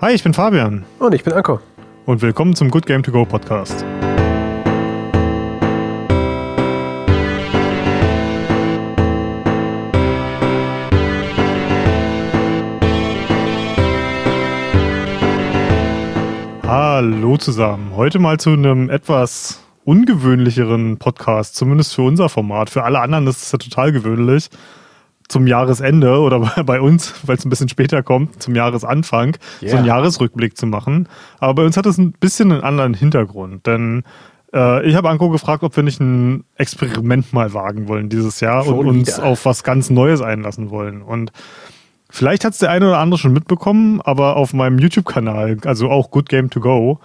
Hi, 0.00 0.12
ich 0.12 0.22
bin 0.22 0.32
Fabian. 0.32 0.84
Und 1.00 1.12
ich 1.12 1.24
bin 1.24 1.32
Anko. 1.32 1.58
Und 2.06 2.22
willkommen 2.22 2.54
zum 2.54 2.70
Good 2.70 2.86
Game 2.86 3.02
To 3.02 3.10
Go 3.10 3.24
Podcast. 3.24 3.84
Hallo 16.62 17.36
zusammen. 17.36 17.90
Heute 17.96 18.20
mal 18.20 18.38
zu 18.38 18.50
einem 18.50 18.90
etwas 18.90 19.64
ungewöhnlicheren 19.84 20.98
Podcast, 20.98 21.56
zumindest 21.56 21.96
für 21.96 22.02
unser 22.02 22.28
Format. 22.28 22.70
Für 22.70 22.84
alle 22.84 23.00
anderen 23.00 23.26
ist 23.26 23.42
es 23.42 23.50
ja 23.50 23.58
total 23.58 23.90
gewöhnlich 23.90 24.48
zum 25.28 25.46
Jahresende 25.46 26.18
oder 26.20 26.40
bei 26.64 26.80
uns, 26.80 27.14
weil 27.26 27.36
es 27.36 27.44
ein 27.44 27.50
bisschen 27.50 27.68
später 27.68 28.02
kommt, 28.02 28.42
zum 28.42 28.54
Jahresanfang, 28.54 29.36
yeah. 29.62 29.70
so 29.70 29.76
einen 29.76 29.86
Jahresrückblick 29.86 30.56
zu 30.56 30.66
machen. 30.66 31.08
Aber 31.38 31.54
bei 31.54 31.64
uns 31.64 31.76
hat 31.76 31.86
es 31.86 31.98
ein 31.98 32.12
bisschen 32.12 32.52
einen 32.52 32.62
anderen 32.62 32.94
Hintergrund, 32.94 33.66
denn 33.66 34.04
äh, 34.52 34.86
ich 34.86 34.94
habe 34.94 35.08
Anko 35.10 35.28
gefragt, 35.28 35.62
ob 35.62 35.76
wir 35.76 35.82
nicht 35.82 36.00
ein 36.00 36.44
Experiment 36.56 37.32
mal 37.32 37.52
wagen 37.54 37.88
wollen 37.88 38.08
dieses 38.08 38.40
Jahr 38.40 38.64
schon 38.64 38.78
und 38.78 38.86
uns 38.86 39.18
wieder. 39.18 39.26
auf 39.26 39.44
was 39.44 39.62
ganz 39.62 39.90
Neues 39.90 40.22
einlassen 40.22 40.70
wollen. 40.70 41.02
Und 41.02 41.32
vielleicht 42.10 42.44
hat 42.44 42.54
es 42.54 42.58
der 42.58 42.70
eine 42.70 42.88
oder 42.88 42.98
andere 42.98 43.18
schon 43.18 43.32
mitbekommen, 43.32 44.00
aber 44.02 44.36
auf 44.36 44.54
meinem 44.54 44.78
YouTube-Kanal, 44.78 45.58
also 45.64 45.90
auch 45.90 46.10
Good 46.10 46.28
Game 46.28 46.50
to 46.50 46.60
Go, 46.60 47.00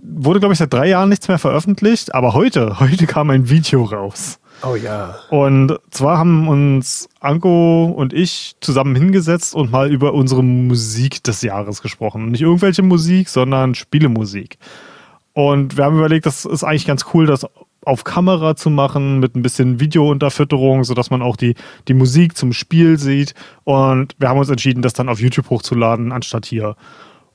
wurde, 0.00 0.38
glaube 0.38 0.52
ich, 0.52 0.58
seit 0.58 0.72
drei 0.72 0.88
Jahren 0.88 1.08
nichts 1.08 1.26
mehr 1.26 1.38
veröffentlicht, 1.38 2.14
aber 2.14 2.34
heute, 2.34 2.78
heute 2.80 3.06
kam 3.06 3.30
ein 3.30 3.48
Video 3.48 3.84
raus. 3.84 4.38
Oh 4.62 4.74
ja. 4.74 5.16
Und 5.30 5.78
zwar 5.90 6.18
haben 6.18 6.48
uns 6.48 7.08
Anko 7.20 7.86
und 7.86 8.12
ich 8.12 8.56
zusammen 8.60 8.96
hingesetzt 8.96 9.54
und 9.54 9.70
mal 9.70 9.92
über 9.92 10.14
unsere 10.14 10.42
Musik 10.42 11.22
des 11.24 11.42
Jahres 11.42 11.82
gesprochen. 11.82 12.30
Nicht 12.30 12.42
irgendwelche 12.42 12.82
Musik, 12.82 13.28
sondern 13.28 13.74
Spielemusik. 13.74 14.58
Und 15.34 15.76
wir 15.76 15.84
haben 15.84 15.98
überlegt, 15.98 16.24
das 16.24 16.46
ist 16.46 16.64
eigentlich 16.64 16.86
ganz 16.86 17.04
cool, 17.12 17.26
das 17.26 17.46
auf 17.84 18.04
Kamera 18.04 18.56
zu 18.56 18.68
machen 18.68 19.20
mit 19.20 19.36
ein 19.36 19.42
bisschen 19.42 19.78
Videounterfütterung, 19.78 20.82
sodass 20.82 21.10
man 21.10 21.22
auch 21.22 21.36
die, 21.36 21.54
die 21.86 21.94
Musik 21.94 22.36
zum 22.36 22.52
Spiel 22.52 22.98
sieht. 22.98 23.34
Und 23.64 24.16
wir 24.18 24.28
haben 24.28 24.38
uns 24.38 24.48
entschieden, 24.48 24.82
das 24.82 24.94
dann 24.94 25.08
auf 25.08 25.20
YouTube 25.20 25.50
hochzuladen, 25.50 26.10
anstatt 26.10 26.46
hier. 26.46 26.76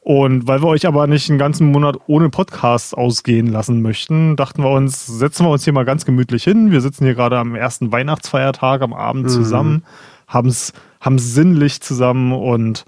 Und 0.03 0.47
weil 0.47 0.63
wir 0.63 0.67
euch 0.67 0.87
aber 0.87 1.05
nicht 1.05 1.29
einen 1.29 1.37
ganzen 1.37 1.71
Monat 1.71 1.95
ohne 2.07 2.29
Podcast 2.29 2.97
ausgehen 2.97 3.45
lassen 3.45 3.83
möchten, 3.83 4.35
dachten 4.35 4.63
wir 4.63 4.71
uns, 4.71 5.05
setzen 5.05 5.45
wir 5.45 5.51
uns 5.51 5.63
hier 5.63 5.73
mal 5.73 5.85
ganz 5.85 6.05
gemütlich 6.05 6.43
hin. 6.43 6.71
Wir 6.71 6.81
sitzen 6.81 7.05
hier 7.05 7.13
gerade 7.13 7.37
am 7.37 7.53
ersten 7.53 7.91
Weihnachtsfeiertag 7.91 8.81
am 8.81 8.93
Abend 8.93 9.25
mhm. 9.25 9.29
zusammen, 9.29 9.83
haben 10.27 11.19
sinnlich 11.19 11.81
zusammen 11.81 12.33
und 12.33 12.83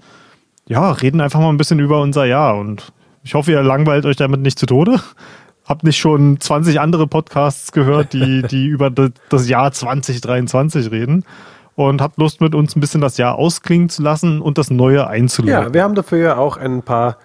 ja, 0.66 0.90
reden 0.90 1.20
einfach 1.20 1.38
mal 1.38 1.50
ein 1.50 1.56
bisschen 1.56 1.78
über 1.78 2.00
unser 2.00 2.24
Jahr. 2.24 2.56
Und 2.56 2.92
ich 3.22 3.34
hoffe, 3.34 3.52
ihr 3.52 3.62
langweilt 3.62 4.06
euch 4.06 4.16
damit 4.16 4.40
nicht 4.40 4.58
zu 4.58 4.66
Tode. 4.66 5.00
Habt 5.64 5.84
nicht 5.84 5.98
schon 5.98 6.40
20 6.40 6.80
andere 6.80 7.06
Podcasts 7.06 7.70
gehört, 7.70 8.12
die, 8.12 8.42
die 8.42 8.66
über 8.66 8.90
das 8.90 9.48
Jahr 9.48 9.70
2023 9.70 10.90
reden 10.90 11.24
und 11.76 12.00
habt 12.00 12.18
Lust, 12.18 12.40
mit 12.40 12.54
uns 12.54 12.76
ein 12.76 12.80
bisschen 12.80 13.00
das 13.00 13.16
Jahr 13.16 13.36
ausklingen 13.36 13.88
zu 13.88 14.02
lassen 14.02 14.40
und 14.40 14.58
das 14.58 14.70
Neue 14.70 15.06
einzuleiten. 15.06 15.68
Ja, 15.68 15.74
wir 15.74 15.82
haben 15.82 15.94
dafür 15.94 16.18
ja 16.18 16.36
auch 16.36 16.56
ein 16.56 16.82
paar, 16.82 17.18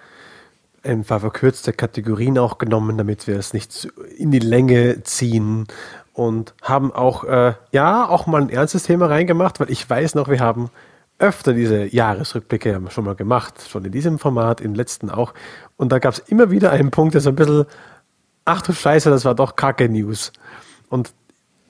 ein 0.82 1.04
paar 1.04 1.20
verkürzte 1.20 1.72
Kategorien 1.72 2.38
auch 2.38 2.58
genommen, 2.58 2.98
damit 2.98 3.26
wir 3.26 3.38
es 3.38 3.52
nicht 3.52 3.88
in 4.16 4.30
die 4.30 4.38
Länge 4.38 5.02
ziehen 5.04 5.66
und 6.12 6.54
haben 6.62 6.92
auch, 6.92 7.24
äh, 7.24 7.54
ja, 7.72 8.08
auch 8.08 8.26
mal 8.26 8.42
ein 8.42 8.50
ernstes 8.50 8.84
Thema 8.84 9.06
reingemacht, 9.06 9.60
weil 9.60 9.70
ich 9.70 9.88
weiß 9.88 10.14
noch, 10.14 10.28
wir 10.28 10.40
haben 10.40 10.70
öfter 11.18 11.52
diese 11.52 11.84
Jahresrückblicke 11.94 12.80
schon 12.88 13.04
mal 13.04 13.14
gemacht, 13.14 13.54
schon 13.68 13.84
in 13.84 13.92
diesem 13.92 14.18
Format, 14.18 14.60
im 14.60 14.74
letzten 14.74 15.10
auch. 15.10 15.34
Und 15.76 15.92
da 15.92 15.98
gab 15.98 16.14
es 16.14 16.18
immer 16.18 16.50
wieder 16.50 16.72
einen 16.72 16.90
Punkt, 16.90 17.14
der 17.14 17.20
so 17.20 17.28
ein 17.28 17.36
bisschen, 17.36 17.66
ach 18.44 18.62
du 18.62 18.72
Scheiße, 18.72 19.10
das 19.10 19.24
war 19.24 19.34
doch 19.34 19.54
kacke 19.54 19.88
News. 19.88 20.32
Und 20.88 21.12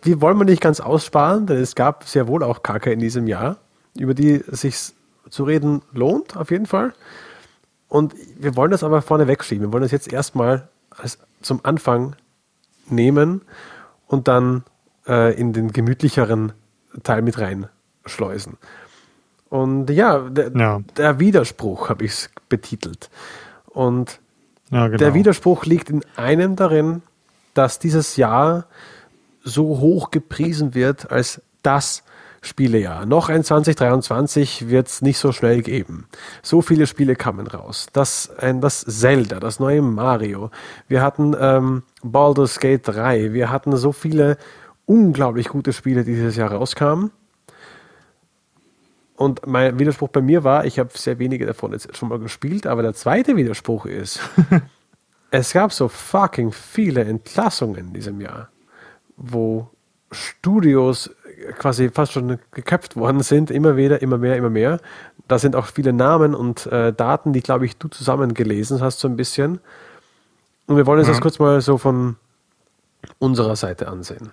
die 0.04 0.20
wollen 0.20 0.38
wir 0.38 0.44
nicht 0.44 0.62
ganz 0.62 0.80
aussparen, 0.80 1.46
denn 1.46 1.58
es 1.58 1.74
gab 1.74 2.04
sehr 2.04 2.26
wohl 2.28 2.42
auch 2.42 2.62
Kacke 2.62 2.92
in 2.92 3.00
diesem 3.00 3.26
Jahr, 3.26 3.58
über 3.98 4.14
die 4.14 4.34
es 4.34 4.62
sich 4.62 4.94
zu 5.28 5.44
reden 5.44 5.82
lohnt, 5.92 6.36
auf 6.36 6.50
jeden 6.50 6.66
Fall. 6.66 6.94
Und 7.88 8.14
wir 8.38 8.56
wollen 8.56 8.70
das 8.70 8.84
aber 8.84 9.02
vorne 9.02 9.26
wegschieben. 9.26 9.66
Wir 9.66 9.72
wollen 9.72 9.82
das 9.82 9.92
jetzt 9.92 10.12
erstmal 10.12 10.68
als 10.90 11.18
zum 11.42 11.60
Anfang 11.64 12.16
nehmen 12.88 13.42
und 14.06 14.28
dann 14.28 14.64
äh, 15.06 15.34
in 15.38 15.52
den 15.52 15.72
gemütlicheren 15.72 16.52
Teil 17.02 17.22
mit 17.22 17.38
reinschleusen. 17.38 18.56
Und 19.48 19.90
ja, 19.90 20.18
der, 20.18 20.52
ja. 20.56 20.80
der 20.96 21.18
Widerspruch 21.18 21.88
habe 21.88 22.04
ich 22.04 22.12
es 22.12 22.30
betitelt. 22.48 23.10
Und 23.66 24.20
ja, 24.70 24.86
genau. 24.86 24.98
der 24.98 25.14
Widerspruch 25.14 25.64
liegt 25.64 25.90
in 25.90 26.04
einem 26.16 26.54
darin, 26.54 27.02
dass 27.54 27.80
dieses 27.80 28.16
Jahr 28.16 28.66
so 29.42 29.78
hoch 29.78 30.10
gepriesen 30.10 30.74
wird 30.74 31.10
als 31.10 31.42
das 31.62 32.02
Spielejahr. 32.42 33.04
Noch 33.04 33.28
ein 33.28 33.44
2023 33.44 34.70
wird 34.70 34.88
es 34.88 35.02
nicht 35.02 35.18
so 35.18 35.30
schnell 35.32 35.62
geben. 35.62 36.06
So 36.42 36.62
viele 36.62 36.86
Spiele 36.86 37.14
kamen 37.14 37.46
raus. 37.46 37.88
Das, 37.92 38.30
ein, 38.38 38.62
das 38.62 38.80
Zelda, 38.80 39.40
das 39.40 39.60
neue 39.60 39.82
Mario. 39.82 40.50
Wir 40.88 41.02
hatten 41.02 41.36
ähm, 41.38 41.82
Baldur's 42.02 42.58
Gate 42.58 42.88
3. 42.88 43.34
Wir 43.34 43.50
hatten 43.50 43.76
so 43.76 43.92
viele 43.92 44.38
unglaublich 44.86 45.48
gute 45.48 45.74
Spiele, 45.74 46.02
die 46.02 46.14
dieses 46.14 46.36
Jahr 46.36 46.52
rauskamen. 46.52 47.10
Und 49.16 49.46
mein 49.46 49.78
Widerspruch 49.78 50.08
bei 50.08 50.22
mir 50.22 50.44
war, 50.44 50.64
ich 50.64 50.78
habe 50.78 50.90
sehr 50.94 51.18
wenige 51.18 51.44
davon 51.44 51.72
jetzt 51.72 51.94
schon 51.94 52.08
mal 52.08 52.18
gespielt, 52.18 52.66
aber 52.66 52.80
der 52.80 52.94
zweite 52.94 53.36
Widerspruch 53.36 53.84
ist, 53.84 54.18
es 55.30 55.52
gab 55.52 55.74
so 55.74 55.88
fucking 55.88 56.52
viele 56.52 57.04
Entlassungen 57.04 57.88
in 57.88 57.92
diesem 57.92 58.18
Jahr 58.22 58.48
wo 59.20 59.68
Studios 60.10 61.10
quasi 61.58 61.90
fast 61.90 62.12
schon 62.12 62.38
geköpft 62.50 62.96
worden 62.96 63.22
sind, 63.22 63.50
immer 63.50 63.76
wieder, 63.76 64.02
immer 64.02 64.18
mehr, 64.18 64.36
immer 64.36 64.50
mehr. 64.50 64.80
Da 65.28 65.38
sind 65.38 65.54
auch 65.54 65.66
viele 65.66 65.92
Namen 65.92 66.34
und 66.34 66.66
äh, 66.66 66.92
Daten, 66.92 67.32
die, 67.32 67.40
glaube 67.40 67.66
ich, 67.66 67.76
du 67.76 67.88
zusammengelesen 67.88 68.80
hast, 68.80 68.98
so 68.98 69.08
ein 69.08 69.16
bisschen. 69.16 69.60
Und 70.66 70.76
wir 70.76 70.86
wollen 70.86 70.98
uns 70.98 71.08
ja. 71.08 71.14
das 71.14 71.20
kurz 71.20 71.38
mal 71.38 71.60
so 71.60 71.78
von 71.78 72.16
unserer 73.18 73.56
Seite 73.56 73.88
ansehen. 73.88 74.30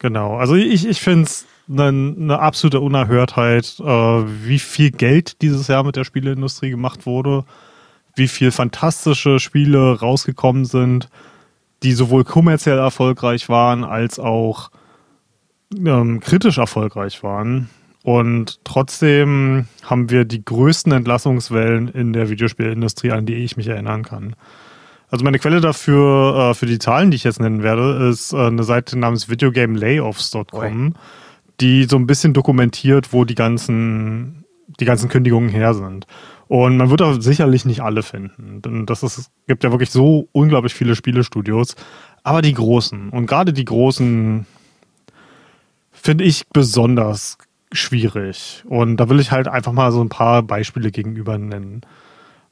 Genau, 0.00 0.36
also 0.36 0.54
ich, 0.54 0.86
ich 0.86 1.00
finde 1.00 1.24
es 1.24 1.46
eine, 1.68 1.86
eine 1.86 2.38
absolute 2.38 2.80
Unerhörtheit, 2.80 3.76
äh, 3.80 3.84
wie 3.84 4.58
viel 4.58 4.90
Geld 4.90 5.40
dieses 5.40 5.68
Jahr 5.68 5.84
mit 5.84 5.96
der 5.96 6.04
Spieleindustrie 6.04 6.70
gemacht 6.70 7.06
wurde, 7.06 7.44
wie 8.16 8.28
viel 8.28 8.50
fantastische 8.50 9.38
Spiele 9.38 9.98
rausgekommen 9.98 10.64
sind 10.64 11.08
die 11.84 11.92
sowohl 11.92 12.24
kommerziell 12.24 12.78
erfolgreich 12.78 13.48
waren 13.48 13.84
als 13.84 14.18
auch 14.18 14.70
ähm, 15.76 16.20
kritisch 16.20 16.58
erfolgreich 16.58 17.22
waren. 17.22 17.68
Und 18.02 18.60
trotzdem 18.64 19.66
haben 19.82 20.10
wir 20.10 20.24
die 20.24 20.44
größten 20.44 20.92
Entlassungswellen 20.92 21.88
in 21.88 22.12
der 22.12 22.28
Videospielindustrie, 22.28 23.12
an 23.12 23.26
die 23.26 23.34
ich 23.34 23.56
mich 23.56 23.68
erinnern 23.68 24.02
kann. 24.02 24.34
Also 25.08 25.24
meine 25.24 25.38
Quelle 25.38 25.60
dafür, 25.60 26.50
äh, 26.50 26.54
für 26.54 26.66
die 26.66 26.78
Zahlen, 26.78 27.10
die 27.10 27.16
ich 27.16 27.24
jetzt 27.24 27.40
nennen 27.40 27.62
werde, 27.62 28.08
ist 28.10 28.32
äh, 28.32 28.38
eine 28.38 28.64
Seite 28.64 28.98
namens 28.98 29.28
videogamelayoffs.com, 29.28 30.94
die 31.60 31.84
so 31.84 31.96
ein 31.96 32.06
bisschen 32.06 32.32
dokumentiert, 32.32 33.12
wo 33.12 33.24
die 33.24 33.34
ganzen, 33.34 34.44
die 34.80 34.84
ganzen 34.84 35.08
Kündigungen 35.08 35.50
her 35.50 35.72
sind. 35.72 36.06
Und 36.46 36.76
man 36.76 36.90
wird 36.90 37.00
da 37.00 37.20
sicherlich 37.20 37.64
nicht 37.64 37.80
alle 37.80 38.02
finden. 38.02 38.62
Denn 38.62 38.86
das 38.86 39.02
ist, 39.02 39.30
gibt 39.46 39.64
ja 39.64 39.70
wirklich 39.70 39.90
so 39.90 40.28
unglaublich 40.32 40.74
viele 40.74 40.94
Spielestudios. 40.94 41.74
Aber 42.22 42.42
die 42.42 42.54
großen 42.54 43.10
und 43.10 43.26
gerade 43.26 43.52
die 43.52 43.64
großen 43.64 44.46
finde 45.92 46.24
ich 46.24 46.48
besonders 46.48 47.38
schwierig. 47.72 48.62
Und 48.66 48.98
da 48.98 49.08
will 49.08 49.20
ich 49.20 49.30
halt 49.30 49.48
einfach 49.48 49.72
mal 49.72 49.92
so 49.92 50.02
ein 50.02 50.08
paar 50.08 50.42
Beispiele 50.42 50.90
gegenüber 50.90 51.38
nennen. 51.38 51.82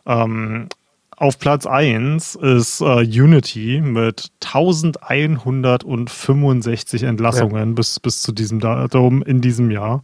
Ähm, 0.06 0.69
auf 1.16 1.39
Platz 1.39 1.66
1 1.66 2.34
ist 2.36 2.80
äh, 2.80 3.04
Unity 3.04 3.80
mit 3.80 4.33
1165 4.44 7.04
Entlassungen 7.04 7.68
ja. 7.68 7.74
bis, 7.74 8.00
bis 8.00 8.22
zu 8.22 8.33
diesem 8.33 8.59
Datum 8.59 9.22
in 9.22 9.41
diesem 9.41 9.71
Jahr. 9.71 10.03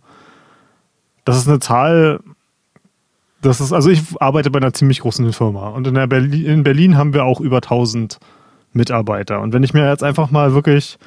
Das 1.25 1.37
ist 1.37 1.49
eine 1.49 1.59
Zahl, 1.59 2.21
das 3.41 3.61
ist, 3.61 3.73
also 3.73 3.91
ich 3.91 4.03
arbeite 4.21 4.51
bei 4.51 4.59
einer 4.59 4.73
ziemlich 4.73 5.01
großen 5.01 5.33
Firma 5.33 5.69
und 5.69 5.87
in, 5.87 5.95
Berlin, 6.09 6.45
in 6.45 6.63
Berlin 6.65 6.97
haben 6.97 7.15
wir 7.15 7.25
auch 7.25 7.41
über 7.41 7.57
1000 7.57 8.19
Mitarbeiter. 8.73 9.41
Und 9.41 9.53
wenn 9.53 9.63
ich 9.63 9.75
mir 9.75 9.89
jetzt 9.89 10.03
einfach 10.03 10.31
mal 10.31 10.55
wirklich 10.55 10.99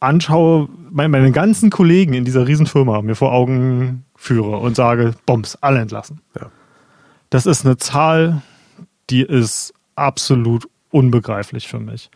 anschaue, 0.00 0.68
meine, 0.90 1.08
meine 1.08 1.32
ganzen 1.32 1.70
Kollegen 1.70 2.14
in 2.14 2.24
dieser 2.24 2.46
Riesenfirma 2.46 3.02
mir 3.02 3.14
vor 3.14 3.32
Augen 3.32 4.04
führe 4.14 4.58
und 4.58 4.76
sage, 4.76 5.14
Bombs, 5.24 5.56
alle 5.60 5.80
entlassen. 5.80 6.20
Ja. 6.38 6.50
Das 7.30 7.46
ist 7.46 7.64
eine 7.64 7.76
Zahl, 7.76 8.42
die 9.10 9.22
ist 9.22 9.74
absolut 9.94 10.68
unbegreiflich 10.90 11.68
für 11.68 11.80
mich. 11.80 12.10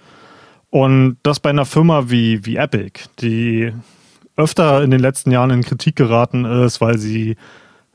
Und 0.71 1.19
das 1.23 1.41
bei 1.41 1.51
einer 1.51 1.67
Firma 1.67 2.11
wie, 2.11 2.45
wie 2.47 2.57
Epic, 2.57 3.05
die 3.21 3.73
öfter 4.37 4.83
in 4.83 4.91
den 4.91 5.01
letzten 5.01 5.33
Jahren 5.33 5.51
in 5.51 5.63
Kritik 5.63 5.97
geraten 5.97 6.45
ist, 6.45 6.81
weil 6.81 6.97
sie 6.99 7.37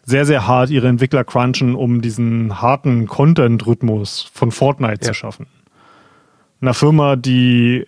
sehr, 0.06 0.26
sehr 0.26 0.48
hart 0.48 0.70
ihre 0.70 0.88
Entwickler 0.88 1.24
crunchen, 1.24 1.76
um 1.76 2.02
diesen 2.02 2.62
harten 2.62 3.08
Content-Rhythmus 3.08 4.30
von 4.32 4.52
Fortnite 4.52 5.02
ja. 5.02 5.08
zu 5.08 5.14
schaffen. 5.14 5.48
Einer 6.62 6.76
Firma, 6.76 7.16
die 7.16 7.88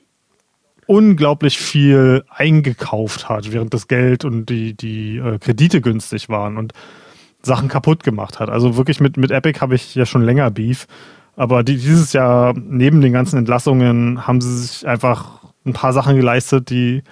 unglaublich 0.87 1.59
viel 1.59 2.23
eingekauft 2.29 3.29
hat, 3.29 3.51
während 3.51 3.73
das 3.73 3.87
Geld 3.87 4.25
und 4.25 4.47
die, 4.47 4.73
die 4.73 5.17
äh, 5.17 5.37
Kredite 5.37 5.81
günstig 5.81 6.29
waren 6.29 6.57
und 6.57 6.73
Sachen 7.43 7.67
kaputt 7.67 8.03
gemacht 8.03 8.39
hat. 8.39 8.49
Also 8.49 8.77
wirklich 8.77 8.99
mit, 8.99 9.17
mit 9.17 9.31
Epic 9.31 9.59
habe 9.59 9.75
ich 9.75 9.93
ja 9.95 10.05
schon 10.05 10.23
länger 10.23 10.49
Beef. 10.49 10.87
Aber 11.35 11.63
die, 11.63 11.75
dieses 11.75 12.13
Jahr, 12.13 12.53
neben 12.57 13.01
den 13.01 13.13
ganzen 13.13 13.37
Entlassungen, 13.37 14.25
haben 14.25 14.41
sie 14.41 14.57
sich 14.57 14.87
einfach 14.87 15.43
ein 15.65 15.73
paar 15.73 15.93
Sachen 15.93 16.15
geleistet, 16.15 16.69
die 16.69 17.03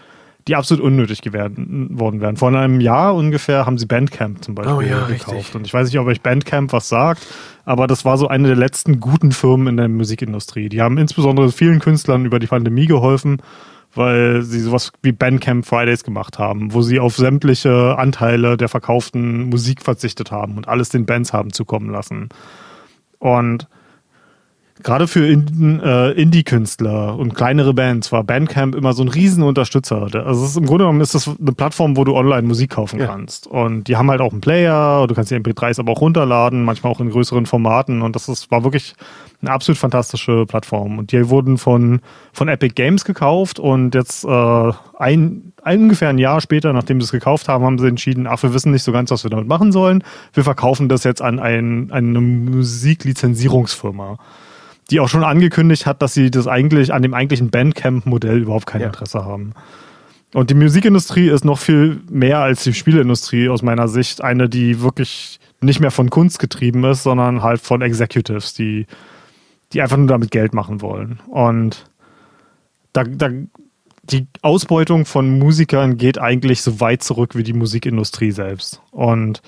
die 0.47 0.55
absolut 0.55 0.83
unnötig 0.83 1.21
geworden, 1.21 1.87
worden 1.91 2.21
wären. 2.21 2.37
Vor 2.37 2.49
einem 2.49 2.79
Jahr 2.79 3.15
ungefähr 3.15 3.65
haben 3.65 3.77
sie 3.77 3.87
Bandcamp 3.87 4.43
zum 4.43 4.53
Beispiel 4.53 4.75
oh 4.75 4.81
ja, 4.81 5.07
gekauft. 5.07 5.37
Richtig. 5.37 5.55
Und 5.55 5.65
ich 5.65 5.73
weiß 5.73 5.87
nicht, 5.87 5.97
ob 5.99 6.05
euch 6.05 6.21
Bandcamp 6.21 6.71
was 6.71 6.87
sagt, 6.87 7.25
aber 7.65 7.87
das 7.87 8.05
war 8.05 8.17
so 8.17 8.27
eine 8.27 8.49
der 8.49 8.57
letzten 8.57 8.99
guten 8.99 9.31
Firmen 9.31 9.67
in 9.67 9.77
der 9.77 9.89
Musikindustrie. 9.89 10.69
Die 10.69 10.81
haben 10.81 10.99
insbesondere 10.99 11.51
vielen 11.51 11.79
Künstlern 11.79 12.25
über 12.25 12.37
die 12.37 12.47
Pandemie 12.47 12.85
geholfen, 12.85 13.41
weil 13.95 14.43
sie 14.43 14.59
sowas 14.59 14.91
wie 15.01 15.13
Bandcamp 15.13 15.65
Fridays 15.65 16.03
gemacht 16.03 16.37
haben, 16.37 16.73
wo 16.73 16.83
sie 16.83 16.99
auf 16.99 17.15
sämtliche 17.15 17.97
Anteile 17.97 18.55
der 18.55 18.69
verkauften 18.69 19.49
Musik 19.49 19.81
verzichtet 19.81 20.29
haben 20.31 20.57
und 20.57 20.67
alles 20.67 20.89
den 20.89 21.07
Bands 21.07 21.33
haben 21.33 21.53
zukommen 21.53 21.89
lassen. 21.89 22.29
Und 23.17 23.67
Gerade 24.85 25.07
für 25.07 25.25
äh, 25.25 26.11
Indie-Künstler 26.11 27.17
und 27.17 27.33
kleinere 27.33 27.73
Bands 27.73 28.11
war 28.11 28.23
Bandcamp 28.23 28.75
immer 28.75 28.93
so 28.93 29.01
ein 29.01 29.07
Riesenunterstützer. 29.07 30.09
Also 30.13 30.45
ist, 30.45 30.57
im 30.57 30.67
Grunde 30.67 30.83
genommen 30.83 31.01
ist 31.01 31.15
das 31.15 31.27
eine 31.27 31.53
Plattform, 31.53 31.97
wo 31.97 32.03
du 32.03 32.15
online 32.15 32.43
Musik 32.43 32.69
kaufen 32.69 32.99
ja. 32.99 33.07
kannst. 33.07 33.47
Und 33.47 33.87
die 33.87 33.95
haben 33.95 34.11
halt 34.11 34.21
auch 34.21 34.31
einen 34.31 34.41
Player, 34.41 35.07
du 35.07 35.15
kannst 35.15 35.31
die 35.31 35.35
MP3s 35.35 35.79
aber 35.79 35.93
auch 35.93 36.01
runterladen, 36.01 36.63
manchmal 36.63 36.91
auch 36.91 36.99
in 36.99 37.09
größeren 37.09 37.47
Formaten. 37.47 38.03
Und 38.03 38.15
das 38.15 38.29
ist, 38.29 38.51
war 38.51 38.63
wirklich 38.63 38.93
eine 39.41 39.49
absolut 39.49 39.79
fantastische 39.79 40.45
Plattform. 40.45 40.99
Und 40.99 41.11
die 41.11 41.29
wurden 41.31 41.57
von, 41.57 42.01
von 42.31 42.47
Epic 42.47 42.75
Games 42.75 43.05
gekauft 43.05 43.57
und 43.57 43.95
jetzt 43.95 44.23
äh, 44.23 44.71
ein, 44.99 45.51
ein, 45.63 45.79
ungefähr 45.81 46.09
ein 46.09 46.19
Jahr 46.19 46.41
später, 46.41 46.73
nachdem 46.73 47.01
sie 47.01 47.05
es 47.05 47.11
gekauft 47.11 47.47
haben, 47.47 47.65
haben 47.65 47.79
sie 47.79 47.87
entschieden, 47.87 48.27
ach, 48.27 48.43
wir 48.43 48.53
wissen 48.53 48.71
nicht 48.71 48.83
so 48.83 48.91
ganz, 48.91 49.09
was 49.09 49.23
wir 49.23 49.31
damit 49.31 49.47
machen 49.47 49.71
sollen. 49.71 50.03
Wir 50.33 50.43
verkaufen 50.43 50.89
das 50.89 51.03
jetzt 51.03 51.23
an 51.23 51.39
ein, 51.39 51.89
eine 51.91 52.21
Musiklizenzierungsfirma 52.21 54.19
die 54.91 54.99
auch 54.99 55.09
schon 55.09 55.23
angekündigt 55.23 55.85
hat, 55.85 56.01
dass 56.01 56.13
sie 56.13 56.29
das 56.29 56.47
eigentlich 56.47 56.93
an 56.93 57.01
dem 57.01 57.13
eigentlichen 57.13 57.49
Bandcamp-Modell 57.49 58.41
überhaupt 58.41 58.67
kein 58.67 58.81
ja. 58.81 58.87
Interesse 58.87 59.25
haben. 59.25 59.53
Und 60.33 60.49
die 60.49 60.55
Musikindustrie 60.55 61.29
ist 61.29 61.45
noch 61.45 61.59
viel 61.59 62.01
mehr 62.09 62.39
als 62.39 62.63
die 62.63 62.73
Spielindustrie 62.73 63.49
aus 63.49 63.61
meiner 63.61 63.87
Sicht 63.87 64.21
eine, 64.21 64.49
die 64.49 64.81
wirklich 64.81 65.39
nicht 65.61 65.79
mehr 65.79 65.91
von 65.91 66.09
Kunst 66.09 66.39
getrieben 66.39 66.83
ist, 66.83 67.03
sondern 67.03 67.41
halt 67.41 67.61
von 67.61 67.81
Executives, 67.81 68.53
die, 68.53 68.85
die 69.73 69.81
einfach 69.81 69.97
nur 69.97 70.07
damit 70.07 70.31
Geld 70.31 70.53
machen 70.53 70.81
wollen. 70.81 71.19
Und 71.27 71.89
da, 72.93 73.03
da, 73.05 73.29
die 74.03 74.27
Ausbeutung 74.41 75.05
von 75.05 75.39
Musikern 75.39 75.97
geht 75.97 76.19
eigentlich 76.19 76.61
so 76.61 76.79
weit 76.79 77.01
zurück 77.01 77.35
wie 77.35 77.43
die 77.43 77.53
Musikindustrie 77.53 78.31
selbst. 78.31 78.81
Und 78.91 79.41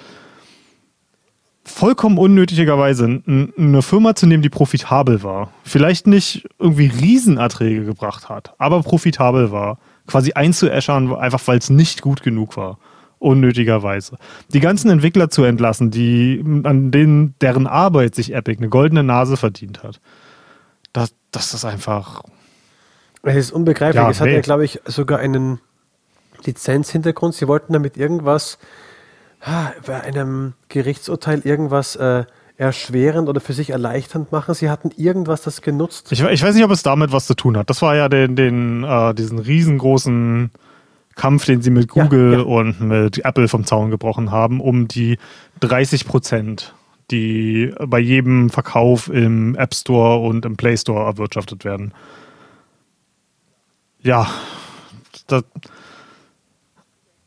vollkommen 1.68 2.18
unnötigerweise 2.18 3.22
eine 3.26 3.82
Firma 3.82 4.16
zu 4.16 4.26
nehmen, 4.26 4.42
die 4.42 4.50
profitabel 4.50 5.22
war, 5.22 5.52
vielleicht 5.64 6.08
nicht 6.08 6.48
irgendwie 6.60 6.88
Riesenerträge 6.88 7.84
gebracht 7.84 8.30
hat, 8.30 8.54
aber 8.58 8.82
profitabel 8.82 9.52
war, 9.52 9.78
quasi 10.08 10.34
einzuäschern, 10.34 11.14
einfach 11.14 11.42
weil 11.46 11.58
es 11.58 11.70
nicht 11.70 12.02
gut 12.02 12.24
genug 12.24 12.58
war. 12.58 12.80
Unnötigerweise. 13.20 14.18
Die 14.54 14.60
ganzen 14.60 14.92
Entwickler 14.92 15.30
zu 15.30 15.44
entlassen, 15.44 15.90
die, 15.90 16.44
an 16.64 16.92
denen, 16.92 17.34
deren 17.42 17.66
Arbeit 17.66 18.14
sich 18.14 18.34
Epic 18.34 18.60
eine 18.60 18.70
goldene 18.70 19.02
Nase 19.02 19.38
verdient 19.38 19.82
hat. 19.82 20.00
Das, 20.94 21.14
das 21.32 21.54
ist 21.56 21.66
einfach. 21.66 22.22
Es 23.24 23.36
ist 23.36 23.52
unbegreiflich. 23.52 23.96
Ja, 24.02 24.10
es 24.12 24.22
hat 24.22 24.28
ja, 24.28 24.40
glaube 24.42 24.66
ich, 24.66 24.82
sogar 24.86 25.18
einen 25.18 25.60
Lizenzhintergrund. 26.46 27.34
Sie 27.34 27.48
wollten 27.48 27.74
damit 27.74 27.98
irgendwas 27.98 28.60
bei 29.86 30.02
einem 30.02 30.54
Gerichtsurteil 30.70 31.42
irgendwas 31.42 31.96
äh, 31.96 32.26
erschwerend 32.58 33.30
oder 33.30 33.40
für 33.40 33.54
sich 33.54 33.70
erleichternd 33.70 34.32
machen. 34.32 34.54
Sie 34.56 34.70
hatten 34.70 34.90
irgendwas 34.98 35.44
das 35.44 35.62
genutzt. 35.62 36.12
Ich, 36.12 36.22
ich, 36.22 36.44
weiß 36.44 36.56
nicht, 36.56 36.64
ob 36.64 36.72
es 36.72 36.84
damit 36.84 37.12
was 37.12 37.28
zu 37.28 37.36
tun 37.36 37.56
hat. 37.56 37.70
Das 37.70 37.82
war 37.82 37.96
ja 37.96 38.10
den, 38.10 38.36
den, 38.36 38.84
äh, 38.84 39.14
diesen 39.14 39.38
riesengroßen 39.38 40.52
Kampf, 41.16 41.46
den 41.46 41.62
sie 41.62 41.70
mit 41.70 41.90
Google 41.90 42.34
ja, 42.34 42.38
ja. 42.40 42.44
und 42.44 42.82
mit 42.82 43.24
Apple 43.24 43.48
vom 43.48 43.66
Zaun 43.66 43.92
gebrochen 43.92 44.32
haben, 44.32 44.60
um 44.60 44.88
die 44.88 45.18
30 45.60 46.06
Prozent, 46.06 46.74
die 47.12 47.74
bei 47.86 48.00
jedem 48.00 48.50
Verkauf 48.50 49.08
im 49.10 49.56
App 49.56 49.74
Store 49.74 50.20
und 50.20 50.46
im 50.46 50.58
Play 50.58 50.78
Store 50.78 51.06
erwirtschaftet 51.06 51.64
werden. 51.64 51.94
Ja, 54.02 54.28
das, 55.28 55.44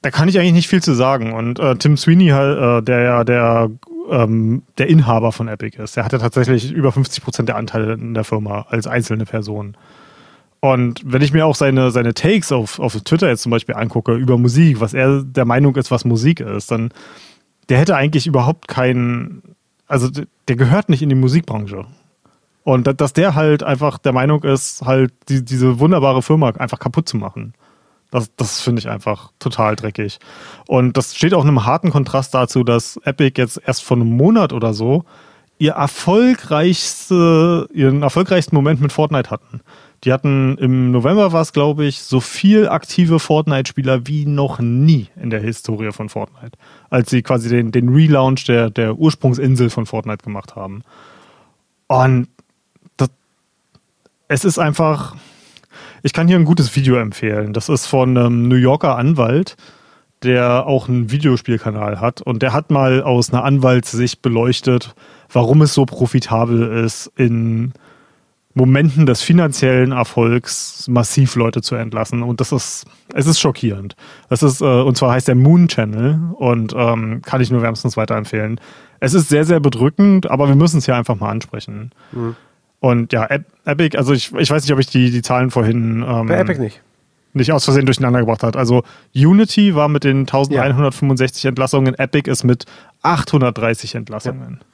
da 0.03 0.11
kann 0.11 0.29
ich 0.29 0.39
eigentlich 0.39 0.55
nicht 0.55 0.69
viel 0.69 0.83
zu 0.83 0.95
sagen. 0.95 1.33
Und 1.33 1.59
äh, 1.59 1.77
Tim 1.77 1.97
Sweeney, 1.97 2.31
äh, 2.31 2.83
der 2.83 3.01
ja 3.01 3.25
der, 3.25 3.71
ähm, 4.11 4.63
der 4.79 4.89
Inhaber 4.89 5.33
von 5.33 5.49
Epic 5.49 5.81
ist, 5.83 5.97
der 5.97 6.05
hatte 6.05 6.19
tatsächlich 6.19 6.73
über 6.73 6.93
50 6.93 7.23
Prozent 7.23 7.49
der 7.49 7.57
Anteile 7.57 7.95
in 7.95 8.15
der 8.15 8.25
Firma 8.25 8.67
als 8.69 8.87
einzelne 8.87 9.25
Person. 9.25 9.77
Und 10.61 11.01
wenn 11.05 11.23
ich 11.23 11.33
mir 11.33 11.47
auch 11.47 11.55
seine, 11.55 11.91
seine 11.91 12.13
Takes 12.13 12.53
auf, 12.53 12.79
auf 12.79 12.95
Twitter 13.01 13.29
jetzt 13.29 13.43
zum 13.43 13.51
Beispiel 13.51 13.75
angucke 13.75 14.15
über 14.15 14.37
Musik, 14.37 14.81
was 14.81 14.93
er 14.93 15.23
der 15.23 15.47
Meinung 15.47 15.75
ist, 15.77 15.91
was 15.91 16.05
Musik 16.05 16.41
ist, 16.41 16.71
dann 16.71 16.91
der 17.71 17.79
hätte 17.79 17.97
eigentlich 17.97 18.27
überhaupt 18.27 18.69
keinen, 18.69 19.43
also 19.87 20.09
der 20.49 20.57
gehört 20.57 20.89
nicht 20.89 21.03
in 21.03 21.09
die 21.09 21.15
Musikbranche. 21.15 21.87
Und 22.63 23.01
dass 23.01 23.13
der 23.15 23.35
halt 23.35 23.63
einfach 23.63 23.97
der 23.97 24.13
Meinung 24.13 24.43
ist, 24.45 24.83
halt 24.83 25.13
die, 25.29 25.45
diese 25.45 25.79
wunderbare 25.79 26.21
Firma 26.21 26.51
einfach 26.51 26.79
kaputt 26.79 27.09
zu 27.09 27.17
machen. 27.17 27.55
Das, 28.11 28.35
das 28.37 28.61
finde 28.61 28.81
ich 28.81 28.89
einfach 28.89 29.31
total 29.39 29.77
dreckig. 29.77 30.19
Und 30.67 30.97
das 30.97 31.15
steht 31.15 31.35
auch 31.35 31.43
in 31.43 31.49
einem 31.49 31.65
harten 31.65 31.91
Kontrast 31.91 32.35
dazu, 32.35 32.65
dass 32.65 32.97
Epic 33.05 33.41
jetzt 33.41 33.61
erst 33.65 33.85
vor 33.85 33.97
einem 33.97 34.17
Monat 34.17 34.53
oder 34.53 34.75
so 34.75 35.05
ihr 35.59 35.73
erfolgreichste, 35.73 37.69
ihren 37.73 38.03
erfolgreichsten 38.03 38.57
Moment 38.57 38.81
mit 38.81 38.93
Fortnite 38.93 39.31
hatten. 39.31 39.61
Die 40.05 40.13
hatten 40.13 40.57
im 40.57 40.91
November 40.91 41.33
war 41.33 41.43
es, 41.43 41.53
glaube 41.53 41.85
ich, 41.85 42.01
so 42.01 42.21
viel 42.21 42.69
aktive 42.69 43.19
Fortnite-Spieler 43.19 44.07
wie 44.07 44.25
noch 44.25 44.59
nie 44.59 45.09
in 45.21 45.29
der 45.29 45.41
Historie 45.41 45.93
von 45.93 46.09
Fortnite. 46.09 46.57
Als 46.89 47.11
sie 47.11 47.23
quasi 47.23 47.51
den, 47.51 47.71
den 47.71 47.91
Relaunch 47.91 48.45
der, 48.47 48.71
der 48.71 48.97
Ursprungsinsel 48.97 49.69
von 49.69 49.85
Fortnite 49.85 50.25
gemacht 50.25 50.57
haben. 50.57 50.83
Und 51.87 52.29
das, 52.97 53.11
es 54.29 54.47
ist 54.47 54.59
einfach, 54.59 55.17
ich 56.03 56.13
kann 56.13 56.29
hier 56.29 56.37
ein 56.37 56.45
gutes 56.45 56.75
Video 56.77 56.97
empfehlen. 56.97 57.53
Das 57.53 57.69
ist 57.69 57.87
von 57.87 58.17
einem 58.17 58.49
New 58.49 58.57
Yorker 58.57 58.97
Anwalt, 58.97 59.57
der 60.23 60.67
auch 60.67 60.89
einen 60.89 61.11
Videospielkanal 61.11 62.01
hat. 62.01 62.21
Und 62.21 62.43
der 62.43 62.53
hat 62.53 62.71
mal 62.71 63.03
aus 63.03 63.33
einer 63.33 63.45
Anwaltssicht 63.45 64.23
beleuchtet, 64.23 64.95
warum 65.33 65.63
es 65.63 65.75
so 65.75 65.87
profitabel 65.87 66.85
ist, 66.85 67.11
in 67.17 67.73
Momenten 68.53 69.07
des 69.07 69.23
finanziellen 69.23 69.93
Erfolgs 69.93 70.87
massiv 70.89 71.37
Leute 71.37 71.63
zu 71.63 71.77
entlassen. 71.77 72.23
Und 72.23 72.41
das 72.41 72.53
ist, 72.53 72.85
es 73.15 73.27
ist 73.27 73.41
schockierend. 73.41 73.95
Das 74.29 74.43
ist, 74.43 74.61
äh, 74.61 74.65
und 74.65 74.97
zwar 74.97 75.13
heißt 75.13 75.29
der 75.29 75.37
Moon 75.37 75.69
Channel 75.69 76.19
und 76.35 76.75
ähm, 76.77 77.23
kann 77.23 77.41
ich 77.41 77.51
nur 77.51 77.63
wärmstens 77.63 77.97
weiterempfehlen. 77.97 78.61
Es 78.99 79.15
ist 79.15 79.29
sehr, 79.29 79.45
sehr 79.45 79.61
bedrückend, 79.61 80.31
aber 80.31 80.49
wir 80.49 80.57
müssen 80.57 80.79
es 80.79 80.85
hier 80.85 80.97
einfach 80.97 81.19
mal 81.19 81.31
ansprechen. 81.31 81.93
Mhm. 82.13 82.37
Und 82.81 83.13
ja, 83.13 83.29
Epic, 83.65 83.97
also 83.97 84.13
ich, 84.13 84.33
ich 84.35 84.51
weiß 84.51 84.63
nicht, 84.63 84.73
ob 84.73 84.79
ich 84.79 84.87
die, 84.87 85.11
die 85.11 85.23
Zahlen 85.23 85.51
vorhin. 85.51 86.05
Ähm, 86.07 86.27
Bei 86.27 86.39
Epic 86.39 86.61
nicht. 86.61 86.81
Nicht 87.33 87.53
aus 87.53 87.65
Versehen 87.65 87.87
durcheinander 87.87 88.21
gebracht 88.21 88.43
hat. 88.43 88.57
Also 88.57 88.83
Unity 89.15 89.77
war 89.77 89.89
mit 89.89 90.03
den 90.03 90.21
1165 90.21 91.45
ja. 91.45 91.49
Entlassungen, 91.51 91.95
Epic 91.95 92.29
ist 92.29 92.43
mit 92.43 92.65
830 93.03 93.95
Entlassungen. 93.95 94.61
Ja. 94.61 94.67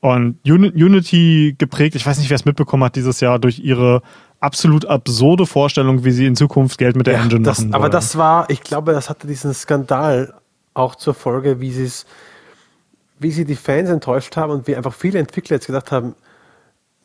Und 0.00 0.38
Unity 0.44 1.54
geprägt, 1.58 1.94
ich 1.94 2.06
weiß 2.06 2.18
nicht, 2.18 2.30
wer 2.30 2.36
es 2.36 2.44
mitbekommen 2.44 2.84
hat 2.84 2.96
dieses 2.96 3.20
Jahr, 3.20 3.38
durch 3.38 3.58
ihre 3.58 4.02
absolut 4.40 4.86
absurde 4.86 5.46
Vorstellung, 5.46 6.04
wie 6.04 6.12
sie 6.12 6.26
in 6.26 6.36
Zukunft 6.36 6.78
Geld 6.78 6.96
mit 6.96 7.06
der 7.06 7.14
ja, 7.14 7.22
Engine 7.22 7.42
das, 7.42 7.58
machen 7.58 7.72
wollen. 7.72 7.82
Aber 7.82 7.88
das 7.88 8.16
war, 8.16 8.48
ich 8.50 8.62
glaube, 8.62 8.92
das 8.92 9.10
hatte 9.10 9.26
diesen 9.26 9.54
Skandal 9.54 10.34
auch 10.74 10.94
zur 10.94 11.14
Folge, 11.14 11.60
wie 11.60 11.72
sie 11.72 11.84
es, 11.84 12.06
wie 13.18 13.32
sie 13.32 13.44
die 13.44 13.56
Fans 13.56 13.90
enttäuscht 13.90 14.36
haben 14.36 14.52
und 14.52 14.66
wie 14.66 14.76
einfach 14.76 14.94
viele 14.94 15.18
Entwickler 15.18 15.56
jetzt 15.56 15.66
gedacht 15.66 15.90
haben, 15.90 16.14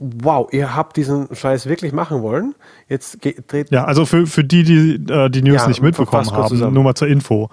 wow, 0.03 0.47
ihr 0.51 0.75
habt 0.75 0.97
diesen 0.97 1.33
Scheiß 1.33 1.67
wirklich 1.67 1.93
machen 1.93 2.21
wollen. 2.21 2.55
Jetzt 2.89 3.19
dreht. 3.47 3.71
Ja, 3.71 3.85
also 3.85 4.05
für, 4.05 4.27
für 4.27 4.43
die, 4.43 4.63
die 4.63 5.11
äh, 5.11 5.29
die 5.29 5.41
News 5.41 5.61
ja, 5.61 5.67
nicht 5.67 5.81
mitbekommen 5.81 6.29
haben, 6.31 6.73
nur 6.73 6.83
mal 6.83 6.95
zur 6.95 7.07
Info. 7.07 7.49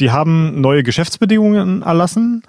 Die 0.00 0.10
haben 0.10 0.60
neue 0.60 0.82
Geschäftsbedingungen 0.82 1.82
erlassen. 1.82 2.42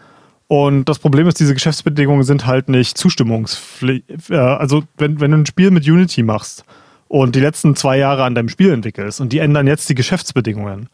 Und 0.48 0.86
das 0.86 0.98
Problem 1.00 1.28
ist, 1.28 1.40
diese 1.40 1.54
Geschäftsbedingungen 1.54 2.24
sind 2.24 2.48
halt 2.48 2.70
nicht 2.70 2.98
zustimmungspflichtig. 2.98 4.30
Äh, 4.30 4.36
also, 4.36 4.84
wenn, 4.98 5.20
wenn 5.20 5.32
du 5.32 5.38
ein 5.38 5.46
Spiel 5.46 5.72
mit 5.72 5.88
Unity 5.88 6.24
machst 6.24 6.66
und 7.08 7.36
die 7.36 7.40
letzten 7.40 7.76
zwei 7.76 7.98
Jahre 7.98 8.24
an 8.24 8.36
deinem 8.36 8.50
Spiel 8.50 8.72
entwickelst 8.72 9.22
und 9.22 9.32
die 9.32 9.40
ändern 9.40 9.68
jetzt 9.68 9.88
die 9.90 9.96
Geschäftsbedingungen, 9.96 10.90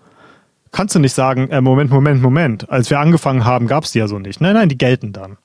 kannst 0.72 0.94
du 0.94 1.00
nicht 1.00 1.14
sagen, 1.14 1.50
äh, 1.50 1.62
Moment, 1.62 1.90
Moment, 1.90 2.22
Moment, 2.22 2.70
als 2.70 2.90
wir 2.90 3.00
angefangen 3.00 3.46
haben, 3.46 3.68
gab 3.68 3.86
es 3.86 3.92
die 3.92 4.00
ja 4.00 4.08
so 4.08 4.20
nicht. 4.20 4.42
Nein, 4.42 4.54
nein, 4.54 4.70
die 4.70 4.78
gelten 4.78 5.14
dann. 5.14 5.38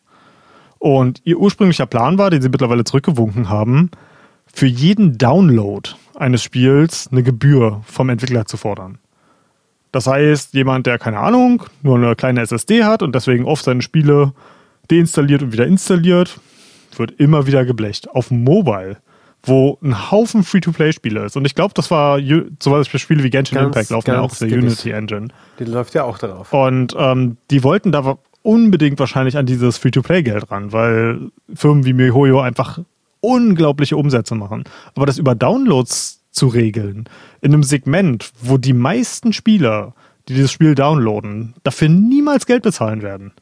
Und 0.80 1.20
ihr 1.25 1.38
ursprünglicher 1.38 1.87
Plan 1.87 2.18
war, 2.18 2.30
den 2.30 2.40
sie 2.42 2.49
mittlerweile 2.49 2.84
zurückgewunken 2.84 3.50
haben, 3.50 3.90
für 4.52 4.66
jeden 4.66 5.18
Download 5.18 5.90
eines 6.16 6.42
Spiels 6.42 7.08
eine 7.12 7.22
Gebühr 7.22 7.82
vom 7.84 8.08
Entwickler 8.08 8.46
zu 8.46 8.56
fordern. 8.56 8.99
Das 9.92 10.06
heißt, 10.06 10.54
jemand, 10.54 10.87
der 10.87 10.99
keine 10.99 11.18
Ahnung, 11.18 11.64
nur 11.82 11.96
eine 11.96 12.16
kleine 12.16 12.40
SSD 12.40 12.84
hat 12.84 13.02
und 13.02 13.14
deswegen 13.14 13.44
oft 13.44 13.64
seine 13.64 13.82
Spiele 13.82 14.32
deinstalliert 14.90 15.42
und 15.42 15.52
wieder 15.52 15.66
installiert, 15.66 16.40
wird 16.96 17.12
immer 17.20 17.46
wieder 17.46 17.64
geblecht. 17.66 18.08
Auf 18.10 18.30
Mobile, 18.30 18.96
wo 19.42 19.78
ein 19.82 20.10
Haufen 20.10 20.44
Free-to-Play-Spiele 20.44 21.25
ist. 21.26 21.37
Und 21.37 21.44
ich 21.44 21.54
glaube, 21.54 21.75
das 21.75 21.90
war 21.90 22.18
zum 22.58 22.72
Beispiel 22.72 23.00
Spiele 23.00 23.22
wie 23.22 23.30
Genshin 23.30 23.56
ganz, 23.56 23.66
Impact 23.66 23.90
laufen 23.90 24.10
ja 24.10 24.20
auch 24.20 24.25
auf 24.32 24.38
der 24.38 24.49
Unity 24.49 24.92
Engine. 24.92 25.28
Die 25.58 25.64
läuft 25.64 25.94
ja 25.94 26.04
auch 26.04 26.18
darauf. 26.18 26.52
Und 26.52 26.94
ähm, 26.99 27.37
die 27.50 27.62
wollten 27.62 27.92
da 27.92 28.18
unbedingt 28.42 28.99
wahrscheinlich 28.99 29.37
an 29.37 29.47
dieses 29.47 29.78
Free-to-Play-Geld 29.78 30.50
ran, 30.50 30.73
weil 30.73 31.30
Firmen 31.54 31.85
wie 31.85 31.92
MiHoYo 31.92 32.40
einfach 32.40 32.80
unglaubliche 33.20 33.97
Umsätze 33.97 34.35
machen. 34.35 34.64
Aber 34.94 35.06
das 35.06 35.18
über 35.18 35.35
Downloads 35.35 36.23
zu 36.30 36.49
regeln, 36.49 37.09
in 37.40 37.52
einem 37.52 37.62
Segment, 37.62 38.30
wo 38.40 38.56
die 38.56 38.73
meisten 38.73 39.32
Spieler, 39.32 39.94
die 40.28 40.35
dieses 40.35 40.52
Spiel 40.52 40.75
downloaden, 40.75 41.54
dafür 41.62 41.88
niemals 41.88 42.47
Geld 42.47 42.62
bezahlen 42.62 43.02
werden, 43.02 43.32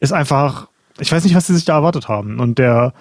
ist 0.00 0.12
einfach, 0.12 0.68
ich 0.98 1.12
weiß 1.12 1.24
nicht, 1.24 1.34
was 1.34 1.46
sie 1.46 1.54
sich 1.54 1.64
da 1.64 1.76
erwartet 1.76 2.08
haben. 2.08 2.40
Und 2.40 2.58
der, 2.58 2.92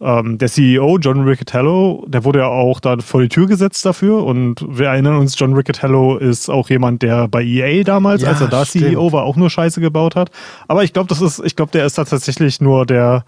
ähm, 0.00 0.38
der 0.38 0.48
CEO, 0.48 0.98
John 0.98 1.22
Riccatello, 1.24 2.04
der 2.08 2.24
wurde 2.24 2.40
ja 2.40 2.46
auch 2.46 2.80
da 2.80 2.96
vor 2.98 3.20
die 3.20 3.28
Tür 3.28 3.46
gesetzt 3.46 3.84
dafür. 3.84 4.24
Und 4.24 4.64
wir 4.66 4.86
erinnern 4.86 5.16
uns, 5.16 5.38
John 5.38 5.54
Riccatello 5.54 6.16
ist 6.16 6.48
auch 6.48 6.70
jemand, 6.70 7.02
der 7.02 7.28
bei 7.28 7.44
EA 7.44 7.84
damals, 7.84 8.22
ja, 8.22 8.28
als 8.28 8.40
er 8.40 8.48
da 8.48 8.64
stimmt. 8.64 8.86
CEO 8.86 9.12
war, 9.12 9.24
auch 9.24 9.36
nur 9.36 9.50
Scheiße 9.50 9.80
gebaut 9.80 10.16
hat. 10.16 10.30
Aber 10.68 10.84
ich 10.84 10.92
glaube, 10.92 11.08
das 11.08 11.20
ist, 11.20 11.42
ich 11.44 11.54
glaube, 11.54 11.72
der 11.72 11.84
ist 11.84 11.98
da 11.98 12.04
tatsächlich 12.04 12.60
nur 12.60 12.86
der, 12.86 13.24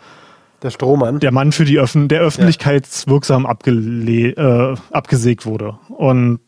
der 0.62 0.70
Strohmann. 0.70 1.20
Der 1.20 1.32
Mann 1.32 1.52
für 1.52 1.66
die 1.66 1.78
Öffn 1.78 2.08
der 2.08 2.20
öffentlichkeitswirksam 2.20 3.46
äh, 3.46 4.74
abgesägt 4.90 5.44
wurde. 5.44 5.74
Und 5.88 6.40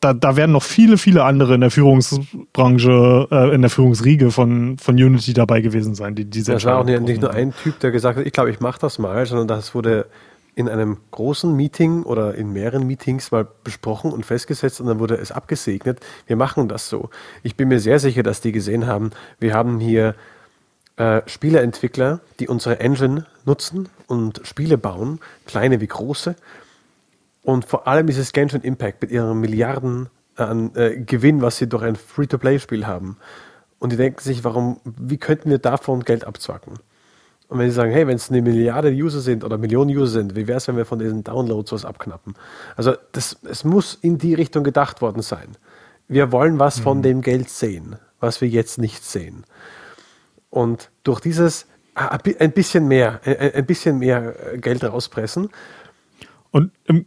da, 0.00 0.14
da 0.14 0.36
werden 0.36 0.52
noch 0.52 0.62
viele, 0.62 0.96
viele 0.96 1.24
andere 1.24 1.54
in 1.54 1.60
der 1.60 1.70
Führungsbranche, 1.70 3.28
äh, 3.30 3.54
in 3.54 3.62
der 3.62 3.70
Führungsriege 3.70 4.30
von, 4.30 4.78
von 4.78 4.94
Unity 4.94 5.32
dabei 5.32 5.60
gewesen 5.60 5.94
sein, 5.94 6.14
die 6.14 6.24
diese 6.24 6.52
Das 6.52 6.64
war 6.64 6.78
auch 6.78 6.84
nicht, 6.84 7.00
nicht 7.02 7.20
nur 7.20 7.32
ein 7.32 7.52
Typ, 7.52 7.80
der 7.80 7.90
gesagt 7.90 8.18
hat, 8.18 8.26
ich 8.26 8.32
glaube, 8.32 8.50
ich 8.50 8.60
mache 8.60 8.78
das 8.80 8.98
mal, 8.98 9.26
sondern 9.26 9.48
das 9.48 9.74
wurde 9.74 10.06
in 10.54 10.68
einem 10.68 10.98
großen 11.10 11.54
Meeting 11.54 12.02
oder 12.02 12.34
in 12.34 12.52
mehreren 12.52 12.86
Meetings 12.86 13.30
mal 13.30 13.46
besprochen 13.64 14.12
und 14.12 14.26
festgesetzt 14.26 14.80
und 14.80 14.86
dann 14.88 14.98
wurde 14.98 15.16
es 15.16 15.30
abgesegnet. 15.30 16.00
Wir 16.26 16.36
machen 16.36 16.68
das 16.68 16.88
so. 16.88 17.10
Ich 17.42 17.56
bin 17.56 17.68
mir 17.68 17.78
sehr 17.80 17.98
sicher, 17.98 18.22
dass 18.22 18.40
die 18.40 18.52
gesehen 18.52 18.86
haben, 18.86 19.10
wir 19.38 19.54
haben 19.54 19.78
hier 19.78 20.14
äh, 20.96 21.22
Spieleentwickler, 21.26 22.20
die 22.40 22.48
unsere 22.48 22.80
Engine 22.80 23.26
nutzen 23.44 23.88
und 24.08 24.40
Spiele 24.44 24.78
bauen, 24.78 25.20
kleine 25.46 25.80
wie 25.80 25.86
große. 25.86 26.34
Und 27.48 27.64
vor 27.64 27.88
allem 27.88 28.08
ist 28.08 28.18
es 28.18 28.34
Genshin 28.34 28.60
Impact 28.60 29.00
mit 29.00 29.10
ihren 29.10 29.40
Milliarden 29.40 30.10
an 30.36 30.70
äh, 30.74 30.98
Gewinn, 30.98 31.40
was 31.40 31.56
sie 31.56 31.66
durch 31.66 31.82
ein 31.82 31.96
Free-to-Play-Spiel 31.96 32.86
haben. 32.86 33.16
Und 33.78 33.90
die 33.90 33.96
denken 33.96 34.20
sich, 34.20 34.44
warum, 34.44 34.82
wie 34.84 35.16
könnten 35.16 35.48
wir 35.48 35.56
davon 35.56 36.04
Geld 36.04 36.26
abzwacken? 36.26 36.74
Und 37.48 37.58
wenn 37.58 37.70
sie 37.70 37.74
sagen, 37.74 37.90
hey, 37.90 38.06
wenn 38.06 38.16
es 38.16 38.28
eine 38.28 38.42
Milliarde 38.42 38.90
User 38.90 39.20
sind 39.20 39.44
oder 39.44 39.56
Millionen 39.56 39.88
User 39.96 40.08
sind, 40.08 40.36
wie 40.36 40.46
wäre 40.46 40.58
es, 40.58 40.68
wenn 40.68 40.76
wir 40.76 40.84
von 40.84 40.98
diesen 40.98 41.24
Downloads 41.24 41.72
was 41.72 41.86
abknappen? 41.86 42.34
Also 42.76 42.92
das, 43.12 43.38
es 43.48 43.64
muss 43.64 43.94
in 43.94 44.18
die 44.18 44.34
Richtung 44.34 44.62
gedacht 44.62 45.00
worden 45.00 45.22
sein. 45.22 45.56
Wir 46.06 46.32
wollen 46.32 46.58
was 46.58 46.80
mhm. 46.80 46.82
von 46.82 47.02
dem 47.02 47.22
Geld 47.22 47.48
sehen, 47.48 47.96
was 48.20 48.42
wir 48.42 48.48
jetzt 48.50 48.76
nicht 48.76 49.02
sehen. 49.02 49.46
Und 50.50 50.90
durch 51.02 51.20
dieses 51.20 51.66
ah, 51.94 52.08
ein 52.08 52.52
bisschen 52.52 52.86
mehr, 52.88 53.22
ein 53.24 53.64
bisschen 53.64 54.00
mehr 54.00 54.34
Geld 54.58 54.84
rauspressen. 54.84 55.48
Und 56.50 56.72
im, 56.84 57.06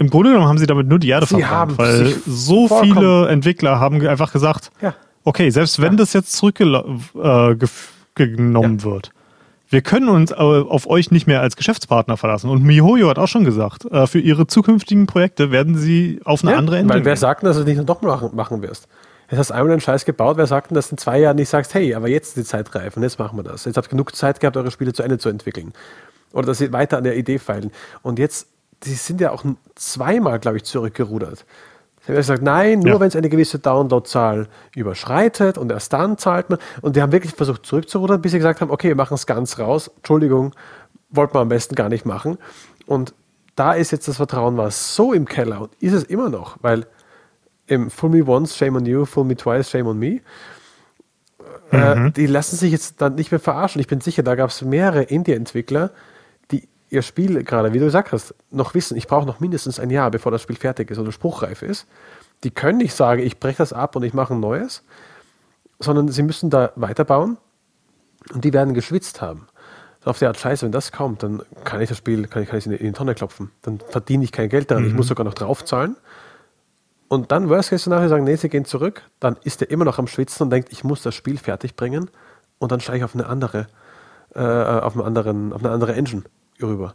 im 0.00 0.08
Grunde 0.08 0.30
genommen 0.30 0.48
haben 0.48 0.58
sie 0.58 0.66
damit 0.66 0.88
nur 0.88 0.98
die 0.98 1.10
Erde 1.10 1.26
sie 1.26 1.40
verbrannt, 1.40 1.76
weil 1.76 2.14
so 2.26 2.68
viele 2.68 3.28
Entwickler 3.28 3.78
haben 3.78 4.04
einfach 4.06 4.32
gesagt, 4.32 4.72
ja. 4.80 4.94
okay, 5.24 5.50
selbst 5.50 5.80
wenn 5.80 5.92
ja. 5.92 5.98
das 5.98 6.14
jetzt 6.14 6.32
zurückgenommen 6.32 7.04
äh, 7.14 7.52
ja. 8.16 8.84
wird, 8.84 9.12
wir 9.68 9.82
können 9.82 10.08
uns 10.08 10.32
auf 10.32 10.88
euch 10.88 11.10
nicht 11.10 11.26
mehr 11.26 11.42
als 11.42 11.54
Geschäftspartner 11.54 12.16
verlassen. 12.16 12.50
Und 12.50 12.64
MiHoYo 12.64 13.08
hat 13.08 13.18
auch 13.18 13.28
schon 13.28 13.44
gesagt, 13.44 13.84
äh, 13.84 14.06
für 14.06 14.18
ihre 14.18 14.46
zukünftigen 14.46 15.06
Projekte 15.06 15.52
werden 15.52 15.76
sie 15.76 16.20
auf 16.24 16.42
eine 16.42 16.56
andere 16.56 16.78
Engine 16.78 16.94
Weil 16.94 17.04
wer 17.04 17.16
sagt, 17.16 17.44
dass 17.44 17.56
du 17.56 17.62
es 17.62 17.68
nicht 17.68 17.86
noch 17.86 18.02
machen, 18.02 18.30
machen 18.34 18.62
wirst? 18.62 18.88
Jetzt 19.30 19.38
hast 19.38 19.50
du 19.50 19.54
einmal 19.54 19.72
einen 19.72 19.80
Scheiß 19.80 20.06
gebaut, 20.06 20.38
wer 20.38 20.46
sagt 20.46 20.70
denn, 20.70 20.74
dass 20.74 20.90
in 20.90 20.98
zwei 20.98 21.20
Jahren 21.20 21.36
nicht 21.36 21.50
sagst, 21.50 21.74
hey, 21.74 21.94
aber 21.94 22.08
jetzt 22.08 22.28
ist 22.28 22.36
die 22.38 22.44
Zeit 22.44 22.74
reif 22.74 22.96
und 22.96 23.04
jetzt 23.04 23.18
machen 23.18 23.38
wir 23.38 23.44
das. 23.44 23.64
Jetzt 23.66 23.76
habt 23.76 23.86
ihr 23.86 23.90
genug 23.90 24.16
Zeit 24.16 24.40
gehabt, 24.40 24.56
eure 24.56 24.72
Spiele 24.72 24.92
zu 24.92 25.04
Ende 25.04 25.18
zu 25.18 25.28
entwickeln. 25.28 25.72
Oder 26.32 26.46
dass 26.46 26.58
sie 26.58 26.72
weiter 26.72 26.98
an 26.98 27.04
der 27.04 27.16
Idee 27.16 27.38
feilen. 27.38 27.70
Und 28.02 28.18
jetzt, 28.18 28.48
die 28.84 28.94
sind 28.94 29.20
ja 29.20 29.32
auch 29.32 29.44
zweimal, 29.74 30.38
glaube 30.38 30.58
ich, 30.58 30.64
zurückgerudert. 30.64 31.44
Sie 32.02 32.12
haben 32.12 32.16
gesagt, 32.16 32.42
nein, 32.42 32.80
nur 32.80 32.94
ja. 32.94 33.00
wenn 33.00 33.08
es 33.08 33.16
eine 33.16 33.28
gewisse 33.28 33.58
Downloadzahl 33.58 34.48
überschreitet 34.74 35.58
und 35.58 35.70
erst 35.70 35.92
dann 35.92 36.16
zahlt 36.16 36.48
man. 36.48 36.58
Und 36.80 36.96
die 36.96 37.02
haben 37.02 37.12
wirklich 37.12 37.34
versucht 37.34 37.66
zurückzurudern, 37.66 38.22
bis 38.22 38.32
sie 38.32 38.38
gesagt 38.38 38.62
haben, 38.62 38.70
okay, 38.70 38.88
wir 38.88 38.96
machen 38.96 39.14
es 39.14 39.26
ganz 39.26 39.58
raus. 39.58 39.90
Entschuldigung, 39.96 40.54
wollten 41.10 41.34
wir 41.34 41.40
am 41.40 41.48
besten 41.48 41.74
gar 41.74 41.90
nicht 41.90 42.06
machen. 42.06 42.38
Und 42.86 43.14
da 43.54 43.74
ist 43.74 43.90
jetzt 43.90 44.08
das 44.08 44.16
Vertrauen 44.16 44.56
war 44.56 44.70
so 44.70 45.12
im 45.12 45.26
Keller 45.26 45.60
und 45.60 45.74
ist 45.80 45.92
es 45.92 46.04
immer 46.04 46.30
noch, 46.30 46.56
weil 46.62 46.86
im 47.66 47.90
Fool 47.90 48.10
Me 48.10 48.24
Once, 48.26 48.56
Shame 48.56 48.76
on 48.76 48.86
You, 48.86 49.04
Fool 49.04 49.24
Me 49.24 49.36
Twice, 49.36 49.70
Shame 49.70 49.88
on 49.88 49.98
Me. 49.98 50.20
Äh, 51.72 51.94
mhm. 51.94 52.12
die 52.14 52.26
lassen 52.26 52.56
sich 52.56 52.72
jetzt 52.72 53.00
dann 53.00 53.14
nicht 53.14 53.30
mehr 53.30 53.38
verarschen. 53.38 53.80
Ich 53.80 53.86
bin 53.86 54.00
sicher, 54.00 54.22
da 54.22 54.34
gab 54.34 54.50
es 54.50 54.62
mehrere 54.62 55.02
Indie-Entwickler, 55.02 55.90
die 55.90 55.94
ihr 56.90 57.02
Spiel 57.02 57.42
gerade, 57.44 57.72
wie 57.72 57.78
du 57.78 57.86
gesagt 57.86 58.12
hast, 58.12 58.34
noch 58.50 58.74
wissen, 58.74 58.96
ich 58.96 59.06
brauche 59.06 59.26
noch 59.26 59.40
mindestens 59.40 59.80
ein 59.80 59.90
Jahr, 59.90 60.10
bevor 60.10 60.32
das 60.32 60.42
Spiel 60.42 60.56
fertig 60.56 60.90
ist 60.90 60.98
oder 60.98 61.12
spruchreif 61.12 61.62
ist. 61.62 61.86
Die 62.44 62.50
können 62.50 62.78
nicht 62.78 62.94
sagen, 62.94 63.22
ich 63.22 63.38
breche 63.38 63.58
das 63.58 63.72
ab 63.72 63.96
und 63.96 64.02
ich 64.02 64.12
mache 64.12 64.34
ein 64.34 64.40
neues, 64.40 64.82
sondern 65.78 66.08
sie 66.08 66.22
müssen 66.22 66.50
da 66.50 66.72
weiterbauen 66.76 67.38
und 68.34 68.44
die 68.44 68.52
werden 68.52 68.74
geschwitzt 68.74 69.20
haben. 69.20 69.46
Auf 70.04 70.18
der 70.18 70.28
Art, 70.28 70.38
scheiße, 70.38 70.64
wenn 70.64 70.72
das 70.72 70.92
kommt, 70.92 71.22
dann 71.22 71.42
kann 71.64 71.80
ich 71.80 71.88
das 71.88 71.98
Spiel, 71.98 72.26
kann 72.26 72.42
ich, 72.42 72.48
kann 72.48 72.58
ich 72.58 72.66
in 72.66 72.72
die 72.72 72.92
Tonne 72.92 73.14
klopfen. 73.14 73.50
Dann 73.62 73.80
verdiene 73.88 74.24
ich 74.24 74.32
kein 74.32 74.48
Geld 74.48 74.70
daran. 74.70 74.84
Mhm. 74.84 74.90
Ich 74.90 74.96
muss 74.96 75.08
sogar 75.08 75.24
noch 75.24 75.34
draufzahlen 75.34 75.96
und 77.10 77.32
dann 77.32 77.48
Worst 77.48 77.70
Case 77.70 77.82
Szenario 77.82 78.08
sagen, 78.08 78.24
nee, 78.24 78.36
sie 78.36 78.48
gehen 78.48 78.64
zurück, 78.64 79.02
dann 79.18 79.36
ist 79.42 79.60
er 79.60 79.70
immer 79.70 79.84
noch 79.84 79.98
am 79.98 80.06
Schwitzen 80.06 80.44
und 80.44 80.50
denkt, 80.50 80.70
ich 80.70 80.84
muss 80.84 81.02
das 81.02 81.14
Spiel 81.14 81.38
fertig 81.38 81.74
bringen 81.74 82.08
und 82.58 82.70
dann 82.72 82.80
steige 82.80 82.98
ich 82.98 83.04
auf 83.04 83.14
eine 83.14 83.26
andere, 83.26 83.66
äh, 84.34 84.40
auf, 84.40 84.94
einen 84.94 85.04
anderen, 85.04 85.52
auf 85.52 85.62
eine 85.62 85.72
andere 85.72 85.94
Engine 85.94 86.22
rüber. 86.66 86.94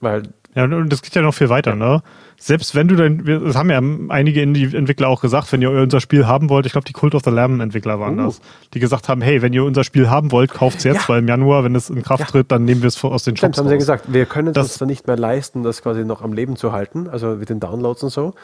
Weil 0.00 0.24
ja, 0.54 0.64
und 0.64 0.90
das 0.90 1.02
geht 1.02 1.14
ja 1.14 1.20
noch 1.20 1.34
viel 1.34 1.50
weiter, 1.50 1.72
ja. 1.72 1.76
ne? 1.76 2.02
Selbst 2.38 2.74
wenn 2.74 2.88
du 2.88 2.96
dann, 2.96 3.24
das 3.24 3.56
haben 3.56 3.70
ja 3.70 3.80
einige 4.08 4.42
Indie-Entwickler 4.42 5.08
auch 5.08 5.20
gesagt, 5.20 5.52
wenn 5.52 5.62
ihr 5.62 5.70
unser 5.70 6.00
Spiel 6.00 6.26
haben 6.26 6.48
wollt, 6.48 6.66
ich 6.66 6.72
glaube, 6.72 6.86
die 6.86 6.92
Cult 6.92 7.14
of 7.14 7.22
the 7.24 7.30
Lamb-Entwickler 7.30 7.98
waren 7.98 8.18
uh. 8.18 8.26
das, 8.26 8.40
die 8.74 8.80
gesagt 8.80 9.08
haben, 9.08 9.20
hey, 9.20 9.42
wenn 9.42 9.52
ihr 9.52 9.64
unser 9.64 9.84
Spiel 9.84 10.08
haben 10.08 10.32
wollt, 10.32 10.52
kauft 10.52 10.78
es 10.78 10.84
jetzt, 10.84 11.02
ja. 11.02 11.08
weil 11.08 11.18
im 11.20 11.28
Januar, 11.28 11.64
wenn 11.64 11.74
es 11.74 11.90
in 11.90 12.02
Kraft 12.02 12.20
ja. 12.20 12.26
tritt, 12.26 12.52
dann 12.52 12.64
nehmen 12.64 12.82
wir 12.82 12.88
es 12.88 13.02
aus 13.04 13.24
den 13.24 13.36
Shops. 13.36 13.52
Das 13.52 13.58
haben 13.58 13.68
sie 13.68 13.74
ja 13.74 13.78
gesagt, 13.78 14.12
wir 14.12 14.26
können 14.26 14.48
es 14.48 14.56
uns 14.56 14.78
dann 14.78 14.88
nicht 14.88 15.06
mehr 15.06 15.16
leisten, 15.16 15.62
das 15.62 15.82
quasi 15.82 16.04
noch 16.04 16.22
am 16.22 16.32
Leben 16.32 16.56
zu 16.56 16.72
halten, 16.72 17.08
also 17.08 17.36
mit 17.36 17.50
den 17.50 17.60
Downloads 17.60 18.02
und 18.02 18.10
so 18.10 18.34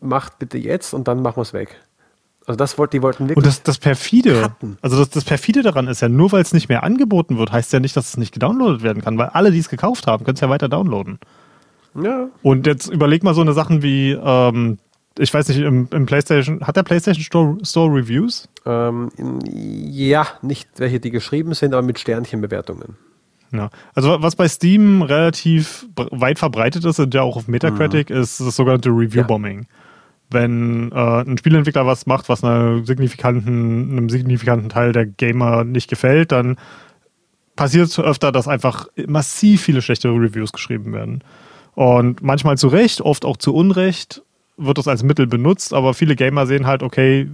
macht 0.00 0.38
bitte 0.38 0.58
jetzt 0.58 0.94
und 0.94 1.08
dann 1.08 1.22
machen 1.22 1.36
wir 1.36 1.42
es 1.42 1.52
weg. 1.52 1.76
Also 2.46 2.56
das 2.56 2.78
wollt, 2.78 2.92
die 2.92 3.02
wollten 3.02 3.28
wirklich. 3.28 3.36
Und 3.36 3.46
das, 3.46 3.62
das 3.64 3.78
perfide, 3.78 4.40
cutten. 4.42 4.78
also 4.80 4.96
das, 4.96 5.10
das 5.10 5.24
perfide 5.24 5.62
daran 5.62 5.88
ist 5.88 6.00
ja, 6.00 6.08
nur 6.08 6.30
weil 6.30 6.42
es 6.42 6.52
nicht 6.52 6.68
mehr 6.68 6.84
angeboten 6.84 7.38
wird, 7.38 7.50
heißt 7.50 7.72
ja 7.72 7.80
nicht, 7.80 7.96
dass 7.96 8.10
es 8.10 8.16
nicht 8.16 8.32
gedownloadet 8.32 8.82
werden 8.82 9.02
kann, 9.02 9.18
weil 9.18 9.28
alle, 9.28 9.50
die 9.50 9.58
es 9.58 9.68
gekauft 9.68 10.06
haben, 10.06 10.24
können 10.24 10.36
es 10.36 10.40
ja 10.40 10.48
weiter 10.48 10.68
downloaden. 10.68 11.18
Ja. 12.00 12.28
Und 12.42 12.66
jetzt 12.66 12.86
überleg 12.88 13.24
mal 13.24 13.34
so 13.34 13.40
eine 13.40 13.52
Sachen 13.52 13.82
wie, 13.82 14.12
ähm, 14.12 14.78
ich 15.18 15.34
weiß 15.34 15.48
nicht, 15.48 15.58
im, 15.58 15.88
im, 15.90 16.06
PlayStation, 16.06 16.60
hat 16.60 16.76
der 16.76 16.84
PlayStation 16.84 17.24
Store, 17.24 17.58
Store 17.64 17.92
Reviews? 17.92 18.48
Ähm, 18.64 19.10
ja, 19.44 20.28
nicht 20.42 20.68
welche, 20.76 21.00
die 21.00 21.10
geschrieben 21.10 21.52
sind, 21.54 21.74
aber 21.74 21.84
mit 21.84 21.98
Sternchenbewertungen. 21.98 22.96
Ja. 23.50 23.70
Also 23.94 24.18
was 24.20 24.36
bei 24.36 24.46
Steam 24.46 25.02
relativ 25.02 25.86
weit 25.96 26.38
verbreitet 26.38 26.84
ist 26.84 27.00
und 27.00 27.12
ja 27.12 27.22
auch 27.22 27.36
auf 27.36 27.48
Metacritic, 27.48 28.10
mhm. 28.10 28.16
ist 28.18 28.38
das 28.38 28.54
sogenannte 28.54 28.90
Review-Bombing. 28.90 29.62
Ja 29.62 29.66
wenn 30.30 30.90
äh, 30.92 31.20
ein 31.22 31.38
Spielentwickler 31.38 31.86
was 31.86 32.06
macht, 32.06 32.28
was 32.28 32.42
einer 32.42 32.84
signifikanten, 32.84 33.90
einem 33.92 34.08
signifikanten 34.08 34.68
Teil 34.68 34.92
der 34.92 35.06
Gamer 35.06 35.64
nicht 35.64 35.88
gefällt, 35.88 36.32
dann 36.32 36.56
passiert 37.54 37.88
es 37.88 37.98
öfter, 37.98 38.32
dass 38.32 38.48
einfach 38.48 38.88
massiv 39.06 39.62
viele 39.62 39.82
schlechte 39.82 40.08
Reviews 40.08 40.52
geschrieben 40.52 40.92
werden. 40.92 41.22
Und 41.74 42.22
manchmal 42.22 42.58
zu 42.58 42.68
Recht, 42.68 43.00
oft 43.00 43.24
auch 43.24 43.36
zu 43.36 43.54
Unrecht 43.54 44.22
wird 44.56 44.78
das 44.78 44.88
als 44.88 45.02
Mittel 45.02 45.26
benutzt, 45.26 45.74
aber 45.74 45.94
viele 45.94 46.16
Gamer 46.16 46.46
sehen 46.46 46.66
halt, 46.66 46.82
okay, 46.82 47.28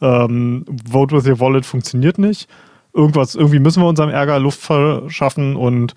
ähm, 0.00 0.64
Vote 0.88 1.16
with 1.16 1.26
your 1.26 1.40
Wallet 1.40 1.66
funktioniert 1.66 2.18
nicht. 2.18 2.48
Irgendwas, 2.94 3.34
irgendwie 3.34 3.58
müssen 3.58 3.82
wir 3.82 3.88
unserem 3.88 4.10
Ärger 4.10 4.38
Luft 4.38 4.60
verschaffen 4.60 5.56
und 5.56 5.94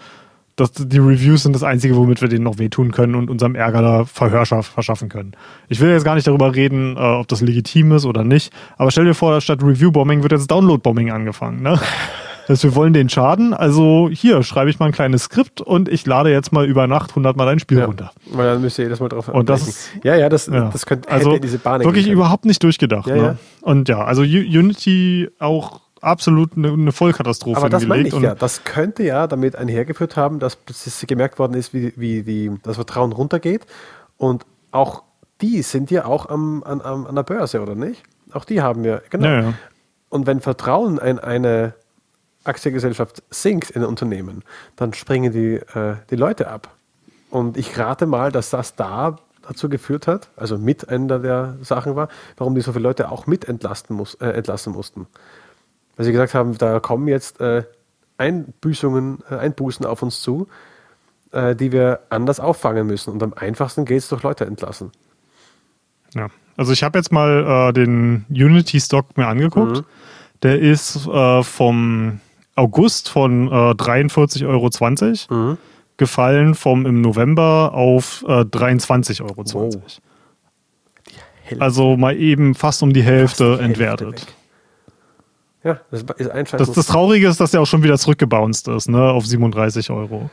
Das, 0.55 0.72
die 0.74 0.98
Reviews 1.00 1.43
sind 1.43 1.53
das 1.53 1.63
Einzige, 1.63 1.96
womit 1.96 2.22
wir 2.22 2.27
denen 2.27 2.43
noch 2.43 2.60
wehtun 2.60 2.91
können 2.91 3.15
und 3.15 3.29
unserem 3.29 3.55
Ärger 3.55 3.81
da 3.81 4.05
Verhör 4.05 4.46
verschaffen 4.46 5.10
können. 5.10 5.31
Ich 5.70 5.79
will 5.79 5.89
jetzt 5.89 6.03
gar 6.03 6.15
nicht 6.15 6.27
darüber 6.27 6.53
reden, 6.53 6.98
äh, 6.98 7.00
ob 7.00 7.27
das 7.29 7.41
legitim 7.41 7.91
ist 7.93 8.05
oder 8.05 8.24
nicht, 8.24 8.51
aber 8.77 8.91
stell 8.91 9.05
dir 9.05 9.13
vor, 9.13 9.39
statt 9.41 9.63
Review-Bombing 9.63 10.24
wird 10.24 10.34
jetzt 10.34 10.51
Download-Bombing 10.51 11.12
angefangen. 11.12 11.62
Ne? 11.62 11.79
dass 12.48 12.63
wir 12.63 12.75
wollen 12.75 12.91
den 12.91 13.08
Schaden. 13.08 13.53
Also 13.53 14.10
hier 14.12 14.43
schreibe 14.43 14.70
ich 14.70 14.79
mal 14.79 14.88
ein 14.88 14.91
kleines 14.91 15.24
Skript 15.24 15.62
und 15.62 15.88
ich 15.88 16.05
lade 16.05 16.31
jetzt 16.31 16.51
mal 16.51 16.65
über 16.65 16.86
Nacht 16.88 17.12
100 17.12 17.38
Mal 17.38 17.48
ein 17.48 17.60
Spiel 17.60 17.77
Ja. 17.77 17.86
runter. 17.86 18.12
Weil 18.25 18.48
dann 18.48 18.62
müsst 18.62 18.77
ihr 18.77 18.86
jedes 18.86 19.00
Mal 19.00 19.08
drauf 19.08 19.29
Und 19.29 19.48
das 19.48 19.67
ist- 19.67 19.89
ja, 20.03 20.15
ja, 20.17 20.27
das, 20.27 20.48
Ja. 20.48 20.70
das 20.70 20.86
könnte 20.86 21.10
also 21.10 21.38
diese 21.38 21.60
Bahn 21.60 21.81
wirklich 21.84 22.10
überhaupt 22.10 22.43
nicht 22.46 22.62
durchgedacht. 22.63 23.08
Ja, 23.08 23.15
ne? 23.15 23.38
Und 23.62 23.88
ja, 23.88 24.03
also 24.03 24.24
Unity 24.24 25.29
auch 25.39 25.79
absolut 26.01 26.58
eine, 26.58 26.72
eine 26.72 26.91
Vollkatastrophe 26.91 27.58
Aber 27.58 27.70
das 27.70 27.86
meine 27.86 28.08
ich 28.08 28.13
ja. 28.13 28.36
Das 28.36 28.63
könnte 28.63 29.03
ja 29.03 29.27
damit 29.27 29.55
einhergeführt 29.55 30.17
haben, 30.17 30.39
dass 30.39 30.58
es 30.67 31.05
gemerkt 31.08 31.39
worden 31.39 31.53
ist, 31.53 31.74
wie, 31.74 31.93
wie 31.96 32.24
die, 32.24 32.51
das 32.63 32.75
Vertrauen 32.75 33.12
runtergeht. 33.12 33.65
Und 34.17 34.46
auch 34.72 35.03
die 35.41 35.62
sind 35.62 35.91
ja 35.91 36.05
auch 36.05 36.27
am, 36.29 36.63
an, 36.63 36.81
am, 36.81 37.08
an 37.08 37.15
der 37.15 37.24
Börse, 37.24 37.62
oder 37.62 37.75
nicht? 37.75 38.03
Auch 38.34 38.46
die 38.46 38.62
haben 38.62 38.84
wir, 38.84 39.03
genau. 39.10 39.27
Ja, 39.27 39.41
ja. 39.41 39.53
Und 40.10 40.27
wenn 40.27 40.41
Vertrauen 40.41 40.98
in 40.98 41.20
eine 41.20 41.74
Aktiengesellschaft 42.43 43.24
sinkt 43.29 43.70
in 43.72 43.84
ein 43.84 43.88
Unternehmen, 43.88 44.43
dann 44.75 44.93
springen 44.93 45.31
die, 45.31 45.55
äh, 45.55 45.96
die 46.10 46.15
Leute 46.15 46.50
ab. 46.50 46.70
Und 47.29 47.58
ich 47.58 47.77
rate 47.77 48.05
mal, 48.08 48.31
dass 48.31 48.50
das 48.50 48.75
da 48.75 49.17
dazu 49.48 49.70
geführt 49.70 50.08
hat, 50.08 50.29
also 50.36 50.58
mit 50.58 50.89
einer 50.89 51.20
der 51.20 51.58
Sachen 51.62 51.96
war, 51.96 52.10
warum 52.38 52.55
die 52.55 52.62
so 52.62 52.74
viele 52.74 52.84
Leute 52.84 53.12
auch 53.12 53.25
mit 53.25 53.46
entlasten, 53.48 53.96
muss, 53.96 54.15
äh, 54.15 54.27
entlassen 54.27 54.74
mussten. 54.74 55.08
Weil 55.98 56.05
sie 56.05 56.12
gesagt 56.12 56.33
haben, 56.33 56.57
da 56.57 56.79
kommen 56.79 57.07
jetzt 57.07 57.39
äh, 57.41 57.63
Einbüßungen, 58.17 59.19
äh, 59.29 59.36
Einbußen 59.36 59.86
auf 59.86 60.01
uns 60.03 60.21
zu, 60.21 60.48
äh, 61.31 61.55
die 61.55 61.71
wir 61.71 62.01
anders 62.10 62.39
auffangen 62.39 62.88
müssen. 62.88 63.12
Und 63.12 63.24
am 63.24 63.33
einfachsten 63.33 63.86
geht 63.86 64.00
es 64.00 64.10
durch 64.10 64.24
Leute 64.24 64.45
entlassen. 64.45 64.91
Ja. 66.13 66.27
Also 66.57 66.74
ich 66.74 66.83
habe 66.83 67.00
jetzt 67.00 67.12
mal 67.12 67.69
äh, 67.69 67.74
den 67.74 68.25
Unity-Stock 68.29 69.17
mir 69.17 69.27
angeguckt. 69.27 69.77
Mhm. 69.77 69.86
Der 70.43 70.60
ist 70.60 71.07
äh, 71.07 71.43
vom 71.43 72.19
August 72.55 73.10
von 73.10 73.48
äh, 73.48 73.51
43,20 73.51 74.48
Euro 74.48 74.69
Mhm. 75.29 75.57
gefallen 75.98 76.55
vom 76.55 76.86
im 76.86 77.01
November 77.01 77.71
auf 77.74 78.24
äh, 78.27 78.41
23,20 78.41 79.21
Euro. 79.24 79.43
Wow. 79.53 79.75
Also 81.60 81.98
mal 81.98 82.15
eben 82.15 82.55
fast 82.55 82.81
um 82.83 82.93
die 82.93 83.03
Hälfte 83.03 83.43
die 83.43 83.50
Hälfte 83.50 83.63
entwertet. 83.63 84.21
weg. 84.21 84.33
Ja, 85.63 85.80
das 85.91 86.03
ist 86.18 86.32
ein 86.32 86.46
Scheiß. 86.46 86.60
Das, 86.60 86.72
das 86.72 86.88
Traurige 86.88 87.27
ist, 87.27 87.39
dass 87.39 87.51
der 87.51 87.62
auch 87.62 87.68
schon 87.68 87.84
wieder 87.84 87.98
zurückgebounced 87.98 88.68
ist, 88.70 88.89
ne, 88.89 89.12
auf 89.12 89.25
37 89.25 89.91
Euro. 89.91 90.30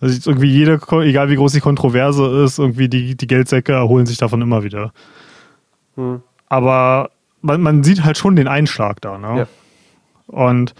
Also 0.00 0.30
irgendwie 0.30 0.50
jede, 0.50 0.80
egal 1.02 1.30
wie 1.30 1.36
groß 1.36 1.52
die 1.52 1.60
Kontroverse 1.60 2.42
ist, 2.44 2.58
irgendwie 2.58 2.88
die, 2.88 3.16
die 3.16 3.26
Geldsäcke 3.28 3.72
erholen 3.72 4.06
sich 4.06 4.18
davon 4.18 4.42
immer 4.42 4.64
wieder. 4.64 4.92
Hm. 5.94 6.22
Aber 6.48 7.10
man, 7.40 7.60
man 7.60 7.84
sieht 7.84 8.04
halt 8.04 8.18
schon 8.18 8.34
den 8.34 8.48
Einschlag 8.48 9.00
da, 9.00 9.18
ne? 9.18 9.38
Ja. 9.38 9.46
Und 10.26 10.74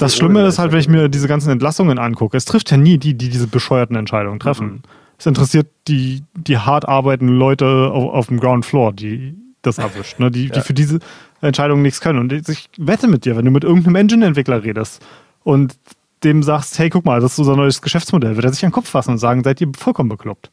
Ja, 0.00 0.06
das 0.06 0.16
Schlimme 0.16 0.44
ist 0.46 0.58
halt, 0.58 0.72
wenn 0.72 0.80
ich 0.80 0.88
mir 0.88 1.08
diese 1.08 1.28
ganzen 1.28 1.50
Entlassungen 1.50 1.98
angucke, 1.98 2.36
es 2.36 2.46
trifft 2.46 2.70
ja 2.70 2.76
nie 2.76 2.98
die, 2.98 3.14
die 3.14 3.28
diese 3.28 3.46
bescheuerten 3.46 3.94
Entscheidungen 3.94 4.40
treffen. 4.40 4.66
Mhm. 4.66 4.82
Es 5.18 5.26
interessiert 5.26 5.68
die, 5.88 6.24
die 6.34 6.58
hart 6.58 6.88
arbeitenden 6.88 7.36
Leute 7.36 7.90
auf, 7.92 8.12
auf 8.12 8.26
dem 8.26 8.40
Ground 8.40 8.66
Floor, 8.66 8.92
die 8.92 9.36
das 9.66 9.78
erwischt, 9.78 10.18
ne? 10.18 10.30
die, 10.30 10.48
die 10.50 10.56
Ja. 10.56 10.62
für 10.62 10.74
diese 10.74 11.00
Entscheidungen 11.40 11.82
nichts 11.82 12.00
können. 12.00 12.18
Und 12.18 12.32
ich 12.32 12.70
wette 12.78 13.08
mit 13.08 13.24
dir, 13.24 13.36
wenn 13.36 13.44
du 13.44 13.50
mit 13.50 13.64
irgendeinem 13.64 13.96
Engine-Entwickler 13.96 14.62
redest 14.62 15.04
und 15.44 15.76
dem 16.24 16.42
sagst, 16.42 16.78
hey, 16.78 16.88
guck 16.88 17.04
mal, 17.04 17.20
das 17.20 17.32
ist 17.32 17.38
unser 17.40 17.56
neues 17.56 17.82
Geschäftsmodell, 17.82 18.36
wird 18.36 18.44
er 18.46 18.52
sich 18.52 18.64
an 18.64 18.70
den 18.70 18.74
Kopf 18.74 18.88
fassen 18.88 19.10
und 19.12 19.18
sagen, 19.18 19.42
seid 19.44 19.60
ihr 19.60 19.70
vollkommen 19.76 20.08
bekloppt. 20.08 20.50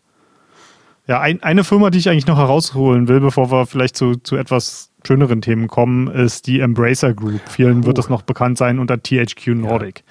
Ja, 1.08 1.20
ein, 1.20 1.42
eine 1.44 1.64
Firma, 1.64 1.90
die 1.90 1.98
ich 2.00 2.10
eigentlich 2.10 2.28
noch 2.28 2.38
herausholen 2.38 3.08
will, 3.08 3.20
bevor 3.20 3.52
wir 3.52 3.66
vielleicht 3.66 3.96
zu, 3.98 4.16
zu 4.18 4.36
etwas 4.38 4.90
schöneren 5.06 5.42
Themen 5.42 5.68
kommen, 5.68 6.08
ist 6.08 6.48
die 6.48 6.60
Embracer 6.62 7.14
Group. 7.14 7.42
Vielen 7.50 7.86
wird 7.86 7.98
Oh. 7.98 8.02
das 8.02 8.10
noch 8.10 8.22
bekannt 8.22 8.58
sein 8.58 8.80
unter 8.80 9.02
THQ 9.02 9.48
Nordic. 9.56 10.04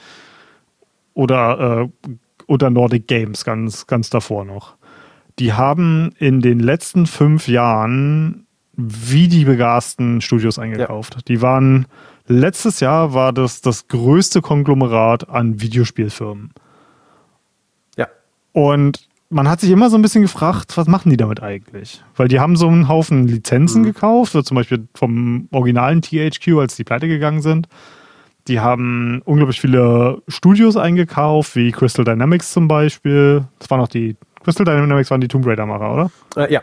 Oder 1.14 1.88
äh, 2.06 2.11
unter 2.47 2.71
Nordic 2.71 3.06
Games, 3.06 3.44
ganz, 3.44 3.87
ganz 3.87 4.11
davor 4.11 4.44
noch. 4.44 4.75
Die 5.38 5.52
haben 5.52 6.12
in 6.19 6.41
den 6.41 6.60
letzten 6.60 7.06
fünf 7.06 7.49
Jahren 7.49 8.47
wie 8.88 9.28
die 9.28 9.45
begasten 9.45 10.21
Studios 10.21 10.58
eingekauft. 10.58 11.28
Die 11.28 11.42
waren, 11.42 11.86
letztes 12.26 12.80
Jahr 12.80 13.14
war 13.14 13.32
das 13.32 13.60
das 13.60 13.88
größte 13.88 14.40
Konglomerat 14.40 15.28
an 15.28 15.60
Videospielfirmen. 15.60 16.50
Ja, 17.97 18.08
Und 18.52 19.08
man 19.30 19.49
hat 19.49 19.60
sich 19.60 19.71
immer 19.71 19.88
so 19.88 19.97
ein 19.97 20.02
bisschen 20.02 20.23
gefragt, 20.23 20.76
was 20.76 20.86
machen 20.86 21.08
die 21.10 21.16
damit 21.16 21.42
eigentlich? 21.42 22.04
Weil 22.16 22.28
die 22.28 22.38
haben 22.38 22.54
so 22.56 22.68
einen 22.68 22.88
Haufen 22.88 23.26
Lizenzen 23.26 23.82
gekauft, 23.82 24.32
so 24.32 24.42
zum 24.42 24.56
Beispiel 24.56 24.86
vom 24.95 25.49
originalen 25.50 26.02
THQ, 26.02 26.58
als 26.58 26.76
die 26.76 26.84
pleite 26.84 27.08
gegangen 27.08 27.40
sind. 27.40 27.66
Die 28.49 28.60
haben 28.60 29.23
unglaublich 29.25 29.60
viele 29.60 30.21
Studios 30.28 30.76
eingekauft, 30.76 31.56
wie 31.56 31.71
Crystal 31.73 32.04
Dynamics 32.04 32.52
zum 32.52 32.68
Beispiel. 32.68 33.45
Das 33.58 33.71
waren 33.71 33.80
auch 33.80 33.88
die, 33.88 34.16
Crystal 34.42 34.66
Dynamics 34.66 35.10
waren 35.10 35.21
die 35.21 35.28
Tomb 35.28 35.47
Raider-Macher, 35.47 35.95
oder? 35.95 36.10
äh, 36.36 36.52
ja. 36.52 36.60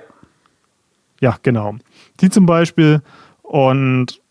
Ja, 1.22 1.38
genau. 1.42 1.76
Die 2.22 2.30
zum 2.30 2.46
Beispiel. 2.46 3.02
Und 3.42 4.22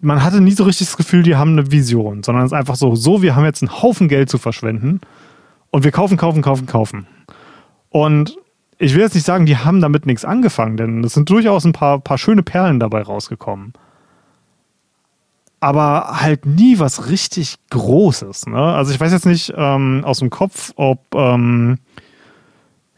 man 0.00 0.22
hatte 0.22 0.40
nie 0.40 0.50
so 0.50 0.64
richtig 0.64 0.88
das 0.88 0.96
Gefühl, 0.96 1.22
die 1.22 1.36
haben 1.36 1.52
eine 1.52 1.70
Vision, 1.70 2.22
sondern 2.22 2.44
es 2.44 2.52
ist 2.52 2.58
einfach 2.58 2.76
so, 2.76 2.94
so, 2.96 3.22
wir 3.22 3.36
haben 3.36 3.44
jetzt 3.44 3.62
einen 3.62 3.82
Haufen 3.82 4.08
Geld 4.08 4.28
zu 4.28 4.36
verschwenden 4.36 5.00
und 5.70 5.84
wir 5.84 5.92
kaufen, 5.92 6.16
kaufen, 6.16 6.42
kaufen, 6.42 6.66
kaufen. 6.66 7.06
Und 7.88 8.36
ich 8.78 8.94
will 8.94 9.02
jetzt 9.02 9.14
nicht 9.14 9.24
sagen, 9.24 9.46
die 9.46 9.56
haben 9.56 9.80
damit 9.80 10.06
nichts 10.06 10.24
angefangen, 10.24 10.76
denn 10.76 11.04
es 11.04 11.14
sind 11.14 11.30
durchaus 11.30 11.64
ein 11.64 11.72
paar, 11.72 12.00
paar 12.00 12.18
schöne 12.18 12.42
Perlen 12.42 12.80
dabei 12.80 13.02
rausgekommen. 13.02 13.74
Aber 15.60 16.20
halt 16.20 16.44
nie 16.46 16.80
was 16.80 17.08
richtig 17.08 17.54
Großes. 17.70 18.46
Ne? 18.46 18.58
Also 18.58 18.92
ich 18.92 18.98
weiß 18.98 19.12
jetzt 19.12 19.26
nicht 19.26 19.54
ähm, 19.56 20.02
aus 20.04 20.18
dem 20.18 20.30
Kopf, 20.30 20.72
ob 20.74 20.98
ähm, 21.14 21.78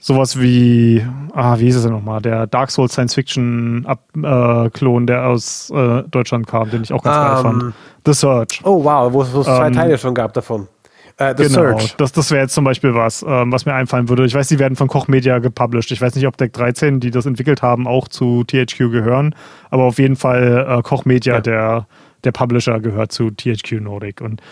sowas 0.06 0.38
wie, 0.38 1.02
ah, 1.32 1.58
wie 1.58 1.64
hieß 1.64 1.76
es 1.76 1.82
denn 1.84 1.92
nochmal, 1.92 2.20
der 2.20 2.46
Dark 2.46 2.70
Souls 2.70 2.92
Science 2.92 3.14
Fiction 3.14 3.86
äh, 4.22 4.68
Klon, 4.68 5.06
der 5.06 5.26
aus 5.26 5.70
äh, 5.74 6.02
Deutschland 6.10 6.46
kam, 6.46 6.68
den 6.70 6.82
ich 6.82 6.92
auch 6.92 7.02
ganz 7.02 7.16
geil 7.16 7.36
Ähm, 7.54 7.60
fand. 7.60 7.74
The 8.04 8.12
Search. 8.12 8.60
Oh, 8.64 8.84
wow, 8.84 9.10
wo 9.10 9.22
es 9.22 9.32
wo 9.32 9.40
es 9.40 9.46
zwei 9.46 9.68
Ähm, 9.68 9.72
Teile 9.72 9.96
schon 9.96 10.12
gab 10.14 10.34
davon. 10.34 10.68
Äh, 11.16 11.34
The 11.38 11.44
genau, 11.44 11.54
Search. 11.78 11.96
das, 11.96 12.12
das 12.12 12.30
wäre 12.30 12.42
jetzt 12.42 12.52
zum 12.54 12.64
Beispiel 12.64 12.94
was, 12.94 13.24
ähm, 13.26 13.50
was 13.50 13.64
mir 13.64 13.72
einfallen 13.72 14.10
würde. 14.10 14.26
Ich 14.26 14.34
weiß, 14.34 14.48
die 14.48 14.58
werden 14.58 14.76
von 14.76 14.88
Koch 14.88 15.08
Media 15.08 15.38
gepublished. 15.38 15.90
Ich 15.90 16.02
weiß 16.02 16.14
nicht, 16.16 16.26
ob 16.26 16.36
Deck 16.36 16.52
13, 16.52 17.00
die 17.00 17.10
das 17.10 17.24
entwickelt 17.24 17.62
haben, 17.62 17.86
auch 17.86 18.06
zu 18.08 18.44
THQ 18.44 18.90
gehören. 18.90 19.34
Aber 19.70 19.84
auf 19.84 19.98
jeden 19.98 20.16
Fall 20.16 20.66
äh, 20.68 20.82
Koch 20.82 21.06
Media, 21.06 21.36
Ja. 21.36 21.40
der, 21.40 21.86
der 22.24 22.32
Publisher, 22.32 22.78
gehört 22.80 23.12
zu 23.12 23.30
THQ 23.30 23.80
Nordic 23.80 24.20
und 24.20 24.42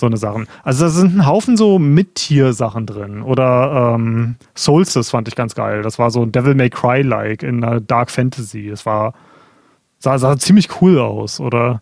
so 0.00 0.06
eine 0.06 0.16
Sachen. 0.16 0.48
Also 0.64 0.84
da 0.84 0.90
sind 0.90 1.16
ein 1.16 1.26
Haufen 1.26 1.56
so 1.56 1.78
Mit-Tier-Sachen 1.78 2.86
drin. 2.86 3.22
Oder 3.22 3.94
ähm, 3.94 4.36
Solstice 4.54 5.10
fand 5.10 5.28
ich 5.28 5.36
ganz 5.36 5.54
geil. 5.54 5.82
Das 5.82 5.98
war 5.98 6.10
so 6.10 6.26
Devil 6.26 6.54
May 6.54 6.70
Cry-like 6.70 7.42
in 7.42 7.62
einer 7.62 7.80
Dark 7.80 8.10
Fantasy. 8.10 8.68
Es 8.68 8.84
war, 8.86 9.14
sah, 9.98 10.18
sah 10.18 10.36
ziemlich 10.36 10.80
cool 10.80 10.98
aus. 10.98 11.38
Oder 11.38 11.80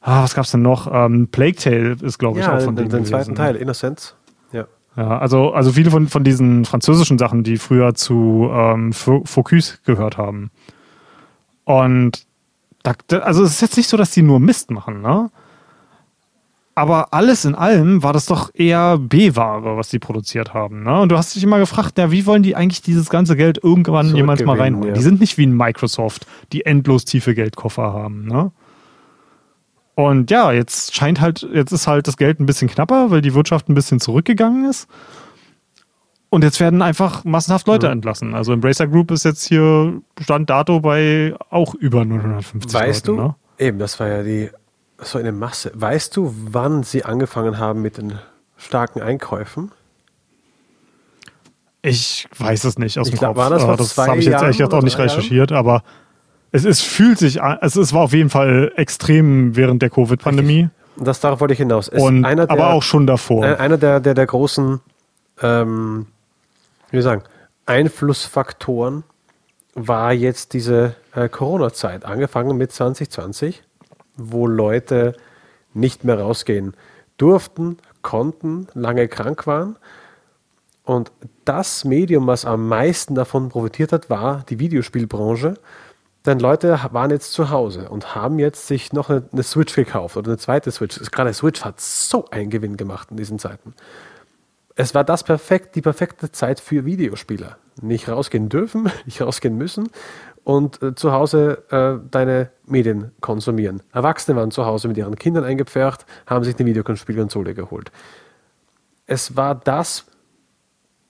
ah, 0.00 0.22
was 0.24 0.34
gab's 0.34 0.50
denn 0.50 0.62
noch? 0.62 0.92
Ähm, 0.92 1.28
Plague 1.28 1.56
Tale 1.56 1.96
ist, 2.02 2.18
glaube 2.18 2.40
ich, 2.40 2.44
Ja, 2.44 2.56
auch 2.56 2.62
von 2.62 2.76
den, 2.76 2.88
denen 2.88 3.04
den 3.04 3.06
zweiten. 3.06 3.34
Teil, 3.34 3.56
Innocence. 3.56 4.14
Ja. 4.52 4.66
Ja, 4.96 5.18
also, 5.18 5.52
also 5.52 5.72
viele 5.72 5.90
von, 5.90 6.08
von 6.08 6.22
diesen 6.24 6.64
französischen 6.66 7.16
Sachen, 7.16 7.44
die 7.44 7.56
früher 7.56 7.94
zu 7.94 8.50
ähm, 8.52 8.92
Fo- 8.92 9.24
Focus 9.24 9.80
gehört 9.86 10.18
haben. 10.18 10.50
Und 11.64 12.26
da, 12.82 12.92
also 13.20 13.44
es 13.44 13.52
ist 13.52 13.60
jetzt 13.62 13.76
nicht 13.76 13.88
so, 13.88 13.96
dass 13.96 14.10
die 14.10 14.22
nur 14.22 14.40
Mist 14.40 14.70
machen, 14.70 15.00
ne? 15.00 15.30
Aber 16.74 17.12
alles 17.12 17.44
in 17.44 17.54
allem 17.54 18.02
war 18.02 18.14
das 18.14 18.24
doch 18.26 18.50
eher 18.54 18.96
B-Ware, 18.96 19.76
was 19.76 19.90
die 19.90 19.98
produziert 19.98 20.54
haben. 20.54 20.84
Ne? 20.84 21.00
Und 21.02 21.10
du 21.12 21.18
hast 21.18 21.34
dich 21.36 21.44
immer 21.44 21.58
gefragt, 21.58 21.98
ja, 21.98 22.10
wie 22.10 22.24
wollen 22.24 22.42
die 22.42 22.56
eigentlich 22.56 22.80
dieses 22.80 23.10
ganze 23.10 23.36
Geld 23.36 23.58
irgendwann 23.62 24.16
jemals 24.16 24.42
mal 24.42 24.56
reinholen? 24.58 24.88
ja. 24.88 24.94
Die 24.94 25.02
sind 25.02 25.20
nicht 25.20 25.36
wie 25.36 25.46
ein 25.46 25.54
Microsoft, 25.54 26.26
die 26.52 26.64
endlos 26.64 27.04
tiefe 27.04 27.34
Geldkoffer 27.34 27.92
haben. 27.92 28.24
Ne? 28.26 28.52
Und 29.94 30.30
ja, 30.30 30.50
jetzt 30.52 30.94
scheint 30.94 31.20
halt, 31.20 31.46
jetzt 31.52 31.72
ist 31.72 31.86
halt 31.86 32.08
das 32.08 32.16
Geld 32.16 32.40
ein 32.40 32.46
bisschen 32.46 32.68
knapper, 32.68 33.10
weil 33.10 33.20
die 33.20 33.34
Wirtschaft 33.34 33.68
ein 33.68 33.74
bisschen 33.74 34.00
zurückgegangen 34.00 34.64
ist. 34.68 34.88
Und 36.30 36.42
jetzt 36.44 36.58
werden 36.60 36.80
einfach 36.80 37.24
massenhaft 37.24 37.66
Leute 37.66 37.88
Mhm. 37.88 37.92
entlassen. 37.92 38.34
Also 38.34 38.54
Embracer 38.54 38.86
Group 38.86 39.10
ist 39.10 39.24
jetzt 39.24 39.44
hier 39.46 40.00
Stand 40.18 40.48
dato 40.48 40.80
bei 40.80 41.34
auch 41.50 41.74
über 41.74 42.06
950 42.06 42.72
Weißt 42.72 43.06
Leuten. 43.08 43.18
du, 43.18 43.22
Ne? 43.24 43.34
eben, 43.58 43.78
das 43.78 44.00
war 44.00 44.08
ja 44.08 44.22
die, 44.22 44.48
so 45.04 45.18
eine 45.18 45.32
Masse. 45.32 45.70
Weißt 45.74 46.16
du, 46.16 46.34
wann 46.50 46.82
sie 46.82 47.04
angefangen 47.04 47.58
haben 47.58 47.82
mit 47.82 47.98
den 47.98 48.18
starken 48.56 49.00
Einkäufen? 49.02 49.72
Ich 51.82 52.28
weiß 52.38 52.64
es 52.64 52.78
nicht 52.78 52.98
aus 52.98 53.08
Ich 53.08 53.14
dem 53.14 53.18
glaub, 53.18 53.34
Kopf. 53.34 53.44
war 53.44 53.50
das 53.50 53.62
vor 53.62 53.74
Äh, 53.74 53.76
das 53.76 53.98
habe 53.98 54.18
ich 54.18 54.26
jetzt 54.26 54.40
ehrlich 54.40 54.58
gesagt 54.58 54.74
auch 54.74 54.82
nicht 54.82 54.96
drei 54.96 55.06
Jahren? 55.06 55.16
recherchiert, 55.18 55.52
aber 55.52 55.82
es, 56.52 56.64
es 56.64 56.80
fühlt 56.80 57.18
sich 57.18 57.42
an, 57.42 57.58
also 57.60 57.80
es 57.80 57.92
war 57.92 58.02
auf 58.02 58.12
jeden 58.12 58.30
Fall 58.30 58.72
extrem 58.76 59.56
während 59.56 59.82
der 59.82 59.90
Covid-Pandemie. 59.90 60.68
Das 60.96 61.20
darauf 61.20 61.40
wollte 61.40 61.54
ich 61.54 61.58
hinaus. 61.58 61.88
Es 61.88 62.00
und, 62.00 62.22
der, 62.22 62.50
aber 62.50 62.70
auch 62.70 62.82
schon 62.82 63.06
davor. 63.06 63.44
Einer 63.44 63.78
der, 63.78 63.98
der, 63.98 64.14
der 64.14 64.26
großen, 64.26 64.80
ähm, 65.40 66.06
wie 66.90 67.00
sagen, 67.00 67.22
Einflussfaktoren 67.66 69.02
war 69.74 70.12
jetzt 70.12 70.52
diese 70.52 70.94
äh, 71.14 71.28
Corona-Zeit, 71.28 72.04
angefangen 72.04 72.56
mit 72.58 72.72
2020, 72.72 73.62
wo 74.16 74.46
Leute 74.46 75.14
nicht 75.74 76.04
mehr 76.04 76.18
rausgehen 76.20 76.74
durften, 77.16 77.78
konnten, 78.02 78.66
lange 78.74 79.08
krank 79.08 79.46
waren. 79.46 79.76
Und 80.84 81.12
das 81.44 81.84
Medium, 81.84 82.26
was 82.26 82.44
am 82.44 82.68
meisten 82.68 83.14
davon 83.14 83.48
profitiert 83.48 83.92
hat, 83.92 84.10
war 84.10 84.44
die 84.48 84.58
Videospielbranche. 84.58 85.54
Denn 86.26 86.38
Leute 86.38 86.78
waren 86.92 87.10
jetzt 87.10 87.32
zu 87.32 87.50
Hause 87.50 87.88
und 87.88 88.14
haben 88.14 88.38
jetzt 88.38 88.66
sich 88.66 88.92
noch 88.92 89.10
eine, 89.10 89.42
Switch 89.42 89.74
gekauft 89.74 90.16
oder 90.16 90.28
eine 90.28 90.38
zweite 90.38 90.70
Switch. 90.70 91.00
Gerade 91.10 91.32
Switch 91.34 91.64
hat 91.64 91.80
so 91.80 92.28
einen 92.30 92.50
Gewinn 92.50 92.76
gemacht 92.76 93.08
in 93.10 93.16
diesen 93.16 93.38
Zeiten. 93.38 93.74
Es 94.74 94.94
war 94.94 95.04
das 95.04 95.24
perfekt, 95.24 95.74
die 95.74 95.82
perfekte 95.82 96.32
Zeit 96.32 96.60
für 96.60 96.84
Videospieler. 96.84 97.58
Nicht 97.80 98.08
rausgehen 98.08 98.48
dürfen, 98.48 98.90
nicht 99.04 99.20
rausgehen 99.20 99.56
müssen 99.56 99.90
und 100.44 100.82
äh, 100.82 100.94
zu 100.94 101.12
Hause 101.12 101.62
äh, 101.70 102.08
deine 102.10 102.50
Medien 102.66 103.12
konsumieren. 103.20 103.82
Erwachsene 103.92 104.36
waren 104.36 104.50
zu 104.50 104.66
Hause 104.66 104.88
mit 104.88 104.96
ihren 104.96 105.16
Kindern 105.16 105.44
eingepfercht, 105.44 106.04
haben 106.26 106.44
sich 106.44 106.58
eine 106.58 106.66
Videospielkonsole 106.66 107.54
geholt. 107.54 107.92
Es 109.06 109.36
war 109.36 109.54
das 109.54 110.06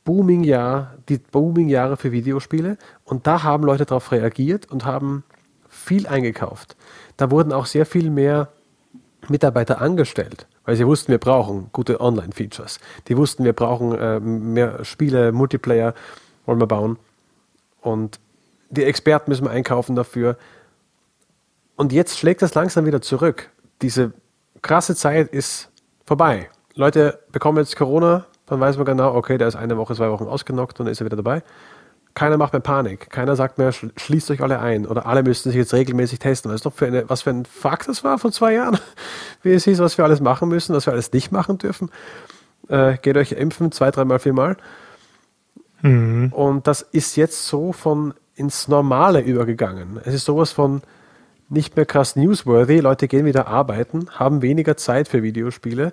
Booming-Jahr, 0.05 0.95
die 1.09 1.19
Booming-Jahre 1.19 1.97
für 1.97 2.13
Videospiele. 2.13 2.77
Und 3.05 3.27
da 3.27 3.43
haben 3.43 3.65
Leute 3.65 3.87
darauf 3.87 4.11
reagiert 4.13 4.71
und 4.71 4.85
haben 4.85 5.25
viel 5.69 6.07
eingekauft. 6.07 6.77
Da 7.17 7.31
wurden 7.31 7.53
auch 7.53 7.67
sehr 7.67 7.87
viel 7.87 8.11
mehr 8.11 8.49
Mitarbeiter 9.29 9.81
angestellt, 9.81 10.47
weil 10.65 10.77
sie 10.77 10.87
wussten, 10.87 11.13
wir 11.13 11.19
brauchen 11.19 11.71
gute 11.73 12.01
Online-Features. 12.01 12.81
Die 13.09 13.17
wussten, 13.17 13.45
wir 13.45 13.53
brauchen 13.53 13.97
äh, 13.97 14.19
mehr 14.21 14.85
Spiele, 14.85 15.33
Multiplayer 15.33 15.95
wollen 16.45 16.61
wir 16.61 16.67
bauen. 16.67 16.99
Und 17.81 18.19
die 18.73 18.85
Experten 18.85 19.31
müssen 19.31 19.45
wir 19.45 19.51
einkaufen 19.51 19.95
dafür. 19.95 20.37
Und 21.77 21.93
jetzt 21.93 22.19
schlägt 22.19 22.43
das 22.43 22.55
langsam 22.55 22.87
wieder 22.87 23.01
zurück. 23.01 23.51
Diese 23.83 24.13
krasse 24.63 24.97
Zeit 24.97 25.29
ist 25.29 25.71
vorbei. 26.05 26.49
Leute 26.75 27.21
bekommen 27.33 27.59
jetzt 27.59 27.77
Corona, 27.77 28.27
dann 28.47 28.61
weiß 28.61 28.77
man 28.77 28.87
genau, 28.87 29.15
okay, 29.15 29.39
der 29.39 29.49
ist 29.49 29.57
eine 29.57 29.77
Woche, 29.77 29.95
zwei 29.95 30.11
Wochen 30.11 30.25
ausgenockt 30.25 30.81
und 30.81 30.87
dann 30.87 30.93
ist 30.93 31.01
er 31.01 31.07
wieder 31.07 31.17
dabei. 31.17 31.43
Keiner 32.15 32.37
macht 32.37 32.53
mehr 32.53 32.61
Panik. 32.61 33.11
Keiner 33.11 33.37
sagt 33.37 33.57
mehr, 33.57 33.73
schließt 33.73 34.31
euch 34.31 34.43
alle 34.43 34.59
ein. 34.59 34.87
Oder 34.87 35.07
alle 35.07 35.23
müssten 35.23 35.51
sich 35.51 35.57
jetzt 35.57 35.73
regelmäßig 35.73 36.19
testen. 36.19 36.53
Weißt 36.53 36.65
du, 36.65 36.71
für 36.71 36.87
eine, 36.87 37.09
was 37.09 37.23
für 37.23 37.31
ein 37.31 37.47
Fakt 37.47 37.89
das 37.89 38.05
war 38.05 38.19
vor 38.19 38.31
zwei 38.33 38.53
Jahren? 38.55 38.79
Wie 39.43 39.53
es 39.53 39.65
hieß, 39.65 39.79
was 39.79 39.97
wir 39.97 40.05
alles 40.05 40.21
machen 40.21 40.49
müssen, 40.51 40.75
was 40.75 40.87
wir 40.87 40.93
alles 40.93 41.11
nicht 41.13 41.33
machen 41.33 41.57
dürfen. 41.57 41.91
Äh, 42.69 42.99
geht 42.99 43.17
euch 43.17 43.33
impfen, 43.33 43.73
zwei, 43.73 43.91
dreimal, 43.91 44.19
viermal. 44.19 44.59
Mhm. 45.81 46.33
Und 46.33 46.67
das 46.67 46.83
ist 46.83 47.17
jetzt 47.17 47.47
so 47.47 47.73
von 47.73 48.13
ins 48.35 48.69
Normale 48.69 49.21
übergegangen. 49.21 50.01
Es 50.05 50.15
ist 50.15 50.25
sowas 50.25 50.53
von 50.53 50.83
nicht 51.49 51.77
mehr 51.77 51.87
krass 51.87 52.17
newsworthy. 52.17 52.81
Leute 52.81 53.09
gehen 53.09 53.27
wieder 53.27 53.47
arbeiten, 53.47 54.09
haben 54.11 54.43
weniger 54.43 54.77
Zeit 54.77 55.09
für 55.09 55.23
Videospiele 55.23 55.93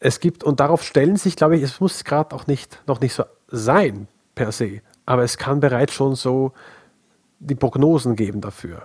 es 0.00 0.18
gibt, 0.18 0.42
und 0.42 0.60
darauf 0.60 0.82
stellen 0.82 1.16
sich, 1.16 1.36
glaube 1.36 1.56
ich, 1.56 1.62
es 1.62 1.78
muss 1.78 2.04
gerade 2.04 2.34
auch 2.34 2.46
nicht, 2.46 2.82
noch 2.86 3.00
nicht 3.00 3.12
so 3.12 3.24
sein 3.48 4.08
per 4.34 4.50
se, 4.50 4.80
aber 5.04 5.22
es 5.22 5.36
kann 5.36 5.60
bereits 5.60 5.92
schon 5.92 6.14
so 6.14 6.52
die 7.38 7.54
Prognosen 7.54 8.16
geben 8.16 8.40
dafür. 8.40 8.82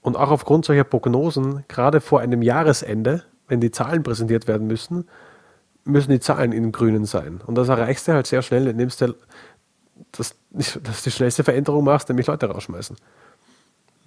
Und 0.00 0.16
auch 0.16 0.30
aufgrund 0.30 0.64
solcher 0.64 0.84
Prognosen, 0.84 1.64
gerade 1.68 2.00
vor 2.00 2.20
einem 2.20 2.42
Jahresende, 2.42 3.24
wenn 3.48 3.60
die 3.60 3.70
Zahlen 3.72 4.02
präsentiert 4.02 4.46
werden 4.48 4.66
müssen, 4.68 5.08
müssen 5.84 6.12
die 6.12 6.20
Zahlen 6.20 6.52
in 6.52 6.70
Grünen 6.70 7.04
sein. 7.04 7.40
Und 7.44 7.56
das 7.56 7.68
erreichst 7.68 8.06
du 8.06 8.12
halt 8.12 8.28
sehr 8.28 8.42
schnell, 8.42 8.68
indem 8.68 8.88
du 8.88 9.14
das, 10.10 10.34
das 10.50 11.02
die 11.02 11.10
schnellste 11.10 11.44
Veränderung 11.44 11.84
machst, 11.84 12.08
nämlich 12.08 12.26
Leute 12.26 12.46
rausschmeißen. 12.46 12.96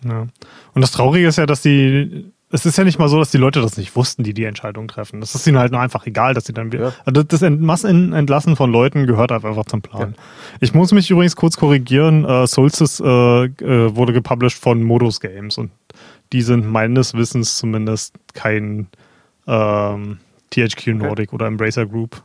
Ja. 0.04 0.28
Und 0.74 0.82
das 0.82 0.92
Traurige 0.92 1.28
ist 1.28 1.38
ja, 1.38 1.46
dass 1.46 1.62
die 1.62 2.32
es 2.52 2.66
ist 2.66 2.78
ja 2.78 2.84
nicht 2.84 3.00
mal 3.00 3.10
so, 3.10 3.18
dass 3.18 3.32
die 3.32 3.38
Leute 3.38 3.60
das 3.60 3.76
nicht 3.76 3.96
wussten, 3.96 4.24
die 4.24 4.34
die 4.34 4.46
Entscheidung 4.46 4.88
treffen. 4.88 5.20
Das 5.20 5.34
ist 5.36 5.46
ihnen 5.48 5.58
halt 5.58 5.72
nur 5.72 5.82
einfach 5.82 6.06
egal, 6.06 6.34
dass 6.34 6.46
sie 6.46 6.54
dann 6.54 6.72
wieder. 6.72 6.86
Ja. 6.86 6.94
Also 7.04 7.24
das 7.24 7.42
Massenentlassen 7.42 8.56
von 8.56 8.72
Leuten 8.72 9.08
gehört 9.08 9.32
einfach 9.32 9.66
zum 9.66 9.82
Plan. 9.82 10.16
Ja. 10.16 10.24
Ich 10.62 10.74
muss 10.74 10.92
mich 10.92 11.10
übrigens 11.10 11.36
kurz 11.36 11.58
korrigieren. 11.58 12.24
Uh, 12.24 12.46
Solstice 12.46 13.02
uh, 13.04 13.48
uh, 13.62 13.96
wurde 13.96 14.14
gepublished 14.14 14.60
von 14.62 14.84
Modus 14.84 15.20
Games 15.20 15.58
und 15.58 15.72
die 16.34 16.42
sind 16.42 16.66
meines 16.66 17.14
Wissens 17.14 17.58
zumindest 17.58 18.16
kein 18.34 18.88
ähm, 19.48 20.20
THQ 20.52 20.88
Nordic 20.88 21.30
okay. 21.30 21.36
oder 21.36 21.48
Embracer 21.48 21.86
Group. 21.86 22.22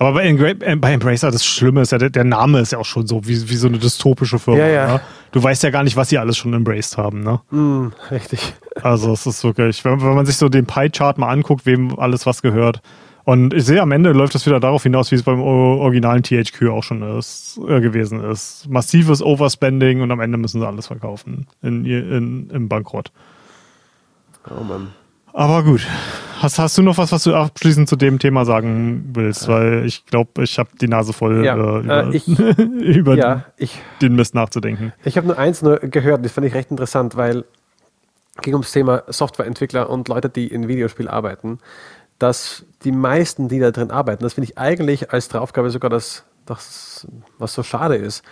Aber 0.00 0.14
bei, 0.14 0.26
äh, 0.26 0.76
bei 0.76 0.92
Embracer, 0.94 1.30
das 1.30 1.44
Schlimme 1.44 1.82
ist 1.82 1.92
ja, 1.92 1.98
der, 1.98 2.08
der, 2.08 2.24
Name 2.24 2.60
ist 2.60 2.72
ja 2.72 2.78
auch 2.78 2.86
schon 2.86 3.06
so, 3.06 3.26
wie, 3.26 3.50
wie 3.50 3.56
so 3.56 3.68
eine 3.68 3.78
dystopische 3.78 4.38
Firma. 4.38 4.58
Ja, 4.60 4.68
ja. 4.68 4.94
Ne? 4.94 5.00
Du 5.30 5.42
weißt 5.42 5.62
ja 5.62 5.68
gar 5.68 5.82
nicht, 5.82 5.94
was 5.94 6.08
sie 6.08 6.16
alles 6.16 6.38
schon 6.38 6.54
embraced 6.54 6.96
haben. 6.96 7.22
Ne? 7.22 7.38
Mm, 7.50 7.88
richtig. 8.10 8.54
Also 8.82 9.12
es 9.12 9.26
ist 9.26 9.44
wirklich, 9.44 9.84
wenn, 9.84 10.00
wenn 10.00 10.14
man 10.14 10.24
sich 10.24 10.38
so 10.38 10.48
den 10.48 10.64
Pie-Chart 10.64 11.18
mal 11.18 11.28
anguckt, 11.28 11.66
wem 11.66 11.98
alles 11.98 12.24
was 12.24 12.40
gehört. 12.40 12.80
Und 13.24 13.52
ich 13.52 13.66
sehe, 13.66 13.82
am 13.82 13.92
Ende 13.92 14.12
läuft 14.12 14.34
das 14.34 14.46
wieder 14.46 14.58
darauf 14.58 14.84
hinaus, 14.84 15.10
wie 15.10 15.16
es 15.16 15.22
beim 15.22 15.42
originalen 15.42 16.22
THQ 16.22 16.70
auch 16.70 16.82
schon 16.82 17.02
ist, 17.18 17.60
äh, 17.68 17.82
gewesen 17.82 18.24
ist. 18.24 18.70
Massives 18.70 19.22
Overspending 19.22 20.00
und 20.00 20.10
am 20.10 20.20
Ende 20.20 20.38
müssen 20.38 20.62
sie 20.62 20.66
alles 20.66 20.86
verkaufen 20.86 21.46
in, 21.60 21.84
in, 21.84 22.48
im 22.48 22.68
Bankrott. 22.70 23.12
Oh 24.48 24.64
Mann. 24.64 24.94
Aber 25.34 25.62
gut. 25.62 25.86
Hast, 26.40 26.58
hast 26.58 26.78
du 26.78 26.82
noch 26.82 26.96
was, 26.96 27.12
was 27.12 27.24
du 27.24 27.34
abschließend 27.34 27.86
zu 27.86 27.96
dem 27.96 28.18
Thema 28.18 28.46
sagen 28.46 29.10
willst? 29.12 29.46
Weil 29.46 29.84
ich 29.84 30.06
glaube, 30.06 30.42
ich 30.42 30.58
habe 30.58 30.70
die 30.80 30.88
Nase 30.88 31.12
voll, 31.12 31.44
ja, 31.44 31.54
äh, 31.54 31.80
über, 31.80 32.04
äh, 32.04 32.16
ich, 32.16 32.26
über 32.58 33.14
ja, 33.14 33.34
den, 33.34 33.44
ich, 33.58 33.78
den 34.00 34.14
Mist 34.16 34.34
nachzudenken. 34.34 34.94
Ich 35.04 35.18
habe 35.18 35.26
nur 35.26 35.36
eins 35.36 35.60
nur 35.60 35.78
gehört, 35.80 36.24
das 36.24 36.32
fand 36.32 36.46
ich 36.46 36.54
recht 36.54 36.70
interessant, 36.70 37.14
weil 37.14 37.44
es 38.36 38.42
ging 38.42 38.54
ums 38.54 38.72
Thema 38.72 39.02
Softwareentwickler 39.08 39.90
und 39.90 40.08
Leute, 40.08 40.30
die 40.30 40.46
in 40.46 40.66
Videospiel 40.66 41.08
arbeiten, 41.08 41.58
dass 42.18 42.64
die 42.84 42.92
meisten, 42.92 43.48
die 43.48 43.58
da 43.58 43.70
drin 43.70 43.90
arbeiten, 43.90 44.22
das 44.22 44.32
finde 44.32 44.50
ich 44.50 44.56
eigentlich 44.56 45.12
als 45.12 45.28
Draufgabe 45.28 45.68
sogar 45.68 45.90
das, 45.90 46.24
das, 46.46 47.06
was 47.38 47.52
so 47.52 47.62
schade 47.62 47.96
ist. 47.96 48.24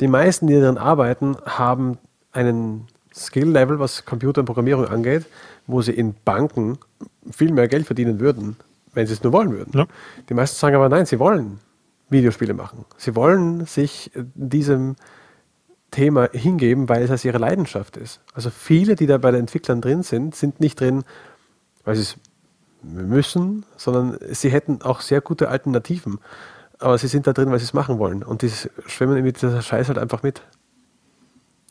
Die 0.00 0.08
meisten, 0.08 0.46
die 0.46 0.54
da 0.54 0.60
drin 0.60 0.76
arbeiten, 0.76 1.38
haben 1.46 1.96
einen 2.32 2.86
Skill-Level, 3.14 3.78
was 3.78 4.04
Computer 4.04 4.40
und 4.40 4.46
Programmierung 4.46 4.86
angeht, 4.86 5.24
wo 5.72 5.82
sie 5.82 5.92
in 5.92 6.14
Banken 6.24 6.78
viel 7.30 7.52
mehr 7.52 7.68
Geld 7.68 7.86
verdienen 7.86 8.20
würden, 8.20 8.56
wenn 8.94 9.06
sie 9.06 9.12
es 9.12 9.22
nur 9.22 9.32
wollen 9.32 9.52
würden. 9.52 9.72
Ja. 9.76 9.86
Die 10.28 10.34
meisten 10.34 10.56
sagen 10.56 10.76
aber 10.76 10.88
nein, 10.88 11.06
sie 11.06 11.18
wollen 11.18 11.60
Videospiele 12.08 12.54
machen. 12.54 12.84
Sie 12.96 13.14
wollen 13.14 13.66
sich 13.66 14.10
diesem 14.34 14.96
Thema 15.90 16.28
hingeben, 16.32 16.88
weil 16.88 17.02
es 17.02 17.10
als 17.10 17.24
ihre 17.24 17.38
Leidenschaft 17.38 17.96
ist. 17.96 18.20
Also 18.34 18.50
viele, 18.50 18.96
die 18.96 19.06
da 19.06 19.18
bei 19.18 19.30
den 19.30 19.40
Entwicklern 19.40 19.80
drin 19.80 20.02
sind, 20.02 20.34
sind 20.34 20.60
nicht 20.60 20.80
drin, 20.80 21.04
weil 21.84 21.96
sie 21.96 22.02
es 22.02 22.16
müssen, 22.82 23.64
sondern 23.76 24.18
sie 24.30 24.50
hätten 24.50 24.82
auch 24.82 25.00
sehr 25.00 25.20
gute 25.20 25.48
Alternativen. 25.48 26.18
Aber 26.78 26.96
sie 26.96 27.08
sind 27.08 27.26
da 27.26 27.32
drin, 27.32 27.50
weil 27.50 27.58
sie 27.58 27.64
es 27.64 27.74
machen 27.74 27.98
wollen. 27.98 28.22
Und 28.22 28.42
die 28.42 28.50
schwimmen 28.86 29.22
mit 29.22 29.36
dieser 29.36 29.60
Scheiß 29.60 29.88
halt 29.88 29.98
einfach 29.98 30.22
mit. 30.22 30.42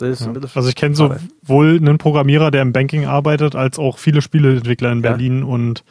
Ja. 0.02 0.50
Also 0.56 0.70
ich 0.70 0.76
kenne 0.76 0.96
sowohl 0.96 1.78
einen 1.78 1.98
Programmierer, 1.98 2.52
der 2.52 2.62
im 2.62 2.72
Banking 2.74 3.06
arbeitet, 3.06 3.56
als 3.56 3.78
auch 3.78 3.98
viele 3.98 4.22
Spieleentwickler 4.22 4.92
in 4.92 5.02
Berlin. 5.02 5.40
Ja. 5.40 5.46
Und 5.46 5.84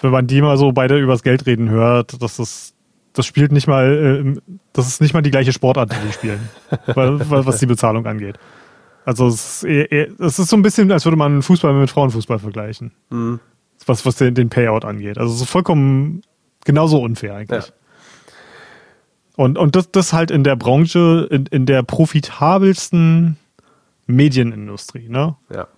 wenn 0.00 0.10
man 0.10 0.26
die 0.26 0.42
mal 0.42 0.56
so 0.56 0.72
beide 0.72 0.98
übers 0.98 1.22
Geld 1.22 1.46
reden 1.46 1.70
hört, 1.70 2.20
das 2.20 2.38
ist, 2.38 2.74
das 3.12 3.26
spielt 3.26 3.52
nicht 3.52 3.68
mal, 3.68 4.34
äh, 4.36 4.40
das 4.72 4.88
ist 4.88 5.00
nicht 5.00 5.14
mal 5.14 5.22
die 5.22 5.30
gleiche 5.30 5.52
Sportart, 5.52 5.92
die 5.92 6.06
die 6.06 6.12
spielen, 6.12 6.48
was 6.86 7.58
die 7.58 7.66
Bezahlung 7.66 8.06
angeht. 8.06 8.38
Also 9.04 9.28
es 9.28 9.62
ist, 9.62 9.64
eher, 9.64 10.08
es 10.20 10.38
ist 10.38 10.48
so 10.48 10.56
ein 10.56 10.62
bisschen, 10.62 10.90
als 10.92 11.04
würde 11.04 11.16
man 11.16 11.42
Fußball 11.42 11.72
mit 11.74 11.90
Frauenfußball 11.90 12.38
vergleichen. 12.38 12.92
Mhm. 13.10 13.40
Was, 13.86 14.06
was 14.06 14.16
den, 14.16 14.34
den 14.34 14.48
Payout 14.48 14.84
angeht. 14.84 15.18
Also 15.18 15.34
es 15.34 15.40
ist 15.40 15.50
vollkommen 15.50 16.22
genauso 16.64 17.02
unfair 17.02 17.34
eigentlich. 17.34 17.66
Ja. 17.66 17.72
Und, 19.36 19.58
und 19.58 19.76
das, 19.76 19.90
das 19.90 20.12
halt 20.12 20.30
in 20.30 20.44
der 20.44 20.56
Branche, 20.56 21.26
in, 21.30 21.46
in 21.46 21.66
der 21.66 21.82
profitabelsten 21.82 23.36
Medienindustrie, 24.06 25.08
ne? 25.08 25.36
Ja. 25.52 25.68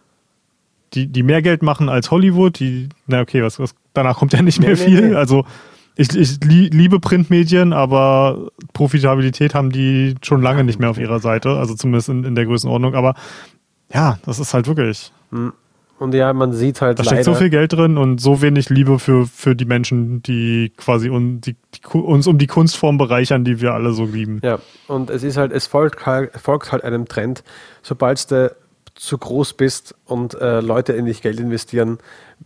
Die, 0.95 1.09
die 1.09 1.23
mehr 1.23 1.43
Geld 1.43 1.63
machen 1.63 1.89
als 1.89 2.11
Hollywood, 2.11 2.59
die, 2.59 2.89
na 3.07 3.21
okay, 3.21 3.43
was, 3.43 3.59
was 3.59 3.75
danach 3.95 4.17
kommt 4.17 4.33
ja 4.33 4.43
nicht 4.43 4.61
mehr 4.61 4.71
nee, 4.71 4.77
viel. 4.77 5.01
Nee, 5.01 5.09
nee. 5.09 5.15
Also 5.15 5.45
ich, 5.97 6.15
ich 6.17 6.39
liebe 6.43 7.01
Printmedien, 7.01 7.73
aber 7.73 8.51
Profitabilität 8.73 9.55
haben 9.55 9.71
die 9.71 10.15
schon 10.23 10.43
lange 10.43 10.65
nicht 10.65 10.79
mehr 10.79 10.91
auf 10.91 10.99
ihrer 10.99 11.21
Seite, 11.21 11.57
also 11.57 11.75
zumindest 11.75 12.09
in, 12.09 12.25
in 12.25 12.35
der 12.35 12.47
Größenordnung. 12.47 12.95
Aber 12.95 13.15
ja, 13.93 14.19
das 14.25 14.39
ist 14.39 14.55
halt 14.55 14.67
wirklich. 14.67 15.13
Hm. 15.31 15.53
Und 15.99 16.13
ja, 16.13 16.33
man 16.33 16.53
sieht 16.53 16.81
halt. 16.81 16.99
Da 16.99 17.05
steckt 17.05 17.25
so 17.25 17.35
viel 17.35 17.51
Geld 17.51 17.73
drin 17.73 17.97
und 17.99 18.21
so 18.21 18.43
wenig 18.43 18.69
Liebe 18.69 18.99
für, 18.99 19.27
für 19.27 19.55
die 19.55 19.65
Menschen, 19.65 20.23
die 20.23 20.73
quasi 20.77 21.09
un, 21.09 21.41
die, 21.41 21.55
die, 21.55 21.97
uns 21.97 22.27
um 22.27 22.39
die 22.39 22.49
Kunstform 22.49 22.99
bereichern, 22.99 23.45
die 23.45 23.61
wir 23.61 23.75
alle 23.75 23.93
so 23.93 24.05
lieben. 24.05 24.41
Ja, 24.43 24.59
und 24.89 25.11
es 25.11 25.23
ist 25.23 25.37
halt, 25.37 25.53
es 25.53 25.67
folgt 25.67 26.05
halt, 26.05 26.33
folgt 26.37 26.73
halt 26.73 26.83
einem 26.83 27.07
Trend. 27.07 27.45
Sobald 27.83 28.31
du 28.31 28.55
zu 28.95 29.19
groß 29.19 29.55
bist 29.55 29.95
und 30.05 30.35
äh, 30.35 30.61
Leute 30.61 30.93
in 30.93 31.07
dich 31.07 31.23
Geld 31.23 31.39
investieren, 31.41 31.99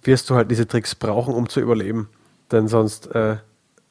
wirst 0.02 0.28
du 0.30 0.34
halt 0.34 0.50
diese 0.50 0.66
Tricks 0.66 0.94
brauchen, 0.94 1.34
um 1.34 1.48
zu 1.48 1.60
überleben. 1.60 2.08
Denn 2.52 2.68
sonst 2.68 3.14
äh, 3.14 3.36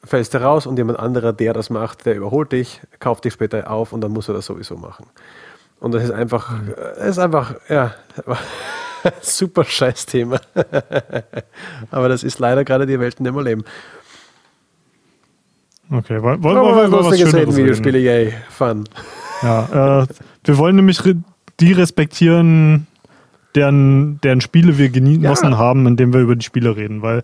fällst 0.04 0.34
du 0.34 0.42
raus 0.42 0.66
und 0.66 0.76
jemand 0.76 0.98
anderer, 0.98 1.32
der 1.32 1.52
das 1.52 1.70
macht, 1.70 2.06
der 2.06 2.16
überholt 2.16 2.52
dich, 2.52 2.80
kauft 2.98 3.24
dich 3.24 3.32
später 3.32 3.70
auf 3.70 3.92
und 3.92 4.00
dann 4.00 4.12
muss 4.12 4.28
er 4.28 4.34
das 4.34 4.46
sowieso 4.46 4.76
machen. 4.76 5.06
Und 5.80 5.92
das 5.92 6.04
ist 6.04 6.10
einfach. 6.10 6.54
Äh, 6.98 7.08
ist 7.08 7.18
einfach, 7.18 7.54
ja, 7.68 7.94
super 9.20 9.64
scheiß 9.64 10.06
Thema. 10.06 10.40
Aber 11.90 12.08
das 12.08 12.24
ist 12.24 12.38
leider 12.38 12.64
gerade 12.64 12.86
die 12.86 12.98
Welt, 12.98 13.16
in 13.18 13.24
der 13.24 13.34
wir 13.34 13.42
leben. 13.42 13.64
Okay, 15.90 16.22
wollen 16.22 16.42
wir 16.42 16.52
mal 16.52 16.86
über 16.86 17.04
was 17.04 17.18
Schöneres 17.18 17.56
Videospiele, 17.56 17.98
yay, 17.98 18.34
fun. 18.50 18.84
Ja, 19.42 20.02
äh, 20.02 20.06
wir 20.44 20.58
wollen 20.58 20.76
nämlich 20.76 21.00
die 21.60 21.72
respektieren, 21.72 22.86
deren, 23.54 24.20
deren 24.20 24.42
Spiele 24.42 24.76
wir 24.76 24.90
genossen 24.90 25.52
ja. 25.52 25.58
haben, 25.58 25.86
indem 25.86 26.12
wir 26.12 26.20
über 26.20 26.36
die 26.36 26.44
Spiele 26.44 26.76
reden, 26.76 27.00
weil 27.00 27.22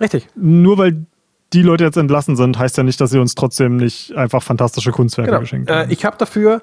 Richtig. 0.00 0.26
Nur 0.34 0.78
weil 0.78 1.04
die 1.52 1.62
Leute 1.62 1.84
jetzt 1.84 1.96
entlassen 1.96 2.36
sind, 2.36 2.58
heißt 2.58 2.76
ja 2.78 2.82
nicht, 2.82 3.00
dass 3.00 3.10
sie 3.10 3.18
uns 3.18 3.34
trotzdem 3.34 3.76
nicht 3.76 4.16
einfach 4.16 4.42
fantastische 4.42 4.92
Kunstwerke 4.92 5.30
genau. 5.30 5.40
geschenkt 5.40 5.70
haben. 5.70 5.90
Äh, 5.90 5.92
ich 5.92 6.04
habe 6.04 6.16
dafür 6.16 6.62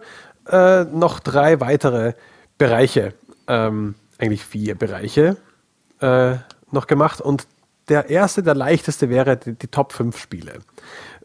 äh, 0.50 0.86
noch 0.86 1.20
drei 1.20 1.60
weitere 1.60 2.14
Bereiche, 2.58 3.14
ähm, 3.48 3.96
eigentlich 4.18 4.44
vier 4.44 4.76
Bereiche 4.76 5.38
äh, 6.02 6.36
noch 6.72 6.88
gemacht 6.88 7.22
und 7.22 7.48
der 7.90 8.10
erste, 8.10 8.44
der 8.44 8.56
leichteste 8.56 9.10
wäre 9.10 9.38
die, 9.38 9.54
die 9.54 9.68
Top 9.68 9.94
5 9.94 10.18
Spiele. 10.18 10.60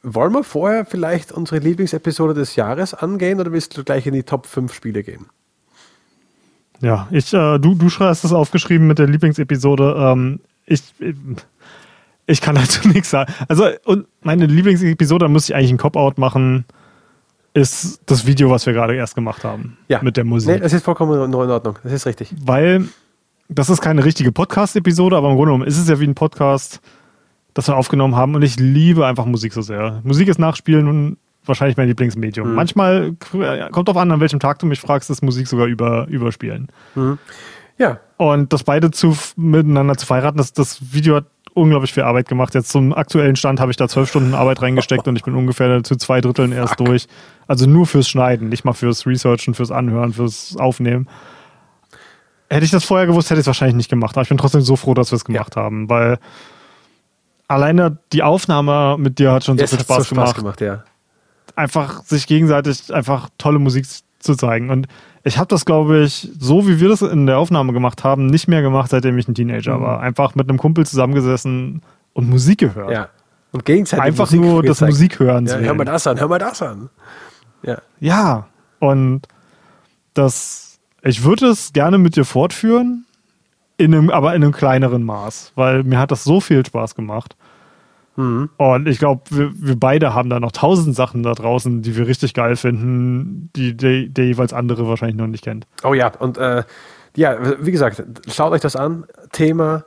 Wollen 0.02 0.32
wir 0.32 0.44
vorher 0.44 0.84
vielleicht 0.84 1.32
unsere 1.32 1.58
Lieblingsepisode 1.58 2.34
des 2.34 2.56
Jahres 2.56 2.94
angehen 2.94 3.40
oder 3.40 3.52
willst 3.52 3.76
du 3.76 3.84
gleich 3.84 4.06
in 4.06 4.14
die 4.14 4.22
Top 4.22 4.46
5 4.46 4.72
Spiele 4.72 5.02
gehen? 5.02 5.26
Ja, 6.80 7.06
ich, 7.10 7.32
äh, 7.32 7.58
du, 7.58 7.74
du 7.74 7.88
hast 8.00 8.24
es 8.24 8.32
aufgeschrieben 8.32 8.86
mit 8.88 8.98
der 8.98 9.06
Lieblingsepisode. 9.06 9.94
Ähm, 9.98 10.40
ich, 10.66 10.82
ich 12.26 12.40
kann 12.40 12.56
dazu 12.56 12.88
nichts 12.92 13.10
sagen. 13.10 13.32
Also, 13.48 13.68
und 13.84 14.06
meine 14.22 14.46
Lieblingsepisode, 14.46 15.26
da 15.26 15.28
muss 15.28 15.48
ich 15.48 15.54
eigentlich 15.54 15.70
einen 15.70 15.78
Cop-Out 15.78 16.18
machen, 16.18 16.64
ist 17.54 18.00
das 18.06 18.26
Video, 18.26 18.50
was 18.50 18.66
wir 18.66 18.72
gerade 18.72 18.94
erst 18.94 19.14
gemacht 19.14 19.44
haben. 19.44 19.76
Ja. 19.88 20.02
Mit 20.02 20.16
der 20.16 20.24
Musik. 20.24 20.50
Nee, 20.50 20.60
das 20.60 20.72
ist 20.72 20.84
vollkommen 20.84 21.22
in 21.22 21.34
Ordnung. 21.34 21.78
Das 21.82 21.92
ist 21.92 22.06
richtig. 22.06 22.34
Weil 22.44 22.88
das 23.48 23.68
ist 23.68 23.80
keine 23.80 24.04
richtige 24.04 24.32
Podcast-Episode, 24.32 25.16
aber 25.16 25.28
im 25.30 25.36
Grunde 25.36 25.52
genommen 25.52 25.66
ist 25.66 25.78
es 25.78 25.88
ja 25.88 26.00
wie 26.00 26.06
ein 26.06 26.14
Podcast, 26.14 26.80
das 27.54 27.68
wir 27.68 27.76
aufgenommen 27.76 28.16
haben. 28.16 28.34
Und 28.34 28.42
ich 28.42 28.58
liebe 28.58 29.06
einfach 29.06 29.26
Musik 29.26 29.52
so 29.52 29.60
sehr. 29.60 30.00
Musik 30.04 30.28
ist 30.28 30.38
Nachspielen 30.38 30.88
und 30.88 31.16
wahrscheinlich 31.44 31.76
mein 31.76 31.88
Lieblingsmedium. 31.88 32.48
Mhm. 32.48 32.54
Manchmal 32.54 33.12
kommt 33.70 33.88
drauf 33.88 33.96
an, 33.96 34.10
an 34.10 34.20
welchem 34.20 34.40
Tag 34.40 34.58
du 34.60 34.66
mich 34.66 34.80
fragst, 34.80 35.10
ist 35.10 35.22
Musik 35.22 35.46
sogar 35.46 35.66
über, 35.66 36.06
überspielen. 36.08 36.68
Mhm. 36.94 37.18
Ja. 37.78 38.00
Und 38.16 38.52
das 38.52 38.64
beide 38.64 38.90
zu, 38.90 39.16
miteinander 39.36 39.96
zu 39.96 40.06
verheiraten, 40.06 40.38
das, 40.38 40.52
das 40.52 40.92
Video 40.92 41.16
hat 41.16 41.26
unglaublich 41.54 41.92
viel 41.92 42.02
Arbeit 42.02 42.28
gemacht. 42.28 42.54
Jetzt 42.54 42.70
zum 42.70 42.92
aktuellen 42.92 43.36
Stand 43.36 43.60
habe 43.60 43.70
ich 43.70 43.76
da 43.76 43.88
zwölf 43.88 44.08
Stunden 44.08 44.34
Arbeit 44.34 44.62
reingesteckt 44.62 45.06
und 45.06 45.16
ich 45.16 45.22
bin 45.22 45.34
ungefähr 45.34 45.82
zu 45.84 45.96
zwei 45.96 46.20
Dritteln 46.20 46.52
erst 46.52 46.78
Fuck. 46.78 46.86
durch. 46.86 47.06
Also 47.46 47.66
nur 47.66 47.86
fürs 47.86 48.08
Schneiden, 48.08 48.48
nicht 48.48 48.64
mal 48.64 48.72
fürs 48.72 49.06
Researchen, 49.06 49.54
fürs 49.54 49.70
Anhören, 49.70 50.12
fürs 50.12 50.56
Aufnehmen. 50.56 51.08
Hätte 52.48 52.64
ich 52.64 52.70
das 52.70 52.84
vorher 52.84 53.06
gewusst, 53.06 53.30
hätte 53.30 53.40
ich 53.40 53.44
es 53.44 53.46
wahrscheinlich 53.46 53.76
nicht 53.76 53.90
gemacht. 53.90 54.16
Aber 54.16 54.22
ich 54.22 54.28
bin 54.28 54.38
trotzdem 54.38 54.60
so 54.60 54.76
froh, 54.76 54.94
dass 54.94 55.10
wir 55.10 55.16
es 55.16 55.24
gemacht 55.24 55.56
ja. 55.56 55.62
haben, 55.62 55.88
weil 55.88 56.18
alleine 57.48 57.98
die 58.12 58.22
Aufnahme 58.22 58.96
mit 58.98 59.18
dir 59.18 59.32
hat 59.32 59.44
schon 59.44 59.58
so 59.58 59.66
viel 59.66 59.80
Spaß, 59.80 60.08
so 60.08 60.14
Spaß 60.14 60.34
gemacht. 60.34 60.36
gemacht 60.36 60.60
ja. 60.60 60.84
Einfach 61.56 62.02
sich 62.04 62.26
gegenseitig 62.26 62.92
einfach 62.92 63.28
tolle 63.38 63.58
Musik 63.58 63.86
zu 64.18 64.34
zeigen. 64.36 64.70
Und 64.70 64.86
ich 65.24 65.38
habe 65.38 65.48
das, 65.48 65.64
glaube 65.64 66.00
ich, 66.00 66.28
so 66.38 66.66
wie 66.66 66.80
wir 66.80 66.88
das 66.88 67.02
in 67.02 67.26
der 67.26 67.38
Aufnahme 67.38 67.72
gemacht 67.72 68.02
haben, 68.04 68.26
nicht 68.26 68.48
mehr 68.48 68.62
gemacht, 68.62 68.90
seitdem 68.90 69.18
ich 69.18 69.28
ein 69.28 69.34
Teenager 69.34 69.78
mhm. 69.78 69.82
war. 69.82 70.00
Einfach 70.00 70.34
mit 70.34 70.48
einem 70.48 70.58
Kumpel 70.58 70.84
zusammengesessen 70.84 71.82
und 72.12 72.28
Musik 72.28 72.58
gehört. 72.58 72.90
Ja. 72.90 73.08
Und 73.52 73.64
gegenseitig 73.64 74.04
Einfach 74.04 74.26
Musik 74.26 74.40
nur 74.40 74.62
das 74.62 74.80
Musik 74.80 75.20
hören. 75.20 75.46
Ja, 75.46 75.56
hör 75.58 75.74
mal 75.74 75.84
das 75.84 76.06
an, 76.06 76.18
hör 76.18 76.28
mal 76.28 76.38
das 76.38 76.62
an. 76.62 76.88
Ja. 77.62 77.78
Ja. 78.00 78.46
Und 78.80 79.22
das, 80.14 80.78
ich 81.02 81.22
würde 81.22 81.46
es 81.46 81.72
gerne 81.72 81.98
mit 81.98 82.16
dir 82.16 82.24
fortführen, 82.24 83.06
in 83.76 83.94
einem, 83.94 84.10
aber 84.10 84.34
in 84.34 84.42
einem 84.42 84.52
kleineren 84.52 85.02
Maß, 85.02 85.52
weil 85.54 85.82
mir 85.84 85.98
hat 85.98 86.10
das 86.10 86.24
so 86.24 86.40
viel 86.40 86.64
Spaß 86.64 86.94
gemacht. 86.94 87.36
Mhm. 88.16 88.50
Und 88.56 88.88
ich 88.88 88.98
glaube, 88.98 89.22
wir, 89.30 89.50
wir, 89.54 89.78
beide 89.78 90.14
haben 90.14 90.28
da 90.28 90.38
noch 90.38 90.52
tausend 90.52 90.94
Sachen 90.94 91.22
da 91.22 91.32
draußen, 91.32 91.82
die 91.82 91.96
wir 91.96 92.06
richtig 92.06 92.34
geil 92.34 92.56
finden, 92.56 93.50
die 93.56 93.76
der, 93.76 94.06
der 94.08 94.26
jeweils 94.26 94.52
andere 94.52 94.86
wahrscheinlich 94.86 95.16
noch 95.16 95.26
nicht 95.26 95.44
kennt. 95.44 95.66
Oh 95.82 95.94
ja, 95.94 96.12
und 96.18 96.36
äh, 96.36 96.62
ja, 97.16 97.36
wie 97.60 97.72
gesagt, 97.72 98.02
schaut 98.28 98.52
euch 98.52 98.60
das 98.60 98.76
an. 98.76 99.04
Thema 99.32 99.84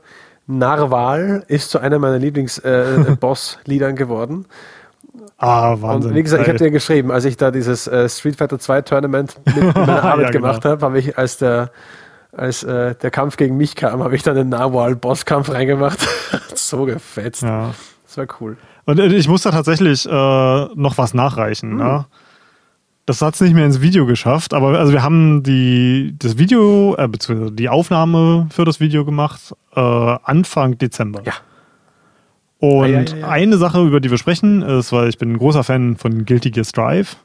Narwal 0.47 1.43
ist 1.47 1.69
zu 1.71 1.79
einer 1.79 1.99
meiner 1.99 2.19
Lieblings-Boss-Liedern 2.19 3.91
äh, 3.91 3.95
geworden. 3.97 4.45
Ah, 5.37 5.75
Wahnsinn. 5.79 6.11
Und 6.11 6.17
wie 6.17 6.23
gesagt, 6.23 6.43
ich 6.43 6.47
habe 6.47 6.57
dir 6.57 6.71
geschrieben, 6.71 7.11
als 7.11 7.25
ich 7.25 7.37
da 7.37 7.51
dieses 7.51 7.87
äh, 7.87 8.07
Street 8.09 8.37
Fighter 8.37 8.59
2 8.59 8.81
Tournament 8.81 9.35
mit 9.45 9.75
meiner 9.75 10.03
Arbeit 10.03 10.25
ja, 10.25 10.31
genau. 10.31 10.47
gemacht 10.47 10.65
habe, 10.65 10.85
habe 10.85 10.99
ich 10.99 11.17
als 11.17 11.37
der 11.37 11.71
als 12.31 12.63
äh, 12.63 12.95
der 12.95 13.11
Kampf 13.11 13.37
gegen 13.37 13.55
mich 13.55 13.75
kam, 13.77 14.03
habe 14.03 14.13
ich 14.13 14.23
dann 14.23 14.35
den 14.35 14.49
Narwhal-Bosskampf 14.49 15.49
reingemacht. 15.51 15.99
so 16.55 16.85
gefetzt. 16.85 17.43
Ja. 17.43 17.73
Das 18.15 18.29
war 18.29 18.35
cool. 18.39 18.57
Und 18.85 18.99
äh, 18.99 19.07
ich 19.07 19.27
muss 19.27 19.41
da 19.41 19.51
tatsächlich 19.51 20.05
äh, 20.05 20.09
noch 20.09 20.97
was 20.97 21.13
nachreichen. 21.13 21.71
Mhm. 21.71 21.77
Ne? 21.77 22.05
Das 23.05 23.21
hat 23.21 23.35
es 23.35 23.41
nicht 23.41 23.53
mehr 23.53 23.65
ins 23.65 23.81
Video 23.81 24.05
geschafft, 24.05 24.53
aber 24.53 24.79
also 24.79 24.91
wir 24.91 25.03
haben 25.03 25.43
die, 25.43 26.15
das 26.17 26.37
Video, 26.37 26.95
äh, 26.97 27.07
beziehungsweise 27.07 27.51
die 27.51 27.69
Aufnahme 27.69 28.47
für 28.49 28.65
das 28.65 28.79
Video 28.79 29.05
gemacht 29.05 29.53
äh, 29.75 29.79
Anfang 29.79 30.77
Dezember. 30.77 31.21
Ja. 31.23 31.33
Und 32.59 32.89
ja, 32.89 33.01
ja, 33.01 33.17
ja, 33.17 33.27
eine 33.27 33.57
Sache, 33.57 33.85
über 33.85 33.99
die 33.99 34.09
wir 34.09 34.17
sprechen, 34.17 34.61
ist, 34.61 34.91
weil 34.91 35.09
ich 35.09 35.17
bin 35.17 35.33
ein 35.33 35.37
großer 35.37 35.63
Fan 35.63 35.97
von 35.97 36.25
Guilty 36.25 36.51
Gear 36.51 36.63
Strive. 36.63 37.17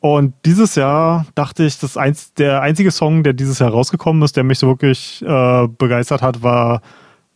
Und 0.00 0.32
dieses 0.46 0.76
Jahr 0.76 1.26
dachte 1.34 1.64
ich, 1.64 1.78
das 1.78 1.98
eins, 1.98 2.32
der 2.32 2.62
einzige 2.62 2.90
Song, 2.90 3.22
der 3.22 3.34
dieses 3.34 3.58
Jahr 3.58 3.70
rausgekommen 3.70 4.22
ist, 4.22 4.34
der 4.34 4.44
mich 4.44 4.58
so 4.58 4.66
wirklich 4.66 5.22
äh, 5.22 5.68
begeistert 5.68 6.22
hat, 6.22 6.42
war 6.42 6.80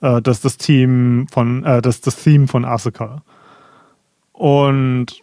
äh, 0.05 0.23
das, 0.23 0.41
das 0.41 0.59
Team 0.59 1.27
von, 1.31 1.65
äh, 1.65 1.81
das, 1.81 2.01
das 2.01 2.17
Theme 2.17 2.47
von 2.47 2.65
Asuka. 2.65 3.23
Und 4.33 5.23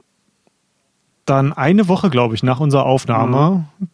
dann 1.26 1.54
eine 1.54 1.88
Woche, 1.88 2.10
glaube 2.10 2.34
ich, 2.34 2.44
nach 2.44 2.60
unserer 2.60 2.86
Aufnahme 2.86 3.66
mhm. 3.80 3.88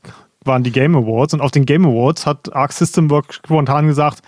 waren 0.46 0.64
die 0.64 0.72
Game 0.72 0.96
Awards 0.96 1.34
und 1.34 1.42
auf 1.42 1.52
den 1.52 1.66
Game 1.66 1.86
Awards 1.86 2.26
hat 2.26 2.56
Arc 2.56 2.72
System 2.72 3.10
Work 3.10 3.34
spontan 3.34 3.88
gesagt, 3.88 4.22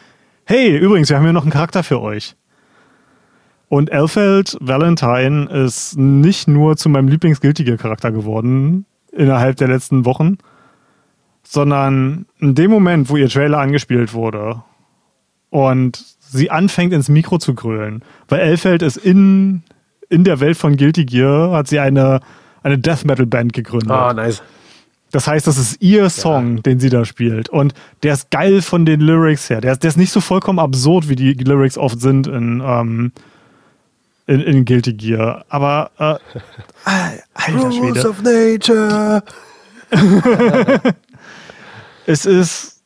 hey, 0.46 0.76
übrigens, 0.76 1.10
wir 1.10 1.16
haben 1.16 1.24
hier 1.24 1.34
noch 1.34 1.44
einen 1.44 1.52
Charakter 1.52 1.84
für 1.84 2.02
euch. 2.02 2.36
Und 3.70 3.92
Elfeld 3.92 4.58
Valentine 4.60 5.46
ist 5.46 5.96
nicht 5.98 6.48
nur 6.48 6.76
zu 6.76 6.90
meinem 6.90 7.08
lieblingsgültigen 7.08 7.78
Charakter 7.78 8.12
geworden 8.12 8.86
innerhalb 9.12 9.58
der 9.58 9.68
letzten 9.68 10.06
Wochen, 10.06 10.40
sondern 11.44 12.26
in 12.40 12.56
dem 12.56 12.72
Moment, 12.72 13.10
wo 13.10 13.18
ihr 13.18 13.30
Trailer 13.30 13.60
angespielt 13.60 14.14
wurde 14.14 14.64
und 15.52 16.04
sie 16.32 16.52
anfängt 16.52 16.94
ins 16.94 17.10
Mikro 17.10 17.38
zu 17.38 17.54
grölen. 17.56 18.04
Weil 18.28 18.40
Elfeld 18.42 18.82
ist 18.82 18.98
in, 18.98 19.64
in 20.10 20.24
der 20.24 20.40
Welt 20.40 20.58
von 20.58 20.78
Guilty 20.78 21.06
Gear, 21.06 21.52
hat 21.52 21.68
sie 21.68 21.80
eine, 21.80 22.22
eine 22.64 22.78
Death 22.78 23.06
Metal 23.06 23.26
Band 23.26 23.54
gegründet. 23.54 23.92
Ah, 23.92 24.10
oh, 24.10 24.14
nice. 24.14 24.42
Das 25.12 25.28
heißt, 25.28 25.48
das 25.48 25.58
ist 25.58 25.82
ihr 25.82 26.10
Song, 26.12 26.58
ja. 26.58 26.62
den 26.62 26.80
sie 26.80 26.90
da 26.90 27.04
spielt. 27.04 27.50
Und 27.50 27.74
der 28.04 28.14
ist 28.14 28.30
geil 28.30 28.62
von 28.62 28.86
den 28.86 29.00
Lyrics 29.00 29.50
her. 29.50 29.60
Der 29.60 29.72
ist, 29.72 29.84
der 29.84 29.90
ist 29.90 29.98
nicht 29.98 30.12
so 30.12 30.22
vollkommen 30.22 30.60
absurd, 30.60 31.10
wie 31.10 31.16
die 31.16 31.34
Lyrics 31.34 31.80
oft 31.80 32.00
sind 32.00 32.28
in, 32.28 32.62
ähm, 32.64 33.12
in, 34.28 34.42
in 34.42 34.66
Guilty 34.66 34.94
Gear. 34.94 35.46
Aber, 35.50 35.90
äh, 35.98 36.04
alter 37.34 37.72
Schwede. 37.72 37.88
Rules 37.88 38.06
of 38.06 38.22
Nature. 38.22 39.24
es 42.06 42.28
ist 42.28 42.79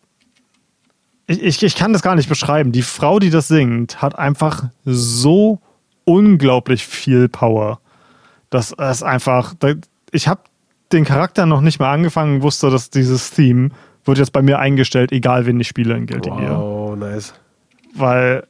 ich, 1.42 1.64
ich, 1.64 1.76
kann 1.76 1.94
das 1.94 2.02
gar 2.02 2.16
nicht 2.16 2.30
beschreiben. 2.30 2.72
Die 2.72 2.82
Frau, 2.82 3.20
die 3.20 3.30
das 3.30 3.48
singt, 3.48 4.02
hat 4.02 4.18
einfach 4.18 4.66
so 4.86 5.60
unglaublich 6.06 6.86
viel 6.86 7.30
Power. 7.30 7.80
Das 8.50 8.72
ist 8.72 9.04
einfach. 9.04 9.56
Ich 10.12 10.28
habe 10.28 10.42
den 10.92 11.06
Charakter 11.06 11.46
noch 11.46 11.62
nicht 11.62 11.80
mal 11.80 11.92
angefangen, 11.92 12.42
wusste, 12.42 12.70
dass 12.70 12.90
dieses 12.90 13.32
Theme 13.32 13.70
wird 14.06 14.18
jetzt 14.18 14.34
bei 14.34 14.42
mir 14.42 14.60
eingestellt, 14.60 15.12
egal 15.12 15.46
wen 15.46 15.60
ich 15.60 15.68
spiele 15.68 15.96
in 15.96 16.06
Guilty 16.06 16.30
Gear. 16.30 16.62
Oh, 16.62 16.96
nice. 16.96 17.34
Weil. 17.96 18.46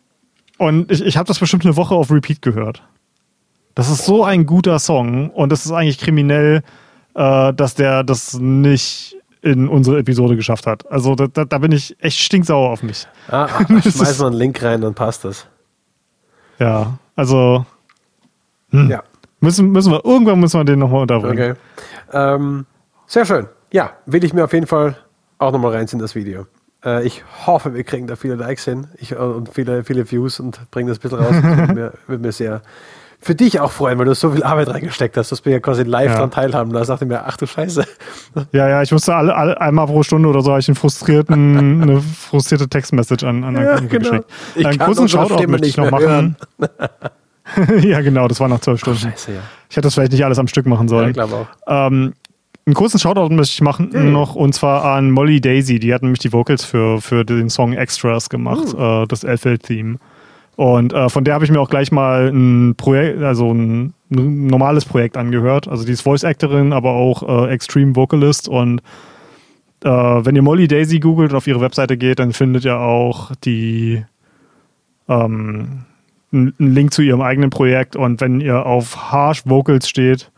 Und 0.57 0.91
ich, 0.91 1.03
ich 1.03 1.17
habe 1.17 1.27
das 1.27 1.39
bestimmt 1.39 1.65
eine 1.65 1.75
Woche 1.75 1.95
auf 1.95 2.11
Repeat 2.11 2.41
gehört. 2.41 2.83
Das 3.75 3.89
ist 3.89 4.05
so 4.05 4.23
ein 4.23 4.45
guter 4.45 4.79
Song 4.79 5.29
und 5.31 5.51
es 5.51 5.65
ist 5.65 5.71
eigentlich 5.71 5.97
kriminell, 5.97 6.61
äh, 7.15 7.53
dass 7.53 7.73
der 7.75 8.03
das 8.03 8.35
nicht 8.39 9.17
in 9.43 9.67
unsere 9.67 9.99
Episode 9.99 10.37
geschafft 10.37 10.65
hat. 10.65 10.89
Also 10.89 11.15
da, 11.15 11.27
da, 11.27 11.43
da 11.43 11.57
bin 11.57 11.73
ich 11.73 11.95
echt 11.99 12.17
stinksauer 12.17 12.69
auf 12.69 12.81
mich. 12.81 13.05
Ah, 13.27 13.47
ach, 13.59 13.67
schmeiß 13.67 14.19
mal 14.19 14.27
einen 14.27 14.37
Link 14.37 14.63
rein, 14.63 14.81
dann 14.81 14.93
passt 14.93 15.25
das. 15.25 15.45
Ja, 16.59 16.97
also 17.15 17.65
hm. 18.69 18.89
ja. 18.89 19.03
Müssen, 19.41 19.71
müssen 19.71 19.91
wir, 19.91 20.05
irgendwann 20.05 20.39
müssen 20.39 20.57
wir 20.59 20.63
den 20.63 20.79
nochmal 20.79 21.01
unterbringen. 21.01 21.51
Okay. 21.51 21.59
Ähm, 22.13 22.65
sehr 23.05 23.25
schön. 23.25 23.47
Ja, 23.73 23.91
will 24.05 24.23
ich 24.23 24.33
mir 24.33 24.45
auf 24.45 24.53
jeden 24.53 24.67
Fall 24.67 24.95
auch 25.37 25.51
nochmal 25.51 25.73
reinziehen, 25.73 25.99
das 25.99 26.15
Video. 26.15 26.47
Äh, 26.85 27.05
ich 27.05 27.23
hoffe, 27.45 27.73
wir 27.73 27.83
kriegen 27.83 28.07
da 28.07 28.15
viele 28.15 28.35
Likes 28.35 28.63
hin 28.63 28.87
ich, 28.97 29.11
äh, 29.11 29.15
und 29.15 29.53
viele, 29.53 29.83
viele 29.83 30.09
Views 30.09 30.39
und 30.39 30.71
bringen 30.71 30.87
das 30.87 30.99
ein 30.99 31.01
bisschen 31.01 31.19
raus. 31.19 31.35
Das 31.35 31.43
würde 31.43 31.93
mir, 32.07 32.17
mir 32.17 32.31
sehr 32.31 32.61
für 33.23 33.35
dich 33.35 33.59
auch 33.59 33.71
freuen, 33.71 33.97
weil 33.97 34.05
du 34.05 34.13
so 34.13 34.31
viel 34.31 34.43
Arbeit 34.43 34.67
reingesteckt 34.67 35.15
hast, 35.15 35.31
dass 35.31 35.45
wir 35.45 35.53
ja 35.53 35.59
quasi 35.59 35.83
live 35.83 36.07
ja. 36.07 36.15
daran 36.15 36.31
teilhaben. 36.31 36.73
Da 36.73 36.83
sagte 36.83 37.05
mir, 37.05 37.25
ach 37.25 37.37
du 37.37 37.47
Scheiße. 37.47 37.85
Ja, 38.51 38.67
ja, 38.67 38.81
ich 38.81 38.91
musste 38.91 39.15
alle, 39.15 39.35
alle 39.35 39.59
einmal 39.59 39.87
pro 39.87 40.03
Stunde 40.03 40.27
oder 40.27 40.41
so 40.41 40.51
habe 40.51 40.59
ich 40.59 40.67
einen 40.67 40.75
frustrierten, 40.75 41.81
eine 41.81 42.01
frustrierte 42.01 42.67
Textmessage 42.67 43.25
an, 43.25 43.43
an 43.43 43.55
ja, 43.55 43.79
genau. 43.79 44.09
geschickt. 44.09 44.25
Ich 44.55 44.65
einen 44.65 44.77
kurzen 44.77 45.07
Shoutout 45.07 45.47
möchte 45.47 45.67
ich 45.67 45.77
noch 45.77 45.89
machen. 45.89 46.35
ja, 47.81 48.01
genau, 48.01 48.27
das 48.27 48.39
war 48.39 48.49
nach 48.49 48.59
zwölf 48.59 48.79
Stunden. 48.79 48.99
Scheiße, 48.99 49.33
ja. 49.33 49.39
Ich 49.69 49.77
hätte 49.77 49.87
das 49.87 49.93
vielleicht 49.93 50.11
nicht 50.11 50.25
alles 50.25 50.39
am 50.39 50.47
Stück 50.47 50.65
machen 50.65 50.87
sollen. 50.87 51.03
Ja, 51.03 51.09
ich 51.09 51.13
glaube 51.13 51.35
auch. 51.35 51.47
Ähm, 51.89 52.13
einen 52.65 52.75
kurzen 52.75 52.99
Shoutout 52.99 53.33
möchte 53.33 53.53
ich 53.53 53.61
machen 53.61 53.89
hey. 53.93 54.03
noch 54.03 54.35
und 54.35 54.53
zwar 54.53 54.85
an 54.85 55.11
Molly 55.11 55.41
Daisy. 55.41 55.79
Die 55.79 55.93
hat 55.93 56.01
nämlich 56.01 56.19
die 56.19 56.31
Vocals 56.31 56.63
für, 56.63 57.01
für 57.01 57.25
den 57.25 57.49
Song 57.49 57.73
Extras 57.73 58.29
gemacht, 58.29 58.73
uh. 58.73 59.03
äh, 59.03 59.07
das 59.07 59.23
Elfeld-Theme. 59.23 59.97
Und 60.55 60.93
äh, 60.93 61.09
von 61.09 61.23
der 61.23 61.33
habe 61.33 61.45
ich 61.45 61.51
mir 61.51 61.59
auch 61.59 61.69
gleich 61.69 61.91
mal 61.91 62.29
ein 62.29 62.75
Projekt, 62.75 63.21
also 63.23 63.51
ein, 63.51 63.93
ein, 64.11 64.47
normales 64.47 64.85
Projekt 64.85 65.17
angehört. 65.17 65.67
Also 65.67 65.85
die 65.85 65.93
ist 65.93 66.01
Voice-Actorin, 66.01 66.73
aber 66.73 66.91
auch 66.91 67.47
äh, 67.47 67.51
Extreme 67.51 67.95
Vocalist. 67.95 68.47
Und 68.47 68.81
äh, 69.83 69.89
wenn 69.89 70.35
ihr 70.35 70.43
Molly 70.43 70.67
Daisy 70.67 70.99
googelt 70.99 71.31
und 71.31 71.37
auf 71.37 71.47
ihre 71.47 71.61
Webseite 71.61 71.97
geht, 71.97 72.19
dann 72.19 72.33
findet 72.33 72.65
ihr 72.65 72.77
auch 72.77 73.31
die 73.43 74.05
ähm, 75.09 75.85
einen 76.31 76.53
Link 76.57 76.93
zu 76.93 77.01
ihrem 77.01 77.21
eigenen 77.21 77.49
Projekt. 77.49 77.95
Und 77.95 78.21
wenn 78.21 78.39
ihr 78.39 78.65
auf 78.65 79.11
Harsh 79.11 79.43
Vocals 79.45 79.89
steht, 79.89 80.31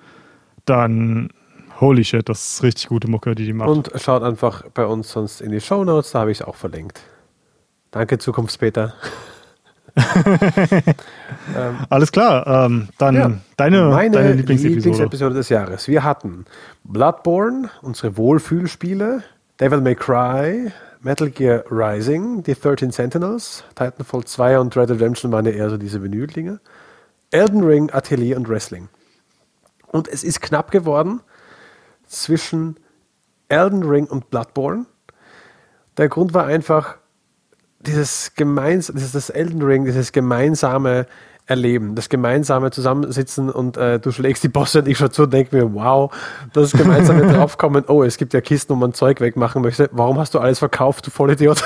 dann 0.66 1.30
Holy 1.82 2.06
shit, 2.06 2.28
das 2.30 2.54
ist 2.54 2.64
richtig 2.64 2.88
gute 2.88 3.10
Mucke, 3.10 3.36
die 3.36 3.46
die 3.46 3.54
macht. 3.54 3.70
Und 3.70 3.92
schaut 3.98 4.24
einfach 4.24 4.64
bei 4.74 4.86
uns 4.86 5.12
sonst 5.12 5.42
in 5.42 5.52
die 5.52 5.60
Show 5.60 5.84
Notes, 5.84 6.12
da 6.12 6.22
habe 6.22 6.32
ich 6.32 6.40
es 6.40 6.46
auch 6.46 6.56
verlinkt. 6.56 7.02
Danke, 7.92 8.18
Zukunftspeter. 8.18 8.94
ähm, 9.96 11.78
Alles 11.90 12.12
klar, 12.12 12.66
ähm, 12.66 12.90
dann 12.98 13.16
ja, 13.16 13.32
deine, 13.58 13.90
meine 13.90 14.16
deine 14.16 14.34
Lieblingsepisode. 14.34 14.76
Lieblingsepisode 14.76 15.36
des 15.36 15.50
Jahres. 15.50 15.88
Wir 15.88 16.04
hatten 16.04 16.46
Bloodborne, 16.84 17.70
unsere 17.82 18.18
Wohlfühlspiele, 18.18 19.24
Devil 19.60 19.82
May 19.82 19.96
Cry, 19.96 20.72
Metal 21.02 21.30
Gear 21.30 21.64
Rising, 21.70 22.44
die 22.44 22.56
13 22.56 22.92
Sentinels, 22.92 23.64
Titanfall 23.76 24.26
2 24.26 24.60
und 24.60 24.76
Red 24.76 24.90
Redemption 24.90 25.32
waren 25.32 25.46
ja 25.46 25.52
eher 25.52 25.70
so 25.70 25.78
diese 25.78 26.02
Vinyl-Dinge. 26.02 26.60
Elden 27.32 27.64
Ring, 27.64 27.92
Atelier 27.92 28.38
und 28.38 28.50
Wrestling. 28.50 28.90
Und 29.88 30.08
es 30.08 30.24
ist 30.24 30.42
knapp 30.42 30.72
geworden 30.72 31.22
zwischen 32.08 32.78
Elden 33.50 33.84
Ring 33.84 34.06
und 34.08 34.30
Bloodborne. 34.30 34.86
Der 35.98 36.10
Grund 36.10 36.34
war 36.34 36.46
einfach 36.46 36.98
dieses 37.86 38.32
gemeinsame, 38.36 39.00
dieses 39.00 39.14
das 39.14 39.30
Elden 39.30 39.62
Ring, 39.62 39.86
dieses 39.86 40.12
gemeinsame 40.12 41.06
Erleben, 41.48 41.94
das 41.94 42.10
gemeinsame 42.10 42.72
Zusammensitzen 42.72 43.52
und 43.52 43.78
äh, 43.78 44.00
du 44.00 44.12
schlägst 44.12 44.44
die 44.44 44.48
Bosse 44.48 44.80
und 44.80 44.88
ich 44.88 44.98
schon 44.98 45.12
zu 45.12 45.24
und 45.24 45.34
denke 45.34 45.56
mir, 45.56 45.74
wow, 45.76 46.12
das 46.54 46.72
gemeinsame 46.72 47.28
draufkommen, 47.34 47.84
oh, 47.88 48.04
es 48.04 48.18
gibt 48.18 48.34
ja 48.34 48.42
Kisten, 48.42 48.74
wo 48.74 48.78
man 48.78 48.94
Zeug 48.94 49.22
wegmachen 49.22 49.62
möchte. 49.62 49.88
Warum 49.92 50.18
hast 50.18 50.34
du 50.34 50.40
alles 50.40 50.58
verkauft, 50.58 51.06
du 51.06 51.12
Vollidiot? 51.12 51.64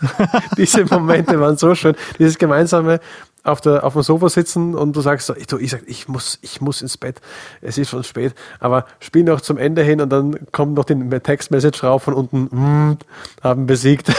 Diese 0.56 0.84
Momente 0.84 1.40
waren 1.40 1.56
so 1.56 1.74
schön. 1.74 1.96
Dieses 2.20 2.38
gemeinsame 2.38 3.00
auf, 3.42 3.60
der, 3.60 3.84
auf 3.84 3.94
dem 3.94 4.02
Sofa 4.02 4.28
sitzen 4.28 4.74
und 4.74 4.94
du 4.94 5.00
sagst 5.00 5.26
so, 5.26 5.34
ich, 5.34 5.46
du, 5.46 5.58
ich, 5.58 5.70
sag, 5.70 5.82
ich, 5.86 6.06
muss, 6.06 6.38
ich 6.42 6.60
muss 6.60 6.82
ins 6.82 6.96
Bett, 6.96 7.20
es 7.60 7.78
ist 7.78 7.90
schon 7.90 8.04
spät, 8.04 8.34
aber 8.60 8.86
spiel 9.00 9.24
noch 9.24 9.40
zum 9.40 9.58
Ende 9.58 9.82
hin 9.82 10.00
und 10.00 10.10
dann 10.10 10.38
kommt 10.52 10.74
noch 10.74 10.84
die 10.84 10.94
Textmessage 10.94 11.82
rauf 11.82 12.04
von 12.04 12.14
unten, 12.14 12.42
mm, 12.50 12.98
haben 13.42 13.66
besiegt. 13.66 14.12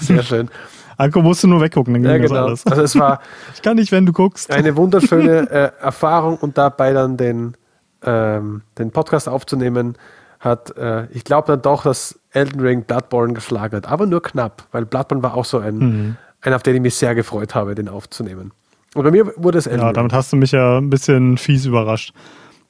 Sehr 0.00 0.22
schön. 0.22 0.48
Anko 0.98 1.22
musst 1.22 1.44
du 1.44 1.48
nur 1.48 1.60
weggucken, 1.60 1.94
dann 1.94 2.02
ging 2.02 2.10
ja, 2.10 2.18
genau. 2.18 2.46
alles. 2.46 2.66
Also 2.66 2.82
es 2.82 2.98
war 2.98 3.20
ich 3.54 3.62
kann 3.62 3.76
nicht, 3.76 3.92
wenn 3.92 4.04
du 4.04 4.12
guckst. 4.12 4.50
Eine 4.50 4.76
wunderschöne 4.76 5.48
äh, 5.50 5.70
Erfahrung 5.80 6.36
und 6.38 6.58
dabei 6.58 6.92
dann 6.92 7.16
den, 7.16 7.56
ähm, 8.02 8.62
den 8.78 8.90
Podcast 8.90 9.28
aufzunehmen, 9.28 9.96
hat, 10.40 10.76
äh, 10.76 11.06
ich 11.12 11.24
glaube 11.24 11.46
dann 11.52 11.62
doch, 11.62 11.84
dass 11.84 12.18
Elden 12.30 12.60
Ring 12.60 12.82
Bloodborne 12.82 13.32
geschlagen 13.32 13.76
hat, 13.76 13.88
aber 13.88 14.06
nur 14.06 14.22
knapp, 14.22 14.66
weil 14.72 14.86
Bloodborne 14.86 15.22
war 15.22 15.34
auch 15.34 15.44
so 15.44 15.58
ein, 15.58 15.78
mhm. 15.78 16.16
ein 16.40 16.52
auf 16.52 16.64
den 16.64 16.74
ich 16.74 16.82
mich 16.82 16.96
sehr 16.96 17.14
gefreut 17.14 17.54
habe, 17.54 17.76
den 17.76 17.88
aufzunehmen. 17.88 18.52
Und 18.94 19.04
bei 19.04 19.10
mir 19.12 19.32
wurde 19.36 19.58
es 19.58 19.68
Elden 19.68 19.86
Ja, 19.86 19.92
damit 19.92 20.12
hast 20.12 20.32
du 20.32 20.36
mich 20.36 20.50
ja 20.50 20.78
ein 20.78 20.90
bisschen 20.90 21.38
fies 21.38 21.64
überrascht. 21.64 22.12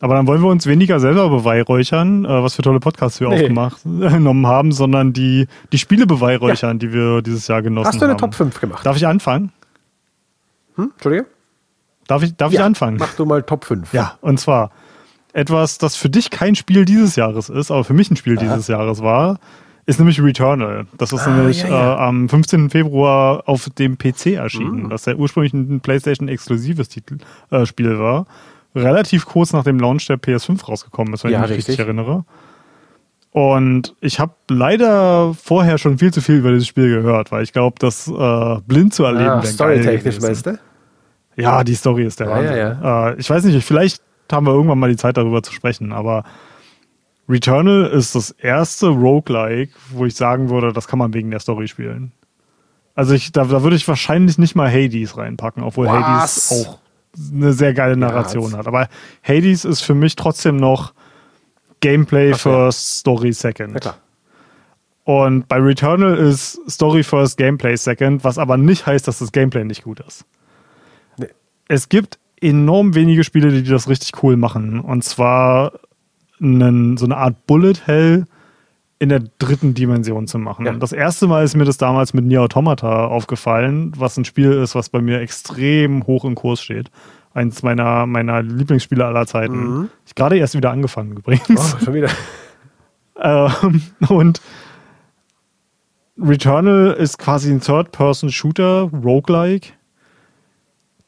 Aber 0.01 0.15
dann 0.15 0.27
wollen 0.27 0.43
wir 0.43 0.49
uns 0.49 0.67
weniger 0.67 1.01
selber 1.01 1.29
beweihräuchern, 1.29 2.25
äh, 2.25 2.29
was 2.29 2.55
für 2.55 2.63
tolle 2.63 2.81
Podcasts 2.81 3.21
wir 3.21 3.29
nee. 3.29 3.37
aufgemacht 3.37 3.83
genommen 3.85 4.47
haben, 4.47 4.73
sondern 4.73 5.13
die, 5.13 5.49
die 5.73 5.79
Spiele 5.79 6.07
beweihräuchern, 6.07 6.77
ja. 6.77 6.79
die 6.79 6.93
wir 6.93 7.23
dieses 7.23 7.49
Jahr 7.49 7.63
genossen 7.63 7.87
haben. 7.87 7.93
Hast 7.95 8.01
du 8.01 8.05
eine 8.05 8.13
haben. 8.13 8.19
Top 8.19 8.35
5 8.35 8.61
gemacht? 8.61 8.87
Darf 8.87 8.97
ich 8.97 9.07
anfangen? 9.07 9.53
Hm? 10.77 10.93
Entschuldige? 10.95 11.27
Darf 12.07 12.23
ich, 12.23 12.37
darf 12.37 12.53
ja, 12.53 12.61
ich 12.61 12.65
anfangen? 12.65 12.97
Mach 12.99 13.15
du 13.15 13.27
mal 13.27 13.43
Top 13.43 13.65
5. 13.65 13.93
Ja, 13.93 14.17
und 14.21 14.39
zwar 14.39 14.71
etwas, 15.33 15.79
das 15.79 15.97
für 15.97 16.09
dich 16.09 16.31
kein 16.31 16.55
Spiel 16.55 16.85
dieses 16.85 17.17
Jahres 17.17 17.49
ist, 17.49 17.71
aber 17.71 17.85
für 17.85 17.95
mich 17.95 18.11
ein 18.11 18.17
Spiel 18.17 18.39
Aha. 18.39 18.45
dieses 18.45 18.69
Jahres 18.69 19.03
war, 19.03 19.39
ist 19.85 19.99
nämlich 19.99 20.21
Returnal. 20.23 20.87
Das 20.97 21.13
ist 21.13 21.27
ah, 21.27 21.31
nämlich 21.31 21.63
ja, 21.63 21.69
ja. 21.69 21.95
Äh, 21.95 21.99
am 21.99 22.29
15. 22.29 22.71
Februar 22.71 23.43
auf 23.47 23.69
dem 23.71 23.99
PC 23.99 24.35
erschienen, 24.35 24.85
mhm. 24.85 24.91
das 24.91 25.07
ja 25.07 25.15
ursprünglich 25.15 25.53
ein 25.55 25.81
PlayStation-exklusives 25.81 26.89
äh, 27.51 27.67
Spiel 27.67 27.99
war. 27.99 28.27
Relativ 28.75 29.27
kurz 29.27 29.53
nach 29.53 29.65
dem 29.65 29.79
Launch 29.79 30.07
der 30.07 30.19
PS5 30.19 30.65
rausgekommen 30.65 31.15
ist, 31.15 31.25
wenn 31.25 31.33
ja, 31.33 31.39
ich 31.39 31.43
mich 31.43 31.59
richtig. 31.59 31.79
richtig 31.79 31.87
erinnere. 31.87 32.25
Und 33.31 33.95
ich 34.01 34.21
habe 34.21 34.35
leider 34.49 35.35
vorher 35.35 35.79
schon 35.79 35.99
viel 35.99 36.13
zu 36.13 36.21
viel 36.21 36.37
über 36.37 36.51
dieses 36.51 36.67
Spiel 36.67 36.89
gehört, 36.89 37.31
weil 37.31 37.43
ich 37.43 37.53
glaube, 37.53 37.77
das 37.79 38.09
äh, 38.09 38.61
blind 38.67 38.95
zu 38.95 39.05
erleben 39.05 39.31
ah, 39.31 39.43
wäre 39.43 39.47
Storytechnisch, 39.47 40.21
meinst 40.21 40.47
du? 40.47 40.59
Ja, 41.37 41.63
die 41.63 41.75
Story 41.75 42.05
ist 42.05 42.21
der 42.21 42.29
ja, 42.29 42.33
Wahnsinn. 42.33 42.57
Ja, 42.57 42.83
ja. 42.83 43.11
Äh, 43.11 43.17
ich 43.19 43.29
weiß 43.29 43.45
nicht, 43.45 43.65
vielleicht 43.65 44.03
haben 44.33 44.47
wir 44.47 44.53
irgendwann 44.53 44.79
mal 44.79 44.91
die 44.91 44.97
Zeit 44.97 45.17
darüber 45.17 45.43
zu 45.43 45.53
sprechen, 45.53 45.93
aber 45.93 46.25
Returnal 47.29 47.87
ist 47.87 48.15
das 48.15 48.31
erste 48.31 48.89
Roguelike, 48.89 49.73
wo 49.91 50.07
ich 50.07 50.15
sagen 50.15 50.49
würde, 50.49 50.73
das 50.73 50.89
kann 50.89 50.99
man 50.99 51.13
wegen 51.13 51.31
der 51.31 51.41
Story 51.41 51.69
spielen. 51.69 52.13
Also 52.95 53.15
ich, 53.15 53.31
da, 53.31 53.45
da 53.45 53.63
würde 53.63 53.77
ich 53.77 53.87
wahrscheinlich 53.87 54.39
nicht 54.39 54.57
mal 54.57 54.69
Hades 54.69 55.17
reinpacken, 55.17 55.63
obwohl 55.63 55.87
Was? 55.87 55.95
Hades 55.95 56.67
auch 56.67 56.79
eine 57.33 57.53
sehr 57.53 57.75
geile 57.75 57.97
Narration 57.97 58.53
ja, 58.53 58.59
hat. 58.59 58.67
Aber 58.67 58.89
Hades 59.23 59.65
ist 59.65 59.83
für 59.83 59.95
mich 59.95 60.17
trotzdem 60.17 60.57
noch 60.57 60.93
Gameplay 61.81 62.31
okay. 62.31 62.39
first, 62.39 62.99
Story 62.99 63.33
second. 63.33 63.85
Ja. 63.85 63.97
Und 65.05 65.49
bei 65.49 65.57
Returnal 65.57 66.17
ist 66.19 66.61
Story 66.69 67.03
first, 67.03 67.39
Gameplay 67.39 67.77
second, 67.77 68.25
was 68.25 68.37
aber 68.37 68.57
nicht 68.57 68.87
heißt, 68.87 69.09
dass 69.09 69.21
das 69.21 69.33
Gameplay 69.33 69.65
nicht 69.65 69.85
gut 69.85 70.01
ist. 70.01 70.25
Nee. 71.17 71.29
Es 71.69 71.89
gibt 71.89 72.19
enorm 72.41 72.95
wenige 72.95 73.25
Spiele, 73.25 73.51
die 73.51 73.69
das 73.69 73.89
richtig 73.89 74.23
cool 74.23 74.37
machen. 74.37 74.81
Und 74.81 75.05
zwar 75.05 75.73
einen, 76.41 76.97
so 76.97 77.07
eine 77.07 77.17
Art 77.17 77.47
Bullet 77.47 77.87
Hell 77.87 78.27
in 78.99 79.09
der 79.11 79.21
dritten 79.39 79.75
Dimension 79.75 80.27
zu 80.27 80.39
machen. 80.39 80.67
Ja. 80.67 80.73
Das 80.73 80.93
erste 80.93 81.29
Mal 81.29 81.45
ist 81.45 81.57
mir 81.57 81.65
das 81.65 81.77
damals 81.77 82.15
mit 82.15 82.25
Nier 82.25 82.43
Automata 82.43 83.07
aufgefallen, 83.07 83.93
was 83.97 84.17
ein 84.17 84.25
Spiel 84.25 84.53
ist, 84.53 84.75
was 84.75 84.89
bei 84.89 85.01
mir 85.01 85.21
extrem 85.21 86.07
hoch 86.07 86.25
im 86.25 86.35
Kurs 86.35 86.61
steht. 86.61 86.91
Eins 87.33 87.63
meiner, 87.63 88.07
meiner 88.07 88.43
Lieblingsspiele 88.43 89.05
aller 89.05 89.27
Zeiten. 89.27 89.57
Mhm. 89.57 89.91
Ich 90.07 90.15
gerade 90.15 90.37
erst 90.39 90.57
wieder 90.57 90.73
angefangen 90.73 91.17
übrigens. 91.17 91.77
Oh, 91.77 91.85
schon 91.85 91.95
wieder. 91.95 92.11
ähm, 93.21 93.83
und 94.09 94.41
Returnal 96.21 96.97
ist 96.99 97.19
quasi 97.19 97.53
ein 97.53 97.61
Third-Person-Shooter, 97.61 98.91
Roguelike, 99.05 99.69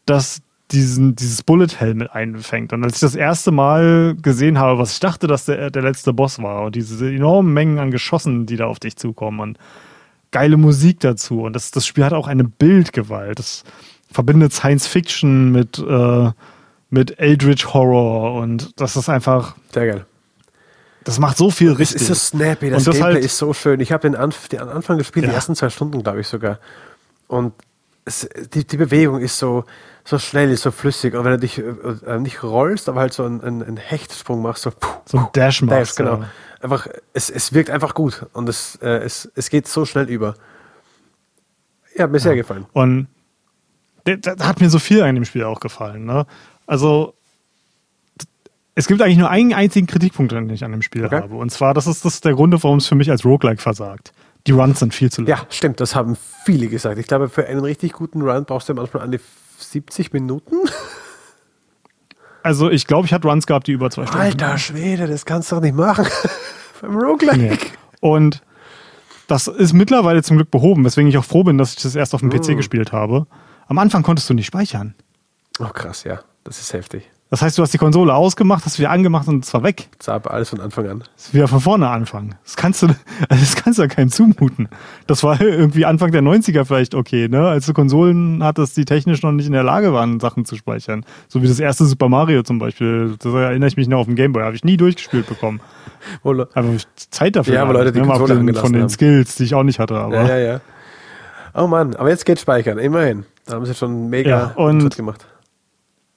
das 0.06 0.42
diesen, 0.72 1.16
dieses 1.16 1.42
Bullet 1.42 1.68
Hell 1.78 1.94
mit 1.94 2.10
einfängt. 2.12 2.72
Und 2.72 2.84
als 2.84 2.94
ich 2.94 3.00
das 3.00 3.14
erste 3.14 3.50
Mal 3.50 4.16
gesehen 4.20 4.58
habe, 4.58 4.78
was 4.78 4.92
ich 4.92 5.00
dachte, 5.00 5.26
dass 5.26 5.46
der, 5.46 5.70
der 5.70 5.82
letzte 5.82 6.12
Boss 6.12 6.40
war 6.40 6.62
und 6.62 6.74
diese 6.74 7.08
enormen 7.08 7.52
Mengen 7.52 7.78
an 7.78 7.90
Geschossen, 7.90 8.46
die 8.46 8.56
da 8.56 8.66
auf 8.66 8.78
dich 8.78 8.96
zukommen 8.96 9.40
und 9.40 9.58
geile 10.30 10.56
Musik 10.56 11.00
dazu. 11.00 11.42
Und 11.42 11.54
das, 11.54 11.70
das 11.70 11.86
Spiel 11.86 12.04
hat 12.04 12.12
auch 12.12 12.28
eine 12.28 12.44
Bildgewalt. 12.44 13.38
Das 13.38 13.64
verbindet 14.10 14.52
Science 14.52 14.86
Fiction 14.86 15.50
mit, 15.52 15.78
äh, 15.78 16.30
mit 16.90 17.18
Eldritch 17.18 17.66
Horror 17.66 18.34
und 18.40 18.80
das 18.80 18.96
ist 18.96 19.08
einfach. 19.08 19.56
Sehr 19.72 19.86
geil. 19.86 20.06
Das 21.04 21.18
macht 21.18 21.38
so 21.38 21.50
viel 21.50 21.72
richtig. 21.72 22.02
Es 22.02 22.10
ist 22.10 22.28
so 22.30 22.36
snappy, 22.36 22.70
das, 22.70 22.84
das 22.84 22.94
Gameplay 22.94 23.14
halt, 23.14 23.24
ist 23.24 23.38
so 23.38 23.54
schön. 23.54 23.80
Ich 23.80 23.90
habe 23.90 24.02
den, 24.02 24.14
Anf 24.14 24.48
den 24.48 24.60
Anfang 24.60 24.98
gespielt, 24.98 25.24
ja. 25.24 25.30
die 25.30 25.34
ersten 25.34 25.56
zwei 25.56 25.70
Stunden, 25.70 26.02
glaube 26.02 26.20
ich 26.20 26.28
sogar. 26.28 26.58
Und 27.26 27.54
es, 28.04 28.28
die, 28.54 28.66
die 28.66 28.76
Bewegung 28.76 29.20
ist 29.20 29.38
so, 29.38 29.64
so 30.04 30.18
schnell 30.18 30.50
ist, 30.50 30.62
so 30.62 30.70
flüssig. 30.70 31.14
Und 31.14 31.24
wenn 31.24 31.32
du 31.32 31.38
dich 31.38 31.58
äh, 31.58 31.62
äh, 31.62 32.18
nicht 32.18 32.42
rollst, 32.42 32.88
aber 32.88 33.00
halt 33.00 33.12
so 33.12 33.24
einen, 33.24 33.42
einen 33.42 33.76
Hechtsprung 33.76 34.42
machst, 34.42 34.62
so, 34.62 34.70
puh, 34.70 34.88
so 35.04 35.18
ein 35.18 35.26
Dash 35.32 35.62
machst. 35.62 35.72
Dash, 35.72 35.94
genau. 35.96 36.22
Ja. 36.22 36.28
Einfach, 36.60 36.88
es, 37.12 37.30
es 37.30 37.52
wirkt 37.52 37.70
einfach 37.70 37.94
gut 37.94 38.26
und 38.32 38.48
es, 38.48 38.76
äh, 38.82 38.88
es, 38.88 39.30
es 39.34 39.50
geht 39.50 39.68
so 39.68 39.84
schnell 39.84 40.08
über. 40.08 40.34
Ja, 41.96 42.06
mir 42.06 42.14
ja. 42.14 42.20
sehr 42.20 42.36
gefallen. 42.36 42.66
Und 42.72 43.08
da 44.04 44.46
hat 44.46 44.60
mir 44.60 44.70
so 44.70 44.78
viel 44.78 45.02
an 45.02 45.14
dem 45.14 45.24
Spiel 45.24 45.44
auch 45.44 45.60
gefallen. 45.60 46.04
Ne? 46.04 46.26
Also, 46.66 47.14
Es 48.74 48.86
gibt 48.86 49.02
eigentlich 49.02 49.18
nur 49.18 49.28
einen 49.28 49.52
einzigen 49.52 49.86
Kritikpunkt, 49.86 50.32
den 50.32 50.48
ich 50.50 50.64
an 50.64 50.70
dem 50.72 50.82
Spiel 50.82 51.04
Okay. 51.04 51.16
habe. 51.16 51.34
Und 51.34 51.50
zwar, 51.50 51.74
das 51.74 51.86
ist, 51.86 52.04
das 52.04 52.14
ist 52.14 52.24
der 52.24 52.34
Grund, 52.34 52.52
warum 52.62 52.78
es 52.78 52.86
für 52.86 52.94
mich 52.94 53.10
als 53.10 53.24
Roguelike 53.24 53.60
versagt. 53.60 54.12
Die 54.46 54.52
Runs 54.52 54.78
sind 54.78 54.94
viel 54.94 55.10
zu 55.10 55.22
lang. 55.22 55.28
Ja, 55.28 55.46
stimmt, 55.50 55.80
das 55.80 55.94
haben 55.94 56.16
viele 56.44 56.68
gesagt. 56.68 56.98
Ich 56.98 57.06
glaube, 57.06 57.28
für 57.28 57.46
einen 57.46 57.60
richtig 57.60 57.92
guten 57.92 58.22
Run 58.22 58.44
brauchst 58.44 58.68
du 58.68 58.74
manchmal 58.74 59.02
an 59.02 59.12
die 59.12 59.20
70 59.58 60.12
Minuten. 60.12 60.56
Also 62.42 62.70
ich 62.70 62.86
glaube, 62.86 63.06
ich 63.06 63.12
hatte 63.12 63.28
Runs 63.28 63.46
gehabt, 63.46 63.66
die 63.66 63.72
über 63.72 63.90
zwei 63.90 64.06
Stunden 64.06 64.22
Alter 64.22 64.56
Schwede, 64.56 65.06
das 65.06 65.26
kannst 65.26 65.52
du 65.52 65.56
doch 65.56 65.62
nicht 65.62 65.74
machen. 65.76 66.06
Beim 66.80 66.96
Roguelike. 66.96 67.36
Nee. 67.38 67.58
Und 68.00 68.40
das 69.26 69.46
ist 69.46 69.74
mittlerweile 69.74 70.22
zum 70.22 70.38
Glück 70.38 70.50
behoben, 70.50 70.82
weswegen 70.84 71.10
ich 71.10 71.18
auch 71.18 71.24
froh 71.24 71.44
bin, 71.44 71.58
dass 71.58 71.74
ich 71.74 71.82
das 71.82 71.94
erst 71.94 72.14
auf 72.14 72.20
dem 72.20 72.30
PC 72.30 72.56
gespielt 72.56 72.92
habe. 72.92 73.26
Am 73.68 73.78
Anfang 73.78 74.02
konntest 74.02 74.30
du 74.30 74.34
nicht 74.34 74.46
speichern. 74.46 74.94
Oh 75.58 75.66
krass, 75.68 76.04
ja. 76.04 76.20
Das 76.42 76.58
ist 76.60 76.72
heftig. 76.72 77.10
Das 77.30 77.42
heißt, 77.42 77.56
du 77.56 77.62
hast 77.62 77.72
die 77.72 77.78
Konsole 77.78 78.12
ausgemacht, 78.12 78.64
hast 78.64 78.80
wieder 78.80 78.90
angemacht 78.90 79.28
und 79.28 79.44
es 79.44 79.54
war 79.54 79.62
weg. 79.62 79.88
Zap 80.00 80.28
alles 80.28 80.48
von 80.50 80.60
Anfang 80.60 80.88
an. 80.88 81.04
Ist 81.16 81.32
wieder 81.32 81.46
von 81.46 81.60
vorne 81.60 81.88
anfangen. 81.88 82.34
Das 82.44 82.56
kannst 82.56 82.82
du, 82.82 82.88
das 83.28 83.54
kannst 83.54 83.78
du 83.78 83.82
ja 83.82 83.88
keinem 83.88 84.10
zumuten. 84.10 84.68
Das 85.06 85.22
war 85.22 85.40
irgendwie 85.40 85.84
Anfang 85.84 86.10
der 86.10 86.22
90er 86.22 86.64
vielleicht 86.64 86.96
okay, 86.96 87.28
ne? 87.28 87.46
Als 87.48 87.66
du 87.66 87.72
Konsolen 87.72 88.42
hattest, 88.42 88.76
die 88.76 88.84
technisch 88.84 89.22
noch 89.22 89.30
nicht 89.30 89.46
in 89.46 89.52
der 89.52 89.62
Lage 89.62 89.92
waren, 89.92 90.18
Sachen 90.18 90.44
zu 90.44 90.56
speichern. 90.56 91.04
So 91.28 91.40
wie 91.40 91.46
das 91.46 91.60
erste 91.60 91.84
Super 91.84 92.08
Mario 92.08 92.42
zum 92.42 92.58
Beispiel. 92.58 93.14
Das 93.20 93.32
erinnere 93.32 93.68
ich 93.68 93.76
mich 93.76 93.86
noch 93.86 94.00
auf 94.00 94.06
dem 94.06 94.16
Gameboy. 94.16 94.42
Habe 94.42 94.56
ich 94.56 94.64
nie 94.64 94.76
durchgespielt 94.76 95.28
bekommen. 95.28 95.60
Aber 96.24 96.48
Zeit 97.10 97.36
dafür. 97.36 97.54
Ja, 97.54 97.62
aber 97.62 97.74
Leute, 97.74 97.92
die 97.92 98.00
ne? 98.00 98.06
Konsole 98.06 98.34
angelassen 98.34 98.64
Von 98.66 98.72
den 98.72 98.82
haben. 98.82 98.88
Skills, 98.88 99.36
die 99.36 99.44
ich 99.44 99.54
auch 99.54 99.62
nicht 99.62 99.78
hatte. 99.78 99.94
Aber 99.96 100.14
Ja, 100.14 100.26
ja, 100.28 100.38
ja. 100.54 100.60
Oh 101.54 101.66
Mann, 101.66 101.94
aber 101.96 102.08
jetzt 102.08 102.24
geht 102.24 102.40
speichern, 102.40 102.78
immerhin. 102.78 103.24
Da 103.46 103.54
haben 103.54 103.66
sie 103.66 103.74
schon 103.74 104.08
mega 104.08 104.30
Ja, 104.30 104.44
und- 104.56 104.96
gemacht. 104.96 105.26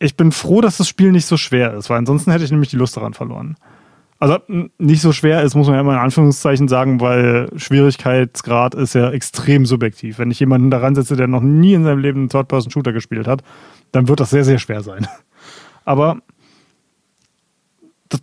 Ich 0.03 0.17
bin 0.17 0.31
froh, 0.31 0.61
dass 0.61 0.77
das 0.77 0.87
Spiel 0.87 1.11
nicht 1.11 1.25
so 1.25 1.37
schwer 1.37 1.73
ist, 1.73 1.89
weil 1.89 1.97
ansonsten 1.97 2.31
hätte 2.31 2.43
ich 2.43 2.51
nämlich 2.51 2.69
die 2.69 2.75
Lust 2.75 2.97
daran 2.97 3.13
verloren. 3.13 3.55
Also 4.19 4.37
nicht 4.77 5.01
so 5.01 5.11
schwer 5.11 5.43
ist, 5.43 5.55
muss 5.55 5.67
man 5.67 5.75
ja 5.75 5.81
immer 5.81 5.93
in 5.93 5.99
Anführungszeichen 5.99 6.67
sagen, 6.67 7.01
weil 7.01 7.49
Schwierigkeitsgrad 7.57 8.75
ist 8.75 8.95
ja 8.95 9.11
extrem 9.11 9.65
subjektiv. 9.65 10.19
Wenn 10.19 10.31
ich 10.31 10.39
jemanden 10.39 10.71
daran 10.71 10.95
setze, 10.95 11.15
der 11.15 11.27
noch 11.27 11.41
nie 11.41 11.73
in 11.73 11.83
seinem 11.83 11.99
Leben 11.99 12.19
einen 12.19 12.29
Third-Person-Shooter 12.29 12.93
gespielt 12.93 13.27
hat, 13.27 13.43
dann 13.91 14.07
wird 14.07 14.19
das 14.19 14.29
sehr, 14.29 14.45
sehr 14.45 14.59
schwer 14.59 14.81
sein. 14.81 15.07
Aber 15.85 16.19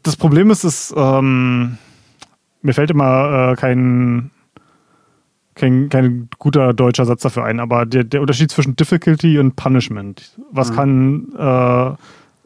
das, 0.03 0.17
Problem 0.17 0.51
ist, 0.51 0.65
ist 0.65 0.95
ähm, 0.97 1.77
mir 2.63 2.73
fällt 2.73 2.91
immer 2.91 3.53
äh, 3.53 3.57
kein, 3.57 4.31
kein, 5.61 5.89
kein 5.89 6.29
guter 6.39 6.73
deutscher 6.75 7.05
Satz 7.05 7.23
dafür 7.23 7.45
ein, 7.45 7.61
aber 7.61 7.87
der, 7.87 8.05
der 8.05 8.21
Unterschied 8.21 8.51
zwischen 8.51 8.75
Difficulty 8.77 9.39
und 9.39 9.55
Punishment. 9.57 10.37
Was 10.51 10.73
kann 10.75 11.29
äh, 11.39 11.93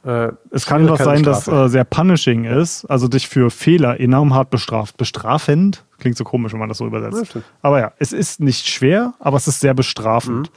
Äh, 0.07 0.33
es 0.51 0.67
kann 0.67 0.87
doch 0.87 0.99
sein, 0.99 1.23
dass 1.23 1.45
Strafe. 1.45 1.65
äh, 1.65 1.69
sehr 1.71 1.85
punishing 1.85 2.45
ist, 2.45 2.85
also 2.91 3.09
dich 3.09 3.27
für 3.27 3.51
Fehler 3.51 3.99
enorm 4.01 4.35
hart 4.35 4.51
bestraft. 4.51 4.99
Bestrafend 4.99 5.83
klingt 5.99 6.19
so 6.19 6.25
komisch, 6.25 6.53
wenn 6.53 6.61
man 6.61 6.69
das 6.69 6.77
so 6.77 6.85
Ja, 6.85 6.89
übersetzt. 6.89 7.27
stimmt. 7.31 7.45
aber 7.63 7.81
ja, 7.81 7.93
es 7.99 8.13
ist 8.13 8.39
nicht 8.39 8.69
schwer, 8.69 9.15
aber 9.19 9.39
es 9.39 9.49
ist 9.49 9.61
sehr 9.61 9.73
bestrafend. 9.73 10.51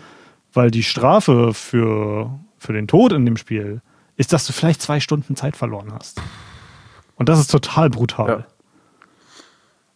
Weil 0.54 0.70
die 0.70 0.84
Strafe 0.84 1.54
für, 1.54 2.30
für 2.58 2.74
den 2.74 2.88
Tod 2.90 3.14
in 3.14 3.26
dem 3.26 3.38
Spiel 3.38 3.80
ist, 4.18 4.34
dass 4.34 4.46
du 4.48 4.52
vielleicht 4.52 4.82
zwei 4.82 5.00
Stunden 5.00 5.36
Zeit 5.38 5.56
verloren 5.56 5.94
hast. 5.94 6.22
Und 7.16 7.30
das 7.30 7.40
ist 7.40 7.50
total 7.50 7.90
brutal. 7.90 8.28
Ja. 8.30 8.46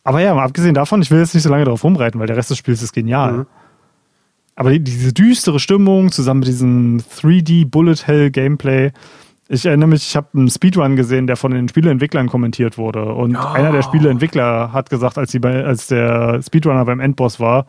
Aber 0.03 0.21
ja, 0.21 0.33
mal 0.33 0.45
abgesehen 0.45 0.73
davon, 0.73 1.01
ich 1.01 1.11
will 1.11 1.19
jetzt 1.19 1.33
nicht 1.33 1.43
so 1.43 1.49
lange 1.49 1.65
darauf 1.65 1.83
rumreiten, 1.83 2.19
weil 2.19 2.27
der 2.27 2.37
Rest 2.37 2.49
des 2.49 2.57
Spiels 2.57 2.81
ist 2.81 2.93
genial. 2.93 3.33
Mhm. 3.33 3.45
Aber 4.55 4.71
die, 4.71 4.79
diese 4.79 5.13
düstere 5.13 5.59
Stimmung 5.59 6.11
zusammen 6.11 6.41
mit 6.41 6.49
diesem 6.49 6.99
3D 6.99 7.69
Bullet 7.69 7.95
Hell 8.05 8.31
Gameplay. 8.31 8.91
Ich 9.47 9.65
erinnere 9.65 9.89
mich, 9.89 10.07
ich 10.07 10.15
habe 10.15 10.27
einen 10.33 10.49
Speedrun 10.49 10.95
gesehen, 10.95 11.27
der 11.27 11.35
von 11.35 11.51
den 11.51 11.67
Spieleentwicklern 11.67 12.27
kommentiert 12.27 12.77
wurde. 12.77 13.13
Und 13.13 13.35
einer 13.35 13.71
der 13.71 13.81
Spieleentwickler 13.81 14.71
hat 14.71 14.89
gesagt, 14.89 15.17
als, 15.17 15.31
die 15.31 15.43
als 15.43 15.87
der 15.87 16.41
Speedrunner 16.41 16.85
beim 16.85 16.99
Endboss 16.99 17.39
war, 17.39 17.65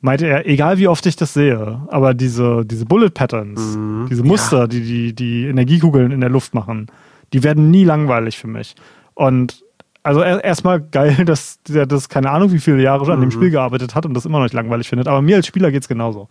meinte 0.00 0.26
er, 0.26 0.46
egal 0.46 0.78
wie 0.78 0.88
oft 0.88 1.04
ich 1.06 1.16
das 1.16 1.34
sehe, 1.34 1.80
aber 1.88 2.14
diese, 2.14 2.64
diese 2.64 2.84
Bullet 2.84 3.10
Patterns, 3.10 3.78
diese 4.08 4.22
Muster, 4.22 4.68
die, 4.68 4.82
die 4.82 5.14
die 5.14 5.46
Energiekugeln 5.46 6.12
in 6.12 6.20
der 6.20 6.30
Luft 6.30 6.54
machen, 6.54 6.86
die 7.32 7.42
werden 7.42 7.70
nie 7.70 7.84
langweilig 7.84 8.38
für 8.38 8.46
mich. 8.46 8.74
Und 9.14 9.64
also 10.02 10.20
er- 10.20 10.42
erstmal 10.44 10.80
geil, 10.80 11.24
dass 11.26 11.60
der 11.62 11.86
das 11.86 12.08
keine 12.08 12.30
Ahnung 12.30 12.52
wie 12.52 12.58
viele 12.58 12.82
Jahre 12.82 13.04
schon 13.04 13.14
an 13.14 13.20
dem 13.20 13.30
Spiel 13.30 13.50
gearbeitet 13.50 13.94
hat 13.94 14.06
und 14.06 14.14
das 14.14 14.24
immer 14.26 14.38
noch 14.38 14.44
nicht 14.44 14.54
langweilig 14.54 14.88
findet. 14.88 15.08
Aber 15.08 15.22
mir 15.22 15.36
als 15.36 15.46
Spieler 15.46 15.70
geht 15.70 15.82
es 15.82 15.88
genauso. 15.88 16.28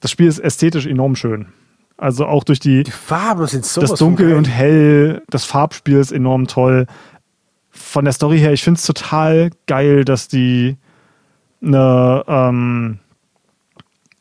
Das 0.00 0.10
Spiel 0.10 0.26
ist 0.28 0.38
ästhetisch 0.38 0.86
enorm 0.86 1.16
schön. 1.16 1.46
Also 1.96 2.26
auch 2.26 2.44
durch 2.44 2.60
die, 2.60 2.84
Die 2.84 2.90
Farben 2.92 3.46
sind 3.48 3.64
so 3.64 3.80
das 3.80 3.94
Dunkel 3.94 4.34
und 4.34 4.44
Hell, 4.44 5.22
das 5.30 5.44
Farbspiel 5.44 5.96
ist 5.98 6.12
enorm 6.12 6.46
toll. 6.46 6.86
Von 7.70 8.04
der 8.04 8.12
Story 8.12 8.38
her, 8.38 8.52
ich 8.52 8.62
finde 8.62 8.78
es 8.78 8.86
total 8.86 9.50
geil, 9.66 10.04
dass 10.04 10.28
die 10.28 10.76
eine, 11.60 12.22
ähm, 12.28 12.98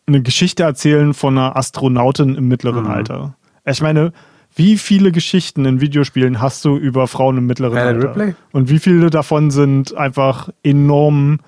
eine 0.08 0.22
Geschichte 0.24 0.64
erzählen 0.64 1.14
von 1.14 1.38
einer 1.38 1.56
Astronautin 1.56 2.34
im 2.36 2.48
mittleren 2.48 2.86
Mhm. 2.86 2.90
Alter. 2.92 3.36
Ich 3.66 3.82
meine, 3.82 4.12
wie 4.58 4.78
viele 4.78 5.12
Geschichten 5.12 5.66
in 5.66 5.82
Videospielen 5.82 6.42
hast 6.42 6.66
du 6.66 6.76
über 6.76 7.08
Frauen 7.08 7.38
im 7.38 7.46
mittleren 7.46 7.78
Alan 7.78 7.96
Alter? 7.96 8.10
Ripley? 8.10 8.36
Und 8.52 8.70
wie 8.70 8.80
viele 8.80 9.10
davon 9.10 9.52
sind 9.52 9.96
einfach 9.96 10.50
enorm 10.64 11.40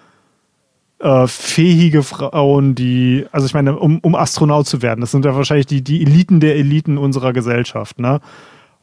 äh, 0.99 1.27
fähige 1.27 2.03
Frauen, 2.03 2.75
die, 2.75 3.25
also 3.31 3.45
ich 3.47 3.53
meine, 3.53 3.77
um, 3.77 3.99
um 3.99 4.15
Astronaut 4.15 4.67
zu 4.67 4.81
werden, 4.81 5.01
das 5.01 5.11
sind 5.11 5.25
ja 5.25 5.35
wahrscheinlich 5.35 5.65
die, 5.65 5.81
die 5.81 6.01
Eliten 6.03 6.39
der 6.39 6.55
Eliten 6.55 6.97
unserer 6.97 7.33
Gesellschaft, 7.33 7.99
ne? 7.99 8.19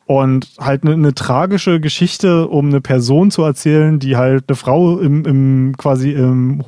Und 0.07 0.49
halt 0.61 0.85
eine, 0.85 0.93
eine 0.93 1.15
tragische 1.15 1.81
Geschichte, 1.81 2.47
um 2.47 2.69
eine 2.69 2.81
Person 2.81 3.33
zu 3.33 3.43
erzählen, 3.43 3.99
die 3.99 4.17
halt 4.17 4.45
eine 4.49 4.57
Frau 4.57 5.01
im, 5.01 5.25
im 5.25 5.75
quasi 5.77 6.13
im, 6.13 6.63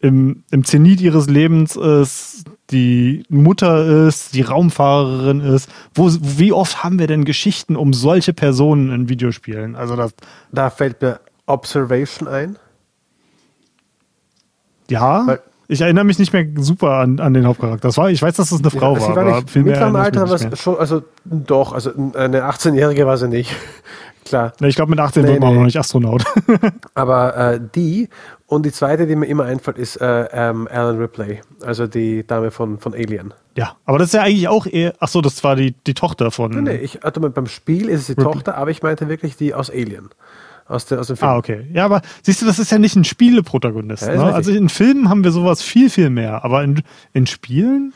im, 0.00 0.44
im 0.50 0.64
Zenit 0.64 1.00
ihres 1.00 1.26
Lebens 1.26 1.74
ist, 1.74 2.44
die 2.74 3.22
Mutter 3.30 4.06
ist, 4.06 4.34
die 4.34 4.42
Raumfahrerin 4.42 5.40
ist. 5.40 5.70
Wo, 5.94 6.10
wie 6.20 6.52
oft 6.52 6.84
haben 6.84 6.98
wir 6.98 7.06
denn 7.06 7.24
Geschichten 7.24 7.76
um 7.76 7.92
solche 7.94 8.34
Personen 8.34 8.90
in 8.92 9.08
Videospielen? 9.08 9.76
Also 9.76 9.96
das, 9.96 10.12
Da 10.52 10.68
fällt 10.70 11.00
mir 11.00 11.20
Observation 11.46 12.28
ein. 12.28 12.58
ja, 14.90 15.26
Weil- 15.26 15.40
ich 15.66 15.80
erinnere 15.80 16.04
mich 16.04 16.18
nicht 16.18 16.32
mehr 16.34 16.44
super 16.56 16.98
an, 16.98 17.20
an 17.20 17.32
den 17.32 17.46
Hauptcharakter. 17.46 17.88
Das 17.88 17.96
war, 17.96 18.10
ich 18.10 18.20
weiß, 18.20 18.36
dass 18.36 18.50
das 18.50 18.60
eine 18.60 18.70
Frau 18.70 18.94
Ja, 18.94 19.00
sie 19.00 19.06
war, 19.08 19.16
war 19.16 19.22
aber 19.26 19.36
nicht, 19.36 19.50
viel 19.50 19.62
mehr 19.62 19.72
mittleren 19.72 19.96
Alter 19.96 20.28
war 20.28 20.34
es 20.34 20.60
schon, 20.60 20.76
also 20.78 21.02
doch, 21.24 21.72
also 21.72 21.90
eine 22.14 22.42
18-Jährige 22.44 23.06
war 23.06 23.16
sie 23.16 23.28
nicht. 23.28 23.50
Klar. 24.26 24.52
Ich 24.60 24.74
glaube, 24.76 24.90
mit 24.90 25.00
18 25.00 25.22
Nee, 25.22 25.28
wird 25.32 25.40
man 25.40 25.50
nee. 25.50 25.54
auch 25.54 25.58
noch 25.60 25.66
nicht 25.66 25.78
Astronaut. 25.78 26.24
Aber 26.94 27.36
äh, 27.36 27.60
die 27.74 28.08
und 28.46 28.66
die 28.66 28.72
zweite, 28.72 29.06
die 29.06 29.16
mir 29.16 29.26
immer 29.26 29.44
einfällt, 29.44 29.78
ist 29.78 29.96
äh, 29.96 30.28
ähm, 30.32 30.68
Alan 30.70 30.98
Ripley, 30.98 31.40
also 31.62 31.86
die 31.86 32.26
Dame 32.26 32.50
von, 32.50 32.78
von 32.78 32.92
Alien. 32.92 33.32
ja, 33.56 33.76
aber 33.84 33.98
das 33.98 34.08
ist 34.08 34.14
ja 34.14 34.22
eigentlich 34.22 34.48
auch 34.48 34.66
eher. 34.66 34.94
Ach 35.00 35.08
so, 35.08 35.22
das 35.22 35.42
war 35.42 35.56
die, 35.56 35.72
die 35.86 35.94
Tochter 35.94 36.30
von. 36.30 36.50
Nee, 36.62 36.76
ich 36.76 37.00
hatte 37.02 37.20
mal 37.20 37.30
beim 37.30 37.46
Spiel 37.46 37.88
ist 37.88 38.00
es 38.00 38.06
die 38.06 38.22
Tochter, 38.22 38.56
aber 38.56 38.70
ich 38.70 38.82
meinte 38.82 39.08
wirklich 39.08 39.36
die 39.36 39.54
aus 39.54 39.70
Alien. 39.70 40.10
Aus, 40.66 40.86
der, 40.86 41.00
aus 41.00 41.08
dem 41.08 41.16
Film. 41.16 41.30
Ah, 41.30 41.36
okay. 41.36 41.66
Ja, 41.72 41.84
aber 41.84 42.00
siehst 42.22 42.40
du, 42.40 42.46
das 42.46 42.58
ist 42.58 42.70
ja 42.72 42.78
nicht 42.78 42.96
ein 42.96 43.04
Spieleprotagonist. 43.04 44.06
Ja, 44.06 44.14
ne? 44.14 44.34
Also 44.34 44.50
in 44.50 44.70
Filmen 44.70 45.10
haben 45.10 45.22
wir 45.22 45.30
sowas 45.30 45.62
viel, 45.62 45.90
viel 45.90 46.08
mehr. 46.08 46.42
Aber 46.42 46.62
in, 46.64 46.82
in 47.12 47.26
Spielen, 47.26 47.92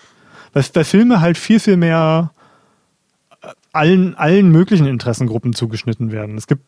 weil 0.52 0.64
bei 0.74 0.84
Filmen 0.84 1.20
halt 1.20 1.38
viel, 1.38 1.60
viel 1.60 1.78
mehr 1.78 2.32
äh, 3.40 3.48
allen, 3.72 4.14
allen 4.16 4.50
möglichen 4.50 4.86
Interessengruppen 4.86 5.54
zugeschnitten 5.54 6.12
werden. 6.12 6.36
Es 6.36 6.46
gibt 6.46 6.62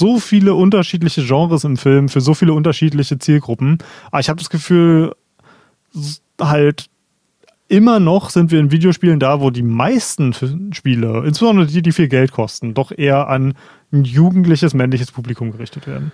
so 0.00 0.18
viele 0.18 0.54
unterschiedliche 0.54 1.24
Genres 1.24 1.62
im 1.62 1.76
Film 1.76 2.08
für 2.08 2.20
so 2.20 2.34
viele 2.34 2.54
unterschiedliche 2.54 3.18
Zielgruppen. 3.18 3.78
Aber 4.10 4.20
ich 4.20 4.28
habe 4.28 4.38
das 4.38 4.50
Gefühl, 4.50 5.14
halt 6.40 6.86
immer 7.68 8.00
noch 8.00 8.30
sind 8.30 8.50
wir 8.50 8.58
in 8.58 8.72
Videospielen 8.72 9.20
da, 9.20 9.40
wo 9.40 9.50
die 9.50 9.62
meisten 9.62 10.34
Spiele, 10.72 11.22
insbesondere 11.24 11.66
die, 11.66 11.82
die 11.82 11.92
viel 11.92 12.08
Geld 12.08 12.32
kosten, 12.32 12.74
doch 12.74 12.90
eher 12.90 13.28
an 13.28 13.54
ein 13.92 14.04
jugendliches 14.04 14.74
männliches 14.74 15.12
Publikum 15.12 15.52
gerichtet 15.52 15.86
werden. 15.86 16.10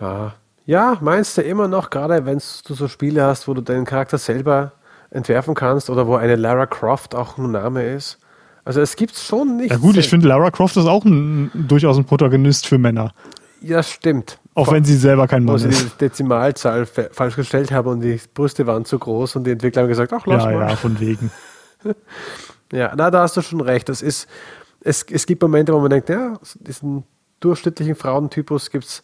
Ja. 0.00 0.34
ja, 0.66 0.98
meinst 1.00 1.36
du 1.36 1.42
immer 1.42 1.66
noch, 1.66 1.90
gerade 1.90 2.24
wenn 2.26 2.38
du 2.38 2.74
so 2.74 2.88
Spiele 2.88 3.24
hast, 3.24 3.48
wo 3.48 3.54
du 3.54 3.60
deinen 3.60 3.84
Charakter 3.84 4.18
selber 4.18 4.72
entwerfen 5.10 5.54
kannst 5.54 5.90
oder 5.90 6.06
wo 6.06 6.14
eine 6.14 6.36
Lara 6.36 6.66
Croft 6.66 7.14
auch 7.14 7.38
ein 7.38 7.50
Name 7.50 7.84
ist? 7.84 8.18
Also 8.64 8.80
es 8.80 8.94
gibt 8.96 9.16
schon 9.16 9.56
nicht. 9.56 9.70
Ja 9.70 9.76
gut, 9.78 9.96
ich 9.96 10.08
finde 10.08 10.28
Lara 10.28 10.50
Croft 10.50 10.76
ist 10.76 10.86
auch 10.86 11.04
ein, 11.04 11.50
durchaus 11.54 11.96
ein 11.96 12.04
Protagonist 12.04 12.66
für 12.66 12.78
Männer. 12.78 13.12
Ja, 13.62 13.82
stimmt. 13.82 14.38
Auch 14.54 14.72
wenn 14.72 14.84
sie 14.84 14.96
selber 14.96 15.26
kein 15.28 15.46
Wo 15.46 15.52
Mann 15.52 15.58
sie 15.58 15.68
ist. 15.68 15.84
die 15.94 15.98
Dezimalzahl 15.98 16.86
fa- 16.86 17.08
falsch 17.12 17.36
gestellt 17.36 17.70
haben 17.72 17.88
und 17.88 18.00
die 18.00 18.20
Brüste 18.34 18.66
waren 18.66 18.84
zu 18.84 18.98
groß 18.98 19.36
und 19.36 19.44
die 19.44 19.50
Entwickler 19.52 19.82
haben 19.82 19.88
gesagt, 19.88 20.12
ach, 20.12 20.26
lass 20.26 20.44
Ja, 20.44 20.50
mal. 20.50 20.68
ja, 20.70 20.76
von 20.76 20.98
wegen. 21.00 21.30
Ja, 22.72 22.92
na, 22.96 23.10
da 23.10 23.22
hast 23.22 23.36
du 23.36 23.42
schon 23.42 23.60
recht. 23.60 23.88
Das 23.88 24.00
ist, 24.00 24.28
es, 24.80 25.04
es 25.10 25.26
gibt 25.26 25.42
Momente, 25.42 25.72
wo 25.74 25.80
man 25.80 25.90
denkt, 25.90 26.08
ja, 26.08 26.38
diesen 26.60 27.02
durchschnittlichen 27.40 27.96
Frauentypus 27.96 28.70
gibt 28.70 28.84
es 28.84 29.02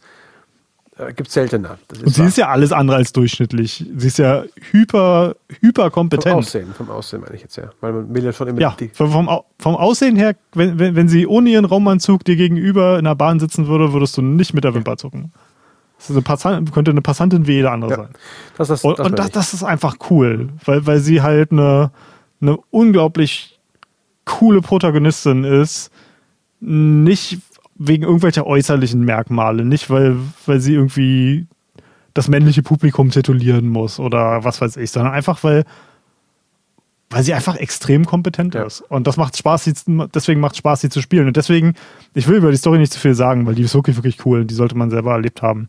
Äh, 0.99 1.13
Gibt 1.13 1.29
es 1.29 1.35
seltener. 1.35 1.79
Und 1.91 2.15
sie 2.15 2.21
wahr. 2.21 2.29
ist 2.29 2.39
ja 2.39 2.49
alles 2.49 2.73
andere 2.73 2.97
als 2.97 3.13
durchschnittlich. 3.13 3.85
Sie 3.97 4.07
ist 4.07 4.19
ja 4.19 4.45
hyper, 4.71 5.37
hyper 5.61 5.91
kompetent. 5.91 6.33
Vom 6.33 6.39
Aussehen, 6.39 6.75
vom 6.75 6.91
Aussehen 6.91 7.21
meine 7.21 7.35
ich 7.35 7.43
jetzt 7.43 7.57
ja. 7.57 7.71
Weil 7.81 7.93
man 7.93 8.15
will 8.15 8.25
ja 8.25 8.33
schon 8.33 8.49
immer 8.49 8.61
ja, 8.61 8.75
die 8.79 8.89
vom, 8.89 9.29
vom 9.59 9.77
Aussehen 9.77 10.17
her, 10.17 10.35
wenn, 10.55 10.79
wenn, 10.79 10.97
wenn 10.97 11.09
sie 11.09 11.27
ohne 11.27 11.51
ihren 11.51 11.67
Raumanzug 11.67 12.25
dir 12.25 12.37
gegenüber 12.37 12.99
in 12.99 13.05
der 13.05 13.15
Bahn 13.15 13.41
sitzen 13.41 13.67
würde, 13.67 13.93
würdest 13.93 14.17
du 14.17 14.23
nicht 14.23 14.55
mit 14.55 14.65
der 14.65 14.75
Wimper 14.75 14.97
zucken. 14.97 15.33
Das 15.99 16.11
eine 16.11 16.23
Passant, 16.23 16.73
könnte 16.73 16.91
eine 16.91 17.03
Passantin 17.03 17.47
wie 17.47 17.55
jede 17.55 17.71
andere 17.71 17.91
ja, 17.91 17.97
sein. 17.97 18.09
Das 18.57 18.71
ist, 18.71 18.85
und 18.85 18.99
das, 18.99 19.07
und 19.07 19.19
das, 19.19 19.31
das, 19.31 19.55
ist 19.55 19.63
einfach 19.63 19.97
cool, 20.11 20.51
weil, 20.65 20.87
weil 20.87 21.01
sie 21.01 21.23
halt 21.23 21.53
eine, 21.53 21.91
eine 22.41 22.59
unglaublich 22.71 23.59
coole 24.25 24.61
Protagonistin 24.61 25.45
ist. 25.45 25.91
Nicht 26.61 27.41
wegen 27.79 28.05
irgendwelcher 28.05 28.47
äußerlichen 28.47 29.05
Merkmale, 29.05 29.65
nicht 29.65 29.91
weil, 29.91 30.17
weil 30.47 30.61
sie 30.61 30.75
irgendwie 30.75 31.47
das 32.15 32.29
männliche 32.29 32.63
Publikum 32.63 33.11
titulieren 33.11 33.69
muss 33.69 34.01
oder 34.01 34.45
was 34.45 34.61
weiß 34.61 34.77
ich, 34.79 34.91
sondern 34.91 35.13
einfach, 35.13 35.45
weil, 35.45 35.65
weil 37.11 37.23
sie 37.23 37.35
einfach 37.35 37.57
extrem 37.57 38.07
kompetent 38.07 38.55
ja. 38.55 38.65
ist. 38.65 38.81
Und 38.81 39.07
das 39.07 39.19
macht 39.19 39.37
Spaß, 39.37 39.65
sie, 39.65 39.75
deswegen 40.15 40.41
macht 40.41 40.57
Spaß, 40.57 40.81
sie 40.81 40.89
zu 40.89 41.03
spielen. 41.03 41.27
Und 41.27 41.37
deswegen, 41.37 41.75
ich 42.15 42.27
will 42.27 42.39
über 42.39 42.51
die 42.51 42.57
Story 42.57 42.79
nicht 42.79 42.93
zu 42.93 43.01
viel 43.01 43.15
sagen, 43.15 43.47
weil 43.47 43.55
die 43.55 43.63
ist 43.63 43.75
wirklich, 43.75 43.97
wirklich 43.97 44.25
cool. 44.25 44.47
Die 44.47 44.55
sollte 44.55 44.77
man 44.77 44.91
selber 44.91 45.13
erlebt 45.13 45.43
haben. 45.43 45.69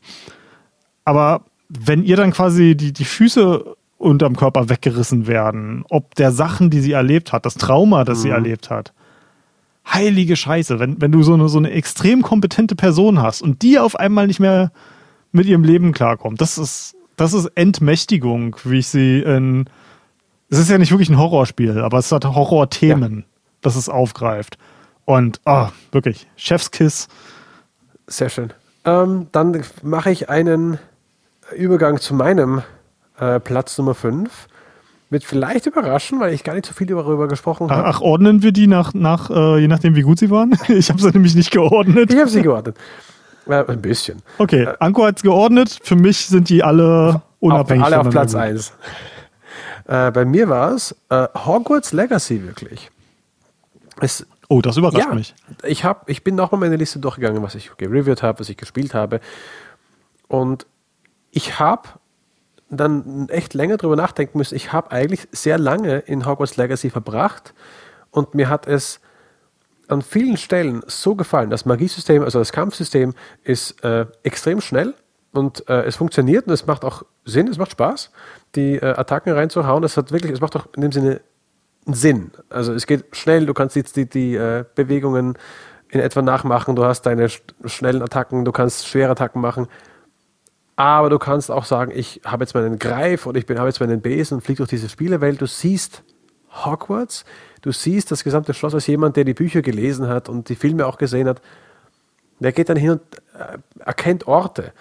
Aber 1.04 1.44
wenn 1.68 2.04
ihr 2.04 2.16
dann 2.16 2.32
quasi 2.32 2.76
die, 2.76 2.94
die 2.94 3.06
Füße 3.06 3.76
unterm 3.98 4.36
Körper 4.38 4.70
weggerissen 4.70 5.28
werden, 5.28 5.84
ob 5.90 6.16
der 6.16 6.32
Sachen, 6.32 6.70
die 6.70 6.80
sie 6.80 6.94
erlebt 6.94 7.34
hat, 7.34 7.46
das 7.46 7.56
Trauma, 7.56 8.06
das 8.06 8.20
mhm. 8.20 8.22
sie 8.22 8.30
erlebt 8.30 8.70
hat, 8.70 8.94
heilige 9.94 10.36
Scheiße, 10.36 10.80
wenn, 10.80 11.02
wenn 11.02 11.12
du 11.12 11.24
so 11.24 11.34
eine, 11.34 11.50
so 11.50 11.58
eine 11.58 11.72
extrem 11.72 12.22
kompetente 12.22 12.76
Person 12.76 13.22
hast 13.22 13.42
und 13.42 13.62
die 13.62 13.80
auf 13.80 13.96
einmal 13.96 14.28
nicht 14.28 14.40
mehr 14.40 14.72
mit 15.32 15.46
ihrem 15.46 15.64
Leben 15.64 15.94
klarkommt, 15.94 16.42
das 16.42 16.58
ist, 16.58 16.96
das 17.16 17.34
ist 17.34 17.46
Entmächtigung, 17.56 18.56
wie 18.64 18.80
ich 18.80 18.88
sie 18.88 19.20
in. 19.22 19.70
Es 20.50 20.60
ist 20.60 20.70
ja 20.70 20.78
nicht 20.78 20.92
wirklich 20.92 21.10
ein 21.10 21.18
Horrorspiel, 21.18 21.80
aber 21.80 21.98
es 21.98 22.12
hat 22.12 22.24
Horrorthemen, 22.24 23.18
ja. 23.18 23.26
das 23.62 23.76
es 23.76 23.90
aufgreift. 23.90 24.58
Und 25.04 25.42
oh, 25.46 25.68
wirklich, 25.92 26.28
Chefskiss. 26.38 27.10
Sehr 28.08 28.30
schön. 28.30 28.54
Ähm, 28.86 29.28
dann 29.34 29.62
mache 29.84 30.12
ich 30.12 30.30
einen 30.30 30.80
Übergang 31.56 32.00
zu 32.00 32.14
meinem 32.14 32.62
äh, 33.20 33.40
Platz 33.40 33.78
Nummer 33.78 33.94
5. 33.94 34.48
Wird 35.10 35.24
vielleicht 35.24 35.66
überraschen, 35.66 36.20
weil 36.20 36.34
ich 36.34 36.44
gar 36.44 36.54
nicht 36.54 36.66
so 36.66 36.74
viel 36.74 36.88
darüber 36.88 37.28
gesprochen 37.28 37.72
habe. 37.72 37.88
Ach, 37.88 38.02
ordnen 38.02 38.44
wir 38.44 38.52
die 38.52 38.68
nach, 38.68 38.94
nach 38.94 39.30
äh, 39.30 39.60
je 39.60 39.68
nachdem, 39.68 39.96
wie 39.96 40.02
gut 40.02 40.20
sie 40.20 40.30
waren? 40.30 40.58
Ich 40.68 40.90
habe 40.90 41.02
sie 41.02 41.12
nämlich 41.12 41.34
nicht 41.34 41.52
geordnet. 41.52 42.12
Ich 42.12 42.20
habe 42.20 42.30
sie 42.30 42.42
geordnet. 42.42 42.78
Äh, 43.50 43.64
ein 43.66 43.82
bisschen. 43.82 44.22
Okay, 44.40 44.64
äh, 44.64 44.76
Anko 44.82 45.06
hat 45.06 45.16
es 45.16 45.24
geordnet. 45.24 45.80
Für 45.82 45.96
mich 45.96 46.26
sind 46.26 46.50
die 46.50 46.66
alle 46.66 47.22
unabhängig. 47.40 47.82
Auf, 47.82 47.88
alle 47.94 48.00
auf 48.02 48.10
Platz 48.10 48.36
1. 48.36 48.74
Äh, 49.86 50.12
bei 50.12 50.26
mir 50.26 50.50
war 50.50 50.74
es 50.74 50.94
äh, 51.08 51.28
Hogwarts 51.34 51.94
Legacy 51.94 52.44
wirklich. 52.44 52.92
Es, 54.02 54.28
oh, 54.50 54.60
das 54.60 54.76
überrascht 54.76 55.08
ja, 55.08 55.16
mich. 55.16 55.34
Ich, 55.64 55.86
hab, 55.86 56.10
ich 56.10 56.26
bin 56.26 56.36
nochmal 56.36 56.60
meine 56.60 56.76
Liste 56.76 57.00
durchgegangen, 57.00 57.42
was 57.42 57.56
ich 57.56 57.72
gereviewt 57.78 58.22
habe, 58.22 58.42
was 58.42 58.50
ich 58.50 58.58
gespielt 58.58 58.94
habe. 58.94 59.22
Und 60.28 60.68
ich 61.32 61.58
habe 61.58 61.88
dann 62.70 63.30
echt 63.30 63.54
länger 63.54 63.78
drüber 63.78 63.96
nachdenken 63.96 64.38
müssen. 64.38 64.56
Ich 64.56 64.74
habe 64.74 64.92
eigentlich 64.92 65.28
sehr 65.32 65.58
lange 65.58 66.00
in 66.00 66.26
Hogwarts 66.26 66.58
Legacy 66.58 66.90
verbracht 66.90 67.54
und 68.12 68.36
mir 68.36 68.50
hat 68.50 68.68
es 68.68 69.00
an 69.88 70.02
vielen 70.02 70.38
Stellen 70.38 70.82
so 70.88 71.16
gefallen. 71.16 71.50
Das 71.50 71.66
Magiesystem, 71.66 72.24
also 72.24 72.40
das 72.40 72.52
Kampfsystem 72.52 73.14
ist 73.44 73.84
äh, 73.84 74.06
extrem 74.24 74.60
schnell 74.60 74.94
und 75.32 75.68
äh, 75.70 75.84
es 75.84 75.96
funktioniert 75.96 76.48
und 76.48 76.54
es 76.54 76.66
macht 76.66 76.84
auch 76.84 77.04
Sinn, 77.24 77.48
es 77.48 77.58
macht 77.58 77.72
Spaß, 77.72 78.12
die 78.56 78.76
äh, 78.76 78.86
Attacken 78.86 79.34
reinzuhauen. 79.34 79.84
Es 79.84 79.96
hat 79.96 80.12
wirklich, 80.12 80.34
es 80.34 80.42
macht 80.42 80.56
auch 80.56 80.68
in 80.76 80.82
dem 80.82 80.92
Sinne 80.92 81.22
Sinn. 81.86 82.32
Also 82.50 82.74
es 82.74 82.86
geht 82.86 83.06
schnell, 83.16 83.46
du 83.46 83.54
kannst 83.54 83.76
jetzt 83.78 83.96
die, 83.96 84.10
die 84.10 84.36
äh, 84.36 84.66
Bewegungen 84.76 85.38
in 85.90 86.02
etwa 86.02 86.22
nachmachen, 86.22 86.76
du 86.76 86.84
hast 86.84 87.04
deine 87.04 87.30
schnellen 87.66 88.02
Attacken, 88.02 88.44
du 88.44 88.52
kannst 88.52 88.88
schwere 88.88 89.12
Attacken 89.12 89.42
machen. 89.42 89.68
Aber 90.78 91.10
du 91.10 91.18
kannst 91.18 91.50
auch 91.50 91.66
sagen, 91.66 91.92
ich 91.94 92.22
habe 92.24 92.44
jetzt 92.44 92.54
meinen 92.54 92.78
Greif 92.78 93.26
oder 93.26 93.40
ich 93.40 93.50
habe 93.50 93.68
jetzt 93.68 93.80
meinen 93.80 94.00
Besen 94.00 94.36
und 94.36 94.42
fliege 94.42 94.58
durch 94.58 94.70
diese 94.70 94.88
Spielewelt. 94.88 95.42
Du 95.42 95.48
siehst 95.48 96.04
Hogwarts, 96.52 97.26
du 97.62 97.72
siehst 97.72 98.12
das 98.12 98.24
gesamte 98.24 98.54
Schloss 98.54 98.76
als 98.76 98.86
jemand, 98.86 99.16
der 99.16 99.24
die 99.24 99.34
Bücher 99.34 99.64
gelesen 99.64 100.08
hat 100.08 100.30
und 100.30 100.50
die 100.50 100.56
Filme 100.56 100.86
auch 100.86 101.00
gesehen 101.00 101.28
hat. 101.28 101.42
Der 102.40 102.52
geht 102.52 102.70
dann 102.70 102.78
hin 102.78 102.92
und 102.92 103.02
äh, 103.34 103.58
erkennt 103.80 104.28
Orte 104.28 104.72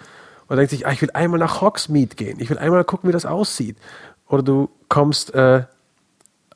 und 0.47 0.57
denkt 0.57 0.69
sich, 0.69 0.85
ah, 0.85 0.91
ich 0.91 1.01
will 1.01 1.09
einmal 1.15 1.39
nach 1.39 1.61
Hogsmeade 1.61 2.15
gehen, 2.15 2.39
ich 2.39 2.51
will 2.51 2.59
einmal 2.59 2.83
gucken, 2.83 3.09
wie 3.09 3.13
das 3.13 3.25
aussieht. 3.25 3.77
Oder 4.27 4.43
du 4.43 4.69
kommst 4.89 5.33
äh, 5.33 5.63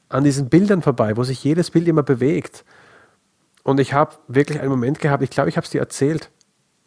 an 0.07 0.23
diesen 0.23 0.49
Bildern 0.49 0.83
vorbei, 0.83 1.17
wo 1.17 1.23
sich 1.23 1.43
jedes 1.43 1.71
Bild 1.71 1.87
immer 1.87 2.03
bewegt. 2.03 2.63
Und 3.63 3.79
ich 3.79 3.93
habe 3.93 4.13
wirklich 4.27 4.59
einen 4.59 4.69
Moment 4.69 4.99
gehabt, 4.99 5.23
ich 5.23 5.31
glaube, 5.31 5.49
ich 5.49 5.57
habe 5.57 5.65
es 5.65 5.71
dir 5.71 5.81
erzählt, 5.81 6.29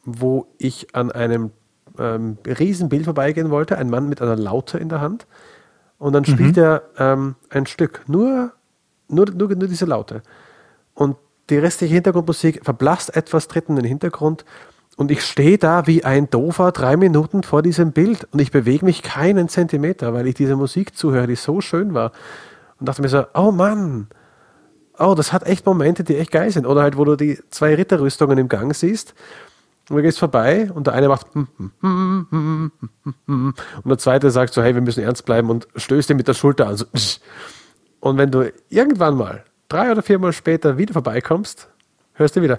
wo 0.04 0.46
ich 0.58 0.94
an 0.94 1.10
einem 1.10 1.50
ähm, 1.98 2.38
Riesenbild 2.46 3.04
vorbeigehen 3.04 3.50
wollte, 3.50 3.78
ein 3.78 3.90
Mann 3.90 4.08
mit 4.08 4.20
einer 4.20 4.36
Laute 4.36 4.78
in 4.78 4.88
der 4.88 5.00
Hand. 5.00 5.26
Und 5.98 6.12
dann 6.12 6.24
spielt 6.24 6.56
mhm. 6.56 6.62
er 6.62 6.82
ähm, 6.98 7.34
ein 7.50 7.66
Stück, 7.66 8.02
nur, 8.06 8.52
nur, 9.08 9.26
nur, 9.30 9.48
nur 9.48 9.68
diese 9.68 9.86
Laute. 9.86 10.22
Und 10.94 11.16
die 11.50 11.58
restliche 11.58 11.94
Hintergrundmusik 11.94 12.64
verblasst 12.64 13.16
etwas, 13.16 13.48
tritt 13.48 13.68
in 13.68 13.76
den 13.76 13.84
Hintergrund. 13.84 14.44
Und 14.96 15.10
ich 15.10 15.22
stehe 15.24 15.58
da 15.58 15.86
wie 15.86 16.04
ein 16.04 16.30
Dofer 16.30 16.72
drei 16.72 16.96
Minuten 16.96 17.42
vor 17.42 17.62
diesem 17.62 17.92
Bild 17.92 18.28
und 18.32 18.40
ich 18.40 18.52
bewege 18.52 18.84
mich 18.84 19.02
keinen 19.02 19.48
Zentimeter, 19.48 20.14
weil 20.14 20.26
ich 20.28 20.34
diese 20.34 20.56
Musik 20.56 20.96
zuhöre, 20.96 21.26
die 21.26 21.36
so 21.36 21.60
schön 21.60 21.94
war. 21.94 22.12
Und 22.78 22.88
dachte 22.88 23.02
mir 23.02 23.08
so, 23.08 23.24
oh 23.34 23.50
Mann, 23.50 24.08
oh, 24.98 25.14
das 25.16 25.32
hat 25.32 25.46
echt 25.46 25.66
Momente, 25.66 26.04
die 26.04 26.16
echt 26.16 26.30
geil 26.30 26.50
sind. 26.50 26.66
Oder 26.66 26.82
halt, 26.82 26.96
wo 26.96 27.04
du 27.04 27.16
die 27.16 27.40
zwei 27.50 27.74
Ritterrüstungen 27.74 28.38
im 28.38 28.48
Gang 28.48 28.74
siehst 28.74 29.14
und 29.90 29.96
du 29.96 30.02
gehst 30.02 30.18
vorbei 30.18 30.70
und 30.74 30.86
der 30.86 30.94
eine 30.94 31.08
macht 31.08 31.26
und 31.34 32.70
der 33.84 33.98
zweite 33.98 34.30
sagt 34.30 34.54
so, 34.54 34.62
hey, 34.62 34.74
wir 34.74 34.82
müssen 34.82 35.04
ernst 35.04 35.24
bleiben 35.26 35.50
und 35.50 35.68
stößt 35.76 36.08
dir 36.08 36.14
mit 36.14 36.26
der 36.28 36.34
Schulter 36.34 36.68
an. 36.68 36.78
Und 38.00 38.18
wenn 38.18 38.30
du 38.30 38.50
irgendwann 38.68 39.16
mal, 39.16 39.44
drei 39.68 39.90
oder 39.90 40.02
viermal 40.02 40.32
später 40.32 40.78
wieder 40.78 40.92
vorbeikommst, 40.92 41.68
hörst 42.14 42.36
du 42.36 42.42
wieder 42.42 42.58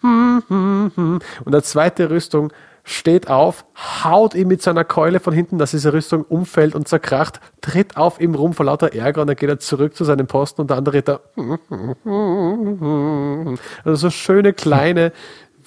und 0.00 1.20
der 1.46 1.62
zweite 1.62 2.10
Rüstung 2.10 2.52
steht 2.82 3.28
auf, 3.28 3.66
haut 4.04 4.34
ihm 4.34 4.48
mit 4.48 4.62
seiner 4.62 4.84
Keule 4.84 5.20
von 5.20 5.34
hinten, 5.34 5.58
dass 5.58 5.70
diese 5.72 5.92
Rüstung 5.92 6.22
umfällt 6.24 6.74
und 6.74 6.88
zerkracht, 6.88 7.40
tritt 7.60 7.96
auf 7.96 8.20
ihm 8.20 8.34
rum 8.34 8.54
vor 8.54 8.66
lauter 8.66 8.94
Ärger 8.94 9.20
und 9.20 9.26
dann 9.26 9.36
geht 9.36 9.50
er 9.50 9.58
zurück 9.58 9.94
zu 9.94 10.04
seinem 10.04 10.26
Posten 10.26 10.62
und 10.62 10.70
der 10.70 10.78
andere 10.78 11.02
da. 11.02 11.20
Also 13.84 13.94
so 13.96 14.10
schöne 14.10 14.52
kleine 14.54 15.12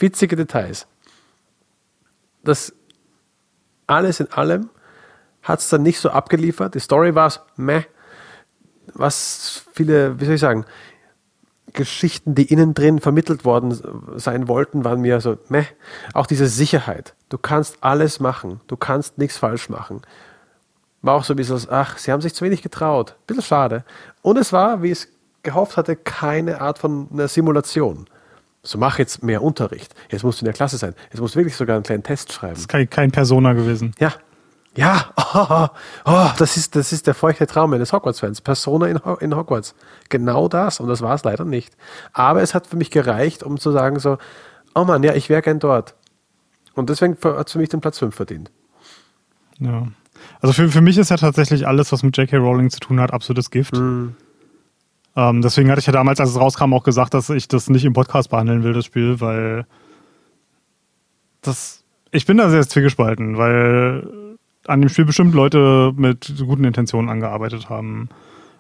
witzige 0.04 0.36
Details. 0.36 0.86
Das 2.44 2.74
alles 3.88 4.20
in 4.20 4.32
allem 4.32 4.70
hat 5.42 5.60
es 5.60 5.70
dann 5.70 5.82
nicht 5.82 6.00
so 6.00 6.10
abgeliefert. 6.10 6.76
Die 6.76 6.80
Story 6.80 7.16
war 7.16 7.28
es 7.28 7.40
meh. 7.56 7.84
Was 8.94 9.64
viele, 9.74 10.20
wie 10.20 10.26
soll 10.26 10.36
ich 10.36 10.42
sagen, 10.42 10.66
Geschichten, 11.72 12.36
die 12.36 12.52
innen 12.52 12.74
drin 12.74 13.00
vermittelt 13.00 13.46
worden 13.46 13.80
sein 14.18 14.48
wollten, 14.48 14.84
waren 14.84 15.02
mir 15.02 15.22
so 15.22 15.38
meh. 15.50 15.66
Auch 16.14 16.28
diese 16.28 16.48
Sicherheit. 16.48 17.16
Du 17.30 17.38
kannst 17.38 17.78
alles 17.82 18.20
machen. 18.20 18.62
Du 18.68 18.78
kannst 18.78 19.18
nichts 19.18 19.38
falsch 19.38 19.70
machen. 19.70 20.02
War 21.02 21.16
auch 21.16 21.24
so 21.24 21.34
ein 21.34 21.38
bisschen, 21.38 21.60
ach, 21.70 21.98
sie 21.98 22.12
haben 22.12 22.22
sich 22.22 22.36
zu 22.36 22.46
wenig 22.46 22.62
getraut. 22.62 23.16
Bisschen 23.26 23.44
schade. 23.44 23.84
Und 24.22 24.38
es 24.38 24.54
war, 24.54 24.84
wie 24.84 24.92
ich 24.92 25.00
es 25.00 25.08
gehofft 25.44 25.78
hatte, 25.78 25.96
keine 25.96 26.62
Art 26.62 26.78
von 26.78 27.08
einer 27.12 27.28
Simulation. 27.28 28.08
So 28.64 28.78
mach 28.78 28.98
jetzt 28.98 29.24
mehr 29.24 29.44
Unterricht. 29.44 29.94
Jetzt 30.10 30.24
musst 30.24 30.40
du 30.40 30.44
in 30.44 30.46
der 30.46 30.54
Klasse 30.54 30.78
sein. 30.78 30.96
Jetzt 31.12 31.20
musst 31.20 31.36
du 31.36 31.40
wirklich 31.40 31.56
sogar 31.56 31.76
einen 31.76 31.84
kleinen 31.84 32.04
Test 32.04 32.32
schreiben. 32.32 32.54
Das 32.54 32.62
ist 32.62 32.70
kein, 32.70 32.90
kein 32.90 33.12
Persona 33.12 33.54
gewesen. 33.54 33.94
Ja. 34.00 34.14
Ja, 34.76 35.12
oh, 35.36 35.68
oh, 36.06 36.30
das, 36.40 36.58
ist, 36.58 36.76
das 36.76 36.94
ist 36.94 37.06
der 37.06 37.14
feuchte 37.14 37.46
Traum 37.46 37.74
eines 37.74 37.94
Hogwarts-Fans. 37.94 38.42
Persona 38.42 38.88
in, 38.88 39.00
in 39.20 39.36
Hogwarts. 39.36 39.76
Genau 40.10 40.48
das. 40.48 40.80
Und 40.80 40.88
das 40.88 41.02
war 41.02 41.14
es 41.14 41.24
leider 41.24 41.46
nicht. 41.46 41.76
Aber 42.14 42.42
es 42.42 42.56
hat 42.56 42.66
für 42.66 42.78
mich 42.78 42.90
gereicht, 42.90 43.44
um 43.44 43.60
zu 43.60 43.72
sagen 43.72 44.00
so, 44.00 44.18
oh 44.74 44.86
Mann, 44.86 45.04
ja, 45.04 45.14
ich 45.14 45.30
wäre 45.30 45.42
gern 45.42 45.60
dort. 45.60 45.94
Und 46.74 46.90
deswegen 46.90 47.18
hat 47.22 47.48
es 47.48 47.54
für 47.54 47.60
mich 47.60 47.70
den 47.70 47.82
Platz 47.82 48.00
5 48.00 48.16
verdient. 48.16 48.50
Ja. 49.60 49.88
Also 50.42 50.54
für, 50.54 50.70
für 50.70 50.82
mich 50.82 50.98
ist 50.98 51.10
ja 51.10 51.18
tatsächlich 51.18 51.68
alles, 51.68 51.92
was 51.92 52.02
mit 52.02 52.18
J.K. 52.18 52.38
Rowling 52.38 52.70
zu 52.70 52.80
tun 52.80 53.00
hat, 53.00 53.14
absolutes 53.14 53.52
Gift. 53.52 53.76
Mm. 53.76 54.16
Ähm, 55.16 55.42
deswegen 55.42 55.70
hatte 55.70 55.80
ich 55.80 55.86
ja 55.86 55.94
damals, 55.94 56.20
als 56.20 56.32
es 56.32 56.40
rauskam, 56.40 56.74
auch 56.74 56.84
gesagt, 56.84 57.14
dass 57.14 57.30
ich 57.30 57.48
das 57.48 57.70
nicht 57.70 57.86
im 57.86 57.94
Podcast 57.94 58.30
behandeln 58.30 58.64
will, 58.64 58.74
das 58.74 58.86
Spiel, 58.86 59.22
weil 59.22 59.66
das. 61.42 61.84
Ich 62.12 62.26
bin 62.26 62.38
da 62.38 62.50
sehr 62.50 62.68
zwiegespalten, 62.68 63.38
weil 63.38 64.38
an 64.68 64.82
dem 64.82 64.90
Spiel 64.90 65.06
bestimmt 65.06 65.34
Leute 65.34 65.94
mit 65.96 66.34
guten 66.40 66.64
Intentionen 66.64 67.10
angearbeitet 67.10 67.70
haben. 67.70 68.10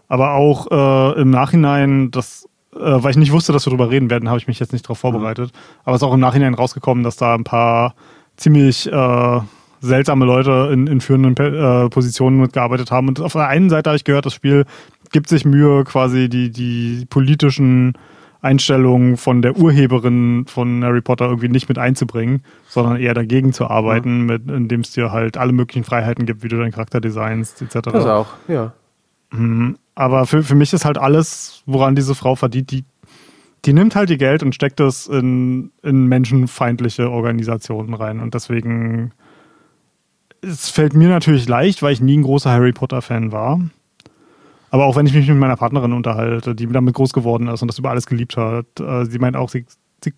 Aber 0.07 0.33
auch 0.33 0.67
äh, 0.71 1.21
im 1.21 1.29
Nachhinein, 1.29 2.11
das, 2.11 2.47
äh, 2.75 2.79
weil 2.79 3.11
ich 3.11 3.17
nicht 3.17 3.31
wusste, 3.31 3.53
dass 3.53 3.65
wir 3.65 3.71
darüber 3.71 3.89
reden 3.89 4.09
werden, 4.09 4.29
habe 4.29 4.39
ich 4.39 4.47
mich 4.47 4.59
jetzt 4.59 4.73
nicht 4.73 4.85
darauf 4.85 4.99
vorbereitet. 4.99 5.51
Mhm. 5.51 5.57
Aber 5.85 5.95
es 5.95 6.01
ist 6.01 6.07
auch 6.07 6.13
im 6.13 6.19
Nachhinein 6.19 6.53
rausgekommen, 6.53 7.03
dass 7.03 7.15
da 7.15 7.35
ein 7.35 7.43
paar 7.43 7.95
ziemlich 8.35 8.91
äh, 8.91 9.39
seltsame 9.79 10.25
Leute 10.25 10.69
in, 10.71 10.87
in 10.87 11.01
führenden 11.01 11.35
äh, 11.37 11.89
Positionen 11.89 12.39
mitgearbeitet 12.39 12.91
haben. 12.91 13.07
Und 13.09 13.21
auf 13.21 13.33
der 13.33 13.47
einen 13.47 13.69
Seite 13.69 13.89
habe 13.89 13.97
ich 13.97 14.03
gehört, 14.03 14.25
das 14.25 14.33
Spiel 14.33 14.65
gibt 15.13 15.29
sich 15.29 15.45
Mühe, 15.45 15.85
quasi 15.85 16.27
die, 16.27 16.51
die 16.51 17.05
politischen 17.09 17.93
Einstellungen 18.41 19.15
von 19.15 19.41
der 19.41 19.57
Urheberin 19.57 20.45
von 20.47 20.83
Harry 20.83 20.99
Potter 20.99 21.25
irgendwie 21.25 21.47
nicht 21.47 21.69
mit 21.69 21.77
einzubringen, 21.77 22.43
sondern 22.67 22.97
eher 22.97 23.13
dagegen 23.13 23.53
zu 23.53 23.67
arbeiten, 23.67 24.21
mhm. 24.21 24.25
mit, 24.25 24.51
indem 24.51 24.81
es 24.81 24.91
dir 24.91 25.13
halt 25.13 25.37
alle 25.37 25.53
möglichen 25.53 25.85
Freiheiten 25.85 26.25
gibt, 26.25 26.43
wie 26.43 26.49
du 26.49 26.57
deinen 26.57 26.71
Charakter 26.71 26.99
designst, 26.99 27.61
etc. 27.61 27.79
Das 27.83 28.05
auch, 28.05 28.27
ja. 28.49 28.73
Mhm. 29.31 29.77
Aber 29.95 30.25
für, 30.25 30.43
für 30.43 30.55
mich 30.55 30.73
ist 30.73 30.83
halt 30.83 30.97
alles, 30.97 31.63
woran 31.65 31.95
diese 31.95 32.15
Frau 32.15 32.35
verdient, 32.35 32.71
die, 32.71 32.83
die 33.63 33.73
nimmt 33.73 33.95
halt 33.95 34.09
ihr 34.09 34.17
Geld 34.17 34.43
und 34.43 34.53
steckt 34.53 34.81
es 34.81 35.07
in, 35.07 35.71
in 35.81 36.07
menschenfeindliche 36.07 37.09
Organisationen 37.09 37.93
rein. 37.93 38.19
Und 38.19 38.33
deswegen, 38.33 39.13
es 40.41 40.69
fällt 40.69 40.95
mir 40.95 41.07
natürlich 41.07 41.47
leicht, 41.47 41.81
weil 41.81 41.93
ich 41.93 42.01
nie 42.01 42.17
ein 42.17 42.23
großer 42.23 42.51
Harry 42.51 42.73
Potter-Fan 42.73 43.31
war. 43.31 43.61
Aber 44.73 44.85
auch 44.85 44.95
wenn 44.95 45.05
ich 45.05 45.13
mich 45.13 45.27
mit 45.27 45.37
meiner 45.37 45.55
Partnerin 45.55 45.93
unterhalte, 45.93 46.55
die 46.55 46.65
damit 46.65 46.95
groß 46.95 47.13
geworden 47.13 47.47
ist 47.47 47.61
und 47.61 47.67
das 47.67 47.77
über 47.77 47.91
alles 47.91 48.07
geliebt 48.07 48.37
hat, 48.37 48.65
äh, 48.79 49.05
sie 49.05 49.19
meint 49.19 49.35
auch, 49.35 49.49
sie, 49.49 49.67
sie 50.03 50.13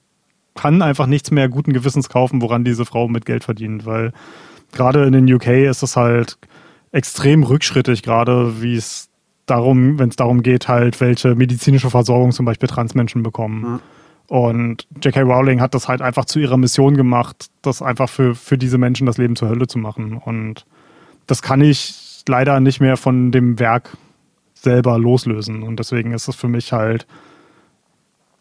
kann 0.53 0.81
einfach 0.81 1.07
nichts 1.07 1.29
mehr 1.29 1.49
guten 1.49 1.73
Gewissens 1.73 2.07
kaufen, 2.07 2.41
woran 2.41 2.63
diese 2.63 2.85
Frau 2.85 3.09
mit 3.09 3.25
Geld 3.25 3.43
verdient, 3.43 3.85
weil 3.85 4.13
gerade 4.71 5.03
in 5.03 5.11
den 5.11 5.29
UK 5.29 5.47
ist 5.47 5.83
es 5.83 5.97
halt 5.97 6.37
extrem 6.93 7.43
rückschrittig, 7.43 8.01
gerade 8.01 8.61
wie 8.61 8.77
es 8.77 9.09
darum, 9.45 9.99
wenn 9.99 10.07
es 10.07 10.15
darum 10.15 10.41
geht, 10.41 10.69
halt, 10.69 11.01
welche 11.01 11.35
medizinische 11.35 11.89
Versorgung 11.89 12.31
zum 12.31 12.45
Beispiel 12.45 12.69
Transmenschen 12.69 13.23
bekommen. 13.23 13.59
Mhm. 13.61 13.79
Und 14.27 14.87
J.K. 15.03 15.19
Rowling 15.23 15.59
hat 15.59 15.73
das 15.73 15.89
halt 15.89 16.01
einfach 16.01 16.23
zu 16.23 16.39
ihrer 16.39 16.55
Mission 16.55 16.95
gemacht, 16.95 17.47
das 17.61 17.81
einfach 17.81 18.07
für, 18.07 18.35
für 18.35 18.57
diese 18.57 18.77
Menschen 18.77 19.05
das 19.05 19.17
Leben 19.17 19.35
zur 19.35 19.49
Hölle 19.49 19.67
zu 19.67 19.79
machen. 19.79 20.13
Und 20.15 20.65
das 21.27 21.41
kann 21.41 21.59
ich 21.59 22.23
leider 22.25 22.61
nicht 22.61 22.79
mehr 22.79 22.95
von 22.95 23.33
dem 23.33 23.59
Werk 23.59 23.97
selber 24.65 24.99
loslösen. 24.99 25.63
Und 25.63 25.79
deswegen 25.79 26.11
ist 26.11 26.27
es 26.27 26.35
für 26.35 26.49
mich 26.49 26.73
halt, 26.73 27.07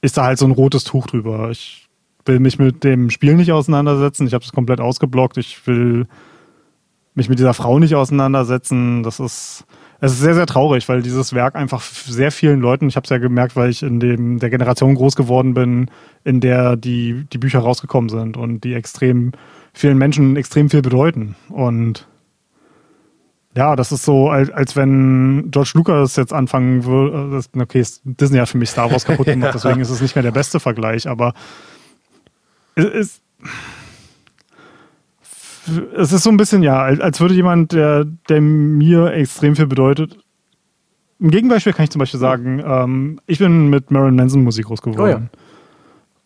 ist 0.00 0.16
da 0.16 0.24
halt 0.24 0.38
so 0.38 0.46
ein 0.46 0.50
rotes 0.50 0.82
Tuch 0.82 1.06
drüber. 1.06 1.50
Ich 1.50 1.88
will 2.24 2.40
mich 2.40 2.58
mit 2.58 2.82
dem 2.82 3.10
Spiel 3.10 3.36
nicht 3.36 3.52
auseinandersetzen. 3.52 4.26
Ich 4.26 4.34
habe 4.34 4.44
es 4.44 4.52
komplett 4.52 4.80
ausgeblockt. 4.80 5.38
Ich 5.38 5.64
will 5.68 6.06
mich 7.14 7.28
mit 7.28 7.38
dieser 7.38 7.54
Frau 7.54 7.78
nicht 7.78 7.94
auseinandersetzen. 7.94 9.04
Das 9.04 9.20
ist, 9.20 9.64
es 10.00 10.12
ist 10.12 10.20
sehr, 10.20 10.34
sehr 10.34 10.46
traurig, 10.46 10.88
weil 10.88 11.02
dieses 11.02 11.32
Werk 11.32 11.54
einfach 11.54 11.80
sehr 11.82 12.32
vielen 12.32 12.60
Leuten, 12.60 12.88
ich 12.88 12.96
habe 12.96 13.04
es 13.04 13.10
ja 13.10 13.18
gemerkt, 13.18 13.54
weil 13.54 13.70
ich 13.70 13.82
in 13.82 14.00
dem, 14.00 14.40
der 14.40 14.50
Generation 14.50 14.94
groß 14.96 15.14
geworden 15.14 15.54
bin, 15.54 15.90
in 16.24 16.40
der 16.40 16.76
die, 16.76 17.24
die 17.32 17.38
Bücher 17.38 17.60
rausgekommen 17.60 18.08
sind 18.08 18.36
und 18.36 18.64
die 18.64 18.74
extrem 18.74 19.32
vielen 19.72 19.98
Menschen 19.98 20.36
extrem 20.36 20.70
viel 20.70 20.82
bedeuten. 20.82 21.36
Und 21.48 22.08
ja, 23.56 23.76
das 23.76 23.92
ist 23.92 24.04
so, 24.04 24.28
als, 24.28 24.50
als 24.50 24.74
wenn 24.76 25.50
George 25.50 25.72
Lucas 25.74 26.16
jetzt 26.16 26.32
anfangen 26.32 26.84
würde. 26.84 27.40
Okay, 27.56 27.84
Disney 28.04 28.38
hat 28.38 28.48
für 28.48 28.58
mich 28.58 28.70
Star 28.70 28.90
Wars 28.90 29.04
kaputt 29.04 29.26
gemacht, 29.26 29.54
deswegen 29.54 29.80
ist 29.80 29.90
es 29.90 30.00
nicht 30.00 30.16
mehr 30.16 30.22
der 30.22 30.32
beste 30.32 30.58
Vergleich, 30.58 31.08
aber 31.08 31.34
es 32.74 32.84
ist, 32.84 33.22
es 35.96 36.12
ist 36.12 36.22
so 36.22 36.30
ein 36.30 36.36
bisschen, 36.36 36.62
ja, 36.62 36.82
als 36.82 37.20
würde 37.20 37.34
jemand, 37.34 37.72
der, 37.72 38.04
der 38.28 38.40
mir 38.40 39.12
extrem 39.12 39.56
viel 39.56 39.66
bedeutet. 39.66 40.18
Ein 41.20 41.30
Gegenbeispiel 41.30 41.72
kann 41.72 41.84
ich 41.84 41.90
zum 41.90 42.00
Beispiel 42.00 42.20
sagen, 42.20 42.62
ähm, 42.66 43.20
ich 43.26 43.38
bin 43.38 43.70
mit 43.70 43.90
Marilyn 43.90 44.16
Manson 44.16 44.42
Musik 44.42 44.66
groß 44.66 44.82
geworden. 44.82 45.00
Oh 45.00 45.06
ja. 45.06 45.22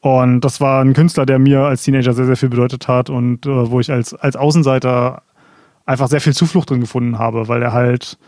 Und 0.00 0.40
das 0.40 0.60
war 0.60 0.82
ein 0.82 0.94
Künstler, 0.94 1.26
der 1.26 1.38
mir 1.38 1.60
als 1.60 1.82
Teenager 1.82 2.12
sehr, 2.14 2.24
sehr 2.24 2.36
viel 2.36 2.48
bedeutet 2.48 2.88
hat 2.88 3.10
und 3.10 3.46
äh, 3.46 3.70
wo 3.70 3.80
ich 3.80 3.90
als, 3.90 4.14
als 4.14 4.36
Außenseiter 4.36 5.22
einfach 5.88 6.08
sehr 6.08 6.20
viel 6.20 6.34
Zuflucht 6.34 6.68
drin 6.70 6.80
gefunden 6.80 7.18
habe, 7.18 7.48
weil 7.48 7.62
er 7.62 7.72
halt 7.72 8.18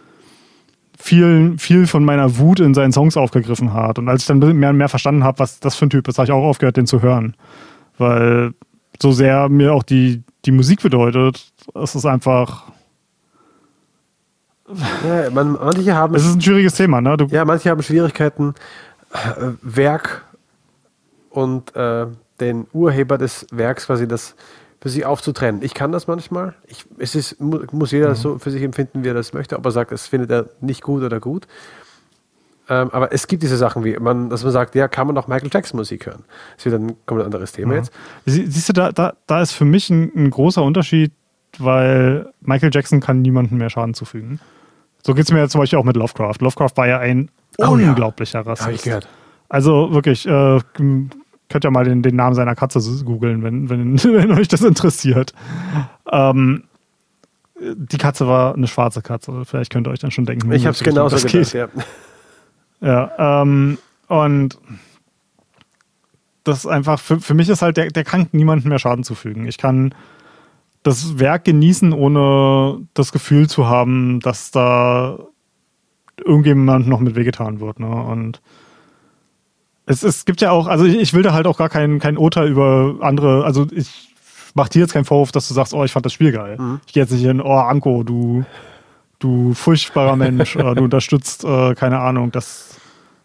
viel, 0.99 1.57
viel 1.59 1.87
von 1.87 2.05
meiner 2.05 2.39
Wut 2.39 2.59
in 2.61 2.75
seinen 2.75 2.93
Songs 2.93 3.17
aufgegriffen 3.17 3.75
hat. 3.75 3.99
Und 3.99 4.09
als 4.09 4.23
ich 4.23 4.27
dann 4.27 4.39
mehr 4.39 4.71
und 4.71 4.77
mehr 4.77 4.89
verstanden 4.89 5.25
habe, 5.25 5.39
was 5.39 5.61
das 5.61 5.77
für 5.77 5.87
ein 5.87 5.91
Typ 5.91 6.09
ist, 6.09 6.19
habe 6.19 6.25
ich 6.25 6.33
auch 6.33 6.43
aufgehört, 6.43 6.79
den 6.79 6.87
zu 6.87 7.03
hören. 7.03 7.37
Weil 7.99 8.55
so 9.01 9.13
sehr 9.13 9.49
mir 9.51 9.75
auch 9.75 9.83
die, 9.83 10.23
die 10.47 10.53
Musik 10.53 10.83
bedeutet, 10.83 11.53
es 11.75 11.95
ist 11.95 12.07
einfach. 12.07 12.65
Ja, 15.07 15.31
man, 15.31 15.53
manche 15.53 15.95
haben. 15.95 16.15
Es 16.15 16.25
ist 16.25 16.37
ein 16.37 16.41
schwieriges 16.41 16.75
Thema, 16.75 17.01
ne? 17.01 17.17
Du 17.17 17.27
ja, 17.27 17.45
manche 17.45 17.69
haben 17.69 17.83
Schwierigkeiten, 17.83 18.55
äh, 19.13 19.51
Werk 19.63 20.25
und 21.29 21.77
äh, 21.77 22.07
den 22.41 22.67
Urheber 22.73 23.19
des 23.19 23.47
Werks 23.51 23.87
quasi 23.87 24.09
das 24.09 24.35
für 24.81 24.89
sich 24.89 25.05
aufzutrennen. 25.05 25.63
Ich 25.63 25.75
kann 25.75 25.93
das 25.93 26.07
manchmal. 26.07 26.55
Ich, 26.67 26.87
es 26.99 27.15
ist, 27.15 27.41
muss 27.41 27.91
jeder 27.91 28.11
mhm. 28.11 28.15
so 28.15 28.39
für 28.39 28.51
sich 28.51 28.63
empfinden, 28.63 29.05
wie 29.05 29.09
er 29.09 29.15
das 29.15 29.33
möchte, 29.33 29.57
ob 29.57 29.65
er 29.65 29.71
sagt, 29.71 29.93
es 29.93 30.07
findet 30.07 30.31
er 30.31 30.47
nicht 30.61 30.83
gut 30.83 31.03
oder 31.03 31.21
gut. 31.21 31.47
Ähm, 32.71 32.89
aber 32.93 33.13
es 33.13 33.27
gibt 33.27 33.43
diese 33.43 33.57
Sachen, 33.57 33.85
wie 33.85 33.97
man, 33.99 34.31
dass 34.31 34.43
man 34.43 34.53
sagt, 34.53 34.75
ja, 34.75 34.89
kann 34.89 35.07
man 35.07 35.19
auch 35.19 35.27
Michael 35.27 35.51
Jackson 35.53 35.77
Musik 35.77 36.07
hören. 36.07 36.25
Das 36.57 36.65
wird 36.65 36.81
ein 36.81 36.97
komplett 37.05 37.27
anderes 37.27 37.53
Thema 37.53 37.73
mhm. 37.73 37.79
jetzt. 37.79 37.93
siehst 38.25 38.69
du, 38.69 38.73
da, 38.73 38.93
da, 38.93 39.15
da 39.27 39.43
ist 39.43 39.53
für 39.53 39.65
mich 39.65 39.91
ein, 39.91 40.11
ein, 40.15 40.31
großer 40.31 40.63
Unterschied, 40.63 41.13
weil 41.59 42.33
Michael 42.41 42.71
Jackson 42.73 43.01
kann 43.01 43.23
niemandem 43.23 43.59
mehr 43.59 43.71
Schaden 43.71 43.93
zufügen. 43.93 44.41
So 45.05 45.15
geht 45.15 45.25
es 45.25 45.33
mir 45.33 45.41
ja 45.41 45.49
zum 45.49 45.61
Beispiel 45.61 45.79
auch 45.79 45.85
mit 45.85 45.97
Lovecraft. 45.97 46.37
Lovecraft 46.41 46.73
war 46.77 46.87
ja 46.87 46.99
ein 46.99 47.31
oh, 47.59 47.71
unglaublicher 47.71 48.41
ja. 48.41 48.47
Rassist. 48.47 48.67
Hab 48.67 48.75
ich 48.75 48.83
gehört. 48.83 49.09
Also 49.49 49.93
wirklich, 49.93 50.27
äh, 50.27 50.61
könnt 51.51 51.65
ihr 51.65 51.71
mal 51.71 51.85
den, 51.85 52.03
den 52.03 52.17
Namen 52.17 52.35
seiner 52.35 52.55
Katze 52.55 52.81
googeln, 53.05 53.43
wenn, 53.43 53.69
wenn, 53.69 53.99
wenn 54.03 54.33
euch 54.33 54.49
das 54.49 54.63
interessiert. 54.63 55.35
Ähm, 56.11 56.65
die 57.61 57.99
Katze 57.99 58.27
war 58.27 58.55
eine 58.55 58.67
schwarze 58.67 59.03
Katze. 59.03 59.45
Vielleicht 59.45 59.71
könnt 59.71 59.87
ihr 59.87 59.91
euch 59.91 59.99
dann 59.99 60.11
schon 60.11 60.25
denken. 60.25 60.51
Ich 60.53 60.65
habe 60.65 60.75
es 60.75 60.83
genauso 60.83 61.17
gedacht, 61.17 61.33
geht. 61.33 61.53
ja. 61.53 61.69
Ja, 62.83 63.43
ähm, 63.43 63.77
und 64.09 64.59
das 66.45 66.61
ist 66.61 66.67
einfach, 66.67 66.99
für, 66.99 67.21
für 67.21 67.35
mich 67.35 67.51
ist 67.51 67.61
halt, 67.61 67.77
der, 67.77 67.89
der 67.89 68.05
kann 68.05 68.29
niemandem 68.33 68.71
mehr 68.71 68.79
Schaden 68.79 69.05
zufügen. 69.05 69.47
Ich 69.47 69.59
kann 69.59 69.95
das 70.83 71.19
Werk 71.19 71.45
genießen, 71.45 71.93
ohne 71.93 72.87
das 72.95 73.13
Gefühl 73.13 73.51
zu 73.51 73.69
haben, 73.69 74.21
dass 74.21 74.51
da 74.51 75.19
irgendjemand 76.17 76.89
noch 76.89 77.01
mit 77.01 77.17
wehgetan 77.17 77.61
wird. 77.61 77.81
Ne? 77.81 77.91
Und 77.91 78.41
es, 79.91 80.03
es 80.03 80.25
gibt 80.25 80.41
ja 80.41 80.53
auch, 80.53 80.67
also 80.67 80.85
ich, 80.85 80.97
ich 80.97 81.15
will 81.15 81.23
da 81.23 81.33
halt 81.33 81.47
auch 81.47 81.59
gar 81.59 81.69
kein, 81.69 81.99
kein 81.99 82.17
Urteil 82.17 82.49
über 82.49 82.97
andere, 83.01 83.45
also 83.45 83.67
ich 83.73 84.15
mach 84.55 84.69
dir 84.69 84.81
jetzt 84.81 84.93
keinen 84.93 85.05
Vorwurf, 85.05 85.33
dass 85.33 85.49
du 85.49 85.55
sagst, 85.55 85.75
oh, 85.75 85.85
ich 85.85 85.93
fand 85.93 86.07
das 86.07 86.13
Spiel 86.13 86.33
geil. 86.33 86.57
Mhm. 86.59 86.81
Ich 86.87 86.93
gehe 86.93 87.03
jetzt 87.03 87.11
nicht 87.13 87.25
hin, 87.25 87.41
oh, 87.41 87.53
Anko, 87.53 88.03
du, 88.03 88.45
du 89.19 89.53
furchtbarer 89.55 90.17
Mensch, 90.17 90.57
äh, 90.57 90.75
du 90.75 90.85
unterstützt, 90.85 91.45
äh, 91.45 91.75
keine 91.75 91.99
Ahnung, 91.99 92.31
dass 92.31 92.77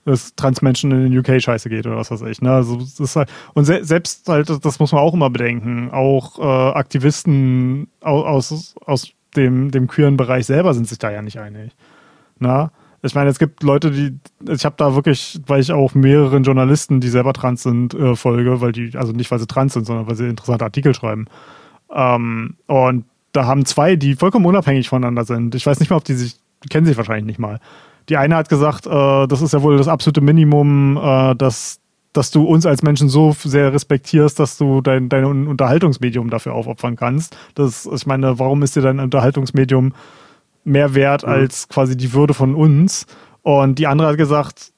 es 0.05 0.35
Transmenschen 0.35 0.91
in 0.91 1.11
den 1.11 1.17
UK 1.17 1.41
scheiße 1.41 1.69
geht 1.69 1.87
oder 1.87 1.97
was 1.97 2.11
weiß 2.11 2.21
ich. 2.23 2.41
Ne? 2.41 2.51
Also, 2.51 2.77
das 2.77 2.99
ist 2.99 3.15
halt, 3.15 3.29
und 3.53 3.65
se 3.65 3.83
selbst 3.83 4.27
halt, 4.29 4.49
das 4.63 4.79
muss 4.79 4.91
man 4.91 5.01
auch 5.01 5.13
immer 5.13 5.29
bedenken, 5.29 5.89
auch 5.91 6.39
äh, 6.39 6.77
Aktivisten 6.77 7.87
aus, 8.01 8.75
aus 8.85 9.11
dem, 9.35 9.71
dem 9.71 9.87
queeren 9.87 10.17
Bereich 10.17 10.45
selber 10.45 10.73
sind 10.73 10.87
sich 10.87 10.99
da 10.99 11.11
ja 11.11 11.21
nicht 11.21 11.39
einig. 11.39 11.71
Na? 12.39 12.71
Ich 13.05 13.13
meine, 13.13 13.29
es 13.29 13.37
gibt 13.37 13.61
Leute, 13.61 13.91
die, 13.91 14.17
ich 14.49 14.65
habe 14.65 14.75
da 14.77 14.95
wirklich, 14.95 15.39
weil 15.45 15.61
ich 15.61 15.71
auch 15.71 15.93
mehreren 15.93 16.41
Journalisten, 16.41 17.01
die 17.01 17.09
selber 17.09 17.33
trans 17.33 17.61
sind, 17.61 17.93
äh, 17.93 18.15
folge, 18.15 18.61
weil 18.61 18.71
die, 18.71 18.97
also 18.97 19.13
nicht 19.13 19.29
weil 19.29 19.37
sie 19.37 19.45
trans 19.45 19.73
sind, 19.73 19.85
sondern 19.85 20.07
weil 20.07 20.15
sie 20.15 20.27
interessante 20.27 20.65
Artikel 20.65 20.95
schreiben. 20.95 21.27
Ähm, 21.93 22.55
und 22.65 23.05
da 23.31 23.45
haben 23.45 23.65
zwei, 23.65 23.95
die 23.95 24.15
vollkommen 24.15 24.47
unabhängig 24.47 24.89
voneinander 24.89 25.23
sind. 25.23 25.53
Ich 25.53 25.65
weiß 25.67 25.79
nicht 25.79 25.91
mal, 25.91 25.97
ob 25.97 26.03
die 26.03 26.15
sich, 26.15 26.37
die 26.63 26.69
kennen 26.69 26.87
sich 26.87 26.97
wahrscheinlich 26.97 27.25
nicht 27.25 27.39
mal. 27.39 27.59
Die 28.09 28.17
eine 28.17 28.35
hat 28.35 28.49
gesagt, 28.49 28.87
äh, 28.87 29.27
das 29.27 29.41
ist 29.41 29.53
ja 29.53 29.61
wohl 29.61 29.77
das 29.77 29.87
absolute 29.87 30.21
Minimum, 30.21 30.97
äh, 30.97 31.35
dass, 31.35 31.79
dass 32.11 32.31
du 32.31 32.43
uns 32.43 32.65
als 32.65 32.81
Menschen 32.81 33.07
so 33.07 33.35
sehr 33.37 33.71
respektierst, 33.71 34.39
dass 34.39 34.57
du 34.57 34.81
dein, 34.81 35.09
dein 35.09 35.25
Unterhaltungsmedium 35.47 36.31
dafür 36.31 36.53
aufopfern 36.53 36.95
kannst. 36.95 37.37
Das, 37.53 37.85
ich 37.85 38.07
meine, 38.07 38.39
warum 38.39 38.63
ist 38.63 38.75
dir 38.75 38.81
dein 38.81 38.99
Unterhaltungsmedium 38.99 39.93
mehr 40.65 40.93
wert 40.93 41.23
mhm. 41.23 41.29
als 41.29 41.69
quasi 41.69 41.95
die 41.95 42.13
Würde 42.13 42.33
von 42.33 42.55
uns. 42.55 43.05
Und 43.41 43.79
die 43.79 43.87
andere 43.87 44.09
hat 44.09 44.17
gesagt, 44.17 44.73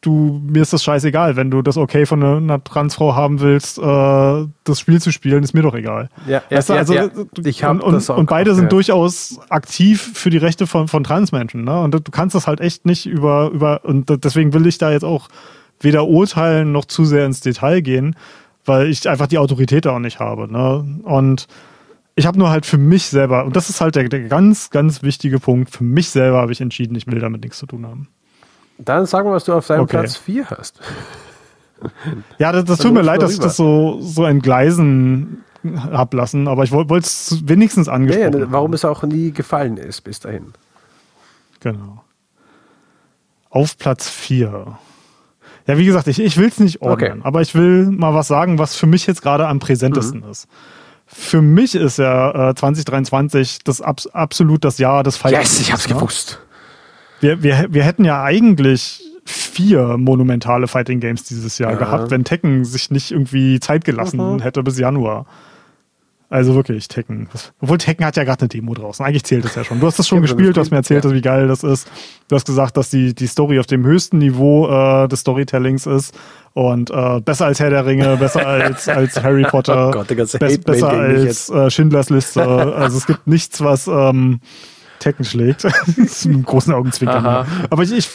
du, 0.00 0.40
mir 0.44 0.62
ist 0.62 0.72
das 0.72 0.82
scheißegal, 0.84 1.36
wenn 1.36 1.50
du 1.50 1.62
das 1.62 1.76
okay 1.76 2.06
von 2.06 2.22
einer, 2.22 2.62
Transfrau 2.62 3.14
haben 3.14 3.40
willst, 3.40 3.78
äh, 3.78 4.46
das 4.64 4.80
Spiel 4.80 5.00
zu 5.00 5.12
spielen, 5.12 5.42
ist 5.42 5.54
mir 5.54 5.62
doch 5.62 5.74
egal. 5.74 6.08
Ja, 6.26 6.42
ja, 6.50 6.58
weißt 6.58 6.70
du, 6.70 6.74
also, 6.74 6.94
ja, 6.94 7.08
Ich 7.44 7.64
und, 7.64 7.80
und, 7.80 8.10
und 8.10 8.28
beide 8.28 8.54
sind 8.54 8.72
durchaus 8.72 9.40
aktiv 9.48 10.12
für 10.14 10.30
die 10.30 10.38
Rechte 10.38 10.66
von, 10.66 10.88
von 10.88 11.04
Transmenschen. 11.04 11.64
Ne? 11.64 11.80
Und 11.80 11.94
du 11.94 12.00
kannst 12.10 12.34
das 12.34 12.46
halt 12.46 12.60
echt 12.60 12.86
nicht 12.86 13.06
über, 13.06 13.50
über, 13.50 13.84
und 13.84 14.24
deswegen 14.24 14.52
will 14.52 14.66
ich 14.66 14.78
da 14.78 14.90
jetzt 14.90 15.04
auch 15.04 15.28
weder 15.80 16.06
urteilen 16.06 16.72
noch 16.72 16.84
zu 16.84 17.04
sehr 17.04 17.26
ins 17.26 17.40
Detail 17.40 17.80
gehen, 17.80 18.16
weil 18.64 18.88
ich 18.88 19.08
einfach 19.08 19.26
die 19.26 19.38
Autorität 19.38 19.84
da 19.84 19.92
auch 19.92 20.00
nicht 20.00 20.20
habe. 20.20 20.50
Ne? 20.50 21.00
Und 21.04 21.46
ich 22.18 22.26
habe 22.26 22.38
nur 22.38 22.50
halt 22.50 22.66
für 22.66 22.78
mich 22.78 23.06
selber, 23.06 23.44
und 23.44 23.54
das 23.54 23.70
ist 23.70 23.80
halt 23.80 23.94
der, 23.94 24.08
der 24.08 24.22
ganz, 24.22 24.70
ganz 24.70 25.02
wichtige 25.02 25.38
Punkt, 25.38 25.70
für 25.70 25.84
mich 25.84 26.10
selber 26.10 26.38
habe 26.38 26.50
ich 26.50 26.60
entschieden, 26.60 26.96
ich 26.96 27.06
will 27.06 27.20
damit 27.20 27.42
nichts 27.42 27.58
zu 27.58 27.66
tun 27.66 27.86
haben. 27.86 28.08
Dann 28.78 29.06
sag 29.06 29.24
mal, 29.24 29.32
was 29.32 29.44
du 29.44 29.54
auf 29.54 29.66
deinem 29.66 29.82
okay. 29.82 29.98
Platz 29.98 30.16
4 30.16 30.50
hast. 30.50 30.80
Ja, 32.38 32.50
das, 32.50 32.64
das 32.64 32.80
tut 32.80 32.92
mir 32.92 33.02
leid, 33.02 33.22
dass 33.22 33.32
ich 33.32 33.38
das 33.38 33.56
so, 33.56 34.00
so 34.00 34.24
entgleisen 34.24 35.44
habe 35.76 36.16
lassen, 36.16 36.48
aber 36.48 36.64
ich 36.64 36.72
wollte 36.72 36.96
es 36.96 37.46
wenigstens 37.46 37.88
angesprochen. 37.88 38.32
Ja, 38.32 38.38
ja, 38.40 38.50
warum 38.50 38.72
es 38.72 38.84
auch 38.84 39.04
nie 39.04 39.30
gefallen 39.30 39.76
ist 39.76 40.00
bis 40.00 40.18
dahin. 40.18 40.54
Genau. 41.60 42.02
Auf 43.48 43.78
Platz 43.78 44.08
4. 44.08 44.76
Ja, 45.68 45.78
wie 45.78 45.84
gesagt, 45.86 46.08
ich, 46.08 46.18
ich 46.18 46.36
will 46.36 46.48
es 46.48 46.58
nicht 46.58 46.82
ordnen, 46.82 47.12
okay. 47.12 47.20
aber 47.22 47.42
ich 47.42 47.54
will 47.54 47.86
mal 47.92 48.12
was 48.12 48.26
sagen, 48.26 48.58
was 48.58 48.74
für 48.74 48.88
mich 48.88 49.06
jetzt 49.06 49.22
gerade 49.22 49.46
am 49.46 49.60
präsentesten 49.60 50.22
mhm. 50.22 50.30
ist. 50.30 50.48
Für 51.10 51.40
mich 51.40 51.74
ist 51.74 51.98
ja 51.98 52.50
äh, 52.50 52.54
2023 52.54 53.60
das 53.64 53.80
abs 53.80 54.06
absolut 54.08 54.64
das 54.64 54.78
Jahr 54.78 55.02
des 55.02 55.16
Fighting 55.16 55.40
Yes, 55.40 55.60
ich 55.60 55.72
hab's 55.72 55.88
ne? 55.88 55.94
gewusst. 55.94 56.38
Wir, 57.20 57.42
wir, 57.42 57.66
wir 57.70 57.82
hätten 57.82 58.04
ja 58.04 58.22
eigentlich 58.22 59.02
vier 59.24 59.96
monumentale 59.98 60.68
Fighting 60.68 61.00
Games 61.00 61.24
dieses 61.24 61.58
Jahr 61.58 61.72
ja. 61.72 61.78
gehabt, 61.78 62.10
wenn 62.10 62.24
Tekken 62.24 62.64
sich 62.64 62.90
nicht 62.90 63.10
irgendwie 63.10 63.58
Zeit 63.60 63.84
gelassen 63.84 64.34
mhm. 64.34 64.40
hätte 64.40 64.62
bis 64.62 64.78
Januar. 64.78 65.26
Also 66.30 66.54
wirklich, 66.54 66.88
Tekken. 66.88 67.26
Obwohl 67.58 67.78
Tekken 67.78 68.04
hat 68.04 68.16
ja 68.16 68.24
gerade 68.24 68.42
eine 68.42 68.48
Demo 68.48 68.74
draußen. 68.74 69.04
Eigentlich 69.04 69.24
zählt 69.24 69.46
es 69.46 69.54
ja 69.54 69.64
schon. 69.64 69.80
Du 69.80 69.86
hast 69.86 69.98
das 69.98 70.06
schon 70.06 70.20
gespielt, 70.20 70.56
du 70.56 70.60
hast 70.60 70.70
mir 70.70 70.76
erzählt, 70.76 71.04
ja. 71.04 71.10
wie 71.12 71.22
geil 71.22 71.48
das 71.48 71.62
ist. 71.62 71.90
Du 72.28 72.36
hast 72.36 72.44
gesagt, 72.46 72.76
dass 72.76 72.90
die, 72.90 73.14
die 73.14 73.26
Story 73.26 73.58
auf 73.58 73.66
dem 73.66 73.84
höchsten 73.84 74.18
Niveau 74.18 74.68
äh, 74.68 75.08
des 75.08 75.20
Storytellings 75.20 75.86
ist. 75.86 76.14
Und 76.52 76.90
äh, 76.90 77.20
besser 77.20 77.46
als 77.46 77.60
Herr 77.60 77.70
der 77.70 77.86
Ringe, 77.86 78.18
besser 78.18 78.46
als, 78.46 78.88
als 78.90 79.22
Harry 79.22 79.44
Potter, 79.44 79.88
oh 79.88 79.92
Gott, 79.92 80.08
be 80.08 80.58
besser 80.58 80.90
als 80.90 81.48
äh, 81.48 81.70
Schindlers 81.70 82.10
Liste. 82.10 82.42
Also 82.42 82.98
es 82.98 83.06
gibt 83.06 83.26
nichts, 83.26 83.62
was 83.62 83.86
ähm, 83.86 84.40
Tekken 84.98 85.24
schlägt. 85.24 85.64
mit 85.96 86.10
einem 86.24 86.42
großen 86.42 86.74
Augenzwinkern. 86.74 87.46
Aber 87.70 87.82
ich, 87.82 87.92
ich 87.92 88.10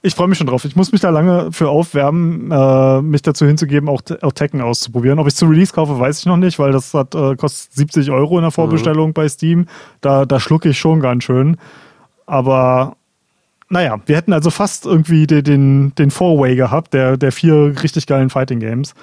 ich 0.00 0.14
freue 0.14 0.28
mich 0.28 0.38
schon 0.38 0.46
drauf. 0.46 0.64
Ich 0.64 0.76
muss 0.76 0.92
mich 0.92 1.00
da 1.00 1.10
lange 1.10 1.50
für 1.50 1.68
aufwärmen, 1.68 2.50
äh, 2.52 3.02
mich 3.02 3.22
dazu 3.22 3.46
hinzugeben, 3.46 3.88
auch, 3.88 4.00
auch 4.22 4.32
Tekken 4.32 4.60
auszuprobieren. 4.60 5.18
Ob 5.18 5.26
ich 5.26 5.32
es 5.32 5.38
zu 5.38 5.46
Release 5.46 5.72
kaufe, 5.72 5.98
weiß 5.98 6.20
ich 6.20 6.26
noch 6.26 6.36
nicht, 6.36 6.58
weil 6.58 6.70
das 6.70 6.94
hat, 6.94 7.14
äh, 7.14 7.34
kostet 7.34 7.72
70 7.74 8.10
Euro 8.10 8.38
in 8.38 8.42
der 8.42 8.52
Vorbestellung 8.52 9.08
mhm. 9.08 9.14
bei 9.14 9.28
Steam. 9.28 9.66
Da, 10.00 10.24
da 10.24 10.38
schlucke 10.38 10.68
ich 10.68 10.78
schon 10.78 11.00
ganz 11.00 11.24
schön. 11.24 11.56
Aber 12.26 12.96
naja, 13.70 14.00
wir 14.06 14.16
hätten 14.16 14.32
also 14.32 14.50
fast 14.50 14.86
irgendwie 14.86 15.26
den, 15.26 15.42
den, 15.42 15.94
den 15.96 16.10
Four-Way 16.10 16.56
gehabt, 16.56 16.94
der, 16.94 17.16
der 17.16 17.32
vier 17.32 17.74
richtig 17.82 18.06
geilen 18.06 18.30
Fighting 18.30 18.60
Games. 18.60 18.94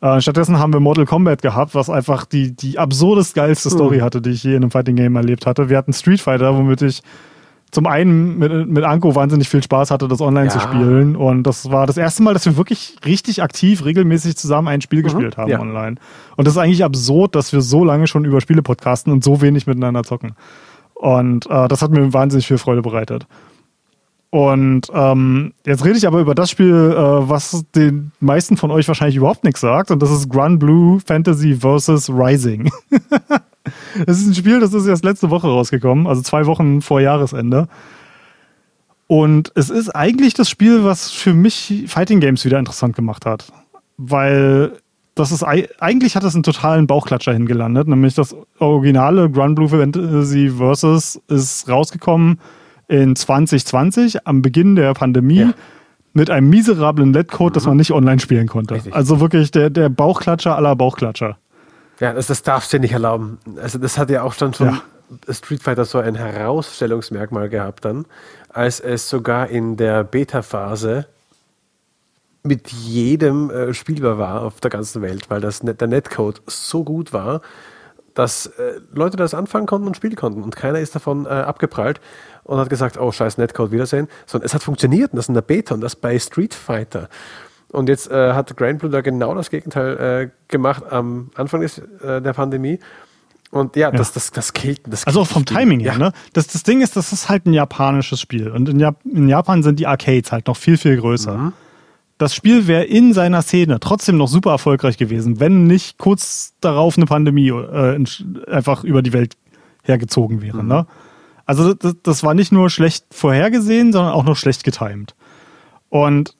Äh, 0.00 0.20
stattdessen 0.20 0.58
haben 0.58 0.72
wir 0.72 0.80
Mortal 0.80 1.06
Kombat 1.06 1.42
gehabt, 1.42 1.74
was 1.74 1.90
einfach 1.90 2.24
die, 2.24 2.54
die 2.54 2.78
absurdest 2.78 3.34
geilste 3.34 3.68
mhm. 3.68 3.74
Story 3.74 3.98
hatte, 3.98 4.22
die 4.22 4.30
ich 4.30 4.44
je 4.44 4.50
in 4.50 4.62
einem 4.62 4.70
Fighting 4.70 4.96
Game 4.96 5.16
erlebt 5.16 5.44
hatte. 5.44 5.68
Wir 5.68 5.76
hatten 5.76 5.92
Street 5.92 6.20
Fighter, 6.20 6.56
womit 6.56 6.82
ich 6.82 7.02
zum 7.70 7.86
einen 7.86 8.38
mit, 8.38 8.68
mit 8.68 8.84
Anko 8.84 9.14
wahnsinnig 9.14 9.48
viel 9.48 9.62
Spaß 9.62 9.90
hatte, 9.90 10.08
das 10.08 10.20
online 10.20 10.46
ja. 10.46 10.52
zu 10.52 10.60
spielen. 10.60 11.16
Und 11.16 11.42
das 11.42 11.70
war 11.70 11.86
das 11.86 11.96
erste 11.96 12.22
Mal, 12.22 12.32
dass 12.32 12.46
wir 12.46 12.56
wirklich 12.56 12.96
richtig 13.04 13.42
aktiv, 13.42 13.84
regelmäßig 13.84 14.36
zusammen 14.36 14.68
ein 14.68 14.80
Spiel 14.80 15.00
mhm. 15.00 15.04
gespielt 15.04 15.36
haben 15.36 15.50
ja. 15.50 15.60
online. 15.60 15.96
Und 16.36 16.46
das 16.46 16.54
ist 16.54 16.58
eigentlich 16.58 16.84
absurd, 16.84 17.34
dass 17.34 17.52
wir 17.52 17.60
so 17.60 17.84
lange 17.84 18.06
schon 18.06 18.24
über 18.24 18.40
Spiele 18.40 18.62
podcasten 18.62 19.12
und 19.12 19.24
so 19.24 19.40
wenig 19.40 19.66
miteinander 19.66 20.04
zocken. 20.04 20.34
Und 20.94 21.46
äh, 21.50 21.68
das 21.68 21.82
hat 21.82 21.90
mir 21.90 22.12
wahnsinnig 22.12 22.46
viel 22.46 22.58
Freude 22.58 22.82
bereitet. 22.82 23.26
Und 24.30 24.88
ähm, 24.92 25.54
jetzt 25.64 25.84
rede 25.84 25.96
ich 25.96 26.06
aber 26.06 26.20
über 26.20 26.34
das 26.34 26.50
Spiel, 26.50 26.74
äh, 26.74 27.28
was 27.28 27.64
den 27.74 28.12
meisten 28.20 28.56
von 28.56 28.70
euch 28.70 28.88
wahrscheinlich 28.88 29.16
überhaupt 29.16 29.44
nichts 29.44 29.60
sagt. 29.60 29.90
Und 29.90 30.02
das 30.02 30.10
ist 30.10 30.28
Grand 30.28 30.58
Blue 30.58 31.00
Fantasy 31.00 31.54
vs. 31.54 32.10
Rising. 32.10 32.70
Es 34.06 34.20
ist 34.20 34.26
ein 34.26 34.34
Spiel, 34.34 34.60
das 34.60 34.72
ist 34.72 34.86
erst 34.86 35.04
letzte 35.04 35.30
Woche 35.30 35.48
rausgekommen, 35.48 36.06
also 36.06 36.22
zwei 36.22 36.46
Wochen 36.46 36.82
vor 36.82 37.00
Jahresende. 37.00 37.68
Und 39.06 39.52
es 39.54 39.70
ist 39.70 39.90
eigentlich 39.90 40.34
das 40.34 40.50
Spiel, 40.50 40.84
was 40.84 41.10
für 41.10 41.32
mich 41.32 41.84
Fighting 41.86 42.20
Games 42.20 42.44
wieder 42.44 42.58
interessant 42.58 42.96
gemacht 42.96 43.24
hat. 43.24 43.52
Weil 43.96 44.72
das 45.14 45.32
ist 45.32 45.42
eigentlich 45.42 46.16
hat 46.16 46.24
es 46.24 46.34
einen 46.34 46.42
totalen 46.42 46.86
Bauchklatscher 46.86 47.32
hingelandet, 47.32 47.88
nämlich 47.88 48.14
das 48.14 48.36
originale 48.58 49.30
Grand 49.30 49.54
Blue 49.54 49.68
Fantasy 49.68 50.50
Versus 50.50 51.20
ist 51.28 51.68
rausgekommen 51.68 52.38
in 52.88 53.16
2020 53.16 54.26
am 54.26 54.42
Beginn 54.42 54.76
der 54.76 54.92
Pandemie. 54.94 55.40
Ja 55.40 55.54
mit 56.16 56.30
einem 56.30 56.48
miserablen 56.48 57.12
Letcode, 57.12 57.52
mhm. 57.52 57.54
das 57.54 57.66
man 57.66 57.76
nicht 57.76 57.92
online 57.92 58.18
spielen 58.20 58.46
konnte. 58.46 58.74
Richtig. 58.74 58.94
Also 58.94 59.20
wirklich 59.20 59.50
der, 59.50 59.68
der 59.68 59.90
Bauchklatscher 59.90 60.56
aller 60.56 60.74
Bauchklatscher. 60.74 61.36
Ja, 62.00 62.12
das, 62.12 62.26
das 62.26 62.42
darfst 62.42 62.72
du 62.72 62.78
nicht 62.78 62.92
erlauben. 62.92 63.38
Also 63.60 63.78
das 63.78 63.98
hat 63.98 64.10
ja 64.10 64.22
auch 64.22 64.34
schon 64.34 64.52
von 64.52 64.80
ja. 65.28 65.32
Street 65.32 65.62
Fighter 65.62 65.84
so 65.84 65.98
ein 65.98 66.14
Herausstellungsmerkmal 66.14 67.48
gehabt 67.48 67.84
dann, 67.84 68.06
als 68.48 68.80
es 68.80 69.08
sogar 69.08 69.48
in 69.48 69.76
der 69.76 70.04
Beta-Phase 70.04 71.06
mit 72.42 72.70
jedem 72.70 73.50
äh, 73.50 73.74
spielbar 73.74 74.18
war 74.18 74.42
auf 74.42 74.60
der 74.60 74.70
ganzen 74.70 75.02
Welt, 75.02 75.28
weil 75.30 75.40
das, 75.40 75.60
der 75.60 75.88
Netcode 75.88 76.42
so 76.46 76.84
gut 76.84 77.12
war, 77.12 77.40
dass 78.14 78.46
äh, 78.46 78.80
Leute 78.92 79.16
das 79.16 79.34
anfangen 79.34 79.66
konnten 79.66 79.86
und 79.86 79.96
spielen 79.96 80.16
konnten 80.16 80.42
und 80.42 80.56
keiner 80.56 80.80
ist 80.80 80.94
davon 80.94 81.26
äh, 81.26 81.28
abgeprallt 81.28 82.00
und 82.44 82.58
hat 82.58 82.70
gesagt, 82.70 82.98
oh 82.98 83.12
scheiß 83.12 83.38
Netcode, 83.38 83.72
Wiedersehen, 83.72 84.08
sondern 84.26 84.46
es 84.46 84.54
hat 84.54 84.62
funktioniert 84.62 85.12
und 85.12 85.16
das 85.16 85.28
in 85.28 85.34
der 85.34 85.42
Beta 85.42 85.74
und 85.74 85.80
das 85.80 85.96
bei 85.96 86.18
Street 86.18 86.54
Fighter. 86.54 87.08
Und 87.72 87.88
jetzt 87.88 88.10
äh, 88.10 88.32
hat 88.32 88.56
Grand 88.56 88.82
da 88.82 89.00
genau 89.00 89.34
das 89.34 89.50
Gegenteil 89.50 89.96
äh, 89.96 90.30
gemacht 90.48 90.84
am 90.88 91.30
Anfang 91.34 91.60
des, 91.60 91.78
äh, 91.78 92.22
der 92.22 92.32
Pandemie. 92.32 92.78
Und 93.50 93.76
ja, 93.76 93.90
ja, 93.90 93.96
das, 93.96 94.12
das, 94.12 94.30
das 94.30 94.52
killt. 94.52 94.80
Das 94.86 95.06
also 95.06 95.20
auch 95.20 95.26
vom 95.26 95.44
Timing 95.44 95.80
her, 95.80 95.92
ja. 95.92 95.98
ne? 95.98 96.12
Das, 96.32 96.46
das 96.46 96.62
Ding 96.62 96.80
ist, 96.80 96.96
das 96.96 97.12
ist 97.12 97.28
halt 97.28 97.46
ein 97.46 97.52
japanisches 97.52 98.20
Spiel. 98.20 98.50
Und 98.50 98.68
in, 98.68 98.80
Jap 98.80 98.98
in 99.04 99.28
Japan 99.28 99.62
sind 99.62 99.78
die 99.78 99.86
Arcades 99.86 100.32
halt 100.32 100.46
noch 100.46 100.56
viel, 100.56 100.76
viel 100.76 100.96
größer. 100.96 101.36
Mhm. 101.36 101.52
Das 102.18 102.34
Spiel 102.34 102.66
wäre 102.66 102.84
in 102.84 103.12
seiner 103.12 103.42
Szene 103.42 103.78
trotzdem 103.78 104.16
noch 104.16 104.28
super 104.28 104.50
erfolgreich 104.50 104.96
gewesen, 104.96 105.38
wenn 105.38 105.66
nicht 105.66 105.98
kurz 105.98 106.54
darauf 106.60 106.96
eine 106.96 107.06
Pandemie 107.06 107.50
äh, 107.50 108.02
einfach 108.50 108.84
über 108.84 109.02
die 109.02 109.12
Welt 109.12 109.36
hergezogen 109.82 110.40
wäre. 110.40 110.62
Mhm. 110.62 110.68
Ne? 110.68 110.86
Also 111.44 111.74
das, 111.74 111.94
das 112.02 112.22
war 112.24 112.34
nicht 112.34 112.52
nur 112.52 112.70
schlecht 112.70 113.06
vorhergesehen, 113.10 113.92
sondern 113.92 114.12
auch 114.12 114.24
noch 114.24 114.36
schlecht 114.36 114.64
getimt. 114.64 115.14
Und 115.88 116.36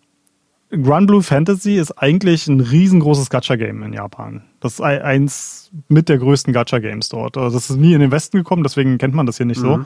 Grand 0.71 1.07
Blue 1.07 1.23
Fantasy 1.23 1.77
ist 1.77 1.93
eigentlich 1.93 2.49
ein 2.49 2.61
riesengroßes 2.61 3.31
Gacha-Game 3.31 3.83
in 3.85 3.93
Japan. 3.93 4.43
Das 4.61 4.75
ist 4.75 4.81
eins 4.81 5.71
mit 5.89 6.09
der 6.09 6.19
größten 6.19 6.53
Gacha-Games 6.53 7.09
dort. 7.09 7.37
Also 7.37 7.57
das 7.57 7.71
ist 7.71 7.77
nie 7.77 7.95
in 7.95 8.01
den 8.01 8.11
Westen 8.11 8.39
gekommen, 8.39 8.65
deswegen 8.65 8.99
kennt 8.99 9.15
man 9.15 9.27
das 9.27 9.37
hier 9.37 9.47
nicht 9.47 9.63
mhm. 9.63 9.65
so. 9.65 9.85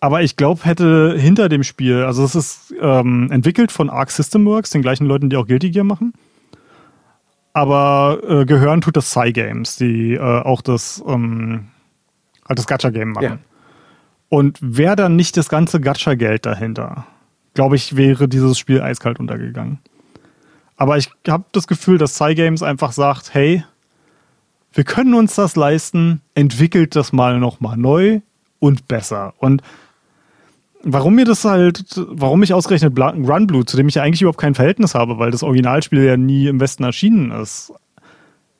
Aber 0.00 0.22
ich 0.22 0.36
glaube, 0.36 0.64
hätte 0.64 1.16
hinter 1.16 1.48
dem 1.48 1.62
Spiel, 1.62 2.02
also 2.02 2.24
es 2.24 2.34
ist 2.34 2.74
ähm, 2.80 3.30
entwickelt 3.30 3.70
von 3.70 3.88
Arc 3.88 4.10
System 4.10 4.44
Works, 4.46 4.70
den 4.70 4.82
gleichen 4.82 5.06
Leuten, 5.06 5.30
die 5.30 5.36
auch 5.36 5.46
Guilty 5.46 5.70
Gear 5.70 5.84
machen. 5.84 6.12
Aber 7.52 8.20
äh, 8.26 8.44
gehören 8.44 8.80
tut 8.80 8.96
das 8.96 9.08
Psy 9.08 9.32
Games, 9.32 9.76
die 9.76 10.14
äh, 10.14 10.20
auch 10.20 10.60
das, 10.60 11.02
ähm, 11.06 11.68
halt 12.48 12.58
das 12.58 12.66
Gacha-Game 12.66 13.12
machen. 13.12 13.24
Ja. 13.24 13.38
Und 14.28 14.58
wer 14.60 14.96
dann 14.96 15.14
nicht 15.14 15.36
das 15.36 15.48
ganze 15.48 15.80
Gacha-Geld 15.80 16.46
dahinter? 16.46 17.06
Glaube 17.54 17.76
ich, 17.76 17.96
wäre 17.96 18.28
dieses 18.28 18.58
Spiel 18.58 18.80
eiskalt 18.80 19.20
untergegangen. 19.20 19.78
Aber 20.76 20.96
ich 20.96 21.10
habe 21.28 21.44
das 21.52 21.66
Gefühl, 21.66 21.98
dass 21.98 22.16
Cygames 22.16 22.62
einfach 22.62 22.92
sagt, 22.92 23.34
hey, 23.34 23.64
wir 24.72 24.84
können 24.84 25.14
uns 25.14 25.34
das 25.34 25.54
leisten, 25.54 26.22
entwickelt 26.34 26.96
das 26.96 27.12
mal 27.12 27.38
nochmal 27.38 27.76
neu 27.76 28.20
und 28.58 28.88
besser. 28.88 29.34
Und 29.38 29.62
warum 30.82 31.14
mir 31.14 31.24
das 31.24 31.44
halt, 31.44 31.84
warum 32.08 32.42
ich 32.42 32.54
ausgerechnet 32.54 32.98
Run 32.98 33.46
Blue, 33.46 33.64
zu 33.64 33.76
dem 33.76 33.88
ich 33.88 33.96
ja 33.96 34.02
eigentlich 34.02 34.22
überhaupt 34.22 34.40
kein 34.40 34.54
Verhältnis 34.54 34.94
habe, 34.94 35.18
weil 35.18 35.30
das 35.30 35.42
Originalspiel 35.42 36.02
ja 36.02 36.16
nie 36.16 36.46
im 36.46 36.58
Westen 36.58 36.84
erschienen 36.84 37.30
ist, 37.30 37.72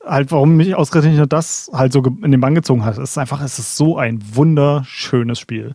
halt, 0.05 0.33
warum 0.33 0.57
mich 0.57 0.75
ausgerechnet 0.75 1.33
das 1.33 1.71
halt 1.73 1.93
so 1.93 2.03
in 2.05 2.31
den 2.31 2.41
Bann 2.41 2.55
gezogen 2.55 2.85
hat, 2.85 2.99
ist 2.99 3.19
einfach, 3.19 3.41
es 3.43 3.59
ist 3.59 3.77
so 3.77 3.97
ein 3.97 4.21
wunderschönes 4.35 5.39
Spiel. 5.39 5.75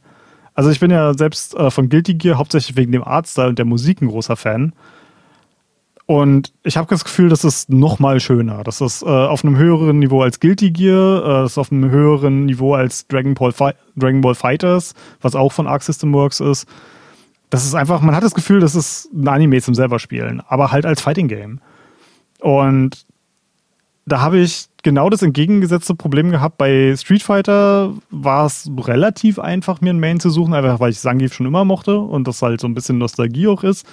Also 0.58 0.72
ich 0.72 0.80
bin 0.80 0.90
ja 0.90 1.14
selbst 1.14 1.54
äh, 1.54 1.70
von 1.70 1.88
Guilty 1.88 2.16
Gear 2.16 2.40
hauptsächlich 2.40 2.76
wegen 2.76 2.92
dem 2.92 3.04
Artstyle 3.04 3.50
und 3.50 3.60
der 3.60 3.66
Musik 3.66 4.02
ein 4.02 4.08
großer 4.08 4.36
Fan. 4.36 4.74
Und 6.08 6.52
ich 6.64 6.78
habe 6.78 6.88
das 6.90 7.04
Gefühl, 7.04 7.30
das 7.30 7.44
ist 7.44 7.70
noch 7.70 8.00
mal 8.00 8.20
schöner. 8.20 8.64
Das 8.64 8.82
ist 8.82 9.04
äh, 9.04 9.06
auf 9.06 9.46
einem 9.46 9.56
höheren 9.56 10.00
Niveau 10.00 10.24
als 10.24 10.40
Guilty 10.40 10.72
Gear, 10.72 11.24
äh, 11.24 11.28
das 11.44 11.52
ist 11.52 11.58
auf 11.60 11.72
einem 11.72 11.92
höheren 11.92 12.48
Niveau 12.48 12.74
als 12.74 13.06
Dragon 13.08 13.36
Ball, 13.36 13.52
Fi 13.52 13.74
Dragon 13.96 14.22
Ball 14.22 14.34
Fighters, 14.34 14.96
was 15.22 15.36
auch 15.36 15.52
von 15.52 15.68
Arc 15.68 15.84
System 15.84 16.12
Works 16.14 16.40
ist. 16.40 16.66
Das 17.52 17.64
ist 17.64 17.76
einfach, 17.76 18.02
man 18.02 18.16
hat 18.16 18.24
das 18.24 18.34
Gefühl, 18.34 18.60
das 18.60 18.74
ist 18.74 19.14
ein 19.14 19.28
Anime 19.28 19.62
zum 19.62 19.76
selber 19.76 20.00
spielen, 20.00 20.42
aber 20.48 20.72
halt 20.72 20.88
als 20.88 21.02
Fighting 21.02 21.28
Game. 21.28 21.62
Und 22.40 23.06
da 24.08 24.22
habe 24.22 24.40
ich 24.40 24.70
genau 24.88 25.10
das 25.10 25.22
entgegengesetzte 25.22 25.96
Problem 25.96 26.32
gehabt. 26.32 26.58
Bei 26.58 26.96
Street 26.96 27.22
Fighter 27.22 27.94
war 28.10 28.46
es 28.46 28.72
relativ 28.78 29.38
einfach, 29.38 29.82
mir 29.82 29.90
einen 29.90 30.00
Main 30.00 30.22
zu 30.22 30.30
suchen, 30.30 30.54
einfach 30.54 30.80
weil 30.80 30.92
ich 30.92 31.00
Zangief 31.00 31.34
schon 31.34 31.46
immer 31.46 31.66
mochte 31.66 32.00
und 32.00 32.26
das 32.26 32.42
halt 32.42 32.62
so 32.62 32.68
ein 32.70 32.74
bisschen 32.74 32.98
Nostalgie 32.98 33.50
auch 33.50 33.66
ist. 33.66 33.86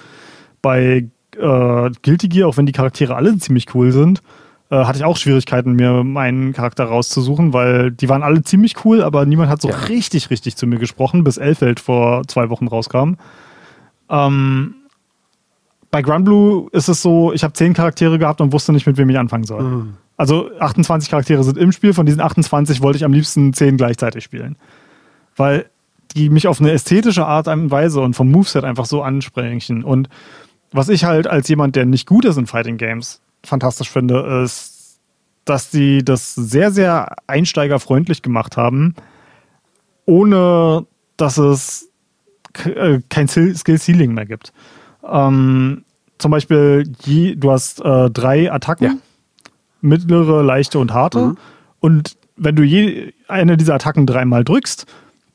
Bei 0.61 1.05
äh, 1.37 1.91
Guilty 2.01 2.29
Gear, 2.29 2.47
auch 2.47 2.55
wenn 2.55 2.65
die 2.65 2.71
Charaktere 2.71 3.13
alle 3.13 3.37
ziemlich 3.39 3.75
cool 3.75 3.91
sind, 3.91 4.21
äh, 4.69 4.85
hatte 4.85 4.97
ich 4.97 5.03
auch 5.03 5.17
Schwierigkeiten, 5.17 5.73
mir 5.73 6.05
meinen 6.05 6.53
Charakter 6.53 6.85
rauszusuchen, 6.85 7.51
weil 7.51 7.91
die 7.91 8.07
waren 8.07 8.23
alle 8.23 8.41
ziemlich 8.43 8.85
cool, 8.85 9.03
aber 9.03 9.25
niemand 9.25 9.49
hat 9.49 9.61
so 9.61 9.67
ja. 9.67 9.75
richtig, 9.89 10.29
richtig 10.29 10.55
zu 10.55 10.65
mir 10.65 10.79
gesprochen, 10.79 11.25
bis 11.25 11.35
Elfeld 11.35 11.81
vor 11.81 12.25
zwei 12.27 12.49
Wochen 12.49 12.69
rauskam. 12.69 13.15
Ähm, 14.09 14.75
bei 15.91 16.01
Granblue 16.01 16.69
ist 16.71 16.87
es 16.87 17.01
so, 17.01 17.33
ich 17.33 17.43
habe 17.43 17.51
zehn 17.51 17.73
Charaktere 17.73 18.17
gehabt 18.17 18.39
und 18.39 18.53
wusste 18.53 18.71
nicht, 18.71 18.87
mit 18.87 18.95
wem 18.95 19.09
ich 19.09 19.19
anfangen 19.19 19.43
soll. 19.43 19.61
Mhm. 19.61 19.93
Also 20.17 20.49
28 20.59 21.09
Charaktere 21.09 21.43
sind 21.43 21.57
im 21.57 21.71
Spiel, 21.71 21.93
von 21.93 22.05
diesen 22.05 22.21
28 22.21 22.81
wollte 22.81 22.97
ich 22.97 23.05
am 23.05 23.13
liebsten 23.13 23.53
10 23.53 23.77
gleichzeitig 23.77 24.23
spielen. 24.23 24.57
Weil 25.35 25.69
die 26.15 26.29
mich 26.29 26.47
auf 26.47 26.61
eine 26.61 26.71
ästhetische 26.71 27.25
Art 27.25 27.47
und 27.47 27.71
Weise 27.71 27.99
und 28.01 28.15
vom 28.15 28.31
Moveset 28.31 28.63
einfach 28.63 28.85
so 28.85 29.03
ansprechen. 29.03 29.83
Und 29.83 30.07
was 30.71 30.89
ich 30.89 31.03
halt 31.03 31.27
als 31.27 31.47
jemand, 31.49 31.75
der 31.75 31.85
nicht 31.85 32.07
gut 32.07 32.25
ist 32.25 32.37
in 32.37 32.47
Fighting 32.47 32.77
Games, 32.77 33.21
fantastisch 33.43 33.89
finde, 33.89 34.43
ist, 34.43 34.99
dass 35.43 35.69
die 35.69 36.03
das 36.03 36.33
sehr, 36.33 36.71
sehr 36.71 37.15
einsteigerfreundlich 37.27 38.21
gemacht 38.21 38.57
haben, 38.57 38.95
ohne 40.05 40.85
dass 41.17 41.37
es 41.37 41.89
äh, 42.63 42.99
kein 43.09 43.27
Skill 43.27 43.79
Ceiling 43.79 44.13
mehr 44.13 44.25
gibt. 44.25 44.53
Ähm, 45.03 45.83
zum 46.17 46.31
Beispiel, 46.31 46.91
je, 47.03 47.35
du 47.35 47.51
hast 47.51 47.81
äh, 47.81 48.09
drei 48.09 48.51
Attacken, 48.51 48.85
ja. 48.85 48.97
Mittlere, 49.85 50.43
leichte 50.43 50.79
und 50.79 50.93
harte. 50.93 51.19
Mhm. 51.19 51.37
Und 51.79 52.17
wenn 52.35 52.55
du 52.55 52.63
je 52.63 53.13
eine 53.27 53.57
dieser 53.57 53.75
Attacken 53.75 54.05
dreimal 54.05 54.43
drückst, 54.43 54.85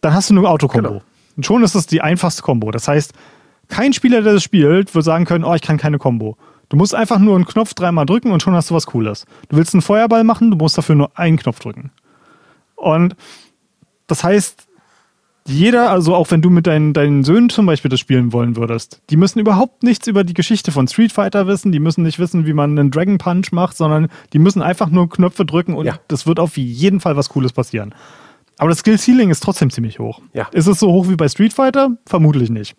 dann 0.00 0.14
hast 0.14 0.30
du 0.30 0.34
nur 0.34 0.50
Autokombo. 0.50 0.88
Genau. 0.88 1.02
Und 1.36 1.46
schon 1.46 1.62
ist 1.62 1.74
das 1.74 1.86
die 1.86 2.02
einfachste 2.02 2.42
Kombo. 2.42 2.70
Das 2.70 2.88
heißt, 2.88 3.14
kein 3.68 3.92
Spieler, 3.92 4.20
der 4.22 4.34
das 4.34 4.42
spielt, 4.42 4.94
wird 4.94 5.04
sagen 5.04 5.24
können, 5.24 5.44
oh, 5.44 5.54
ich 5.54 5.62
kann 5.62 5.78
keine 5.78 5.98
Kombo. 5.98 6.36
Du 6.68 6.76
musst 6.76 6.94
einfach 6.94 7.18
nur 7.18 7.34
einen 7.34 7.46
Knopf 7.46 7.74
dreimal 7.74 8.06
drücken 8.06 8.30
und 8.30 8.42
schon 8.42 8.54
hast 8.54 8.70
du 8.70 8.74
was 8.74 8.86
Cooles. 8.86 9.26
Du 9.48 9.56
willst 9.56 9.74
einen 9.74 9.82
Feuerball 9.82 10.24
machen, 10.24 10.50
du 10.50 10.56
musst 10.56 10.76
dafür 10.76 10.94
nur 10.94 11.18
einen 11.18 11.36
Knopf 11.36 11.60
drücken. 11.60 11.90
Und 12.76 13.16
das 14.06 14.24
heißt, 14.24 14.66
jeder, 15.46 15.90
also 15.90 16.14
auch 16.14 16.30
wenn 16.30 16.42
du 16.42 16.50
mit 16.50 16.66
deinen, 16.66 16.92
deinen 16.92 17.24
Söhnen 17.24 17.48
zum 17.48 17.66
Beispiel 17.66 17.88
das 17.88 18.00
spielen 18.00 18.32
wollen 18.32 18.56
würdest, 18.56 19.00
die 19.10 19.16
müssen 19.16 19.38
überhaupt 19.38 19.82
nichts 19.82 20.06
über 20.06 20.24
die 20.24 20.34
Geschichte 20.34 20.70
von 20.70 20.86
Street 20.86 21.12
Fighter 21.12 21.46
wissen, 21.46 21.72
die 21.72 21.80
müssen 21.80 22.02
nicht 22.02 22.18
wissen, 22.18 22.46
wie 22.46 22.52
man 22.52 22.78
einen 22.78 22.90
Dragon 22.90 23.18
Punch 23.18 23.52
macht, 23.52 23.76
sondern 23.76 24.08
die 24.32 24.38
müssen 24.38 24.62
einfach 24.62 24.90
nur 24.90 25.08
Knöpfe 25.08 25.44
drücken 25.44 25.74
und 25.74 25.86
ja. 25.86 25.98
das 26.08 26.26
wird 26.26 26.38
auf 26.38 26.56
jeden 26.56 27.00
Fall 27.00 27.16
was 27.16 27.30
Cooles 27.30 27.52
passieren. 27.52 27.94
Aber 28.58 28.68
das 28.68 28.80
Skill 28.80 28.98
Ceiling 28.98 29.30
ist 29.30 29.42
trotzdem 29.42 29.70
ziemlich 29.70 29.98
hoch. 29.98 30.20
Ja. 30.34 30.46
Ist 30.52 30.66
es 30.66 30.78
so 30.78 30.92
hoch 30.92 31.08
wie 31.08 31.16
bei 31.16 31.28
Street 31.28 31.54
Fighter? 31.54 31.96
Vermutlich 32.04 32.50
nicht. 32.50 32.76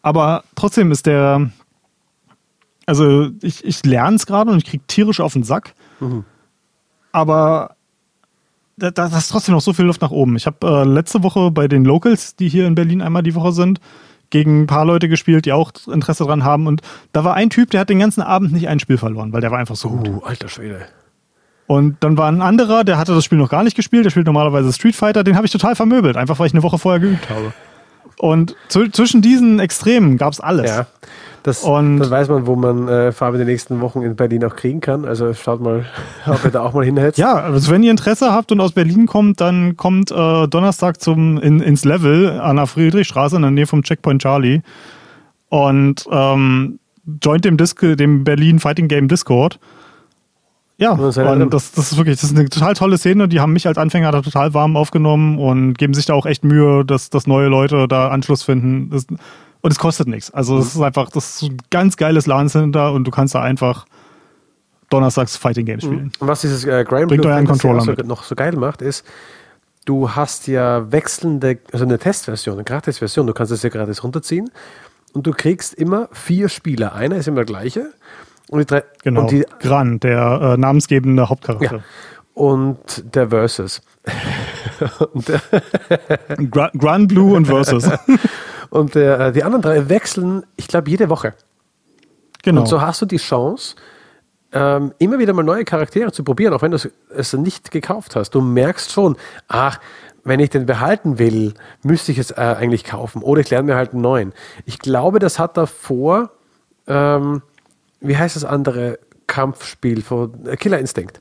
Aber 0.00 0.44
trotzdem 0.54 0.92
ist 0.92 1.06
der. 1.06 1.50
Also, 2.86 3.30
ich, 3.42 3.64
ich 3.64 3.84
lerne 3.84 4.14
es 4.14 4.26
gerade 4.26 4.52
und 4.52 4.58
ich 4.58 4.64
kriege 4.64 4.84
tierisch 4.86 5.18
auf 5.18 5.32
den 5.32 5.42
Sack. 5.42 5.74
Mhm. 5.98 6.24
Aber 7.10 7.74
da, 8.78 8.90
da 8.90 9.06
ist 9.06 9.28
trotzdem 9.28 9.54
noch 9.54 9.60
so 9.60 9.72
viel 9.72 9.84
Luft 9.84 10.00
nach 10.00 10.10
oben. 10.10 10.36
Ich 10.36 10.46
habe 10.46 10.66
äh, 10.66 10.84
letzte 10.84 11.22
Woche 11.22 11.50
bei 11.50 11.68
den 11.68 11.84
Locals, 11.84 12.36
die 12.36 12.48
hier 12.48 12.66
in 12.66 12.74
Berlin 12.74 13.02
einmal 13.02 13.22
die 13.22 13.34
Woche 13.34 13.52
sind, 13.52 13.80
gegen 14.30 14.62
ein 14.62 14.66
paar 14.66 14.84
Leute 14.84 15.08
gespielt, 15.08 15.46
die 15.46 15.52
auch 15.52 15.72
Interesse 15.86 16.24
dran 16.24 16.44
haben. 16.44 16.66
Und 16.66 16.82
da 17.12 17.24
war 17.24 17.34
ein 17.34 17.50
Typ, 17.50 17.70
der 17.70 17.80
hat 17.80 17.90
den 17.90 17.98
ganzen 17.98 18.22
Abend 18.22 18.52
nicht 18.52 18.68
ein 18.68 18.80
Spiel 18.80 18.98
verloren, 18.98 19.32
weil 19.32 19.40
der 19.40 19.50
war 19.50 19.58
einfach 19.58 19.76
so 19.76 19.90
gut. 19.90 20.08
Uh, 20.08 20.20
alter 20.20 20.48
Schwede. 20.48 20.86
Und 21.66 21.96
dann 22.00 22.16
war 22.16 22.30
ein 22.30 22.40
anderer, 22.40 22.84
der 22.84 22.96
hatte 22.96 23.14
das 23.14 23.24
Spiel 23.24 23.38
noch 23.38 23.50
gar 23.50 23.62
nicht 23.62 23.76
gespielt, 23.76 24.04
der 24.04 24.10
spielt 24.10 24.26
normalerweise 24.26 24.72
Street 24.72 24.96
Fighter, 24.96 25.22
den 25.22 25.36
habe 25.36 25.44
ich 25.44 25.52
total 25.52 25.76
vermöbelt, 25.76 26.16
einfach 26.16 26.38
weil 26.38 26.46
ich 26.46 26.54
eine 26.54 26.62
Woche 26.62 26.78
vorher 26.78 26.98
geübt 26.98 27.28
habe. 27.28 27.52
Und 28.16 28.56
zwischen 28.68 29.22
diesen 29.22 29.60
Extremen 29.60 30.16
gab 30.16 30.32
es 30.32 30.40
alles. 30.40 30.70
Ja. 30.70 30.86
Das, 31.42 31.62
und 31.62 31.98
dann 31.98 32.10
weiß 32.10 32.28
man, 32.28 32.46
wo 32.46 32.56
man 32.56 32.88
äh, 32.88 33.12
Farbe 33.12 33.38
die 33.38 33.44
nächsten 33.44 33.80
Wochen 33.80 34.02
in 34.02 34.16
Berlin 34.16 34.44
auch 34.44 34.56
kriegen 34.56 34.80
kann. 34.80 35.04
Also 35.04 35.32
schaut 35.34 35.60
mal, 35.60 35.84
ob 36.26 36.44
ihr 36.44 36.50
da 36.50 36.62
auch 36.62 36.72
mal 36.72 36.84
hinhältst. 36.84 37.18
Ja, 37.18 37.34
also 37.34 37.70
wenn 37.70 37.82
ihr 37.82 37.90
Interesse 37.90 38.32
habt 38.32 38.52
und 38.52 38.60
aus 38.60 38.72
Berlin 38.72 39.06
kommt, 39.06 39.40
dann 39.40 39.76
kommt 39.76 40.10
äh, 40.10 40.48
Donnerstag 40.48 41.00
zum, 41.00 41.38
in, 41.38 41.60
ins 41.60 41.84
Level 41.84 42.40
an 42.40 42.56
der 42.56 42.66
Friedrichstraße 42.66 43.36
in 43.36 43.42
der 43.42 43.50
Nähe 43.50 43.66
vom 43.66 43.82
Checkpoint 43.82 44.22
Charlie 44.22 44.60
und 45.48 46.06
ähm, 46.10 46.78
joint 47.22 47.44
dem, 47.44 47.56
Disc, 47.56 47.80
dem 47.80 48.24
Berlin 48.24 48.58
Fighting 48.58 48.88
Game 48.88 49.08
Discord. 49.08 49.58
Ja, 50.80 50.92
und 50.92 51.52
das, 51.52 51.72
das 51.72 51.90
ist 51.90 51.96
wirklich, 51.96 52.20
das 52.20 52.30
ist 52.30 52.38
eine 52.38 52.48
total 52.48 52.74
tolle 52.74 52.98
Szene. 52.98 53.26
Die 53.26 53.40
haben 53.40 53.52
mich 53.52 53.66
als 53.66 53.78
Anfänger 53.78 54.12
da 54.12 54.22
total 54.22 54.54
warm 54.54 54.76
aufgenommen 54.76 55.36
und 55.38 55.74
geben 55.76 55.92
sich 55.92 56.06
da 56.06 56.14
auch 56.14 56.24
echt 56.24 56.44
Mühe, 56.44 56.84
dass, 56.84 57.10
dass 57.10 57.26
neue 57.26 57.48
Leute 57.48 57.88
da 57.88 58.10
Anschluss 58.10 58.44
finden. 58.44 58.90
Das, 58.90 59.06
und 59.60 59.70
es 59.70 59.78
kostet 59.78 60.08
nichts. 60.08 60.30
Also 60.30 60.58
es 60.58 60.74
mhm. 60.74 60.80
ist 60.80 60.86
einfach, 60.86 61.10
das 61.10 61.36
ist 61.36 61.50
ein 61.50 61.58
ganz 61.70 61.96
geiles 61.96 62.26
LAN-Center 62.26 62.92
und 62.92 63.04
du 63.04 63.10
kannst 63.10 63.34
da 63.34 63.42
einfach 63.42 63.86
donnerstags 64.90 65.36
Fighting 65.36 65.66
Games 65.66 65.84
mhm. 65.84 65.88
spielen. 65.88 66.12
Und 66.18 66.28
was 66.28 66.40
dieses 66.40 66.64
äh, 66.64 66.84
Grand 66.84 67.08
Bringt 67.08 67.26
euren 67.26 67.46
Controller 67.46 67.82
so, 67.82 67.92
noch 68.04 68.22
so 68.22 68.34
geil 68.34 68.56
macht, 68.56 68.82
ist, 68.82 69.04
du 69.84 70.10
hast 70.10 70.46
ja 70.46 70.90
wechselnde, 70.92 71.58
also 71.72 71.84
eine 71.84 71.98
Testversion, 71.98 72.54
eine 72.54 72.64
Gratis-Version, 72.64 73.26
du 73.26 73.32
kannst 73.32 73.52
es 73.52 73.62
ja 73.62 73.70
gratis 73.70 74.02
runterziehen 74.04 74.50
und 75.12 75.26
du 75.26 75.32
kriegst 75.32 75.74
immer 75.74 76.08
vier 76.12 76.48
Spieler. 76.48 76.94
Einer 76.94 77.16
ist 77.16 77.28
immer 77.28 77.38
der 77.38 77.46
gleiche. 77.46 77.92
Und 78.50 78.60
die 78.60 78.66
drei, 78.66 78.82
genau, 79.02 79.22
und 79.22 79.30
die, 79.30 79.44
Gran, 79.60 80.00
der 80.00 80.54
äh, 80.54 80.56
namensgebende 80.56 81.28
Hauptcharakter. 81.28 81.76
Ja. 81.76 81.82
Und 82.34 83.14
der 83.14 83.28
Versus. 83.28 83.82
und 85.12 85.28
der 85.28 85.40
Gran, 86.50 86.70
Gran 86.78 87.08
Blue 87.08 87.36
und 87.36 87.46
Versus. 87.46 87.90
Und 88.70 88.94
der, 88.94 89.20
äh, 89.20 89.32
die 89.32 89.44
anderen 89.44 89.62
drei 89.62 89.88
wechseln, 89.88 90.44
ich 90.56 90.68
glaube, 90.68 90.90
jede 90.90 91.08
Woche. 91.08 91.34
Genau. 92.42 92.62
Und 92.62 92.66
so 92.66 92.80
hast 92.80 93.02
du 93.02 93.06
die 93.06 93.16
Chance, 93.16 93.76
ähm, 94.52 94.92
immer 94.98 95.18
wieder 95.18 95.32
mal 95.34 95.42
neue 95.42 95.64
Charaktere 95.64 96.12
zu 96.12 96.24
probieren, 96.24 96.54
auch 96.54 96.62
wenn 96.62 96.70
du 96.70 96.78
es 97.14 97.32
nicht 97.34 97.70
gekauft 97.70 98.16
hast. 98.16 98.30
Du 98.30 98.40
merkst 98.40 98.92
schon, 98.92 99.16
ach, 99.48 99.78
wenn 100.24 100.40
ich 100.40 100.50
den 100.50 100.66
behalten 100.66 101.18
will, 101.18 101.54
müsste 101.82 102.12
ich 102.12 102.18
es 102.18 102.30
äh, 102.30 102.34
eigentlich 102.58 102.84
kaufen 102.84 103.22
oder 103.22 103.40
ich 103.40 103.50
lerne 103.50 103.66
mir 103.66 103.76
halt 103.76 103.92
einen 103.92 104.02
neuen. 104.02 104.32
Ich 104.64 104.78
glaube, 104.78 105.18
das 105.18 105.38
hat 105.38 105.56
davor, 105.56 106.30
ähm, 106.86 107.42
wie 108.00 108.16
heißt 108.16 108.36
das 108.36 108.44
andere 108.44 108.98
Kampfspiel 109.26 110.02
von 110.02 110.46
äh, 110.46 110.56
Killer 110.56 110.78
Instinct. 110.78 111.20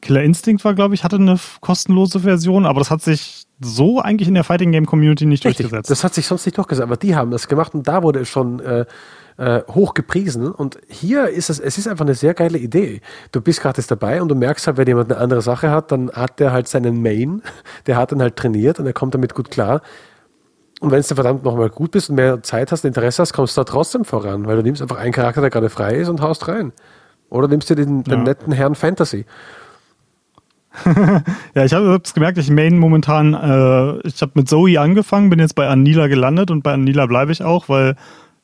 Killer 0.00 0.22
Instinct 0.22 0.64
war, 0.64 0.74
glaube 0.74 0.94
ich, 0.94 1.04
hatte 1.04 1.16
eine 1.16 1.38
kostenlose 1.60 2.20
Version, 2.20 2.66
aber 2.66 2.80
das 2.80 2.90
hat 2.90 3.02
sich 3.02 3.45
so 3.60 4.00
eigentlich 4.00 4.28
in 4.28 4.34
der 4.34 4.44
Fighting 4.44 4.72
Game 4.72 4.86
Community 4.86 5.26
nicht 5.26 5.44
Richtig. 5.44 5.64
durchgesetzt. 5.64 5.90
Das 5.90 6.04
hat 6.04 6.14
sich 6.14 6.26
sonst 6.26 6.44
nicht 6.44 6.58
durchgesetzt, 6.58 6.84
aber 6.84 6.96
die 6.96 7.16
haben 7.16 7.30
das 7.30 7.48
gemacht 7.48 7.74
und 7.74 7.88
da 7.88 8.02
wurde 8.02 8.20
es 8.20 8.28
schon 8.28 8.60
äh, 8.60 8.84
äh, 9.38 9.62
hoch 9.68 9.94
gepriesen. 9.94 10.50
Und 10.50 10.78
hier 10.88 11.28
ist 11.28 11.50
es, 11.50 11.58
es 11.58 11.78
ist 11.78 11.88
einfach 11.88 12.04
eine 12.04 12.14
sehr 12.14 12.34
geile 12.34 12.58
Idee. 12.58 13.00
Du 13.32 13.40
bist 13.40 13.60
gerade 13.60 13.82
dabei 13.82 14.20
und 14.20 14.28
du 14.28 14.34
merkst 14.34 14.66
halt, 14.66 14.76
wenn 14.76 14.86
jemand 14.86 15.10
eine 15.10 15.20
andere 15.20 15.42
Sache 15.42 15.70
hat, 15.70 15.92
dann 15.92 16.10
hat 16.10 16.40
der 16.40 16.52
halt 16.52 16.68
seinen 16.68 17.02
Main, 17.02 17.42
der 17.86 17.96
hat 17.96 18.12
dann 18.12 18.20
halt 18.20 18.36
trainiert 18.36 18.78
und 18.78 18.86
er 18.86 18.92
kommt 18.92 19.14
damit 19.14 19.34
gut 19.34 19.50
klar. 19.50 19.80
Und 20.80 20.90
wenn 20.90 21.00
du 21.00 21.14
verdammt 21.14 21.42
nochmal 21.42 21.70
gut 21.70 21.92
bist 21.92 22.10
und 22.10 22.16
mehr 22.16 22.42
Zeit 22.42 22.70
hast, 22.70 22.84
Interesse 22.84 23.22
hast, 23.22 23.32
kommst 23.32 23.56
du 23.56 23.62
da 23.62 23.64
trotzdem 23.64 24.04
voran, 24.04 24.46
weil 24.46 24.56
du 24.56 24.62
nimmst 24.62 24.82
einfach 24.82 24.98
einen 24.98 25.12
Charakter, 25.12 25.40
der 25.40 25.48
gerade 25.48 25.70
frei 25.70 25.96
ist 25.96 26.08
und 26.08 26.20
haust 26.20 26.46
rein. 26.48 26.72
Oder 27.30 27.48
nimmst 27.48 27.70
dir 27.70 27.76
den, 27.76 28.04
den 28.04 28.18
ja. 28.18 28.24
netten 28.24 28.52
Herrn 28.52 28.74
Fantasy. 28.74 29.24
ja, 31.54 31.64
ich 31.64 31.72
habe 31.72 32.00
es 32.02 32.14
gemerkt, 32.14 32.38
ich 32.38 32.50
main 32.50 32.78
momentan, 32.78 33.34
äh, 33.34 34.06
ich 34.06 34.20
habe 34.20 34.32
mit 34.34 34.48
Zoe 34.48 34.78
angefangen, 34.80 35.30
bin 35.30 35.38
jetzt 35.38 35.54
bei 35.54 35.68
Anila 35.68 36.06
gelandet 36.06 36.50
und 36.50 36.62
bei 36.62 36.72
Anila 36.72 37.06
bleibe 37.06 37.32
ich 37.32 37.42
auch, 37.42 37.68
weil 37.68 37.96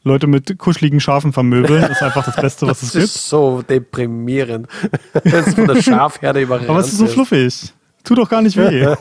Leute 0.04 0.26
mit 0.26 0.58
kuscheligen 0.58 1.00
Schafen 1.00 1.32
vermöbeln 1.32 1.84
ist 1.84 2.02
einfach 2.02 2.24
das 2.24 2.36
Beste, 2.36 2.66
was 2.66 2.82
es 2.82 2.92
gibt. 2.92 3.04
Das 3.04 3.16
ist 3.16 3.28
so 3.28 3.62
deprimierend. 3.62 4.66
Das 5.24 5.46
ist 5.46 5.54
von 5.54 5.68
der 5.68 5.80
Schafherde 5.80 6.40
überrannt. 6.40 6.68
Aber 6.68 6.80
es 6.80 6.88
ist 6.88 6.98
so 6.98 7.06
fluffig. 7.06 7.72
Tut 8.04 8.18
doch 8.18 8.28
gar 8.28 8.42
nicht 8.42 8.56
weh. 8.56 8.94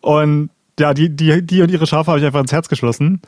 und 0.00 0.50
ja, 0.80 0.94
die, 0.94 1.14
die, 1.14 1.44
die 1.44 1.60
und 1.60 1.70
ihre 1.70 1.86
Schafe 1.86 2.10
habe 2.10 2.20
ich 2.20 2.24
einfach 2.24 2.40
ins 2.40 2.52
Herz 2.52 2.68
geschlossen. 2.68 3.20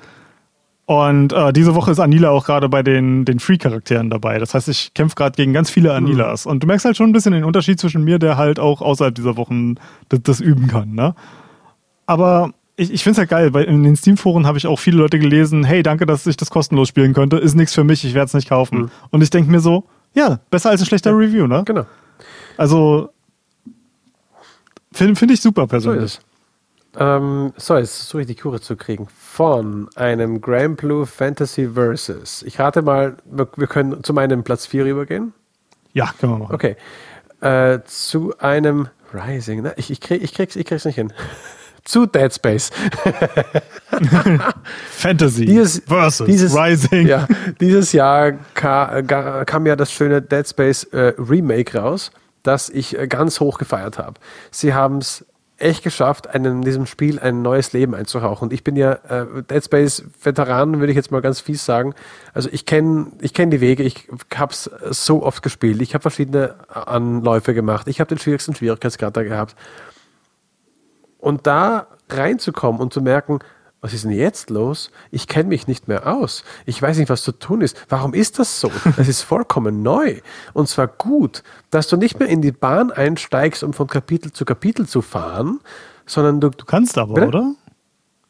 Und 0.90 1.32
äh, 1.32 1.52
diese 1.52 1.76
Woche 1.76 1.92
ist 1.92 2.00
Anila 2.00 2.30
auch 2.30 2.44
gerade 2.44 2.68
bei 2.68 2.82
den, 2.82 3.24
den 3.24 3.38
Free-Charakteren 3.38 4.10
dabei. 4.10 4.40
Das 4.40 4.54
heißt, 4.54 4.66
ich 4.66 4.92
kämpfe 4.92 5.14
gerade 5.14 5.36
gegen 5.36 5.52
ganz 5.52 5.70
viele 5.70 5.94
Anilas. 5.94 6.46
Mhm. 6.46 6.50
Und 6.50 6.62
du 6.64 6.66
merkst 6.66 6.84
halt 6.84 6.96
schon 6.96 7.10
ein 7.10 7.12
bisschen 7.12 7.30
den 7.30 7.44
Unterschied 7.44 7.78
zwischen 7.78 8.02
mir, 8.02 8.18
der 8.18 8.36
halt 8.36 8.58
auch 8.58 8.82
außerhalb 8.82 9.14
dieser 9.14 9.36
Wochen 9.36 9.76
das, 10.08 10.20
das 10.24 10.40
üben 10.40 10.66
kann. 10.66 10.96
Ne? 10.96 11.14
Aber 12.06 12.54
ich, 12.74 12.92
ich 12.92 13.04
finde 13.04 13.12
es 13.12 13.18
halt 13.18 13.30
geil, 13.30 13.54
weil 13.54 13.66
in 13.66 13.84
den 13.84 13.94
Steam-Foren 13.94 14.48
habe 14.48 14.58
ich 14.58 14.66
auch 14.66 14.80
viele 14.80 14.96
Leute 14.96 15.20
gelesen, 15.20 15.62
hey, 15.62 15.84
danke, 15.84 16.06
dass 16.06 16.26
ich 16.26 16.36
das 16.36 16.50
kostenlos 16.50 16.88
spielen 16.88 17.14
könnte. 17.14 17.36
Ist 17.36 17.54
nichts 17.54 17.72
für 17.72 17.84
mich, 17.84 18.04
ich 18.04 18.14
werde 18.14 18.26
es 18.26 18.34
nicht 18.34 18.48
kaufen. 18.48 18.78
Mhm. 18.80 18.90
Und 19.10 19.22
ich 19.22 19.30
denke 19.30 19.48
mir 19.48 19.60
so, 19.60 19.84
ja, 20.12 20.40
besser 20.50 20.70
als 20.70 20.80
ein 20.80 20.86
schlechter 20.86 21.10
ja. 21.10 21.16
Review, 21.16 21.46
ne? 21.46 21.62
Genau. 21.66 21.86
Also 22.56 23.10
finde 24.90 25.14
find 25.14 25.30
ich 25.30 25.40
super 25.40 25.68
persönlich. 25.68 26.14
So 26.14 26.29
ähm, 26.98 27.52
so, 27.56 27.76
jetzt 27.76 28.08
suche 28.08 28.22
ich 28.22 28.26
die 28.26 28.34
Kurve 28.34 28.60
zu 28.60 28.76
kriegen. 28.76 29.06
Von 29.16 29.88
einem 29.94 30.40
Grand 30.40 30.76
Blue 30.76 31.06
Fantasy 31.06 31.68
Versus. 31.74 32.42
Ich 32.42 32.58
rate 32.58 32.82
mal, 32.82 33.16
wir 33.24 33.66
können 33.66 34.02
zu 34.02 34.12
meinem 34.12 34.42
Platz 34.42 34.66
4 34.66 34.86
rübergehen. 34.86 35.32
Ja, 35.92 36.12
können 36.18 36.32
wir 36.32 36.38
machen. 36.38 36.54
Okay. 36.54 36.76
Äh, 37.40 37.80
zu 37.84 38.34
einem 38.38 38.88
Rising. 39.12 39.62
Ne? 39.62 39.74
Ich, 39.76 39.90
ich, 39.90 40.00
krieg, 40.00 40.22
ich, 40.22 40.34
krieg's, 40.34 40.56
ich 40.56 40.66
krieg's 40.66 40.84
nicht 40.84 40.96
hin. 40.96 41.12
zu 41.84 42.06
Dead 42.06 42.32
Space. 42.32 42.70
Fantasy 44.90 45.46
dieses, 45.46 45.82
versus 45.86 46.26
dieses, 46.26 46.56
Rising. 46.56 47.06
Ja, 47.06 47.26
dieses 47.60 47.92
Jahr 47.92 48.32
kam, 48.54 49.06
kam 49.06 49.66
ja 49.66 49.76
das 49.76 49.92
schöne 49.92 50.22
Dead 50.22 50.46
Space 50.46 50.84
äh, 50.84 51.14
Remake 51.18 51.78
raus, 51.78 52.10
das 52.42 52.68
ich 52.68 52.98
äh, 52.98 53.06
ganz 53.06 53.40
hoch 53.40 53.58
gefeiert 53.58 53.98
habe. 53.98 54.20
Sie 54.50 54.74
haben 54.74 54.98
es 54.98 55.24
echt 55.60 55.84
geschafft, 55.84 56.28
einem, 56.28 56.62
diesem 56.62 56.86
Spiel 56.86 57.18
ein 57.18 57.42
neues 57.42 57.72
Leben 57.72 57.94
einzuhauchen. 57.94 58.48
Und 58.48 58.52
ich 58.52 58.64
bin 58.64 58.76
ja 58.76 58.92
äh, 58.92 59.42
Dead 59.48 59.64
Space 59.64 60.04
Veteran, 60.22 60.80
würde 60.80 60.92
ich 60.92 60.96
jetzt 60.96 61.10
mal 61.10 61.20
ganz 61.20 61.40
fies 61.40 61.64
sagen. 61.64 61.94
Also 62.32 62.48
ich 62.50 62.66
kenne 62.66 63.12
ich 63.20 63.34
kenn 63.34 63.50
die 63.50 63.60
Wege, 63.60 63.82
ich 63.82 64.08
habe 64.34 64.52
es 64.52 64.70
so 64.90 65.22
oft 65.22 65.42
gespielt, 65.42 65.80
ich 65.82 65.94
habe 65.94 66.02
verschiedene 66.02 66.54
Anläufe 66.68 67.54
gemacht, 67.54 67.88
ich 67.88 68.00
habe 68.00 68.08
den 68.08 68.18
schwierigsten 68.18 68.54
Schwierigkeitsgrad 68.54 69.16
da 69.16 69.22
gehabt. 69.22 69.54
Und 71.18 71.46
da 71.46 71.86
reinzukommen 72.08 72.80
und 72.80 72.92
zu 72.92 73.02
merken, 73.02 73.40
was 73.80 73.94
ist 73.94 74.04
denn 74.04 74.10
jetzt 74.12 74.50
los? 74.50 74.90
Ich 75.10 75.26
kenne 75.26 75.48
mich 75.48 75.66
nicht 75.66 75.88
mehr 75.88 76.06
aus. 76.06 76.44
Ich 76.66 76.80
weiß 76.80 76.98
nicht, 76.98 77.08
was 77.08 77.22
zu 77.22 77.32
tun 77.32 77.62
ist. 77.62 77.76
Warum 77.88 78.12
ist 78.12 78.38
das 78.38 78.60
so? 78.60 78.70
Das 78.96 79.08
ist 79.08 79.22
vollkommen 79.22 79.82
neu. 79.82 80.20
Und 80.52 80.68
zwar 80.68 80.86
gut, 80.86 81.42
dass 81.70 81.88
du 81.88 81.96
nicht 81.96 82.18
mehr 82.18 82.28
in 82.28 82.42
die 82.42 82.52
Bahn 82.52 82.90
einsteigst, 82.90 83.62
um 83.62 83.72
von 83.72 83.86
Kapitel 83.86 84.32
zu 84.32 84.44
Kapitel 84.44 84.86
zu 84.86 85.00
fahren, 85.00 85.60
sondern 86.04 86.40
du. 86.40 86.50
Du 86.50 86.64
kannst 86.66 86.98
aber, 86.98 87.14
bitte? 87.14 87.28
oder? 87.28 87.54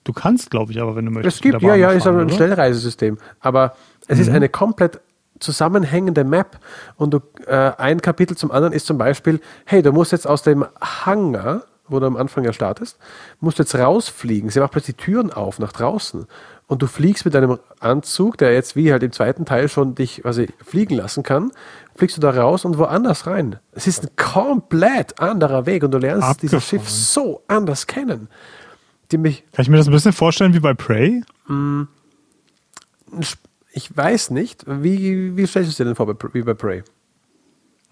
Du 0.05 0.13
kannst, 0.13 0.51
glaube 0.51 0.73
ich, 0.73 0.81
aber 0.81 0.95
wenn 0.95 1.07
du 1.07 1.11
möchtest. 1.11 1.37
Es 1.37 1.43
gibt, 1.43 1.61
ja, 1.63 1.75
ja, 1.75 1.89
fahren, 1.89 1.99
ist 1.99 2.07
aber 2.07 2.19
ein 2.21 2.27
oder? 2.27 2.35
Schnellreisesystem. 2.35 3.19
Aber 3.41 3.75
es 4.07 4.19
mhm. 4.19 4.23
ist 4.23 4.31
eine 4.31 4.49
komplett 4.49 5.01
zusammenhängende 5.41 6.23
Map 6.23 6.59
und 6.97 7.15
du, 7.15 7.21
äh, 7.47 7.73
ein 7.79 8.01
Kapitel 8.01 8.37
zum 8.37 8.51
anderen 8.51 8.73
ist 8.73 8.87
zum 8.87 8.99
Beispiel, 8.99 9.41
hey, 9.65 9.83
du 9.83 9.93
musst 9.93 10.13
jetzt 10.13 10.27
aus 10.27 10.43
dem 10.43 10.67
Hangar 10.81 11.65
wo 11.91 12.01
du 12.01 12.07
am 12.07 12.17
Anfang 12.17 12.45
ja 12.45 12.53
startest, 12.53 12.99
musst 13.41 13.59
du 13.59 13.63
jetzt 13.63 13.75
rausfliegen. 13.75 14.51
Sie 14.51 14.61
macht 14.61 14.73
plötzlich 14.73 14.97
die 14.97 15.03
Türen 15.05 15.33
auf 15.33 15.59
nach 15.59 15.73
draußen 15.73 16.27
und 16.67 16.83
du 16.83 16.87
fliegst 16.87 17.25
mit 17.25 17.35
deinem 17.35 17.59
Anzug, 17.81 18.39
der 18.39 18.53
jetzt 18.55 18.77
wie 18.77 18.93
halt 18.93 19.03
im 19.03 19.13
zweiten 19.13 19.45
Teil 19.45 19.69
schon 19.69 19.95
dich 19.95 20.23
quasi 20.23 20.49
fliegen 20.65 20.95
lassen 20.95 21.23
kann, 21.23 21.51
fliegst 21.97 22.17
du 22.17 22.21
da 22.21 22.31
raus 22.31 22.65
und 22.65 22.79
woanders 22.79 23.27
rein. 23.27 23.59
Es 23.73 23.87
ist 23.87 24.05
ein 24.05 24.11
komplett 24.17 25.21
anderer 25.21 25.67
Weg 25.67 25.83
und 25.83 25.91
du 25.91 25.99
lernst 25.99 26.29
Abgefahren. 26.29 26.41
dieses 26.41 26.65
Schiff 26.65 26.89
so 26.89 27.43
anders 27.49 27.87
kennen. 27.87 28.29
Die 29.11 29.19
mich 29.19 29.45
kann 29.53 29.65
ich 29.65 29.69
mir 29.69 29.79
das 29.79 29.89
ein 29.89 29.93
bisschen 29.93 30.13
vorstellen 30.13 30.55
wie 30.55 30.61
bei 30.61 30.75
Prey? 30.75 31.23
Mm, 31.49 31.83
ich 33.73 33.97
weiß 33.97 34.31
nicht. 34.31 34.65
Wie, 34.67 35.37
wie 35.37 35.47
stellst 35.47 35.69
du 35.69 35.71
es 35.71 35.77
dir 35.77 35.85
denn 35.85 35.95
vor, 35.95 36.09
wie 36.33 36.43
bei 36.43 36.55
Prey? 36.55 36.85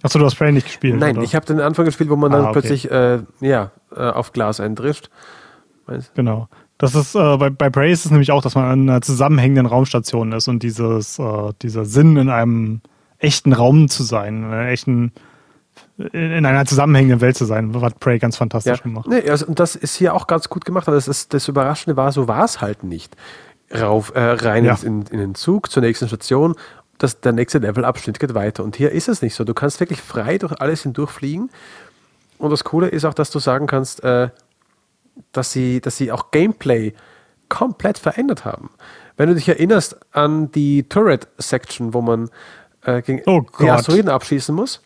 Achso, 0.03 0.19
du 0.19 0.25
hast 0.25 0.37
Prey 0.37 0.53
nicht 0.53 0.67
gespielt? 0.67 0.97
Nein, 0.99 1.17
oder? 1.17 1.25
ich 1.25 1.35
habe 1.35 1.47
den 1.47 1.61
Anfang 1.61 1.85
gespielt, 1.85 2.09
wo 2.11 2.17
man 2.17 2.31
dann 2.31 2.43
ah, 2.43 2.51
okay. 2.51 2.61
plötzlich 2.61 2.91
äh, 2.91 3.21
ja, 3.41 3.73
äh, 3.95 4.01
auf 4.01 4.33
Glas 4.33 4.61
eindrischt. 4.61 5.11
Genau. 6.15 6.49
Das 6.77 6.95
ist, 6.95 7.17
äh, 7.17 7.37
bei, 7.37 7.51
bei 7.51 7.71
Prey 7.71 7.91
ist 7.91 8.05
es 8.05 8.11
nämlich 8.11 8.31
auch, 8.31 8.43
dass 8.43 8.55
man 8.55 8.65
an 8.65 8.89
einer 8.89 9.01
zusammenhängenden 9.01 9.67
Raumstation 9.67 10.33
ist 10.33 10.47
und 10.47 10.63
dieses, 10.63 11.19
äh, 11.19 11.53
dieser 11.63 11.85
Sinn 11.85 12.17
in 12.17 12.31
einem 12.31 12.81
echten 13.19 13.53
Raum 13.53 13.89
zu 13.89 14.05
sein, 14.05 14.45
in 14.45 14.45
einer 14.45 14.69
echten, 14.69 15.13
in 15.97 16.47
einer 16.47 16.65
zusammenhängenden 16.67 17.21
Welt 17.21 17.37
zu 17.37 17.45
sein, 17.47 17.75
hat 17.81 17.99
Prey 17.99 18.21
ganz 18.21 18.37
fantastisch 18.37 18.79
ja. 18.79 18.83
gemacht. 18.83 19.09
Nee, 19.09 19.29
also, 19.29 19.47
und 19.47 19.59
das 19.59 19.75
ist 19.75 19.97
hier 19.97 20.15
auch 20.15 20.29
ganz 20.29 20.49
gut 20.49 20.65
gemacht. 20.65 20.87
Das, 20.87 21.09
ist, 21.09 21.35
das 21.35 21.49
Überraschende 21.49 21.97
war, 21.97 22.13
so 22.13 22.29
war 22.29 22.45
es 22.45 22.61
halt 22.61 22.85
nicht. 22.85 23.17
Rauf, 23.75 24.13
äh, 24.15 24.21
rein 24.21 24.65
ja. 24.65 24.79
in, 24.83 25.03
in, 25.11 25.19
den 25.19 25.35
Zug 25.35 25.71
zur 25.71 25.83
nächsten 25.83 26.07
Station 26.07 26.55
das, 26.99 27.21
der 27.21 27.33
nächste 27.33 27.59
Levelabschnitt 27.59 28.19
geht 28.19 28.35
weiter. 28.35 28.65
Und 28.65 28.77
hier 28.77 28.93
ist 28.93 29.09
es 29.09 29.23
nicht 29.23 29.35
so. 29.35 29.45
Du 29.45 29.55
kannst 29.55 29.81
wirklich 29.81 30.03
frei 30.03 30.39
durch 30.39 30.61
alles 30.61 30.83
hindurchfliegen. 30.83 31.51
Und 32.39 32.51
das 32.51 32.65
Coole 32.65 32.89
ist 32.89 33.05
auch, 33.05 33.15
dass 33.15 33.31
du 33.31 33.39
sagen 33.39 33.67
kannst, 33.67 34.03
äh, 34.05 34.29
dass, 35.33 35.53
sie, 35.53 35.81
dass 35.81 35.97
sie 35.97 36.13
auch 36.13 36.31
Gameplay 36.31 36.95
komplett 37.49 37.99
verändert 37.99 38.45
haben. 38.45 38.71
Wenn 39.17 39.29
du 39.29 39.35
dich 39.35 39.49
erinnerst 39.49 39.97
an 40.13 40.53
die 40.53 40.89
Turret-Section, 40.89 41.95
wo 41.95 42.03
man 42.03 42.31
äh, 42.83 43.03
gegen 43.03 43.23
oh 43.27 43.43
die 43.61 43.71
Asteroiden 43.71 44.11
abschießen 44.11 44.55
muss. 44.55 44.81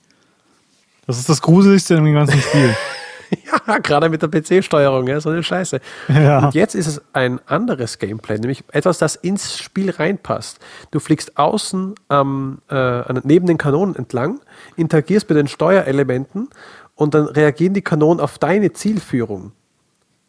Das 1.07 1.19
ist 1.19 1.29
das 1.29 1.43
Gruseligste 1.43 1.95
im 1.95 2.13
ganzen 2.13 2.41
Spiel. 2.41 2.75
ja, 3.67 3.79
gerade 3.79 4.09
mit 4.09 4.23
der 4.23 4.29
PC-Steuerung, 4.29 5.07
ja, 5.07 5.21
so 5.21 5.31
eine 5.31 5.43
Scheiße. 5.43 5.81
Ja. 6.09 6.47
Und 6.47 6.55
jetzt 6.55 6.75
ist 6.75 6.87
es 6.87 7.03
ein 7.13 7.41
anderes 7.47 7.99
Gameplay, 7.99 8.39
nämlich 8.39 8.65
etwas, 8.73 8.99
das 8.99 9.17
ins 9.17 9.59
Spiel 9.59 9.91
reinpasst. 9.91 10.59
Du 10.91 11.01
fliegst 11.01 11.39
außen 11.39 11.95
ähm, 12.11 12.59
äh, 12.69 13.03
neben 13.25 13.47
den 13.47 13.59
Kanonen 13.59 13.97
entlang, 13.97 14.41
interagierst 14.77 15.29
mit 15.29 15.39
den 15.39 15.49
Steuerelementen 15.49 16.49
und 16.95 17.15
dann 17.15 17.27
reagieren 17.27 17.75
die 17.75 17.83
Kanonen 17.83 18.21
auf 18.21 18.39
deine 18.39 18.73
Zielführung. 18.73 19.53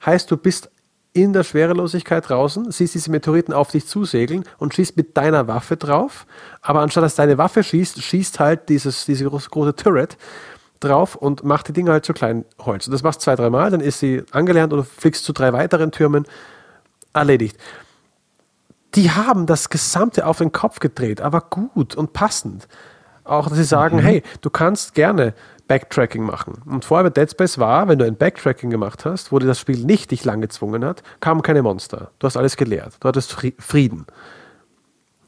Heißt, 0.05 0.29
du 0.31 0.37
bist 0.37 0.69
in 1.13 1.31
der 1.31 1.43
Schwerelosigkeit 1.43 2.27
draußen, 2.27 2.71
siehst 2.71 2.95
diese 2.95 3.11
Meteoriten 3.11 3.53
auf 3.53 3.69
dich 3.69 3.85
zusegeln 3.85 4.45
und 4.57 4.73
schießt 4.73 4.97
mit 4.97 5.15
deiner 5.15 5.47
Waffe 5.47 5.77
drauf. 5.77 6.25
Aber 6.61 6.81
anstatt 6.81 7.03
dass 7.03 7.15
deine 7.15 7.37
Waffe 7.37 7.63
schießt, 7.63 8.01
schießt 8.01 8.39
halt 8.39 8.69
dieses, 8.69 9.05
diese 9.05 9.25
große, 9.25 9.49
große 9.49 9.75
Turret 9.75 10.17
drauf 10.83 11.15
und 11.15 11.43
macht 11.43 11.67
die 11.67 11.73
Dinger 11.73 11.93
halt 11.93 12.05
zu 12.05 12.13
klein 12.13 12.45
Holz. 12.59 12.87
Und 12.87 12.91
das 12.91 13.03
machst 13.03 13.21
du 13.21 13.23
zwei, 13.25 13.35
dreimal, 13.35 13.71
dann 13.71 13.81
ist 13.81 13.99
sie 13.99 14.23
angelernt 14.31 14.73
und 14.73 14.79
du 14.79 14.83
fliegst 14.83 15.25
zu 15.25 15.33
drei 15.33 15.53
weiteren 15.53 15.91
Türmen. 15.91 16.25
Erledigt. 17.13 17.57
Die 18.95 19.11
haben 19.11 19.45
das 19.45 19.69
Gesamte 19.69 20.25
auf 20.25 20.37
den 20.37 20.51
Kopf 20.51 20.79
gedreht, 20.79 21.21
aber 21.21 21.41
gut 21.41 21.95
und 21.95 22.13
passend. 22.13 22.67
Auch, 23.23 23.47
dass 23.47 23.57
sie 23.57 23.63
sagen, 23.63 23.97
mhm. 23.97 24.01
hey, 24.01 24.23
du 24.41 24.49
kannst 24.49 24.93
gerne 24.93 25.33
Backtracking 25.67 26.23
machen. 26.23 26.61
Und 26.65 26.85
vorher 26.85 27.09
bei 27.09 27.09
Dead 27.09 27.31
Space 27.31 27.57
war, 27.57 27.87
wenn 27.87 27.97
du 27.97 28.05
ein 28.05 28.17
Backtracking 28.17 28.69
gemacht 28.69 29.05
hast, 29.05 29.31
wo 29.31 29.39
dir 29.39 29.47
das 29.47 29.59
Spiel 29.59 29.79
nicht 29.79 30.11
dich 30.11 30.25
lang 30.25 30.41
gezwungen 30.41 30.83
hat, 30.83 31.03
kamen 31.21 31.41
keine 31.41 31.63
Monster. 31.63 32.11
Du 32.19 32.27
hast 32.27 32.35
alles 32.35 32.57
gelehrt. 32.57 32.97
Du 32.99 33.07
hattest 33.07 33.31
Frieden. 33.31 34.05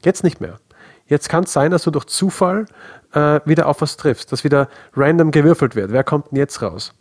Jetzt 0.04 0.24
nicht 0.24 0.40
mehr. 0.40 0.58
Jetzt 1.08 1.28
kann 1.28 1.44
es 1.44 1.52
sein, 1.52 1.70
dass 1.70 1.84
du 1.84 1.90
durch 1.90 2.06
Zufall 2.06 2.66
äh, 3.12 3.40
wieder 3.44 3.66
auf 3.66 3.80
was 3.80 3.96
triffst, 3.96 4.32
dass 4.32 4.44
wieder 4.44 4.68
random 4.94 5.30
gewürfelt 5.30 5.76
wird. 5.76 5.92
Wer 5.92 6.04
kommt 6.04 6.30
denn 6.30 6.38
jetzt 6.38 6.62
raus? 6.62 6.94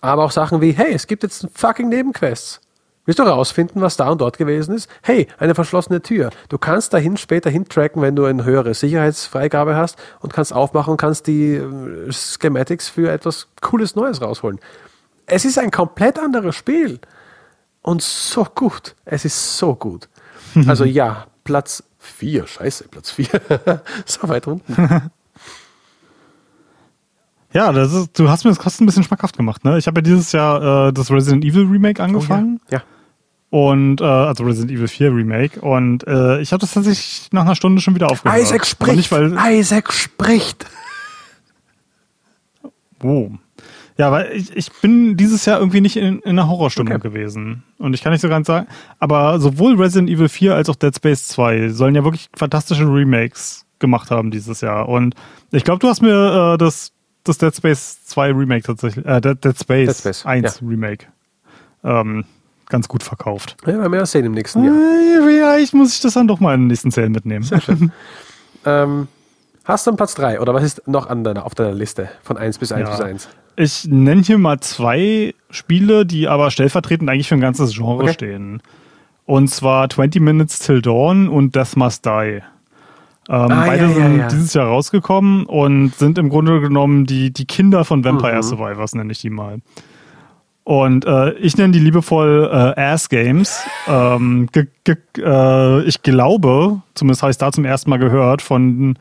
Aber 0.00 0.24
auch 0.24 0.30
Sachen 0.30 0.60
wie, 0.60 0.72
hey, 0.72 0.92
es 0.92 1.06
gibt 1.06 1.22
jetzt 1.22 1.46
fucking 1.54 1.88
Nebenquests. 1.88 2.60
Willst 3.08 3.20
du 3.20 3.22
rausfinden, 3.22 3.80
was 3.80 3.96
da 3.96 4.10
und 4.10 4.20
dort 4.20 4.36
gewesen 4.36 4.74
ist? 4.74 4.86
Hey, 5.02 5.28
eine 5.38 5.54
verschlossene 5.54 6.02
Tür. 6.02 6.28
Du 6.50 6.58
kannst 6.58 6.92
dahin 6.92 7.16
später 7.16 7.48
hintracken, 7.48 8.02
wenn 8.02 8.14
du 8.14 8.26
eine 8.26 8.44
höhere 8.44 8.74
Sicherheitsfreigabe 8.74 9.74
hast 9.76 9.96
und 10.20 10.34
kannst 10.34 10.52
aufmachen 10.52 10.90
und 10.90 10.96
kannst 10.98 11.26
die 11.26 11.54
äh, 11.54 12.12
Schematics 12.12 12.90
für 12.90 13.10
etwas 13.10 13.48
Cooles 13.62 13.96
Neues 13.96 14.20
rausholen. 14.20 14.60
Es 15.24 15.46
ist 15.46 15.58
ein 15.58 15.70
komplett 15.70 16.18
anderes 16.18 16.54
Spiel. 16.54 17.00
Und 17.80 18.02
so 18.02 18.44
gut. 18.44 18.94
Es 19.06 19.24
ist 19.24 19.56
so 19.56 19.74
gut. 19.74 20.08
Also 20.66 20.84
ja, 20.84 21.28
Platz 21.44 21.82
4, 22.08 22.46
scheiße, 22.46 22.88
Platz 22.88 23.10
4. 23.10 23.28
so 24.04 24.28
weit 24.28 24.46
unten. 24.46 25.10
Ja, 27.52 27.72
das 27.72 27.94
ist, 27.94 28.18
du 28.18 28.28
hast 28.28 28.44
mir 28.44 28.50
das 28.50 28.62
fast 28.62 28.80
ein 28.80 28.86
bisschen 28.86 29.04
schmackhaft 29.04 29.36
gemacht. 29.36 29.64
Ne? 29.64 29.78
Ich 29.78 29.86
habe 29.86 29.98
ja 29.98 30.02
dieses 30.02 30.32
Jahr 30.32 30.88
äh, 30.88 30.92
das 30.92 31.10
Resident 31.10 31.44
Evil 31.44 31.64
Remake 31.64 32.02
angefangen. 32.02 32.60
Oh, 32.66 32.72
ja. 32.72 32.78
ja. 32.78 32.84
Und, 33.50 34.02
äh, 34.02 34.04
also 34.04 34.44
Resident 34.44 34.70
Evil 34.70 34.88
4 34.88 35.14
Remake. 35.14 35.60
Und 35.60 36.06
äh, 36.06 36.40
ich 36.40 36.52
habe 36.52 36.60
das 36.60 36.72
tatsächlich 36.72 37.28
nach 37.32 37.42
einer 37.42 37.54
Stunde 37.54 37.80
schon 37.80 37.94
wieder 37.94 38.10
aufgehört. 38.10 38.42
Isaac 38.42 38.66
spricht! 38.66 38.96
Nicht, 38.96 39.12
weil 39.12 39.34
Isaac 39.50 39.92
spricht! 39.92 40.66
Wo? 43.00 43.32
Ja, 43.98 44.12
weil 44.12 44.30
ich, 44.32 44.56
ich 44.56 44.72
bin 44.80 45.16
dieses 45.16 45.44
Jahr 45.44 45.58
irgendwie 45.58 45.80
nicht 45.80 45.96
in, 45.96 46.20
in 46.20 46.30
einer 46.30 46.48
Horrorstimmung 46.48 46.94
okay. 46.94 47.08
gewesen. 47.08 47.64
Und 47.78 47.94
ich 47.94 48.02
kann 48.02 48.12
nicht 48.12 48.20
so 48.20 48.28
ganz 48.28 48.46
sagen, 48.46 48.68
aber 49.00 49.40
sowohl 49.40 49.74
Resident 49.74 50.08
Evil 50.08 50.28
4 50.28 50.54
als 50.54 50.68
auch 50.68 50.76
Dead 50.76 50.94
Space 50.94 51.26
2 51.28 51.70
sollen 51.70 51.96
ja 51.96 52.04
wirklich 52.04 52.28
fantastische 52.36 52.84
Remakes 52.84 53.66
gemacht 53.80 54.12
haben 54.12 54.30
dieses 54.30 54.60
Jahr. 54.60 54.88
Und 54.88 55.16
ich 55.50 55.64
glaube, 55.64 55.80
du 55.80 55.88
hast 55.88 56.00
mir 56.00 56.54
äh, 56.54 56.58
das 56.58 56.92
das 57.24 57.38
Dead 57.38 57.54
Space 57.54 58.04
2 58.06 58.32
Remake 58.32 58.62
tatsächlich, 58.62 59.04
äh, 59.04 59.20
Dead, 59.20 59.44
Dead, 59.44 59.58
Space, 59.58 59.88
Dead 59.88 59.96
Space 59.96 60.26
1 60.26 60.60
ja. 60.60 60.66
Remake 60.68 61.06
ähm, 61.84 62.24
ganz 62.68 62.88
gut 62.88 63.02
verkauft. 63.02 63.56
Ja, 63.66 63.90
wir 63.90 63.98
ja 63.98 64.06
sehen 64.06 64.24
im 64.24 64.32
nächsten 64.32 64.64
Jahr. 64.64 64.74
Äh, 64.74 65.60
ich 65.60 65.72
muss 65.72 65.94
ich 65.94 66.00
das 66.00 66.14
dann 66.14 66.28
doch 66.28 66.40
mal 66.40 66.54
in 66.54 66.62
den 66.62 66.66
nächsten 66.68 66.90
Zellen 66.90 67.12
mitnehmen. 67.12 67.44
Sehr 67.44 67.60
schön. 67.60 67.92
ähm, 68.64 69.08
hast 69.64 69.86
du 69.86 69.90
einen 69.90 69.96
Platz 69.96 70.14
3 70.14 70.40
oder 70.40 70.54
was 70.54 70.62
ist 70.62 70.86
noch 70.86 71.08
an 71.08 71.24
deiner, 71.24 71.44
auf 71.44 71.54
deiner 71.54 71.72
Liste 71.72 72.08
von 72.22 72.36
1 72.36 72.58
bis 72.58 72.72
1 72.72 72.88
ja. 72.88 72.96
bis 72.96 73.04
1? 73.04 73.28
Ich 73.60 73.88
nenne 73.88 74.22
hier 74.22 74.38
mal 74.38 74.60
zwei 74.60 75.34
Spiele, 75.50 76.06
die 76.06 76.28
aber 76.28 76.52
stellvertretend 76.52 77.10
eigentlich 77.10 77.28
für 77.28 77.34
ein 77.34 77.40
ganzes 77.40 77.74
Genre 77.74 78.04
okay. 78.04 78.12
stehen. 78.12 78.62
Und 79.26 79.48
zwar 79.48 79.90
20 79.90 80.22
Minutes 80.22 80.60
Till 80.60 80.80
Dawn 80.80 81.28
und 81.28 81.56
Death 81.56 81.76
Must 81.76 82.06
Die. 82.06 82.40
Ähm, 82.40 82.42
ah, 83.28 83.64
beide 83.66 83.82
ja, 83.82 83.88
sind 83.88 84.16
ja, 84.16 84.22
ja. 84.22 84.28
dieses 84.28 84.54
Jahr 84.54 84.68
rausgekommen 84.68 85.44
und 85.44 85.92
sind 85.96 86.18
im 86.18 86.28
Grunde 86.28 86.60
genommen 86.60 87.04
die, 87.04 87.32
die 87.32 87.46
Kinder 87.46 87.84
von 87.84 88.04
Vampire 88.04 88.36
mhm. 88.36 88.42
Survivors, 88.42 88.94
nenne 88.94 89.10
ich 89.10 89.20
die 89.20 89.30
mal. 89.30 89.58
Und 90.62 91.04
äh, 91.04 91.32
ich 91.32 91.56
nenne 91.56 91.72
die 91.72 91.80
liebevoll 91.80 92.48
äh, 92.52 92.80
Ass 92.80 93.08
Games. 93.08 93.60
ähm, 93.88 94.48
äh, 94.54 95.82
ich 95.82 96.02
glaube, 96.02 96.80
zumindest 96.94 97.22
habe 97.22 97.32
ich 97.32 97.38
da 97.38 97.50
zum 97.50 97.64
ersten 97.64 97.90
Mal 97.90 97.98
gehört, 97.98 98.40
von 98.40 98.96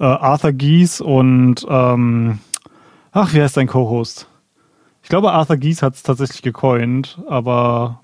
äh, 0.00 0.04
Arthur 0.04 0.50
Gies 0.50 1.00
und 1.00 1.64
ähm, 1.70 2.40
ach, 3.12 3.32
wie 3.34 3.42
heißt 3.42 3.56
dein 3.56 3.66
Co-Host? 3.66 4.28
Ich 5.02 5.08
glaube, 5.08 5.32
Arthur 5.32 5.56
Gies 5.56 5.82
hat 5.82 5.94
es 5.94 6.02
tatsächlich 6.02 6.42
gecoint, 6.42 7.18
aber 7.28 8.00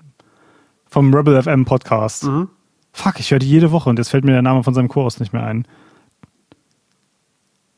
vom 0.87 1.13
Rebel 1.13 1.41
FM 1.41 1.65
Podcast. 1.65 2.25
Mhm. 2.25 2.49
Fuck, 2.91 3.19
ich 3.19 3.31
höre 3.31 3.39
die 3.39 3.49
jede 3.49 3.71
Woche 3.71 3.89
und 3.89 3.99
jetzt 3.99 4.09
fällt 4.09 4.25
mir 4.25 4.31
der 4.31 4.41
Name 4.41 4.63
von 4.63 4.73
seinem 4.73 4.87
Kurs 4.87 5.19
nicht 5.19 5.33
mehr 5.33 5.43
ein. 5.43 5.67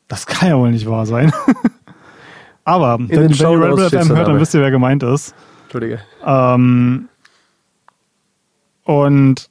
Das 0.08 0.26
kann 0.26 0.48
ja 0.48 0.58
wohl 0.58 0.70
nicht 0.70 0.88
wahr 0.88 1.06
sein. 1.06 1.32
Aber, 2.64 2.98
wenn, 2.98 3.08
wenn 3.08 3.30
ihr 3.30 3.50
Red 3.50 3.70
Bull 3.70 3.90
FM 3.90 4.16
hört, 4.16 4.28
dann 4.28 4.40
wisst 4.40 4.54
ihr, 4.54 4.60
wer 4.60 4.70
gemeint 4.70 5.02
ist. 5.02 5.34
Entschuldige. 5.64 6.00
Ähm, 6.24 7.08
und 8.84 9.50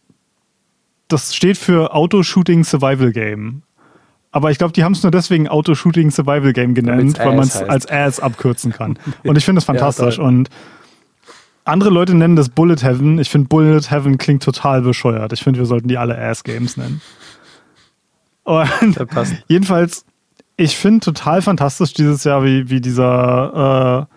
das 1.08 1.36
steht 1.36 1.58
für 1.58 1.94
Auto-Shooting 1.94 2.64
Survival 2.64 3.12
Game. 3.12 3.64
Aber 4.32 4.52
ich 4.52 4.60
glaube, 4.60 4.74
die 4.74 4.84
haben 4.84 4.92
es 4.92 5.02
nur 5.02 5.12
deswegen 5.12 5.48
Auto-Shooting 5.48 6.12
Survival 6.12 6.54
Game 6.54 6.76
genannt, 6.76 7.18
weil 7.18 7.36
man 7.36 7.48
es 7.48 7.58
als 7.62 7.90
Ass 7.90 8.20
abkürzen 8.20 8.72
kann. 8.72 9.00
Und 9.24 9.38
ich 9.38 9.46
finde 9.46 9.58
das 9.58 9.66
fantastisch. 9.66 10.18
ja, 10.18 10.24
und 10.24 10.50
andere 11.66 11.90
Leute 11.90 12.16
nennen 12.16 12.36
das 12.36 12.50
Bullet 12.50 12.78
Heaven. 12.82 13.20
Ich 13.20 13.30
finde 13.30 13.48
Bullet 13.48 13.90
Heaven 13.90 14.18
klingt 14.18 14.44
total 14.44 14.82
bescheuert. 14.82 15.34
Ich 15.34 15.44
finde, 15.44 15.60
wir 15.60 15.66
sollten 15.66 15.88
die 15.88 15.98
alle 15.98 16.18
Ass 16.18 16.44
Games 16.44 16.78
nennen. 16.78 17.02
Und 18.44 18.70
jedenfalls, 19.48 20.06
ich 20.58 20.78
finde 20.78 21.02
total 21.02 21.42
fantastisch 21.42 21.94
dieses 21.94 22.24
Jahr, 22.24 22.44
wie, 22.44 22.70
wie 22.70 22.82
dieser 22.82 24.08
äh, 24.10 24.16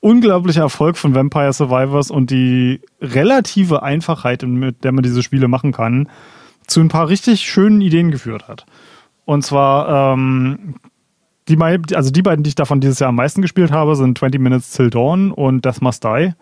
unglaubliche 0.00 0.60
Erfolg 0.60 0.96
von 0.96 1.14
Vampire 1.14 1.52
Survivors 1.52 2.10
und 2.10 2.30
die 2.30 2.80
relative 3.00 3.82
Einfachheit, 3.82 4.42
mit 4.42 4.84
der 4.84 4.92
man 4.92 5.02
diese 5.02 5.22
Spiele 5.22 5.48
machen 5.48 5.72
kann, 5.72 6.08
zu 6.66 6.80
ein 6.80 6.88
paar 6.88 7.08
richtig 7.08 7.40
schönen 7.42 7.80
Ideen 7.80 8.10
geführt 8.10 8.48
hat. 8.48 8.66
Und 9.30 9.42
zwar, 9.42 10.12
ähm, 10.14 10.74
die, 11.48 11.56
also 11.94 12.10
die 12.10 12.20
beiden, 12.20 12.42
die 12.42 12.48
ich 12.48 12.56
davon 12.56 12.80
dieses 12.80 12.98
Jahr 12.98 13.10
am 13.10 13.14
meisten 13.14 13.42
gespielt 13.42 13.70
habe, 13.70 13.94
sind 13.94 14.18
20 14.18 14.40
Minutes 14.40 14.72
Till 14.72 14.90
Dawn 14.90 15.30
und 15.30 15.64
Death 15.64 15.80
Must 15.80 16.02
Die. 16.02 16.32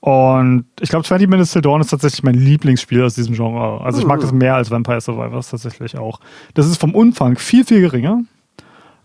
Und 0.00 0.64
ich 0.80 0.88
glaube, 0.88 1.04
20 1.04 1.30
Minutes 1.30 1.52
Till 1.52 1.62
Dawn 1.62 1.80
ist 1.80 1.90
tatsächlich 1.90 2.24
mein 2.24 2.34
Lieblingsspiel 2.34 3.04
aus 3.04 3.14
diesem 3.14 3.36
Genre. 3.36 3.80
Also 3.84 4.00
ich 4.00 4.06
mag 4.08 4.18
das 4.18 4.32
mehr 4.32 4.56
als 4.56 4.72
Vampire 4.72 5.00
Survivors 5.00 5.50
tatsächlich 5.50 5.96
auch. 5.96 6.18
Das 6.54 6.66
ist 6.66 6.80
vom 6.80 6.96
Umfang 6.96 7.36
viel, 7.36 7.64
viel 7.64 7.82
geringer. 7.82 8.24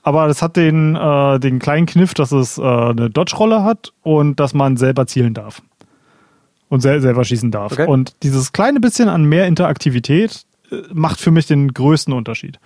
Aber 0.01 0.25
das 0.25 0.41
hat 0.41 0.55
den, 0.55 0.95
äh, 0.95 1.39
den 1.39 1.59
kleinen 1.59 1.85
Kniff, 1.85 2.15
dass 2.15 2.31
es 2.31 2.57
äh, 2.57 2.63
eine 2.63 3.11
Dodge-Rolle 3.11 3.63
hat 3.63 3.93
und 4.01 4.39
dass 4.39 4.55
man 4.55 4.77
selber 4.77 5.05
zielen 5.05 5.35
darf. 5.35 5.61
Und 6.69 6.81
sel 6.81 7.01
selber 7.01 7.23
schießen 7.23 7.51
darf. 7.51 7.73
Okay. 7.73 7.85
Und 7.85 8.15
dieses 8.23 8.51
kleine 8.51 8.79
bisschen 8.79 9.09
an 9.09 9.25
mehr 9.25 9.45
Interaktivität 9.45 10.47
macht 10.93 11.19
für 11.19 11.31
mich 11.31 11.45
den 11.47 11.73
größten 11.73 12.13
Unterschied. 12.13 12.59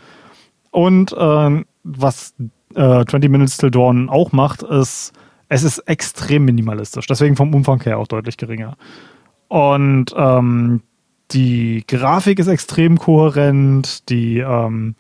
Und 0.72 1.14
äh, 1.14 1.64
was 1.84 2.34
20 2.74 3.30
Minutes 3.30 3.58
Till 3.58 3.70
Dawn 3.70 4.10
auch 4.10 4.32
macht, 4.32 4.64
ist, 4.64 5.14
es 5.47 5.64
ist 5.64 5.80
extrem 5.80 6.45
minimalistisch. 6.45 7.06
Deswegen 7.06 7.36
vom 7.36 7.54
Umfang 7.54 7.82
her 7.84 7.99
auch 7.99 8.08
deutlich 8.08 8.38
geringer. 8.38 8.76
Und 9.47 10.14
ähm, 10.18 10.82
die 11.32 11.84
Grafik 11.88 12.39
ist 12.39 12.47
extrem 12.47 12.97
kohärent, 12.97 14.10
die 14.10 14.39
ähm, 14.39 14.95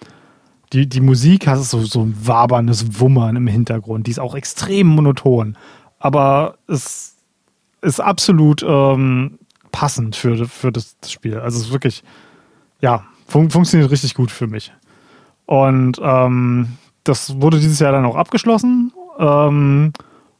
die, 0.73 0.89
die 0.89 1.01
Musik 1.01 1.47
hat 1.47 1.59
so, 1.59 1.81
so 1.81 2.01
ein 2.01 2.17
waberndes 2.23 2.99
Wummern 2.99 3.35
im 3.35 3.47
Hintergrund. 3.47 4.07
Die 4.07 4.11
ist 4.11 4.19
auch 4.19 4.35
extrem 4.35 4.87
monoton. 4.87 5.55
Aber 5.99 6.57
es 6.67 7.15
ist 7.81 7.99
absolut 7.99 8.65
ähm, 8.67 9.37
passend 9.71 10.15
für, 10.15 10.47
für 10.47 10.71
das, 10.71 10.95
Spiel. 11.07 11.37
Also 11.37 11.59
es 11.59 11.67
ist 11.67 11.71
wirklich, 11.71 12.03
ja, 12.83 13.05
fun 13.25 13.49
funktioniert 13.49 13.89
richtig 13.89 14.13
gut 14.13 14.29
für 14.29 14.45
mich. 14.45 14.73
Und 15.45 15.99
ähm, 16.03 16.73
das 17.05 17.41
wurde 17.41 17.59
dieses 17.59 17.79
Jahr 17.79 17.93
dann 17.93 18.05
auch 18.05 18.17
abgeschlossen. 18.17 18.91
Ähm, 19.17 19.93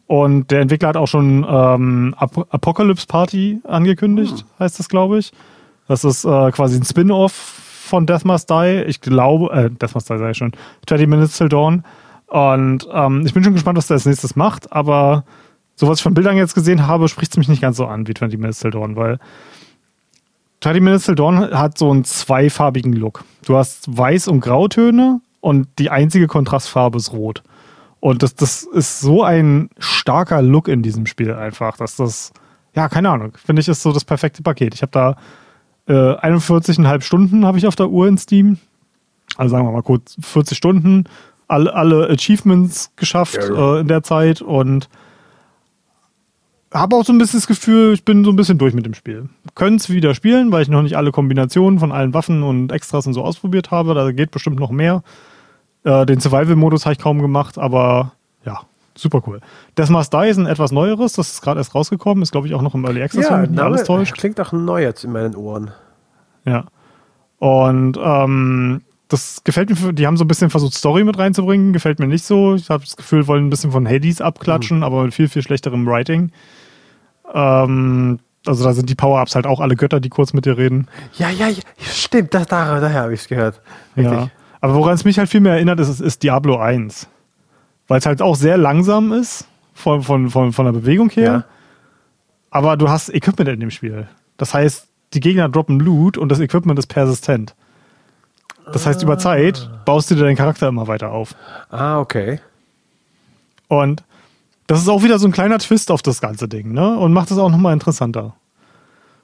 und 0.07 0.51
der 0.51 0.59
Entwickler 0.59 0.89
hat 0.89 0.97
auch 0.97 1.07
schon 1.07 1.45
ähm, 1.49 2.13
Ap 2.17 2.53
Apocalypse 2.53 3.07
Party 3.07 3.61
angekündigt, 3.63 4.39
hm. 4.39 4.45
heißt 4.59 4.77
das, 4.77 4.89
glaube 4.89 5.19
ich. 5.19 5.31
Das 5.87 6.03
ist 6.03 6.25
äh, 6.25 6.51
quasi 6.51 6.77
ein 6.77 6.83
Spin-off 6.83 7.31
von 7.31 8.05
Death 8.05 8.25
Must 8.25 8.49
Die. 8.49 8.83
Ich 8.87 8.99
glaube, 8.99 9.51
äh, 9.53 9.69
Death 9.69 9.95
Must 9.95 10.09
Die 10.09 10.17
sage 10.17 10.31
ich 10.31 10.37
schon. 10.37 10.51
20 10.87 11.07
Minutes 11.07 11.37
Till 11.37 11.47
Dawn. 11.47 11.83
Und 12.27 12.87
ähm, 12.91 13.25
ich 13.25 13.33
bin 13.33 13.45
schon 13.45 13.53
gespannt, 13.53 13.77
was 13.77 13.87
der 13.87 13.95
als 13.95 14.05
nächstes 14.05 14.35
macht, 14.35 14.73
aber 14.73 15.23
so 15.75 15.87
was 15.87 15.99
ich 15.99 16.03
von 16.03 16.13
Bildern 16.13 16.35
jetzt 16.35 16.55
gesehen 16.55 16.87
habe, 16.87 17.07
spricht 17.07 17.31
es 17.31 17.37
mich 17.37 17.47
nicht 17.47 17.61
ganz 17.61 17.77
so 17.77 17.85
an 17.85 18.05
wie 18.07 18.13
20 18.13 18.37
Minutes 18.37 18.59
Till 18.59 18.71
Dawn, 18.71 18.97
weil 18.97 19.19
20 20.63 20.81
Minutes 20.81 21.05
Till 21.05 21.15
Dawn 21.15 21.51
hat 21.51 21.77
so 21.77 21.91
einen 21.91 22.05
zweifarbigen 22.05 22.93
Look. 22.93 23.25
Du 23.45 23.57
hast 23.57 23.89
Weiß- 23.89 24.29
und 24.29 24.39
Grautöne 24.39 25.19
und 25.41 25.67
die 25.77 25.89
einzige 25.89 26.27
Kontrastfarbe 26.27 26.97
ist 26.97 27.11
Rot. 27.11 27.43
Und 27.99 28.23
das, 28.23 28.33
das 28.35 28.63
ist 28.63 29.01
so 29.01 29.23
ein 29.23 29.69
starker 29.77 30.41
Look 30.41 30.69
in 30.69 30.81
diesem 30.81 31.05
Spiel 31.05 31.33
einfach, 31.33 31.75
dass 31.75 31.97
das, 31.97 32.31
ja, 32.75 32.87
keine 32.87 33.09
Ahnung, 33.09 33.33
finde 33.35 33.61
ich, 33.61 33.67
ist 33.67 33.83
so 33.83 33.91
das 33.91 34.05
perfekte 34.05 34.41
Paket. 34.41 34.73
Ich 34.73 34.81
habe 34.81 34.91
da 34.93 35.17
äh, 35.85 36.15
41,5 36.25 37.01
Stunden 37.01 37.45
habe 37.45 37.57
ich 37.57 37.67
auf 37.67 37.75
der 37.75 37.89
Uhr 37.89 38.07
in 38.07 38.17
Steam. 38.17 38.57
Also 39.35 39.51
sagen 39.51 39.67
wir 39.67 39.71
mal 39.73 39.83
kurz 39.83 40.15
40 40.21 40.57
Stunden. 40.57 41.03
Alle, 41.49 41.73
alle 41.73 42.09
Achievements 42.09 42.93
geschafft 42.95 43.35
ja, 43.35 43.75
Äh, 43.75 43.81
in 43.81 43.89
der 43.89 44.03
Zeit 44.03 44.41
und 44.41 44.87
habe 46.73 46.95
auch 46.95 47.05
so 47.05 47.13
ein 47.13 47.17
bisschen 47.17 47.39
das 47.39 47.47
Gefühl, 47.47 47.93
ich 47.93 48.03
bin 48.03 48.23
so 48.23 48.31
ein 48.31 48.35
bisschen 48.35 48.57
durch 48.57 48.73
mit 48.73 48.85
dem 48.85 48.93
Spiel. 48.93 49.29
Können 49.55 49.75
es 49.75 49.89
wieder 49.89 50.15
spielen, 50.15 50.51
weil 50.51 50.63
ich 50.63 50.69
noch 50.69 50.81
nicht 50.81 50.97
alle 50.97 51.11
Kombinationen 51.11 51.79
von 51.79 51.91
allen 51.91 52.13
Waffen 52.13 52.43
und 52.43 52.71
Extras 52.71 53.05
und 53.05 53.13
so 53.13 53.23
ausprobiert 53.23 53.71
habe. 53.71 53.93
Da 53.93 54.11
geht 54.11 54.31
bestimmt 54.31 54.59
noch 54.59 54.71
mehr. 54.71 55.03
Äh, 55.83 56.05
den 56.05 56.19
Survival-Modus 56.19 56.85
habe 56.85 56.93
ich 56.93 56.99
kaum 56.99 57.21
gemacht, 57.21 57.57
aber 57.57 58.13
ja, 58.45 58.61
super 58.95 59.21
cool. 59.27 59.41
Death 59.77 59.89
Must 59.89 60.13
Die 60.13 60.29
ist 60.29 60.37
ein 60.37 60.45
etwas 60.45 60.71
neueres, 60.71 61.13
das 61.13 61.33
ist 61.33 61.41
gerade 61.41 61.59
erst 61.59 61.75
rausgekommen, 61.75 62.23
ist 62.23 62.31
glaube 62.31 62.47
ich 62.47 62.53
auch 62.53 62.61
noch 62.61 62.73
im 62.73 62.85
Early 62.85 63.03
Access, 63.03 63.29
ja, 63.29 63.41
wenn 63.41 63.59
alles 63.59 63.83
täuscht. 63.83 64.15
Klingt 64.17 64.39
auch 64.39 64.51
neu 64.51 64.81
jetzt 64.81 65.03
in 65.03 65.11
meinen 65.11 65.35
Ohren. 65.35 65.71
Ja. 66.45 66.65
Und 67.39 67.99
ähm, 68.01 68.81
das 69.09 69.43
gefällt 69.43 69.69
mir, 69.69 69.93
die 69.93 70.07
haben 70.07 70.17
so 70.17 70.23
ein 70.23 70.27
bisschen 70.27 70.49
versucht, 70.49 70.73
Story 70.73 71.03
mit 71.03 71.19
reinzubringen, 71.19 71.73
gefällt 71.73 71.99
mir 71.99 72.07
nicht 72.07 72.25
so. 72.25 72.55
Ich 72.55 72.69
habe 72.69 72.83
das 72.83 72.95
Gefühl, 72.95 73.27
wollen 73.27 73.47
ein 73.47 73.49
bisschen 73.49 73.71
von 73.71 73.87
Hades 73.87 74.21
abklatschen, 74.21 74.77
mhm. 74.77 74.83
aber 74.83 75.03
mit 75.03 75.13
viel, 75.13 75.27
viel 75.27 75.41
schlechterem 75.41 75.85
Writing. 75.85 76.31
Ähm, 77.33 78.19
also 78.45 78.63
da 78.63 78.73
sind 78.73 78.89
die 78.89 78.95
Power-Ups 78.95 79.35
halt 79.35 79.47
auch 79.47 79.59
alle 79.59 79.75
Götter, 79.75 79.99
die 79.99 80.09
kurz 80.09 80.33
mit 80.33 80.45
dir 80.45 80.57
reden. 80.57 80.87
Ja, 81.17 81.29
ja, 81.29 81.47
ja 81.47 81.61
stimmt, 81.79 82.33
das, 82.33 82.45
daher, 82.47 82.81
daher 82.81 83.03
habe 83.03 83.13
ich 83.13 83.21
es 83.21 83.27
gehört. 83.27 83.61
Richtig. 83.95 84.13
Ja. 84.13 84.29
Aber 84.61 84.75
woran 84.75 84.93
es 84.93 85.05
mich 85.05 85.19
halt 85.19 85.29
viel 85.29 85.41
mehr 85.41 85.53
erinnert, 85.53 85.79
ist, 85.79 85.99
ist 85.99 86.23
Diablo 86.23 86.57
1 86.57 87.07
weil 87.87 87.99
es 87.99 88.05
halt 88.05 88.21
auch 88.21 88.35
sehr 88.35 88.57
langsam 88.57 89.11
ist 89.13 89.47
von, 89.73 90.01
von, 90.03 90.29
von, 90.29 90.53
von 90.53 90.65
der 90.65 90.73
Bewegung 90.73 91.09
her. 91.09 91.23
Ja. 91.23 91.43
Aber 92.49 92.77
du 92.77 92.89
hast 92.89 93.09
Equipment 93.09 93.49
in 93.49 93.59
dem 93.59 93.71
Spiel. 93.71 94.07
Das 94.37 94.53
heißt, 94.53 94.87
die 95.13 95.19
Gegner 95.19 95.49
droppen 95.49 95.79
Loot 95.79 96.17
und 96.17 96.29
das 96.29 96.39
Equipment 96.39 96.77
ist 96.79 96.87
persistent. 96.87 97.55
Das 98.71 98.85
heißt, 98.85 99.03
über 99.03 99.17
Zeit 99.17 99.69
baust 99.85 100.09
du 100.09 100.15
dir 100.15 100.23
deinen 100.23 100.37
Charakter 100.37 100.67
immer 100.67 100.87
weiter 100.87 101.11
auf. 101.11 101.35
Ah, 101.69 101.99
okay. 101.99 102.39
Und 103.67 104.03
das 104.67 104.81
ist 104.81 104.87
auch 104.89 105.03
wieder 105.03 105.19
so 105.19 105.27
ein 105.27 105.31
kleiner 105.31 105.59
Twist 105.59 105.91
auf 105.91 106.01
das 106.01 106.21
ganze 106.21 106.47
Ding, 106.47 106.71
ne? 106.71 106.97
Und 106.97 107.13
macht 107.13 107.31
es 107.31 107.37
auch 107.37 107.49
nochmal 107.49 107.73
interessanter. 107.73 108.35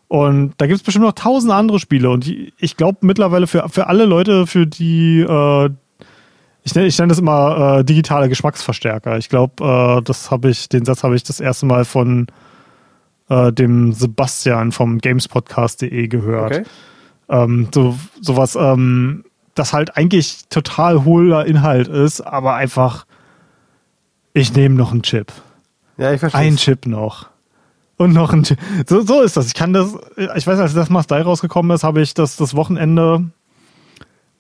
Und 0.08 0.54
da 0.58 0.66
gibt 0.66 0.80
es 0.80 0.84
bestimmt 0.84 1.06
noch 1.06 1.14
tausend 1.14 1.52
andere 1.52 1.80
Spiele. 1.80 2.10
Und 2.10 2.28
ich 2.58 2.78
glaube 2.78 3.00
mittlerweile 3.02 3.46
für, 3.48 3.70
für 3.70 3.88
alle 3.88 4.06
Leute, 4.06 4.48
für 4.48 4.66
die 4.66 5.22
äh, 5.22 5.70
ich 6.64 6.76
nenne, 6.76 6.88
ich 6.88 6.98
nenne 6.98 7.10
das 7.10 7.20
immer 7.20 7.80
äh, 7.80 7.84
digitale 7.84 8.30
Geschmacksverstärker. 8.30 9.18
Ich 9.18 9.30
glaube, 9.30 9.64
äh, 9.64 10.02
das 10.04 10.30
habe 10.30 10.50
ich, 10.50 10.70
den 10.70 10.86
Satz 10.86 11.04
habe 11.04 11.16
ich 11.16 11.24
das 11.24 11.40
erste 11.40 11.66
Mal 11.66 11.86
von 11.86 12.28
äh, 13.30 13.52
dem 13.52 13.94
Sebastian 13.94 14.72
vom 14.72 15.00
gamespodcast.de 15.00 16.08
gehört. 16.08 16.52
Okay. 16.52 16.64
Ähm, 17.30 17.70
so 17.74 17.98
sowas, 18.22 18.56
ähm, 18.56 19.24
das 19.56 19.74
halt 19.74 19.98
eigentlich 19.98 20.48
total 20.50 21.06
hohler 21.06 21.46
Inhalt 21.46 21.88
ist, 21.88 22.22
aber 22.22 22.56
einfach, 22.56 23.06
ich 24.34 24.54
nehme 24.54 24.76
noch 24.76 24.92
einen 24.92 25.04
Chip. 25.04 25.32
Ja, 25.98 26.14
ich 26.14 26.20
verstehe. 26.20 26.42
Ein 26.42 26.56
Chip 26.58 26.86
noch. 26.86 27.30
Und 27.98 28.14
noch 28.14 28.32
ein 28.32 28.44
Chip. 28.44 28.60
So, 28.88 29.02
so 29.02 29.22
ist 29.22 29.36
das. 29.36 29.48
Ich 29.48 29.54
kann 29.54 29.74
das, 29.74 29.94
ich 30.36 30.48
weiß, 30.48 30.60
als 30.60 30.74
das 30.74 30.90
Must 30.90 31.12
Die 31.12 31.16
rausgekommen 31.16 31.76
ist, 31.76 31.84
habe 31.84 32.02
ich 32.02 32.14
das 32.14 32.38
das 32.38 32.56
Wochenende 32.56 33.30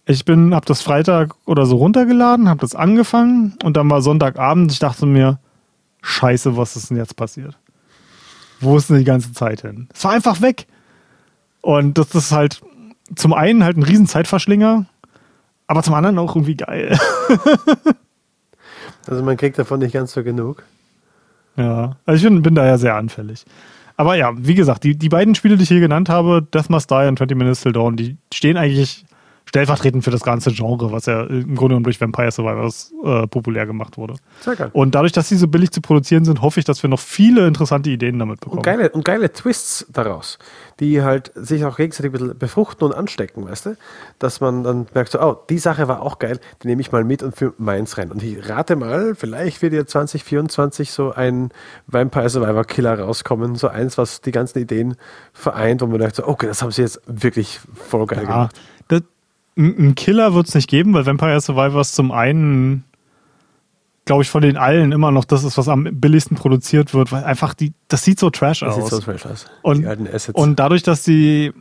ich 0.10 0.26
bin, 0.26 0.56
habe 0.56 0.66
das 0.66 0.82
Freitag 0.82 1.36
oder 1.46 1.68
so 1.68 1.78
runtergeladen, 1.78 2.50
habe 2.50 2.62
das 2.62 2.74
angefangen 2.74 3.54
und 3.64 3.78
dann 3.78 3.88
war 3.92 4.02
Sonntagabend. 4.02 4.72
Ich 4.72 4.80
dachte 4.80 5.06
mir, 5.06 5.38
Scheiße, 6.02 6.58
was 6.58 6.76
ist 6.76 6.90
denn 6.90 6.98
jetzt 6.98 7.16
passiert? 7.16 7.60
Wo 8.60 8.76
ist 8.76 8.90
denn 8.90 8.98
die 8.98 9.04
ganze 9.04 9.34
Zeit 9.34 9.62
hin? 9.62 9.88
Es 9.94 10.04
war 10.04 10.14
einfach 10.14 10.42
weg. 10.42 10.66
Und 11.62 12.00
das 12.00 12.16
ist 12.16 12.32
halt 12.32 12.60
zum 13.16 13.34
einen 13.34 13.64
halt 13.64 13.78
ein 13.78 13.84
riesen 13.84 14.08
Zeitverschlinger, 14.08 14.88
aber 15.68 15.84
zum 15.84 15.94
anderen 15.94 16.18
auch 16.18 16.36
irgendwie 16.36 16.56
geil. 16.56 16.98
also 19.10 19.24
man 19.24 19.38
kriegt 19.38 19.58
davon 19.58 19.80
nicht 19.80 19.94
ganz 19.94 20.14
so 20.14 20.24
genug. 20.24 20.64
Ja, 21.58 21.98
also 22.06 22.18
ich 22.18 22.32
bin, 22.32 22.42
bin 22.42 22.56
da 22.56 22.66
ja 22.66 22.78
sehr 22.78 22.96
anfällig. 22.96 23.46
Aber 23.98 24.16
ja, 24.16 24.32
wie 24.38 24.56
gesagt, 24.56 24.84
die, 24.84 24.98
die 24.98 25.10
beiden 25.10 25.36
Spiele, 25.36 25.58
die 25.58 25.64
ich 25.64 25.70
hier 25.70 25.82
genannt 25.82 26.08
habe, 26.08 26.42
Death 26.54 26.70
Must 26.70 26.90
Die 26.90 27.08
und 27.08 27.18
20 27.18 27.38
Minutes 27.38 27.62
Till 27.62 27.74
Dawn, 27.74 27.98
die 27.98 28.18
stehen 28.34 28.56
eigentlich 28.56 29.04
stellvertretend 29.50 30.04
für 30.04 30.12
das 30.12 30.22
ganze 30.22 30.52
Genre, 30.52 30.92
was 30.92 31.08
ja 31.08 31.24
im 31.24 31.56
Grunde 31.56 31.70
genommen 31.70 31.84
durch 31.84 32.00
Vampire 32.00 32.32
Survivors 32.32 32.94
äh, 33.04 33.26
populär 33.26 33.66
gemacht 33.66 33.98
wurde. 33.98 34.14
Sehr 34.42 34.56
geil. 34.56 34.70
Und 34.74 34.94
dadurch, 34.94 35.12
dass 35.12 35.28
sie 35.28 35.38
so 35.38 35.48
billig 35.48 35.72
zu 35.72 35.82
produzieren 35.82 36.24
sind, 36.24 36.44
hoffe 36.44 36.60
ich, 36.60 36.68
dass 36.68 36.84
wir 36.84 36.90
noch 36.90 37.00
viele 37.00 37.48
interessante 37.48 37.90
Ideen 37.90 38.20
damit 38.20 38.42
bekommen. 38.42 38.60
Und 38.60 38.64
geile, 38.64 38.92
und 38.92 39.04
geile 39.04 39.34
Twists 39.34 39.88
daraus, 39.90 40.38
die 40.80 41.02
halt 41.02 41.32
sich 41.34 41.66
auch 41.66 41.78
gegenseitig 41.78 42.10
ein 42.10 42.12
bisschen 42.12 42.38
befruchten 42.38 42.86
und 42.86 42.94
anstecken, 42.94 43.44
weißt 43.44 43.66
du? 43.66 43.78
Dass 44.20 44.40
man 44.40 44.64
dann 44.64 44.86
merkt, 44.94 45.14
so, 45.14 45.20
oh, 45.20 45.38
die 45.50 45.58
Sache 45.58 45.88
war 45.88 46.04
auch 46.04 46.20
geil, 46.20 46.40
die 46.62 46.68
nehme 46.68 46.82
ich 46.82 46.92
mal 46.92 47.04
mit 47.04 47.24
und 47.24 47.36
für 47.36 47.56
meins 47.58 47.98
rein. 47.98 48.12
Und 48.12 48.22
ich 48.22 48.48
rate 48.48 48.76
mal, 48.76 49.16
vielleicht 49.16 49.64
wird 49.64 49.74
ja 49.74 49.84
2024 49.84 50.92
so 50.92 51.12
ein 51.12 51.50
Vampire 51.88 52.30
Survivor 52.30 52.66
Killer 52.66 53.00
rauskommen, 53.00 53.56
so 53.56 53.68
eins, 53.68 53.98
was 53.98 54.22
die 54.22 54.32
ganzen 54.32 54.60
Ideen 54.60 54.96
vereint, 55.34 55.82
wo 55.82 55.88
man 55.88 56.00
sagt, 56.02 56.18
so, 56.18 56.28
okay, 56.28 56.46
das 56.46 56.62
haben 56.62 56.70
sie 56.70 56.84
jetzt 56.84 57.02
wirklich 57.08 57.60
voll 57.74 58.06
geil 58.06 58.20
ja, 58.20 58.26
gemacht. 58.26 58.56
Das, 59.56 59.78
ein 59.78 59.96
Killer 59.96 60.34
wird 60.34 60.48
es 60.48 60.56
nicht 60.56 60.70
geben, 60.70 60.94
weil 60.94 61.06
Vampire 61.06 61.40
Survivors 61.40 61.94
zum 61.94 62.12
einen, 62.12 62.84
glaube 64.06 64.24
ich, 64.24 64.30
von 64.30 64.42
den 64.42 64.58
allen 64.58 64.92
immer 64.92 65.12
noch 65.12 65.26
das 65.26 65.44
ist, 65.44 65.58
was 65.58 65.68
am 65.68 65.88
billigsten 65.92 66.38
produziert 66.38 66.94
wird, 66.94 67.12
weil 67.12 67.24
einfach 67.24 67.54
die, 67.54 67.74
das 67.88 68.04
sieht 68.04 68.20
so 68.20 68.30
trash 68.30 68.62
das 68.62 68.76
aus. 68.76 68.90
Sieht 68.90 68.90
so 68.90 69.00
trash 69.00 69.26
aus. 69.26 69.46
Und, 69.62 69.86
und 70.34 70.60
dadurch, 70.60 70.84
dass 70.84 71.04
die, 71.04 71.52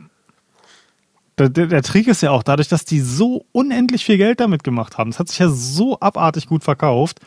der, 1.37 1.49
der, 1.49 1.83
Trick 1.83 2.07
ist 2.07 2.21
ja 2.21 2.31
auch, 2.31 2.43
dadurch, 2.43 2.67
dass 2.67 2.85
die 2.85 2.99
so 2.99 3.45
unendlich 3.51 4.05
viel 4.05 4.17
Geld 4.17 4.39
damit 4.39 4.63
gemacht 4.63 4.97
haben, 4.97 5.09
es 5.09 5.19
hat 5.19 5.29
sich 5.29 5.39
ja 5.39 5.49
so 5.49 5.99
abartig 5.99 6.47
gut 6.47 6.63
verkauft, 6.63 7.19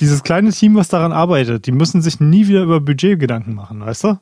dieses 0.00 0.22
kleine 0.22 0.52
Team, 0.52 0.76
was 0.76 0.88
daran 0.88 1.12
arbeitet, 1.12 1.66
die 1.66 1.72
müssen 1.72 2.02
sich 2.02 2.20
nie 2.20 2.46
wieder 2.46 2.62
über 2.62 2.80
Budget 2.80 3.18
Gedanken 3.18 3.54
machen, 3.54 3.80
weißt 3.80 4.04
du? 4.04 4.18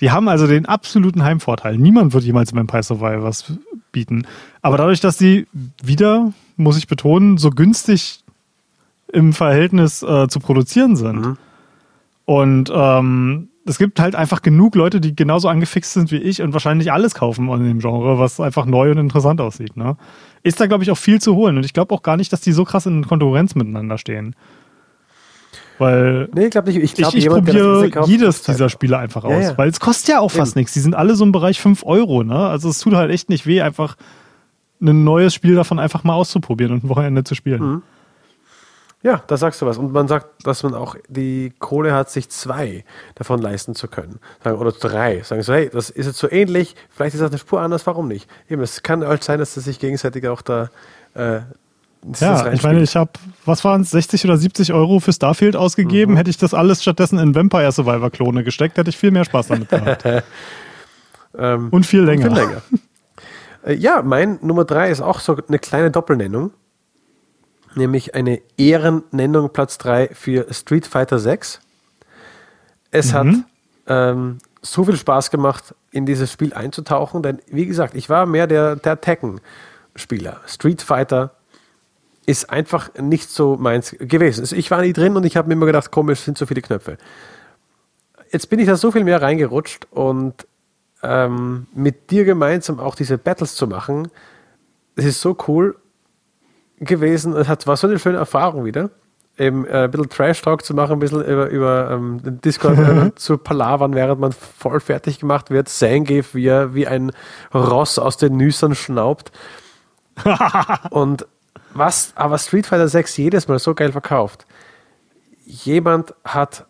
Die 0.00 0.10
haben 0.10 0.28
also 0.28 0.46
den 0.46 0.66
absoluten 0.66 1.22
Heimvorteil. 1.22 1.78
Niemand 1.78 2.12
wird 2.12 2.24
jemals 2.24 2.54
Vampire 2.54 2.82
Survivors 2.82 3.52
bieten. 3.92 4.26
Aber 4.62 4.76
dadurch, 4.76 5.00
dass 5.00 5.18
sie 5.18 5.46
wieder, 5.82 6.32
muss 6.56 6.78
ich 6.78 6.86
betonen, 6.86 7.38
so 7.38 7.50
günstig 7.50 8.20
im 9.12 9.32
Verhältnis 9.32 10.02
äh, 10.02 10.28
zu 10.28 10.40
produzieren 10.40 10.96
sind. 10.96 11.20
Mhm. 11.20 11.36
Und 12.24 12.72
ähm, 12.74 13.48
es 13.66 13.78
gibt 13.78 14.00
halt 14.00 14.14
einfach 14.14 14.42
genug 14.42 14.74
Leute, 14.74 15.00
die 15.00 15.14
genauso 15.14 15.48
angefixt 15.48 15.92
sind 15.92 16.10
wie 16.10 16.16
ich 16.16 16.42
und 16.42 16.52
wahrscheinlich 16.52 16.92
alles 16.92 17.14
kaufen 17.14 17.48
in 17.48 17.64
dem 17.64 17.78
Genre, 17.78 18.18
was 18.18 18.40
einfach 18.40 18.66
neu 18.66 18.90
und 18.90 18.98
interessant 18.98 19.40
aussieht. 19.40 19.76
Ne? 19.76 19.96
Ist 20.42 20.60
da, 20.60 20.66
glaube 20.66 20.82
ich, 20.82 20.90
auch 20.90 20.98
viel 20.98 21.20
zu 21.20 21.34
holen. 21.34 21.56
Und 21.56 21.64
ich 21.64 21.72
glaube 21.72 21.94
auch 21.94 22.02
gar 22.02 22.16
nicht, 22.16 22.32
dass 22.32 22.40
die 22.40 22.52
so 22.52 22.64
krass 22.64 22.86
in 22.86 23.06
Konkurrenz 23.06 23.54
miteinander 23.54 23.98
stehen. 23.98 24.34
Weil 25.78 26.28
nee, 26.34 26.44
ich 26.44 26.50
glaube 26.50 26.70
nicht. 26.70 26.82
Ich, 26.82 26.94
glaub, 26.94 27.14
ich, 27.14 27.24
ich 27.24 27.28
probiere 27.28 27.90
jedes 28.06 28.42
dieser 28.42 28.68
Spiele 28.68 28.98
einfach 28.98 29.24
aus. 29.24 29.32
Ja, 29.32 29.40
ja. 29.40 29.58
Weil 29.58 29.68
es 29.68 29.80
kostet 29.80 30.08
ja 30.08 30.20
auch 30.20 30.30
fast 30.30 30.56
nichts. 30.56 30.72
Die 30.74 30.80
sind 30.80 30.94
alle 30.94 31.14
so 31.14 31.24
im 31.24 31.32
Bereich 31.32 31.60
5 31.60 31.84
Euro. 31.84 32.22
Ne? 32.22 32.36
Also 32.36 32.68
es 32.68 32.78
tut 32.78 32.94
halt 32.94 33.10
echt 33.10 33.28
nicht 33.28 33.46
weh, 33.46 33.62
einfach 33.62 33.96
ein 34.80 35.04
neues 35.04 35.34
Spiel 35.34 35.54
davon 35.54 35.78
einfach 35.78 36.04
mal 36.04 36.14
auszuprobieren 36.14 36.72
und 36.72 36.84
ein 36.84 36.88
Wochenende 36.88 37.24
zu 37.24 37.34
spielen. 37.34 37.62
Mhm. 37.62 37.82
Ja, 39.02 39.20
da 39.26 39.36
sagst 39.36 39.60
du 39.60 39.66
was. 39.66 39.78
Und 39.78 39.92
man 39.92 40.06
sagt, 40.06 40.46
dass 40.46 40.62
man 40.62 40.74
auch 40.74 40.94
die 41.08 41.52
Kohle 41.58 41.92
hat, 41.92 42.08
sich 42.08 42.28
zwei 42.28 42.84
davon 43.16 43.42
leisten 43.42 43.74
zu 43.74 43.88
können. 43.88 44.20
Oder 44.44 44.70
drei. 44.70 45.22
Sagen 45.22 45.42
so, 45.42 45.52
hey, 45.52 45.68
das 45.72 45.90
ist 45.90 46.06
jetzt 46.06 46.18
so 46.18 46.30
ähnlich, 46.30 46.76
vielleicht 46.88 47.14
ist 47.14 47.20
das 47.20 47.30
eine 47.30 47.38
Spur 47.38 47.60
anders, 47.60 47.84
warum 47.86 48.06
nicht? 48.06 48.30
Eben, 48.48 48.62
es 48.62 48.82
kann 48.84 49.04
halt 49.04 49.24
sein, 49.24 49.40
dass 49.40 49.54
sie 49.54 49.60
sich 49.60 49.80
gegenseitig 49.80 50.28
auch 50.28 50.40
da 50.40 50.70
äh, 51.14 51.40
ja, 52.18 52.52
ich 52.52 52.62
meine, 52.62 52.82
ich 52.82 52.96
habe, 52.96 53.10
was 53.44 53.64
waren 53.64 53.82
es, 53.82 53.90
60 53.90 54.24
oder 54.24 54.36
70 54.36 54.72
Euro 54.72 54.98
für 54.98 55.12
Starfield 55.12 55.54
ausgegeben. 55.54 56.14
Mhm. 56.14 56.16
Hätte 56.16 56.30
ich 56.30 56.36
das 56.36 56.54
alles 56.54 56.82
stattdessen 56.82 57.18
in 57.18 57.34
Vampire 57.34 57.70
Survivor 57.70 58.10
Klone 58.10 58.44
gesteckt, 58.44 58.76
hätte 58.76 58.90
ich 58.90 58.96
viel 58.96 59.10
mehr 59.10 59.24
Spaß 59.24 59.48
damit 59.48 59.68
gehabt. 59.68 60.04
ähm, 61.38 61.68
und 61.70 61.86
viel 61.86 62.02
länger. 62.02 62.28
Und 62.28 62.36
viel 62.36 62.44
länger. 62.44 62.62
äh, 63.66 63.74
ja, 63.74 64.02
mein 64.02 64.38
Nummer 64.42 64.64
3 64.64 64.90
ist 64.90 65.00
auch 65.00 65.20
so 65.20 65.36
eine 65.46 65.58
kleine 65.58 65.90
Doppelnennung. 65.90 66.50
Nämlich 67.74 68.14
eine 68.14 68.42
Ehrennennung 68.58 69.50
Platz 69.52 69.78
3 69.78 70.10
für 70.12 70.52
Street 70.52 70.86
Fighter 70.86 71.18
6. 71.18 71.60
Es 72.90 73.12
mhm. 73.12 73.16
hat 73.16 73.26
ähm, 73.86 74.38
so 74.60 74.84
viel 74.84 74.96
Spaß 74.96 75.30
gemacht, 75.30 75.74
in 75.90 76.04
dieses 76.04 76.32
Spiel 76.32 76.52
einzutauchen, 76.52 77.22
denn 77.22 77.40
wie 77.48 77.66
gesagt, 77.66 77.94
ich 77.94 78.08
war 78.08 78.26
mehr 78.26 78.46
der, 78.46 78.76
der 78.76 79.00
Tekken-Spieler. 79.00 80.40
Street 80.46 80.82
Fighter 80.82 81.32
ist 82.26 82.50
einfach 82.50 82.90
nicht 83.00 83.30
so 83.30 83.56
meins 83.56 83.96
gewesen. 83.98 84.42
Also 84.42 84.56
ich 84.56 84.70
war 84.70 84.82
nie 84.82 84.92
drin 84.92 85.16
und 85.16 85.24
ich 85.24 85.36
habe 85.36 85.48
mir 85.48 85.54
immer 85.54 85.66
gedacht, 85.66 85.90
komisch, 85.90 86.20
sind 86.20 86.38
so 86.38 86.46
viele 86.46 86.62
Knöpfe. 86.62 86.98
Jetzt 88.30 88.48
bin 88.48 88.58
ich 88.58 88.66
da 88.66 88.76
so 88.76 88.90
viel 88.90 89.04
mehr 89.04 89.20
reingerutscht 89.20 89.88
und 89.90 90.46
ähm, 91.02 91.66
mit 91.74 92.10
dir 92.10 92.24
gemeinsam 92.24 92.78
auch 92.78 92.94
diese 92.94 93.18
Battles 93.18 93.56
zu 93.56 93.66
machen, 93.66 94.08
das 94.94 95.04
ist 95.04 95.20
so 95.20 95.36
cool 95.48 95.76
gewesen. 96.78 97.34
Es 97.34 97.48
hat, 97.48 97.66
war 97.66 97.76
so 97.76 97.86
eine 97.86 97.98
schöne 97.98 98.18
Erfahrung 98.18 98.64
wieder. 98.64 98.90
Eben 99.38 99.66
äh, 99.66 99.84
ein 99.84 99.90
bisschen 99.90 100.10
Trash-Talk 100.10 100.64
zu 100.64 100.74
machen, 100.74 100.92
ein 100.92 100.98
bisschen 100.98 101.24
über, 101.24 101.48
über 101.48 101.90
ähm, 101.90 102.22
den 102.22 102.40
Discord 102.42 102.78
äh, 102.78 103.14
zu 103.14 103.38
palavern, 103.38 103.94
während 103.94 104.20
man 104.20 104.32
voll 104.32 104.78
fertig 104.78 105.18
gemacht 105.18 105.50
wird. 105.50 105.68
Zangief, 105.68 106.34
wie 106.34 106.46
er 106.46 106.74
wie 106.74 106.86
ein 106.86 107.12
Ross 107.54 107.98
aus 107.98 108.18
den 108.18 108.36
Nüssern 108.36 108.74
schnaubt. 108.74 109.32
und 110.90 111.26
was 111.74 112.12
aber 112.14 112.38
Street 112.38 112.66
Fighter 112.66 112.88
6 112.88 113.16
jedes 113.16 113.48
Mal 113.48 113.58
so 113.58 113.74
geil 113.74 113.92
verkauft. 113.92 114.46
Jemand 115.44 116.14
hat 116.24 116.66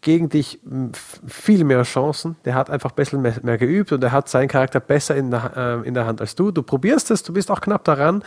gegen 0.00 0.28
dich 0.28 0.60
viel 1.26 1.64
mehr 1.64 1.82
Chancen, 1.82 2.36
der 2.44 2.54
hat 2.54 2.70
einfach 2.70 2.90
ein 2.90 2.96
bisschen 2.96 3.22
mehr, 3.22 3.34
mehr 3.42 3.58
geübt 3.58 3.92
und 3.92 4.02
er 4.04 4.12
hat 4.12 4.28
seinen 4.28 4.48
Charakter 4.48 4.80
besser 4.80 5.16
in 5.16 5.30
der, 5.30 5.52
äh, 5.56 5.88
in 5.88 5.94
der 5.94 6.06
Hand 6.06 6.20
als 6.20 6.34
du. 6.34 6.50
Du 6.50 6.62
probierst 6.62 7.10
es, 7.10 7.22
du 7.22 7.32
bist 7.32 7.50
auch 7.50 7.60
knapp 7.60 7.84
daran 7.84 8.22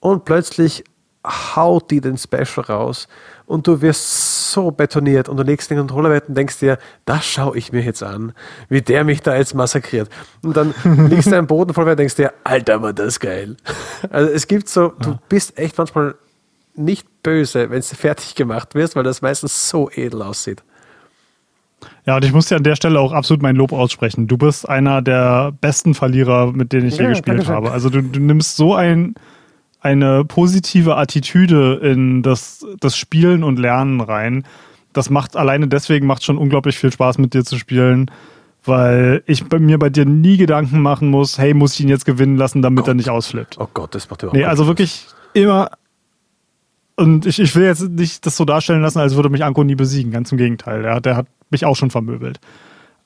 und 0.00 0.24
plötzlich 0.24 0.84
haut 1.28 1.90
die 1.90 2.00
den 2.00 2.16
Special 2.16 2.64
raus 2.68 3.08
und 3.46 3.66
du 3.66 3.80
wirst 3.80 4.52
so 4.52 4.70
betoniert 4.70 5.28
und 5.28 5.36
du 5.36 5.42
legst 5.42 5.70
den 5.70 5.78
Controller 5.78 6.10
weg 6.10 6.24
und 6.28 6.36
denkst 6.36 6.58
dir, 6.58 6.78
das 7.04 7.24
schaue 7.26 7.56
ich 7.56 7.72
mir 7.72 7.82
jetzt 7.82 8.02
an, 8.02 8.32
wie 8.68 8.82
der 8.82 9.04
mich 9.04 9.22
da 9.22 9.36
jetzt 9.36 9.54
massakriert. 9.54 10.08
Und 10.42 10.56
dann 10.56 10.74
liegst 11.08 11.30
du 11.30 11.36
am 11.36 11.46
Boden 11.46 11.74
voll 11.74 11.88
und 11.88 11.98
denkst 11.98 12.16
dir, 12.16 12.32
Alter, 12.44 12.82
war 12.82 12.92
das 12.92 13.20
geil. 13.20 13.56
Also 14.10 14.30
es 14.30 14.46
gibt 14.46 14.68
so, 14.68 14.92
du 15.00 15.18
bist 15.28 15.58
echt 15.58 15.78
manchmal 15.78 16.14
nicht 16.74 17.06
böse, 17.22 17.70
wenn 17.70 17.78
es 17.78 17.94
fertig 17.94 18.34
gemacht 18.34 18.74
wirst, 18.74 18.96
weil 18.96 19.02
das 19.02 19.22
meistens 19.22 19.68
so 19.68 19.90
edel 19.90 20.22
aussieht. 20.22 20.62
Ja, 22.06 22.16
und 22.16 22.24
ich 22.24 22.32
muss 22.32 22.46
dir 22.46 22.56
an 22.56 22.64
der 22.64 22.76
Stelle 22.76 22.98
auch 23.00 23.12
absolut 23.12 23.42
mein 23.42 23.56
Lob 23.56 23.72
aussprechen. 23.72 24.26
Du 24.26 24.36
bist 24.36 24.68
einer 24.68 25.02
der 25.02 25.52
besten 25.60 25.94
Verlierer, 25.94 26.52
mit 26.52 26.72
denen 26.72 26.88
ich 26.88 26.96
ja, 26.96 27.04
je 27.04 27.08
gespielt 27.10 27.48
habe. 27.48 27.70
Also 27.70 27.90
du, 27.90 28.02
du 28.02 28.20
nimmst 28.20 28.56
so 28.56 28.74
ein 28.74 29.14
eine 29.80 30.24
positive 30.24 30.96
Attitüde 30.96 31.74
in 31.82 32.22
das, 32.22 32.66
das 32.80 32.96
Spielen 32.96 33.44
und 33.44 33.58
Lernen 33.58 34.00
rein. 34.00 34.44
Das 34.92 35.10
macht 35.10 35.36
alleine 35.36 35.68
deswegen 35.68 36.06
macht 36.06 36.24
schon 36.24 36.38
unglaublich 36.38 36.78
viel 36.78 36.92
Spaß 36.92 37.18
mit 37.18 37.34
dir 37.34 37.44
zu 37.44 37.58
spielen, 37.58 38.10
weil 38.64 39.22
ich 39.26 39.44
bei 39.44 39.58
mir 39.58 39.78
bei 39.78 39.90
dir 39.90 40.04
nie 40.04 40.36
Gedanken 40.36 40.82
machen 40.82 41.10
muss, 41.10 41.38
hey, 41.38 41.54
muss 41.54 41.74
ich 41.74 41.80
ihn 41.80 41.88
jetzt 41.88 42.04
gewinnen 42.04 42.36
lassen, 42.36 42.62
damit 42.62 42.80
Gott. 42.80 42.88
er 42.88 42.94
nicht 42.94 43.10
ausflippt. 43.10 43.56
Oh 43.58 43.68
Gott, 43.72 43.94
das 43.94 44.10
macht 44.10 44.22
überhaupt 44.22 44.36
Nee, 44.36 44.44
also 44.44 44.66
wirklich 44.66 45.06
immer 45.34 45.70
und 46.98 47.26
ich, 47.26 47.38
ich 47.38 47.54
will 47.54 47.64
jetzt 47.64 47.88
nicht 47.90 48.26
das 48.26 48.36
so 48.36 48.44
darstellen 48.44 48.82
lassen, 48.82 48.98
als 48.98 49.14
würde 49.14 49.28
mich 49.28 49.44
Anko 49.44 49.62
nie 49.62 49.76
besiegen. 49.76 50.10
Ganz 50.10 50.32
im 50.32 50.38
Gegenteil. 50.38 50.82
Der, 50.82 51.00
der 51.00 51.16
hat 51.16 51.26
mich 51.48 51.64
auch 51.64 51.76
schon 51.76 51.90
vermöbelt. 51.90 52.40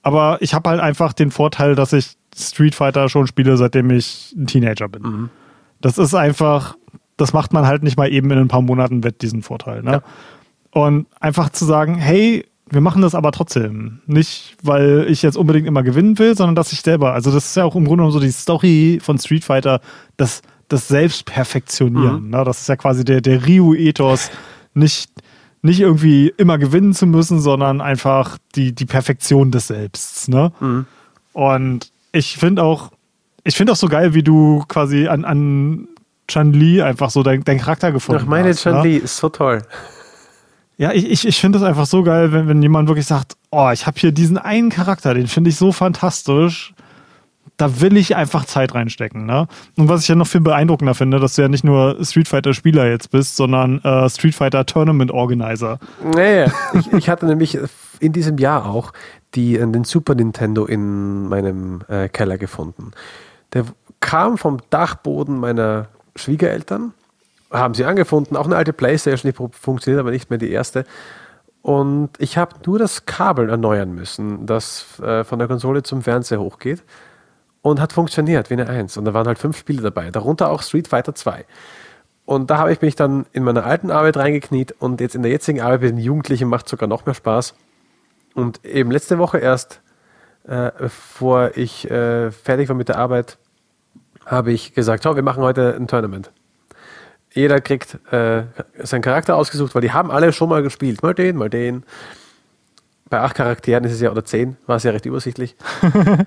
Aber 0.03 0.39
ich 0.41 0.55
habe 0.55 0.71
halt 0.71 0.81
einfach 0.81 1.13
den 1.13 1.31
Vorteil, 1.31 1.75
dass 1.75 1.93
ich 1.93 2.17
Street 2.35 2.75
Fighter 2.75 3.11
schon 3.11 3.27
spiele, 3.27 3.59
seitdem 3.59 3.91
ich 3.91 4.35
ein 4.35 4.47
Teenager 4.47 4.89
bin. 4.89 5.03
Mhm. 5.03 5.31
Das 5.83 5.99
ist 5.99 6.15
einfach, 6.15 6.77
das 7.17 7.33
macht 7.33 7.53
man 7.53 7.67
halt 7.67 7.83
nicht 7.83 7.99
mal 7.99 8.11
eben 8.11 8.31
in 8.31 8.39
ein 8.39 8.49
paar 8.49 8.63
Monaten 8.63 9.05
wett, 9.05 9.21
diesen 9.21 9.43
Vorteil. 9.43 9.83
Ne? 9.83 9.93
Ja. 9.93 10.03
Und 10.71 11.07
einfach 11.21 11.51
zu 11.51 11.67
sagen, 11.67 11.97
hey, 11.97 12.47
wir 12.71 12.81
machen 12.81 13.03
das 13.03 13.15
aber 13.15 13.33
trotzdem. 13.33 14.01
Nicht, 14.07 14.57
weil 14.63 15.07
ich 15.09 15.21
jetzt 15.21 15.37
unbedingt 15.37 15.67
immer 15.67 15.83
gewinnen 15.83 16.19
will, 16.19 16.35
sondern 16.35 16.55
dass 16.55 16.73
ich 16.73 16.81
selber, 16.81 17.13
also 17.13 17.31
das 17.31 17.47
ist 17.47 17.57
ja 17.57 17.65
auch 17.65 17.77
im 17.77 17.85
Grunde 17.85 17.99
genommen 17.99 18.13
so 18.13 18.21
die 18.21 18.31
Story 18.31 18.99
von 19.03 19.19
Street 19.19 19.45
Fighter, 19.45 19.81
das, 20.17 20.41
das 20.69 20.89
Selbstperfektionieren. 20.89 22.25
Mhm. 22.25 22.31
Ne? 22.31 22.45
Das 22.45 22.63
ist 22.63 22.69
ja 22.69 22.77
quasi 22.77 23.05
der, 23.05 23.21
der 23.21 23.47
Ryu-Ethos, 23.47 24.31
nicht, 24.73 25.11
nicht 25.61 25.81
irgendwie 25.81 26.33
immer 26.39 26.57
gewinnen 26.57 26.95
zu 26.95 27.07
müssen, 27.07 27.41
sondern 27.41 27.83
einfach 27.83 28.39
die, 28.55 28.75
die 28.75 28.87
Perfektion 28.87 29.51
des 29.51 29.67
Selbsts. 29.67 30.29
Ne? 30.29 30.53
Mhm. 30.61 30.87
Und 31.35 31.93
ich 32.13 32.39
finde 32.39 32.63
auch, 32.63 32.91
ich 33.45 33.57
finde 33.57 33.73
auch 33.73 33.77
so 33.77 33.89
geil, 33.89 34.15
wie 34.15 34.23
du 34.23 34.65
quasi 34.69 35.09
an, 35.09 35.25
an 35.25 35.89
Chan-Li 36.29 36.83
einfach 36.83 37.11
so 37.11 37.23
deinen 37.23 37.45
dein 37.45 37.59
Charakter 37.59 37.93
gefunden 37.93 38.21
hast. 38.21 38.27
Ach, 38.27 38.31
meine 38.31 38.55
Chan-Li 38.55 38.95
ne? 38.95 38.99
ist 38.99 39.17
so 39.17 39.29
toll. 39.29 39.63
Ja, 40.79 40.93
ich, 40.93 41.11
ich, 41.11 41.27
ich 41.27 41.41
finde 41.41 41.59
das 41.59 41.69
einfach 41.69 41.87
so 41.87 42.03
geil, 42.03 42.33
wenn, 42.33 42.49
wenn 42.49 42.63
jemand 42.63 42.89
wirklich 42.89 43.07
sagt, 43.07 43.37
oh, 43.51 43.71
ich 43.73 43.87
habe 43.87 43.99
hier 43.99 44.13
diesen 44.13 44.39
einen 44.39 44.71
Charakter, 44.71 45.15
den 45.15 45.27
finde 45.27 45.51
ich 45.51 45.57
so 45.57 45.73
fantastisch. 45.73 46.75
Da 47.59 47.81
will 47.81 47.97
ich 47.97 48.17
einfach 48.17 48.47
Zeit 48.47 48.75
reinstecken. 48.75 49.27
Ne? 49.27 49.47
Und 49.77 49.89
was 49.89 50.03
ich 50.03 50.09
ja 50.09 50.15
noch 50.15 50.27
viel 50.27 50.41
beeindruckender 50.41 50.95
finde, 50.95 51.21
dass 51.21 51.35
du 51.35 51.43
ja 51.43 51.49
nicht 51.49 51.65
nur 51.65 52.03
Street 52.03 52.27
Fighter 52.27 52.55
Spieler 52.55 52.89
jetzt 52.89 53.11
bist, 53.11 53.37
sondern 53.37 53.79
äh, 53.81 54.09
Street 54.09 54.35
Fighter 54.35 54.65
Tournament 54.65 55.11
Organizer. 55.11 55.79
Nee, 56.17 56.47
ich, 56.73 56.93
ich 56.93 57.09
hatte 57.09 57.27
nämlich 57.27 57.59
in 58.01 58.13
diesem 58.13 58.39
Jahr 58.39 58.67
auch 58.67 58.93
die, 59.35 59.59
den 59.59 59.85
Super 59.85 60.15
Nintendo 60.15 60.65
in 60.65 61.29
meinem 61.29 61.83
äh, 61.89 62.09
Keller 62.09 62.39
gefunden 62.39 62.93
der 63.53 63.65
kam 64.01 64.39
vom 64.39 64.59
Dachboden 64.71 65.39
meiner 65.39 65.89
Schwiegereltern, 66.17 66.93
haben 67.51 67.75
sie 67.75 67.85
angefunden, 67.85 68.37
auch 68.37 68.47
eine 68.47 68.57
alte 68.57 68.73
Playstation, 68.73 69.33
die 69.33 69.57
funktioniert 69.59 70.01
aber 70.01 70.11
nicht 70.11 70.31
mehr 70.31 70.39
die 70.39 70.51
erste. 70.51 70.85
Und 71.63 72.11
ich 72.19 72.37
habe 72.37 72.57
nur 72.67 72.79
das 72.79 73.07
Kabel 73.07 73.49
erneuern 73.49 73.95
müssen, 73.95 74.47
das 74.47 74.99
äh, 75.01 75.23
von 75.23 75.39
der 75.39 75.49
Konsole 75.49 75.83
zum 75.83 76.03
Fernseher 76.03 76.41
hochgeht. 76.41 76.83
Und 77.63 77.81
hat 77.81 77.93
funktioniert 77.93 78.51
wie 78.51 78.55
eine 78.55 78.69
Eins. 78.69 78.97
Und 78.97 79.05
da 79.05 79.15
waren 79.15 79.29
halt 79.29 79.39
fünf 79.39 79.57
Spiele 79.57 79.81
dabei, 79.81 80.11
darunter 80.11 80.51
auch 80.51 80.63
Street 80.63 80.89
Fighter 80.89 81.15
2. 81.15 81.45
Und 82.25 82.51
da 82.51 82.59
habe 82.59 82.73
ich 82.73 82.81
mich 82.81 82.97
dann 82.97 83.27
in 83.33 83.45
meiner 83.45 83.65
alten 83.65 83.93
Arbeit 83.93 84.17
reingekniet 84.17 84.73
und 84.81 85.01
jetzt 85.01 85.15
in 85.15 85.23
der 85.23 85.31
jetzigen 85.31 85.61
Arbeit 85.61 85.83
mit 85.83 85.91
den 85.91 85.99
Jugendlichen 85.99 86.49
macht 86.49 86.69
sogar 86.69 86.89
noch 86.89 87.07
mehr 87.07 87.15
Spaß. 87.15 87.55
Und 88.35 88.65
eben 88.65 88.91
letzte 88.91 89.19
Woche 89.19 89.39
erst, 89.39 89.81
äh, 90.45 90.73
bevor 90.77 91.57
ich 91.57 91.89
äh, 91.89 92.33
fertig 92.33 92.69
war 92.69 92.77
mit 92.77 92.89
der 92.89 92.99
Arbeit, 92.99 93.39
habe 94.27 94.53
ich 94.53 94.75
gesagt, 94.75 95.03
so, 95.03 95.17
wir 95.17 95.23
machen 95.23 95.43
heute 95.43 95.75
ein 95.75 95.87
Tournament 95.89 96.31
jeder 97.35 97.61
kriegt 97.61 97.99
äh, 98.13 98.45
seinen 98.83 99.03
Charakter 99.03 99.37
ausgesucht, 99.37 99.75
weil 99.75 99.83
die 99.83 99.93
haben 99.93 100.11
alle 100.11 100.33
schon 100.33 100.49
mal 100.49 100.63
gespielt. 100.63 101.03
Mal 101.03 101.15
den, 101.15 101.37
mal 101.37 101.51
den. 101.51 101.85
Bei 103.09 103.21
acht 103.21 103.37
Charakteren 103.37 103.85
ist 103.85 103.93
es 103.93 104.01
ja, 104.01 104.11
oder 104.11 104.25
zehn, 104.25 104.57
war 104.67 104.77
es 104.77 104.85
ja 104.85 104.91
recht 104.91 105.07
übersichtlich. 105.07 105.57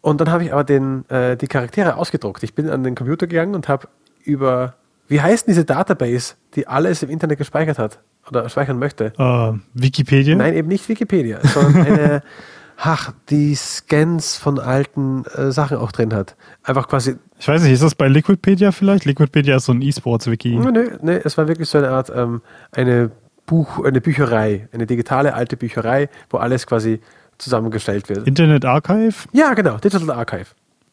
und 0.00 0.20
dann 0.20 0.30
habe 0.30 0.44
ich 0.44 0.52
aber 0.52 0.64
den, 0.64 1.08
äh, 1.10 1.36
die 1.36 1.46
Charaktere 1.46 1.96
ausgedruckt. 1.96 2.42
Ich 2.42 2.54
bin 2.54 2.70
an 2.70 2.84
den 2.84 2.94
Computer 2.94 3.26
gegangen 3.26 3.54
und 3.54 3.68
habe 3.68 3.88
über, 4.24 4.74
wie 5.08 5.20
heißt 5.20 5.46
diese 5.46 5.64
Database, 5.64 6.34
die 6.54 6.66
alles 6.66 7.02
im 7.02 7.10
Internet 7.10 7.38
gespeichert 7.38 7.78
hat 7.78 8.00
oder 8.28 8.48
speichern 8.48 8.78
möchte? 8.78 9.12
Uh, 9.18 9.58
Wikipedia? 9.74 10.34
Nein, 10.36 10.54
eben 10.54 10.68
nicht 10.68 10.88
Wikipedia, 10.88 11.40
sondern 11.46 11.86
eine 11.86 12.22
ach, 12.76 13.12
die 13.30 13.54
Scans 13.54 14.36
von 14.36 14.58
alten 14.58 15.24
äh, 15.34 15.50
Sachen 15.50 15.78
auch 15.78 15.92
drin 15.92 16.14
hat. 16.14 16.36
Einfach 16.62 16.88
quasi. 16.88 17.16
Ich 17.38 17.48
weiß 17.48 17.62
nicht, 17.62 17.72
ist 17.72 17.82
das 17.82 17.94
bei 17.94 18.08
Liquidpedia 18.08 18.72
vielleicht? 18.72 19.04
Liquidpedia 19.04 19.56
ist 19.56 19.66
so 19.66 19.72
ein 19.72 19.82
E-Sports-Wiki. 19.82 20.56
Nö, 20.56 20.70
nö, 20.70 20.90
nö, 21.00 21.20
es 21.22 21.36
war 21.36 21.48
wirklich 21.48 21.68
so 21.68 21.78
eine 21.78 21.90
Art, 21.90 22.10
ähm, 22.14 22.42
eine 22.72 23.10
Buch, 23.46 23.84
eine 23.84 24.00
Bücherei, 24.00 24.68
eine 24.72 24.86
digitale 24.86 25.34
alte 25.34 25.56
Bücherei, 25.56 26.08
wo 26.30 26.38
alles 26.38 26.66
quasi 26.66 27.00
zusammengestellt 27.38 28.08
wird. 28.08 28.26
Internet 28.26 28.64
Archive? 28.64 29.28
Ja, 29.32 29.54
genau, 29.54 29.76
Digital 29.76 30.10
Archive. 30.10 30.46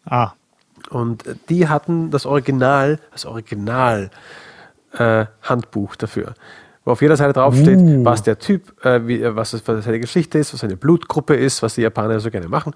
Ah. 0.05 0.31
Und 0.89 1.23
die 1.49 1.69
hatten 1.69 2.11
das 2.11 2.25
Original, 2.25 2.99
das 3.11 3.25
Original 3.25 4.11
äh, 4.97 5.25
Handbuch 5.41 5.95
dafür 5.95 6.35
wo 6.85 6.91
auf 6.91 7.01
jeder 7.01 7.17
Seite 7.17 7.33
draufsteht, 7.33 7.79
uh. 7.79 8.05
was 8.05 8.23
der 8.23 8.39
Typ, 8.39 8.85
äh, 8.85 9.07
wie, 9.07 9.21
äh, 9.21 9.35
was, 9.35 9.53
was 9.67 9.85
seine 9.85 9.99
Geschichte 9.99 10.37
ist, 10.37 10.53
was 10.53 10.59
seine 10.61 10.77
Blutgruppe 10.77 11.35
ist, 11.35 11.63
was 11.63 11.75
die 11.75 11.81
Japaner 11.81 12.19
so 12.19 12.29
gerne 12.29 12.47
machen. 12.47 12.73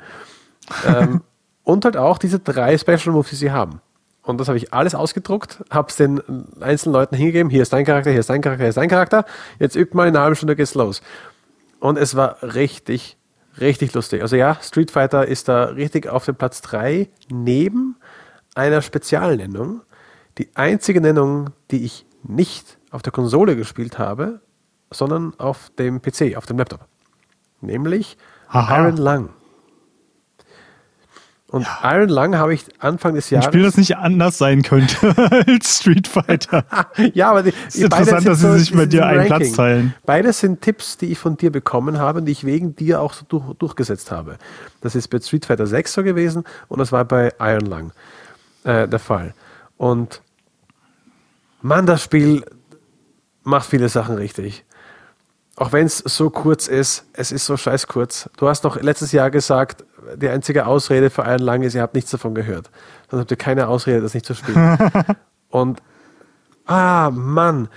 ähm, 0.87 1.21
und 1.63 1.85
halt 1.85 1.97
auch 1.97 2.17
diese 2.17 2.39
drei 2.39 2.77
Special 2.77 3.13
Moves, 3.13 3.29
die 3.29 3.35
sie 3.35 3.51
haben. 3.51 3.81
Und 4.23 4.41
das 4.41 4.49
habe 4.49 4.57
ich 4.57 4.73
alles 4.73 4.93
ausgedruckt, 4.93 5.63
habe 5.69 5.87
es 5.89 5.95
den 5.95 6.21
einzelnen 6.59 6.93
Leuten 6.93 7.15
hingegeben. 7.15 7.49
Hier 7.49 7.61
ist 7.61 7.71
dein 7.71 7.85
Charakter, 7.85 8.11
hier 8.11 8.19
ist 8.19 8.29
dein 8.29 8.41
Charakter, 8.41 8.63
hier 8.63 8.69
ist 8.69 8.77
dein 8.77 8.89
Charakter. 8.89 9.25
Jetzt 9.57 9.77
übt 9.77 9.95
mal 9.95 10.07
in 10.07 10.15
einer 10.15 10.23
halben 10.23 10.35
Stunde 10.35 10.57
geht's 10.57 10.75
los. 10.75 11.01
Und 11.79 11.97
es 11.97 12.15
war 12.15 12.43
richtig, 12.43 13.17
richtig 13.61 13.93
lustig. 13.93 14.21
Also 14.21 14.35
ja, 14.35 14.57
Street 14.61 14.91
Fighter 14.91 15.25
ist 15.25 15.47
da 15.47 15.65
richtig 15.65 16.07
auf 16.07 16.25
dem 16.25 16.35
Platz 16.35 16.61
3 16.61 17.07
neben 17.31 17.95
einer 18.53 18.81
Spezialnennung. 18.81 19.81
Die 20.37 20.49
einzige 20.55 20.99
Nennung, 20.99 21.51
die 21.71 21.85
ich 21.85 22.05
nicht 22.23 22.76
auf 22.97 23.03
der 23.03 23.13
Konsole 23.13 23.55
gespielt 23.55 23.99
habe, 23.99 24.41
sondern 24.89 25.35
auf 25.37 25.69
dem 25.77 26.01
PC, 26.01 26.35
auf 26.35 26.47
dem 26.47 26.57
Laptop. 26.57 26.87
Nämlich 27.61 28.17
Aha. 28.49 28.79
Iron 28.79 28.97
Lung. 28.97 29.29
Und 31.49 31.61
ja. 31.61 31.93
Iron 31.93 32.09
Lung 32.09 32.35
habe 32.37 32.55
ich 32.55 32.65
Anfang 32.79 33.13
des 33.13 33.29
Jahres. 33.29 33.45
Ein 33.45 33.53
Spiel, 33.53 33.61
das 33.61 33.77
nicht 33.77 33.95
anders 33.97 34.39
sein 34.39 34.63
könnte 34.63 35.13
als 35.47 35.77
Street 35.77 36.07
Fighter. 36.07 36.65
ja, 37.13 37.29
aber 37.29 37.43
die, 37.43 37.53
es 37.67 37.75
ist 37.75 37.83
interessant, 37.83 38.25
dass 38.25 38.39
sie 38.39 38.47
so, 38.47 38.57
sich 38.57 38.73
mit 38.73 38.91
dir 38.91 39.05
einen 39.05 39.19
Ranking. 39.19 39.37
Platz 39.37 39.51
teilen. 39.51 39.93
Beides 40.07 40.39
sind 40.39 40.61
Tipps, 40.61 40.97
die 40.97 41.11
ich 41.11 41.19
von 41.19 41.37
dir 41.37 41.51
bekommen 41.51 41.99
habe 41.99 42.17
und 42.17 42.25
die 42.25 42.31
ich 42.31 42.45
wegen 42.45 42.75
dir 42.75 42.99
auch 42.99 43.13
so 43.13 43.25
durch, 43.29 43.53
durchgesetzt 43.59 44.09
habe. 44.09 44.39
Das 44.81 44.95
ist 44.95 45.07
bei 45.09 45.19
Street 45.19 45.45
Fighter 45.45 45.67
6 45.67 45.93
so 45.93 46.01
gewesen 46.01 46.45
und 46.67 46.79
das 46.79 46.91
war 46.91 47.05
bei 47.05 47.31
Iron 47.39 47.67
Lung 47.67 47.91
äh, 48.63 48.87
der 48.87 48.99
Fall. 48.99 49.35
Und 49.77 50.23
man, 51.61 51.85
das 51.85 52.01
Spiel, 52.01 52.43
macht 53.47 53.69
viele 53.69 53.89
Sachen 53.89 54.15
richtig. 54.15 54.65
Auch 55.55 55.71
wenn 55.71 55.87
es 55.87 55.97
so 55.97 56.29
kurz 56.29 56.67
ist, 56.67 57.05
es 57.13 57.31
ist 57.31 57.45
so 57.45 57.57
scheiß 57.57 57.87
kurz. 57.87 58.29
Du 58.37 58.47
hast 58.47 58.63
doch 58.63 58.79
letztes 58.79 59.11
Jahr 59.11 59.31
gesagt, 59.31 59.85
die 60.15 60.29
einzige 60.29 60.67
Ausrede 60.67 61.09
für 61.09 61.23
einen 61.23 61.39
lang 61.39 61.63
ist, 61.63 61.73
ihr 61.73 61.81
habt 61.81 61.95
nichts 61.95 62.11
davon 62.11 62.35
gehört. 62.35 62.69
Dann 63.09 63.19
habt 63.19 63.31
ihr 63.31 63.37
keine 63.37 63.67
Ausrede, 63.67 64.01
das 64.01 64.13
nicht 64.13 64.25
zu 64.25 64.35
spielen. 64.35 64.77
Und, 65.49 65.81
ah, 66.67 67.09
Mann, 67.11 67.69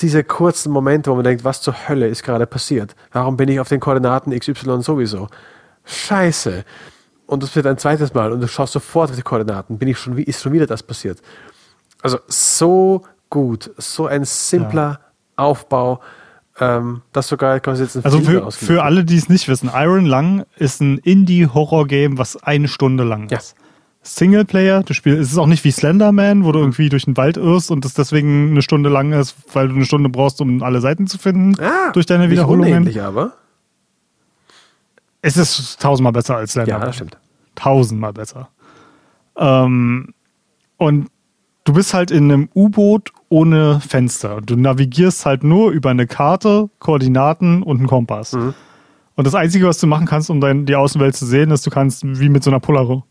diese 0.00 0.24
kurzen 0.24 0.72
Momente, 0.72 1.10
wo 1.10 1.14
man 1.14 1.24
denkt, 1.24 1.44
was 1.44 1.60
zur 1.60 1.88
Hölle 1.88 2.08
ist 2.08 2.24
gerade 2.24 2.46
passiert? 2.46 2.96
Warum 3.12 3.36
bin 3.36 3.48
ich 3.48 3.60
auf 3.60 3.68
den 3.68 3.78
Koordinaten 3.78 4.36
XY 4.36 4.82
sowieso? 4.82 5.28
Scheiße. 5.84 6.64
Und 7.26 7.42
das 7.42 7.54
wird 7.54 7.66
ein 7.66 7.78
zweites 7.78 8.12
Mal 8.14 8.32
und 8.32 8.40
du 8.40 8.48
schaust 8.48 8.72
sofort 8.72 9.10
auf 9.10 9.16
die 9.16 9.22
Koordinaten. 9.22 9.78
Bin 9.78 9.88
ich 9.88 9.98
schon, 9.98 10.18
ist 10.18 10.42
schon 10.42 10.52
wieder 10.52 10.66
das 10.66 10.82
passiert? 10.82 11.20
Also 12.02 12.18
so 12.26 13.02
gut. 13.32 13.70
So 13.78 14.06
ein 14.06 14.24
simpler 14.24 15.00
ja. 15.00 15.00
Aufbau, 15.36 16.00
ähm, 16.60 17.00
das 17.12 17.28
sogar 17.28 17.58
quasi 17.60 17.82
jetzt 17.82 17.96
ein 17.96 18.04
Also 18.04 18.20
für, 18.20 18.52
für 18.52 18.84
alle, 18.84 19.04
die 19.04 19.16
es 19.16 19.28
nicht 19.28 19.48
wissen, 19.48 19.70
Iron 19.74 20.04
Lung 20.04 20.44
ist 20.56 20.80
ein 20.80 20.98
Indie-Horror-Game, 20.98 22.18
was 22.18 22.40
eine 22.42 22.68
Stunde 22.68 23.04
lang 23.04 23.28
ja. 23.30 23.38
ist. 23.38 23.56
Singleplayer, 24.02 24.82
du 24.82 24.94
spielst, 24.94 25.20
es 25.20 25.32
ist 25.32 25.38
auch 25.38 25.46
nicht 25.46 25.64
wie 25.64 25.70
Slenderman, 25.70 26.44
wo 26.44 26.52
du 26.52 26.58
mhm. 26.58 26.66
irgendwie 26.66 26.88
durch 26.90 27.06
den 27.06 27.16
Wald 27.16 27.36
irrst 27.38 27.70
und 27.70 27.84
das 27.84 27.94
deswegen 27.94 28.50
eine 28.50 28.60
Stunde 28.60 28.90
lang 28.90 29.12
ist, 29.12 29.34
weil 29.54 29.68
du 29.68 29.76
eine 29.76 29.84
Stunde 29.86 30.10
brauchst, 30.10 30.40
um 30.40 30.62
alle 30.62 30.80
Seiten 30.80 31.06
zu 31.06 31.18
finden. 31.18 31.58
Ah, 31.62 31.90
durch 31.92 32.04
deine 32.04 32.28
Wiederholungen. 32.28 32.84
Nicht 32.84 33.00
aber. 33.00 33.32
Es 35.22 35.36
ist 35.36 35.80
tausendmal 35.80 36.12
besser 36.12 36.36
als 36.36 36.52
Slenderman. 36.52 36.82
Ja, 36.82 36.86
das 36.86 36.96
stimmt. 36.96 37.16
Tausendmal 37.54 38.12
besser. 38.12 38.50
Ähm, 39.36 40.12
und 40.76 41.08
du 41.64 41.72
bist 41.72 41.94
halt 41.94 42.10
in 42.10 42.30
einem 42.30 42.48
U-Boot 42.54 43.12
ohne 43.32 43.80
Fenster. 43.80 44.42
Du 44.44 44.56
navigierst 44.56 45.24
halt 45.24 45.42
nur 45.42 45.70
über 45.70 45.88
eine 45.88 46.06
Karte, 46.06 46.68
Koordinaten 46.78 47.62
und 47.62 47.78
einen 47.78 47.86
Kompass. 47.86 48.34
Mhm. 48.34 48.52
Und 49.14 49.26
das 49.26 49.34
Einzige, 49.34 49.66
was 49.66 49.78
du 49.78 49.86
machen 49.86 50.06
kannst, 50.06 50.28
um 50.28 50.38
dein, 50.38 50.66
die 50.66 50.76
Außenwelt 50.76 51.16
zu 51.16 51.24
sehen, 51.24 51.50
ist, 51.50 51.66
du 51.66 51.70
kannst 51.70 52.04
wie 52.04 52.28
mit 52.28 52.44
so 52.44 52.50
einer 52.50 52.60
Polaro 52.60 53.04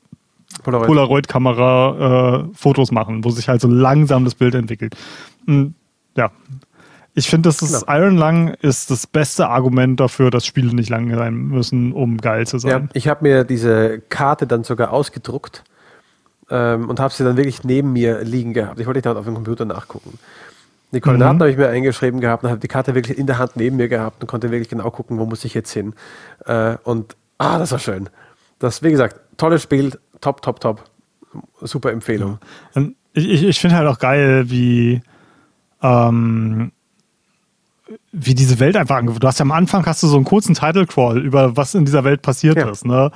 Polaroid. 0.63 0.87
Polaroid-Kamera 0.87 2.43
äh, 2.49 2.53
Fotos 2.53 2.91
machen, 2.91 3.23
wo 3.23 3.31
sich 3.31 3.49
halt 3.49 3.61
so 3.61 3.67
langsam 3.67 4.23
das 4.23 4.35
Bild 4.35 4.53
entwickelt. 4.53 4.95
Und, 5.47 5.73
ja, 6.15 6.29
ich 7.15 7.27
finde, 7.27 7.49
dass 7.49 7.57
das 7.57 7.85
genau. 7.85 7.97
Iron 7.97 8.17
Lung 8.17 8.49
ist 8.61 8.91
das 8.91 9.07
beste 9.07 9.49
Argument 9.49 9.99
dafür, 9.99 10.29
dass 10.29 10.45
Spiele 10.45 10.75
nicht 10.75 10.89
lang 10.89 11.13
sein 11.15 11.33
müssen, 11.33 11.93
um 11.93 12.17
geil 12.17 12.45
zu 12.45 12.59
sein. 12.59 12.69
Ja, 12.69 12.89
ich 12.93 13.07
habe 13.07 13.23
mir 13.23 13.43
diese 13.43 14.01
Karte 14.01 14.45
dann 14.45 14.63
sogar 14.63 14.91
ausgedruckt 14.91 15.63
ähm, 16.51 16.89
und 16.89 16.99
habe 16.99 17.13
sie 17.13 17.23
dann 17.23 17.37
wirklich 17.37 17.63
neben 17.63 17.93
mir 17.93 18.21
liegen 18.23 18.53
gehabt. 18.53 18.79
Ich 18.79 18.85
wollte 18.85 19.01
dann 19.01 19.17
auf 19.17 19.25
dem 19.25 19.33
Computer 19.33 19.65
nachgucken. 19.65 20.19
Die 20.91 20.99
Koordinaten 20.99 21.37
mhm. 21.37 21.41
habe 21.41 21.51
ich 21.51 21.57
mir 21.57 21.69
eingeschrieben 21.69 22.19
gehabt 22.19 22.43
und 22.43 22.49
habe 22.49 22.59
die 22.59 22.67
Karte 22.67 22.93
wirklich 22.93 23.17
in 23.17 23.25
der 23.25 23.37
Hand 23.37 23.55
neben 23.55 23.77
mir 23.77 23.87
gehabt 23.87 24.21
und 24.21 24.27
konnte 24.27 24.51
wirklich 24.51 24.69
genau 24.69 24.91
gucken, 24.91 25.17
wo 25.17 25.25
muss 25.25 25.45
ich 25.45 25.53
jetzt 25.53 25.71
hin. 25.71 25.93
Äh, 26.45 26.75
und 26.83 27.15
ah, 27.37 27.57
das 27.57 27.71
war 27.71 27.79
schön. 27.79 28.09
Das, 28.59 28.83
wie 28.83 28.91
gesagt, 28.91 29.19
tolles 29.37 29.63
Spiel, 29.63 29.97
top, 30.19 30.41
top, 30.41 30.59
top. 30.59 30.83
Super 31.61 31.91
Empfehlung. 31.91 32.39
Ja. 32.75 32.83
ich, 33.13 33.29
ich, 33.29 33.43
ich 33.43 33.59
finde 33.59 33.77
halt 33.77 33.87
auch 33.87 33.99
geil, 33.99 34.49
wie 34.49 35.01
ähm, 35.81 36.73
wie 38.11 38.35
diese 38.35 38.59
Welt 38.59 38.75
einfach 38.75 38.97
angefangen. 38.97 39.19
Du 39.19 39.27
hast 39.27 39.39
ja 39.39 39.43
am 39.43 39.51
Anfang 39.51 39.85
hast 39.85 40.03
du 40.03 40.07
so 40.07 40.17
einen 40.17 40.25
kurzen 40.25 40.55
Title 40.55 40.85
Crawl 40.85 41.19
über 41.19 41.55
was 41.55 41.73
in 41.73 41.85
dieser 41.85 42.03
Welt 42.03 42.21
passiert 42.21 42.57
ja. 42.57 42.69
ist, 42.69 42.85
ne? 42.85 43.11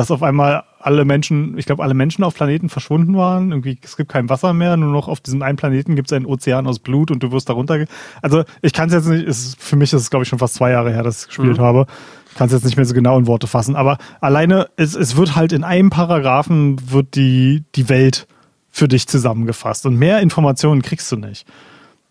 Dass 0.00 0.10
auf 0.10 0.22
einmal 0.22 0.64
alle 0.78 1.04
Menschen, 1.04 1.58
ich 1.58 1.66
glaube, 1.66 1.82
alle 1.82 1.92
Menschen 1.92 2.24
auf 2.24 2.34
Planeten 2.34 2.70
verschwunden 2.70 3.18
waren. 3.18 3.50
Irgendwie, 3.50 3.78
es 3.82 3.98
gibt 3.98 4.10
kein 4.10 4.30
Wasser 4.30 4.54
mehr, 4.54 4.78
nur 4.78 4.90
noch 4.90 5.08
auf 5.08 5.20
diesem 5.20 5.42
einen 5.42 5.58
Planeten 5.58 5.94
gibt 5.94 6.10
es 6.10 6.16
einen 6.16 6.24
Ozean 6.24 6.66
aus 6.66 6.78
Blut 6.78 7.10
und 7.10 7.22
du 7.22 7.32
wirst 7.32 7.50
darunter. 7.50 7.84
Also 8.22 8.44
ich 8.62 8.72
kann 8.72 8.88
es 8.88 8.94
jetzt 8.94 9.08
nicht, 9.08 9.26
ist, 9.26 9.60
für 9.60 9.76
mich 9.76 9.92
ist 9.92 10.00
es, 10.00 10.08
glaube 10.08 10.22
ich, 10.22 10.30
schon 10.30 10.38
fast 10.38 10.54
zwei 10.54 10.70
Jahre 10.70 10.90
her, 10.90 11.02
dass 11.02 11.20
ich 11.20 11.26
gespielt 11.26 11.58
mhm. 11.58 11.62
habe. 11.62 11.86
Ich 12.30 12.34
kann 12.34 12.46
es 12.46 12.54
jetzt 12.54 12.64
nicht 12.64 12.76
mehr 12.76 12.86
so 12.86 12.94
genau 12.94 13.18
in 13.18 13.26
Worte 13.26 13.46
fassen, 13.46 13.76
aber 13.76 13.98
alleine, 14.22 14.68
es, 14.76 14.94
es 14.94 15.16
wird 15.16 15.36
halt 15.36 15.52
in 15.52 15.64
einem 15.64 15.90
Paragraphen 15.90 16.90
wird 16.90 17.14
die, 17.14 17.64
die 17.74 17.90
Welt 17.90 18.26
für 18.70 18.88
dich 18.88 19.06
zusammengefasst 19.06 19.84
und 19.84 19.96
mehr 19.96 20.20
Informationen 20.20 20.80
kriegst 20.80 21.12
du 21.12 21.16
nicht. 21.16 21.46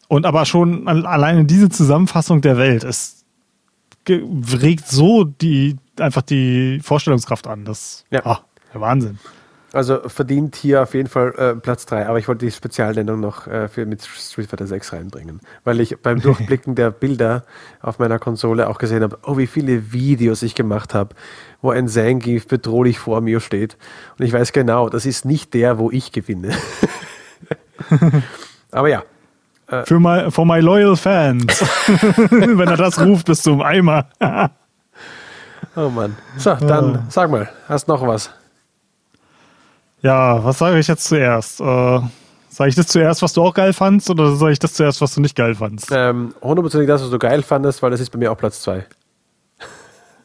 Und 0.08 0.28
aber 0.28 0.46
schon 0.46 0.88
alleine 0.88 1.46
diese 1.46 1.70
Zusammenfassung 1.70 2.42
der 2.42 2.58
Welt 2.58 2.84
ist 2.84 3.26
regt 4.08 4.88
so 4.88 5.24
die 5.24 5.78
einfach 6.02 6.22
die 6.22 6.80
Vorstellungskraft 6.84 7.48
an. 7.48 7.66
Das 7.66 8.06
ja. 8.12 8.22
Oh, 8.26 8.38
der 8.74 8.82
Wahnsinn. 8.82 9.20
Also 9.72 10.00
verdient 10.10 10.56
hier 10.56 10.82
auf 10.82 10.96
jeden 10.96 11.10
Fall 11.10 11.34
äh, 11.38 11.56
Platz 11.56 11.86
3, 11.86 12.08
aber 12.08 12.18
ich 12.18 12.28
wollte 12.28 12.46
die 12.46 12.52
Spezialnennung 12.52 13.20
noch 13.20 13.46
äh, 13.46 13.68
für, 13.68 13.86
mit 13.86 14.02
Street 14.02 14.50
Fighter 14.50 14.66
6 14.66 14.94
reinbringen, 14.94 15.42
weil 15.64 15.80
ich 15.80 16.02
beim 16.02 16.20
Durchblicken 16.22 16.74
der 16.74 16.90
Bilder 16.90 17.44
auf 17.82 18.00
meiner 18.00 18.18
Konsole 18.18 18.68
auch 18.68 18.80
gesehen 18.80 19.04
habe, 19.04 19.20
oh, 19.24 19.38
wie 19.38 19.46
viele 19.46 19.92
Videos 19.94 20.42
ich 20.42 20.56
gemacht 20.56 20.96
habe, 20.96 21.16
wo 21.62 21.70
ein 21.70 21.88
Zangief 21.88 22.48
bedrohlich 22.48 22.98
vor 22.98 23.22
mir 23.22 23.40
steht. 23.42 23.78
Und 24.18 24.26
ich 24.26 24.34
weiß 24.34 24.54
genau, 24.54 24.90
das 24.90 25.06
ist 25.06 25.26
nicht 25.26 25.54
der, 25.54 25.78
wo 25.78 25.92
ich 25.92 26.12
gewinne. 26.12 26.52
aber 28.72 28.90
ja. 28.90 29.04
Äh, 29.68 29.86
für 29.86 30.00
my, 30.00 30.32
for 30.32 30.48
my 30.48 30.62
loyal 30.62 30.96
fans. 30.96 31.62
Wenn 32.32 32.68
er 32.68 32.78
das 32.78 33.00
ruft, 33.00 33.28
bist 33.28 33.46
du 33.46 33.54
im 33.54 33.62
Eimer. 33.62 34.10
Oh 35.76 35.90
Mann. 35.90 36.16
So, 36.38 36.56
dann 36.56 37.06
sag 37.10 37.30
mal, 37.30 37.50
hast 37.68 37.88
noch 37.88 38.06
was? 38.06 38.30
Ja, 40.02 40.44
was 40.44 40.58
sage 40.58 40.80
ich 40.80 40.88
jetzt 40.88 41.06
zuerst? 41.06 41.60
Äh, 41.60 42.00
sage 42.50 42.70
ich 42.70 42.76
das 42.76 42.88
zuerst, 42.88 43.22
was 43.22 43.34
du 43.34 43.44
auch 43.44 43.54
geil 43.54 43.74
fandst, 43.74 44.10
oder 44.10 44.36
sage 44.36 44.54
ich 44.54 44.60
das 44.60 44.74
zuerst, 44.74 45.02
was 45.02 45.14
du 45.14 45.22
nicht 45.22 45.36
geil 45.36 45.56
fandst? 45.56 45.90
Ähm, 45.92 46.34
hundertprozentig 46.42 46.88
das, 46.88 47.02
was 47.02 47.10
du 47.10 47.20
geil 47.20 47.44
fandest, 47.44 47.82
weil 47.82 47.92
das 47.92 48.00
ist 48.00 48.10
bei 48.10 48.20
mir 48.20 48.32
auch 48.32 48.38
Platz 48.38 48.62
2. 48.62 48.86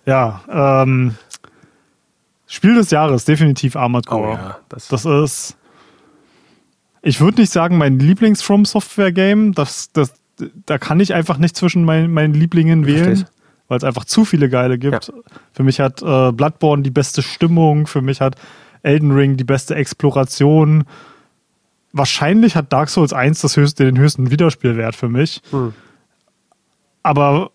Ja, 0.06 0.42
ähm, 0.50 1.14
Spiel 2.46 2.74
des 2.74 2.90
Jahres, 2.90 3.24
definitiv 3.24 3.74
Armored 3.74 4.06
Core. 4.06 4.28
Oh, 4.28 4.32
ja, 4.34 4.58
das, 4.68 4.88
das 4.88 5.06
ist, 5.06 5.56
ich 7.00 7.20
würde 7.20 7.40
nicht 7.40 7.52
sagen, 7.52 7.78
mein 7.78 7.98
Lieblings-From 7.98 8.64
Software-Game. 8.64 9.54
Das, 9.54 9.90
das, 9.92 10.14
da 10.66 10.78
kann 10.78 11.00
ich 11.00 11.14
einfach 11.14 11.38
nicht 11.38 11.56
zwischen 11.56 11.84
mein, 11.84 12.10
meinen 12.10 12.34
Lieblingen 12.34 12.86
wählen, 12.86 13.24
weil 13.69 13.78
es 13.78 13.85
einfach 13.85 14.05
zu 14.05 14.24
viele 14.24 14.49
geile 14.49 14.78
gibt. 14.78 15.09
Ja. 15.09 15.15
Für 15.53 15.62
mich 15.62 15.81
hat 15.81 16.03
äh, 16.03 16.32
Bloodborne 16.32 16.82
die 16.82 16.91
beste 16.91 17.23
Stimmung, 17.23 17.86
für 17.86 18.03
mich 18.03 18.20
hat 18.20 18.36
Elden 18.82 19.12
Ring 19.12 19.36
die 19.36 19.45
beste 19.45 19.74
Exploration. 19.74 20.85
Wahrscheinlich 21.93 22.57
hat 22.57 22.73
Dark 22.73 22.91
Souls 22.91 23.12
1 23.12 23.41
das 23.41 23.57
höchste, 23.57 23.85
den 23.85 23.99
höchsten 23.99 24.31
Wiederspielwert 24.31 24.97
für 24.97 25.09
mich. 25.09 25.41
Hm. 25.51 25.73
Aber 27.03 27.51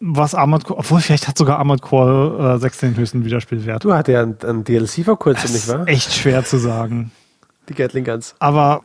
was 0.00 0.34
Armored 0.34 0.64
Core, 0.64 0.80
obwohl 0.80 1.00
vielleicht 1.00 1.28
hat 1.28 1.38
sogar 1.38 1.58
Armored 1.58 1.80
Core 1.80 2.56
äh, 2.56 2.58
6 2.58 2.78
den 2.78 2.96
höchsten 2.96 3.24
Wiederspielwert. 3.24 3.84
Du 3.84 3.94
hattest 3.94 4.14
ja 4.14 4.22
ein, 4.22 4.36
ein 4.42 4.64
DLC 4.64 5.04
vor 5.04 5.18
kurzem, 5.18 5.52
nicht 5.52 5.68
wahr? 5.68 5.88
Echt 5.88 6.12
schwer 6.12 6.44
zu 6.44 6.58
sagen. 6.58 7.10
Die 7.68 7.74
Gatling 7.74 8.04
Guns. 8.04 8.34
Aber 8.38 8.82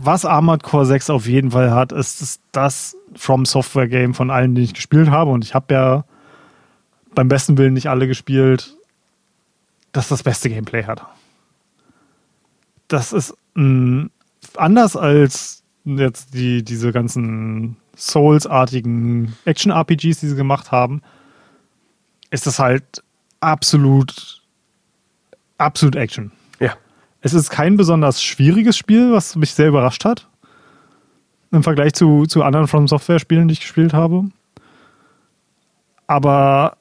was 0.00 0.24
Armored 0.24 0.62
Core 0.62 0.86
6 0.86 1.10
auf 1.10 1.26
jeden 1.26 1.50
Fall 1.50 1.72
hat, 1.72 1.92
ist, 1.92 2.22
ist 2.22 2.40
das 2.52 2.96
From 3.16 3.44
Software 3.44 3.88
Game 3.88 4.14
von 4.14 4.30
allen, 4.30 4.54
die 4.54 4.62
ich 4.62 4.74
gespielt 4.74 5.10
habe. 5.10 5.30
Und 5.30 5.44
ich 5.44 5.54
habe 5.54 5.74
ja 5.74 6.04
beim 7.14 7.28
besten 7.28 7.58
Willen 7.58 7.74
nicht 7.74 7.88
alle 7.88 8.06
gespielt 8.06 8.78
das 9.92 10.08
das 10.08 10.22
beste 10.22 10.48
Gameplay 10.48 10.84
hat. 10.84 11.02
Das 12.88 13.12
ist 13.12 13.34
mh, 13.54 14.08
anders 14.56 14.96
als 14.96 15.62
jetzt 15.84 16.34
die, 16.34 16.62
diese 16.62 16.92
ganzen 16.92 17.76
Souls-artigen 17.96 19.36
Action-RPGs, 19.44 20.20
die 20.20 20.28
sie 20.28 20.36
gemacht 20.36 20.70
haben, 20.70 21.02
ist 22.30 22.46
das 22.46 22.58
halt 22.58 23.02
absolut, 23.40 24.42
absolut 25.56 25.96
Action. 25.96 26.30
Es 27.34 27.34
ist 27.34 27.50
kein 27.50 27.76
besonders 27.76 28.22
schwieriges 28.22 28.76
Spiel, 28.76 29.12
was 29.12 29.36
mich 29.36 29.52
sehr 29.52 29.68
überrascht 29.68 30.04
hat. 30.04 30.28
Im 31.50 31.62
Vergleich 31.62 31.92
zu, 31.92 32.26
zu 32.26 32.42
anderen 32.42 32.68
From 32.68 32.88
Software-Spielen, 32.88 33.48
die 33.48 33.52
ich 33.52 33.60
gespielt 33.60 33.92
habe. 33.92 34.24
Aber 36.06 36.76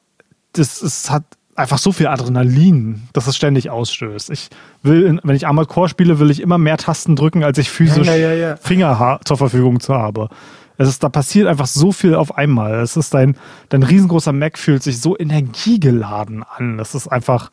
das, 0.53 0.81
es 0.81 1.09
hat 1.09 1.23
einfach 1.55 1.79
so 1.79 1.91
viel 1.91 2.07
Adrenalin, 2.07 3.03
dass 3.11 3.27
es 3.27 3.35
ständig 3.35 3.69
ausstößt. 3.69 4.29
Ich 4.29 4.49
will, 4.83 5.19
wenn 5.21 5.35
ich 5.35 5.47
Armored 5.47 5.67
Core 5.67 5.89
spiele, 5.89 6.19
will 6.19 6.31
ich 6.31 6.39
immer 6.39 6.57
mehr 6.57 6.77
Tasten 6.77 7.15
drücken, 7.15 7.43
als 7.43 7.57
ich 7.57 7.69
physisch 7.69 8.07
ja, 8.07 8.15
ja, 8.15 8.33
ja, 8.33 8.55
Finger 8.55 9.19
zur 9.25 9.37
Verfügung 9.37 9.79
habe. 9.89 10.29
Es 10.77 10.87
ist, 10.87 11.03
da 11.03 11.09
passiert 11.09 11.47
einfach 11.47 11.67
so 11.67 11.91
viel 11.91 12.15
auf 12.15 12.37
einmal. 12.37 12.75
Es 12.75 12.95
ist 12.95 13.13
dein, 13.13 13.35
dein 13.69 13.83
riesengroßer 13.83 14.31
Mac 14.31 14.57
fühlt 14.57 14.83
sich 14.83 15.01
so 15.01 15.17
energiegeladen 15.17 16.43
an. 16.43 16.77
Das 16.77 16.95
ist 16.95 17.07
einfach. 17.07 17.51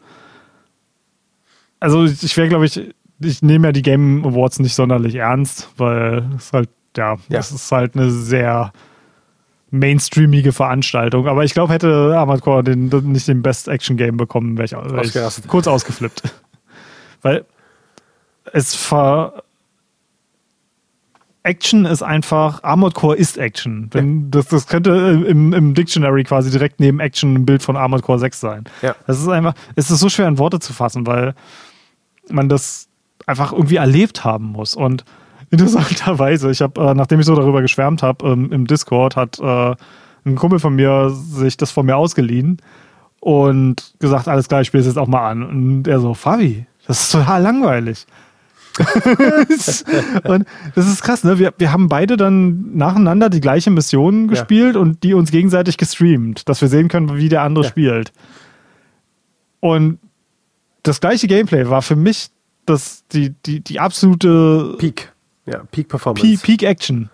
Also 1.80 2.04
ich 2.04 2.36
wäre, 2.36 2.48
glaube 2.48 2.66
ich, 2.66 2.94
ich 3.20 3.42
nehme 3.42 3.68
ja 3.68 3.72
die 3.72 3.82
Game 3.82 4.24
Awards 4.24 4.58
nicht 4.58 4.74
sonderlich 4.74 5.16
ernst, 5.16 5.68
weil 5.76 6.24
es 6.36 6.52
halt, 6.52 6.68
ja, 6.96 7.16
das 7.28 7.52
ist 7.52 7.70
halt 7.70 7.96
eine 7.96 8.10
sehr 8.10 8.72
mainstreamige 9.70 10.52
Veranstaltung. 10.52 11.26
Aber 11.26 11.44
ich 11.44 11.52
glaube, 11.52 11.72
hätte 11.72 12.14
Armored 12.16 12.66
den, 12.66 12.88
nicht 13.10 13.28
den 13.28 13.42
Best 13.42 13.68
Action 13.68 13.96
Game 13.96 14.16
bekommen, 14.16 14.56
wäre 14.56 14.66
ich, 14.66 14.72
wär 14.72 15.26
ich 15.26 15.48
kurz 15.48 15.66
ausgeflippt. 15.66 16.22
Weil 17.22 17.44
es 18.52 18.74
ver 18.74 19.42
Action 21.44 21.84
ist 21.84 22.02
einfach, 22.02 22.62
Armored 22.62 22.94
Core 22.94 23.16
ist 23.16 23.38
Action. 23.38 23.88
Wenn, 23.92 24.22
ja. 24.22 24.26
das, 24.30 24.48
das 24.48 24.66
könnte 24.66 25.24
im, 25.28 25.52
im 25.52 25.74
Dictionary 25.74 26.24
quasi 26.24 26.50
direkt 26.50 26.80
neben 26.80 27.00
Action 27.00 27.34
ein 27.34 27.46
Bild 27.46 27.62
von 27.62 27.76
Armored 27.76 28.02
Core 28.02 28.18
6 28.18 28.40
sein. 28.40 28.64
Ja. 28.82 28.96
Das 29.06 29.20
ist 29.20 29.28
einfach, 29.28 29.54
es 29.76 29.90
ist 29.90 30.00
so 30.00 30.08
schwer 30.08 30.26
in 30.26 30.38
Worte 30.38 30.58
zu 30.58 30.72
fassen, 30.72 31.06
weil 31.06 31.34
man 32.30 32.48
das 32.48 32.88
einfach 33.26 33.52
irgendwie 33.52 33.76
erlebt 33.76 34.24
haben 34.24 34.46
muss. 34.46 34.74
Und 34.74 35.04
Interessanterweise, 35.50 36.50
ich 36.50 36.62
habe, 36.62 36.80
äh, 36.80 36.94
nachdem 36.94 37.20
ich 37.20 37.26
so 37.26 37.36
darüber 37.36 37.62
geschwärmt 37.62 38.02
habe, 38.02 38.26
ähm, 38.26 38.50
im 38.50 38.66
Discord 38.66 39.14
hat 39.14 39.38
äh, 39.38 39.74
ein 40.24 40.36
Kumpel 40.36 40.58
von 40.58 40.74
mir 40.74 41.10
sich 41.10 41.56
das 41.56 41.70
von 41.70 41.86
mir 41.86 41.96
ausgeliehen 41.96 42.60
und 43.20 43.94
gesagt, 44.00 44.26
alles 44.26 44.48
klar, 44.48 44.62
ich 44.62 44.68
spiele 44.68 44.80
es 44.80 44.86
jetzt 44.86 44.96
auch 44.96 45.06
mal 45.06 45.30
an. 45.30 45.42
Und 45.42 45.86
er 45.86 46.00
so, 46.00 46.14
Fabi, 46.14 46.66
das 46.86 47.04
ist 47.04 47.12
total 47.12 47.42
langweilig. 47.42 48.06
und 50.24 50.46
das 50.74 50.88
ist 50.88 51.02
krass, 51.02 51.22
ne? 51.22 51.38
Wir, 51.38 51.54
wir 51.58 51.72
haben 51.72 51.88
beide 51.88 52.16
dann 52.16 52.76
nacheinander 52.76 53.30
die 53.30 53.40
gleiche 53.40 53.70
Mission 53.70 54.28
gespielt 54.28 54.74
ja. 54.74 54.80
und 54.80 55.02
die 55.02 55.14
uns 55.14 55.30
gegenseitig 55.30 55.76
gestreamt, 55.76 56.48
dass 56.48 56.60
wir 56.60 56.68
sehen 56.68 56.88
können, 56.88 57.16
wie 57.16 57.28
der 57.28 57.42
andere 57.42 57.64
ja. 57.64 57.70
spielt. 57.70 58.12
Und 59.60 59.98
das 60.82 61.00
gleiche 61.00 61.26
Gameplay 61.26 61.68
war 61.70 61.82
für 61.82 61.96
mich 61.96 62.28
das, 62.66 63.04
die, 63.12 63.30
die, 63.46 63.60
die 63.60 63.80
absolute 63.80 64.76
Peak. 64.78 65.12
Ja, 65.46 65.62
Peak 65.70 65.88
Performance. 65.88 66.26
Peak, 66.26 66.42
Peak 66.42 66.62
Action. 66.62 67.10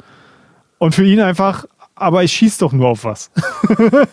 Und 0.78 0.94
für 0.94 1.04
ihn 1.04 1.20
einfach, 1.20 1.66
aber 1.94 2.24
ich 2.24 2.32
schieße 2.32 2.60
doch 2.60 2.72
nur 2.72 2.88
auf 2.88 3.04
was. 3.04 3.30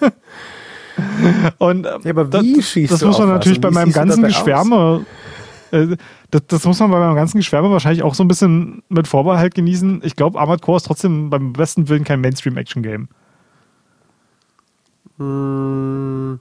Und 1.59 1.85
ja, 1.85 1.95
aber 2.09 2.33
wie 2.33 2.55
das, 2.55 2.69
schießt 2.69 2.91
das 2.91 3.03
muss 3.03 3.19
man 3.19 3.29
natürlich 3.29 3.61
bei 3.61 3.69
meinem 3.69 3.91
ganzen 3.91 4.23
Geschwärme, 4.23 5.05
äh, 5.05 5.05
das, 6.31 6.41
das, 6.47 6.65
muss 6.65 6.79
man 6.79 6.91
bei 6.91 6.99
meinem 6.99 7.15
ganzen 7.15 7.37
Geschwärme 7.37 7.69
wahrscheinlich 7.71 8.03
auch 8.03 8.15
so 8.15 8.23
ein 8.23 8.27
bisschen 8.27 8.83
mit 8.89 9.07
Vorbehalt 9.07 9.55
genießen. 9.55 10.01
Ich 10.03 10.15
glaube, 10.15 10.39
Armored 10.39 10.61
Core 10.61 10.77
ist 10.77 10.85
trotzdem 10.85 11.29
beim 11.29 11.53
besten 11.53 11.89
Willen 11.89 12.03
kein 12.03 12.21
Mainstream-Action-Game. 12.21 13.07
Mm, 15.17 16.39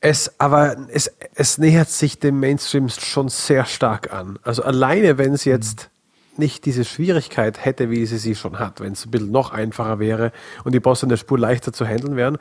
es, 0.00 0.38
aber 0.38 0.76
es, 0.88 1.10
es 1.34 1.58
nähert 1.58 1.88
sich 1.88 2.18
dem 2.18 2.40
Mainstream 2.40 2.88
schon 2.88 3.28
sehr 3.28 3.64
stark 3.64 4.12
an. 4.12 4.38
Also 4.42 4.62
alleine, 4.62 5.18
wenn 5.18 5.32
es 5.32 5.44
jetzt 5.44 5.90
nicht 6.38 6.64
diese 6.66 6.84
Schwierigkeit 6.84 7.64
hätte, 7.64 7.90
wie 7.90 8.04
sie 8.06 8.18
sie 8.18 8.34
schon 8.34 8.58
hat, 8.58 8.80
wenn 8.80 8.92
es 8.92 9.06
ein 9.06 9.10
bisschen 9.10 9.30
noch 9.30 9.52
einfacher 9.52 9.98
wäre 9.98 10.32
und 10.64 10.74
die 10.74 10.80
Bosse 10.80 11.06
in 11.06 11.10
der 11.10 11.16
Spur 11.16 11.38
leichter 11.38 11.72
zu 11.72 11.86
handeln 11.86 12.16
wären. 12.16 12.38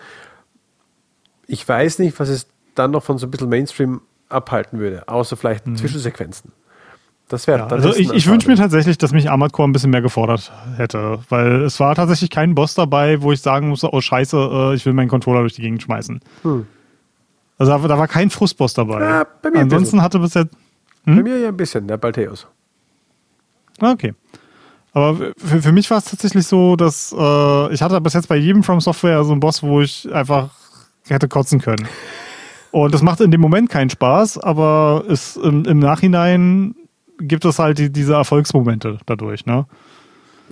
Ich 1.48 1.68
weiß 1.68 1.99
nicht, 1.99 2.19
was 2.19 2.30
es 2.30 2.48
dann 2.76 2.91
noch 2.91 3.03
von 3.03 3.18
so 3.18 3.27
ein 3.27 3.32
bisschen 3.32 3.49
Mainstream 3.49 4.02
abhalten 4.30 4.80
würde, 4.80 5.07
außer 5.07 5.38
vielleicht 5.38 5.68
mhm. 5.68 5.76
Zwischensequenzen. 5.76 6.52
Das 7.27 7.47
wäre. 7.47 7.60
Ja, 7.60 7.68
also 7.68 7.95
ich, 7.95 8.11
ich 8.11 8.27
wünsche 8.27 8.47
mir 8.47 8.56
tatsächlich, 8.56 8.99
dass 8.99 9.11
mich 9.11 9.31
Armored 9.31 9.52
Core 9.52 9.68
ein 9.68 9.72
bisschen 9.72 9.89
mehr 9.89 10.02
gefordert 10.02 10.52
hätte, 10.77 11.19
weil 11.30 11.64
es 11.64 11.80
war 11.80 11.95
tatsächlich 11.95 12.30
kein 12.30 12.53
Boss 12.53 12.76
dabei, 12.76 13.22
wo 13.22 13.31
ich 13.31 13.41
sagen 13.41 13.69
musste, 13.69 13.91
oh 13.91 14.02
Scheiße, 14.02 14.38
äh, 14.38 14.76
ich 14.76 14.85
will 14.85 14.93
meinen 14.93 15.10
Controller 15.10 15.39
durch 15.39 15.53
die 15.53 15.64
Gegend 15.64 15.81
schmeißen. 15.81 16.19
Hm. 16.43 16.68
Also 17.57 17.72
da, 17.72 17.88
da, 17.88 17.97
war 17.97 18.07
kein 18.07 18.30
Frustboss 18.30 18.73
dabei. 18.73 19.02
Ja, 19.02 19.27
bei 19.41 19.49
mir 19.49 19.60
Ansonsten 19.60 20.02
hatte 20.02 20.19
bisher. 20.19 20.47
Hm? 21.06 21.15
Bei 21.15 21.23
mir 21.23 21.39
ja 21.39 21.47
ein 21.47 21.57
bisschen, 21.57 21.88
der 21.88 21.97
Balteus. 21.97 22.47
Okay. 23.81 24.14
Aber 24.93 25.34
für, 25.38 25.61
für 25.61 25.72
mich 25.72 25.89
war 25.89 25.97
es 25.97 26.06
tatsächlich 26.06 26.45
so, 26.45 26.76
dass 26.76 27.14
äh, 27.18 27.73
ich 27.73 27.81
hatte 27.81 27.99
bis 28.02 28.14
jetzt 28.14 28.27
bei 28.27 28.38
jedem 28.38 28.61
From 28.61 28.80
Software 28.80 29.23
so 29.23 29.31
einen 29.31 29.39
Boss, 29.39 29.64
wo 29.64 29.81
ich 29.81 30.14
einfach 30.14 30.49
hätte 31.07 31.27
kotzen 31.27 31.60
können. 31.60 31.88
Und 32.76 32.93
das 32.93 33.02
macht 33.02 33.22
in 33.22 33.31
dem 33.31 33.39
Moment 33.39 33.69
keinen 33.69 33.89
Spaß, 33.89 34.38
aber 34.38 35.06
es, 35.07 35.38
im, 35.38 35.64
im 35.64 35.80
Nachhinein 35.80 36.76
gibt 37.18 37.45
es 37.45 37.57
halt 37.57 37.77
die, 37.77 37.89
diese 37.89 38.15
Erfolgsmomente 38.15 38.97
dadurch, 39.06 39.45
ne? 39.45 39.65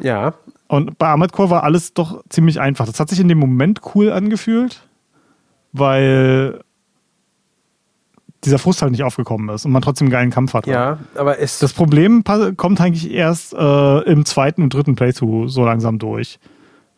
Ja. 0.01 0.33
Und 0.69 0.97
bei 0.97 1.07
Armored 1.07 1.33
Core 1.33 1.49
war 1.49 1.63
alles 1.63 1.93
doch 1.93 2.23
ziemlich 2.29 2.61
einfach. 2.61 2.85
Das 2.85 3.01
hat 3.01 3.09
sich 3.09 3.19
in 3.19 3.27
dem 3.27 3.39
Moment 3.39 3.81
cool 3.93 4.09
angefühlt, 4.09 4.87
weil 5.73 6.61
dieser 8.45 8.57
Frust 8.57 8.81
halt 8.81 8.93
nicht 8.93 9.03
aufgekommen 9.03 9.53
ist 9.53 9.65
und 9.65 9.73
man 9.73 9.81
trotzdem 9.81 10.05
einen 10.05 10.13
geilen 10.13 10.31
Kampf 10.31 10.53
hat. 10.53 10.65
Ja, 10.65 10.99
aber 11.15 11.39
es. 11.39 11.59
Das 11.59 11.73
Problem 11.73 12.23
kommt 12.55 12.79
eigentlich 12.79 13.11
erst 13.11 13.53
äh, 13.53 13.99
im 14.09 14.23
zweiten 14.23 14.63
und 14.63 14.73
dritten 14.73 14.95
Playthrough 14.95 15.49
so 15.49 15.65
langsam 15.65 15.99
durch. 15.99 16.39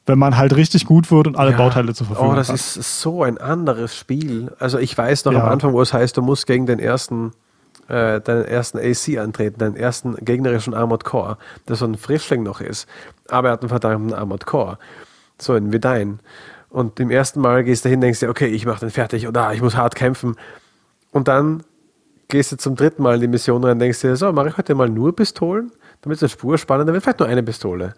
Wenn 0.05 0.19
man 0.19 0.37
halt 0.37 0.55
richtig 0.55 0.85
gut 0.85 1.09
wird 1.09 1.27
und 1.27 1.35
alle 1.35 1.51
ja. 1.51 1.57
Bauteile 1.57 1.93
zur 1.93 2.07
Verfügung 2.07 2.31
hat. 2.31 2.35
Oh, 2.35 2.37
das 2.37 2.49
hat. 2.49 2.55
ist 2.55 3.01
so 3.01 3.23
ein 3.23 3.37
anderes 3.39 3.95
Spiel. 3.95 4.51
Also 4.59 4.77
ich 4.77 4.95
weiß 4.95 5.25
noch 5.25 5.33
ja. 5.33 5.43
am 5.43 5.49
Anfang, 5.49 5.73
wo 5.73 5.81
es 5.81 5.93
heißt, 5.93 6.15
du 6.17 6.21
musst 6.21 6.45
gegen 6.45 6.67
den 6.67 6.79
ersten 6.79 7.31
äh, 7.87 8.21
deinen 8.21 8.45
ersten 8.45 8.79
AC 8.79 9.19
antreten, 9.19 9.59
deinen 9.59 9.75
ersten 9.75 10.15
gegnerischen 10.15 10.73
Armored 10.73 11.03
Core, 11.03 11.37
der 11.67 11.75
so 11.75 11.85
ein 11.85 11.97
Frischling 11.97 12.43
noch 12.43 12.61
ist, 12.61 12.87
aber 13.29 13.49
er 13.49 13.53
hat 13.53 13.61
einen 13.61 13.69
verdammten 13.69 14.13
Armored 14.13 14.45
Core. 14.45 14.77
So 15.39 15.53
ein 15.53 15.71
wie 15.71 15.79
dein. 15.79 16.19
Und 16.69 16.99
im 16.99 17.11
ersten 17.11 17.39
Mal 17.41 17.63
gehst 17.63 17.85
du 17.85 17.89
hin, 17.89 18.01
denkst 18.01 18.19
dir, 18.19 18.29
okay, 18.29 18.47
ich 18.47 18.65
mach 18.65 18.79
den 18.79 18.89
fertig 18.89 19.27
oder 19.27 19.47
ah, 19.47 19.53
ich 19.53 19.61
muss 19.61 19.75
hart 19.75 19.95
kämpfen. 19.95 20.35
Und 21.11 21.27
dann 21.27 21.63
gehst 22.27 22.51
du 22.51 22.57
zum 22.57 22.75
dritten 22.75 23.03
Mal 23.03 23.15
in 23.15 23.21
die 23.21 23.27
Mission 23.27 23.63
rein 23.63 23.73
und 23.73 23.79
denkst 23.79 24.01
dir, 24.01 24.15
so, 24.15 24.31
mache 24.31 24.49
ich 24.49 24.57
heute 24.57 24.75
mal 24.75 24.89
nur 24.89 25.15
Pistolen? 25.15 25.71
Damit 26.05 26.17
es 26.17 26.23
eine 26.23 26.29
Spur 26.29 26.57
spannender 26.57 26.93
wird, 26.93 27.03
vielleicht 27.03 27.19
nur 27.19 27.27
eine 27.27 27.43
Pistole. 27.43 27.93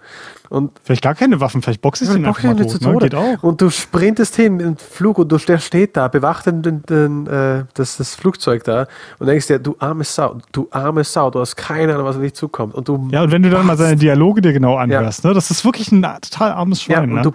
Und 0.50 0.72
vielleicht 0.84 1.04
gar 1.04 1.14
keine 1.14 1.40
Waffen, 1.42 1.62
vielleicht 1.62 1.82
boxest 1.82 2.14
du 2.14 2.18
ihn 2.18 2.26
einfach 2.26 2.42
mal 2.44 2.56
tot, 2.56 2.82
ne? 2.82 2.98
Geht 2.98 3.16
auch. 3.16 3.44
Und 3.44 3.62
du 3.62 3.70
sprintest 3.70 4.36
hin 4.38 4.60
im 4.60 4.78
Flug 4.78 5.20
und 5.20 5.32
du, 5.32 5.38
der 5.38 5.58
steht 5.58 5.98
da, 5.98 6.08
bewacht 6.08 6.46
den, 6.46 6.62
den, 6.62 6.84
den, 6.84 7.28
äh, 7.28 7.66
das, 7.74 7.98
das 7.98 8.16
Flugzeug 8.16 8.64
da 8.64 8.88
und 9.20 9.28
denkst 9.28 9.48
dir, 9.48 9.60
du 9.60 9.76
arme 9.80 10.06
Sau, 10.06 10.38
du 10.54 10.68
arme 10.72 11.04
Sau, 11.04 11.30
du 11.30 11.42
hast 11.42 11.56
keine 11.58 11.94
Ahnung, 11.94 12.06
was 12.06 12.16
auf 12.16 12.22
dich 12.22 12.34
zukommt. 12.34 12.74
Und 12.76 12.88
du 12.88 13.10
ja, 13.12 13.24
und 13.24 13.32
wenn 13.32 13.44
du 13.44 13.50
dann 13.50 13.66
mal 13.66 13.78
seine 13.78 13.98
Dialoge 13.98 14.42
dir 14.42 14.54
genau 14.54 14.78
anhörst, 14.78 15.24
ja. 15.24 15.30
ne, 15.30 15.34
das 15.34 15.52
ist 15.52 15.66
wirklich 15.66 15.92
ein 15.92 16.02
total 16.02 16.54
armes 16.54 16.82
Schwein. 16.82 16.96
Ja, 16.96 17.04
und 17.04 17.14
ne? 17.14 17.22
du 17.22 17.34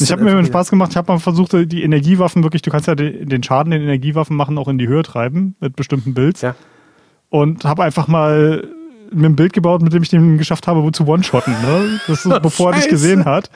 Ich 0.00 0.10
habe 0.10 0.24
mir 0.24 0.32
immer 0.32 0.44
Spaß 0.44 0.70
gemacht, 0.70 0.90
ich 0.92 0.96
habe 0.96 1.12
mal 1.12 1.18
versucht, 1.18 1.52
die 1.52 1.82
Energiewaffen 1.82 2.42
wirklich, 2.42 2.62
du 2.62 2.70
kannst 2.70 2.88
ja 2.88 2.94
den 2.94 3.42
Schaden 3.42 3.72
den 3.72 3.82
Energiewaffen 3.82 4.36
machen, 4.36 4.56
auch 4.56 4.68
in 4.68 4.78
die 4.78 4.88
Höhe 4.88 5.02
treiben 5.02 5.54
mit 5.60 5.76
bestimmten 5.76 6.14
Builds. 6.14 6.40
Ja. 6.40 6.54
Und 7.28 7.64
habe 7.64 7.82
einfach 7.82 8.08
mal 8.08 8.68
mir 9.14 9.26
ein 9.26 9.36
Bild 9.36 9.52
gebaut, 9.52 9.82
mit 9.82 9.92
dem 9.92 10.02
ich 10.02 10.08
den 10.08 10.38
geschafft 10.38 10.66
habe, 10.66 10.90
zu 10.92 11.06
one-shotten. 11.06 11.52
Ne? 11.52 12.00
Das 12.06 12.24
ist, 12.24 12.42
bevor 12.42 12.72
er 12.72 12.80
dich 12.80 12.88
gesehen 12.88 13.24
hat. 13.24 13.50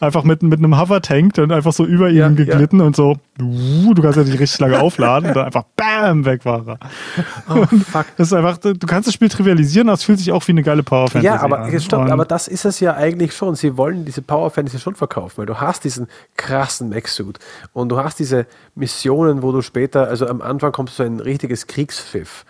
Einfach 0.00 0.24
mit, 0.24 0.42
mit 0.42 0.58
einem 0.58 0.78
Hover-Tank 0.78 1.34
dann 1.34 1.52
einfach 1.52 1.72
so 1.72 1.84
über 1.84 2.08
ja, 2.08 2.26
ihm 2.26 2.36
geglitten 2.36 2.80
ja. 2.80 2.86
und 2.86 2.96
so, 2.96 3.16
du 3.38 4.02
kannst 4.02 4.16
ja 4.16 4.24
nicht 4.24 4.38
richtig 4.38 4.58
lange 4.58 4.80
aufladen 4.80 5.28
und 5.28 5.36
dann 5.36 5.46
einfach 5.46 5.64
BAM, 5.76 6.24
weg 6.24 6.44
war 6.44 6.66
er. 6.66 6.78
Oh, 7.48 7.64
fuck. 7.64 8.06
Das 8.16 8.28
ist 8.28 8.32
einfach, 8.32 8.58
du 8.58 8.74
kannst 8.74 9.06
das 9.06 9.14
Spiel 9.14 9.28
trivialisieren, 9.28 9.88
aber 9.88 9.94
es 9.94 10.02
fühlt 10.02 10.18
sich 10.18 10.32
auch 10.32 10.46
wie 10.48 10.52
eine 10.52 10.62
geile 10.62 10.82
Power 10.82 11.08
Fantasy 11.08 11.26
Ja, 11.26 11.40
aber, 11.40 11.60
an. 11.60 11.80
Stimmt, 11.80 12.10
aber 12.10 12.24
das 12.24 12.48
ist 12.48 12.64
es 12.64 12.80
ja 12.80 12.96
eigentlich 12.96 13.32
schon. 13.32 13.54
Sie 13.54 13.76
wollen 13.76 14.04
diese 14.04 14.20
Power 14.20 14.50
Fantasy 14.50 14.80
schon 14.80 14.96
verkaufen, 14.96 15.38
weil 15.38 15.46
du 15.46 15.60
hast 15.60 15.84
diesen 15.84 16.08
krassen 16.36 16.88
Mech-Suit 16.88 17.38
und 17.72 17.88
du 17.88 17.98
hast 17.98 18.18
diese 18.18 18.46
Missionen, 18.74 19.42
wo 19.42 19.52
du 19.52 19.62
später, 19.62 20.08
also 20.08 20.26
am 20.26 20.42
Anfang 20.42 20.72
kommst 20.72 20.98
du 20.98 21.04
ein 21.04 21.20
richtiges 21.20 21.68
Kriegspfiff 21.68 22.44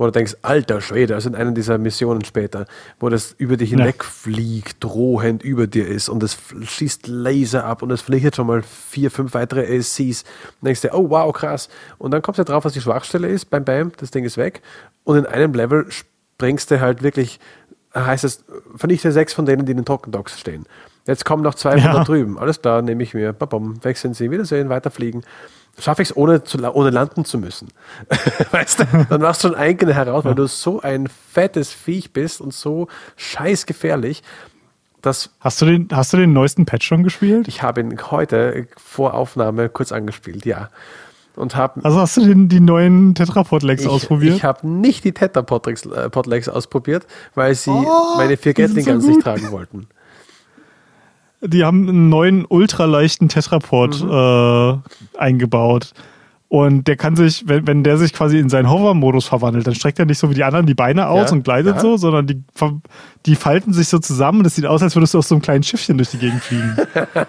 wo 0.00 0.06
du 0.06 0.12
denkst, 0.12 0.36
alter 0.40 0.80
Schwede, 0.80 1.14
also 1.14 1.28
in 1.28 1.34
einer 1.34 1.52
dieser 1.52 1.76
Missionen 1.76 2.24
später, 2.24 2.64
wo 3.00 3.10
das 3.10 3.34
über 3.36 3.58
dich 3.58 3.68
hinwegfliegt, 3.68 4.82
drohend 4.82 5.42
über 5.42 5.66
dir 5.66 5.86
ist 5.86 6.08
und 6.08 6.22
es 6.22 6.38
schießt 6.62 7.06
Laser 7.06 7.66
ab 7.66 7.82
und 7.82 7.90
es 7.90 8.00
fliegt 8.00 8.34
schon 8.34 8.46
mal 8.46 8.62
vier, 8.62 9.10
fünf 9.10 9.34
weitere 9.34 9.76
ASCs. 9.76 10.24
Und 10.58 10.64
denkst 10.64 10.80
dir, 10.80 10.94
oh 10.94 11.10
wow, 11.10 11.30
krass. 11.34 11.68
Und 11.98 12.12
dann 12.12 12.22
kommst 12.22 12.38
du 12.38 12.44
drauf, 12.44 12.64
was 12.64 12.72
die 12.72 12.80
Schwachstelle 12.80 13.28
ist, 13.28 13.50
beim 13.50 13.66
Bam, 13.66 13.92
das 13.98 14.10
Ding 14.10 14.24
ist 14.24 14.38
weg. 14.38 14.62
Und 15.04 15.18
in 15.18 15.26
einem 15.26 15.52
Level 15.52 15.86
springst 15.90 16.70
du 16.70 16.80
halt 16.80 17.02
wirklich, 17.02 17.38
heißt 17.94 18.24
es, 18.24 18.42
vernichte 18.76 19.12
sechs 19.12 19.34
von 19.34 19.44
denen, 19.44 19.66
die 19.66 19.72
in 19.72 19.76
den 19.76 19.84
Trockendocks 19.84 20.40
stehen. 20.40 20.64
Jetzt 21.06 21.26
kommen 21.26 21.42
noch 21.42 21.56
zwei 21.56 21.76
ja. 21.76 21.82
von 21.82 21.92
da 21.92 22.04
drüben. 22.04 22.38
Alles 22.38 22.62
klar, 22.62 22.80
nehme 22.80 23.02
ich 23.02 23.12
mir. 23.12 23.34
Babam, 23.34 23.84
wechseln 23.84 24.14
sie, 24.14 24.30
wiedersehen, 24.30 24.70
weiterfliegen 24.70 25.24
schaffe 25.80 26.02
ich 26.02 26.10
es, 26.10 26.16
ohne, 26.16 26.42
ohne 26.72 26.90
landen 26.90 27.24
zu 27.24 27.38
müssen. 27.38 27.68
weißt 28.50 28.80
du? 28.80 28.84
Dann 29.08 29.20
machst 29.20 29.44
du 29.44 29.48
schon 29.48 29.56
eigene 29.56 29.94
heraus, 29.94 30.24
weil 30.24 30.34
du 30.34 30.46
so 30.46 30.80
ein 30.80 31.08
fettes 31.08 31.72
Viech 31.72 32.12
bist 32.12 32.40
und 32.40 32.54
so 32.54 32.88
scheiß 33.16 33.66
gefährlich. 33.66 34.22
Dass 35.02 35.30
hast, 35.40 35.62
du 35.62 35.66
den, 35.66 35.88
hast 35.92 36.12
du 36.12 36.18
den 36.18 36.32
neuesten 36.32 36.66
Patch 36.66 36.86
schon 36.86 37.02
gespielt? 37.02 37.48
Ich 37.48 37.62
habe 37.62 37.80
ihn 37.80 37.96
heute 38.10 38.66
vor 38.76 39.14
Aufnahme 39.14 39.70
kurz 39.70 39.92
angespielt, 39.92 40.44
ja. 40.44 40.68
Und 41.36 41.56
hab, 41.56 41.82
also 41.84 42.00
hast 42.00 42.18
du 42.18 42.26
den, 42.26 42.48
die 42.48 42.60
neuen 42.60 43.14
Tetrapod-Legs 43.14 43.86
ausprobiert? 43.86 44.36
Ich 44.36 44.44
habe 44.44 44.68
nicht 44.68 45.04
die 45.04 45.12
Tetrapod-Legs 45.12 45.86
äh, 45.86 46.50
ausprobiert, 46.50 47.06
weil 47.34 47.54
sie 47.54 47.70
oh, 47.70 48.16
meine 48.18 48.36
vier 48.36 48.52
Gatling 48.52 48.84
Guns 48.84 49.04
so 49.04 49.10
nicht 49.10 49.22
tragen 49.22 49.50
wollten 49.50 49.88
die 51.40 51.64
haben 51.64 51.88
einen 51.88 52.08
neuen 52.08 52.44
ultraleichten 52.46 53.28
Tetrapod 53.28 54.02
mhm. 54.02 54.10
äh, 54.10 55.18
eingebaut. 55.18 55.92
Und 56.50 56.88
der 56.88 56.96
kann 56.96 57.14
sich, 57.14 57.44
wenn, 57.46 57.68
wenn 57.68 57.84
der 57.84 57.96
sich 57.96 58.12
quasi 58.12 58.36
in 58.36 58.48
seinen 58.48 58.68
Hover-Modus 58.68 59.24
verwandelt, 59.24 59.68
dann 59.68 59.76
streckt 59.76 60.00
er 60.00 60.04
nicht 60.04 60.18
so 60.18 60.30
wie 60.30 60.34
die 60.34 60.42
anderen 60.42 60.66
die 60.66 60.74
Beine 60.74 61.06
aus 61.06 61.30
ja, 61.30 61.36
und 61.36 61.44
gleitet 61.44 61.76
ja. 61.76 61.80
so, 61.80 61.96
sondern 61.96 62.26
die, 62.26 62.42
die 63.24 63.36
falten 63.36 63.72
sich 63.72 63.86
so 63.86 64.00
zusammen 64.00 64.40
und 64.40 64.46
es 64.46 64.56
sieht 64.56 64.66
aus, 64.66 64.82
als 64.82 64.96
würdest 64.96 65.14
du 65.14 65.18
auf 65.18 65.26
so 65.26 65.36
einem 65.36 65.42
kleinen 65.42 65.62
Schiffchen 65.62 65.96
durch 65.96 66.10
die 66.10 66.18
Gegend 66.18 66.42
fliegen. 66.42 66.76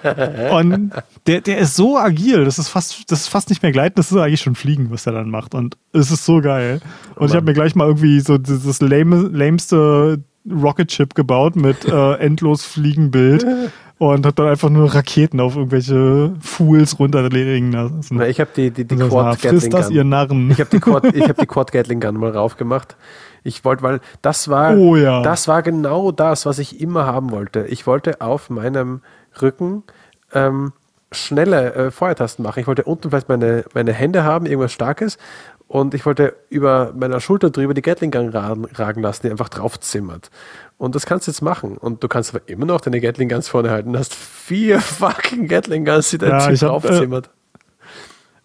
und 0.52 0.92
der, 1.28 1.42
der 1.42 1.60
ist 1.60 1.76
so 1.76 2.00
agil, 2.00 2.46
das 2.46 2.58
ist 2.58 2.70
fast, 2.70 3.12
das 3.12 3.22
ist 3.22 3.28
fast 3.28 3.50
nicht 3.50 3.62
mehr 3.62 3.72
gleiten, 3.72 3.94
das 3.98 4.12
ist 4.12 4.18
eigentlich 4.18 4.42
schon 4.42 4.56
fliegen, 4.56 4.90
was 4.90 5.04
der 5.04 5.14
dann 5.14 5.30
macht. 5.30 5.54
Und 5.54 5.78
es 5.94 6.10
ist 6.10 6.26
so 6.26 6.42
geil. 6.42 6.82
Und 7.14 7.22
oh 7.22 7.26
ich 7.26 7.36
habe 7.36 7.46
mir 7.46 7.54
gleich 7.54 7.76
mal 7.76 7.86
irgendwie 7.86 8.22
so 8.22 8.40
dieses 8.40 8.82
lame, 8.82 9.30
lameste 9.32 10.24
Rocket 10.50 10.88
Chip 10.88 11.14
gebaut 11.14 11.56
mit 11.56 11.86
äh, 11.86 12.14
endlos 12.16 12.66
Fliegenbild 12.66 13.46
und 14.02 14.26
hat 14.26 14.40
dann 14.40 14.48
einfach 14.48 14.72
nur 14.72 14.96
Raketen 14.96 15.40
auf 15.40 15.56
irgendwelche 15.56 16.34
Fools 16.42 16.98
runterlegen 16.98 17.72
lassen. 17.72 18.16
Na, 18.18 18.28
ich 18.28 18.40
habe 18.40 18.50
die, 18.56 18.72
die, 18.72 18.84
die 18.84 18.96
Quad 18.96 19.40
Gatling 19.40 19.62
Gun. 19.62 19.70
das, 19.70 19.92
ihr 19.92 20.04
Narren. 20.04 20.50
Ich 20.50 20.60
habe 20.60 20.72
die, 20.72 20.80
Quad, 20.82 21.04
hab 21.06 21.38
die 21.38 21.46
Quad 21.46 21.72
Gatling 21.72 22.00
Gun 22.00 22.18
mal 22.18 22.32
raufgemacht. 22.32 22.96
Ich 23.44 23.64
wollte, 23.64 23.84
weil 23.84 24.00
das 24.24 24.50
war, 24.50 24.76
oh, 24.76 24.96
ja. 24.96 25.22
das 25.22 25.48
war 25.48 25.62
genau 25.62 26.12
das, 26.12 26.48
was 26.48 26.58
ich 26.58 26.82
immer 26.82 27.06
haben 27.06 27.30
wollte. 27.30 27.68
Ich 27.68 27.86
wollte 27.86 28.22
auf 28.22 28.50
meinem 28.50 29.02
Rücken 29.40 29.84
ähm, 30.34 30.74
schnelle 31.12 31.76
äh, 31.76 31.92
Feuertasten 31.92 32.42
machen. 32.42 32.60
Ich 32.60 32.66
wollte 32.66 32.86
unten 32.86 33.12
vielleicht 33.12 33.30
meine, 33.30 33.66
meine 33.76 33.94
Hände 33.94 34.24
haben, 34.24 34.48
irgendwas 34.48 34.72
Starkes. 34.72 35.20
Und 35.68 35.94
ich 35.94 36.08
wollte 36.08 36.36
über 36.50 36.92
meiner 36.98 37.20
Schulter 37.20 37.52
drüber 37.52 37.76
die 37.76 37.84
Gatling 37.84 38.10
Gun 38.10 38.30
ragen 38.30 39.02
lassen, 39.04 39.28
die 39.28 39.32
einfach 39.32 39.50
draufzimmert. 39.50 40.32
Und 40.82 40.96
das 40.96 41.06
kannst 41.06 41.28
du 41.28 41.32
jetzt 41.32 41.44
machen. 41.44 41.78
Und 41.78 42.04
du 42.04 42.08
kannst 42.08 42.34
aber 42.34 42.50
immer 42.50 42.66
noch 42.66 42.82
deine 42.82 43.00
Gatling 43.00 43.30
Guns 43.30 43.48
vorne 43.48 43.70
halten. 43.70 43.94
Du 43.94 44.00
hast 44.00 44.16
vier 44.16 44.82
fucking 44.82 45.48
Gatling 45.48 45.86
Guns, 45.86 46.10
die 46.10 46.18
dein 46.18 46.32
ja, 46.32 46.52
draufzimmert. 46.52 47.28
Äh, 47.28 47.30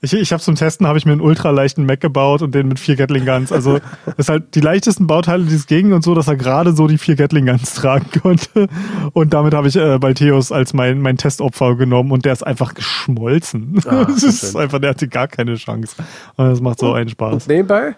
ich, 0.02 0.12
ich 0.12 0.32
habe 0.34 0.42
zum 0.42 0.54
Testen 0.54 0.86
habe 0.86 0.98
ich 0.98 1.06
mir 1.06 1.12
einen 1.12 1.22
ultra 1.22 1.48
leichten 1.48 1.86
Mac 1.86 2.02
gebaut 2.02 2.42
und 2.42 2.54
den 2.54 2.68
mit 2.68 2.78
vier 2.78 2.94
Gatling 2.94 3.24
Guns. 3.24 3.52
Also 3.52 3.78
das 4.04 4.14
ist 4.18 4.28
halt 4.28 4.54
die 4.54 4.60
leichtesten 4.60 5.06
Bauteile, 5.06 5.44
die 5.44 5.54
es 5.54 5.66
ging 5.66 5.94
und 5.94 6.04
so, 6.04 6.14
dass 6.14 6.28
er 6.28 6.36
gerade 6.36 6.74
so 6.74 6.86
die 6.86 6.98
vier 6.98 7.16
Gatling 7.16 7.46
Guns 7.46 7.72
tragen 7.74 8.10
konnte. 8.20 8.68
Und 9.14 9.32
damit 9.32 9.54
habe 9.54 9.68
ich 9.68 9.76
äh, 9.76 9.98
Baltheus 9.98 10.52
als 10.52 10.74
mein, 10.74 11.00
mein 11.00 11.16
Testopfer 11.16 11.74
genommen 11.76 12.12
und 12.12 12.26
der 12.26 12.34
ist 12.34 12.46
einfach 12.46 12.74
geschmolzen. 12.74 13.80
Ah, 13.86 14.04
das 14.04 14.22
ist 14.22 14.52
schön. 14.52 14.60
einfach, 14.60 14.78
der 14.78 14.90
hatte 14.90 15.08
gar 15.08 15.26
keine 15.26 15.54
Chance. 15.54 15.96
Und 16.36 16.50
das 16.50 16.60
macht 16.60 16.80
so 16.80 16.92
einen 16.92 17.08
Spaß. 17.08 17.32
Und 17.32 17.48
nebenbei 17.48 17.96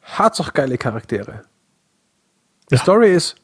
hat 0.00 0.34
es 0.34 0.40
auch 0.40 0.52
geile 0.52 0.78
Charaktere. 0.78 1.42
Die 2.70 2.76
ja. 2.76 2.80
Story 2.80 3.12
ist 3.12 3.34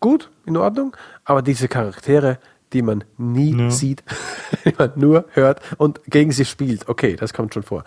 gut, 0.00 0.30
in 0.46 0.56
Ordnung, 0.56 0.96
aber 1.24 1.42
diese 1.42 1.68
Charaktere, 1.68 2.38
die 2.72 2.82
man 2.82 3.04
nie 3.18 3.56
ja. 3.56 3.70
sieht, 3.70 4.02
die 4.64 4.74
man 4.76 4.92
nur 4.96 5.26
hört 5.32 5.60
und 5.78 6.00
gegen 6.06 6.32
sie 6.32 6.44
spielt, 6.44 6.88
okay, 6.88 7.16
das 7.16 7.32
kommt 7.32 7.54
schon 7.54 7.62
vor. 7.62 7.84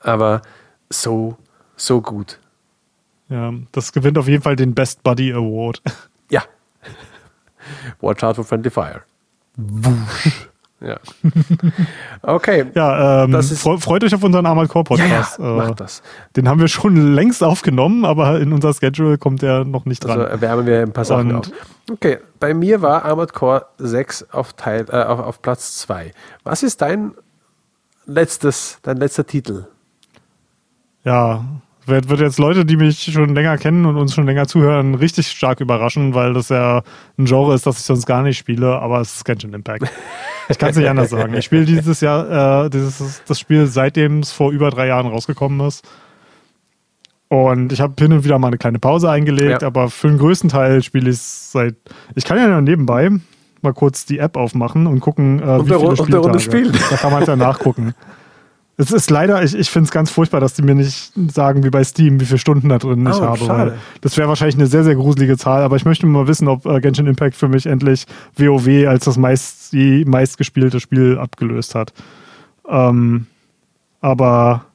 Aber 0.00 0.42
so, 0.90 1.36
so 1.76 2.00
gut. 2.00 2.38
Ja, 3.28 3.52
das 3.72 3.92
gewinnt 3.92 4.16
auf 4.16 4.28
jeden 4.28 4.42
Fall 4.42 4.56
den 4.56 4.74
Best 4.74 5.02
Buddy 5.02 5.32
Award. 5.32 5.82
Ja. 6.30 6.42
Watch 8.00 8.22
out 8.22 8.36
for 8.36 8.44
friendly 8.44 8.70
fire. 8.70 9.02
Wusch. 9.56 10.47
Ja. 10.80 10.98
Okay. 12.22 12.66
Ja, 12.74 13.24
ähm, 13.24 13.34
ist, 13.34 13.62
freut 13.62 14.04
euch 14.04 14.14
auf 14.14 14.22
unseren 14.22 14.44
Armored 14.44 14.68
Core 14.68 14.84
Podcast. 14.84 15.38
Ja, 15.38 15.44
ja, 15.44 15.54
macht 15.54 15.80
das. 15.80 16.02
Den 16.36 16.48
haben 16.48 16.60
wir 16.60 16.68
schon 16.68 17.14
längst 17.14 17.42
aufgenommen, 17.42 18.04
aber 18.04 18.40
in 18.40 18.52
unser 18.52 18.74
Schedule 18.74 19.18
kommt 19.18 19.42
der 19.42 19.64
noch 19.64 19.86
nicht 19.86 20.04
dran. 20.04 20.18
Also 20.18 20.24
erwärmen 20.24 20.66
wir 20.66 20.82
ein 20.82 20.92
paar 20.92 21.04
Sachen 21.04 21.34
auf. 21.34 21.50
Okay, 21.90 22.18
bei 22.38 22.54
mir 22.54 22.82
war 22.82 23.04
Armored 23.04 23.32
Core 23.32 23.66
6 23.78 24.30
auf, 24.32 24.52
Teil, 24.54 24.86
äh, 24.90 25.02
auf, 25.04 25.20
auf 25.20 25.42
Platz 25.42 25.78
2. 25.78 26.12
Was 26.44 26.62
ist 26.62 26.82
dein 26.82 27.12
letztes, 28.06 28.78
dein 28.82 28.98
letzter 28.98 29.26
Titel? 29.26 29.66
Ja, 31.04 31.44
wird, 31.86 32.08
wird 32.08 32.20
jetzt 32.20 32.38
Leute, 32.38 32.66
die 32.66 32.76
mich 32.76 33.00
schon 33.00 33.34
länger 33.34 33.56
kennen 33.56 33.86
und 33.86 33.96
uns 33.96 34.14
schon 34.14 34.26
länger 34.26 34.46
zuhören, 34.46 34.94
richtig 34.94 35.28
stark 35.28 35.60
überraschen, 35.60 36.14
weil 36.14 36.34
das 36.34 36.50
ja 36.50 36.82
ein 37.16 37.24
Genre 37.24 37.54
ist, 37.54 37.66
das 37.66 37.78
ich 37.78 37.84
sonst 37.84 38.04
gar 38.04 38.22
nicht 38.22 38.36
spiele, 38.36 38.78
aber 38.78 39.00
es 39.00 39.16
ist 39.16 39.24
Genshin 39.24 39.54
Impact. 39.54 39.84
Ich 40.48 40.58
kann 40.58 40.70
es 40.70 40.76
nicht 40.76 40.88
anders 40.88 41.10
sagen. 41.10 41.34
Ich 41.34 41.44
spiele 41.44 41.64
dieses 41.64 42.00
Jahr 42.00 42.64
äh, 42.64 42.70
dieses, 42.70 43.22
das 43.26 43.38
Spiel, 43.38 43.66
seitdem 43.66 44.20
es 44.20 44.32
vor 44.32 44.50
über 44.50 44.70
drei 44.70 44.86
Jahren 44.86 45.06
rausgekommen 45.06 45.66
ist. 45.66 45.86
Und 47.28 47.72
ich 47.72 47.80
habe 47.80 47.92
hin 47.98 48.12
und 48.12 48.24
wieder 48.24 48.38
mal 48.38 48.48
eine 48.48 48.56
kleine 48.56 48.78
Pause 48.78 49.10
eingelegt, 49.10 49.60
ja. 49.62 49.68
aber 49.68 49.90
für 49.90 50.08
den 50.08 50.18
größten 50.18 50.48
Teil 50.48 50.82
spiele 50.82 51.10
ich 51.10 51.16
es 51.16 51.52
seit. 51.52 51.76
Ich 52.14 52.24
kann 52.24 52.38
ja 52.38 52.60
nebenbei 52.60 53.10
mal 53.60 53.74
kurz 53.74 54.06
die 54.06 54.18
App 54.18 54.36
aufmachen 54.36 54.86
und 54.86 55.00
gucken, 55.00 55.40
äh, 55.40 55.42
und 55.42 55.68
wie 55.68 55.74
viele 55.74 55.96
Spieltage. 55.96 56.40
Spielen. 56.40 56.72
Da 56.90 56.96
kann 56.96 57.12
man 57.12 57.22
es 57.22 57.28
ja 57.28 57.36
nachgucken. 57.36 57.94
Es 58.80 58.92
ist 58.92 59.10
leider, 59.10 59.42
ich, 59.42 59.56
ich 59.56 59.68
finde 59.70 59.86
es 59.86 59.90
ganz 59.90 60.08
furchtbar, 60.08 60.38
dass 60.40 60.54
die 60.54 60.62
mir 60.62 60.76
nicht 60.76 61.12
sagen, 61.32 61.64
wie 61.64 61.70
bei 61.70 61.82
Steam, 61.82 62.20
wie 62.20 62.24
viele 62.24 62.38
Stunden 62.38 62.68
da 62.68 62.78
drin 62.78 63.04
oh, 63.08 63.10
ich 63.10 63.20
habe. 63.20 63.48
Weil 63.48 63.78
das 64.02 64.16
wäre 64.16 64.28
wahrscheinlich 64.28 64.54
eine 64.54 64.68
sehr, 64.68 64.84
sehr 64.84 64.94
gruselige 64.94 65.36
Zahl, 65.36 65.62
aber 65.62 65.74
ich 65.74 65.84
möchte 65.84 66.06
mal 66.06 66.28
wissen, 66.28 66.46
ob 66.46 66.64
äh, 66.64 66.80
Genshin 66.80 67.08
Impact 67.08 67.34
für 67.34 67.48
mich 67.48 67.66
endlich 67.66 68.06
WoW 68.36 68.86
als 68.86 69.04
das 69.06 69.16
meist, 69.16 69.72
die 69.72 70.04
meistgespielte 70.04 70.78
Spiel 70.78 71.18
abgelöst 71.18 71.74
hat. 71.74 71.92
Ähm, 72.68 73.26
aber 74.00 74.66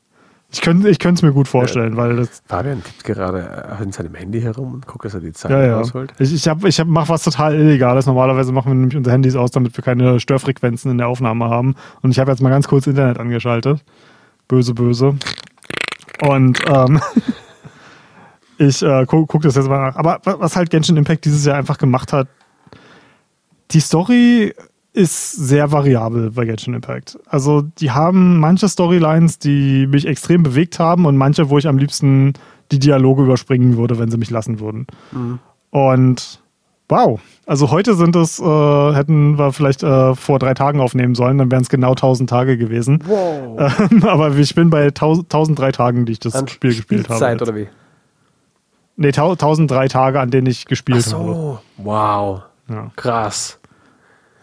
Ich 0.53 0.61
könnte 0.61 0.87
ich 0.87 1.03
es 1.03 1.21
mir 1.23 1.33
gut 1.33 1.47
vorstellen, 1.47 1.93
ja. 1.93 1.97
weil 1.97 2.15
das. 2.15 2.43
Fabian 2.45 2.83
tippt 2.83 3.03
gerade 3.03 3.79
in 3.81 3.91
seinem 3.91 4.13
Handy 4.13 4.39
herum 4.39 4.75
und 4.75 4.85
guckt, 4.85 5.03
dass 5.03 5.15
er 5.15 5.19
die 5.19 5.33
Zeit 5.33 5.49
ja, 5.49 5.65
ja. 5.65 5.77
rausholt. 5.77 6.13
Ich, 6.19 6.31
ich, 6.31 6.47
hab, 6.47 6.63
ich 6.63 6.79
hab, 6.79 6.87
mache 6.87 7.09
was 7.09 7.23
total 7.23 7.55
Illegales. 7.55 8.05
Normalerweise 8.05 8.51
machen 8.51 8.69
wir 8.69 8.75
nämlich 8.75 8.95
unsere 8.95 9.13
Handys 9.13 9.35
aus, 9.35 9.49
damit 9.49 9.75
wir 9.75 9.83
keine 9.83 10.19
Störfrequenzen 10.19 10.91
in 10.91 10.99
der 10.99 11.07
Aufnahme 11.07 11.49
haben. 11.49 11.73
Und 12.03 12.11
ich 12.11 12.19
habe 12.19 12.29
jetzt 12.29 12.41
mal 12.41 12.51
ganz 12.51 12.67
kurz 12.67 12.85
Internet 12.85 13.17
angeschaltet. 13.17 13.83
Böse, 14.47 14.75
böse. 14.75 15.15
Und 16.21 16.59
ähm, 16.67 17.01
ich 18.59 18.83
äh, 18.83 19.07
gucke 19.07 19.25
guck 19.25 19.41
das 19.41 19.55
jetzt 19.55 19.67
mal 19.67 19.89
nach. 19.89 19.95
Aber 19.95 20.19
was 20.23 20.55
halt 20.55 20.69
Genshin 20.69 20.97
Impact 20.97 21.25
dieses 21.25 21.43
Jahr 21.45 21.57
einfach 21.57 21.79
gemacht 21.79 22.13
hat, 22.13 22.27
die 23.71 23.79
Story 23.79 24.53
ist 24.93 25.31
sehr 25.31 25.71
variabel 25.71 26.31
bei 26.31 26.45
Genshin 26.45 26.75
Impact. 26.75 27.17
Also 27.27 27.61
die 27.61 27.91
haben 27.91 28.39
manche 28.39 28.69
Storylines, 28.69 29.39
die 29.39 29.87
mich 29.87 30.05
extrem 30.05 30.43
bewegt 30.43 30.79
haben 30.79 31.05
und 31.05 31.17
manche, 31.17 31.49
wo 31.49 31.57
ich 31.57 31.67
am 31.67 31.77
liebsten 31.77 32.33
die 32.71 32.79
Dialoge 32.79 33.23
überspringen 33.23 33.75
würde, 33.77 33.97
wenn 33.97 34.11
sie 34.11 34.17
mich 34.17 34.29
lassen 34.29 34.59
würden. 34.59 34.87
Mhm. 35.11 35.39
Und 35.71 36.41
wow, 36.89 37.19
also 37.47 37.71
heute 37.71 37.95
sind 37.95 38.15
es, 38.15 38.39
äh, 38.39 38.93
hätten 38.93 39.37
wir 39.39 39.51
vielleicht 39.51 39.81
äh, 39.81 40.13
vor 40.13 40.37
drei 40.37 40.53
Tagen 40.53 40.79
aufnehmen 40.79 41.15
sollen, 41.15 41.39
dann 41.39 41.51
wären 41.51 41.63
es 41.63 41.69
genau 41.69 41.91
1000 41.91 42.29
Tage 42.29 42.57
gewesen. 42.57 42.99
Wow. 43.05 43.39
Ähm, 43.91 44.03
aber 44.03 44.35
ich 44.35 44.55
bin 44.55 44.69
bei 44.69 44.85
1003 44.85 45.71
Tagen, 45.71 46.05
die 46.05 46.13
ich 46.13 46.19
das 46.19 46.35
An 46.35 46.47
Spiel 46.47 46.75
gespielt 46.75 47.09
habe. 47.09 47.19
Zeit 47.19 47.41
oder 47.41 47.55
wie? 47.55 47.67
Nee, 48.95 49.07
1003 49.07 49.87
Tage, 49.87 50.19
an 50.19 50.29
denen 50.29 50.47
ich 50.47 50.65
gespielt 50.65 51.03
Ach 51.05 51.09
so. 51.09 51.17
habe. 51.17 51.59
Wow. 51.77 52.41
Ja. 52.69 52.91
Krass. 52.95 53.59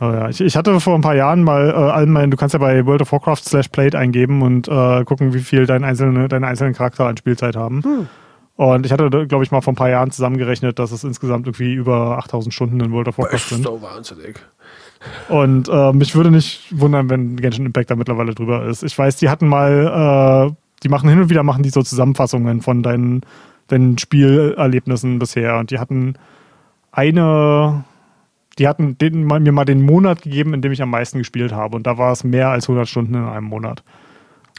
Oh 0.00 0.10
ja, 0.10 0.30
ich, 0.30 0.40
ich, 0.40 0.56
hatte 0.56 0.80
vor 0.80 0.94
ein 0.94 1.02
paar 1.02 1.14
Jahren 1.14 1.42
mal 1.42 1.68
äh, 1.68 1.72
all 1.72 2.06
mein, 2.06 2.30
du 2.30 2.36
kannst 2.38 2.54
ja 2.54 2.58
bei 2.58 2.86
World 2.86 3.02
of 3.02 3.12
Warcraft 3.12 3.44
slash 3.44 3.68
Plate 3.68 3.98
eingeben 3.98 4.40
und 4.40 4.66
äh, 4.66 5.04
gucken, 5.04 5.34
wie 5.34 5.40
viel 5.40 5.66
dein 5.66 5.84
einzelne, 5.84 6.26
deine 6.26 6.46
einzelnen 6.46 6.72
Charakter 6.72 7.06
an 7.06 7.18
Spielzeit 7.18 7.54
haben. 7.54 7.82
Hm. 7.84 8.08
Und 8.56 8.86
ich 8.86 8.92
hatte, 8.92 9.08
glaube 9.26 9.44
ich, 9.44 9.50
mal 9.50 9.60
vor 9.60 9.72
ein 9.72 9.76
paar 9.76 9.90
Jahren 9.90 10.10
zusammengerechnet, 10.10 10.78
dass 10.78 10.92
es 10.92 11.04
insgesamt 11.04 11.46
irgendwie 11.46 11.74
über 11.74 12.18
8000 12.18 12.52
Stunden 12.52 12.80
in 12.80 12.92
World 12.92 13.08
of 13.08 13.18
Warcraft 13.18 13.38
sind. 13.38 13.64
Das 13.64 13.72
ist 13.72 13.80
so 13.80 13.82
wahnsinnig. 13.82 14.40
Und 15.28 15.68
äh, 15.68 15.92
mich 15.92 16.14
würde 16.14 16.30
nicht 16.30 16.66
wundern, 16.78 17.08
wenn 17.08 17.36
Genshin 17.36 17.66
Impact 17.66 17.90
da 17.90 17.96
mittlerweile 17.96 18.34
drüber 18.34 18.66
ist. 18.66 18.82
Ich 18.82 18.96
weiß, 18.98 19.16
die 19.16 19.30
hatten 19.30 19.48
mal, 19.48 20.50
äh, 20.50 20.54
die 20.82 20.88
machen 20.88 21.08
hin 21.08 21.20
und 21.20 21.30
wieder 21.30 21.42
machen 21.42 21.62
die 21.62 21.70
so 21.70 21.82
Zusammenfassungen 21.82 22.60
von 22.60 22.82
deinen, 22.82 23.22
deinen 23.68 23.96
Spielerlebnissen 23.96 25.18
bisher. 25.18 25.58
Und 25.58 25.70
die 25.70 25.78
hatten 25.78 26.14
eine 26.92 27.84
die 28.60 28.68
hatten 28.68 28.98
den, 28.98 29.24
mir 29.24 29.52
mal 29.52 29.64
den 29.64 29.80
Monat 29.80 30.20
gegeben, 30.20 30.52
in 30.52 30.60
dem 30.60 30.70
ich 30.70 30.82
am 30.82 30.90
meisten 30.90 31.16
gespielt 31.16 31.50
habe. 31.50 31.74
Und 31.74 31.86
da 31.86 31.96
war 31.96 32.12
es 32.12 32.24
mehr 32.24 32.50
als 32.50 32.66
100 32.68 32.86
Stunden 32.86 33.14
in 33.14 33.24
einem 33.24 33.46
Monat. 33.46 33.82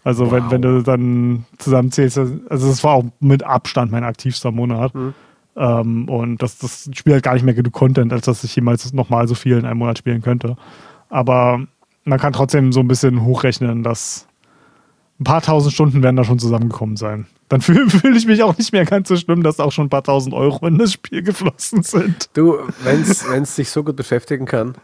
Also 0.03 0.25
wow. 0.25 0.31
wenn, 0.31 0.51
wenn 0.51 0.61
du 0.63 0.81
dann 0.81 1.45
zusammenzählst, 1.59 2.17
also 2.17 2.67
es 2.67 2.83
war 2.83 2.95
auch 2.95 3.05
mit 3.19 3.43
Abstand 3.43 3.91
mein 3.91 4.03
aktivster 4.03 4.51
Monat. 4.51 4.95
Mhm. 4.95 5.13
Ähm, 5.55 6.09
und 6.09 6.41
das, 6.41 6.57
das 6.57 6.89
Spiel 6.93 7.15
hat 7.15 7.21
gar 7.21 7.35
nicht 7.35 7.43
mehr 7.43 7.53
genug 7.53 7.73
Content, 7.73 8.11
als 8.11 8.25
dass 8.25 8.43
ich 8.43 8.55
jemals 8.55 8.91
nochmal 8.91 9.27
so 9.27 9.35
viel 9.35 9.59
in 9.59 9.65
einem 9.65 9.77
Monat 9.77 9.99
spielen 9.99 10.23
könnte. 10.23 10.55
Aber 11.09 11.61
man 12.03 12.19
kann 12.19 12.33
trotzdem 12.33 12.71
so 12.71 12.79
ein 12.79 12.87
bisschen 12.87 13.23
hochrechnen, 13.23 13.83
dass 13.83 14.27
ein 15.19 15.25
paar 15.25 15.43
tausend 15.43 15.75
Stunden 15.75 16.01
werden 16.01 16.15
da 16.15 16.23
schon 16.23 16.39
zusammengekommen 16.39 16.95
sein. 16.95 17.27
Dann 17.51 17.59
fühle 17.61 17.89
fühl 17.89 18.15
ich 18.15 18.25
mich 18.25 18.41
auch 18.43 18.57
nicht 18.57 18.71
mehr 18.71 18.85
ganz 18.85 19.09
so 19.09 19.17
schlimm, 19.17 19.43
dass 19.43 19.59
auch 19.59 19.73
schon 19.73 19.87
ein 19.87 19.89
paar 19.89 20.03
tausend 20.03 20.33
Euro 20.33 20.65
in 20.67 20.77
das 20.77 20.93
Spiel 20.93 21.21
geflossen 21.21 21.83
sind. 21.83 22.29
Du, 22.33 22.59
wenn 22.83 23.01
es 23.01 23.55
dich 23.55 23.69
so 23.69 23.83
gut 23.83 23.97
beschäftigen 23.97 24.45
kann, 24.45 24.75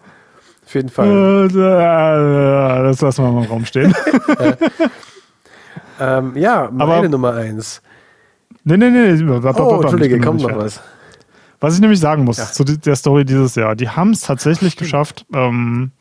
auf 0.65 0.75
jeden 0.75 0.89
Fall. 0.89 1.47
Äh, 1.49 2.83
das 2.83 2.99
lassen 2.99 3.23
wir 3.23 3.31
mal 3.31 3.45
im 3.45 3.49
Raum 3.49 3.63
stehen. 3.63 3.95
ähm, 6.01 6.35
ja, 6.35 6.69
meine 6.69 6.93
Aber, 6.93 7.07
Nummer 7.07 7.35
eins. 7.35 7.81
Nee, 8.65 8.75
nee, 8.75 8.89
nee. 8.89 9.23
Oh, 9.23 9.81
Entschuldige, 9.81 10.19
kommt 10.19 10.41
noch 10.41 10.57
was. 10.57 10.81
Was 11.61 11.75
ich 11.75 11.79
nämlich 11.79 12.01
sagen 12.01 12.25
muss 12.25 12.37
ja. 12.37 12.51
zu 12.51 12.65
der 12.65 12.97
Story 12.97 13.23
dieses 13.23 13.55
Jahr, 13.55 13.77
die 13.77 13.89
haben 13.89 14.11
es 14.11 14.21
tatsächlich 14.21 14.75
geschafft, 14.75 15.25
ähm, 15.33 15.91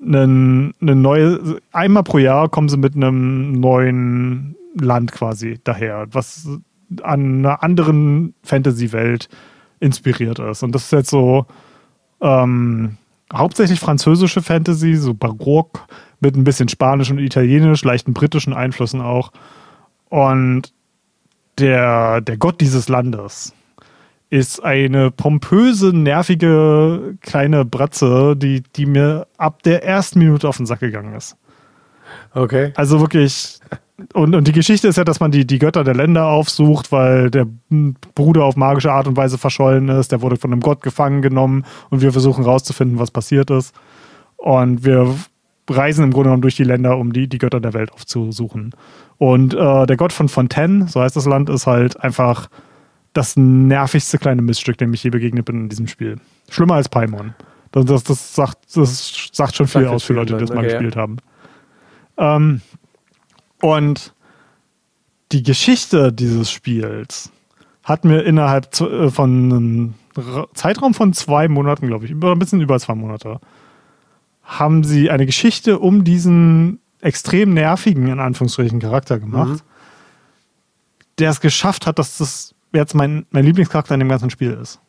eine 0.00 0.72
neue, 0.80 1.60
einmal 1.70 2.02
pro 2.02 2.18
Jahr 2.18 2.48
kommen 2.48 2.68
sie 2.68 2.76
mit 2.76 2.96
einem 2.96 3.52
neuen 3.52 4.56
Land 4.78 5.12
quasi 5.12 5.58
daher, 5.64 6.06
was 6.10 6.48
an 7.02 7.38
einer 7.38 7.62
anderen 7.62 8.34
Fantasy-Welt 8.42 9.28
inspiriert 9.80 10.38
ist. 10.38 10.62
Und 10.62 10.74
das 10.74 10.84
ist 10.84 10.92
jetzt 10.92 11.10
so 11.10 11.46
ähm, 12.20 12.96
hauptsächlich 13.32 13.80
französische 13.80 14.42
Fantasy, 14.42 14.96
so 14.96 15.14
barock, 15.14 15.86
mit 16.20 16.36
ein 16.36 16.44
bisschen 16.44 16.68
Spanisch 16.68 17.10
und 17.10 17.18
Italienisch, 17.18 17.84
leichten 17.84 18.14
britischen 18.14 18.54
Einflüssen 18.54 19.00
auch. 19.00 19.32
Und 20.08 20.72
der, 21.58 22.20
der 22.20 22.36
Gott 22.36 22.60
dieses 22.60 22.88
Landes, 22.88 23.54
ist 24.30 24.62
eine 24.62 25.10
pompöse, 25.10 25.96
nervige 25.96 27.16
kleine 27.20 27.64
Bratze, 27.64 28.36
die, 28.36 28.62
die 28.76 28.86
mir 28.86 29.26
ab 29.38 29.62
der 29.62 29.84
ersten 29.84 30.18
Minute 30.18 30.48
auf 30.48 30.58
den 30.58 30.66
Sack 30.66 30.80
gegangen 30.80 31.14
ist. 31.14 31.36
Okay. 32.34 32.72
Also 32.76 33.00
wirklich. 33.00 33.58
Und, 34.14 34.34
und 34.34 34.46
die 34.46 34.52
Geschichte 34.52 34.86
ist 34.86 34.96
ja, 34.96 35.04
dass 35.04 35.18
man 35.18 35.32
die, 35.32 35.44
die 35.46 35.58
Götter 35.58 35.82
der 35.82 35.94
Länder 35.94 36.26
aufsucht, 36.26 36.92
weil 36.92 37.30
der 37.30 37.46
Bruder 38.14 38.44
auf 38.44 38.54
magische 38.54 38.92
Art 38.92 39.08
und 39.08 39.16
Weise 39.16 39.38
verschollen 39.38 39.88
ist. 39.88 40.12
Der 40.12 40.22
wurde 40.22 40.36
von 40.36 40.52
einem 40.52 40.60
Gott 40.60 40.82
gefangen 40.82 41.20
genommen 41.20 41.64
und 41.90 42.00
wir 42.00 42.12
versuchen 42.12 42.44
rauszufinden, 42.44 42.98
was 42.98 43.10
passiert 43.10 43.50
ist. 43.50 43.74
Und 44.36 44.84
wir 44.84 45.16
reisen 45.68 46.04
im 46.04 46.12
Grunde 46.12 46.28
genommen 46.28 46.42
durch 46.42 46.56
die 46.56 46.64
Länder, 46.64 46.96
um 46.96 47.12
die, 47.12 47.28
die 47.28 47.38
Götter 47.38 47.60
der 47.60 47.74
Welt 47.74 47.92
aufzusuchen. 47.92 48.72
Und 49.18 49.54
äh, 49.54 49.86
der 49.86 49.96
Gott 49.96 50.12
von 50.12 50.28
Fontaine, 50.28 50.86
so 50.88 51.00
heißt 51.00 51.16
das 51.16 51.26
Land, 51.26 51.50
ist 51.50 51.66
halt 51.66 52.00
einfach 52.00 52.48
das 53.12 53.36
nervigste 53.36 54.18
kleine 54.18 54.42
Miststück, 54.42 54.78
dem 54.78 54.94
ich 54.94 55.02
je 55.02 55.10
begegnet 55.10 55.44
bin 55.44 55.62
in 55.62 55.68
diesem 55.68 55.88
Spiel. 55.88 56.18
Schlimmer 56.50 56.74
als 56.74 56.88
Paimon. 56.88 57.34
Das, 57.72 57.84
das, 57.84 58.04
das, 58.04 58.34
sagt, 58.34 58.58
das 58.74 59.28
sagt 59.32 59.56
schon 59.56 59.66
viel 59.66 59.86
aus 59.86 60.04
für 60.04 60.14
Leute, 60.14 60.34
die 60.34 60.40
das 60.40 60.50
mal 60.50 60.58
okay, 60.58 60.70
gespielt 60.70 60.96
haben. 60.96 61.18
Ähm, 62.18 62.60
und 63.60 64.14
die 65.32 65.42
Geschichte 65.42 66.12
dieses 66.12 66.50
Spiels 66.50 67.30
hat 67.84 68.04
mir 68.04 68.22
innerhalb 68.22 68.80
äh, 68.80 69.10
von 69.10 69.52
einem 69.52 69.94
Zeitraum 70.54 70.94
von 70.94 71.12
zwei 71.12 71.48
Monaten, 71.48 71.86
glaube 71.86 72.04
ich, 72.04 72.10
über 72.10 72.32
ein 72.32 72.38
bisschen 72.38 72.60
über 72.60 72.78
zwei 72.78 72.94
Monate, 72.94 73.40
haben 74.42 74.82
sie 74.84 75.10
eine 75.10 75.26
Geschichte 75.26 75.78
um 75.78 76.04
diesen 76.04 76.80
extrem 77.00 77.54
nervigen, 77.54 78.08
in 78.08 78.18
Anführungsstrichen, 78.18 78.80
Charakter 78.80 79.20
gemacht, 79.20 79.50
mhm. 79.50 79.60
der 81.18 81.30
es 81.30 81.40
geschafft 81.40 81.86
hat, 81.86 81.98
dass 81.98 82.18
das 82.18 82.54
jetzt 82.72 82.94
mein, 82.94 83.26
mein 83.30 83.44
Lieblingscharakter 83.44 83.94
in 83.94 84.00
dem 84.00 84.08
ganzen 84.08 84.30
Spiel 84.30 84.52
ist. 84.52 84.80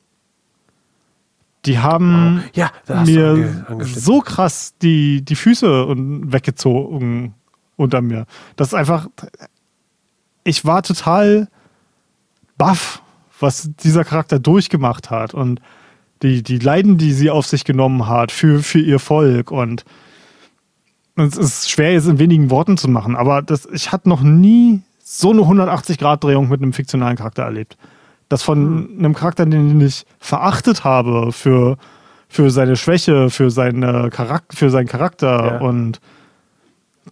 Die 1.66 1.80
haben 1.80 2.44
wow. 2.46 2.52
ja, 2.54 2.72
mir 3.04 3.66
so 3.82 4.22
krass 4.22 4.74
die, 4.82 5.24
die 5.24 5.36
Füße 5.36 5.88
weggezogen 5.96 7.36
unter 7.76 8.02
mir. 8.02 8.26
Das 8.56 8.70
ist 8.70 8.74
einfach. 8.74 9.08
Ich 10.44 10.66
war 10.66 10.84
total 10.84 11.50
baff, 12.58 13.02
was 13.40 13.72
dieser 13.84 14.04
Charakter 14.04 14.40
durchgemacht 14.40 15.10
hat 15.10 15.34
und 15.34 15.62
die, 16.22 16.44
die 16.44 16.60
Leiden, 16.60 16.98
die 16.98 17.14
sie 17.14 17.30
auf 17.30 17.46
sich 17.46 17.64
genommen 17.64 18.08
hat 18.08 18.32
für, 18.32 18.62
für 18.62 18.80
ihr 18.80 19.00
Volk. 19.00 19.52
Und 19.52 19.86
es 21.16 21.38
ist 21.38 21.70
schwer, 21.70 21.94
jetzt 21.94 22.08
in 22.08 22.20
wenigen 22.20 22.50
Worten 22.50 22.78
zu 22.78 22.88
machen, 22.90 23.16
aber 23.16 23.42
das, 23.42 23.66
ich 23.66 23.92
hatte 23.92 24.10
noch 24.10 24.22
nie 24.22 24.82
so 25.04 25.32
eine 25.32 25.42
180-Grad-Drehung 25.42 26.50
mit 26.50 26.62
einem 26.62 26.74
fiktionalen 26.74 27.18
Charakter 27.18 27.44
erlebt. 27.44 27.78
Das 28.30 28.44
von 28.44 28.60
hm. 28.60 29.00
einem 29.00 29.14
Charakter, 29.14 29.46
den 29.46 29.82
ich 29.82 30.06
verachtet 30.20 30.84
habe 30.84 31.32
für, 31.32 31.78
für 32.28 32.50
seine 32.52 32.76
Schwäche, 32.76 33.30
für, 33.30 33.52
seine 33.52 34.10
Charakter, 34.10 34.56
für 34.56 34.70
seinen 34.70 34.88
Charakter 34.88 35.46
ja. 35.46 35.58
und 35.60 36.00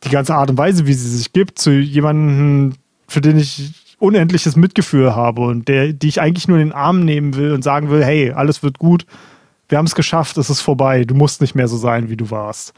die 0.04 0.10
ganze 0.10 0.36
Art 0.36 0.50
und 0.50 0.58
Weise, 0.58 0.86
wie 0.86 0.94
sie 0.94 1.10
sich 1.18 1.34
gibt, 1.34 1.58
zu 1.60 1.72
jemandem, 1.72 2.74
für 3.08 3.22
den 3.22 3.38
ich 3.38 3.74
unendliches 4.00 4.56
Mitgefühl 4.56 5.16
habe 5.16 5.42
und 5.42 5.68
der, 5.68 5.92
die 5.92 6.08
ich 6.08 6.22
eigentlich 6.22 6.48
nur 6.48 6.60
in 6.60 6.68
den 6.68 6.76
Arm 6.76 7.04
nehmen 7.04 7.36
will 7.36 7.52
und 7.54 7.64
sagen 7.64 7.90
will, 7.90 8.04
hey, 8.04 8.32
alles 8.32 8.62
wird 8.62 8.78
gut, 8.78 9.08
wir 9.70 9.80
haben 9.80 9.86
es 9.86 9.96
geschafft, 9.96 10.38
es 10.38 10.52
ist 10.52 10.62
vorbei, 10.62 11.04
du 11.04 11.16
musst 11.16 11.42
nicht 11.42 11.56
mehr 11.56 11.68
so 11.68 11.78
sein, 11.78 12.10
wie 12.10 12.16
du 12.16 12.30
warst 12.30 12.74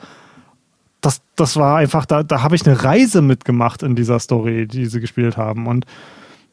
das, 1.02 1.22
das 1.36 1.56
war 1.56 1.78
einfach, 1.78 2.06
da, 2.06 2.24
da 2.24 2.41
habe 2.44 2.56
ich 2.56 2.66
eine 2.66 2.84
Reise 2.84 3.22
mitgemacht 3.22 3.84
in 3.84 3.95
dieser 3.95 4.20
Story, 4.20 4.68
die 4.68 4.86
sie 4.86 4.99
gespielt 4.99 5.38
haben. 5.38 5.68
Und 5.68 5.86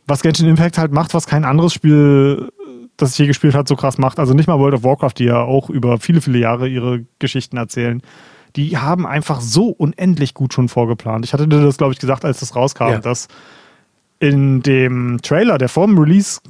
was 0.06 0.22
Genshin 0.22 0.48
Impact 0.48 0.78
halt 0.78 0.92
macht, 0.92 1.14
was 1.14 1.26
kein 1.26 1.44
anderes 1.44 1.72
Spiel, 1.72 2.50
das 2.96 3.12
ich 3.12 3.18
je 3.18 3.26
gespielt 3.26 3.54
habe, 3.54 3.68
so 3.68 3.76
krass 3.76 3.98
macht, 3.98 4.18
also 4.18 4.34
nicht 4.34 4.46
mal 4.46 4.58
World 4.58 4.74
of 4.74 4.84
Warcraft, 4.84 5.14
die 5.18 5.24
ja 5.24 5.40
auch 5.40 5.68
über 5.68 5.98
viele, 5.98 6.20
viele 6.20 6.38
Jahre 6.38 6.68
ihre 6.68 7.04
Geschichten 7.18 7.56
erzählen, 7.56 8.02
die 8.54 8.78
haben 8.78 9.06
einfach 9.06 9.40
so 9.40 9.68
unendlich 9.68 10.32
gut 10.32 10.54
schon 10.54 10.68
vorgeplant. 10.68 11.24
Ich 11.24 11.32
hatte 11.32 11.46
dir 11.46 11.60
das, 11.60 11.76
glaube 11.76 11.92
ich, 11.92 11.98
gesagt, 11.98 12.24
als 12.24 12.40
das 12.40 12.56
rauskam, 12.56 12.88
ja. 12.88 12.98
dass 12.98 13.28
in 14.18 14.62
dem 14.62 15.18
Trailer, 15.22 15.58
der 15.58 15.68
vor 15.68 15.86
dem 15.86 15.98
Release 15.98 16.40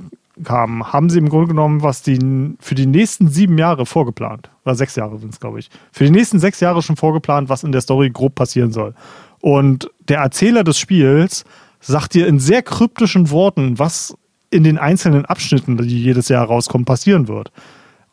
kamen, 0.44 0.92
haben 0.92 1.10
sie 1.10 1.18
im 1.18 1.28
Grunde 1.28 1.48
genommen 1.48 1.82
was 1.82 2.02
die 2.02 2.18
für 2.60 2.74
die 2.74 2.86
nächsten 2.86 3.28
sieben 3.28 3.58
Jahre 3.58 3.86
vorgeplant. 3.86 4.50
Oder 4.64 4.74
sechs 4.74 4.94
Jahre 4.94 5.18
sind 5.18 5.32
es, 5.32 5.40
glaube 5.40 5.58
ich. 5.58 5.70
Für 5.90 6.04
die 6.04 6.10
nächsten 6.10 6.38
sechs 6.38 6.60
Jahre 6.60 6.82
schon 6.82 6.96
vorgeplant, 6.96 7.48
was 7.48 7.64
in 7.64 7.72
der 7.72 7.80
Story 7.80 8.10
grob 8.10 8.34
passieren 8.34 8.70
soll. 8.70 8.94
Und 9.40 9.90
der 10.08 10.18
Erzähler 10.18 10.62
des 10.62 10.78
Spiels 10.78 11.44
sagt 11.86 12.14
dir 12.14 12.26
in 12.26 12.38
sehr 12.38 12.62
kryptischen 12.62 13.30
Worten, 13.30 13.78
was 13.78 14.16
in 14.50 14.64
den 14.64 14.78
einzelnen 14.78 15.24
Abschnitten, 15.24 15.76
die 15.76 16.02
jedes 16.02 16.28
Jahr 16.28 16.46
rauskommen, 16.46 16.84
passieren 16.84 17.28
wird. 17.28 17.52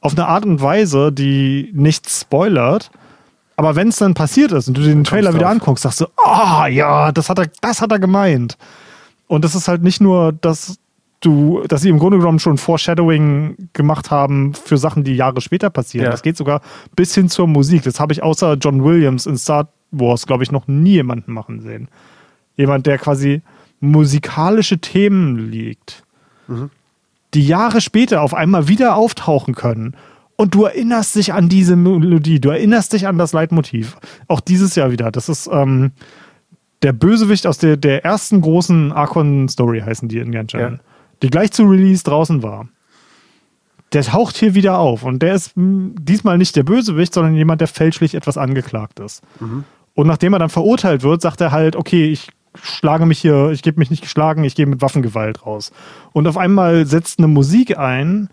Auf 0.02 0.14
eine 0.14 0.28
Art 0.28 0.45
und 0.45 0.62
Weise, 0.62 1.12
die 1.12 1.72
nichts 1.74 2.22
spoilert. 2.22 2.91
Aber 3.56 3.76
wenn 3.76 3.90
es 3.90 3.98
dann 3.98 4.14
passiert 4.14 4.52
ist 4.52 4.68
und 4.68 4.78
du 4.78 4.82
den 4.82 5.04
Trailer 5.04 5.34
wieder 5.34 5.50
anguckst, 5.50 5.84
sagst 5.84 6.02
du, 6.02 6.06
ah 6.18 6.64
oh, 6.64 6.66
ja, 6.68 7.12
das 7.12 7.30
hat 7.30 7.40
er, 7.40 7.48
das 7.62 7.82
hat 7.82 7.91
er 7.91 8.00
gemeint. 8.00 8.58
Und 9.28 9.45
das 9.45 9.56
ist 9.56 9.68
halt 9.68 9.84
nicht 9.84 10.02
nur, 10.02 10.34
dass 10.34 10.78
du, 11.22 11.64
dass 11.68 11.82
sie 11.82 11.90
im 11.90 12.00
Grunde 12.00 12.18
genommen 12.18 12.40
schon 12.40 12.58
Foreshadowing 12.58 13.70
gemacht 13.74 14.12
haben 14.12 14.54
für 14.54 14.78
Sachen, 14.78 15.04
die 15.04 15.16
Jahre 15.16 15.40
später 15.41 15.70
passieren. 15.70 16.06
Ja. 16.06 16.12
Das 16.12 16.24
geht 16.24 16.36
sogar 16.36 16.62
bis 16.95 17.16
hin 17.16 17.30
zur 17.30 17.48
Musik. 17.48 17.84
Das 17.84 18.00
habe 18.00 18.12
ich 18.12 18.24
außer 18.24 18.56
John 18.56 18.84
Williams 18.84 19.26
in 19.26 19.38
Star 19.38 19.70
Wars, 19.91 20.26
glaube 20.26 20.44
ich, 20.44 20.52
noch 20.52 20.68
nie 20.68 20.94
jemanden 20.94 21.32
machen 21.32 21.62
sehen. 21.62 21.88
Jemand, 22.56 22.86
der 22.86 22.98
quasi 22.98 23.41
musikalische 23.84 24.80
Themen 24.80 25.51
liegt, 25.51 26.03
mhm. 26.47 26.69
die 27.34 27.45
Jahre 27.45 27.81
später 27.81 28.22
auf 28.22 28.34
einmal 28.34 28.68
wieder 28.68 28.95
auftauchen 28.95 29.55
können. 29.55 29.95
Und 30.35 30.55
du 30.55 30.64
erinnerst 30.64 31.15
dich 31.15 31.34
an 31.34 31.49
diese 31.49 31.76
Melodie, 31.76 32.39
du 32.39 32.49
erinnerst 32.49 32.93
dich 32.93 33.07
an 33.07 33.18
das 33.18 33.34
Leitmotiv. 33.34 33.97
Auch 34.27 34.39
dieses 34.39 34.76
Jahr 34.76 34.91
wieder. 34.91 35.11
Das 35.11 35.30
ist 35.30 35.47
ähm, 35.51 35.91
der 36.81 36.93
Bösewicht 36.93 37.45
aus 37.45 37.60
der, 37.60 37.77
der 37.77 38.03
ersten 38.03 38.41
großen 38.41 38.91
Archon-Story, 38.91 39.81
heißen 39.81 40.07
die 40.07 40.18
in 40.18 40.31
Genshin. 40.31 40.60
Ja. 40.60 40.80
Die 41.22 41.30
gleich 41.30 41.51
zu 41.51 41.64
Release 41.64 42.03
draußen 42.03 42.41
war. 42.41 42.68
Der 43.91 44.03
taucht 44.03 44.38
hier 44.38 44.55
wieder 44.55 44.80
auf. 44.80 45.03
Und 45.03 45.22
der 45.22 45.35
ist 45.35 45.51
diesmal 45.55 46.38
nicht 46.38 46.55
der 46.55 46.64
Bösewicht, 46.64 47.14
sondern 47.14 47.35
jemand, 47.35 47.61
der 47.61 47.68
fälschlich 47.68 48.15
etwas 48.15 48.38
angeklagt 48.38 48.99
ist. 48.99 49.22
Mhm. 49.39 49.65
Und 49.93 50.07
nachdem 50.07 50.34
er 50.34 50.39
dann 50.39 50.49
verurteilt 50.49 51.03
wird, 51.03 51.22
sagt 51.22 51.41
er 51.41 51.51
halt, 51.51 51.76
okay, 51.76 52.11
ich 52.11 52.30
schlage 52.62 53.06
mich 53.06 53.20
hier, 53.20 53.50
ich 53.52 53.62
gebe 53.62 53.80
mich 53.80 53.90
nicht 53.90 54.04
geschlagen, 54.04 54.44
ich 54.44 54.56
gehe 54.56 54.66
mit 54.66 54.82
Waffengewalt 54.82 55.46
raus. 55.46 55.72
Und 56.12 56.28
auf 56.28 56.38
einmal 56.38 56.86
setzt 56.86 57.20
eine 57.20 57.28
Musik 57.28 57.78
ein, 57.78 58.30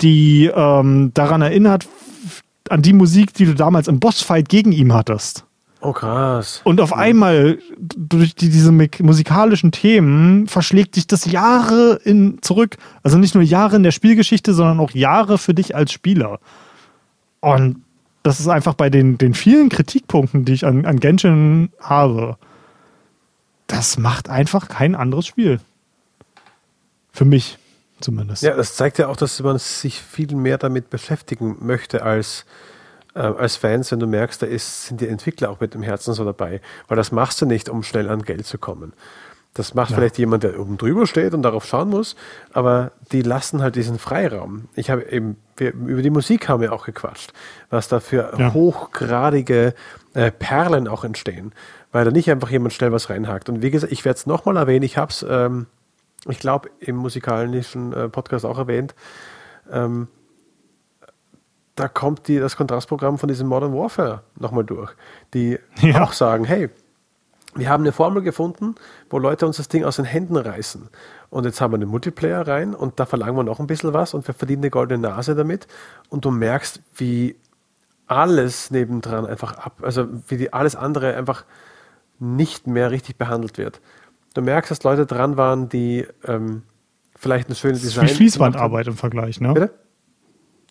die 0.00 0.46
ähm, 0.46 1.12
daran 1.14 1.42
erinnert, 1.42 1.88
an 2.70 2.82
die 2.82 2.92
Musik, 2.92 3.34
die 3.34 3.46
du 3.46 3.54
damals 3.54 3.88
im 3.88 4.00
Bossfight 4.00 4.48
gegen 4.48 4.72
ihn 4.72 4.92
hattest. 4.92 5.44
Oh 5.80 5.92
krass. 5.92 6.60
Und 6.64 6.80
auf 6.80 6.92
einmal, 6.92 7.58
durch 7.78 8.34
die, 8.34 8.48
diese 8.48 8.72
musikalischen 8.72 9.70
Themen, 9.70 10.48
verschlägt 10.48 10.96
dich 10.96 11.06
das 11.06 11.24
Jahre 11.24 12.00
in, 12.04 12.38
zurück. 12.42 12.76
Also 13.04 13.16
nicht 13.16 13.34
nur 13.34 13.44
Jahre 13.44 13.76
in 13.76 13.84
der 13.84 13.92
Spielgeschichte, 13.92 14.54
sondern 14.54 14.80
auch 14.80 14.90
Jahre 14.90 15.38
für 15.38 15.54
dich 15.54 15.76
als 15.76 15.92
Spieler. 15.92 16.40
Und 17.40 17.82
das 18.24 18.40
ist 18.40 18.48
einfach 18.48 18.74
bei 18.74 18.90
den, 18.90 19.18
den 19.18 19.34
vielen 19.34 19.68
Kritikpunkten, 19.68 20.44
die 20.44 20.52
ich 20.52 20.66
an, 20.66 20.84
an 20.84 20.98
Genshin 20.98 21.70
habe, 21.80 22.36
das 23.68 23.98
macht 23.98 24.28
einfach 24.28 24.68
kein 24.68 24.96
anderes 24.96 25.26
Spiel. 25.26 25.60
Für 27.12 27.24
mich 27.24 27.58
zumindest. 28.00 28.42
Ja, 28.42 28.56
das 28.56 28.74
zeigt 28.74 28.98
ja 28.98 29.06
auch, 29.08 29.16
dass 29.16 29.40
man 29.40 29.58
sich 29.58 30.02
viel 30.02 30.34
mehr 30.34 30.58
damit 30.58 30.90
beschäftigen 30.90 31.56
möchte 31.60 32.02
als, 32.02 32.44
äh, 33.14 33.20
als 33.20 33.56
Fans, 33.56 33.92
wenn 33.92 34.00
du 34.00 34.06
merkst, 34.06 34.42
da 34.42 34.46
ist, 34.46 34.86
sind 34.86 35.00
die 35.00 35.08
Entwickler 35.08 35.50
auch 35.50 35.60
mit 35.60 35.74
dem 35.74 35.82
Herzen 35.82 36.14
so 36.14 36.24
dabei. 36.24 36.60
Weil 36.88 36.96
das 36.96 37.12
machst 37.12 37.40
du 37.40 37.46
nicht, 37.46 37.68
um 37.68 37.82
schnell 37.82 38.08
an 38.08 38.22
Geld 38.22 38.46
zu 38.46 38.58
kommen. 38.58 38.92
Das 39.54 39.74
macht 39.74 39.90
ja. 39.90 39.96
vielleicht 39.96 40.18
jemand, 40.18 40.44
der 40.44 40.60
oben 40.60 40.76
drüber 40.76 41.06
steht 41.06 41.34
und 41.34 41.42
darauf 41.42 41.64
schauen 41.66 41.88
muss, 41.88 42.16
aber 42.52 42.92
die 43.12 43.22
lassen 43.22 43.62
halt 43.62 43.76
diesen 43.76 43.98
Freiraum. 43.98 44.68
Ich 44.76 44.90
habe 44.90 45.02
eben, 45.10 45.36
wir, 45.56 45.72
über 45.72 46.02
die 46.02 46.10
Musik 46.10 46.48
haben 46.48 46.60
wir 46.60 46.72
auch 46.72 46.84
gequatscht, 46.84 47.32
was 47.70 47.88
da 47.88 47.98
für 47.98 48.32
ja. 48.38 48.52
hochgradige 48.54 49.74
äh, 50.14 50.30
Perlen 50.30 50.86
auch 50.86 51.02
entstehen, 51.02 51.52
weil 51.90 52.04
da 52.04 52.10
nicht 52.10 52.30
einfach 52.30 52.50
jemand 52.50 52.72
schnell 52.72 52.92
was 52.92 53.10
reinhakt. 53.10 53.48
Und 53.48 53.62
wie 53.62 53.70
gesagt, 53.70 53.92
ich 53.92 54.04
werde 54.04 54.18
es 54.18 54.26
nochmal 54.26 54.56
erwähnen, 54.56 54.84
ich 54.84 54.96
habe 54.96 55.10
es, 55.10 55.26
ähm, 55.28 55.66
ich 56.28 56.38
glaube, 56.38 56.70
im 56.78 56.96
musikalischen 56.96 57.92
äh, 57.92 58.08
Podcast 58.08 58.44
auch 58.44 58.58
erwähnt. 58.58 58.94
Ähm, 59.70 60.08
da 61.74 61.88
kommt 61.88 62.28
die, 62.28 62.38
das 62.38 62.56
Kontrastprogramm 62.56 63.18
von 63.18 63.28
diesem 63.28 63.46
Modern 63.46 63.72
Warfare 63.72 64.22
nochmal 64.36 64.64
durch, 64.64 64.92
die 65.32 65.58
ja. 65.80 66.02
auch 66.02 66.12
sagen, 66.12 66.44
hey, 66.44 66.70
wir 67.54 67.68
haben 67.68 67.82
eine 67.82 67.92
Formel 67.92 68.22
gefunden, 68.22 68.74
wo 69.10 69.18
Leute 69.18 69.46
uns 69.46 69.56
das 69.56 69.68
Ding 69.68 69.84
aus 69.84 69.96
den 69.96 70.04
Händen 70.04 70.36
reißen. 70.36 70.88
Und 71.30 71.44
jetzt 71.44 71.60
haben 71.60 71.72
wir 71.72 71.76
einen 71.76 71.88
Multiplayer 71.88 72.46
rein 72.46 72.74
und 72.74 73.00
da 73.00 73.06
verlangen 73.06 73.36
wir 73.36 73.42
noch 73.42 73.58
ein 73.60 73.66
bisschen 73.66 73.92
was 73.92 74.14
und 74.14 74.26
wir 74.26 74.34
verdienen 74.34 74.62
eine 74.62 74.70
goldene 74.70 75.08
Nase 75.08 75.34
damit. 75.34 75.66
Und 76.08 76.24
du 76.24 76.30
merkst, 76.30 76.80
wie 76.96 77.36
alles 78.06 78.70
nebendran 78.70 79.26
einfach 79.26 79.58
ab, 79.58 79.80
also 79.82 80.08
wie 80.28 80.36
die, 80.36 80.52
alles 80.52 80.76
andere 80.76 81.16
einfach 81.16 81.44
nicht 82.18 82.66
mehr 82.66 82.90
richtig 82.90 83.16
behandelt 83.16 83.58
wird. 83.58 83.80
Du 84.34 84.42
merkst, 84.42 84.70
dass 84.70 84.82
Leute 84.82 85.06
dran 85.06 85.36
waren, 85.36 85.68
die 85.68 86.06
ähm, 86.26 86.62
vielleicht 87.16 87.48
ein 87.48 87.54
schönes 87.54 87.80
Design. 87.80 88.04
Das 88.04 88.12
ist 88.12 88.18
wie 88.18 88.24
Fließbandarbeit 88.24 88.86
im 88.86 88.96
Vergleich, 88.96 89.40
ne? 89.40 89.52
Bitte? 89.52 89.70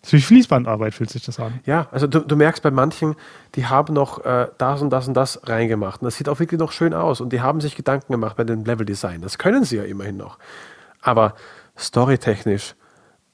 Das 0.00 0.12
ist 0.12 0.12
wie 0.12 0.22
Fließbandarbeit, 0.22 0.94
fühlt 0.94 1.10
sich 1.10 1.24
das 1.24 1.40
an. 1.40 1.58
Ja, 1.66 1.88
also 1.90 2.06
du, 2.06 2.20
du 2.20 2.36
merkst 2.36 2.62
bei 2.62 2.70
manchen, 2.70 3.16
die 3.56 3.66
haben 3.66 3.94
noch 3.94 4.24
äh, 4.24 4.48
das 4.56 4.80
und 4.80 4.90
das 4.90 5.08
und 5.08 5.14
das 5.14 5.40
reingemacht. 5.48 6.00
Und 6.00 6.06
das 6.06 6.16
sieht 6.16 6.28
auch 6.28 6.38
wirklich 6.38 6.60
noch 6.60 6.70
schön 6.70 6.94
aus. 6.94 7.20
Und 7.20 7.32
die 7.32 7.40
haben 7.40 7.60
sich 7.60 7.74
Gedanken 7.74 8.12
gemacht 8.12 8.36
bei 8.36 8.44
dem 8.44 8.64
Leveldesign. 8.64 9.22
Das 9.22 9.38
können 9.38 9.64
sie 9.64 9.76
ja 9.76 9.82
immerhin 9.82 10.16
noch. 10.16 10.38
Aber 11.02 11.34
storytechnisch 11.76 12.74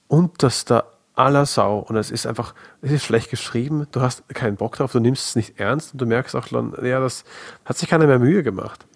unterster 0.09 0.87
aller 1.15 1.45
Sau. 1.45 1.81
Und 1.81 1.97
es 1.97 2.11
ist 2.11 2.27
einfach, 2.27 2.55
es 2.81 2.93
ist 2.93 3.05
schlecht 3.05 3.31
geschrieben. 3.31 3.87
Du 3.93 4.01
hast 4.01 4.27
keinen 4.31 4.57
Bock 4.57 4.77
drauf, 4.77 4.93
du 4.93 5.01
nimmst 5.01 5.29
es 5.29 5.37
nicht 5.37 5.61
ernst. 5.61 5.93
Und 5.93 6.01
du 6.01 6.07
merkst 6.07 6.35
auch 6.35 6.47
schon, 6.47 6.75
ja, 6.83 6.99
das 6.99 7.25
hat 7.67 7.77
sich 7.77 7.91
keiner 7.91 8.07
mehr 8.07 8.19
Mühe 8.19 8.43
gemacht. 8.43 8.87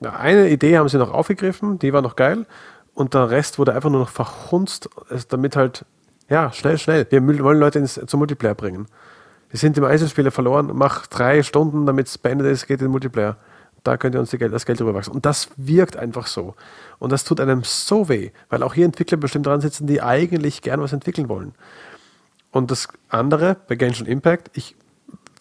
Eine 0.00 0.48
Idee 0.48 0.78
haben 0.78 0.88
sie 0.88 0.98
noch 0.98 1.12
aufgegriffen, 1.12 1.78
die 1.78 1.92
war 1.92 2.02
noch 2.02 2.16
geil. 2.16 2.46
Und 2.94 3.12
der 3.12 3.30
Rest 3.30 3.58
wurde 3.58 3.74
einfach 3.74 3.90
nur 3.90 4.00
noch 4.00 4.08
verhunzt, 4.08 4.88
damit 5.28 5.56
halt 5.56 5.84
ja, 6.28 6.52
schnell, 6.52 6.78
schnell. 6.78 7.06
Wir 7.10 7.22
wollen 7.44 7.60
Leute 7.60 7.78
ins, 7.78 8.00
zum 8.06 8.18
Multiplayer 8.18 8.54
bringen. 8.54 8.86
Wir 9.50 9.58
sind 9.58 9.78
im 9.78 9.84
Einzelspieler 9.84 10.30
verloren, 10.30 10.70
mach 10.74 11.06
drei 11.06 11.42
Stunden, 11.42 11.86
damit 11.86 12.08
es 12.08 12.18
beendet 12.18 12.48
ist, 12.48 12.66
geht 12.66 12.80
in 12.80 12.86
den 12.86 12.92
Multiplayer. 12.92 13.36
Da 13.84 13.96
könnt 13.96 14.16
ihr 14.16 14.20
uns 14.20 14.32
Geld, 14.32 14.52
das 14.52 14.66
Geld 14.66 14.80
rüberwachsen. 14.80 15.12
Und 15.12 15.24
das 15.24 15.50
wirkt 15.56 15.96
einfach 15.96 16.26
so. 16.26 16.56
Und 16.98 17.12
das 17.12 17.22
tut 17.22 17.40
einem 17.40 17.62
so 17.62 18.08
weh, 18.08 18.32
weil 18.48 18.64
auch 18.64 18.74
hier 18.74 18.84
Entwickler 18.84 19.16
bestimmt 19.16 19.46
dran 19.46 19.60
sitzen, 19.60 19.86
die 19.86 20.02
eigentlich 20.02 20.62
gern 20.62 20.80
was 20.80 20.92
entwickeln 20.92 21.28
wollen. 21.28 21.54
Und 22.50 22.72
das 22.72 22.88
andere, 23.08 23.56
bei 23.68 23.76
Genshin 23.76 24.06
Impact, 24.06 24.50
ich, 24.54 24.74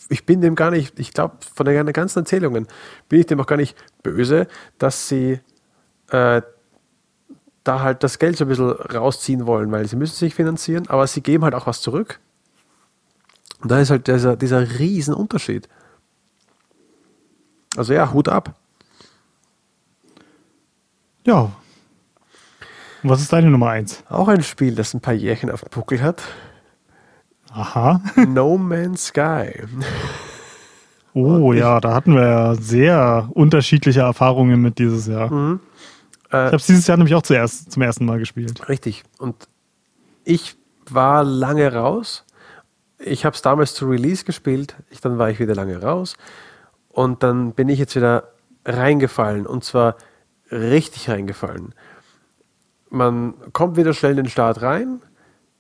ich 0.10 0.28
bin 0.28 0.42
dem 0.42 0.54
gar 0.54 0.70
nicht, 0.70 1.00
ich 1.00 1.14
glaube, 1.14 1.38
von 1.56 1.66
den 1.66 1.92
ganzen 1.92 2.20
Erzählungen 2.20 2.68
bin 3.10 3.20
ich 3.20 3.26
dem 3.26 3.42
auch 3.42 3.48
gar 3.48 3.58
nicht 3.58 3.76
böse, 4.04 4.48
dass 4.78 5.08
sie 5.08 5.40
äh, 6.12 6.42
da 7.66 7.82
halt 7.82 8.04
das 8.04 8.20
Geld 8.20 8.38
so 8.38 8.46
ein 8.46 8.48
bisschen 8.48 8.72
rausziehen 8.72 9.46
wollen, 9.46 9.72
weil 9.72 9.88
sie 9.88 9.96
müssen 9.96 10.16
sich 10.16 10.34
finanzieren, 10.34 10.88
aber 10.88 11.06
sie 11.08 11.22
geben 11.22 11.44
halt 11.44 11.56
auch 11.56 11.68
was 11.68 11.82
zurück. 11.82 12.20
Und 13.62 13.72
da 13.72 13.80
ist 13.80 13.90
halt 13.90 14.08
dieser, 14.08 14.36
dieser 14.38 14.80
riesen 14.80 15.14
Unterschied. 15.14 15.68
Also 17.76 17.94
ja, 17.94 18.14
Hut 18.14 18.30
ab. 18.30 18.56
Ja. 21.26 21.52
Und 23.04 23.10
was 23.10 23.22
ist 23.22 23.34
deine 23.34 23.50
Nummer 23.50 23.70
eins? 23.70 24.04
Auch 24.10 24.28
ein 24.28 24.44
Spiel, 24.44 24.76
das 24.76 24.94
ein 24.94 25.02
paar 25.02 25.14
Jährchen 25.14 25.50
auf 25.50 25.62
dem 25.62 25.70
Buckel 25.72 26.02
hat. 26.02 26.22
Aha. 27.52 28.02
no 28.28 28.58
Man's 28.58 29.08
Sky. 29.08 29.64
Oh 31.14 31.54
ja, 31.54 31.80
da 31.80 31.94
hatten 31.94 32.14
wir 32.14 32.28
ja 32.28 32.56
sehr 32.56 33.30
unterschiedliche 33.34 34.02
Erfahrungen 34.02 34.62
mit 34.62 34.80
dieses 34.80 35.08
Jahr. 35.08 35.32
Mhm. 35.32 35.62
Äh, 36.32 36.38
ich 36.38 36.46
habe 36.48 36.56
es 36.58 36.66
dieses 36.66 36.88
Jahr 36.88 36.98
nämlich 36.98 37.16
auch 37.16 37.22
zuerst, 37.22 37.72
zum 37.72 37.82
ersten 37.82 38.06
Mal 38.06 38.20
gespielt. 38.20 38.68
Richtig. 38.70 39.04
Und 39.18 39.48
ich 40.24 40.56
war 40.90 41.24
lange 41.24 41.74
raus. 41.74 42.26
Ich 42.98 43.26
habe 43.26 43.36
es 43.36 43.42
damals 43.42 43.74
zu 43.74 43.88
Release 43.88 44.26
gespielt. 44.26 44.76
Ich, 44.90 45.02
dann 45.02 45.18
war 45.18 45.30
ich 45.30 45.40
wieder 45.40 45.56
lange 45.56 45.82
raus. 45.82 46.16
Und 46.90 47.24
dann 47.24 47.54
bin 47.54 47.70
ich 47.70 47.80
jetzt 47.80 47.96
wieder 47.96 48.32
reingefallen. 48.66 49.46
Und 49.46 49.64
zwar 49.64 49.96
richtig 50.52 51.10
reingefallen. 51.10 51.74
Man 52.90 53.34
kommt 53.52 53.78
wieder 53.78 53.94
schnell 53.94 54.12
in 54.12 54.26
den 54.26 54.30
Start 54.30 54.62
rein. 54.62 55.02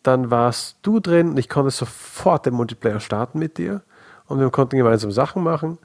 Dann 0.03 0.29
warst 0.31 0.77
du 0.83 0.99
drin 0.99 1.29
und 1.31 1.39
ich 1.39 1.49
konnte 1.49 1.71
sofort 1.71 2.45
den 2.45 2.53
Multiplayer 2.53 2.99
starten 2.99 3.39
mit 3.39 3.57
dir. 3.57 3.81
Und 4.27 4.39
wir 4.39 4.49
konnten 4.49 4.77
gemeinsam 4.77 5.11
Sachen 5.11 5.43
machen 5.43 5.77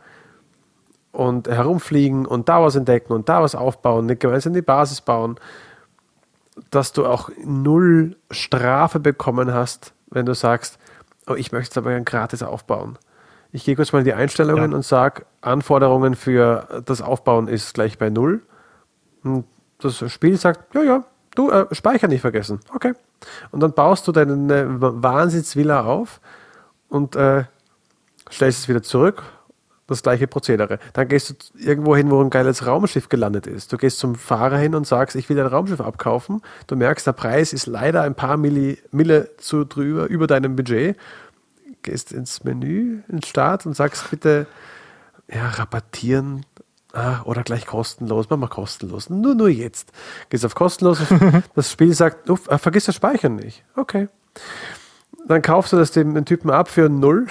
und 1.12 1.49
herumfliegen 1.49 2.27
und 2.27 2.49
da 2.49 2.62
was 2.62 2.77
entdecken 2.77 3.12
und 3.12 3.28
da 3.28 3.43
was 3.43 3.55
aufbauen, 3.55 4.07
nicht 4.07 4.20
gemeinsam 4.20 4.53
die 4.53 4.62
Basis 4.62 5.01
bauen, 5.01 5.37
dass 6.70 6.93
du 6.93 7.07
auch 7.07 7.31
null 7.45 8.16
Strafe 8.31 9.01
bekommen 9.01 9.53
hast, 9.53 9.93
wenn 10.11 10.27
du 10.27 10.35
sagst, 10.35 10.78
oh, 11.27 11.35
ich 11.35 11.53
möchte 11.53 11.73
es 11.73 11.78
aber 11.78 11.99
gratis 12.01 12.43
aufbauen. 12.43 12.99
Ich 13.53 13.65
gehe 13.65 13.74
kurz 13.74 13.93
mal 13.93 14.01
in 14.01 14.05
die 14.05 14.15
Einstellungen 14.15 14.70
ja. 14.70 14.77
und 14.77 14.85
sage, 14.85 15.24
Anforderungen 15.41 16.15
für 16.15 16.82
das 16.85 17.03
Aufbauen 17.03 17.49
ist 17.49 17.74
gleich 17.74 17.99
bei 17.99 18.11
null. 18.11 18.43
Und 19.24 19.45
das 19.78 20.11
Spiel 20.12 20.37
sagt, 20.37 20.74
ja, 20.74 20.82
ja, 20.82 21.05
du, 21.35 21.51
äh, 21.51 21.66
Speicher 21.73 22.07
nicht 22.07 22.20
vergessen. 22.20 22.61
Okay. 22.73 22.93
Und 23.51 23.61
dann 23.61 23.73
baust 23.73 24.07
du 24.07 24.12
deine 24.12 24.81
Wahnsinnsvilla 24.81 25.85
auf 25.85 26.20
und 26.89 27.16
äh, 27.16 27.45
stellst 28.31 28.61
es 28.61 28.69
wieder 28.69 28.82
zurück 28.82 29.24
das 29.91 30.03
gleiche 30.03 30.27
Prozedere. 30.27 30.79
Dann 30.93 31.09
gehst 31.09 31.31
du 31.31 31.35
irgendwo 31.59 31.97
hin, 31.97 32.11
wo 32.11 32.21
ein 32.23 32.31
geiles 32.31 32.67
Raumschiff 32.67 33.09
gelandet 33.09 33.47
ist. 33.47 33.73
Du 33.73 33.77
gehst 33.77 33.99
zum 33.99 34.15
Fahrer 34.15 34.59
hin 34.59 34.75
und 34.75 34.87
sagst, 34.87 35.17
ich 35.17 35.29
will 35.29 35.39
ein 35.39 35.47
Raumschiff 35.47 35.81
abkaufen. 35.81 36.43
Du 36.67 36.77
merkst, 36.77 37.07
der 37.07 37.12
Preis 37.12 37.53
ist 37.53 37.67
leider 37.67 38.03
ein 38.03 38.15
paar 38.15 38.37
Milli, 38.37 38.79
Mille 38.93 39.31
zu 39.37 39.65
drüber, 39.65 40.07
über 40.07 40.27
deinem 40.27 40.57
Budget. 40.57 40.97
Gehst 41.83 42.12
ins 42.12 42.45
Menü, 42.45 43.01
ins 43.09 43.29
Start 43.29 43.67
und 43.67 43.75
sagst 43.75 44.11
bitte, 44.11 44.47
ja, 45.33 45.49
rabattieren 45.49 46.45
ah, 46.93 47.23
oder 47.25 47.43
gleich 47.43 47.67
kostenlos. 47.67 48.27
Mach 48.31 48.37
mal 48.37 48.49
kostenlos. 48.49 49.11
Nur, 49.11 49.35
nur 49.35 49.49
jetzt. 49.49 49.93
Gehst 50.29 50.45
auf 50.45 50.55
kostenlos. 50.55 50.99
das 51.55 51.71
Spiel 51.71 51.95
sagt, 51.95 52.31
oh, 52.31 52.37
vergiss 52.37 52.85
das 52.85 52.95
Speichern 52.95 53.37
nicht. 53.37 53.65
Okay. 53.77 54.09
Dann 55.27 55.43
kaufst 55.43 55.73
du 55.73 55.77
das 55.77 55.93
dem 55.93 56.25
Typen 56.25 56.51
ab 56.51 56.69
für 56.69 56.89
null 56.89 57.27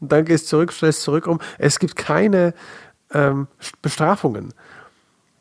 und 0.00 0.12
dann 0.12 0.24
gehst 0.24 0.48
zurück, 0.48 0.72
stellst 0.72 1.02
zurück 1.02 1.26
um. 1.26 1.40
Es 1.58 1.78
gibt 1.78 1.96
keine 1.96 2.54
ähm, 3.12 3.46
Bestrafungen. 3.82 4.52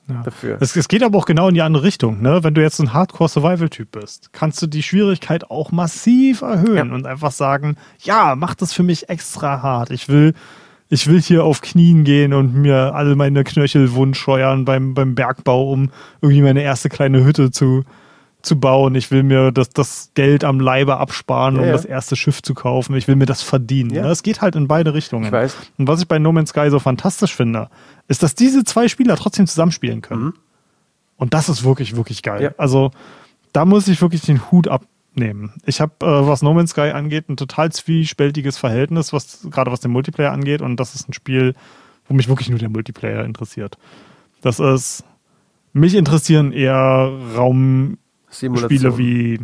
Ja. 0.07 0.21
Dafür. 0.23 0.57
Es, 0.59 0.75
es, 0.75 0.89
geht 0.89 1.01
aber 1.01 1.17
auch 1.17 1.25
genau 1.25 1.47
in 1.47 1.55
die 1.55 1.61
andere 1.61 1.83
Richtung. 1.83 2.21
Ne? 2.21 2.43
Wenn 2.43 2.53
du 2.53 2.61
jetzt 2.61 2.79
ein 2.79 2.93
Hardcore-Survival-Typ 2.93 3.91
bist, 3.91 4.33
kannst 4.33 4.61
du 4.61 4.67
die 4.67 4.83
Schwierigkeit 4.83 5.49
auch 5.49 5.71
massiv 5.71 6.41
erhöhen 6.41 6.89
ja. 6.89 6.93
und 6.93 7.05
einfach 7.05 7.31
sagen, 7.31 7.77
ja, 7.99 8.35
mach 8.35 8.53
das 8.53 8.73
für 8.73 8.83
mich 8.83 9.07
extra 9.07 9.61
hart. 9.61 9.91
Ich 9.91 10.09
will, 10.09 10.33
ich 10.89 11.07
will 11.07 11.21
hier 11.21 11.45
auf 11.45 11.61
Knien 11.61 12.03
gehen 12.03 12.33
und 12.33 12.53
mir 12.53 12.93
alle 12.93 13.15
meine 13.15 13.45
Knöchel 13.45 13.93
wundscheuern 13.93 14.65
beim, 14.65 14.93
beim 14.93 15.15
Bergbau, 15.15 15.71
um 15.71 15.89
irgendwie 16.21 16.41
meine 16.41 16.63
erste 16.63 16.89
kleine 16.89 17.23
Hütte 17.23 17.51
zu, 17.51 17.85
zu 18.43 18.59
bauen. 18.59 18.93
Ich 18.93 19.09
will 19.09 19.23
mir 19.23 19.51
das, 19.51 19.69
das 19.69 20.11
Geld 20.13 20.43
am 20.43 20.59
Leibe 20.59 20.97
absparen, 20.97 21.57
um 21.57 21.65
ja, 21.65 21.71
das 21.71 21.85
erste 21.85 22.15
Schiff 22.15 22.41
zu 22.43 22.53
kaufen. 22.53 22.95
Ich 22.95 23.07
will 23.07 23.15
mir 23.15 23.25
das 23.25 23.41
verdienen. 23.41 23.91
Ja. 23.91 24.11
Es 24.11 24.21
geht 24.21 24.41
halt 24.41 24.55
in 24.55 24.67
beide 24.67 24.93
Richtungen. 24.93 25.25
Ich 25.25 25.31
weiß. 25.31 25.55
Und 25.77 25.87
was 25.87 26.01
ich 26.01 26.07
bei 26.07 26.19
No 26.19 26.31
Man's 26.33 26.49
Sky 26.49 26.69
so 26.69 26.79
fantastisch 26.79 27.33
finde, 27.33 27.69
ist, 28.09 28.21
dass 28.21 28.35
diese 28.35 28.65
zwei 28.65 28.89
Spieler 28.89 29.15
trotzdem 29.15 29.47
zusammenspielen 29.47 30.01
können. 30.01 30.25
Mhm. 30.25 30.33
Und 31.15 31.33
das 31.33 31.47
ist 31.47 31.63
wirklich, 31.63 31.95
wirklich 31.95 32.21
geil. 32.21 32.43
Ja. 32.43 32.51
Also 32.57 32.91
da 33.53 33.63
muss 33.63 33.87
ich 33.87 34.01
wirklich 34.01 34.21
den 34.21 34.51
Hut 34.51 34.67
abnehmen. 34.67 35.53
Ich 35.65 35.79
habe, 35.79 35.93
äh, 36.01 36.27
was 36.27 36.41
No 36.41 36.53
Man's 36.53 36.71
Sky 36.71 36.91
angeht, 36.91 37.29
ein 37.29 37.37
total 37.37 37.71
zwiespältiges 37.71 38.57
Verhältnis, 38.57 39.13
was 39.13 39.47
gerade 39.49 39.71
was 39.71 39.79
den 39.79 39.91
Multiplayer 39.91 40.33
angeht. 40.33 40.61
Und 40.61 40.81
das 40.81 40.95
ist 40.95 41.07
ein 41.07 41.13
Spiel, 41.13 41.55
wo 42.09 42.13
mich 42.13 42.27
wirklich 42.27 42.49
nur 42.49 42.59
der 42.59 42.69
Multiplayer 42.69 43.23
interessiert. 43.23 43.77
Das 44.41 44.59
ist, 44.59 45.05
mich 45.71 45.95
interessieren 45.95 46.51
eher 46.51 47.09
Raum 47.37 47.97
Spiele 48.33 48.97
wie 48.97 49.39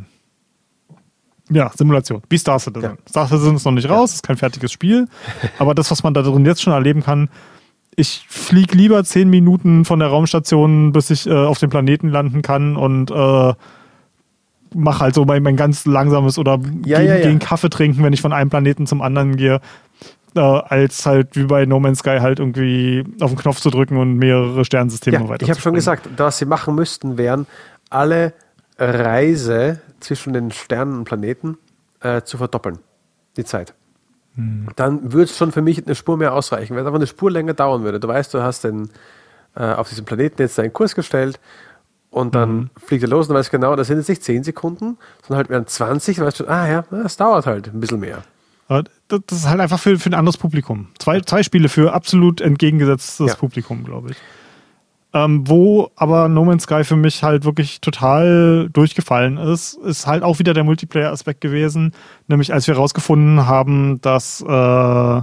ja, 1.52 1.72
Simulation, 1.76 2.22
wie 2.30 2.38
Star 2.38 2.60
Citizen. 2.60 2.92
Ja. 2.92 2.98
Star 3.10 3.28
Citizen 3.28 3.56
ist 3.56 3.66
noch 3.66 3.72
nicht 3.72 3.90
raus, 3.90 4.16
ist 4.16 4.24
kein 4.24 4.38
fertiges 4.38 4.72
Spiel, 4.72 5.08
aber 5.58 5.74
das, 5.74 5.90
was 5.90 6.04
man 6.04 6.14
da 6.14 6.22
drin 6.22 6.46
jetzt 6.46 6.62
schon 6.62 6.74
erleben 6.74 7.02
kann, 7.02 7.30
ich 7.96 8.26
fliege 8.30 8.78
lieber 8.78 9.04
zehn 9.04 9.30
Minuten 9.30 9.84
von 9.84 10.00
der 10.00 10.10
Raumstation, 10.10 10.92
bis 10.92 11.10
ich 11.10 11.28
äh, 11.28 11.34
auf 11.34 11.60
dem 11.60 11.70
Planeten 11.70 12.10
landen 12.10 12.42
kann 12.42 12.78
und 12.78 13.12
äh, 13.12 13.54
mache 14.76 15.00
halt 15.00 15.16
so 15.16 15.26
mein, 15.26 15.44
mein 15.44 15.56
ganz 15.56 15.86
langsames 15.86 16.38
oder 16.38 16.60
ja, 16.86 17.00
gegen, 17.00 17.10
ja, 17.10 17.18
gegen, 17.18 17.40
Kaffee 17.40 17.70
trinken, 17.70 18.04
wenn 18.04 18.14
ich 18.14 18.22
von 18.22 18.32
einem 18.32 18.50
Planeten 18.50 18.88
zum 18.88 19.02
anderen 19.02 19.36
gehe, 19.36 19.60
äh, 20.36 20.40
als 20.40 21.06
halt 21.06 21.36
wie 21.36 21.44
bei 21.44 21.66
No 21.66 21.80
Man's 21.80 22.00
Sky 22.00 22.20
halt 22.20 22.40
irgendwie 22.40 23.04
auf 23.20 23.32
den 23.32 23.40
Knopf 23.40 23.60
zu 23.60 23.70
drücken 23.70 23.98
und 23.98 24.16
mehrere 24.18 24.64
Sternsysteme 24.64 25.18
ja, 25.18 25.28
weiter. 25.28 25.44
Ich 25.44 25.50
habe 25.50 25.60
schon 25.60 25.74
gesagt, 25.74 26.08
was 26.16 26.38
sie 26.38 26.46
machen 26.46 26.76
müssten, 26.76 27.18
wären 27.18 27.48
alle 27.90 28.34
Reise 28.80 29.82
zwischen 30.00 30.34
den 30.34 30.52
Sternen 30.52 31.00
und 31.00 31.04
Planeten 31.04 31.58
äh, 32.02 32.22
zu 32.22 32.38
verdoppeln, 32.38 32.80
die 33.38 33.44
Zeit. 33.44 33.74
Hm. 34.36 34.70
Dann 34.76 35.12
würde 35.12 35.26
es 35.26 35.38
schon 35.38 35.52
für 35.52 35.62
mich 35.62 35.86
eine 35.86 35.96
Spur 35.96 36.18
mehr 36.18 36.34
ausreichen. 36.34 36.76
Wenn 36.76 36.82
es 36.82 36.88
einfach 36.88 37.00
eine 37.00 37.08
Spur 37.08 37.30
länger 37.30 37.54
dauern 37.54 37.84
würde. 37.84 38.00
Du 38.00 38.08
weißt, 38.08 38.34
du 38.34 38.42
hast 38.42 38.64
den, 38.64 38.90
äh, 39.56 39.64
auf 39.64 39.90
diesem 39.90 40.06
Planeten 40.06 40.42
jetzt 40.42 40.58
deinen 40.58 40.74
Kurs 40.74 40.96
gestellt 40.96 41.40
und 42.10 42.36
dann 42.36 42.56
mhm. 42.56 42.70
fliegt 42.78 43.04
er 43.04 43.10
los 43.10 43.28
und 43.28 43.34
du 43.34 43.40
weißt 43.40 43.52
genau, 43.52 43.76
das 43.76 43.88
sind 43.88 43.98
jetzt 43.98 44.10
nicht 44.10 44.24
10 44.24 44.44
Sekunden, 44.44 44.98
sondern 45.22 45.38
halt 45.38 45.50
wären 45.50 45.68
20, 45.68 46.18
dann 46.18 46.26
weißt 46.26 46.40
du, 46.40 46.48
ah 46.48 46.68
ja, 46.68 46.86
das 46.90 47.18
dauert 47.18 47.46
halt 47.46 47.68
ein 47.68 47.80
bisschen 47.80 48.00
mehr. 48.00 48.24
Das 49.08 49.22
ist 49.32 49.48
halt 49.48 49.60
einfach 49.60 49.80
für, 49.80 49.98
für 49.98 50.12
ein 50.12 50.14
anderes 50.14 50.38
Publikum. 50.38 50.90
Zwei, 51.00 51.22
zwei 51.22 51.42
Spiele 51.42 51.70
für 51.70 51.94
absolut 51.94 52.40
entgegengesetztes 52.40 53.32
ja. 53.32 53.36
Publikum, 53.36 53.84
glaube 53.84 54.12
ich. 54.12 54.18
Ähm, 55.12 55.48
wo 55.48 55.90
aber 55.96 56.30
No 56.30 56.46
Man's 56.46 56.64
Sky 56.64 56.84
für 56.84 56.96
mich 56.96 57.24
halt 57.24 57.44
wirklich 57.44 57.82
total 57.82 58.70
durchgefallen 58.72 59.38
ist, 59.38 59.74
ist 59.74 60.06
halt 60.06 60.22
auch 60.22 60.38
wieder 60.38 60.54
der 60.54 60.64
Multiplayer-Aspekt 60.64 61.42
gewesen. 61.42 61.94
Nämlich 62.28 62.54
als 62.54 62.68
wir 62.68 62.76
herausgefunden 62.76 63.48
haben, 63.48 64.00
dass 64.02 64.42
äh, 64.42 65.22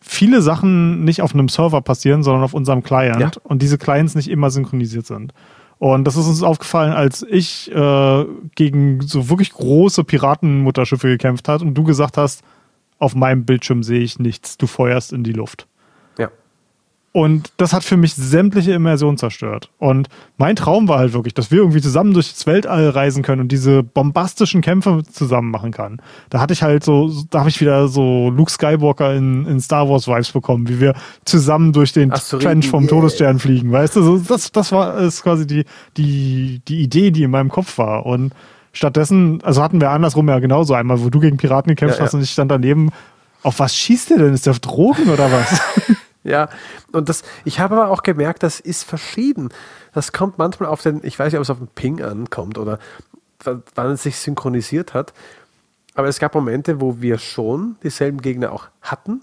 viele 0.00 0.42
Sachen 0.42 1.04
nicht 1.04 1.22
auf 1.22 1.32
einem 1.32 1.48
Server 1.48 1.80
passieren, 1.80 2.24
sondern 2.24 2.42
auf 2.42 2.54
unserem 2.54 2.82
Client 2.82 3.20
ja. 3.20 3.30
und 3.44 3.62
diese 3.62 3.78
Clients 3.78 4.16
nicht 4.16 4.28
immer 4.28 4.50
synchronisiert 4.50 5.06
sind. 5.06 5.32
Und 5.78 6.04
das 6.04 6.16
ist 6.16 6.26
uns 6.26 6.42
aufgefallen, 6.42 6.92
als 6.92 7.22
ich 7.22 7.70
äh, 7.72 8.24
gegen 8.56 9.00
so 9.00 9.28
wirklich 9.28 9.52
große 9.52 10.02
Piratenmutterschiffe 10.02 11.06
gekämpft 11.06 11.46
hat 11.46 11.62
und 11.62 11.74
du 11.74 11.84
gesagt 11.84 12.16
hast, 12.16 12.42
auf 12.98 13.14
meinem 13.14 13.44
Bildschirm 13.44 13.84
sehe 13.84 14.00
ich 14.00 14.18
nichts, 14.18 14.58
du 14.58 14.66
feuerst 14.66 15.12
in 15.12 15.22
die 15.22 15.32
Luft. 15.32 15.67
Und 17.18 17.50
das 17.56 17.72
hat 17.72 17.82
für 17.82 17.96
mich 17.96 18.14
sämtliche 18.14 18.70
Immersion 18.70 19.18
zerstört. 19.18 19.70
Und 19.78 20.08
mein 20.36 20.54
Traum 20.54 20.86
war 20.86 21.00
halt 21.00 21.14
wirklich, 21.14 21.34
dass 21.34 21.50
wir 21.50 21.58
irgendwie 21.58 21.80
zusammen 21.80 22.14
durch 22.14 22.32
das 22.32 22.46
Weltall 22.46 22.90
reisen 22.90 23.24
können 23.24 23.40
und 23.40 23.50
diese 23.50 23.82
bombastischen 23.82 24.60
Kämpfe 24.60 25.02
zusammen 25.02 25.50
machen 25.50 25.72
kann. 25.72 26.00
Da 26.30 26.38
hatte 26.38 26.52
ich 26.52 26.62
halt 26.62 26.84
so, 26.84 27.10
da 27.30 27.40
habe 27.40 27.48
ich 27.48 27.60
wieder 27.60 27.88
so 27.88 28.30
Luke 28.30 28.52
Skywalker 28.52 29.16
in, 29.16 29.46
in 29.46 29.58
Star 29.58 29.88
Wars 29.88 30.06
Vibes 30.06 30.30
bekommen, 30.30 30.68
wie 30.68 30.78
wir 30.78 30.94
zusammen 31.24 31.72
durch 31.72 31.92
den 31.92 32.12
Trench 32.12 32.68
vom 32.68 32.84
yeah. 32.84 32.90
Todesstern 32.90 33.40
fliegen. 33.40 33.72
Weißt 33.72 33.96
du, 33.96 34.02
so, 34.02 34.18
das, 34.18 34.52
das 34.52 34.70
war 34.70 34.96
ist 34.98 35.24
quasi 35.24 35.44
die, 35.44 35.64
die, 35.96 36.62
die 36.68 36.82
Idee, 36.82 37.10
die 37.10 37.24
in 37.24 37.32
meinem 37.32 37.48
Kopf 37.48 37.78
war. 37.78 38.06
Und 38.06 38.32
stattdessen, 38.72 39.42
also 39.42 39.60
hatten 39.60 39.80
wir 39.80 39.90
andersrum 39.90 40.28
ja 40.28 40.38
genauso 40.38 40.74
einmal, 40.74 41.02
wo 41.02 41.10
du 41.10 41.18
gegen 41.18 41.36
Piraten 41.36 41.70
gekämpft 41.70 41.98
ja, 41.98 42.04
hast 42.04 42.12
ja. 42.12 42.18
und 42.18 42.22
ich 42.22 42.30
stand 42.30 42.52
daneben. 42.52 42.90
Auf 43.42 43.58
was 43.58 43.74
schießt 43.74 44.10
der 44.10 44.18
denn? 44.18 44.34
Ist 44.34 44.46
der 44.46 44.52
auf 44.52 44.60
Drogen 44.60 45.08
oder 45.10 45.32
was? 45.32 45.60
Ja, 46.28 46.48
und 46.92 47.08
das, 47.08 47.22
ich 47.44 47.58
habe 47.58 47.76
aber 47.76 47.90
auch 47.90 48.02
gemerkt, 48.02 48.42
das 48.42 48.60
ist 48.60 48.84
verschieden. 48.84 49.48
Das 49.94 50.12
kommt 50.12 50.38
manchmal 50.38 50.68
auf 50.68 50.82
den, 50.82 51.00
ich 51.02 51.18
weiß 51.18 51.32
nicht, 51.32 51.38
ob 51.38 51.42
es 51.42 51.50
auf 51.50 51.58
den 51.58 51.68
Ping 51.68 52.02
ankommt 52.02 52.58
oder 52.58 52.78
wann 53.74 53.92
es 53.92 54.02
sich 54.02 54.18
synchronisiert 54.18 54.94
hat. 54.94 55.14
Aber 55.94 56.08
es 56.08 56.18
gab 56.18 56.34
Momente, 56.34 56.80
wo 56.80 57.00
wir 57.00 57.18
schon 57.18 57.76
dieselben 57.82 58.20
Gegner 58.20 58.52
auch 58.52 58.68
hatten 58.82 59.22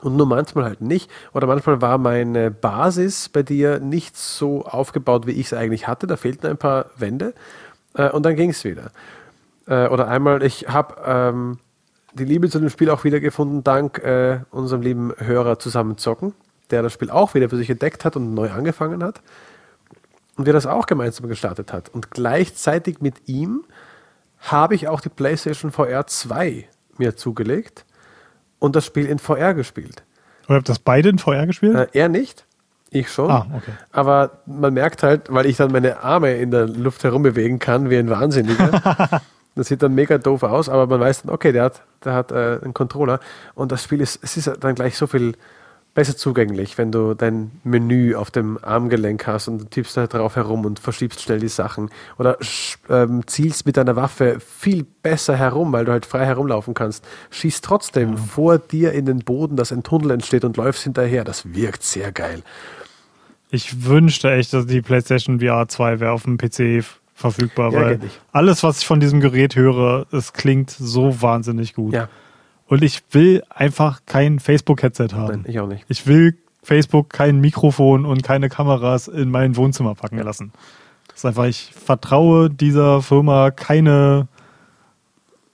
und 0.00 0.16
nur 0.16 0.26
manchmal 0.26 0.64
halt 0.64 0.80
nicht. 0.80 1.10
Oder 1.32 1.46
manchmal 1.46 1.82
war 1.82 1.98
meine 1.98 2.50
Basis 2.50 3.28
bei 3.28 3.42
dir 3.42 3.80
nicht 3.80 4.16
so 4.16 4.64
aufgebaut, 4.64 5.26
wie 5.26 5.32
ich 5.32 5.46
es 5.46 5.52
eigentlich 5.52 5.88
hatte. 5.88 6.06
Da 6.06 6.16
fehlten 6.16 6.46
ein 6.46 6.56
paar 6.56 6.86
Wände 6.96 7.34
äh, 7.94 8.10
und 8.10 8.24
dann 8.24 8.36
ging 8.36 8.50
es 8.50 8.64
wieder. 8.64 8.90
Äh, 9.66 9.88
oder 9.88 10.08
einmal, 10.08 10.42
ich 10.42 10.68
habe 10.68 10.96
ähm, 11.04 11.58
die 12.18 12.24
Liebe 12.24 12.48
zu 12.48 12.58
dem 12.58 12.70
Spiel 12.70 12.90
auch 12.90 13.04
wieder 13.04 13.20
gefunden, 13.20 13.62
dank 13.62 13.98
äh, 13.98 14.40
unserem 14.50 14.82
lieben 14.82 15.12
Hörer 15.18 15.58
Zusammenzocken, 15.58 16.34
der 16.70 16.82
das 16.82 16.92
Spiel 16.92 17.10
auch 17.10 17.34
wieder 17.34 17.48
für 17.48 17.56
sich 17.56 17.70
entdeckt 17.70 18.04
hat 18.04 18.16
und 18.16 18.34
neu 18.34 18.50
angefangen 18.50 19.02
hat. 19.02 19.20
Und 20.36 20.46
wir 20.46 20.52
das 20.52 20.66
auch 20.66 20.86
gemeinsam 20.86 21.28
gestartet 21.28 21.72
hat. 21.72 21.88
Und 21.88 22.10
gleichzeitig 22.10 23.00
mit 23.00 23.28
ihm 23.28 23.64
habe 24.38 24.74
ich 24.74 24.88
auch 24.88 25.00
die 25.00 25.08
PlayStation 25.08 25.70
VR 25.70 26.06
2 26.06 26.68
mir 26.98 27.16
zugelegt 27.16 27.84
und 28.58 28.76
das 28.76 28.84
Spiel 28.84 29.06
in 29.06 29.18
VR 29.18 29.54
gespielt. 29.54 30.04
Oder 30.46 30.56
habt 30.56 30.68
das 30.68 30.78
beide 30.78 31.08
in 31.08 31.18
VR 31.18 31.46
gespielt? 31.46 31.74
Äh, 31.74 31.86
er 31.92 32.08
nicht. 32.08 32.46
Ich 32.90 33.10
schon. 33.10 33.30
Ah, 33.30 33.46
okay. 33.52 33.72
Aber 33.90 34.42
man 34.46 34.72
merkt 34.72 35.02
halt, 35.02 35.32
weil 35.32 35.46
ich 35.46 35.56
dann 35.56 35.72
meine 35.72 36.02
Arme 36.02 36.34
in 36.36 36.50
der 36.50 36.66
Luft 36.66 37.02
herumbewegen 37.04 37.58
kann, 37.58 37.90
wie 37.90 37.96
ein 37.96 38.08
Wahnsinniger, 38.08 39.20
Das 39.56 39.68
sieht 39.68 39.82
dann 39.82 39.94
mega 39.94 40.18
doof 40.18 40.42
aus, 40.42 40.68
aber 40.68 40.86
man 40.86 41.00
weiß 41.00 41.22
dann, 41.22 41.34
okay, 41.34 41.50
der 41.50 41.64
hat, 41.64 41.82
der 42.04 42.12
hat 42.12 42.30
äh, 42.30 42.60
einen 42.62 42.74
Controller 42.74 43.20
und 43.54 43.72
das 43.72 43.82
Spiel 43.82 44.00
ist, 44.00 44.20
es 44.22 44.36
ist 44.36 44.52
dann 44.60 44.74
gleich 44.74 44.96
so 44.96 45.06
viel 45.06 45.34
besser 45.94 46.14
zugänglich, 46.14 46.76
wenn 46.76 46.92
du 46.92 47.14
dein 47.14 47.50
Menü 47.64 48.14
auf 48.14 48.30
dem 48.30 48.58
Armgelenk 48.62 49.26
hast 49.26 49.48
und 49.48 49.58
du 49.58 49.64
tippst 49.64 49.96
da 49.96 50.06
drauf 50.06 50.36
herum 50.36 50.66
und 50.66 50.78
verschiebst 50.78 51.22
schnell 51.22 51.40
die 51.40 51.48
Sachen 51.48 51.90
oder 52.18 52.36
ähm, 52.90 53.26
zielst 53.26 53.64
mit 53.64 53.78
deiner 53.78 53.96
Waffe 53.96 54.38
viel 54.38 54.84
besser 55.02 55.36
herum, 55.36 55.72
weil 55.72 55.86
du 55.86 55.92
halt 55.92 56.04
frei 56.04 56.26
herumlaufen 56.26 56.74
kannst. 56.74 57.02
Schießt 57.30 57.64
trotzdem 57.64 58.10
ja. 58.10 58.16
vor 58.18 58.58
dir 58.58 58.92
in 58.92 59.06
den 59.06 59.20
Boden, 59.20 59.56
dass 59.56 59.72
ein 59.72 59.82
Tunnel 59.82 60.10
entsteht 60.10 60.44
und 60.44 60.58
läufst 60.58 60.82
hinterher. 60.82 61.24
Das 61.24 61.54
wirkt 61.54 61.82
sehr 61.82 62.12
geil. 62.12 62.42
Ich 63.50 63.86
wünschte 63.86 64.30
echt, 64.32 64.52
dass 64.52 64.66
die 64.66 64.82
PlayStation 64.82 65.40
VR 65.40 65.66
2 65.66 66.00
wäre 66.00 66.12
auf 66.12 66.24
dem 66.24 66.36
PC 66.36 66.84
verfügbar, 67.16 67.72
ja, 67.72 67.80
weil 67.80 68.00
alles, 68.30 68.62
was 68.62 68.80
ich 68.80 68.86
von 68.86 69.00
diesem 69.00 69.20
Gerät 69.20 69.56
höre, 69.56 70.06
es 70.12 70.34
klingt 70.34 70.70
so 70.70 71.22
wahnsinnig 71.22 71.74
gut. 71.74 71.94
Ja. 71.94 72.08
Und 72.68 72.82
ich 72.82 73.02
will 73.12 73.42
einfach 73.48 74.02
kein 74.06 74.38
Facebook-Headset 74.38 75.08
haben. 75.14 75.42
Nein, 75.42 75.44
ich 75.48 75.58
auch 75.58 75.66
nicht. 75.66 75.84
Ich 75.88 76.06
will 76.06 76.36
Facebook 76.62 77.10
kein 77.10 77.40
Mikrofon 77.40 78.04
und 78.04 78.22
keine 78.22 78.48
Kameras 78.48 79.08
in 79.08 79.30
mein 79.30 79.56
Wohnzimmer 79.56 79.94
packen 79.94 80.18
ja. 80.18 80.24
lassen. 80.24 80.52
Das 81.08 81.18
ist 81.18 81.24
einfach, 81.24 81.44
ich 81.44 81.72
vertraue 81.72 82.50
dieser 82.50 83.00
Firma 83.00 83.50
keine 83.50 84.28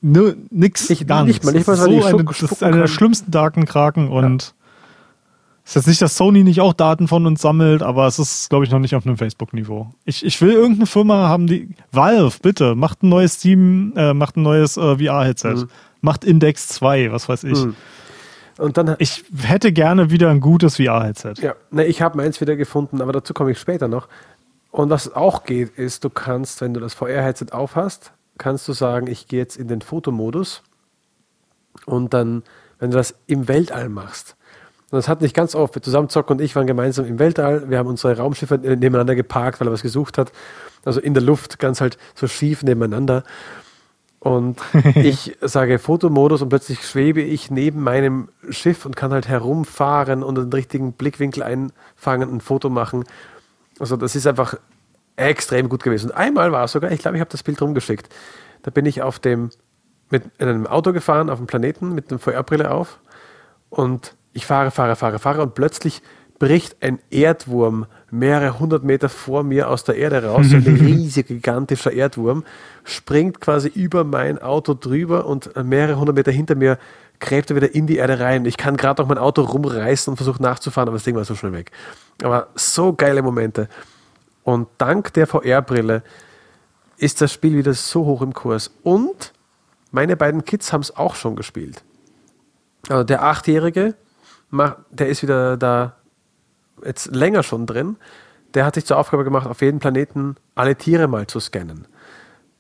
nix, 0.01 0.91
ich, 0.91 1.07
gar 1.07 1.25
nicht 1.25 1.45
mal, 1.45 1.53
nicht 1.53 1.69
mal 1.69 1.77
so 1.77 1.85
eine, 1.85 2.25
Das 2.25 2.43
ist 2.43 2.63
einer 2.65 2.79
der 2.79 2.87
schlimmsten 2.89 3.31
Datenkraken 3.31 4.09
und 4.09 4.55
Ist 5.65 5.77
jetzt 5.77 5.87
nicht, 5.87 6.03
dass 6.03 6.17
Sony 6.17 6.43
nicht 6.43 6.61
auch 6.61 6.73
Daten 6.73 7.07
von 7.07 7.25
uns 7.25 7.41
sammelt, 7.41 7.83
aber 7.83 8.07
es 8.07 8.19
ist, 8.19 8.51
glaube 8.51 8.65
ich, 8.65 8.71
noch 8.71 8.81
nicht 8.81 8.97
auf 8.97 9.07
einem 9.07 9.17
Facebook-Niveau. 9.17 9.95
Ich, 10.05 10.25
ich 10.25 10.41
will 10.41 10.53
irgendeine 10.53 10.87
Firma 10.87 11.29
haben, 11.29 11.47
die. 11.47 11.69
Valve, 11.93 12.37
bitte, 12.43 12.75
macht 12.75 13.03
ein 13.03 13.09
neues 13.09 13.35
Steam, 13.35 13.93
äh, 13.97 14.13
macht 14.13 14.37
ein 14.37 14.43
neues 14.43 14.77
äh, 14.77 14.97
VR-Headset. 14.99 15.55
Mhm. 15.55 15.69
Macht 16.01 16.25
Index 16.25 16.67
2, 16.69 17.13
was 17.13 17.29
weiß 17.29 17.45
ich. 17.45 17.65
Mhm. 17.65 17.77
Und 18.59 18.77
dann, 18.77 18.97
ich 18.99 19.25
hätte 19.37 19.73
gerne 19.73 20.11
wieder 20.11 20.31
ein 20.31 20.41
gutes 20.41 20.77
VR-Headset. 20.77 21.35
Ja, 21.41 21.55
ne, 21.71 21.87
ich 21.87 22.03
habe 22.03 22.17
meins 22.17 22.41
wieder 22.41 22.57
gefunden, 22.57 23.01
aber 23.01 23.13
dazu 23.13 23.33
komme 23.33 23.53
ich 23.53 23.59
später 23.59 23.89
noch. 23.89 24.09
Und 24.73 24.91
was 24.91 25.15
auch 25.15 25.45
geht, 25.45 25.79
ist, 25.79 26.03
du 26.05 26.11
kannst, 26.11 26.61
wenn 26.61 26.75
du 26.75 26.81
das 26.81 26.95
VR-Headset 26.95 27.53
aufhast, 27.53 28.13
kannst 28.37 28.67
du 28.67 28.73
sagen, 28.73 29.07
ich 29.07 29.29
gehe 29.29 29.39
jetzt 29.39 29.57
in 29.57 29.69
den 29.69 29.81
Fotomodus 29.81 30.63
und 31.87 32.13
dann, 32.15 32.43
wenn 32.79 32.91
du 32.91 32.97
das 32.97 33.15
im 33.27 33.49
Weltall 33.49 33.89
machst, 33.89 34.37
und 34.93 34.99
das 34.99 35.09
hat 35.09 35.23
nicht 35.23 35.35
ganz 35.35 35.55
oft, 35.55 35.83
zusammen 35.83 36.11
Zock 36.11 36.29
und 36.29 36.43
ich 36.43 36.55
waren 36.55 36.67
gemeinsam 36.67 37.07
im 37.07 37.19
Weltall, 37.19 37.71
wir 37.71 37.79
haben 37.79 37.89
unsere 37.89 38.19
Raumschiffe 38.19 38.59
nebeneinander 38.59 39.15
geparkt, 39.15 39.59
weil 39.59 39.69
er 39.69 39.73
was 39.73 39.81
gesucht 39.81 40.19
hat, 40.19 40.33
also 40.85 41.01
in 41.01 41.15
der 41.15 41.23
Luft, 41.23 41.59
ganz 41.59 41.81
halt 41.81 41.97
so 42.15 42.27
schief 42.27 42.63
nebeneinander. 42.63 43.25
Und 44.19 44.61
ich 44.95 45.39
sage 45.41 45.79
Fotomodus 45.79 46.43
und 46.43 46.51
plötzlich 46.51 46.87
schwebe 46.87 47.23
ich 47.23 47.51
neben 47.51 47.83
meinem 47.83 48.29
Schiff 48.51 48.85
und 48.85 48.95
kann 48.95 49.13
halt 49.13 49.29
herumfahren 49.29 50.23
und 50.23 50.35
den 50.35 50.53
richtigen 50.53 50.93
Blickwinkel 50.93 51.43
einfangen, 51.43 52.31
ein 52.31 52.43
Foto 52.43 52.69
machen. 52.69 53.05
Also 53.81 53.97
das 53.97 54.15
ist 54.15 54.27
einfach 54.27 54.57
extrem 55.17 55.71
gut 55.71 55.83
gewesen. 55.83 56.11
Und 56.11 56.17
einmal 56.17 56.53
war 56.53 56.65
es 56.65 56.73
sogar, 56.73 56.93
ich 56.93 57.01
glaube, 57.01 57.17
ich 57.17 57.23
habe 57.23 57.31
das 57.31 57.43
Bild 57.43 57.63
rumgeschickt. 57.63 58.15
Da 58.63 58.71
bin 58.71 58.85
ich 58.85 59.01
auf 59.01 59.19
dem, 59.19 59.49
mit 60.11 60.25
in 60.37 60.49
einem 60.49 60.67
Auto 60.67 60.93
gefahren, 60.93 61.31
auf 61.31 61.39
dem 61.39 61.47
Planeten 61.47 61.95
mit 61.95 62.11
einer 62.11 62.19
VR-Brille 62.19 62.71
auf 62.71 63.01
und 63.71 64.15
ich 64.33 64.47
fahre, 64.47 64.71
fahre, 64.71 64.97
fahre, 64.97 65.19
fahre 65.19 65.43
und 65.43 65.55
plötzlich 65.55 66.03
bricht 66.39 66.77
ein 66.83 66.99
Erdwurm 67.11 67.87
mehrere 68.11 68.59
hundert 68.59 68.83
Meter 68.83 69.09
vor 69.09 69.45
mir 69.45 69.71
aus 69.71 69.85
der 69.85 69.97
Erde 69.97 70.25
raus, 70.25 70.47
so 70.49 70.57
ein 70.57 70.63
riesiger, 70.67 71.35
gigantischer 71.35 71.93
Erdwurm, 71.93 72.45
springt 72.83 73.41
quasi 73.41 73.69
über 73.69 74.03
mein 74.03 74.41
Auto 74.41 74.75
drüber 74.75 75.27
und 75.27 75.55
mehrere 75.65 75.99
hundert 75.99 76.17
Meter 76.17 76.33
hinter 76.33 76.57
mir 76.57 76.79
gräbt 77.23 77.51
er 77.51 77.57
wieder 77.57 77.75
in 77.75 77.87
die 77.87 77.97
Erde 77.97 78.21
rein. 78.21 78.45
Ich 78.45 78.57
kann 78.57 78.77
gerade 78.77 79.01
noch 79.01 79.09
mein 79.09 79.19
Auto 79.19 79.43
rumreißen 79.43 80.11
und 80.11 80.17
versuche 80.17 80.43
nachzufahren, 80.43 80.89
aber 80.89 80.97
das 80.97 81.05
Ding 81.05 81.15
war 81.15 81.25
so 81.25 81.35
schnell 81.35 81.53
weg. 81.53 81.71
Aber 82.23 82.49
so 82.57 82.93
geile 82.93 83.23
Momente. 83.23 83.69
Und 84.43 84.69
dank 84.77 85.13
der 85.15 85.27
VR-Brille 85.27 86.03
ist 86.99 87.21
das 87.21 87.33
Spiel 87.33 87.57
wieder 87.57 87.73
so 87.75 88.05
hoch 88.05 88.21
im 88.21 88.35
Kurs. 88.35 88.73
Und 88.83 89.33
meine 89.93 90.17
beiden 90.17 90.45
Kids 90.45 90.73
haben 90.73 90.81
es 90.81 90.97
auch 90.97 91.15
schon 91.15 91.37
gespielt. 91.37 91.83
Also 92.89 93.05
der 93.05 93.23
Achtjährige, 93.23 93.95
der 94.91 95.09
ist 95.09 95.23
wieder 95.23 95.57
da 95.57 95.97
jetzt 96.85 97.15
länger 97.15 97.43
schon 97.43 97.67
drin. 97.67 97.97
Der 98.55 98.67
hat 98.67 98.75
sich 98.75 98.85
zur 98.85 98.99
Aufgabe 98.99 99.25
gemacht, 99.25 99.47
auf 99.47 99.63
jedem 99.63 99.81
Planeten 99.81 100.37
alle 100.55 100.77
Tiere 100.77 101.09
mal 101.09 101.27
zu 101.27 101.41
scannen. 101.41 101.87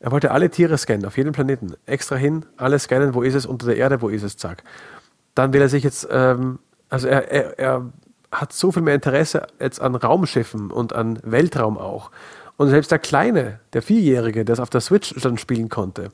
Er 0.00 0.10
wollte 0.10 0.30
alle 0.30 0.50
Tiere 0.50 0.78
scannen, 0.78 1.06
auf 1.06 1.16
jedem 1.16 1.32
Planeten. 1.32 1.74
Extra 1.86 2.16
hin, 2.16 2.46
alle 2.56 2.78
scannen, 2.78 3.14
wo 3.14 3.22
ist 3.22 3.34
es 3.34 3.46
unter 3.46 3.66
der 3.66 3.76
Erde, 3.76 4.00
wo 4.00 4.08
ist 4.08 4.22
es, 4.22 4.36
zack. 4.36 4.64
Dann 5.34 5.52
will 5.52 5.60
er 5.60 5.68
sich 5.68 5.84
jetzt, 5.84 6.08
ähm, 6.10 6.58
also 6.88 7.06
er, 7.08 7.30
er, 7.30 7.58
er 7.58 7.92
hat 8.32 8.52
so 8.52 8.72
viel 8.72 8.82
mehr 8.82 8.94
Interesse 8.94 9.46
jetzt 9.60 9.80
an 9.80 9.94
Raumschiffen 9.94 10.70
und 10.70 10.94
an 10.94 11.20
Weltraum 11.22 11.78
auch. 11.78 12.10
Und 12.56 12.68
selbst 12.68 12.90
der 12.90 12.98
Kleine, 12.98 13.60
der 13.74 13.82
Vierjährige, 13.82 14.44
der 14.44 14.54
es 14.54 14.60
auf 14.60 14.70
der 14.70 14.80
Switch 14.80 15.14
dann 15.20 15.38
spielen 15.38 15.68
konnte, 15.68 16.10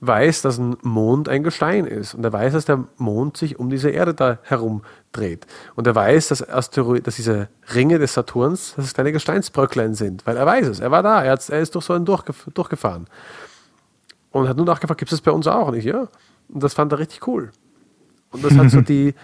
weiß, 0.00 0.42
dass 0.42 0.58
ein 0.58 0.76
Mond 0.82 1.28
ein 1.28 1.42
Gestein 1.42 1.86
ist. 1.86 2.14
Und 2.14 2.24
er 2.24 2.32
weiß, 2.32 2.52
dass 2.52 2.64
der 2.64 2.84
Mond 2.98 3.36
sich 3.36 3.58
um 3.58 3.70
diese 3.70 3.90
Erde 3.90 4.14
da 4.14 4.38
herum 4.42 4.82
dreht. 5.12 5.46
Und 5.74 5.86
er 5.86 5.94
weiß, 5.94 6.28
dass, 6.28 6.46
Asteroid, 6.46 7.06
dass 7.06 7.16
diese 7.16 7.48
Ringe 7.74 7.98
des 7.98 8.14
Saturns, 8.14 8.74
dass 8.76 8.86
es 8.86 8.94
kleine 8.94 9.12
Gesteinsbröcklein 9.12 9.94
sind. 9.94 10.26
Weil 10.26 10.36
er 10.36 10.46
weiß 10.46 10.66
es. 10.66 10.80
Er 10.80 10.90
war 10.90 11.02
da. 11.02 11.22
Er, 11.22 11.38
er 11.48 11.60
ist 11.60 11.74
durch 11.74 11.84
so 11.84 11.94
einen 11.94 12.04
durchgef 12.04 12.46
durchgefahren. 12.52 13.06
Und 14.30 14.48
hat 14.48 14.56
nur 14.56 14.66
nachgefragt, 14.66 14.98
gibt 14.98 15.12
es 15.12 15.18
das 15.18 15.24
bei 15.24 15.32
uns 15.32 15.46
auch? 15.46 15.68
Und 15.68 15.74
ich, 15.74 15.84
ja. 15.84 16.08
Und 16.48 16.62
das 16.62 16.74
fand 16.74 16.92
er 16.92 16.98
richtig 16.98 17.26
cool. 17.26 17.50
Und 18.30 18.44
das 18.44 18.54
hat 18.54 18.70
so 18.70 18.80
die, 18.82 19.14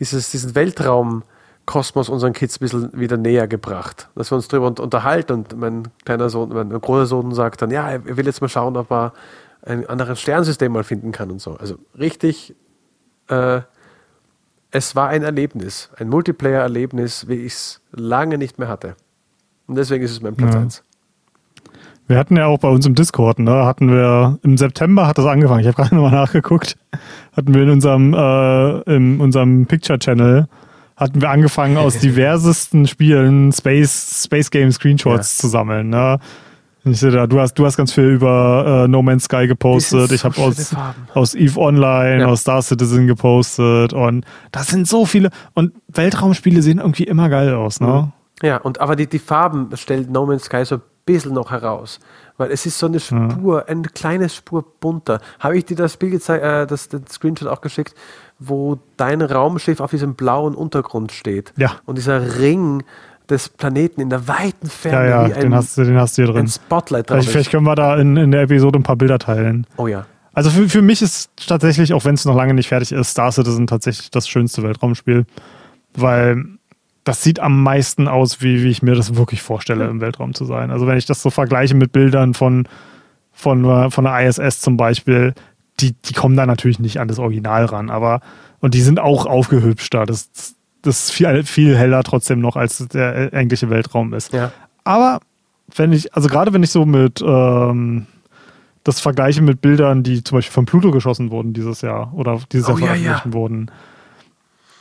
dieses, 0.00 0.30
diesen 0.30 0.54
Weltraum, 0.54 1.22
Kosmos 1.66 2.08
unseren 2.08 2.32
Kids 2.32 2.56
ein 2.56 2.60
bisschen 2.60 2.98
wieder 2.98 3.16
näher 3.16 3.46
gebracht. 3.46 4.08
Dass 4.16 4.32
wir 4.32 4.36
uns 4.36 4.48
darüber 4.48 4.82
unterhalten 4.82 5.32
und 5.34 5.56
mein 5.56 5.88
kleiner 6.04 6.28
Sohn, 6.28 6.48
mein 6.48 6.70
großer 6.70 7.06
Sohn 7.06 7.32
sagt 7.32 7.62
dann, 7.62 7.70
ja, 7.70 7.88
er 7.88 8.16
will 8.16 8.26
jetzt 8.26 8.40
mal 8.40 8.48
schauen, 8.48 8.76
ob 8.76 8.90
er 8.90 9.12
ein 9.62 9.86
anderes 9.86 10.20
Sternsystem 10.20 10.72
mal 10.72 10.84
finden 10.84 11.12
kann 11.12 11.30
und 11.30 11.40
so. 11.40 11.54
Also 11.54 11.76
richtig, 11.98 12.54
äh, 13.28 13.60
es 14.70 14.94
war 14.96 15.08
ein 15.08 15.22
Erlebnis, 15.22 15.90
ein 15.96 16.08
Multiplayer-Erlebnis, 16.08 17.28
wie 17.28 17.34
ich 17.34 17.52
es 17.52 17.80
lange 17.92 18.38
nicht 18.38 18.58
mehr 18.58 18.68
hatte. 18.68 18.96
Und 19.66 19.76
deswegen 19.76 20.04
ist 20.04 20.12
es 20.12 20.20
mein 20.20 20.36
Platz 20.36 20.54
1. 20.54 20.76
Ja. 20.78 20.84
Wir 22.06 22.18
hatten 22.18 22.36
ja 22.36 22.46
auch 22.46 22.58
bei 22.58 22.68
uns 22.68 22.86
im 22.86 22.96
Discord, 22.96 23.38
ne, 23.38 23.64
hatten 23.64 23.88
wir, 23.88 24.40
im 24.42 24.56
September 24.56 25.06
hat 25.06 25.18
das 25.18 25.26
angefangen, 25.26 25.60
ich 25.60 25.68
habe 25.68 25.76
gerade 25.76 25.94
nochmal 25.94 26.10
nachgeguckt, 26.10 26.76
hatten 27.36 27.54
wir 27.54 27.62
in 27.62 27.70
unserem, 27.70 28.14
äh, 28.14 28.96
in 28.96 29.20
unserem 29.20 29.66
Picture-Channel, 29.66 30.48
hatten 30.96 31.20
wir 31.20 31.30
angefangen, 31.30 31.76
aus 31.76 31.98
diversesten 32.00 32.88
Spielen 32.88 33.52
Space, 33.52 34.24
Space 34.24 34.50
Game 34.50 34.72
Screenshots 34.72 35.38
ja. 35.38 35.42
zu 35.42 35.48
sammeln. 35.48 35.90
Ne? 35.90 36.18
Ich 36.84 37.00
sehe 37.00 37.10
da, 37.10 37.26
du 37.26 37.40
hast, 37.40 37.54
du 37.54 37.66
hast 37.66 37.76
ganz 37.76 37.92
viel 37.92 38.04
über 38.04 38.84
äh, 38.84 38.88
No 38.88 39.02
Man's 39.02 39.24
Sky 39.24 39.46
gepostet. 39.46 40.12
Ich 40.12 40.24
habe 40.24 40.40
aus, 40.40 40.74
aus 41.14 41.34
EVE 41.34 41.58
Online, 41.58 42.22
ja. 42.22 42.26
aus 42.26 42.40
Star 42.40 42.62
Citizen 42.62 43.06
gepostet 43.06 43.92
und 43.92 44.24
das 44.50 44.68
sind 44.68 44.88
so 44.88 45.04
viele. 45.04 45.30
Und 45.54 45.72
Weltraumspiele 45.88 46.62
sehen 46.62 46.78
irgendwie 46.78 47.04
immer 47.04 47.28
geil 47.28 47.54
aus, 47.54 47.80
ne? 47.80 47.86
Mhm. 47.86 48.12
Ja, 48.42 48.56
und 48.56 48.80
aber 48.80 48.96
die, 48.96 49.06
die 49.06 49.18
Farben 49.18 49.68
stellt 49.74 50.10
No 50.10 50.24
Man's 50.24 50.44
Sky 50.44 50.64
so 50.64 50.76
ein 50.76 50.82
bisschen 51.04 51.34
noch 51.34 51.50
heraus. 51.50 52.00
Weil 52.38 52.50
es 52.52 52.64
ist 52.64 52.78
so 52.78 52.86
eine 52.86 53.00
Spur, 53.00 53.58
ja. 53.58 53.64
eine 53.66 53.82
kleine 53.82 54.30
Spur 54.30 54.64
bunter. 54.80 55.20
Habe 55.40 55.58
ich 55.58 55.66
dir 55.66 55.76
das 55.76 55.98
Bild 55.98 56.12
gezeigt, 56.12 56.42
äh, 56.42 56.66
das, 56.66 56.88
das 56.88 57.02
Screenshot 57.10 57.48
auch 57.48 57.60
geschickt, 57.60 57.94
wo 58.38 58.78
dein 58.96 59.20
Raumschiff 59.20 59.80
auf 59.80 59.90
diesem 59.90 60.14
blauen 60.14 60.54
Untergrund 60.54 61.12
steht. 61.12 61.52
Ja. 61.58 61.72
Und 61.84 61.98
dieser 61.98 62.38
Ring 62.38 62.82
des 63.30 63.48
Planeten 63.48 64.00
in 64.00 64.10
der 64.10 64.28
weiten 64.28 64.68
Ferne. 64.68 65.08
Ja, 65.08 65.26
ja, 65.28 65.34
den, 65.40 65.54
hast 65.54 65.78
du, 65.78 65.84
den 65.84 65.96
hast 65.96 66.18
du 66.18 66.22
hier 66.22 66.32
drin. 66.32 66.44
Ein 66.44 66.48
Spotlight 66.48 67.10
drauf. 67.10 67.18
Vielleicht, 67.18 67.30
vielleicht 67.30 67.50
können 67.50 67.66
wir 67.66 67.74
da 67.74 67.96
in, 67.96 68.16
in 68.16 68.30
der 68.30 68.42
Episode 68.42 68.78
ein 68.78 68.82
paar 68.82 68.96
Bilder 68.96 69.18
teilen. 69.18 69.66
Oh 69.76 69.86
ja. 69.86 70.06
Also 70.32 70.50
für, 70.50 70.68
für 70.68 70.82
mich 70.82 71.02
ist 71.02 71.30
tatsächlich, 71.46 71.92
auch 71.92 72.04
wenn 72.04 72.14
es 72.14 72.24
noch 72.24 72.36
lange 72.36 72.54
nicht 72.54 72.68
fertig 72.68 72.92
ist, 72.92 73.10
Star 73.10 73.32
Citizen 73.32 73.66
tatsächlich 73.66 74.10
das 74.10 74.28
schönste 74.28 74.62
Weltraumspiel. 74.62 75.26
Weil 75.94 76.44
das 77.04 77.22
sieht 77.22 77.40
am 77.40 77.62
meisten 77.62 78.08
aus, 78.08 78.42
wie, 78.42 78.62
wie 78.62 78.68
ich 78.68 78.82
mir 78.82 78.94
das 78.94 79.16
wirklich 79.16 79.42
vorstelle, 79.42 79.88
im 79.88 80.00
Weltraum 80.00 80.34
zu 80.34 80.44
sein. 80.44 80.70
Also 80.70 80.86
wenn 80.86 80.98
ich 80.98 81.06
das 81.06 81.22
so 81.22 81.30
vergleiche 81.30 81.74
mit 81.74 81.92
Bildern 81.92 82.34
von, 82.34 82.68
von, 83.32 83.90
von 83.90 84.04
der 84.04 84.28
ISS 84.28 84.60
zum 84.60 84.76
Beispiel, 84.76 85.34
die, 85.80 85.92
die 85.92 86.12
kommen 86.12 86.36
da 86.36 86.46
natürlich 86.46 86.78
nicht 86.78 87.00
an 87.00 87.08
das 87.08 87.18
Original 87.18 87.64
ran, 87.64 87.90
aber 87.90 88.20
und 88.60 88.74
die 88.74 88.82
sind 88.82 89.00
auch 89.00 89.26
aufgehübschter. 89.26 90.04
Das, 90.04 90.54
das 90.82 91.04
ist 91.04 91.12
viel, 91.12 91.44
viel 91.44 91.76
heller 91.76 92.02
trotzdem 92.02 92.40
noch, 92.40 92.56
als 92.56 92.78
der 92.88 93.32
eigentliche 93.32 93.70
Weltraum 93.70 94.14
ist. 94.14 94.32
Ja. 94.32 94.52
Aber 94.84 95.20
wenn 95.76 95.92
ich, 95.92 96.14
also 96.14 96.28
gerade 96.28 96.52
wenn 96.52 96.62
ich 96.62 96.70
so 96.70 96.86
mit 96.86 97.22
ähm, 97.24 98.06
das 98.84 99.00
vergleiche 99.00 99.42
mit 99.42 99.60
Bildern, 99.60 100.02
die 100.02 100.24
zum 100.24 100.38
Beispiel 100.38 100.52
von 100.52 100.66
Pluto 100.66 100.90
geschossen 100.90 101.30
wurden 101.30 101.52
dieses 101.52 101.82
Jahr 101.82 102.12
oder 102.14 102.40
dieses 102.50 102.68
Jahr 102.68 102.76
oh, 102.76 102.78
veröffentlicht 102.78 103.06
ja, 103.06 103.22
ja. 103.24 103.32
wurden, 103.32 103.70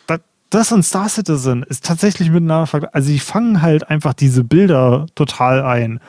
das, 0.07 0.19
das 0.49 0.71
und 0.71 0.83
Star 0.83 1.09
Citizen 1.09 1.63
ist 1.63 1.85
tatsächlich 1.85 2.29
miteinander 2.29 2.67
vergleichbar. 2.67 2.95
Also 2.95 3.11
die 3.11 3.19
fangen 3.19 3.61
halt 3.61 3.89
einfach 3.89 4.13
diese 4.13 4.43
Bilder 4.43 5.07
total 5.15 5.61
ein. 5.63 5.99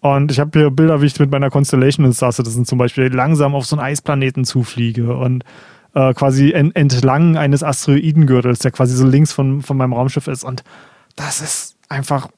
Und 0.00 0.32
ich 0.32 0.40
habe 0.40 0.58
hier 0.58 0.70
Bilder, 0.70 1.00
wie 1.00 1.06
ich 1.06 1.18
mit 1.20 1.30
meiner 1.30 1.50
Constellation 1.50 2.06
in 2.06 2.12
Star 2.12 2.32
Citizen 2.32 2.64
zum 2.64 2.78
Beispiel 2.78 3.12
langsam 3.12 3.54
auf 3.54 3.66
so 3.66 3.76
einen 3.76 3.84
Eisplaneten 3.84 4.44
zufliege 4.44 5.16
und 5.16 5.44
äh, 5.94 6.14
quasi 6.14 6.52
en 6.52 6.74
entlang 6.74 7.36
eines 7.36 7.62
Asteroidengürtels, 7.62 8.60
der 8.60 8.70
quasi 8.70 8.96
so 8.96 9.06
links 9.06 9.32
von, 9.32 9.62
von 9.62 9.76
meinem 9.76 9.92
Raumschiff 9.92 10.28
ist. 10.28 10.44
Und 10.44 10.64
das 11.16 11.40
ist 11.40 11.76
einfach 11.88 12.28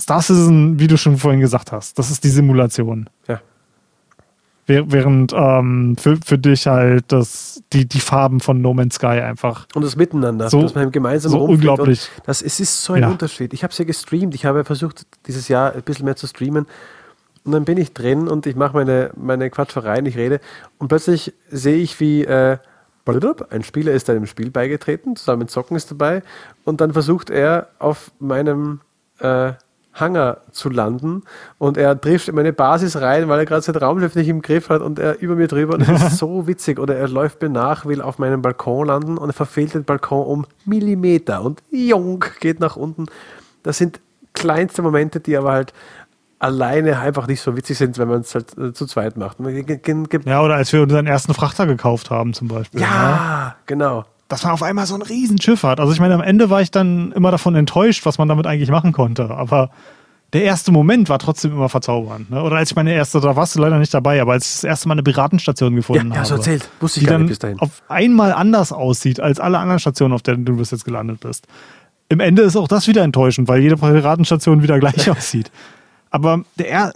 Star 0.00 0.22
Citizen, 0.22 0.78
wie 0.78 0.86
du 0.86 0.96
schon 0.96 1.16
vorhin 1.16 1.40
gesagt 1.40 1.72
hast, 1.72 1.98
das 1.98 2.10
ist 2.10 2.24
die 2.24 2.28
Simulation. 2.28 3.08
Ja. 3.28 3.40
Während 4.68 5.32
ähm, 5.32 5.96
für, 5.96 6.18
für 6.24 6.38
dich 6.38 6.66
halt 6.66 7.04
das, 7.12 7.62
die, 7.72 7.86
die 7.86 8.00
Farben 8.00 8.40
von 8.40 8.60
No 8.60 8.74
Man's 8.74 8.96
Sky 8.96 9.06
einfach. 9.06 9.68
Und 9.74 9.82
das 9.82 9.94
Miteinander, 9.94 10.50
so, 10.50 10.60
dass 10.60 10.74
man 10.74 10.90
gemeinsam 10.90 11.30
so 11.30 11.44
unglaublich. 11.44 12.08
Das, 12.24 12.42
es 12.42 12.58
ist 12.58 12.82
so 12.82 12.94
ein 12.94 13.02
ja. 13.02 13.08
Unterschied. 13.08 13.54
Ich 13.54 13.62
habe 13.62 13.70
es 13.70 13.78
ja 13.78 13.84
gestreamt. 13.84 14.34
Ich 14.34 14.44
habe 14.44 14.64
versucht, 14.64 15.06
dieses 15.28 15.46
Jahr 15.46 15.72
ein 15.72 15.82
bisschen 15.82 16.04
mehr 16.04 16.16
zu 16.16 16.26
streamen. 16.26 16.66
Und 17.46 17.52
dann 17.52 17.64
bin 17.64 17.78
ich 17.78 17.94
drin 17.94 18.26
und 18.26 18.44
ich 18.46 18.56
mache 18.56 18.76
meine, 18.76 19.10
meine 19.16 19.48
Quatschereien, 19.50 20.04
ich 20.04 20.16
rede. 20.16 20.40
Und 20.78 20.88
plötzlich 20.88 21.32
sehe 21.48 21.76
ich, 21.76 22.00
wie 22.00 22.24
äh, 22.24 22.58
ein 23.50 23.62
Spieler 23.62 23.92
ist 23.92 24.10
einem 24.10 24.26
Spiel 24.26 24.50
beigetreten, 24.50 25.14
zusammen 25.14 25.40
mit 25.40 25.50
Zocken 25.50 25.76
ist 25.76 25.90
dabei. 25.92 26.24
Und 26.64 26.80
dann 26.80 26.92
versucht 26.92 27.30
er 27.30 27.68
auf 27.78 28.10
meinem 28.18 28.80
äh, 29.20 29.52
Hangar 29.94 30.42
zu 30.50 30.68
landen 30.68 31.22
und 31.58 31.78
er 31.78 31.98
trifft 31.98 32.28
in 32.28 32.34
meine 32.34 32.52
Basis 32.52 33.00
rein, 33.00 33.28
weil 33.28 33.38
er 33.38 33.46
gerade 33.46 33.62
sein 33.62 33.76
Raumschiff 33.76 34.14
nicht 34.14 34.28
im 34.28 34.42
Griff 34.42 34.68
hat 34.68 34.82
und 34.82 34.98
er 34.98 35.20
über 35.20 35.36
mir 35.36 35.48
drüber 35.48 35.74
und 35.74 35.88
das 35.88 36.02
ist 36.02 36.18
so 36.18 36.46
witzig. 36.46 36.78
Oder 36.78 36.96
er 36.96 37.08
läuft 37.08 37.40
mir 37.40 37.48
nach, 37.48 37.86
will 37.86 38.02
auf 38.02 38.18
meinem 38.18 38.42
Balkon 38.42 38.88
landen 38.88 39.16
und 39.16 39.30
er 39.30 39.32
verfehlt 39.32 39.72
den 39.72 39.84
Balkon 39.84 40.26
um 40.26 40.46
Millimeter 40.64 41.42
und 41.42 41.62
jung 41.70 42.24
geht 42.40 42.60
nach 42.60 42.76
unten. 42.76 43.06
Das 43.62 43.78
sind 43.78 44.00
kleinste 44.34 44.82
Momente, 44.82 45.20
die 45.20 45.36
aber 45.36 45.52
halt 45.52 45.72
alleine 46.38 46.98
einfach 46.98 47.26
nicht 47.26 47.40
so 47.40 47.56
witzig 47.56 47.78
sind, 47.78 47.98
wenn 47.98 48.08
man 48.08 48.20
es 48.20 48.34
halt 48.34 48.56
äh, 48.58 48.72
zu 48.72 48.86
zweit 48.86 49.16
macht. 49.16 49.38
Ja, 49.40 50.42
oder 50.42 50.54
als 50.54 50.72
wir 50.72 50.82
unseren 50.82 51.06
ersten 51.06 51.34
Frachter 51.34 51.66
gekauft 51.66 52.10
haben 52.10 52.34
zum 52.34 52.48
Beispiel. 52.48 52.80
Ja, 52.80 52.86
ja. 52.86 53.56
genau. 53.66 54.04
Dass 54.28 54.42
man 54.42 54.52
auf 54.52 54.62
einmal 54.62 54.86
so 54.86 54.94
ein 54.94 55.02
Riesenschiff 55.02 55.62
hat. 55.62 55.80
Also 55.80 55.92
ich 55.92 56.00
meine, 56.00 56.14
am 56.14 56.20
Ende 56.20 56.50
war 56.50 56.60
ich 56.60 56.70
dann 56.70 57.12
immer 57.12 57.30
davon 57.30 57.54
enttäuscht, 57.54 58.04
was 58.06 58.18
man 58.18 58.28
damit 58.28 58.46
eigentlich 58.46 58.70
machen 58.70 58.92
konnte. 58.92 59.30
Aber 59.30 59.70
der 60.32 60.42
erste 60.42 60.72
Moment 60.72 61.08
war 61.08 61.18
trotzdem 61.18 61.52
immer 61.52 61.68
verzaubernd. 61.68 62.30
Ne? 62.30 62.42
Oder 62.42 62.56
als 62.56 62.70
ich 62.70 62.76
meine 62.76 62.92
erste, 62.92 63.20
da 63.20 63.36
warst 63.36 63.54
du 63.54 63.60
leider 63.60 63.78
nicht 63.78 63.94
dabei, 63.94 64.20
aber 64.20 64.32
als 64.32 64.46
ich 64.46 64.52
das 64.56 64.64
erste 64.64 64.88
Mal 64.88 64.94
eine 64.94 65.04
Piratenstation 65.04 65.76
gefunden 65.76 66.08
ja, 66.08 66.14
ja, 66.14 66.20
habe. 66.20 66.20
Ja, 66.20 66.24
so 66.24 66.34
erzählt. 66.34 66.68
Wusste 66.80 67.00
ich 67.00 67.06
die 67.06 67.10
gar 67.10 67.18
nicht 67.18 67.28
bis 67.28 67.38
dahin. 67.38 67.60
auf 67.60 67.82
einmal 67.88 68.32
anders 68.32 68.72
aussieht 68.72 69.20
als 69.20 69.38
alle 69.38 69.58
anderen 69.58 69.78
Stationen, 69.78 70.12
auf 70.12 70.22
denen 70.22 70.44
du 70.44 70.56
bis 70.56 70.72
jetzt 70.72 70.84
gelandet 70.84 71.20
bist. 71.20 71.46
Im 72.08 72.20
Ende 72.20 72.42
ist 72.42 72.56
auch 72.56 72.68
das 72.68 72.86
wieder 72.88 73.02
enttäuschend, 73.02 73.48
weil 73.48 73.60
jede 73.62 73.76
Piratenstation 73.76 74.62
wieder 74.62 74.78
gleich 74.80 75.10
aussieht. 75.16 75.50
Aber 76.10 76.44
der, 76.58 76.92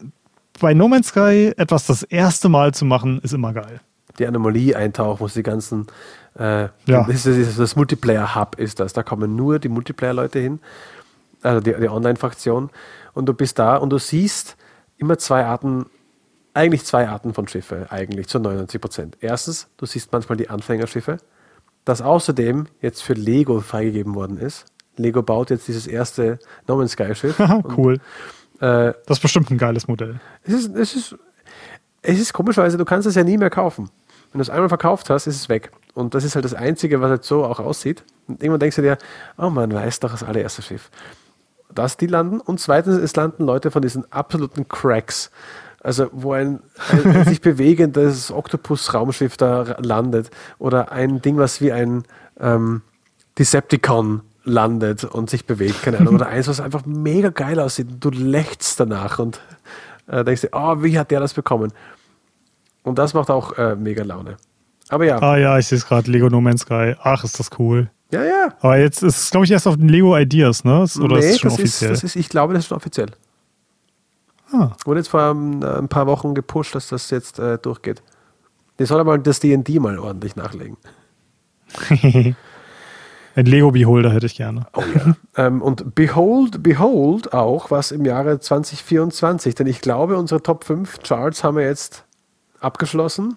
bei 0.60 0.74
No 0.74 0.88
Man's 0.88 1.08
Sky 1.08 1.52
etwas 1.56 1.86
das 1.86 2.02
erste 2.02 2.48
Mal 2.48 2.72
zu 2.74 2.84
machen, 2.84 3.20
ist 3.22 3.32
immer 3.32 3.52
geil. 3.52 3.80
Die 4.18 4.26
Anomalie 4.26 4.76
eintauchen 4.76 5.22
muss 5.22 5.34
die 5.34 5.42
ganzen. 5.42 5.86
Äh, 6.38 6.68
ja. 6.86 7.04
das, 7.04 7.24
das, 7.24 7.56
das 7.56 7.76
Multiplayer-Hub 7.76 8.56
ist 8.58 8.80
das. 8.80 8.92
Da 8.92 9.02
kommen 9.02 9.34
nur 9.34 9.58
die 9.58 9.68
Multiplayer-Leute 9.68 10.38
hin, 10.38 10.60
also 11.42 11.60
die, 11.60 11.74
die 11.74 11.88
Online-Fraktion. 11.88 12.70
Und 13.14 13.26
du 13.26 13.34
bist 13.34 13.58
da 13.58 13.76
und 13.76 13.90
du 13.90 13.98
siehst 13.98 14.56
immer 14.98 15.18
zwei 15.18 15.44
Arten, 15.44 15.86
eigentlich 16.54 16.84
zwei 16.84 17.08
Arten 17.08 17.34
von 17.34 17.48
Schiffe, 17.48 17.86
eigentlich 17.90 18.28
zu 18.28 18.38
99 18.38 18.80
Prozent. 18.80 19.18
Erstens, 19.20 19.68
du 19.76 19.86
siehst 19.86 20.12
manchmal 20.12 20.36
die 20.36 20.50
Anfängerschiffe, 20.50 21.18
das 21.84 22.02
außerdem 22.02 22.66
jetzt 22.80 23.02
für 23.02 23.14
Lego 23.14 23.60
freigegeben 23.60 24.14
worden 24.14 24.38
ist. 24.38 24.66
Lego 24.96 25.22
baut 25.22 25.50
jetzt 25.50 25.66
dieses 25.66 25.86
erste 25.86 26.38
No 26.68 26.76
Man's 26.76 26.92
Sky 26.92 27.14
Schiff. 27.14 27.40
cool. 27.76 27.94
Und, 27.94 28.00
äh, 28.60 28.92
das 29.06 29.18
ist 29.18 29.22
bestimmt 29.22 29.50
ein 29.50 29.58
geiles 29.58 29.88
Modell. 29.88 30.20
Es 30.44 30.52
ist, 30.52 30.76
es 30.76 30.94
ist, 30.94 31.16
es 32.02 32.20
ist 32.20 32.32
komischerweise, 32.32 32.76
du 32.76 32.84
kannst 32.84 33.06
es 33.06 33.14
ja 33.14 33.24
nie 33.24 33.38
mehr 33.38 33.50
kaufen. 33.50 33.90
Wenn 34.32 34.38
du 34.38 34.42
es 34.42 34.50
einmal 34.50 34.68
verkauft 34.68 35.10
hast, 35.10 35.26
ist 35.26 35.36
es 35.36 35.48
weg. 35.48 35.72
Und 35.94 36.14
das 36.14 36.24
ist 36.24 36.34
halt 36.34 36.44
das 36.44 36.54
Einzige, 36.54 37.00
was 37.00 37.10
halt 37.10 37.24
so 37.24 37.44
auch 37.44 37.58
aussieht. 37.58 38.04
Und 38.28 38.42
irgendwann 38.42 38.60
denkst 38.60 38.76
du 38.76 38.82
dir, 38.82 38.98
oh 39.38 39.50
man 39.50 39.72
weiß 39.72 40.00
doch 40.00 40.12
das 40.12 40.22
allererste 40.22 40.62
Schiff. 40.62 40.90
Dass 41.74 41.96
die 41.96 42.06
landen. 42.06 42.40
Und 42.40 42.60
zweitens, 42.60 42.96
es 42.96 43.16
landen 43.16 43.44
Leute 43.44 43.70
von 43.70 43.82
diesen 43.82 44.10
absoluten 44.12 44.68
Cracks. 44.68 45.30
Also, 45.82 46.08
wo 46.12 46.34
ein, 46.34 46.60
ein 46.92 47.24
sich 47.24 47.40
bewegendes 47.40 48.30
Oktopus-Raumschiff 48.30 49.36
da 49.36 49.76
landet. 49.78 50.30
Oder 50.58 50.92
ein 50.92 51.22
Ding, 51.22 51.38
was 51.38 51.60
wie 51.60 51.72
ein 51.72 52.04
ähm, 52.38 52.82
Decepticon 53.38 54.20
landet 54.44 55.04
und 55.04 55.30
sich 55.30 55.46
bewegt, 55.46 55.82
keine 55.82 55.98
Ahnung. 55.98 56.14
Oder 56.14 56.28
eins, 56.28 56.48
was 56.48 56.60
einfach 56.60 56.86
mega 56.86 57.28
geil 57.30 57.60
aussieht. 57.60 57.88
Du 58.00 58.10
lächst 58.10 58.80
danach 58.80 59.18
und 59.18 59.40
äh, 60.06 60.24
denkst 60.24 60.42
dir, 60.42 60.50
oh, 60.52 60.82
wie 60.82 60.98
hat 60.98 61.10
der 61.10 61.20
das 61.20 61.34
bekommen? 61.34 61.72
Und 62.82 62.98
das 62.98 63.14
macht 63.14 63.30
auch 63.30 63.56
äh, 63.58 63.76
mega 63.76 64.02
Laune. 64.02 64.36
Aber 64.88 65.04
ja. 65.04 65.20
Ah 65.20 65.36
ja, 65.36 65.58
ich 65.58 65.66
sehe 65.66 65.78
es 65.78 65.86
gerade, 65.86 66.10
Lego 66.10 66.28
No 66.28 66.40
Man's 66.40 66.62
Sky. 66.62 66.94
Ach, 67.02 67.22
ist 67.22 67.38
das 67.38 67.50
cool. 67.58 67.90
Ja, 68.10 68.24
ja. 68.24 68.48
Aber 68.60 68.78
jetzt 68.78 69.02
ist 69.02 69.24
es, 69.24 69.30
glaube 69.30 69.44
ich, 69.44 69.52
erst 69.52 69.66
auf 69.68 69.76
den 69.76 69.88
Lego 69.88 70.16
Ideas, 70.16 70.64
ne? 70.64 70.84
Oder 71.00 71.18
nee, 71.18 71.20
ist 71.20 71.30
es 71.32 71.40
schon 71.40 71.50
das 71.50 71.58
offiziell? 71.60 71.92
Ist, 71.92 72.02
das 72.02 72.10
ist, 72.10 72.16
ich 72.16 72.28
glaube, 72.28 72.54
das 72.54 72.64
ist 72.64 72.68
schon 72.68 72.76
offiziell. 72.76 73.10
Ah. 74.52 74.72
Wurde 74.84 75.00
jetzt 75.00 75.08
vor 75.08 75.30
um, 75.30 75.62
ein 75.62 75.88
paar 75.88 76.06
Wochen 76.06 76.34
gepusht, 76.34 76.74
dass 76.74 76.88
das 76.88 77.10
jetzt 77.10 77.38
äh, 77.38 77.58
durchgeht. 77.58 78.02
Die 78.80 78.86
soll 78.86 78.98
aber 78.98 79.16
das 79.18 79.38
D&D 79.38 79.78
mal 79.78 79.98
ordentlich 79.98 80.34
nachlegen. 80.34 80.76
Ein 83.36 83.46
Lego 83.46 83.70
Beholder 83.70 84.12
hätte 84.12 84.26
ich 84.26 84.36
gerne. 84.36 84.66
Oh 84.74 84.82
ja. 84.94 85.14
ähm, 85.46 85.62
und 85.62 85.94
Behold, 85.94 86.62
Behold 86.62 87.32
auch 87.32 87.70
was 87.70 87.92
im 87.92 88.04
Jahre 88.04 88.40
2024, 88.40 89.54
denn 89.54 89.66
ich 89.66 89.80
glaube, 89.80 90.16
unsere 90.16 90.42
Top 90.42 90.64
5 90.64 91.00
Charts 91.02 91.44
haben 91.44 91.56
wir 91.56 91.64
jetzt 91.64 92.04
abgeschlossen. 92.60 93.36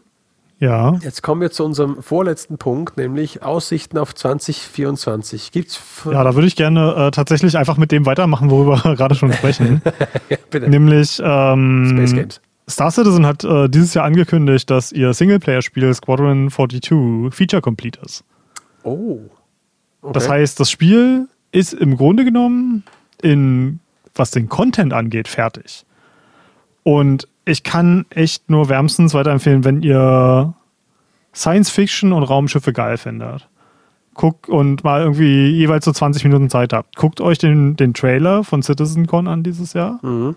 Ja. 0.60 0.94
Jetzt 1.02 1.24
kommen 1.24 1.42
wir 1.42 1.52
zu 1.52 1.66
unserem 1.66 2.02
vorletzten 2.02 2.58
Punkt, 2.58 2.96
nämlich 2.96 3.44
Aussichten 3.44 3.98
auf 3.98 4.16
2024. 4.16 5.52
Gibt's 5.52 5.80
Ja, 6.06 6.24
da 6.24 6.36
würde 6.36 6.48
ich 6.48 6.56
gerne 6.56 6.96
äh, 6.96 7.12
tatsächlich 7.12 7.58
einfach 7.58 7.78
mit 7.78 7.92
dem 7.92 8.06
weitermachen, 8.06 8.50
worüber 8.50 8.82
wir 8.84 8.96
gerade 8.96 9.16
schon 9.16 9.34
sprechen. 9.34 9.82
ja, 10.30 10.38
bitte. 10.50 10.70
Nämlich 10.70 11.22
ähm, 11.24 11.88
Space 11.92 12.14
Games. 12.14 12.42
Star 12.70 12.92
Citizen 12.92 13.26
hat 13.26 13.44
äh, 13.44 13.68
dieses 13.68 13.94
Jahr 13.94 14.06
angekündigt, 14.06 14.70
dass 14.70 14.94
ihr 14.94 15.14
Singleplayer-Spiel 15.14 15.94
Squadron 15.94 16.50
42 16.50 17.34
Feature 17.36 17.62
Complete 17.62 18.00
ist. 18.00 18.24
Oh. 18.84 19.20
Okay. 20.04 20.14
Das 20.14 20.30
heißt, 20.30 20.60
das 20.60 20.70
Spiel 20.70 21.28
ist 21.52 21.74
im 21.74 21.98
Grunde 21.98 22.26
genommen 22.26 22.84
in, 23.22 23.80
was 24.14 24.32
den 24.32 24.50
Content 24.50 24.94
angeht, 24.94 25.28
fertig. 25.28 25.86
Und 26.84 27.28
ich 27.46 27.64
kann 27.64 28.06
echt 28.10 28.50
nur 28.50 28.70
wärmstens 28.70 29.14
weiterempfehlen, 29.14 29.64
wenn 29.64 29.82
ihr 29.82 30.54
Science 31.34 31.70
Fiction 31.70 32.12
und 32.14 32.24
Raumschiffe 32.24 32.74
geil 32.74 32.98
findet. 32.98 33.48
Guckt 34.14 34.48
und 34.48 34.84
mal 34.84 35.02
irgendwie 35.02 35.48
jeweils 35.48 35.86
so 35.86 35.92
20 35.92 36.26
Minuten 36.26 36.50
Zeit 36.50 36.74
habt. 36.74 36.96
Guckt 36.96 37.20
euch 37.20 37.40
den, 37.40 37.76
den 37.76 37.94
Trailer 37.94 38.44
von 38.44 38.62
CitizenCon 38.62 39.28
an 39.28 39.42
dieses 39.42 39.74
Jahr. 39.74 40.00
Mhm. 40.04 40.36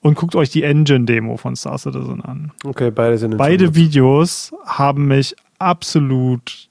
Und 0.00 0.14
guckt 0.14 0.36
euch 0.36 0.50
die 0.50 0.62
Engine-Demo 0.62 1.36
von 1.38 1.56
Star 1.56 1.76
Citizen 1.76 2.22
an. 2.22 2.52
Okay, 2.64 2.92
beide 2.92 3.18
sind 3.18 3.36
Beide 3.36 3.74
Videos 3.74 4.54
haben 4.64 5.08
mich 5.08 5.34
absolut 5.58 6.68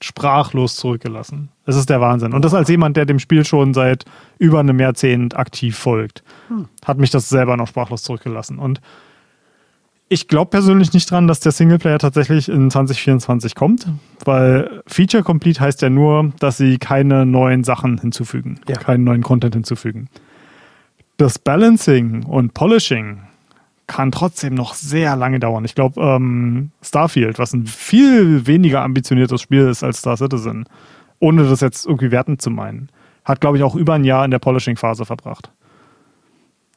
sprachlos 0.00 0.74
zurückgelassen. 0.74 1.50
Das 1.66 1.76
ist 1.76 1.88
der 1.88 2.00
Wahnsinn. 2.00 2.34
Und 2.34 2.44
das 2.44 2.54
als 2.54 2.68
jemand, 2.68 2.96
der 2.96 3.06
dem 3.06 3.18
Spiel 3.18 3.44
schon 3.44 3.72
seit 3.72 4.04
über 4.38 4.60
einem 4.60 4.78
Jahrzehnt 4.78 5.36
aktiv 5.36 5.76
folgt, 5.76 6.22
hm. 6.48 6.68
hat 6.84 6.98
mich 6.98 7.10
das 7.10 7.28
selber 7.28 7.56
noch 7.56 7.68
sprachlos 7.68 8.02
zurückgelassen. 8.02 8.58
Und 8.58 8.80
ich 10.08 10.28
glaube 10.28 10.50
persönlich 10.50 10.92
nicht 10.92 11.10
dran, 11.10 11.26
dass 11.26 11.40
der 11.40 11.52
Singleplayer 11.52 11.98
tatsächlich 11.98 12.48
in 12.48 12.70
2024 12.70 13.54
kommt, 13.54 13.86
weil 14.24 14.82
Feature 14.86 15.22
Complete 15.22 15.60
heißt 15.60 15.80
ja 15.82 15.88
nur, 15.88 16.32
dass 16.38 16.58
sie 16.58 16.78
keine 16.78 17.24
neuen 17.24 17.64
Sachen 17.64 17.98
hinzufügen, 17.98 18.60
ja. 18.68 18.76
keinen 18.76 19.04
neuen 19.04 19.22
Content 19.22 19.54
hinzufügen. 19.54 20.08
Das 21.16 21.38
Balancing 21.38 22.24
und 22.24 22.54
Polishing 22.54 23.22
kann 23.86 24.12
trotzdem 24.12 24.54
noch 24.54 24.74
sehr 24.74 25.16
lange 25.16 25.40
dauern. 25.40 25.64
Ich 25.64 25.74
glaube, 25.74 26.00
ähm, 26.00 26.70
Starfield, 26.82 27.38
was 27.38 27.52
ein 27.52 27.66
viel 27.66 28.46
weniger 28.46 28.82
ambitioniertes 28.82 29.40
Spiel 29.40 29.68
ist 29.68 29.82
als 29.82 29.98
Star 29.98 30.16
Citizen, 30.16 30.66
ohne 31.24 31.48
das 31.48 31.62
jetzt 31.62 31.86
irgendwie 31.86 32.10
wertend 32.10 32.42
zu 32.42 32.50
meinen, 32.50 32.90
hat, 33.24 33.40
glaube 33.40 33.56
ich, 33.56 33.62
auch 33.62 33.74
über 33.74 33.94
ein 33.94 34.04
Jahr 34.04 34.26
in 34.26 34.30
der 34.30 34.38
Polishing-Phase 34.38 35.06
verbracht. 35.06 35.50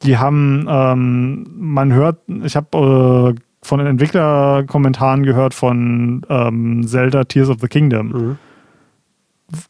Die 0.02 0.16
haben, 0.16 0.66
ähm, 0.70 1.46
man 1.54 1.92
hört, 1.92 2.20
ich 2.44 2.56
habe 2.56 3.34
äh, 3.36 3.40
von 3.62 3.78
den 3.78 3.88
Entwicklerkommentaren 3.88 5.24
gehört 5.24 5.52
von 5.52 6.24
ähm, 6.30 6.86
Zelda 6.86 7.24
Tears 7.24 7.50
of 7.50 7.58
the 7.60 7.68
Kingdom, 7.68 8.08
mhm. 8.08 8.38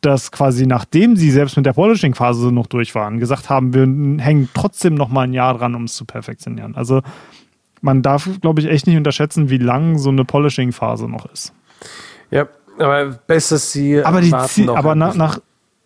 dass 0.01 0.31
quasi 0.31 0.67
nachdem 0.67 1.17
sie 1.17 1.33
selbst 1.33 1.57
mit 1.57 1.67
der 1.67 1.73
Polishing-Phase 1.73 2.53
noch 2.53 2.69
durch 2.69 2.95
waren, 2.95 3.19
gesagt 3.19 3.51
haben, 3.51 3.75
wir 3.75 3.83
hängen 4.23 4.49
trotzdem 4.55 4.95
noch 4.95 5.09
mal 5.09 5.23
ein 5.23 5.33
Jahr 5.33 5.55
dran, 5.59 5.75
um 5.75 5.85
es 5.85 5.95
zu 5.95 6.05
perfektionieren. 6.05 6.77
Also 6.77 7.03
man 7.81 8.03
darf, 8.03 8.29
glaube 8.41 8.61
ich, 8.61 8.69
echt 8.69 8.87
nicht 8.87 8.97
unterschätzen, 8.97 9.51
wie 9.51 9.59
lang 9.59 9.99
so 9.99 10.11
eine 10.11 10.25
Polishing-Phase 10.25 11.09
noch 11.09 11.27
ist. 11.33 11.53
Ja, 12.31 12.47
aber 12.79 13.07
besser 13.27 13.59
sie. 13.59 14.03
Aber, 14.03 14.21
die, 14.21 14.33
aber 14.33 14.95
nach, 14.95 15.15
nach 15.15 15.41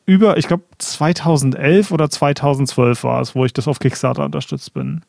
über, 0.07 0.37
ich 0.37 0.49
glaube 0.49 0.65
2011 0.79 1.91
oder 1.91 2.11
2012 2.11 3.05
war 3.05 3.21
es, 3.21 3.35
wo 3.35 3.45
ich 3.45 3.53
das 3.53 3.69
auf 3.69 3.79
Kickstarter 3.79 4.25
unterstützt 4.25 4.75
bin. 4.75 5.03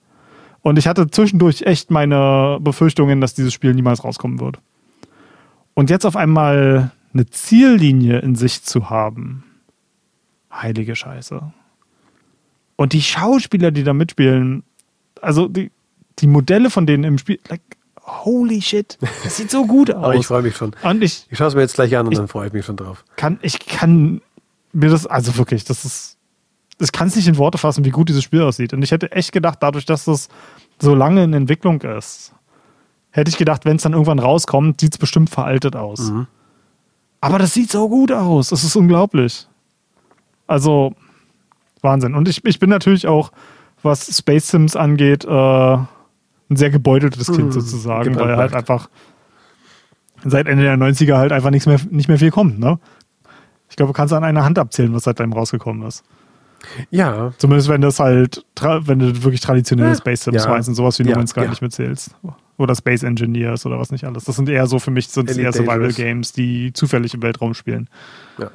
Und 0.61 0.77
ich 0.80 0.88
hatte 0.88 1.10
zwischendurch 1.10 1.64
echt 1.64 1.91
meine 1.91 2.57
Befürchtungen, 2.61 3.19
dass 3.19 3.34
dieses 3.34 3.53
Spiel 3.53 3.73
niemals 3.73 4.03
rauskommen 4.03 4.39
wird. 4.39 4.60
Und 5.73 5.89
jetzt 5.89 6.05
auf 6.05 6.15
einmal 6.15 6.91
eine 7.14 7.26
Ziellinie 7.27 8.19
in 8.19 8.35
sich 8.35 8.64
zu 8.64 8.89
haben, 8.89 9.43
heilige 10.51 10.95
Scheiße. 10.95 11.41
Und 12.76 12.93
die 12.93 13.01
Schauspieler, 13.01 13.72
die 13.72 13.84
da 13.84 13.93
mitspielen, 13.93 14.64
also 15.22 15.47
die, 15.47 15.72
die 16.19 16.27
Modelle 16.27 16.69
von 16.69 16.85
denen 16.85 17.03
im 17.03 17.18
Spiel, 17.18 17.39
like, 17.49 17.61
holy 18.26 18.61
shit, 18.61 18.98
das 19.23 19.38
sieht 19.38 19.52
so 19.52 19.65
gut 19.65 19.91
aus. 19.91 20.03
Aber 20.03 20.15
ich 20.15 20.27
freue 20.27 20.41
mich 20.41 20.56
schon. 20.56 20.76
Und 20.84 21.03
ich, 21.03 21.26
ich 21.30 21.38
schaue 21.38 21.48
es 21.48 21.56
mir 21.56 21.61
jetzt 21.61 21.76
gleich 21.76 21.95
an 21.98 22.07
und 22.07 22.18
dann 22.18 22.27
freue 22.27 22.48
ich 22.48 22.53
mich 22.53 22.65
schon 22.65 22.77
drauf. 22.77 23.03
Kann, 23.15 23.40
ich 23.41 23.60
kann 23.60 24.22
mir 24.72 24.90
das, 24.90 25.06
also 25.06 25.38
wirklich, 25.38 25.64
das 25.64 25.85
ist, 25.85 26.18
ich 26.80 26.91
kann 26.91 27.07
es 27.07 27.15
nicht 27.15 27.27
in 27.27 27.38
Worte 27.38 27.57
fassen, 27.57 27.85
wie 27.85 27.91
gut 27.91 28.10
dieses 28.10 28.23
Spiel 28.23 28.41
aussieht. 28.41 28.73
Und 28.73 28.81
ich 28.81 28.91
hätte 28.91 29.11
echt 29.11 29.31
gedacht, 29.31 29.60
dadurch, 29.61 29.85
dass 29.85 30.06
das 30.06 30.30
so 30.80 30.95
lange 30.95 31.23
in 31.23 31.34
Entwicklung 31.34 31.81
ist, 31.81 32.34
hätte 33.11 33.30
ich 33.30 33.38
gedacht, 33.38 33.65
wenn 33.65 33.77
es 33.77 33.84
dann 33.84 33.94
irgendwann 33.94 34.19
rauskommt, 34.19 34.81
sieht 34.81 34.94
es 34.94 34.98
bestimmt 34.98 35.30
veraltet 35.30 35.76
aus. 35.76 36.11
Mhm. 36.11 36.27
Aber 37.22 37.40
das 37.40 37.53
sieht 37.53 37.72
so 37.72 37.88
gut 37.88 38.11
aus. 38.11 38.49
Das 38.49 38.64
ist 38.64 38.76
unglaublich. 38.76 39.48
Also, 40.48 40.94
Wahnsinn. 41.81 42.15
Und 42.15 42.27
ich, 42.27 42.44
ich 42.44 42.60
bin 42.60 42.69
natürlich 42.69 43.07
auch 43.07 43.31
was 43.81 44.18
Space 44.18 44.49
Sims 44.49 44.76
angeht, 44.76 45.26
äh, 45.26 45.77
ein 46.49 46.56
sehr 46.56 46.70
gebeuteltes 46.70 47.28
Kind 47.28 47.48
Mhm. 47.48 47.52
sozusagen, 47.52 48.15
weil 48.15 48.36
halt 48.38 48.53
einfach 48.53 48.90
seit 50.26 50.48
Ende 50.48 50.64
der 50.64 50.78
90er 50.78 51.18
halt 51.18 51.32
einfach 51.32 51.49
nichts 51.49 51.65
mehr, 51.68 51.80
nicht 51.90 52.07
mehr 52.07 52.20
viel 52.20 52.32
kommt, 52.32 52.60
ne? 52.60 52.80
Ich 53.70 53.76
glaube, 53.76 53.91
du 53.91 53.94
kannst 53.98 54.14
an 54.14 54.24
einer 54.24 54.44
Hand 54.45 54.60
abzählen, 54.60 54.94
was 54.94 55.03
seitdem 55.03 55.34
rausgekommen 55.34 55.88
ist. 55.88 56.03
Ja, 56.91 57.34
Zumindest 57.40 57.68
wenn 57.70 57.82
das 57.82 57.99
halt, 57.99 58.45
wenn 58.61 58.99
du 58.99 59.24
wirklich 59.24 59.41
traditionelle 59.41 59.95
Space 59.95 60.24
Sims 60.24 60.44
Ja. 60.45 60.49
meinst 60.49 60.70
und 60.70 60.76
sowas 60.76 60.98
wie 60.99 61.03
Ja, 61.03 61.18
Man's 61.18 61.32
Sky 61.32 61.41
ja. 61.41 61.49
nicht 61.49 61.61
mitzählst. 61.61 62.15
Oder 62.57 62.76
Space 62.76 63.03
Engineers 63.03 63.65
oder 63.65 63.80
was 63.80 63.91
nicht 63.91 64.06
alles. 64.06 64.24
Das 64.26 64.36
sind 64.38 64.48
eher 64.48 64.68
so 64.68 64.80
für 64.80 64.91
mich 64.91 65.10
sind 65.10 65.30
es 65.30 65.38
eher 65.38 65.52
Survival. 65.52 65.91
Games, 65.91 66.32
die 66.32 66.72
zufällig 66.72 67.14
im 67.15 67.22
Weltraum 67.24 67.53
spielen. 67.53 67.90
ja. 68.38 68.49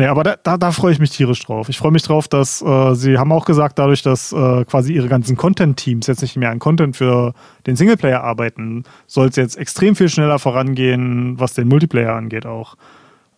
Nee, 0.00 0.06
aber 0.06 0.24
da, 0.24 0.36
da, 0.42 0.56
da 0.56 0.72
freue 0.72 0.92
ich 0.92 0.98
mich 0.98 1.10
tierisch 1.10 1.44
drauf. 1.44 1.68
Ich 1.68 1.76
freue 1.76 1.90
mich 1.92 2.02
drauf, 2.02 2.26
dass 2.26 2.62
äh, 2.62 2.94
sie 2.94 3.18
haben 3.18 3.32
auch 3.32 3.44
gesagt, 3.44 3.78
dadurch, 3.78 4.00
dass 4.00 4.32
äh, 4.32 4.64
quasi 4.64 4.94
ihre 4.94 5.08
ganzen 5.08 5.36
Content-Teams 5.36 6.06
jetzt 6.06 6.22
nicht 6.22 6.38
mehr 6.38 6.48
an 6.48 6.58
Content 6.58 6.96
für 6.96 7.34
den 7.66 7.76
Singleplayer 7.76 8.24
arbeiten, 8.24 8.84
soll 9.06 9.28
es 9.28 9.36
jetzt 9.36 9.58
extrem 9.58 9.94
viel 9.94 10.08
schneller 10.08 10.38
vorangehen, 10.38 11.38
was 11.38 11.52
den 11.52 11.68
Multiplayer 11.68 12.14
angeht 12.14 12.46
auch. 12.46 12.76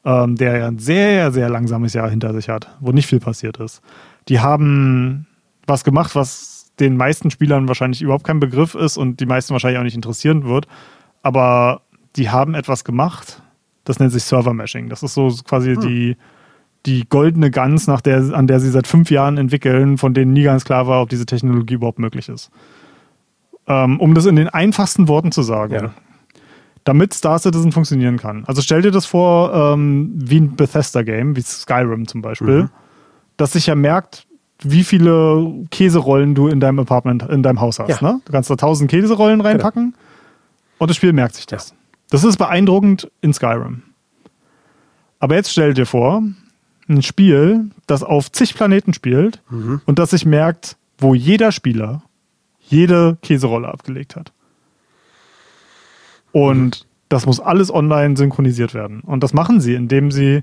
Ähm, 0.04 0.36
der 0.36 0.58
ja 0.58 0.68
ein 0.68 0.78
sehr, 0.78 1.32
sehr 1.32 1.48
langsames 1.48 1.94
Jahr 1.94 2.08
hinter 2.08 2.32
sich 2.32 2.48
hat, 2.48 2.68
wo 2.78 2.92
nicht 2.92 3.08
viel 3.08 3.18
passiert 3.18 3.56
ist. 3.56 3.82
Die 4.28 4.38
haben 4.38 5.26
was 5.66 5.82
gemacht, 5.82 6.14
was 6.14 6.70
den 6.78 6.96
meisten 6.96 7.32
Spielern 7.32 7.66
wahrscheinlich 7.66 8.02
überhaupt 8.02 8.24
kein 8.24 8.38
Begriff 8.38 8.76
ist 8.76 8.98
und 8.98 9.18
die 9.18 9.26
meisten 9.26 9.52
wahrscheinlich 9.52 9.80
auch 9.80 9.84
nicht 9.84 9.96
interessieren 9.96 10.44
wird. 10.44 10.68
Aber 11.22 11.80
die 12.14 12.30
haben 12.30 12.54
etwas 12.54 12.84
gemacht, 12.84 13.42
das 13.82 13.98
nennt 13.98 14.12
sich 14.12 14.22
Server-Meshing. 14.22 14.88
Das 14.90 15.02
ist 15.02 15.14
so 15.14 15.34
quasi 15.44 15.76
die, 15.76 16.16
die 16.86 17.08
goldene 17.08 17.50
Gans, 17.50 17.86
nach 17.86 18.00
der, 18.00 18.34
an 18.34 18.46
der 18.46 18.60
sie 18.60 18.70
seit 18.70 18.86
fünf 18.86 19.10
Jahren 19.10 19.38
entwickeln, 19.38 19.98
von 19.98 20.14
denen 20.14 20.32
nie 20.32 20.42
ganz 20.42 20.64
klar 20.64 20.86
war, 20.86 21.02
ob 21.02 21.08
diese 21.08 21.26
Technologie 21.26 21.74
überhaupt 21.74 21.98
möglich 21.98 22.28
ist. 22.28 22.50
Ähm, 23.66 24.00
um 24.00 24.14
das 24.14 24.26
in 24.26 24.36
den 24.36 24.48
einfachsten 24.48 25.06
Worten 25.08 25.30
zu 25.30 25.42
sagen. 25.42 25.74
Ja. 25.74 25.94
Damit 26.84 27.14
Star 27.14 27.38
Citizen 27.38 27.70
funktionieren 27.70 28.16
kann. 28.16 28.44
Also 28.46 28.60
stell 28.60 28.82
dir 28.82 28.90
das 28.90 29.06
vor, 29.06 29.54
ähm, 29.54 30.12
wie 30.16 30.40
ein 30.40 30.56
Bethesda-Game, 30.56 31.36
wie 31.36 31.42
Skyrim 31.42 32.08
zum 32.08 32.22
Beispiel, 32.22 32.70
das 33.36 33.52
sich 33.52 33.68
ja 33.68 33.76
merkt, 33.76 34.26
wie 34.64 34.82
viele 34.82 35.66
Käserollen 35.70 36.34
du 36.34 36.48
in 36.48 36.58
deinem 36.58 36.80
Apartment, 36.80 37.22
in 37.28 37.44
deinem 37.44 37.60
Haus 37.60 37.78
hast. 37.78 37.88
Ja. 37.88 37.98
Genau. 37.98 38.12
Ne? 38.14 38.20
Du 38.24 38.32
kannst 38.32 38.50
da 38.50 38.56
tausend 38.56 38.90
Käserollen 38.90 39.40
reinpacken 39.40 39.94
und 40.78 40.90
das 40.90 40.96
Spiel 40.96 41.12
merkt 41.12 41.36
sich 41.36 41.46
das. 41.46 41.74
Das 42.10 42.24
ist 42.24 42.36
beeindruckend 42.36 43.10
in 43.20 43.32
Skyrim. 43.32 43.82
Aber 45.20 45.36
jetzt 45.36 45.52
stell 45.52 45.72
dir 45.72 45.86
vor, 45.86 46.24
ein 46.88 47.02
Spiel, 47.02 47.70
das 47.86 48.02
auf 48.02 48.30
zig 48.32 48.54
Planeten 48.54 48.92
spielt 48.92 49.42
und 49.86 49.98
das 49.98 50.10
sich 50.10 50.24
merkt, 50.26 50.76
wo 50.98 51.14
jeder 51.14 51.52
Spieler 51.52 52.02
jede 52.60 53.18
Käserolle 53.22 53.68
abgelegt 53.68 54.16
hat. 54.16 54.32
Und 56.32 56.86
das 57.08 57.26
muss 57.26 57.40
alles 57.40 57.72
online 57.72 58.16
synchronisiert 58.16 58.72
werden. 58.72 59.00
Und 59.00 59.22
das 59.22 59.34
machen 59.34 59.60
sie, 59.60 59.74
indem 59.74 60.10
sie 60.10 60.42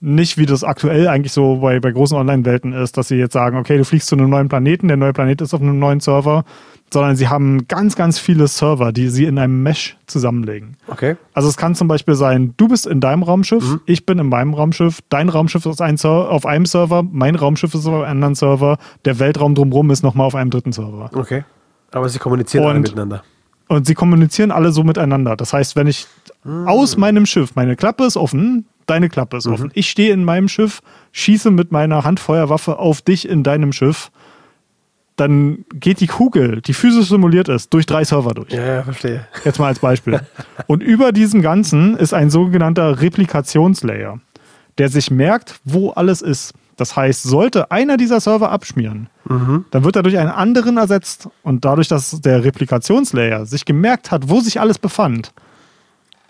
nicht, 0.00 0.38
wie 0.38 0.46
das 0.46 0.64
aktuell 0.64 1.08
eigentlich 1.08 1.32
so 1.32 1.56
bei, 1.56 1.78
bei 1.78 1.92
großen 1.92 2.16
Online-Welten 2.16 2.72
ist, 2.72 2.96
dass 2.96 3.08
sie 3.08 3.16
jetzt 3.16 3.34
sagen, 3.34 3.58
okay, 3.58 3.76
du 3.76 3.84
fliegst 3.84 4.08
zu 4.08 4.16
einem 4.16 4.30
neuen 4.30 4.48
Planeten, 4.48 4.88
der 4.88 4.96
neue 4.96 5.12
Planet 5.12 5.42
ist 5.42 5.52
auf 5.52 5.60
einem 5.60 5.78
neuen 5.78 6.00
Server, 6.00 6.44
sondern 6.92 7.16
sie 7.16 7.28
haben 7.28 7.68
ganz, 7.68 7.94
ganz 7.96 8.18
viele 8.18 8.48
Server, 8.48 8.92
die 8.92 9.08
sie 9.08 9.24
in 9.24 9.38
einem 9.38 9.62
Mesh 9.62 9.96
zusammenlegen. 10.06 10.76
Okay. 10.88 11.16
Also 11.34 11.48
es 11.48 11.56
kann 11.56 11.74
zum 11.74 11.88
Beispiel 11.88 12.14
sein, 12.16 12.54
du 12.56 12.68
bist 12.68 12.86
in 12.86 13.00
deinem 13.00 13.22
Raumschiff, 13.22 13.78
ich 13.86 14.06
bin 14.06 14.18
in 14.18 14.28
meinem 14.28 14.54
Raumschiff, 14.54 15.00
dein 15.08 15.28
Raumschiff 15.28 15.66
ist 15.66 15.80
ein 15.80 15.98
auf 16.04 16.46
einem 16.46 16.66
Server, 16.66 17.02
mein 17.02 17.36
Raumschiff 17.36 17.74
ist 17.74 17.86
auf 17.86 17.94
einem 17.94 18.04
anderen 18.04 18.34
Server, 18.34 18.78
der 19.04 19.18
Weltraum 19.18 19.54
drumherum 19.54 19.90
ist 19.90 20.02
nochmal 20.02 20.26
auf 20.26 20.34
einem 20.34 20.50
dritten 20.50 20.72
Server. 20.72 21.10
Okay. 21.14 21.44
Aber 21.92 22.08
sie 22.08 22.18
kommunizieren 22.18 22.64
alle 22.64 22.76
Und- 22.76 22.82
miteinander. 22.82 23.22
Und 23.68 23.86
sie 23.86 23.94
kommunizieren 23.94 24.50
alle 24.50 24.72
so 24.72 24.82
miteinander. 24.82 25.36
Das 25.36 25.52
heißt, 25.52 25.76
wenn 25.76 25.86
ich 25.86 26.08
aus 26.66 26.96
meinem 26.96 27.24
Schiff, 27.24 27.54
meine 27.54 27.76
Klappe 27.76 28.04
ist 28.04 28.16
offen, 28.16 28.64
deine 28.86 29.08
Klappe 29.08 29.36
ist 29.36 29.46
offen, 29.46 29.70
ich 29.74 29.88
stehe 29.88 30.12
in 30.12 30.24
meinem 30.24 30.48
Schiff, 30.48 30.80
schieße 31.12 31.52
mit 31.52 31.70
meiner 31.70 32.02
Handfeuerwaffe 32.02 32.80
auf 32.80 33.00
dich 33.00 33.28
in 33.28 33.44
deinem 33.44 33.72
Schiff, 33.72 34.10
dann 35.20 35.64
geht 35.74 36.00
die 36.00 36.06
Kugel, 36.06 36.60
die 36.62 36.72
physisch 36.74 37.08
simuliert 37.08 37.48
ist, 37.48 37.72
durch 37.74 37.86
drei 37.86 38.04
Server 38.04 38.32
durch. 38.32 38.50
Ja, 38.52 38.66
ja, 38.66 38.82
verstehe. 38.82 39.26
Jetzt 39.44 39.58
mal 39.58 39.66
als 39.68 39.78
Beispiel. 39.78 40.20
Und 40.66 40.82
über 40.82 41.12
diesem 41.12 41.42
Ganzen 41.42 41.96
ist 41.96 42.14
ein 42.14 42.30
sogenannter 42.30 43.00
Replikationslayer, 43.00 44.18
der 44.78 44.88
sich 44.88 45.10
merkt, 45.10 45.60
wo 45.64 45.90
alles 45.90 46.22
ist. 46.22 46.54
Das 46.76 46.96
heißt, 46.96 47.24
sollte 47.24 47.70
einer 47.70 47.98
dieser 47.98 48.20
Server 48.20 48.50
abschmieren, 48.50 49.10
dann 49.26 49.84
wird 49.84 49.96
er 49.96 50.02
durch 50.02 50.16
einen 50.16 50.30
anderen 50.30 50.78
ersetzt. 50.78 51.28
Und 51.42 51.66
dadurch, 51.66 51.88
dass 51.88 52.22
der 52.22 52.42
Replikationslayer 52.42 53.44
sich 53.44 53.66
gemerkt 53.66 54.10
hat, 54.10 54.30
wo 54.30 54.40
sich 54.40 54.58
alles 54.60 54.78
befand, 54.78 55.32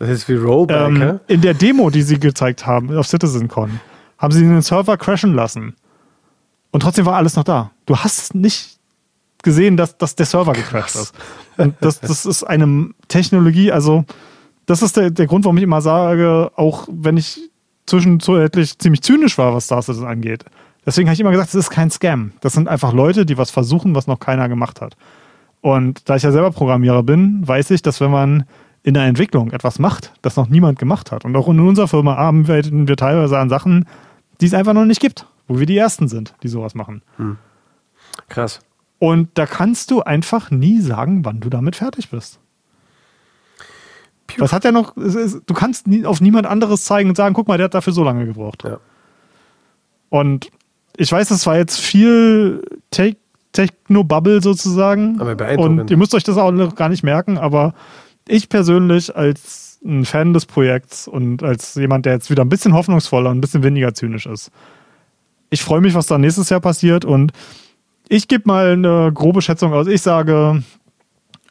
Das 0.01 0.09
ist 0.11 0.29
wie 0.29 0.35
Rollback, 0.35 0.89
ähm, 0.89 1.01
hä? 1.03 1.19
in 1.29 1.41
der 1.41 1.55
Demo, 1.55 1.89
die 1.91 2.03
sie 2.03 2.19
gezeigt 2.19 2.67
haben 2.67 2.93
auf 2.97 3.07
CitizenCon, 3.07 3.79
haben 4.19 4.33
sie 4.33 4.41
den 4.41 4.61
Server 4.61 4.97
crashen 4.97 5.35
lassen. 5.35 5.77
Und 6.73 6.81
trotzdem 6.81 7.07
war 7.07 7.15
alles 7.15 7.37
noch 7.37 7.45
da. 7.45 7.71
Du 7.87 7.97
hast 7.97 8.35
nicht 8.35 8.80
gesehen, 9.43 9.77
dass, 9.77 9.97
dass 9.99 10.15
der 10.15 10.27
Server 10.27 10.53
gecrashed 10.53 10.97
ist. 10.97 11.15
Und 11.57 11.75
das, 11.81 12.01
das 12.01 12.27
ist 12.27 12.45
eine 12.45 12.91
Technologie, 13.09 13.73
also 13.73 14.05
das 14.67 14.83
ist 14.83 14.97
der, 14.97 15.11
der 15.11 15.27
Grund, 15.27 15.45
warum 15.45 15.57
ich 15.57 15.65
immer 15.65 15.81
sage, 15.81 16.51
auch 16.57 16.87
wenn 16.91 17.17
ich 17.17 17.51
zwischenzeitlich 17.87 18.79
ziemlich 18.79 19.03
zynisch 19.03 19.37
war, 19.37 19.55
was 19.55 19.65
Star 19.65 19.83
angeht. 20.07 20.45
Deswegen 20.87 21.09
habe 21.09 21.15
ich 21.15 21.21
immer 21.21 21.33
gesagt, 21.33 21.51
es 21.51 21.55
ist 21.55 21.71
kein 21.71 21.91
Scam. 21.91 22.33
Das 22.41 22.53
sind 22.53 22.69
einfach 22.69 22.93
Leute, 22.93 23.27
die 23.27 23.37
was 23.37 23.51
versuchen, 23.51 23.95
was 23.95 24.07
noch 24.07 24.21
keiner 24.21 24.49
gemacht 24.49 24.81
hat. 24.81 24.97
Und 25.61 26.09
da 26.09 26.17
ich 26.17 26.23
ja 26.23 26.33
selber 26.33 26.51
Programmierer 26.53 27.03
bin, 27.03 27.47
weiß 27.47 27.71
ich, 27.73 27.83
dass 27.83 28.01
wenn 28.01 28.11
man 28.11 28.45
in 28.83 28.95
der 28.95 29.05
Entwicklung 29.05 29.51
etwas 29.51 29.79
macht, 29.79 30.13
das 30.23 30.37
noch 30.37 30.49
niemand 30.49 30.79
gemacht 30.79 31.13
hat. 31.13 31.25
Und 31.25 31.37
auch 31.37 31.49
in 31.49 31.61
unserer 31.61 31.89
Firma 31.89 32.15
arbeiten 32.15 32.89
wir 32.89 32.97
teilweise 32.97 33.39
an 33.39 33.51
Sachen, 33.51 33.87
die 34.41 34.47
es 34.47 34.55
einfach 34.55 34.73
noch 34.73 34.87
nicht 34.87 35.01
gibt, 35.01 35.27
wo 35.49 35.59
wir 35.59 35.67
die 35.67 35.77
Ersten 35.77 36.09
sind, 36.09 36.35
die 36.43 36.49
sowas 36.49 36.75
machen. 36.75 37.03
Krass. 38.29 38.61
Und 39.01 39.31
da 39.35 39.47
kannst 39.47 39.91
du 39.91 40.03
einfach 40.03 40.51
nie 40.51 40.81
sagen, 40.81 41.25
wann 41.25 41.41
du 41.41 41.49
damit 41.49 41.75
fertig 41.75 42.11
bist. 42.11 42.39
Das 44.39 44.53
hat 44.53 44.63
ja 44.63 44.73
noch, 44.73 44.97
ist, 44.97 45.41
du 45.47 45.55
kannst 45.55 45.89
nie, 45.89 46.05
auf 46.05 46.21
niemand 46.21 46.47
anderes 46.47 46.85
zeigen 46.85 47.09
und 47.09 47.17
sagen, 47.17 47.35
guck 47.35 47.49
mal, 47.49 47.57
der 47.57 47.65
hat 47.65 47.75
dafür 47.75 47.95
so 47.95 48.05
lange 48.05 48.27
gebraucht. 48.27 48.63
Ja. 48.63 48.79
Und 50.11 50.51
ich 50.97 51.11
weiß, 51.11 51.29
das 51.29 51.47
war 51.47 51.57
jetzt 51.57 51.81
viel 51.81 52.63
Te- 52.91 53.17
Techno-Bubble 53.53 54.43
sozusagen. 54.43 55.19
Aber 55.19 55.35
beeindruckend. 55.35 55.81
Und 55.81 55.91
ihr 55.91 55.97
müsst 55.97 56.15
euch 56.15 56.23
das 56.23 56.37
auch 56.37 56.53
noch 56.53 56.75
gar 56.75 56.91
nicht 56.91 57.03
merken, 57.03 57.39
aber 57.39 57.75
ich 58.29 58.51
persönlich 58.51 59.17
als 59.17 59.79
ein 59.83 60.05
Fan 60.05 60.35
des 60.35 60.45
Projekts 60.45 61.09
und 61.09 61.43
als 61.43 61.75
jemand, 61.75 62.05
der 62.05 62.13
jetzt 62.13 62.31
wieder 62.31 62.45
ein 62.45 62.51
bisschen 62.51 62.75
hoffnungsvoller 62.75 63.31
und 63.31 63.39
ein 63.39 63.41
bisschen 63.41 63.63
weniger 63.63 63.95
zynisch 63.95 64.27
ist, 64.27 64.51
ich 65.49 65.63
freue 65.63 65.81
mich, 65.81 65.95
was 65.95 66.07
da 66.07 66.19
nächstes 66.19 66.51
Jahr 66.51 66.61
passiert 66.61 67.07
und 67.07 67.33
ich 68.11 68.27
gebe 68.27 68.43
mal 68.47 68.73
eine 68.73 69.13
grobe 69.15 69.41
Schätzung 69.41 69.73
aus. 69.73 69.87
Ich 69.87 70.03
sage, 70.03 70.65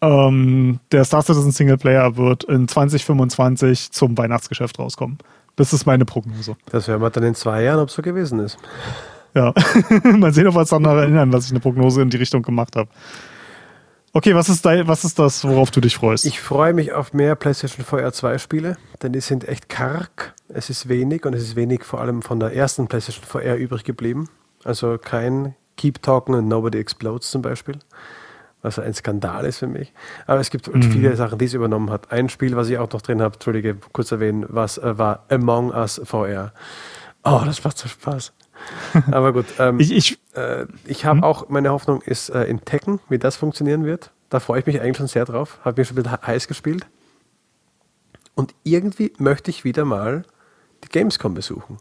ähm, 0.02 0.80
der 0.92 1.06
Star 1.06 1.22
Citizen 1.22 1.52
Singleplayer 1.52 2.18
wird 2.18 2.44
in 2.44 2.68
2025 2.68 3.92
zum 3.92 4.18
Weihnachtsgeschäft 4.18 4.78
rauskommen. 4.78 5.18
Das 5.56 5.72
ist 5.72 5.86
meine 5.86 6.04
Prognose. 6.04 6.58
Das 6.70 6.88
hören 6.90 7.02
wir 7.02 7.10
dann 7.10 7.24
in 7.24 7.36
zwei 7.36 7.64
Jahren, 7.64 7.80
ob 7.80 7.88
es 7.88 7.96
so 7.96 8.02
gewesen 8.02 8.40
ist. 8.40 8.58
Ja, 9.34 9.54
mal 10.04 10.34
sehen, 10.34 10.48
ob 10.48 10.56
wir 10.56 10.60
uns 10.60 10.70
dann 10.70 10.84
daran 10.84 11.00
erinnern, 11.00 11.32
dass 11.32 11.46
ich 11.46 11.52
eine 11.52 11.62
Prognose 11.62 12.02
in 12.02 12.10
die 12.10 12.18
Richtung 12.18 12.42
gemacht 12.42 12.76
habe. 12.76 12.90
Okay, 14.12 14.36
was 14.36 14.50
ist, 14.50 14.66
dein, 14.66 14.86
was 14.88 15.06
ist 15.06 15.18
das, 15.18 15.46
worauf 15.46 15.72
du 15.72 15.80
dich 15.80 15.96
freust? 15.96 16.26
Ich 16.26 16.42
freue 16.42 16.74
mich 16.74 16.92
auf 16.92 17.14
mehr 17.14 17.36
PlayStation 17.36 17.86
VR 17.86 18.12
2 18.12 18.38
Spiele, 18.38 18.78
denn 19.02 19.14
die 19.14 19.22
sind 19.22 19.48
echt 19.48 19.70
karg. 19.70 20.34
Es 20.50 20.70
ist 20.70 20.90
wenig 20.90 21.26
und 21.26 21.34
es 21.36 21.44
ist 21.44 21.56
wenig 21.56 21.84
vor 21.84 22.02
allem 22.02 22.22
von 22.22 22.40
der 22.40 22.54
ersten 22.54 22.88
PlayStation 22.88 23.24
VR 23.24 23.56
übrig 23.56 23.86
geblieben. 23.86 24.28
Also 24.66 24.98
kein 24.98 25.56
Keep 25.80 26.02
Talking 26.02 26.36
and 26.36 26.50
Nobody 26.50 26.78
Explodes 26.78 27.32
zum 27.32 27.42
Beispiel, 27.42 27.80
was 28.62 28.78
ein 28.80 28.94
Skandal 28.94 29.46
ist 29.46 29.60
für 29.60 29.68
mich. 29.68 29.94
Aber 30.28 30.42
es 30.42 30.50
gibt 30.50 30.66
viele 30.66 31.16
Sachen, 31.16 31.40
die 31.40 31.46
es 31.46 31.54
übernommen 31.54 31.90
hat. 31.90 32.12
Ein 32.12 32.28
Spiel, 32.28 32.58
was 32.58 32.68
ich 32.68 32.78
auch 32.78 32.92
noch 32.92 33.02
drin 33.02 33.22
habe, 33.22 33.36
Entschuldige, 33.36 33.78
kurz 33.94 34.12
erwähnen, 34.12 34.46
was 34.50 34.78
äh, 34.78 34.98
war 34.98 35.24
Among 35.30 35.72
Us 35.72 36.02
VR. 36.04 36.52
Oh, 37.24 37.44
das 37.46 37.64
macht 37.64 37.78
so 37.78 37.88
Spaß. 37.88 38.34
Aber 39.12 39.32
gut, 39.32 39.46
ähm, 39.58 39.80
ich, 39.80 39.94
ich, 39.94 40.20
äh, 40.34 40.66
ich 40.86 41.06
habe 41.06 41.24
auch, 41.24 41.48
meine 41.48 41.70
Hoffnung 41.70 42.02
ist 42.02 42.28
äh, 42.28 42.44
in 42.44 42.66
Tekken, 42.66 43.00
wie 43.08 43.18
das 43.18 43.38
funktionieren 43.38 43.86
wird. 43.86 44.12
Da 44.28 44.42
freue 44.42 44.60
ich 44.60 44.66
mich 44.66 44.82
eigentlich 44.82 44.98
schon 44.98 45.08
sehr 45.08 45.24
drauf. 45.24 45.60
Habe 45.64 45.80
mir 45.80 45.86
schon 45.86 45.98
ein 45.98 46.04
bisschen 46.04 46.28
heiß 46.28 46.50
gespielt. 46.50 46.88
Und 48.36 48.54
irgendwie 48.64 49.14
möchte 49.18 49.50
ich 49.50 49.64
wieder 49.64 49.86
mal 49.86 50.24
die 50.84 50.90
Gamescom 50.90 51.36
besuchen. 51.36 51.78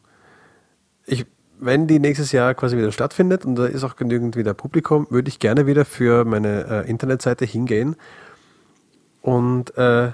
Ich, 1.05 1.27
wenn 1.61 1.87
die 1.87 1.99
nächstes 1.99 2.33
Jahr 2.33 2.55
quasi 2.55 2.77
wieder 2.77 2.93
stattfindet 2.93 3.45
und 3.45 3.57
da 3.57 3.67
ist 3.67 3.85
auch 3.85 3.97
genügend 3.97 4.37
wieder 4.37 4.55
Publikum, 4.55 5.07
würde 5.11 5.29
ich 5.29 5.39
gerne 5.39 5.67
wieder 5.67 5.85
für 5.85 6.25
meine 6.25 6.85
äh, 6.85 6.91
Internetseite 6.91 7.45
hingehen 7.45 7.97
und 9.23 9.77
äh, 9.77 10.13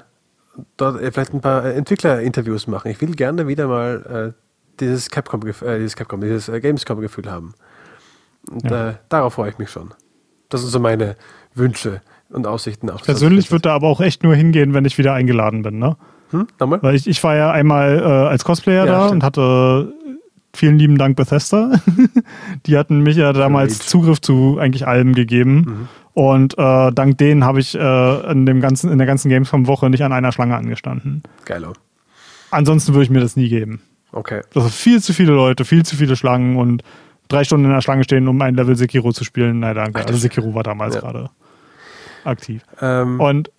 dort 0.76 1.00
äh, 1.00 1.12
vielleicht 1.12 1.34
ein 1.34 1.40
paar 1.40 1.64
äh, 1.64 1.74
Entwicklerinterviews 1.74 2.66
machen. 2.66 2.90
Ich 2.90 3.00
will 3.00 3.14
gerne 3.14 3.46
wieder 3.46 3.68
mal 3.68 4.32
äh, 4.34 4.40
dieses 4.80 5.10
Capcom, 5.10 5.40
äh, 5.46 5.78
dieses 5.78 5.96
Capcom, 5.96 6.20
dieses 6.20 6.46
Gamescom-Gefühl 6.46 7.30
haben. 7.30 7.54
Und 8.50 8.70
ja. 8.70 8.98
darauf 9.08 9.34
freue 9.34 9.50
ich 9.50 9.58
mich 9.58 9.70
schon. 9.70 9.94
Das 10.50 10.60
sind 10.60 10.70
so 10.70 10.78
meine 10.78 11.16
Wünsche 11.54 12.02
und 12.30 12.46
Aussichten 12.46 12.90
auf 12.90 13.02
Persönlich 13.02 13.50
würde 13.50 13.62
da 13.62 13.74
aber 13.74 13.88
auch 13.88 14.00
echt 14.00 14.22
nur 14.22 14.34
hingehen, 14.34 14.74
wenn 14.74 14.84
ich 14.84 14.98
wieder 14.98 15.14
eingeladen 15.14 15.62
bin, 15.62 15.78
ne? 15.78 15.96
Hm? 16.30 16.46
Nochmal? 16.58 16.82
Weil 16.82 16.94
ich, 16.94 17.06
ich 17.06 17.22
war 17.22 17.36
ja 17.36 17.52
einmal 17.52 17.98
äh, 17.98 18.02
als 18.02 18.44
Cosplayer 18.44 18.86
ja, 18.86 18.92
da 18.92 19.00
stimmt. 19.06 19.12
und 19.12 19.22
hatte 19.24 19.94
vielen 20.54 20.78
lieben 20.78 20.98
Dank 20.98 21.16
Bethesda. 21.16 21.72
die 22.66 22.76
hatten 22.76 23.00
mich 23.00 23.16
ja 23.16 23.32
damals 23.32 23.80
Zugriff 23.86 24.20
zu 24.20 24.58
eigentlich 24.58 24.86
allem 24.86 25.14
gegeben. 25.14 25.54
Mhm. 25.56 25.88
Und 26.14 26.58
äh, 26.58 26.92
dank 26.92 27.18
denen 27.18 27.44
habe 27.44 27.60
ich 27.60 27.74
äh, 27.74 28.30
in, 28.30 28.46
dem 28.46 28.60
ganzen, 28.60 28.90
in 28.90 28.98
der 28.98 29.06
ganzen 29.06 29.28
Gamescom-Woche 29.28 29.90
nicht 29.90 30.02
an 30.02 30.12
einer 30.12 30.30
Schlange 30.30 30.56
angestanden. 30.56 31.22
Geilo. 31.44 31.72
Ansonsten 32.50 32.94
würde 32.94 33.04
ich 33.04 33.10
mir 33.10 33.20
das 33.20 33.36
nie 33.36 33.48
geben. 33.48 33.82
Okay. 34.12 34.42
Das 34.52 34.62
sind 34.62 34.72
viel 34.72 35.02
zu 35.02 35.12
viele 35.12 35.32
Leute, 35.32 35.64
viel 35.64 35.84
zu 35.84 35.96
viele 35.96 36.14
Schlangen 36.14 36.56
und 36.56 36.84
drei 37.26 37.42
Stunden 37.42 37.66
in 37.66 37.72
der 37.72 37.80
Schlange 37.80 38.04
stehen, 38.04 38.28
um 38.28 38.40
ein 38.42 38.54
Level 38.54 38.76
Sekiro 38.76 39.12
zu 39.12 39.24
spielen. 39.24 39.58
Nein, 39.58 39.74
danke. 39.74 40.00
Also 40.00 40.16
Sekiro 40.16 40.54
war 40.54 40.62
damals 40.62 40.94
ja. 40.94 41.00
gerade 41.00 41.30
aktiv. 42.24 42.62
Ähm, 42.80 43.18
und 43.18 43.50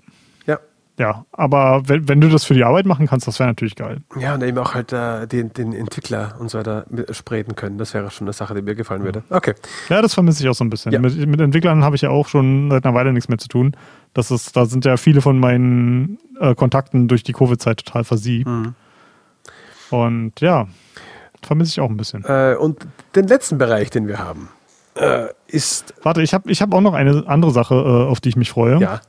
ja, 0.97 1.26
aber 1.34 1.81
wenn, 1.88 2.07
wenn 2.07 2.22
du 2.22 2.30
das 2.30 2.45
für 2.45 2.53
die 2.53 2.63
Arbeit 2.63 2.85
machen 2.85 3.05
kannst, 3.05 3.27
das 3.27 3.38
wäre 3.39 3.49
natürlich 3.49 3.76
geil. 3.76 4.01
Ja, 4.17 4.34
und 4.35 4.43
eben 4.43 4.57
auch 4.57 4.73
halt 4.73 4.93
äh, 4.93 5.27
den, 5.27 5.51
den 5.51 5.73
Entwickler 5.73 6.35
und 6.39 6.49
so 6.49 6.57
weiter 6.57 6.85
sprechen 7.11 7.55
können. 7.55 7.77
Das 7.77 7.93
wäre 7.93 8.09
schon 8.11 8.27
eine 8.27 8.34
Sache, 8.34 8.55
die 8.55 8.61
mir 8.61 8.76
gefallen 8.76 9.03
würde. 9.03 9.23
Okay. 9.30 9.55
Ja, 9.89 10.01
das 10.01 10.13
vermisse 10.13 10.41
ich 10.41 10.49
auch 10.49 10.55
so 10.55 10.63
ein 10.63 10.69
bisschen. 10.69 10.93
Ja. 10.93 10.99
Mit, 10.99 11.17
mit, 11.27 11.41
Entwicklern 11.41 11.84
habe 11.84 11.97
ich 11.97 12.01
ja 12.01 12.11
auch 12.11 12.30
schon 12.30 12.69
seit 12.72 12.85
einer 12.85 12.95
Weile 12.95 13.11
nichts 13.11 13.27
mehr 13.27 13.38
zu 13.38 13.49
tun. 13.49 13.76
Das 14.13 14.31
ist, 14.31 14.55
da 14.55 14.65
sind 14.65 14.85
ja 14.85 14.95
viele 14.95 15.19
von 15.19 15.38
meinen 15.38 16.17
äh, 16.39 16.55
Kontakten 16.55 17.09
durch 17.09 17.23
die 17.23 17.34
Covid-Zeit 17.34 17.84
total 17.85 18.05
versiebt. 18.05 18.47
Mhm. 18.47 18.73
Und 19.89 20.39
ja, 20.39 20.67
vermisse 21.43 21.72
ich 21.72 21.80
auch 21.81 21.89
ein 21.89 21.97
bisschen. 21.97 22.23
Äh, 22.23 22.55
und 22.57 22.88
den 23.15 23.27
letzten 23.27 23.57
Bereich, 23.57 23.89
den 23.89 24.07
wir 24.07 24.19
haben, 24.19 24.47
äh, 24.95 25.27
ist. 25.47 25.93
Warte, 26.03 26.22
ich 26.22 26.34
habe 26.34 26.49
ich 26.49 26.61
hab 26.61 26.73
auch 26.73 26.81
noch 26.81 26.93
eine 26.93 27.26
andere 27.27 27.51
Sache, 27.51 27.76
äh, 27.76 28.09
auf 28.09 28.22
die 28.22 28.30
ich 28.30 28.38
mich 28.38 28.49
freue. 28.49 28.80
Ja. 28.80 29.01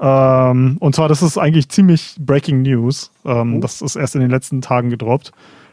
Ähm, 0.00 0.78
und 0.80 0.94
zwar, 0.94 1.08
das 1.08 1.22
ist 1.22 1.36
eigentlich 1.36 1.68
ziemlich 1.68 2.16
Breaking 2.18 2.62
News. 2.62 3.10
Ähm, 3.24 3.56
oh. 3.56 3.60
Das 3.60 3.82
ist 3.82 3.96
erst 3.96 4.14
in 4.14 4.22
den 4.22 4.30
letzten 4.30 4.62
Tagen 4.62 4.90
gedroppt. 4.90 5.32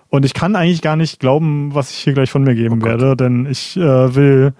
Und 0.09 0.25
ich 0.25 0.33
kann 0.33 0.55
eigentlich 0.55 0.81
gar 0.81 0.95
nicht 0.95 1.19
glauben, 1.19 1.73
was 1.73 1.91
ich 1.91 1.97
hier 1.97 2.13
gleich 2.13 2.31
von 2.31 2.43
mir 2.43 2.55
geben 2.55 2.79
oh 2.81 2.85
werde, 2.85 3.15
denn 3.15 3.45
ich 3.45 3.77
äh, 3.77 4.15
will 4.15 4.53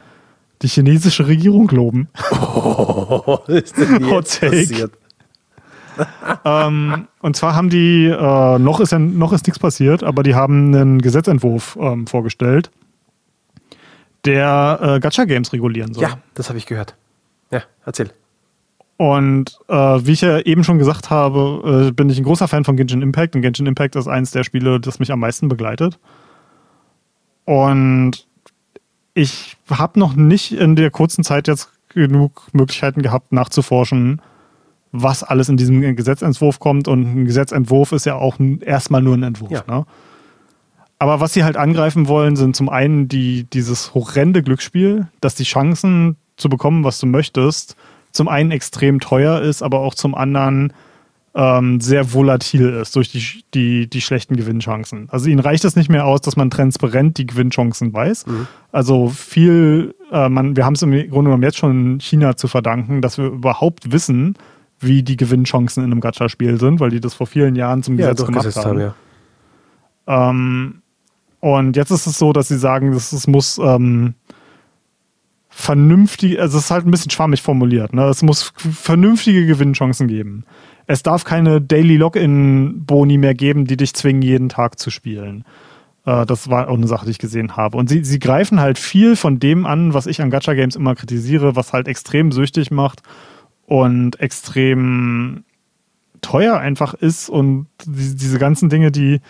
die 0.62 0.68
chinesische 0.68 1.28
Regierung 1.28 1.70
loben. 1.70 2.10
Oh, 2.60 3.40
ist 3.48 3.78
denn 3.78 4.06
jetzt 4.06 4.42
passiert? 4.42 4.92
ähm, 6.46 7.08
und 7.22 7.36
zwar 7.36 7.56
haben 7.56 7.70
die, 7.70 8.06
äh, 8.06 8.60
noch 8.60 8.80
ist 8.80 8.92
ja, 8.92 9.00
noch 9.00 9.34
ist 9.34 9.48
nichts 9.48 9.60
passiert, 9.60 10.04
aber 10.04 10.24
die 10.24 10.36
haben 10.36 10.74
einen 10.74 11.02
Gesetzentwurf 11.02 11.78
ähm, 11.80 12.08
vorgestellt, 12.08 12.72
der 14.26 14.80
äh, 14.82 15.00
Gacha 15.00 15.26
Games 15.26 15.54
regulieren 15.54 15.94
soll. 15.94 16.04
Ja, 16.04 16.20
das 16.34 16.50
habe 16.50 16.58
ich 16.58 16.66
gehört. 16.66 16.96
Ja, 17.52 17.64
erzähl. 17.86 18.12
Und 18.98 19.60
äh, 19.68 19.76
wie 19.76 20.14
ich 20.14 20.22
ja 20.22 20.40
eben 20.40 20.64
schon 20.64 20.80
gesagt 20.80 21.12
habe, 21.12 21.88
äh, 21.88 21.92
bin 21.92 22.10
ich 22.10 22.18
ein 22.18 22.24
großer 22.24 22.48
Fan 22.48 22.64
von 22.64 22.76
Genshin 22.76 23.04
Impact 23.04 23.36
und 23.36 23.44
Genshin 23.44 23.68
Impact 23.68 23.96
ist 23.96 24.08
eines 24.08 24.32
der 24.32 24.44
Spiele, 24.44 24.80
das 24.80 24.98
mich 25.00 25.12
am 25.12 25.20
meisten 25.20 25.50
begleitet. 25.50 26.00
Und 27.46 28.28
ich 29.14 29.56
habe 29.70 30.00
noch 30.00 30.16
nicht 30.16 30.52
in 30.52 30.76
der 30.76 30.90
kurzen 30.90 31.24
Zeit 31.24 31.48
jetzt 31.48 31.72
genug 31.90 32.48
Möglichkeiten 32.54 33.04
gehabt, 33.04 33.32
nachzuforschen, 33.32 34.22
was 34.92 35.24
alles 35.24 35.48
in 35.48 35.58
diesem 35.58 35.96
Gesetzentwurf 35.96 36.60
kommt. 36.60 36.88
Und 36.88 37.04
ein 37.04 37.26
Gesetzentwurf 37.26 37.92
ist 37.92 38.06
ja 38.06 38.16
auch 38.16 38.38
erstmal 38.62 39.04
nur 39.04 39.16
ein 39.16 39.24
Entwurf. 39.24 39.52
Ja. 39.52 39.64
Ne? 39.68 39.86
Aber 41.00 41.20
was 41.20 41.34
sie 41.34 41.44
halt 41.44 41.56
angreifen 41.56 42.08
wollen, 42.08 42.36
sind 42.36 42.56
zum 42.56 42.70
einen 42.70 43.08
die, 43.08 43.44
dieses 43.46 43.94
horrende 43.94 44.42
Glücksspiel, 44.42 45.08
dass 45.22 45.36
die 45.36 45.44
Chancen 45.44 46.18
zu 46.36 46.50
bekommen, 46.50 46.84
was 46.84 47.00
du 47.00 47.06
möchtest, 47.06 47.76
zum 48.18 48.28
einen 48.28 48.52
extrem 48.52 49.00
teuer 49.00 49.42
ist, 49.42 49.62
aber 49.62 49.80
auch 49.80 49.96
zum 49.96 50.14
anderen 50.14 50.74
ähm, 51.36 51.80
sehr 51.80 52.14
volatil 52.14 52.70
ist 52.70 52.96
durch 52.96 53.12
die, 53.12 53.44
die, 53.54 53.88
die 53.88 54.02
schlechten 54.02 54.36
Gewinnchancen. 54.36 55.08
Also 55.12 55.30
ihnen 55.30 55.40
reicht 55.40 55.64
es 55.66 55.76
nicht 55.76 55.88
mehr 55.88 56.06
aus, 56.06 56.22
dass 56.22 56.36
man 56.36 56.50
transparent 56.50 57.20
die 57.20 57.28
Gewinnchancen 57.28 57.94
weiß. 57.94 58.26
Mhm. 58.26 58.48
Also 58.72 59.10
viel, 59.10 59.94
äh, 60.12 60.30
man, 60.30 60.56
wir 60.56 60.66
haben 60.66 60.74
es 60.74 60.82
im 60.82 60.92
Grunde 60.92 61.30
genommen 61.30 61.44
jetzt 61.44 61.58
schon 61.58 62.00
China 62.00 62.36
zu 62.36 62.48
verdanken, 62.48 63.02
dass 63.02 63.20
wir 63.20 63.26
überhaupt 63.26 63.92
wissen, 63.92 64.36
wie 64.80 65.04
die 65.04 65.16
Gewinnchancen 65.16 65.84
in 65.84 65.92
einem 65.92 66.02
Gacha-Spiel 66.02 66.60
sind, 66.60 66.80
weil 66.80 66.90
die 66.90 67.00
das 67.00 67.14
vor 67.14 67.28
vielen 67.28 67.56
Jahren 67.56 67.84
zum 67.84 67.98
Gesetz 67.98 68.26
gemacht 68.26 68.56
haben. 68.56 68.66
haben 68.66 68.80
ja. 70.08 70.30
ähm, 70.30 70.82
und 71.40 71.76
jetzt 71.76 71.92
ist 71.92 72.08
es 72.08 72.18
so, 72.18 72.34
dass 72.34 72.48
sie 72.48 72.58
sagen, 72.58 72.94
es 72.94 73.28
muss 73.28 73.60
ähm, 73.60 74.16
vernünftig, 75.60 76.40
also 76.40 76.60
es 76.60 76.66
ist 76.66 76.72
halt 76.72 76.86
ein 76.86 76.92
bisschen 76.92 77.10
schwammig 77.10 77.42
formuliert. 77.42 77.92
Ne? 77.92 78.04
Es 78.04 78.22
muss 78.22 78.54
vernünftige 78.56 79.48
Gewinnchancen 79.48 80.08
geben. 80.08 80.44
Es 80.86 81.02
darf 81.02 81.24
keine 81.24 81.60
Daily 81.60 81.98
Login-Boni 81.98 83.18
mehr 83.18 83.34
geben, 83.34 83.66
die 83.66 83.76
dich 83.76 83.96
zwingen, 83.96 84.22
jeden 84.22 84.50
Tag 84.50 84.78
zu 84.78 84.92
spielen. 84.92 85.46
Äh, 86.06 86.28
das 86.28 86.52
war 86.52 86.70
auch 86.70 86.76
eine 86.76 86.86
Sache, 86.86 87.06
die 87.06 87.12
ich 87.12 87.18
gesehen 87.18 87.58
habe. 87.58 87.76
Und 87.76 87.90
sie, 87.90 88.04
sie 88.04 88.20
greifen 88.20 88.60
halt 88.60 88.78
viel 88.78 89.16
von 89.16 89.40
dem 89.40 89.66
an, 89.66 89.96
was 89.96 90.06
ich 90.06 90.22
an 90.22 90.30
Gacha 90.30 90.54
Games 90.54 90.76
immer 90.76 90.94
kritisiere, 90.94 91.56
was 91.56 91.74
halt 91.74 91.88
extrem 91.88 92.32
süchtig 92.32 92.70
macht 92.70 93.02
und 93.66 94.20
extrem 94.20 95.44
teuer 96.22 96.60
einfach 96.60 96.94
ist 96.94 97.30
und 97.30 97.66
die, 97.84 98.16
diese 98.16 98.38
ganzen 98.38 98.70
Dinge, 98.70 98.92
die 98.92 99.22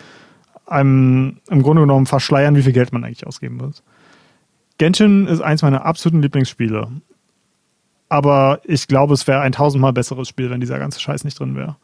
einem 0.66 1.38
im 1.48 1.62
Grunde 1.62 1.80
genommen 1.82 2.04
verschleiern, 2.04 2.54
wie 2.54 2.62
viel 2.62 2.74
Geld 2.74 2.92
man 2.92 3.02
eigentlich 3.02 3.26
ausgeben 3.26 3.56
muss. 3.56 3.82
Genshin 4.78 5.26
ist 5.26 5.40
eins 5.40 5.62
meiner 5.62 5.84
absoluten 5.84 6.22
Lieblingsspiele. 6.22 6.88
Aber 8.08 8.60
ich 8.64 8.86
glaube, 8.86 9.14
es 9.14 9.26
wäre 9.26 9.40
ein 9.40 9.52
tausendmal 9.52 9.92
besseres 9.92 10.28
Spiel, 10.28 10.50
wenn 10.50 10.60
dieser 10.60 10.78
ganze 10.78 11.00
Scheiß 11.00 11.24
nicht 11.24 11.38
drin 11.38 11.56
wäre. 11.56 11.76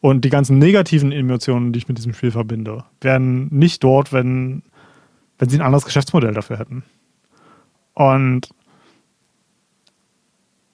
Und 0.00 0.24
die 0.24 0.30
ganzen 0.30 0.58
negativen 0.58 1.10
Emotionen, 1.10 1.72
die 1.72 1.78
ich 1.78 1.88
mit 1.88 1.98
diesem 1.98 2.12
Spiel 2.12 2.30
verbinde, 2.30 2.84
wären 3.00 3.48
nicht 3.48 3.82
dort, 3.82 4.12
wenn, 4.12 4.62
wenn 5.38 5.48
sie 5.48 5.58
ein 5.58 5.64
anderes 5.64 5.84
Geschäftsmodell 5.84 6.34
dafür 6.34 6.58
hätten. 6.58 6.84
Und 7.94 8.48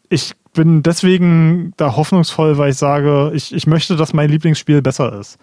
ich 0.09 0.35
bin 0.53 0.83
deswegen 0.83 1.73
da 1.77 1.97
hoffnungsvoll, 1.97 2.59
weil 2.59 2.73
ich 2.73 2.77
sage, 2.77 3.31
ich, 3.35 3.55
ich 3.55 3.67
möchte, 3.67 3.97
dass 3.97 4.13
mein 4.13 4.29
Lieblingsspiel 4.29 4.83
besser 4.83 5.19
ist. 5.19 5.39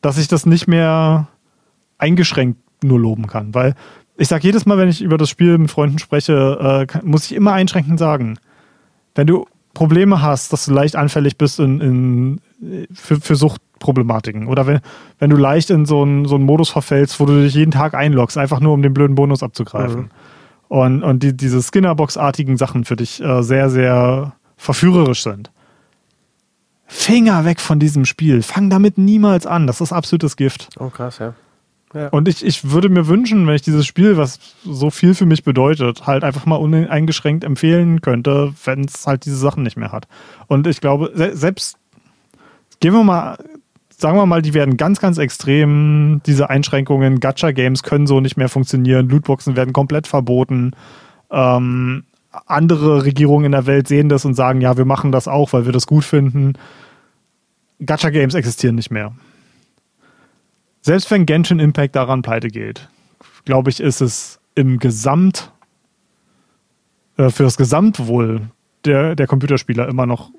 Dass 0.00 0.16
ich 0.16 0.28
das 0.28 0.46
nicht 0.46 0.66
mehr 0.66 1.28
eingeschränkt 1.98 2.60
nur 2.82 2.98
loben 2.98 3.26
kann. 3.26 3.54
Weil 3.54 3.74
ich 4.16 4.28
sage 4.28 4.44
jedes 4.44 4.66
Mal, 4.66 4.78
wenn 4.78 4.88
ich 4.88 5.02
über 5.02 5.18
das 5.18 5.28
Spiel 5.28 5.58
mit 5.58 5.70
Freunden 5.70 5.98
spreche, 5.98 6.86
äh, 6.92 6.98
muss 7.04 7.26
ich 7.26 7.34
immer 7.34 7.52
einschränkend 7.52 7.98
sagen. 7.98 8.38
Wenn 9.14 9.26
du 9.26 9.46
Probleme 9.74 10.22
hast, 10.22 10.52
dass 10.52 10.66
du 10.66 10.72
leicht 10.72 10.96
anfällig 10.96 11.36
bist 11.36 11.58
in, 11.58 11.80
in, 11.80 12.88
für, 12.94 13.20
für 13.20 13.34
Suchtproblematiken 13.34 14.46
oder 14.46 14.66
wenn, 14.66 14.80
wenn 15.18 15.30
du 15.30 15.36
leicht 15.36 15.70
in 15.70 15.84
so 15.84 16.02
einen, 16.02 16.26
so 16.26 16.36
einen 16.36 16.44
Modus 16.44 16.70
verfällst, 16.70 17.18
wo 17.18 17.26
du 17.26 17.42
dich 17.42 17.54
jeden 17.54 17.72
Tag 17.72 17.94
einloggst, 17.94 18.38
einfach 18.38 18.60
nur 18.60 18.72
um 18.72 18.82
den 18.82 18.94
blöden 18.94 19.16
Bonus 19.16 19.42
abzugreifen. 19.42 20.02
Mhm. 20.02 20.10
Und, 20.68 21.02
und 21.02 21.22
die, 21.22 21.36
diese 21.36 21.60
Skinnerbox-artigen 21.60 22.56
Sachen 22.56 22.84
für 22.84 22.96
dich 22.96 23.20
äh, 23.22 23.42
sehr, 23.42 23.68
sehr 23.68 24.32
verführerisch 24.56 25.22
sind. 25.24 25.50
Finger 26.86 27.44
weg 27.44 27.60
von 27.60 27.78
diesem 27.78 28.04
Spiel. 28.04 28.42
Fang 28.42 28.70
damit 28.70 28.96
niemals 28.96 29.46
an. 29.46 29.66
Das 29.66 29.80
ist 29.80 29.92
absolutes 29.92 30.36
Gift. 30.36 30.68
Oh, 30.78 30.88
krass, 30.88 31.18
ja. 31.18 31.34
Und 32.10 32.28
ich, 32.28 32.44
ich 32.44 32.70
würde 32.70 32.88
mir 32.88 33.06
wünschen, 33.06 33.46
wenn 33.46 33.54
ich 33.54 33.62
dieses 33.62 33.86
Spiel, 33.86 34.16
was 34.16 34.40
so 34.64 34.90
viel 34.90 35.14
für 35.14 35.26
mich 35.26 35.44
bedeutet, 35.44 36.06
halt 36.06 36.24
einfach 36.24 36.44
mal 36.44 36.56
uneingeschränkt 36.56 37.44
empfehlen 37.44 38.00
könnte, 38.00 38.52
wenn 38.64 38.84
es 38.84 39.06
halt 39.06 39.24
diese 39.24 39.36
Sachen 39.36 39.62
nicht 39.62 39.76
mehr 39.76 39.92
hat. 39.92 40.08
Und 40.48 40.66
ich 40.66 40.80
glaube, 40.80 41.12
selbst, 41.14 41.76
gehen 42.80 42.92
wir 42.92 43.04
mal, 43.04 43.38
sagen 43.96 44.18
wir 44.18 44.26
mal, 44.26 44.42
die 44.42 44.54
werden 44.54 44.76
ganz, 44.76 45.00
ganz 45.00 45.18
extrem, 45.18 46.20
diese 46.26 46.50
Einschränkungen, 46.50 47.20
Gacha-Games 47.20 47.84
können 47.84 48.08
so 48.08 48.20
nicht 48.20 48.36
mehr 48.36 48.48
funktionieren, 48.48 49.08
Lootboxen 49.08 49.54
werden 49.54 49.72
komplett 49.72 50.08
verboten. 50.08 50.72
Ähm, 51.30 52.04
andere 52.46 53.04
Regierungen 53.04 53.46
in 53.46 53.52
der 53.52 53.66
Welt 53.66 53.86
sehen 53.86 54.08
das 54.08 54.24
und 54.24 54.34
sagen, 54.34 54.60
ja, 54.60 54.76
wir 54.76 54.84
machen 54.84 55.12
das 55.12 55.28
auch, 55.28 55.52
weil 55.52 55.64
wir 55.64 55.72
das 55.72 55.86
gut 55.86 56.04
finden. 56.04 56.54
Gacha-Games 57.78 58.34
existieren 58.34 58.74
nicht 58.74 58.90
mehr 58.90 59.12
selbst 60.84 61.10
wenn 61.10 61.24
Genshin 61.24 61.60
Impact 61.60 61.96
daran 61.96 62.20
pleite 62.20 62.48
geht, 62.48 62.90
glaube 63.46 63.70
ich, 63.70 63.80
ist 63.80 64.02
es 64.02 64.38
im 64.54 64.78
Gesamt, 64.78 65.50
äh, 67.16 67.30
für 67.30 67.42
das 67.42 67.56
Gesamtwohl 67.56 68.42
der, 68.84 69.16
der 69.16 69.26
Computerspieler 69.26 69.88
immer 69.88 70.04
noch 70.04 70.30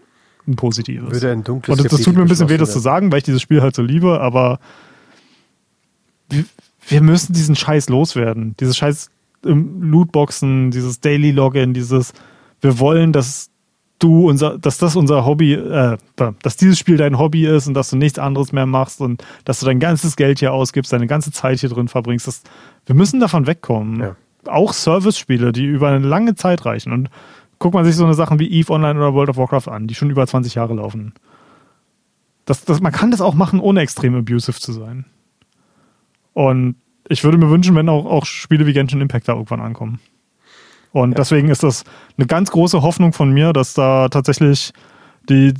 ein 0.47 0.55
positives. 0.55 1.11
Würde 1.11 1.31
ein 1.31 1.43
dunkles 1.43 1.79
Und 1.79 1.91
das, 1.91 2.01
tut 2.01 2.15
mir 2.15 2.21
ein 2.21 2.27
bisschen 2.27 2.47
weh, 2.47 2.57
das 2.57 2.71
zu 2.71 2.79
sagen, 2.79 3.11
weil 3.11 3.17
ich 3.17 3.23
dieses 3.23 3.41
Spiel 3.41 3.63
halt 3.63 3.75
so 3.75 3.81
liebe, 3.81 4.21
aber 4.21 4.59
wir, 6.29 6.45
wir 6.89 7.01
müssen 7.01 7.33
diesen 7.33 7.55
Scheiß 7.55 7.89
loswerden. 7.89 8.55
Dieses 8.59 8.77
Scheiß 8.77 9.09
Lootboxen, 9.41 10.69
dieses 10.69 11.01
Daily 11.01 11.31
Login, 11.31 11.73
dieses, 11.73 12.13
wir 12.61 12.77
wollen, 12.77 13.13
dass 13.13 13.49
du 14.05 14.29
unser, 14.29 14.57
dass 14.57 14.77
das 14.77 14.95
unser 14.95 15.25
Hobby, 15.25 15.53
äh, 15.53 15.97
dass 16.15 16.57
dieses 16.57 16.77
Spiel 16.79 16.97
dein 16.97 17.17
Hobby 17.17 17.45
ist 17.45 17.67
und 17.67 17.73
dass 17.73 17.89
du 17.89 17.97
nichts 17.97 18.19
anderes 18.19 18.51
mehr 18.51 18.65
machst 18.65 19.01
und 19.01 19.23
dass 19.43 19.59
du 19.59 19.65
dein 19.65 19.79
ganzes 19.79 20.15
Geld 20.15 20.39
hier 20.39 20.53
ausgibst, 20.53 20.93
deine 20.93 21.07
ganze 21.07 21.31
Zeit 21.31 21.59
hier 21.59 21.69
drin 21.69 21.87
verbringst. 21.87 22.27
Das, 22.27 22.43
wir 22.85 22.95
müssen 22.95 23.19
davon 23.19 23.47
wegkommen. 23.47 23.99
Ja. 23.99 24.15
auch 24.47 24.73
Service-Spiele, 24.73 25.51
die 25.51 25.65
über 25.65 25.89
eine 25.89 26.05
lange 26.05 26.35
Zeit 26.35 26.65
reichen. 26.65 26.93
Und 26.93 27.09
guckt 27.59 27.73
man 27.73 27.85
sich 27.85 27.95
so 27.95 28.05
eine 28.05 28.13
Sachen 28.13 28.39
wie 28.39 28.49
EVE 28.49 28.71
Online 28.71 28.99
oder 28.99 29.13
World 29.13 29.29
of 29.29 29.37
Warcraft 29.37 29.69
an, 29.69 29.87
die 29.87 29.95
schon 29.95 30.09
über 30.09 30.25
20 30.25 30.55
Jahre 30.55 30.75
laufen. 30.75 31.13
Das, 32.45 32.63
das, 32.63 32.79
man 32.79 32.91
kann 32.91 33.11
das 33.11 33.21
auch 33.21 33.33
machen, 33.33 33.59
ohne 33.59 33.81
extrem 33.81 34.15
abusive 34.15 34.59
zu 34.59 34.71
sein. 34.71 35.05
Und 36.33 36.75
ich 37.07 37.23
würde 37.23 37.37
mir 37.37 37.49
wünschen, 37.49 37.75
wenn 37.75 37.89
auch, 37.89 38.05
auch 38.05 38.25
Spiele 38.25 38.65
wie 38.67 38.73
Genshin 38.73 39.01
Impact 39.01 39.27
da 39.27 39.33
irgendwann 39.33 39.61
ankommen. 39.61 39.99
Und 40.95 41.11
ja. 41.11 41.15
deswegen 41.15 41.49
ist 41.49 41.61
das 41.61 41.83
eine 42.17 42.25
ganz 42.25 42.51
große 42.51 42.81
Hoffnung 42.81 43.11
von 43.11 43.29
mir, 43.29 43.51
dass 43.51 43.73
da 43.73 44.07
tatsächlich 44.07 44.71
die, 45.27 45.53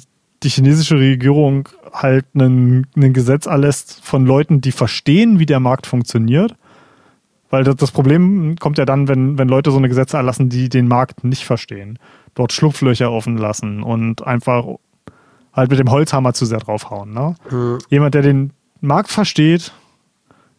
die 0.44 0.48
chinesische 0.50 0.98
Regierung 0.98 1.68
halt 1.92 2.24
ein 2.36 2.88
Gesetz 2.94 3.46
erlässt 3.46 4.00
von 4.02 4.26
Leuten, 4.26 4.62
die 4.62 4.72
verstehen, 4.72 5.38
wie 5.38 5.46
der 5.46 5.60
Markt 5.60 5.88
funktioniert. 5.88 6.56
Weil 7.50 7.66
das, 7.66 7.76
das 7.76 7.92
Problem 7.92 8.56
kommt 8.62 8.78
ja 8.78 8.86
dann, 8.86 9.10
wenn, 9.10 9.38
wenn 9.38 9.50
Leute 9.50 9.72
so 9.72 9.78
eine 9.78 9.90
Gesetze 9.90 10.16
erlassen, 10.16 10.48
die 10.48 10.70
den 10.70 10.88
Markt 10.88 11.26
nicht 11.26 11.44
verstehen. 11.44 12.00
Dort 12.34 12.54
Schlupflöcher 12.54 13.12
offen 13.12 13.38
lassen 13.38 13.84
und 13.84 14.26
einfach 14.26 14.66
halt 15.52 15.70
mit 15.70 15.80
dem 15.80 15.92
Holzhammer 15.92 16.32
zu 16.32 16.46
sehr 16.46 16.60
draufhauen. 16.60 17.12
Ne? 17.12 17.36
Mhm. 17.52 17.80
Jemand, 17.90 18.16
der 18.16 18.22
den 18.22 18.54
Markt 18.80 19.10
versteht, 19.10 19.74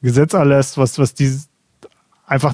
Gesetz 0.02 0.34
erlässt, 0.34 0.76
was, 0.76 0.98
was 0.98 1.14
dieses 1.14 1.48
einfach 2.26 2.52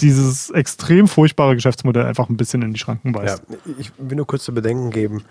dieses 0.00 0.50
extrem 0.50 1.08
furchtbare 1.08 1.54
Geschäftsmodell 1.54 2.04
einfach 2.04 2.28
ein 2.28 2.36
bisschen 2.36 2.62
in 2.62 2.72
die 2.72 2.78
Schranken 2.78 3.14
weist. 3.14 3.42
Ja, 3.48 3.56
ich 3.78 3.92
will 3.98 4.16
nur 4.16 4.26
kurz 4.26 4.44
zu 4.44 4.54
bedenken 4.54 4.90
geben, 4.90 5.24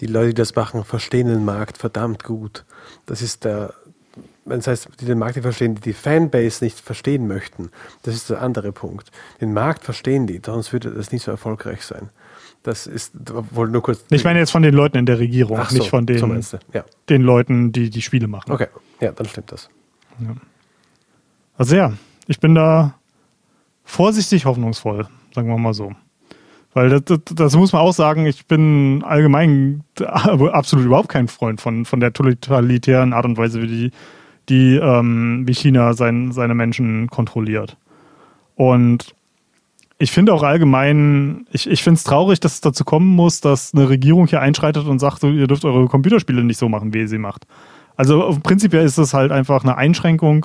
die 0.00 0.06
Leute, 0.06 0.28
die 0.28 0.34
das 0.34 0.54
machen, 0.54 0.84
verstehen 0.84 1.28
den 1.28 1.44
Markt 1.44 1.78
verdammt 1.78 2.24
gut. 2.24 2.64
Das 3.06 3.22
ist 3.22 3.44
der, 3.44 3.74
wenn 4.44 4.58
es 4.58 4.66
heißt, 4.66 4.88
die 5.00 5.06
den 5.06 5.18
Markt 5.18 5.36
nicht 5.36 5.42
verstehen, 5.42 5.74
die 5.74 5.80
die 5.80 5.92
Fanbase 5.92 6.64
nicht 6.64 6.80
verstehen 6.80 7.26
möchten, 7.26 7.70
das 8.02 8.14
ist 8.14 8.30
der 8.30 8.42
andere 8.42 8.72
Punkt. 8.72 9.10
Den 9.40 9.52
Markt 9.52 9.84
verstehen 9.84 10.26
die, 10.26 10.40
sonst 10.44 10.72
würde 10.72 10.90
das 10.90 11.12
nicht 11.12 11.24
so 11.24 11.30
erfolgreich 11.30 11.82
sein. 11.82 12.10
Das 12.62 12.86
ist 12.88 13.12
wohl 13.52 13.68
nur 13.68 13.82
kurz. 13.82 14.04
Ich 14.10 14.24
meine 14.24 14.40
jetzt 14.40 14.50
von 14.50 14.62
den 14.62 14.74
Leuten 14.74 14.98
in 14.98 15.06
der 15.06 15.20
Regierung, 15.20 15.58
Ach 15.58 15.70
nicht 15.70 15.84
so, 15.84 15.88
von 15.88 16.04
den, 16.04 16.42
so 16.42 16.58
ja. 16.72 16.84
den 17.08 17.22
Leuten, 17.22 17.70
die 17.70 17.90
die 17.90 18.02
Spiele 18.02 18.26
machen. 18.26 18.50
Okay, 18.50 18.66
ja, 19.00 19.12
dann 19.12 19.26
stimmt 19.28 19.52
das. 19.52 19.68
Ja. 20.18 20.34
Also 21.56 21.76
ja, 21.76 21.92
ich 22.26 22.40
bin 22.40 22.54
da 22.54 22.98
vorsichtig 23.86 24.44
hoffnungsvoll, 24.44 25.06
sagen 25.34 25.48
wir 25.48 25.56
mal 25.56 25.72
so. 25.72 25.92
Weil 26.74 26.90
das, 26.90 27.04
das, 27.06 27.20
das, 27.34 27.56
muss 27.56 27.72
man 27.72 27.80
auch 27.80 27.94
sagen, 27.94 28.26
ich 28.26 28.46
bin 28.46 29.02
allgemein 29.02 29.82
absolut 30.04 30.84
überhaupt 30.84 31.08
kein 31.08 31.28
Freund 31.28 31.62
von, 31.62 31.86
von 31.86 32.00
der 32.00 32.12
totalitären 32.12 33.14
Art 33.14 33.24
und 33.24 33.38
Weise, 33.38 33.62
wie, 33.62 33.66
die, 33.66 33.90
die, 34.50 34.76
ähm, 34.76 35.44
wie 35.46 35.54
China 35.54 35.94
sein, 35.94 36.32
seine 36.32 36.54
Menschen 36.54 37.08
kontrolliert. 37.08 37.78
Und 38.56 39.14
ich 39.98 40.12
finde 40.12 40.34
auch 40.34 40.42
allgemein, 40.42 41.46
ich, 41.50 41.70
ich 41.70 41.82
finde 41.82 41.96
es 41.96 42.04
traurig, 42.04 42.40
dass 42.40 42.54
es 42.54 42.60
dazu 42.60 42.84
kommen 42.84 43.08
muss, 43.08 43.40
dass 43.40 43.72
eine 43.72 43.88
Regierung 43.88 44.26
hier 44.26 44.42
einschreitet 44.42 44.86
und 44.86 44.98
sagt, 44.98 45.22
ihr 45.22 45.46
dürft 45.46 45.64
eure 45.64 45.86
Computerspiele 45.86 46.44
nicht 46.44 46.58
so 46.58 46.68
machen, 46.68 46.92
wie 46.92 47.00
ihr 47.00 47.08
sie 47.08 47.16
macht. 47.16 47.46
Also 47.96 48.38
prinzipiell 48.42 48.84
ist 48.84 48.98
es 48.98 49.14
halt 49.14 49.32
einfach 49.32 49.62
eine 49.62 49.78
Einschränkung, 49.78 50.44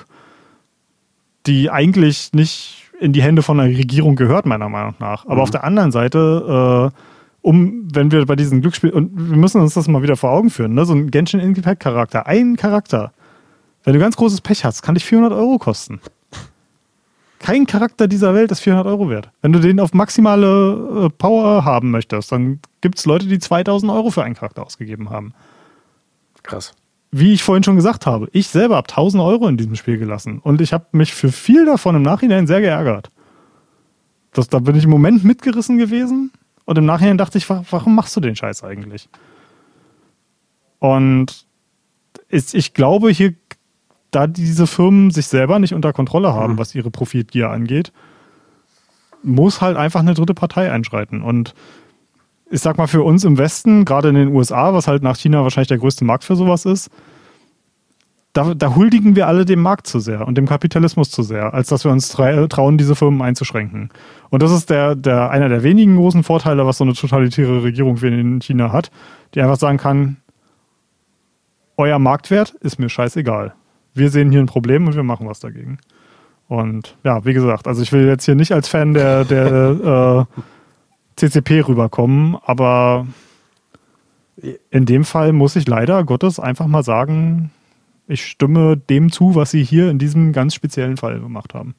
die 1.46 1.70
eigentlich 1.70 2.32
nicht 2.32 2.81
in 3.02 3.14
die 3.14 3.24
Hände 3.24 3.42
von 3.42 3.60
einer 3.60 3.76
Regierung 3.76 4.16
gehört, 4.16 4.46
meiner 4.46 4.70
Meinung 4.70 4.94
nach. 5.00 5.26
Aber 5.26 5.36
mhm. 5.36 5.42
auf 5.42 5.50
der 5.50 5.64
anderen 5.64 5.92
Seite, 5.92 6.92
äh, 6.94 6.98
um, 7.42 7.88
wenn 7.92 8.12
wir 8.12 8.26
bei 8.28 8.36
diesen 8.36 8.62
Glücksspielen, 8.62 8.96
und 8.96 9.32
wir 9.32 9.38
müssen 9.38 9.60
uns 9.60 9.74
das 9.74 9.88
mal 9.88 10.04
wieder 10.04 10.16
vor 10.16 10.30
Augen 10.30 10.52
führen, 10.52 10.76
ne? 10.76 10.86
so 10.86 10.94
ein 10.94 11.10
Genshin 11.10 11.40
Impact 11.40 11.82
Charakter, 11.82 12.28
ein 12.28 12.56
Charakter, 12.56 13.12
wenn 13.84 13.94
du 13.94 14.00
ganz 14.00 14.16
großes 14.16 14.42
Pech 14.42 14.64
hast, 14.64 14.84
kann 14.84 14.94
dich 14.94 15.06
400 15.06 15.34
Euro 15.34 15.58
kosten. 15.58 16.00
Kein 17.40 17.66
Charakter 17.66 18.08
dieser 18.08 18.36
Welt 18.36 18.52
ist 18.52 18.60
400 18.60 18.86
Euro 18.86 19.10
wert. 19.10 19.32
Wenn 19.42 19.52
du 19.52 19.60
den 19.60 19.80
auf 19.80 19.96
maximale 19.96 21.08
äh, 21.08 21.10
Power 21.10 21.66
haben 21.66 21.90
möchtest, 21.90 22.32
dann 22.32 22.60
gibt 22.82 23.00
es 23.00 23.08
Leute, 23.08 23.26
die 23.26 23.40
2000 23.40 23.92
Euro 23.92 24.12
für 24.12 24.24
einen 24.24 24.36
Charakter 24.36 24.64
ausgegeben 24.64 25.10
haben. 25.10 25.34
Krass 26.44 26.76
wie 27.12 27.34
ich 27.34 27.44
vorhin 27.44 27.64
schon 27.64 27.76
gesagt 27.76 28.06
habe, 28.06 28.30
ich 28.32 28.48
selber 28.48 28.78
habe 28.78 28.88
1000 28.88 29.22
Euro 29.22 29.48
in 29.48 29.58
diesem 29.58 29.76
Spiel 29.76 29.98
gelassen 29.98 30.40
und 30.40 30.62
ich 30.62 30.72
habe 30.72 30.86
mich 30.94 31.14
für 31.14 31.32
viel 31.32 31.66
davon 31.66 31.96
im 31.96 32.02
Nachhinein 32.02 32.48
sehr 32.48 32.62
geärgert. 32.62 33.12
Das, 34.34 34.48
da 34.48 34.60
bin 34.60 34.76
ich 34.76 34.86
im 34.86 34.90
Moment 34.90 35.26
mitgerissen 35.26 35.78
gewesen 35.78 36.32
und 36.64 36.78
im 36.78 36.86
Nachhinein 36.86 37.18
dachte 37.18 37.38
ich, 37.38 37.50
warum 37.50 37.96
machst 37.96 38.16
du 38.16 38.22
den 38.22 38.36
Scheiß 38.36 38.64
eigentlich? 38.64 39.10
Und 40.80 41.46
ist, 42.30 42.56
ich 42.56 42.74
glaube, 42.74 43.10
hier, 43.10 43.34
da 44.12 44.26
diese 44.28 44.66
Firmen 44.66 45.12
sich 45.12 45.28
selber 45.28 45.60
nicht 45.60 45.74
unter 45.74 45.92
Kontrolle 45.92 46.34
haben, 46.34 46.54
mhm. 46.54 46.58
was 46.58 46.74
ihre 46.74 46.92
Profitgier 46.92 47.50
angeht, 47.50 47.92
muss 49.22 49.62
halt 49.62 49.78
einfach 49.78 50.00
eine 50.00 50.14
dritte 50.14 50.34
Partei 50.34 50.72
einschreiten. 50.72 51.22
Und 51.22 51.54
ich 52.52 52.62
sag 52.62 52.78
mal, 52.78 52.88
für 52.88 53.04
uns 53.04 53.24
im 53.24 53.38
Westen, 53.38 53.86
gerade 53.86 54.10
in 54.10 54.16
den 54.16 54.36
USA, 54.36 54.74
was 54.74 54.88
halt 54.88 55.04
nach 55.04 55.18
China 55.18 55.44
wahrscheinlich 55.44 55.70
der 55.70 55.78
größte 55.78 56.06
Markt 56.06 56.24
für 56.24 56.36
sowas 56.36 56.66
ist, 56.66 56.90
da, 58.34 58.54
da 58.54 58.76
huldigen 58.76 59.16
wir 59.16 59.28
alle 59.28 59.44
dem 59.44 59.62
Markt 59.62 59.88
zu 59.88 60.00
sehr 60.00 60.26
und 60.26 60.38
dem 60.38 60.48
Kapitalismus 60.48 61.12
zu 61.12 61.22
sehr, 61.22 61.54
als 61.54 61.68
dass 61.68 61.84
wir 61.84 61.92
uns 61.92 62.10
trauen, 62.10 62.78
diese 62.78 62.96
Firmen 62.96 63.22
einzuschränken. 63.22 63.90
Und 64.30 64.42
das 64.42 64.52
ist 64.52 64.70
der, 64.70 64.96
der, 64.96 65.32
einer 65.32 65.50
der 65.50 65.64
wenigen 65.64 65.98
großen 65.98 66.24
Vorteile, 66.24 66.66
was 66.66 66.78
so 66.78 66.84
eine 66.84 66.94
totalitäre 66.94 67.64
Regierung 67.64 68.02
wie 68.02 68.08
in 68.08 68.42
China 68.42 68.72
hat, 68.72 68.92
die 69.34 69.42
einfach 69.42 69.58
sagen 69.58 69.78
kann, 69.78 70.18
euer 71.78 72.00
Marktwert 72.00 72.52
ist 72.62 72.80
mir 72.80 72.90
scheißegal. 72.90 73.54
Wir 73.94 74.10
sehen 74.10 74.32
hier 74.32 74.40
ein 74.40 74.46
Problem 74.46 74.88
und 74.88 74.96
wir 74.96 75.04
machen 75.04 75.28
was 75.28 75.40
dagegen. 75.40 75.80
Und 76.48 76.98
ja, 77.04 77.26
wie 77.26 77.34
gesagt, 77.34 77.68
also 77.68 77.82
ich 77.82 77.92
will 77.92 78.08
jetzt 78.08 78.26
hier 78.26 78.36
nicht 78.36 78.52
als 78.54 78.68
Fan 78.68 78.94
der, 78.94 79.26
der 79.26 80.28
äh, 80.38 80.42
CCP 81.16 81.68
rüberkommen, 81.68 82.38
aber 82.44 83.08
in 84.70 84.86
dem 84.86 85.04
Fall 85.04 85.34
muss 85.34 85.56
ich 85.56 85.68
leider 85.68 86.04
Gottes 86.04 86.40
einfach 86.40 86.68
mal 86.68 86.84
sagen, 86.84 87.52
ich 88.08 88.26
stimme 88.26 88.78
dem 88.78 89.12
zu, 89.12 89.36
was 89.36 89.52
sie 89.52 89.64
hier 89.64 89.90
in 89.90 90.00
diesem 90.00 90.34
ganz 90.34 90.56
speziellen 90.56 90.98
Fall 90.98 91.20
gemacht 91.20 91.54
haben. 91.54 91.76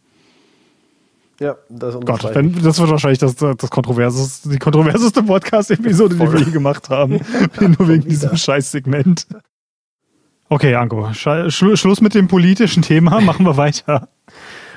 Ja, 1.41 1.57
das 1.69 1.99
Gott, 2.01 2.35
wenn, 2.35 2.53
das 2.63 2.79
wird 2.79 2.91
wahrscheinlich 2.91 3.19
das, 3.19 3.35
das 3.35 3.71
kontroverseste, 3.71 4.49
die 4.49 4.59
kontroverseste 4.59 5.23
Podcast-Episode, 5.25 6.15
die 6.15 6.21
wir 6.21 6.41
je 6.41 6.53
gemacht 6.53 6.89
haben. 6.89 7.21
Nur 7.61 7.89
wegen 7.89 8.05
diesem 8.09 8.37
Scheißsegment. 8.37 9.27
Okay, 10.49 10.75
Anko, 10.77 11.13
Schluss 11.15 12.01
mit 12.01 12.15
dem 12.15 12.29
politischen 12.29 12.83
Thema, 12.83 13.21
machen 13.21 13.45
wir 13.45 13.57
weiter. 13.57 14.09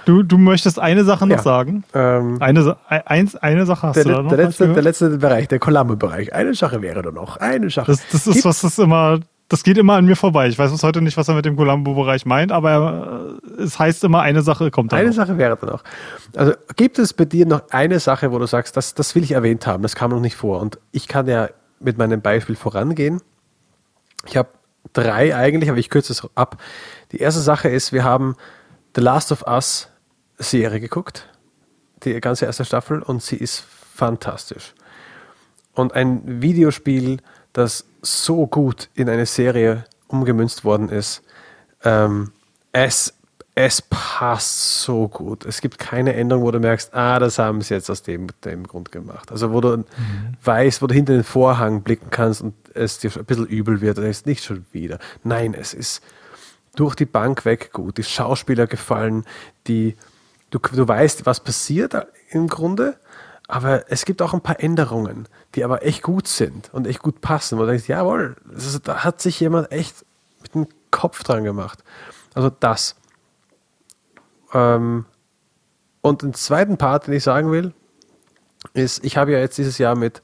Du, 0.05 0.21
du 0.23 0.37
möchtest 0.37 0.79
eine 0.79 1.03
Sache 1.03 1.25
noch 1.25 1.37
ja. 1.37 1.41
sagen? 1.41 1.83
Ähm, 1.93 2.37
eine, 2.39 2.77
eins, 2.87 3.35
eine 3.35 3.65
Sache 3.65 3.87
hast 3.87 3.95
der, 3.95 4.03
du 4.03 4.11
da 4.11 4.21
noch? 4.21 4.29
Der 4.29 4.45
letzte, 4.45 4.67
der 4.73 4.83
letzte 4.83 5.09
Bereich, 5.17 5.47
der 5.47 5.59
Columbo-Bereich. 5.59 6.33
Eine 6.33 6.53
Sache 6.53 6.81
wäre 6.81 7.01
da 7.01 7.11
noch. 7.11 7.37
Eine 7.37 7.69
Sache. 7.69 7.87
Das, 7.87 8.01
das 8.11 8.27
ist 8.27 8.45
was, 8.45 8.61
das 8.61 8.77
immer, 8.77 9.19
das 9.49 9.63
geht 9.63 9.77
immer 9.79 9.95
an 9.95 10.05
mir 10.05 10.15
vorbei. 10.15 10.47
Ich 10.47 10.59
weiß 10.59 10.71
bis 10.71 10.83
heute 10.83 11.01
nicht, 11.01 11.17
was 11.17 11.27
er 11.27 11.33
mit 11.33 11.45
dem 11.45 11.55
Columbo-Bereich 11.55 12.25
meint, 12.25 12.51
aber 12.51 13.37
äh, 13.57 13.63
es 13.63 13.79
heißt 13.79 14.03
immer, 14.03 14.21
eine 14.21 14.43
Sache 14.43 14.69
kommt 14.69 14.93
da 14.93 14.97
Eine 14.97 15.09
noch. 15.09 15.15
Sache 15.15 15.37
wäre 15.39 15.57
da 15.59 15.65
noch. 15.65 15.83
Also 16.35 16.53
gibt 16.75 16.99
es 16.99 17.13
bei 17.13 17.25
dir 17.25 17.47
noch 17.47 17.63
eine 17.71 17.99
Sache, 17.99 18.31
wo 18.31 18.37
du 18.37 18.45
sagst, 18.45 18.77
das, 18.77 18.93
das 18.93 19.15
will 19.15 19.23
ich 19.23 19.31
erwähnt 19.31 19.65
haben, 19.65 19.81
das 19.81 19.95
kam 19.95 20.11
noch 20.11 20.19
nicht 20.19 20.35
vor. 20.35 20.61
Und 20.61 20.79
ich 20.91 21.07
kann 21.07 21.27
ja 21.27 21.49
mit 21.79 21.97
meinem 21.97 22.21
Beispiel 22.21 22.55
vorangehen. 22.55 23.21
Ich 24.27 24.37
habe 24.37 24.49
drei 24.93 25.35
eigentlich, 25.35 25.69
aber 25.69 25.79
ich 25.79 25.89
kürze 25.89 26.13
es 26.13 26.27
ab. 26.35 26.61
Die 27.11 27.17
erste 27.17 27.41
Sache 27.41 27.69
ist, 27.69 27.91
wir 27.91 28.03
haben 28.03 28.35
The 28.95 29.01
Last 29.01 29.31
of 29.31 29.45
Us 29.47 29.89
Serie 30.37 30.79
geguckt, 30.79 31.27
die 32.03 32.19
ganze 32.21 32.45
erste 32.45 32.65
Staffel, 32.65 33.01
und 33.01 33.21
sie 33.21 33.37
ist 33.37 33.59
fantastisch. 33.59 34.73
Und 35.73 35.93
ein 35.93 36.41
Videospiel, 36.41 37.17
das 37.53 37.85
so 38.01 38.47
gut 38.47 38.89
in 38.95 39.09
eine 39.09 39.25
Serie 39.25 39.85
umgemünzt 40.07 40.63
worden 40.63 40.89
ist, 40.89 41.21
ähm, 41.83 42.31
es, 42.71 43.13
es 43.55 43.81
passt 43.81 44.81
so 44.81 45.07
gut. 45.07 45.45
Es 45.45 45.61
gibt 45.61 45.79
keine 45.79 46.13
Änderung, 46.13 46.43
wo 46.43 46.51
du 46.51 46.59
merkst, 46.59 46.93
ah, 46.93 47.19
das 47.19 47.39
haben 47.39 47.61
sie 47.61 47.73
jetzt 47.73 47.89
aus 47.89 48.03
dem, 48.03 48.27
dem 48.43 48.67
Grund 48.67 48.91
gemacht. 48.91 49.31
Also 49.31 49.51
wo 49.53 49.61
du 49.61 49.77
mhm. 49.77 49.85
weißt, 50.43 50.81
wo 50.81 50.87
du 50.87 50.93
hinter 50.93 51.13
den 51.13 51.23
Vorhang 51.23 51.81
blicken 51.81 52.09
kannst 52.09 52.41
und 52.41 52.53
es 52.73 52.99
dir 52.99 53.11
ein 53.15 53.25
bisschen 53.25 53.47
übel 53.47 53.81
wird, 53.81 53.97
dann 53.97 54.05
ist 54.05 54.25
nicht 54.25 54.43
schon 54.43 54.65
wieder. 54.71 54.99
Nein, 55.23 55.53
es 55.53 55.73
ist 55.73 56.03
durch 56.75 56.95
die 56.95 57.05
Bank 57.05 57.45
weg 57.45 57.71
gut. 57.71 57.97
Die 57.97 58.03
Schauspieler 58.03 58.67
gefallen, 58.67 59.25
die 59.67 59.95
du, 60.55 60.75
du 60.75 60.87
weißt, 60.87 61.25
was 61.25 61.39
passiert 61.39 61.95
im 62.29 62.47
Grunde, 62.47 62.97
aber 63.47 63.91
es 63.91 64.05
gibt 64.05 64.21
auch 64.21 64.33
ein 64.33 64.41
paar 64.41 64.59
Änderungen, 64.59 65.27
die 65.53 65.63
aber 65.63 65.85
echt 65.85 66.01
gut 66.01 66.27
sind 66.27 66.73
und 66.73 66.87
echt 66.87 66.99
gut 66.99 67.21
passen, 67.21 67.57
wo 67.57 67.63
du 67.63 67.69
denkst, 67.69 67.87
jawohl, 67.87 68.35
ist, 68.55 68.87
da 68.87 69.03
hat 69.03 69.21
sich 69.21 69.39
jemand 69.39 69.71
echt 69.71 70.05
mit 70.41 70.55
dem 70.55 70.67
Kopf 70.91 71.23
dran 71.23 71.43
gemacht. 71.43 71.83
Also 72.33 72.49
das. 72.49 72.95
Ähm, 74.53 75.05
und 76.01 76.21
den 76.21 76.33
zweiten 76.33 76.77
Part, 76.77 77.07
den 77.07 77.13
ich 77.13 77.23
sagen 77.23 77.51
will, 77.51 77.73
ist, 78.73 79.03
ich 79.03 79.17
habe 79.17 79.31
ja 79.33 79.39
jetzt 79.39 79.57
dieses 79.57 79.77
Jahr 79.77 79.95
mit 79.95 80.21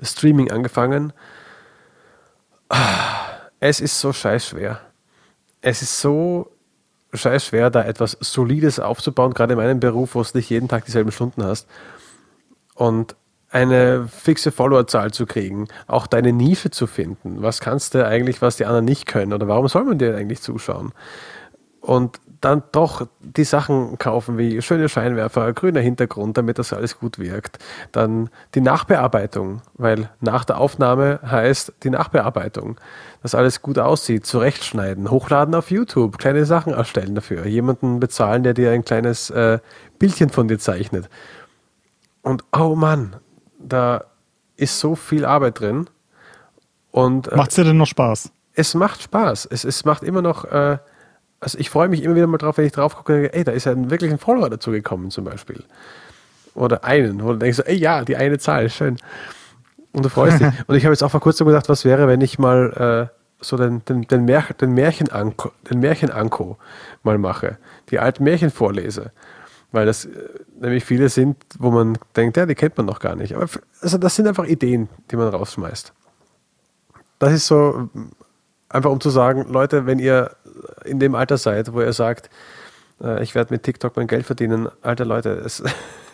Streaming 0.00 0.50
angefangen. 0.50 1.12
Es 3.60 3.80
ist 3.80 3.98
so 3.98 4.12
scheiß 4.12 4.48
schwer. 4.48 4.80
Es 5.60 5.82
ist 5.82 6.00
so 6.00 6.53
scheiß 7.14 7.46
schwer, 7.46 7.70
da 7.70 7.82
etwas 7.82 8.16
Solides 8.20 8.80
aufzubauen, 8.80 9.34
gerade 9.34 9.54
in 9.54 9.58
meinem 9.58 9.80
Beruf, 9.80 10.14
wo 10.14 10.22
du 10.22 10.28
nicht 10.34 10.50
jeden 10.50 10.68
Tag 10.68 10.84
dieselben 10.84 11.12
Stunden 11.12 11.44
hast. 11.44 11.68
Und 12.74 13.16
eine 13.50 14.08
fixe 14.08 14.50
Followerzahl 14.50 15.12
zu 15.12 15.26
kriegen, 15.26 15.68
auch 15.86 16.08
deine 16.08 16.32
Nische 16.32 16.70
zu 16.70 16.88
finden. 16.88 17.40
Was 17.40 17.60
kannst 17.60 17.94
du 17.94 18.04
eigentlich, 18.04 18.42
was 18.42 18.56
die 18.56 18.64
anderen 18.64 18.84
nicht 18.84 19.06
können? 19.06 19.32
Oder 19.32 19.46
warum 19.46 19.68
soll 19.68 19.84
man 19.84 19.98
dir 19.98 20.16
eigentlich 20.16 20.42
zuschauen? 20.42 20.92
Und 21.84 22.18
dann 22.40 22.62
doch 22.72 23.06
die 23.20 23.44
Sachen 23.44 23.98
kaufen 23.98 24.38
wie 24.38 24.62
schöne 24.62 24.88
Scheinwerfer, 24.88 25.52
grüner 25.52 25.80
Hintergrund, 25.80 26.38
damit 26.38 26.58
das 26.58 26.72
alles 26.72 26.98
gut 26.98 27.18
wirkt. 27.18 27.58
Dann 27.92 28.30
die 28.54 28.62
Nachbearbeitung, 28.62 29.60
weil 29.74 30.08
nach 30.20 30.46
der 30.46 30.58
Aufnahme 30.58 31.20
heißt 31.26 31.74
die 31.82 31.90
Nachbearbeitung, 31.90 32.78
dass 33.22 33.34
alles 33.34 33.60
gut 33.60 33.78
aussieht, 33.78 34.24
zurechtschneiden, 34.24 35.10
hochladen 35.10 35.54
auf 35.54 35.70
YouTube, 35.70 36.16
kleine 36.16 36.46
Sachen 36.46 36.72
erstellen 36.72 37.14
dafür, 37.14 37.44
jemanden 37.44 38.00
bezahlen, 38.00 38.42
der 38.44 38.54
dir 38.54 38.70
ein 38.70 38.84
kleines 38.84 39.28
äh, 39.28 39.58
Bildchen 39.98 40.30
von 40.30 40.48
dir 40.48 40.58
zeichnet. 40.58 41.10
Und 42.22 42.44
oh 42.56 42.74
Mann, 42.74 43.16
da 43.58 44.04
ist 44.56 44.80
so 44.80 44.94
viel 44.94 45.26
Arbeit 45.26 45.60
drin. 45.60 45.90
Und 46.90 47.28
äh, 47.28 47.36
macht 47.36 47.50
es 47.50 47.56
dir 47.56 47.64
denn 47.64 47.76
noch 47.76 47.86
Spaß? 47.86 48.32
Es 48.54 48.74
macht 48.74 49.02
Spaß. 49.02 49.46
Es, 49.50 49.64
es 49.64 49.84
macht 49.84 50.02
immer 50.02 50.22
noch 50.22 50.46
äh, 50.46 50.78
also 51.44 51.58
ich 51.58 51.68
freue 51.68 51.88
mich 51.88 52.02
immer 52.02 52.14
wieder 52.14 52.26
mal 52.26 52.38
drauf, 52.38 52.56
wenn 52.56 52.64
ich 52.64 52.72
drauf 52.72 52.96
gucke, 52.96 53.32
ey, 53.32 53.44
da 53.44 53.52
ist 53.52 53.66
ja 53.66 53.90
wirklich 53.90 54.10
ein 54.10 54.18
Follower 54.18 54.48
dazu 54.48 54.70
gekommen 54.70 55.10
zum 55.10 55.24
Beispiel. 55.24 55.62
Oder 56.54 56.84
einen. 56.84 57.20
Oder 57.20 57.38
denkst 57.38 57.58
du, 57.58 57.66
ey, 57.66 57.76
ja, 57.76 58.02
die 58.02 58.16
eine 58.16 58.38
Zahl, 58.38 58.70
schön. 58.70 58.96
Und 59.92 60.04
du 60.04 60.08
freust 60.08 60.40
dich. 60.40 60.48
Und 60.66 60.74
ich 60.74 60.84
habe 60.84 60.94
jetzt 60.94 61.02
auch 61.02 61.10
vor 61.10 61.20
kurzem 61.20 61.46
gedacht, 61.46 61.68
was 61.68 61.84
wäre, 61.84 62.08
wenn 62.08 62.22
ich 62.22 62.38
mal 62.38 63.10
äh, 63.10 63.44
so 63.44 63.58
den, 63.58 63.84
den, 63.84 64.02
den, 64.02 64.24
Märchen, 64.24 64.56
den, 64.56 64.72
Märchenanko, 64.72 65.52
den 65.70 65.80
Märchenanko 65.80 66.56
mal 67.02 67.18
mache, 67.18 67.58
die 67.90 67.98
alten 67.98 68.24
Märchen 68.24 68.50
vorlese. 68.50 69.12
Weil 69.70 69.84
das 69.84 70.06
äh, 70.06 70.10
nämlich 70.58 70.84
viele 70.86 71.10
sind, 71.10 71.36
wo 71.58 71.70
man 71.70 71.98
denkt, 72.16 72.38
ja, 72.38 72.46
die 72.46 72.54
kennt 72.54 72.78
man 72.78 72.86
noch 72.86 73.00
gar 73.00 73.16
nicht. 73.16 73.34
Aber 73.34 73.46
also 73.82 73.98
das 73.98 74.16
sind 74.16 74.26
einfach 74.26 74.46
Ideen, 74.46 74.88
die 75.10 75.16
man 75.16 75.28
rausschmeißt. 75.28 75.92
Das 77.18 77.32
ist 77.34 77.46
so, 77.46 77.90
einfach 78.70 78.90
um 78.90 79.00
zu 79.00 79.10
sagen, 79.10 79.46
Leute, 79.48 79.84
wenn 79.84 79.98
ihr 79.98 80.30
in 80.84 80.98
dem 81.00 81.14
Alter 81.14 81.38
seid, 81.38 81.72
wo 81.72 81.80
ihr 81.80 81.92
sagt, 81.92 82.30
äh, 83.02 83.22
ich 83.22 83.34
werde 83.34 83.52
mit 83.52 83.62
TikTok 83.62 83.96
mein 83.96 84.06
Geld 84.06 84.26
verdienen, 84.26 84.68
alter 84.82 85.04
Leute, 85.04 85.30
es 85.30 85.62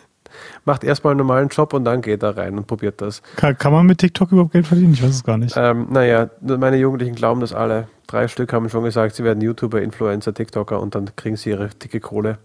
macht 0.65 0.83
erstmal 0.83 1.11
einen 1.11 1.19
normalen 1.19 1.49
Job 1.49 1.73
und 1.73 1.85
dann 1.85 2.01
geht 2.01 2.23
da 2.23 2.31
rein 2.31 2.57
und 2.57 2.67
probiert 2.67 3.01
das. 3.01 3.21
Kann, 3.35 3.57
kann, 3.57 3.71
man 3.71 3.85
mit 3.85 3.99
TikTok 3.99 4.31
überhaupt 4.31 4.53
Geld 4.53 4.67
verdienen? 4.67 4.93
Ich 4.93 5.03
weiß 5.03 5.09
es 5.09 5.23
gar 5.23 5.37
nicht. 5.37 5.55
Ähm, 5.57 5.87
naja, 5.89 6.29
meine 6.41 6.77
Jugendlichen 6.77 7.15
glauben 7.15 7.41
das 7.41 7.53
alle. 7.53 7.87
Drei 8.07 8.27
Stück 8.27 8.51
haben 8.53 8.69
schon 8.69 8.83
gesagt, 8.83 9.15
sie 9.15 9.23
werden 9.23 9.41
YouTuber, 9.41 9.81
Influencer, 9.81 10.33
TikToker 10.33 10.79
und 10.79 10.95
dann 10.95 11.15
kriegen 11.15 11.37
sie 11.37 11.51
ihre 11.51 11.69
dicke 11.69 11.99
Kohle. 11.99 12.37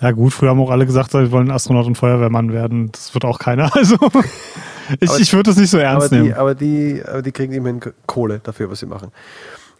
Ja 0.00 0.10
gut, 0.10 0.32
früher 0.32 0.50
haben 0.50 0.60
auch 0.60 0.70
alle 0.70 0.84
gesagt, 0.84 1.12
sie 1.12 1.30
wollen 1.30 1.50
Astronaut 1.50 1.86
und 1.86 1.94
Feuerwehrmann 1.94 2.52
werden. 2.52 2.90
Das 2.90 3.14
wird 3.14 3.24
auch 3.24 3.38
keiner. 3.38 3.70
Also 4.88 5.16
ich, 5.16 5.20
ich 5.20 5.32
würde 5.32 5.50
das 5.50 5.56
nicht 5.56 5.70
so 5.70 5.78
ernst 5.78 6.08
aber 6.08 6.16
nehmen. 6.16 6.26
Die, 6.26 6.34
aber, 6.34 6.54
die, 6.56 7.02
aber 7.06 7.22
die 7.22 7.30
kriegen 7.30 7.52
immerhin 7.52 7.80
Kohle 8.06 8.40
dafür, 8.40 8.68
was 8.68 8.80
sie 8.80 8.86
machen. 8.86 9.12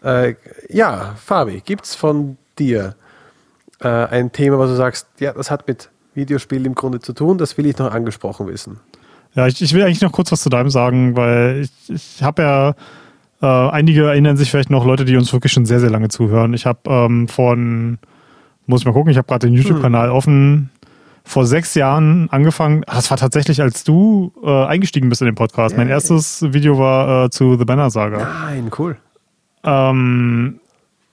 Äh, 0.02 0.34
ja, 0.68 1.14
Fabi, 1.16 1.62
gibt 1.64 1.84
es 1.84 1.94
von 1.94 2.36
dir 2.58 2.96
äh, 3.80 3.88
ein 3.88 4.32
Thema, 4.32 4.58
was 4.58 4.70
du 4.70 4.76
sagst, 4.76 5.06
ja, 5.20 5.32
das 5.32 5.50
hat 5.50 5.68
mit 5.68 5.90
Videospielen 6.14 6.66
im 6.66 6.74
Grunde 6.74 7.00
zu 7.00 7.12
tun, 7.12 7.38
das 7.38 7.56
will 7.56 7.66
ich 7.66 7.78
noch 7.78 7.92
angesprochen 7.92 8.46
wissen. 8.46 8.80
Ja, 9.34 9.46
ich, 9.46 9.62
ich 9.62 9.72
will 9.72 9.82
eigentlich 9.82 10.02
noch 10.02 10.12
kurz 10.12 10.30
was 10.30 10.42
zu 10.42 10.50
deinem 10.50 10.70
sagen, 10.70 11.16
weil 11.16 11.62
ich, 11.62 11.90
ich 11.90 12.22
habe 12.22 12.42
ja, 12.42 12.74
äh, 13.40 13.70
einige 13.70 14.06
erinnern 14.06 14.36
sich 14.36 14.50
vielleicht 14.50 14.70
noch 14.70 14.84
Leute, 14.84 15.04
die 15.04 15.16
uns 15.16 15.32
wirklich 15.32 15.52
schon 15.52 15.66
sehr, 15.66 15.80
sehr 15.80 15.90
lange 15.90 16.08
zuhören. 16.08 16.52
Ich 16.52 16.66
habe 16.66 16.80
ähm, 16.86 17.28
von, 17.28 17.98
muss 18.66 18.82
ich 18.82 18.86
mal 18.86 18.92
gucken, 18.92 19.10
ich 19.10 19.16
habe 19.16 19.26
gerade 19.26 19.46
den 19.46 19.54
YouTube-Kanal 19.54 20.08
hm. 20.08 20.14
offen, 20.14 20.70
vor 21.24 21.46
sechs 21.46 21.74
Jahren 21.74 22.28
angefangen. 22.30 22.82
Das 22.86 23.10
war 23.10 23.16
tatsächlich, 23.16 23.62
als 23.62 23.84
du 23.84 24.32
äh, 24.44 24.64
eingestiegen 24.66 25.08
bist 25.08 25.22
in 25.22 25.26
den 25.26 25.34
Podcast. 25.34 25.74
Yeah. 25.74 25.84
Mein 25.84 25.88
erstes 25.88 26.42
Video 26.52 26.78
war 26.78 27.24
äh, 27.24 27.30
zu 27.30 27.56
The 27.56 27.64
Banner 27.64 27.90
Saga. 27.90 28.28
Nein, 28.44 28.70
cool. 28.78 28.96
Ähm, 29.64 30.60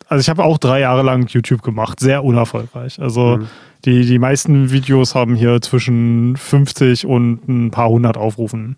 also 0.08 0.22
ich 0.22 0.30
habe 0.30 0.44
auch 0.44 0.58
drei 0.58 0.80
Jahre 0.80 1.04
lang 1.04 1.28
YouTube 1.28 1.62
gemacht, 1.62 2.00
sehr 2.00 2.24
unerfolgreich. 2.24 3.00
Also 3.00 3.38
mhm. 3.38 3.48
die, 3.86 4.06
die 4.06 4.20
meisten 4.20 4.72
Videos 4.72 5.14
haben 5.14 5.36
hier 5.36 5.62
zwischen 5.62 6.36
50 6.36 7.06
und 7.06 7.48
ein 7.48 7.72
paar 7.72 7.90
hundert 7.90 8.18
Aufrufen. 8.18 8.78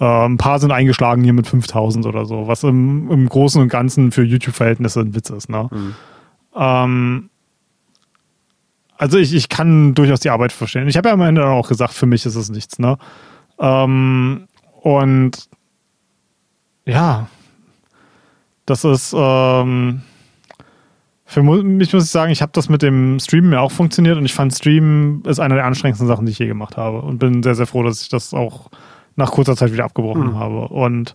Äh, 0.00 0.04
ein 0.04 0.38
paar 0.38 0.60
sind 0.60 0.70
eingeschlagen 0.70 1.24
hier 1.24 1.32
mit 1.32 1.48
5000 1.48 2.06
oder 2.06 2.24
so, 2.26 2.46
was 2.46 2.62
im, 2.62 3.10
im 3.10 3.28
Großen 3.28 3.60
und 3.60 3.68
Ganzen 3.68 4.12
für 4.12 4.22
YouTube-Verhältnisse 4.22 5.00
ein 5.00 5.14
Witz 5.14 5.30
ist. 5.30 5.48
Ne? 5.48 5.68
Mhm. 5.70 5.94
Ähm, 6.54 7.30
also 8.96 9.18
ich, 9.18 9.34
ich 9.34 9.48
kann 9.48 9.94
durchaus 9.94 10.20
die 10.20 10.30
Arbeit 10.30 10.52
verstehen. 10.52 10.88
Ich 10.88 10.96
habe 10.96 11.08
ja 11.08 11.14
am 11.14 11.20
Ende 11.22 11.44
auch 11.46 11.68
gesagt, 11.68 11.94
für 11.94 12.06
mich 12.06 12.24
ist 12.24 12.36
es 12.36 12.50
nichts. 12.50 12.78
Ne? 12.78 12.98
Ähm, 13.58 14.46
und 14.80 15.48
ja, 16.84 17.28
das 18.68 18.84
ist, 18.84 19.14
ähm, 19.16 20.02
für 21.24 21.42
mich 21.42 21.92
muss 21.92 22.04
ich 22.04 22.10
sagen, 22.10 22.32
ich 22.32 22.42
habe 22.42 22.52
das 22.54 22.68
mit 22.68 22.82
dem 22.82 23.18
Streamen 23.20 23.52
ja 23.52 23.60
auch 23.60 23.72
funktioniert 23.72 24.16
und 24.16 24.24
ich 24.24 24.34
fand 24.34 24.54
Streamen 24.54 25.22
ist 25.24 25.40
eine 25.40 25.54
der 25.54 25.64
anstrengendsten 25.64 26.06
Sachen, 26.08 26.26
die 26.26 26.32
ich 26.32 26.38
je 26.38 26.46
gemacht 26.46 26.76
habe 26.76 27.02
und 27.02 27.18
bin 27.18 27.42
sehr, 27.42 27.54
sehr 27.54 27.66
froh, 27.66 27.82
dass 27.82 28.02
ich 28.02 28.08
das 28.08 28.34
auch 28.34 28.70
nach 29.16 29.30
kurzer 29.32 29.56
Zeit 29.56 29.72
wieder 29.72 29.84
abgebrochen 29.84 30.30
mhm. 30.30 30.38
habe. 30.38 30.68
Und 30.68 31.14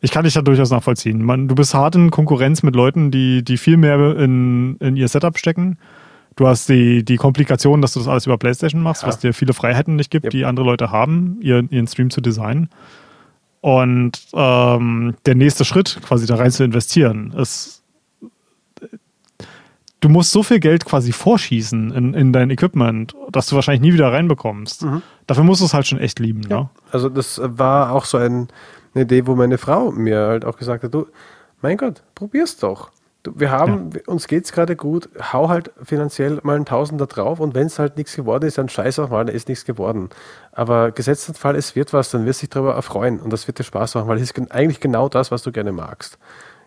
ich 0.00 0.10
kann 0.10 0.24
dich 0.24 0.34
da 0.34 0.42
durchaus 0.42 0.70
nachvollziehen. 0.70 1.22
Man, 1.22 1.48
du 1.48 1.54
bist 1.54 1.74
hart 1.74 1.94
in 1.94 2.10
Konkurrenz 2.10 2.62
mit 2.62 2.74
Leuten, 2.74 3.10
die, 3.10 3.42
die 3.42 3.58
viel 3.58 3.76
mehr 3.76 4.16
in, 4.16 4.76
in 4.76 4.96
ihr 4.96 5.08
Setup 5.08 5.36
stecken. 5.36 5.78
Du 6.36 6.46
hast 6.46 6.68
die, 6.68 7.04
die 7.04 7.16
Komplikation, 7.16 7.82
dass 7.82 7.92
du 7.92 8.00
das 8.00 8.08
alles 8.08 8.24
über 8.24 8.38
PlayStation 8.38 8.82
machst, 8.82 9.02
ja. 9.02 9.08
was 9.08 9.18
dir 9.18 9.34
viele 9.34 9.52
Freiheiten 9.52 9.96
nicht 9.96 10.10
gibt, 10.10 10.24
yep. 10.24 10.30
die 10.30 10.44
andere 10.44 10.64
Leute 10.64 10.90
haben, 10.90 11.38
ihren, 11.42 11.68
ihren 11.70 11.86
Stream 11.86 12.08
zu 12.08 12.20
designen. 12.20 12.70
Und 13.60 14.12
ähm, 14.32 15.16
der 15.26 15.34
nächste 15.34 15.64
Schritt, 15.64 15.98
quasi 16.02 16.26
da 16.26 16.36
rein 16.36 16.50
zu 16.50 16.64
investieren, 16.64 17.32
ist, 17.36 17.82
du 20.00 20.08
musst 20.08 20.32
so 20.32 20.42
viel 20.42 20.60
Geld 20.60 20.86
quasi 20.86 21.12
vorschießen 21.12 21.92
in, 21.92 22.14
in 22.14 22.32
dein 22.32 22.50
Equipment, 22.50 23.14
dass 23.30 23.48
du 23.48 23.56
wahrscheinlich 23.56 23.82
nie 23.82 23.92
wieder 23.92 24.12
reinbekommst. 24.12 24.84
Mhm. 24.84 25.02
Dafür 25.26 25.44
musst 25.44 25.60
du 25.60 25.66
es 25.66 25.74
halt 25.74 25.86
schon 25.86 25.98
echt 25.98 26.18
lieben. 26.18 26.42
Ja. 26.48 26.60
Ne? 26.60 26.70
Also 26.90 27.08
das 27.08 27.40
war 27.42 27.92
auch 27.92 28.06
so 28.06 28.16
ein, 28.16 28.48
eine 28.94 29.04
Idee, 29.04 29.26
wo 29.26 29.34
meine 29.34 29.58
Frau 29.58 29.90
mir 29.90 30.20
halt 30.20 30.44
auch 30.44 30.56
gesagt 30.56 30.84
hat, 30.84 30.94
du, 30.94 31.06
mein 31.60 31.76
Gott, 31.76 32.02
probier's 32.14 32.56
doch 32.56 32.90
wir 33.24 33.50
haben, 33.50 33.90
ja. 33.94 34.00
uns 34.06 34.26
geht 34.26 34.44
es 34.44 34.52
gerade 34.52 34.76
gut, 34.76 35.08
hau 35.32 35.48
halt 35.48 35.72
finanziell 35.82 36.40
mal 36.42 36.56
einen 36.56 36.64
Tausender 36.64 37.06
drauf 37.06 37.40
und 37.40 37.54
wenn 37.54 37.66
es 37.66 37.78
halt 37.78 37.96
nichts 37.96 38.16
geworden 38.16 38.46
ist, 38.46 38.56
dann 38.56 38.68
scheiß 38.68 38.98
auch 38.98 39.10
mal, 39.10 39.24
dann 39.24 39.34
ist 39.34 39.48
nichts 39.48 39.64
geworden. 39.64 40.08
Aber 40.52 40.90
gesetzt 40.90 41.36
Fall, 41.36 41.54
es 41.56 41.76
wird 41.76 41.92
was, 41.92 42.10
dann 42.10 42.24
wirst 42.24 42.40
du 42.40 42.46
dich 42.46 42.50
darüber 42.50 42.74
erfreuen 42.74 43.20
und 43.20 43.30
das 43.30 43.46
wird 43.46 43.58
dir 43.58 43.64
Spaß 43.64 43.94
machen, 43.94 44.08
weil 44.08 44.16
es 44.16 44.30
ist 44.30 44.52
eigentlich 44.52 44.80
genau 44.80 45.08
das, 45.08 45.30
was 45.30 45.42
du 45.42 45.52
gerne 45.52 45.72
magst. 45.72 46.18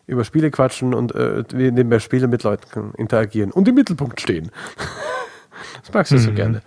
Über 0.05 0.23
Spiele 0.25 0.51
quatschen 0.51 0.93
und 0.93 1.15
äh, 1.15 1.43
nebenbei 1.53 1.99
Spiele 1.99 2.27
mit 2.27 2.43
Leuten 2.43 2.93
interagieren 2.97 3.51
und 3.51 3.67
im 3.67 3.75
Mittelpunkt 3.75 4.21
stehen. 4.21 4.51
das 5.81 5.93
magst 5.93 6.11
du 6.11 6.15
mhm. 6.15 6.19
so 6.19 6.31
gerne. 6.34 6.61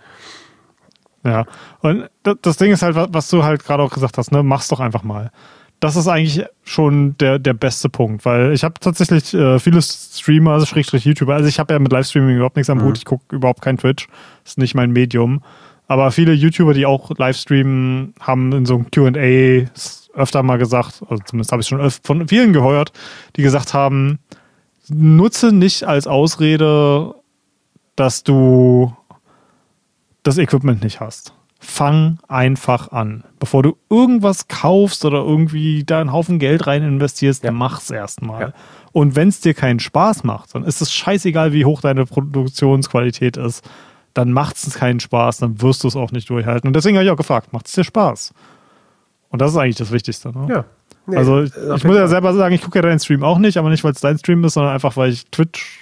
Ja, 1.23 1.45
und 1.79 2.09
das 2.41 2.57
Ding 2.57 2.71
ist 2.71 2.81
halt, 2.81 2.95
was 2.95 3.29
du 3.29 3.43
halt 3.43 3.63
gerade 3.63 3.83
auch 3.83 3.93
gesagt 3.93 4.17
hast, 4.17 4.31
ne, 4.31 4.43
mach's 4.43 4.67
doch 4.67 4.79
einfach 4.79 5.03
mal 5.03 5.31
das 5.79 5.95
ist 5.95 6.07
eigentlich 6.07 6.43
schon 6.63 7.17
der, 7.17 7.37
der 7.37 7.53
beste 7.53 7.89
Punkt, 7.89 8.25
weil 8.25 8.51
ich 8.53 8.63
habe 8.63 8.79
tatsächlich 8.79 9.33
äh, 9.33 9.59
viele 9.59 9.81
Streamer, 9.81 10.53
also 10.53 10.65
Schrägstrich 10.65 11.05
YouTuber, 11.05 11.35
also 11.35 11.47
ich 11.47 11.59
habe 11.59 11.73
ja 11.73 11.79
mit 11.79 11.91
Livestreaming 11.91 12.37
überhaupt 12.37 12.55
nichts 12.55 12.69
am 12.69 12.79
mhm. 12.79 12.83
Hut, 12.83 12.97
ich 12.97 13.05
gucke 13.05 13.35
überhaupt 13.35 13.61
kein 13.61 13.77
Twitch, 13.77 14.07
ist 14.43 14.57
nicht 14.57 14.75
mein 14.75 14.91
Medium. 14.91 15.41
Aber 15.87 16.11
viele 16.11 16.33
YouTuber, 16.33 16.73
die 16.73 16.85
auch 16.85 17.11
Livestreamen, 17.17 18.13
haben 18.19 18.51
in 18.51 18.65
so 18.65 18.75
einem 18.75 18.91
QA 18.91 19.69
öfter 20.13 20.43
mal 20.43 20.57
gesagt, 20.57 21.03
also 21.07 21.23
zumindest 21.23 21.51
habe 21.51 21.61
ich 21.61 21.67
schon 21.67 21.91
von 22.03 22.27
vielen 22.27 22.51
gehört, 22.53 22.91
die 23.35 23.43
gesagt 23.43 23.73
haben, 23.73 24.19
nutze 24.89 25.51
nicht 25.51 25.83
als 25.83 26.07
Ausrede, 26.07 27.13
dass 27.95 28.23
du 28.23 28.93
das 30.23 30.37
Equipment 30.37 30.83
nicht 30.83 30.99
hast 30.99 31.36
fang 31.59 32.19
einfach 32.27 32.91
an. 32.91 33.23
Bevor 33.39 33.63
du 33.63 33.77
irgendwas 33.89 34.47
kaufst 34.47 35.05
oder 35.05 35.19
irgendwie 35.19 35.83
da 35.83 36.01
einen 36.01 36.11
Haufen 36.11 36.39
Geld 36.39 36.67
rein 36.67 36.83
investierst, 36.83 37.43
ja. 37.43 37.51
mach's 37.51 37.89
erstmal. 37.89 38.41
Ja. 38.41 38.53
Und 38.91 39.15
wenn 39.15 39.29
es 39.29 39.41
dir 39.41 39.53
keinen 39.53 39.79
Spaß 39.79 40.23
macht, 40.23 40.55
dann 40.55 40.63
ist 40.63 40.81
es 40.81 40.91
scheißegal, 40.91 41.53
wie 41.53 41.65
hoch 41.65 41.81
deine 41.81 42.05
Produktionsqualität 42.05 43.37
ist. 43.37 43.67
Dann 44.13 44.31
macht 44.31 44.57
es 44.57 44.73
keinen 44.75 44.99
Spaß, 44.99 45.37
dann 45.37 45.61
wirst 45.61 45.83
du 45.83 45.87
es 45.87 45.95
auch 45.95 46.11
nicht 46.11 46.29
durchhalten. 46.29 46.67
Und 46.67 46.75
deswegen 46.75 46.97
habe 46.97 47.05
ich 47.05 47.11
auch 47.11 47.17
gefragt, 47.17 47.53
macht 47.53 47.67
es 47.67 47.73
dir 47.73 47.83
Spaß? 47.83 48.33
Und 49.29 49.41
das 49.41 49.51
ist 49.51 49.57
eigentlich 49.57 49.75
das 49.75 49.91
Wichtigste. 49.91 50.29
Ne? 50.29 50.47
Ja. 50.49 50.65
Nee, 51.05 51.17
also 51.17 51.43
ich, 51.43 51.51
ich 51.55 51.83
muss 51.83 51.95
ja 51.95 52.07
selber 52.07 52.33
sagen, 52.33 52.53
ich 52.53 52.61
gucke 52.61 52.79
ja 52.79 52.81
deinen 52.81 52.99
Stream 52.99 53.23
auch 53.23 53.37
nicht, 53.37 53.57
aber 53.57 53.69
nicht, 53.69 53.83
weil 53.83 53.93
es 53.93 54.01
dein 54.01 54.17
Stream 54.17 54.43
ist, 54.43 54.55
sondern 54.55 54.73
einfach, 54.73 54.97
weil 54.97 55.11
ich 55.11 55.25
Twitch 55.27 55.79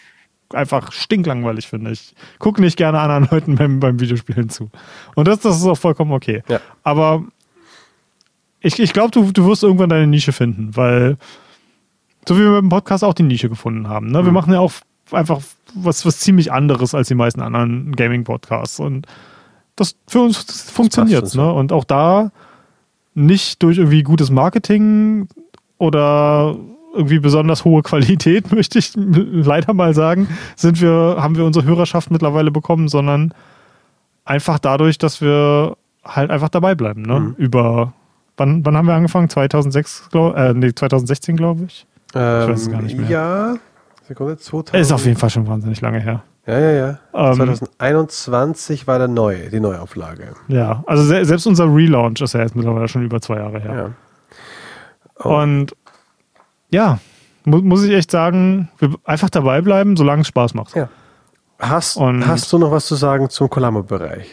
einfach 0.53 0.91
stinklangweilig 0.91 1.67
finde. 1.67 1.91
Ich 1.91 2.13
gucke 2.39 2.61
nicht 2.61 2.77
gerne 2.77 2.99
anderen 2.99 3.27
Leuten 3.31 3.55
beim, 3.55 3.79
beim 3.79 3.99
Videospielen 3.99 4.49
zu. 4.49 4.69
Und 5.15 5.27
das, 5.27 5.39
das 5.39 5.57
ist 5.57 5.65
auch 5.65 5.77
vollkommen 5.77 6.11
okay. 6.11 6.43
Ja. 6.47 6.59
Aber 6.83 7.23
ich, 8.59 8.79
ich 8.79 8.93
glaube, 8.93 9.11
du, 9.11 9.31
du 9.31 9.45
wirst 9.47 9.63
irgendwann 9.63 9.89
deine 9.89 10.07
Nische 10.07 10.31
finden, 10.31 10.75
weil 10.75 11.17
so 12.27 12.35
wie 12.37 12.41
wir 12.41 12.51
mit 12.51 12.63
dem 12.63 12.69
Podcast 12.69 13.03
auch 13.03 13.13
die 13.13 13.23
Nische 13.23 13.49
gefunden 13.49 13.87
haben. 13.87 14.07
Ne? 14.07 14.21
Mhm. 14.21 14.25
Wir 14.25 14.31
machen 14.31 14.53
ja 14.53 14.59
auch 14.59 14.73
einfach 15.11 15.41
was, 15.75 16.05
was 16.05 16.19
ziemlich 16.19 16.51
anderes 16.51 16.95
als 16.95 17.07
die 17.07 17.15
meisten 17.15 17.41
anderen 17.41 17.95
Gaming-Podcasts. 17.95 18.79
Und 18.79 19.05
das 19.75 19.95
für 20.07 20.21
uns 20.21 20.69
funktioniert. 20.71 21.35
Ne? 21.35 21.51
Und 21.51 21.71
auch 21.71 21.83
da 21.83 22.31
nicht 23.13 23.61
durch 23.63 23.77
irgendwie 23.77 24.03
gutes 24.03 24.29
Marketing 24.29 25.27
oder 25.77 26.55
irgendwie 26.95 27.19
besonders 27.19 27.65
hohe 27.65 27.83
Qualität, 27.83 28.51
möchte 28.51 28.79
ich 28.79 28.93
leider 28.95 29.73
mal 29.73 29.93
sagen, 29.93 30.27
sind 30.55 30.81
wir, 30.81 31.17
haben 31.19 31.35
wir 31.35 31.45
unsere 31.45 31.65
Hörerschaft 31.65 32.11
mittlerweile 32.11 32.51
bekommen, 32.51 32.87
sondern 32.87 33.33
einfach 34.23 34.59
dadurch, 34.59 34.97
dass 34.97 35.21
wir 35.21 35.77
halt 36.03 36.31
einfach 36.31 36.49
dabei 36.49 36.75
bleiben. 36.75 37.01
Ne? 37.01 37.19
Mhm. 37.19 37.35
Über 37.37 37.93
wann, 38.37 38.65
wann 38.65 38.77
haben 38.77 38.87
wir 38.87 38.93
angefangen? 38.93 39.29
2006, 39.29 40.09
glaub, 40.11 40.35
äh, 40.35 40.53
nee, 40.53 40.73
2016, 40.73 41.37
glaube 41.37 41.65
ich. 41.65 41.85
Ähm, 42.13 42.41
ich 42.41 42.49
weiß 42.49 42.61
es 42.61 42.71
gar 42.71 42.81
nicht 42.81 42.97
mehr. 42.97 43.09
Ja, 43.09 43.55
Sekunde, 44.07 44.37
2000. 44.37 44.81
Ist 44.81 44.91
auf 44.91 45.05
jeden 45.05 45.17
Fall 45.17 45.29
schon 45.29 45.47
wahnsinnig 45.47 45.81
lange 45.81 45.99
her. 45.99 46.23
Ja, 46.47 46.59
ja, 46.59 46.71
ja. 46.71 46.99
Ähm, 47.13 47.35
2021 47.35 48.85
war 48.85 48.99
der 48.99 49.07
neue, 49.07 49.49
die 49.49 49.59
Neuauflage. 49.59 50.35
Ja, 50.47 50.83
also 50.85 51.03
se 51.03 51.25
selbst 51.25 51.47
unser 51.47 51.65
Relaunch 51.65 52.21
ist 52.21 52.33
ja 52.33 52.41
jetzt 52.41 52.55
mittlerweile 52.55 52.87
schon 52.87 53.03
über 53.03 53.19
zwei 53.19 53.37
Jahre 53.37 53.59
her. 53.59 53.75
Ja. 53.75 53.89
Oh. 55.23 55.41
Und 55.41 55.75
ja, 56.75 56.99
mu 57.45 57.59
muss 57.59 57.83
ich 57.83 57.91
echt 57.91 58.11
sagen, 58.11 58.69
einfach 59.05 59.29
dabei 59.29 59.61
bleiben, 59.61 59.95
solange 59.95 60.21
es 60.21 60.27
Spaß 60.27 60.53
macht. 60.53 60.75
Ja. 60.75 60.89
Hast, 61.57 61.97
hast 61.97 62.51
du 62.51 62.57
noch 62.57 62.71
was 62.71 62.85
zu 62.85 62.95
sagen 62.95 63.29
zum 63.29 63.49
Colamo-Bereich? 63.49 64.27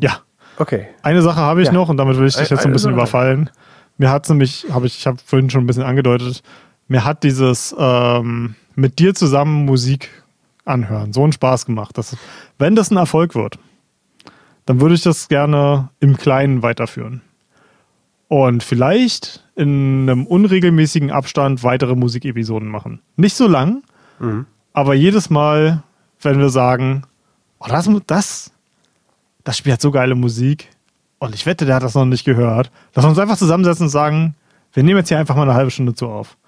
Ja. 0.00 0.18
Okay. 0.58 0.88
Eine 1.02 1.22
Sache 1.22 1.40
habe 1.40 1.62
ich 1.62 1.68
ja. 1.68 1.72
noch 1.72 1.88
und 1.88 1.96
damit 1.96 2.18
will 2.18 2.26
ich 2.26 2.34
dich 2.34 2.50
jetzt 2.50 2.66
ein 2.66 2.72
bisschen 2.72 2.92
überfallen. 2.92 3.50
Mir 3.98 4.10
hat 4.10 4.24
es 4.24 4.30
nämlich, 4.30 4.66
habe 4.72 4.86
ich, 4.86 4.98
ich 4.98 5.06
habe 5.06 5.18
vorhin 5.24 5.48
schon 5.48 5.62
ein 5.62 5.66
bisschen 5.66 5.84
angedeutet, 5.84 6.42
mir 6.88 7.04
hat 7.04 7.22
dieses 7.22 7.74
ähm, 7.78 8.56
mit 8.74 8.98
dir 8.98 9.14
zusammen 9.14 9.64
Musik 9.64 10.10
anhören 10.64 11.12
so 11.12 11.22
einen 11.22 11.32
Spaß 11.32 11.66
gemacht. 11.66 11.96
Dass, 11.96 12.16
wenn 12.58 12.74
das 12.74 12.90
ein 12.90 12.96
Erfolg 12.96 13.36
wird, 13.36 13.58
dann 14.66 14.80
würde 14.80 14.96
ich 14.96 15.02
das 15.02 15.28
gerne 15.28 15.90
im 16.00 16.16
Kleinen 16.16 16.62
weiterführen. 16.62 17.22
Und 18.26 18.62
vielleicht 18.62 19.44
in 19.60 20.08
einem 20.08 20.26
unregelmäßigen 20.26 21.10
Abstand 21.10 21.62
weitere 21.62 21.94
Musikepisoden 21.94 22.68
machen. 22.68 23.00
Nicht 23.16 23.36
so 23.36 23.46
lang, 23.46 23.82
mhm. 24.18 24.46
aber 24.72 24.94
jedes 24.94 25.28
Mal, 25.28 25.82
wenn 26.22 26.38
wir 26.38 26.48
sagen, 26.48 27.02
oh, 27.58 27.66
das, 27.68 27.90
das, 28.06 28.52
das 29.44 29.58
Spiel 29.58 29.74
hat 29.74 29.82
so 29.82 29.90
geile 29.90 30.14
Musik 30.14 30.68
und 31.18 31.34
ich 31.34 31.44
wette, 31.44 31.66
der 31.66 31.76
hat 31.76 31.82
das 31.82 31.94
noch 31.94 32.06
nicht 32.06 32.24
gehört. 32.24 32.70
Lass 32.94 33.04
uns 33.04 33.18
einfach 33.18 33.36
zusammensetzen 33.36 33.84
und 33.84 33.90
sagen, 33.90 34.34
wir 34.72 34.82
nehmen 34.82 34.98
jetzt 34.98 35.08
hier 35.08 35.18
einfach 35.18 35.36
mal 35.36 35.42
eine 35.42 35.54
halbe 35.54 35.70
Stunde 35.70 35.94
zu 35.94 36.08
auf. 36.08 36.38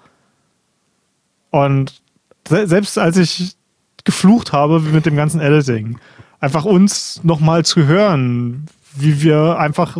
Und 1.51 2.01
selbst 2.47 2.97
als 2.97 3.17
ich 3.17 3.55
geflucht 4.03 4.53
habe 4.53 4.79
mit 4.79 5.05
dem 5.05 5.15
ganzen 5.15 5.39
Editing, 5.39 5.99
einfach 6.39 6.65
uns 6.65 7.23
nochmal 7.23 7.63
zu 7.63 7.85
hören, 7.85 8.65
wie 8.95 9.21
wir 9.21 9.59
einfach 9.59 9.97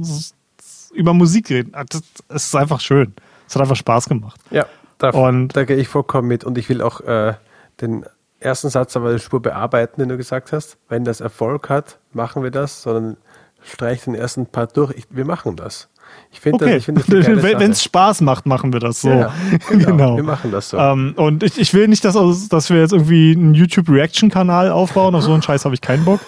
über 0.94 1.14
Musik 1.14 1.50
reden, 1.50 1.72
ah, 1.74 1.84
das 1.88 2.02
ist 2.30 2.56
einfach 2.56 2.80
schön. 2.80 3.14
Es 3.48 3.56
hat 3.56 3.62
einfach 3.62 3.76
Spaß 3.76 4.10
gemacht. 4.10 4.40
Ja, 4.52 4.66
da, 4.98 5.10
und, 5.10 5.50
da 5.50 5.66
gehe 5.66 5.78
ich 5.78 5.88
vollkommen 5.88 6.28
mit. 6.28 6.44
Und 6.44 6.58
ich 6.58 6.70
will 6.70 6.82
auch 6.82 7.02
äh, 7.02 7.34
den 7.82 8.06
ersten 8.40 8.70
Satz 8.70 8.96
aber 8.96 9.12
der 9.12 9.20
Spur 9.20 9.42
bearbeiten, 9.42 10.02
den 10.02 10.10
du 10.10 10.18
gesagt 10.18 10.52
hast. 10.52 10.78
Wenn 10.90 11.04
das 11.04 11.22
Erfolg 11.22 11.70
hat, 11.70 12.00
machen 12.12 12.44
wir 12.44 12.52
das, 12.52 12.82
sondern 12.82 13.18
streich 13.64 14.04
den 14.04 14.16
ersten 14.16 14.46
Part 14.46 14.78
durch. 14.78 14.92
Ich, 14.96 15.06
wir 15.10 15.26
machen 15.26 15.56
das. 15.56 15.90
Ich 16.32 16.42
finde 16.42 16.66
okay. 16.66 16.80
find 16.80 17.10
Wenn 17.10 17.72
es 17.72 17.84
Spaß 17.84 18.22
macht, 18.22 18.46
machen 18.46 18.74
wir 18.74 18.80
das 18.80 19.02
so. 19.02 19.10
Ja, 19.10 19.34
genau. 19.70 19.86
genau. 19.86 20.16
Wir 20.18 20.24
machen 20.24 20.52
das 20.52 20.70
so. 20.70 20.78
Ähm, 20.78 21.14
und 21.16 21.44
ich, 21.44 21.60
ich 21.60 21.74
will 21.74 21.88
nicht, 21.88 22.06
dass, 22.06 22.16
dass 22.50 22.70
wir 22.70 22.80
jetzt 22.80 22.94
irgendwie 22.94 23.34
einen 23.36 23.54
YouTube-Reaction-Kanal 23.54 24.72
aufbauen. 24.72 25.16
Auf 25.16 25.24
so 25.24 25.34
einen 25.34 25.42
Scheiß 25.42 25.66
habe 25.66 25.76
ich 25.76 25.82
keinen 25.82 26.06
Bock. 26.06 26.20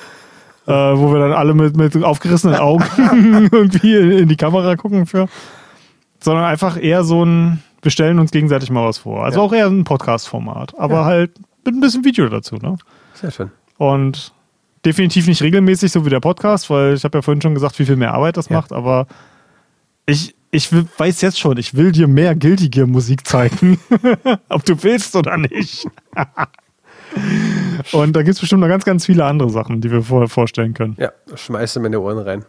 Äh, 0.68 0.72
wo 0.72 1.14
wir 1.14 1.20
dann 1.20 1.34
alle 1.34 1.54
mit, 1.54 1.78
mit 1.78 1.96
aufgerissenen 2.04 2.56
Augen 2.56 2.86
irgendwie 3.52 3.96
in 3.96 4.28
die 4.28 4.36
Kamera 4.36 4.76
gucken 4.76 5.06
für. 5.06 5.28
Sondern 6.20 6.46
einfach 6.46 6.82
eher 6.82 7.04
so 7.04 7.24
ein, 7.24 7.62
wir 7.84 7.92
stellen 7.92 8.18
uns 8.18 8.32
gegenseitig 8.32 8.72
mal 8.72 8.88
was 8.88 9.00
vor. 9.00 9.24
Also 9.24 9.40
ja. 9.40 9.46
auch 9.46 9.54
eher 9.54 9.68
ein 9.68 9.84
Podcast-Format. 9.84 10.78
Aber 10.80 10.96
ja. 10.96 11.06
halt 11.06 11.32
mit 11.64 11.76
ein 11.76 11.82
bisschen 11.82 12.04
Video 12.04 12.28
dazu. 12.30 12.56
Ne? 12.56 12.78
Sehr 13.14 13.30
schön. 13.30 13.52
Und 13.78 14.34
definitiv 14.86 15.28
nicht 15.28 15.42
regelmäßig, 15.42 15.92
so 15.92 16.06
wie 16.06 16.10
der 16.10 16.20
Podcast, 16.20 16.70
weil 16.70 16.94
ich 16.94 17.04
habe 17.04 17.18
ja 17.18 17.22
vorhin 17.22 17.42
schon 17.42 17.54
gesagt, 17.54 17.78
wie 17.80 17.86
viel 17.86 17.96
mehr 17.96 18.14
Arbeit 18.14 18.38
das 18.38 18.50
ja. 18.50 18.58
macht, 18.58 18.72
aber 18.72 19.08
ich, 20.06 20.36
ich 20.52 20.70
weiß 20.72 21.22
jetzt 21.22 21.40
schon, 21.40 21.58
ich 21.58 21.76
will 21.76 21.92
dir 21.92 22.08
mehr 22.08 22.36
Guilty 22.36 22.70
Gear 22.70 22.88
Musik 22.88 23.28
zeigen. 23.28 23.80
Ob 24.50 24.64
du 24.64 24.82
willst 24.84 25.16
oder 25.16 25.38
nicht. 25.38 25.88
Und 27.92 28.16
da 28.16 28.22
gibt 28.22 28.36
es 28.36 28.40
bestimmt 28.40 28.62
noch 28.62 28.68
ganz, 28.68 28.86
ganz 28.86 29.06
viele 29.06 29.26
andere 29.26 29.50
Sachen, 29.50 29.82
die 29.82 29.92
wir 29.92 30.02
vorher 30.02 30.28
vorstellen 30.28 30.74
können. 30.74 30.96
Ja, 31.00 31.12
schmeiße 31.34 31.80
meine 31.80 32.00
Ohren 32.00 32.20
rein. 32.20 32.46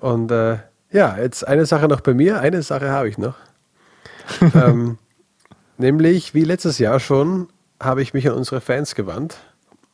Und 0.00 0.30
äh, 0.30 0.58
ja, 0.90 1.16
jetzt 1.18 1.46
eine 1.46 1.66
Sache 1.66 1.88
noch 1.88 2.00
bei 2.00 2.14
mir, 2.14 2.40
eine 2.40 2.62
Sache 2.62 2.90
habe 2.90 3.08
ich 3.08 3.18
noch. 3.18 3.34
ähm, 4.54 4.98
nämlich, 5.78 6.34
wie 6.34 6.44
letztes 6.44 6.78
Jahr 6.78 7.00
schon, 7.00 7.48
habe 7.80 8.02
ich 8.02 8.14
mich 8.14 8.28
an 8.28 8.36
unsere 8.36 8.60
Fans 8.60 8.94
gewandt. 8.94 9.38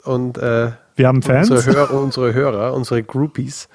Und 0.05 0.39
äh, 0.39 0.73
wir 0.97 1.07
haben 1.07 1.23
Fans. 1.23 1.51
Unsere 1.51 1.77
Hörer, 1.77 1.95
unsere, 1.95 2.35
Hörer, 2.35 2.75
unsere 2.75 3.03
Groupies 3.03 3.69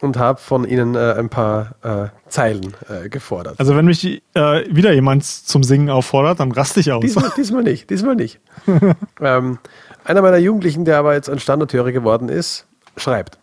und 0.00 0.18
habe 0.18 0.38
von 0.38 0.66
ihnen 0.66 0.94
äh, 0.94 1.14
ein 1.18 1.28
paar 1.28 1.74
äh, 1.82 2.28
Zeilen 2.28 2.74
äh, 2.88 3.08
gefordert. 3.08 3.58
Also 3.58 3.76
wenn 3.76 3.86
mich 3.86 4.04
äh, 4.04 4.64
wieder 4.68 4.92
jemand 4.92 5.24
zum 5.24 5.62
Singen 5.62 5.90
auffordert, 5.90 6.40
dann 6.40 6.52
raste 6.52 6.80
ich 6.80 6.92
aus. 6.92 7.00
Diesmal, 7.00 7.32
diesmal 7.36 7.62
nicht, 7.62 7.88
diesmal 7.88 8.14
nicht. 8.14 8.40
ähm, 9.20 9.58
einer 10.04 10.22
meiner 10.22 10.38
Jugendlichen, 10.38 10.84
der 10.84 10.98
aber 10.98 11.14
jetzt 11.14 11.30
ein 11.30 11.38
Standardhörer 11.38 11.92
geworden 11.92 12.28
ist, 12.28 12.66
schreibt: 12.96 13.38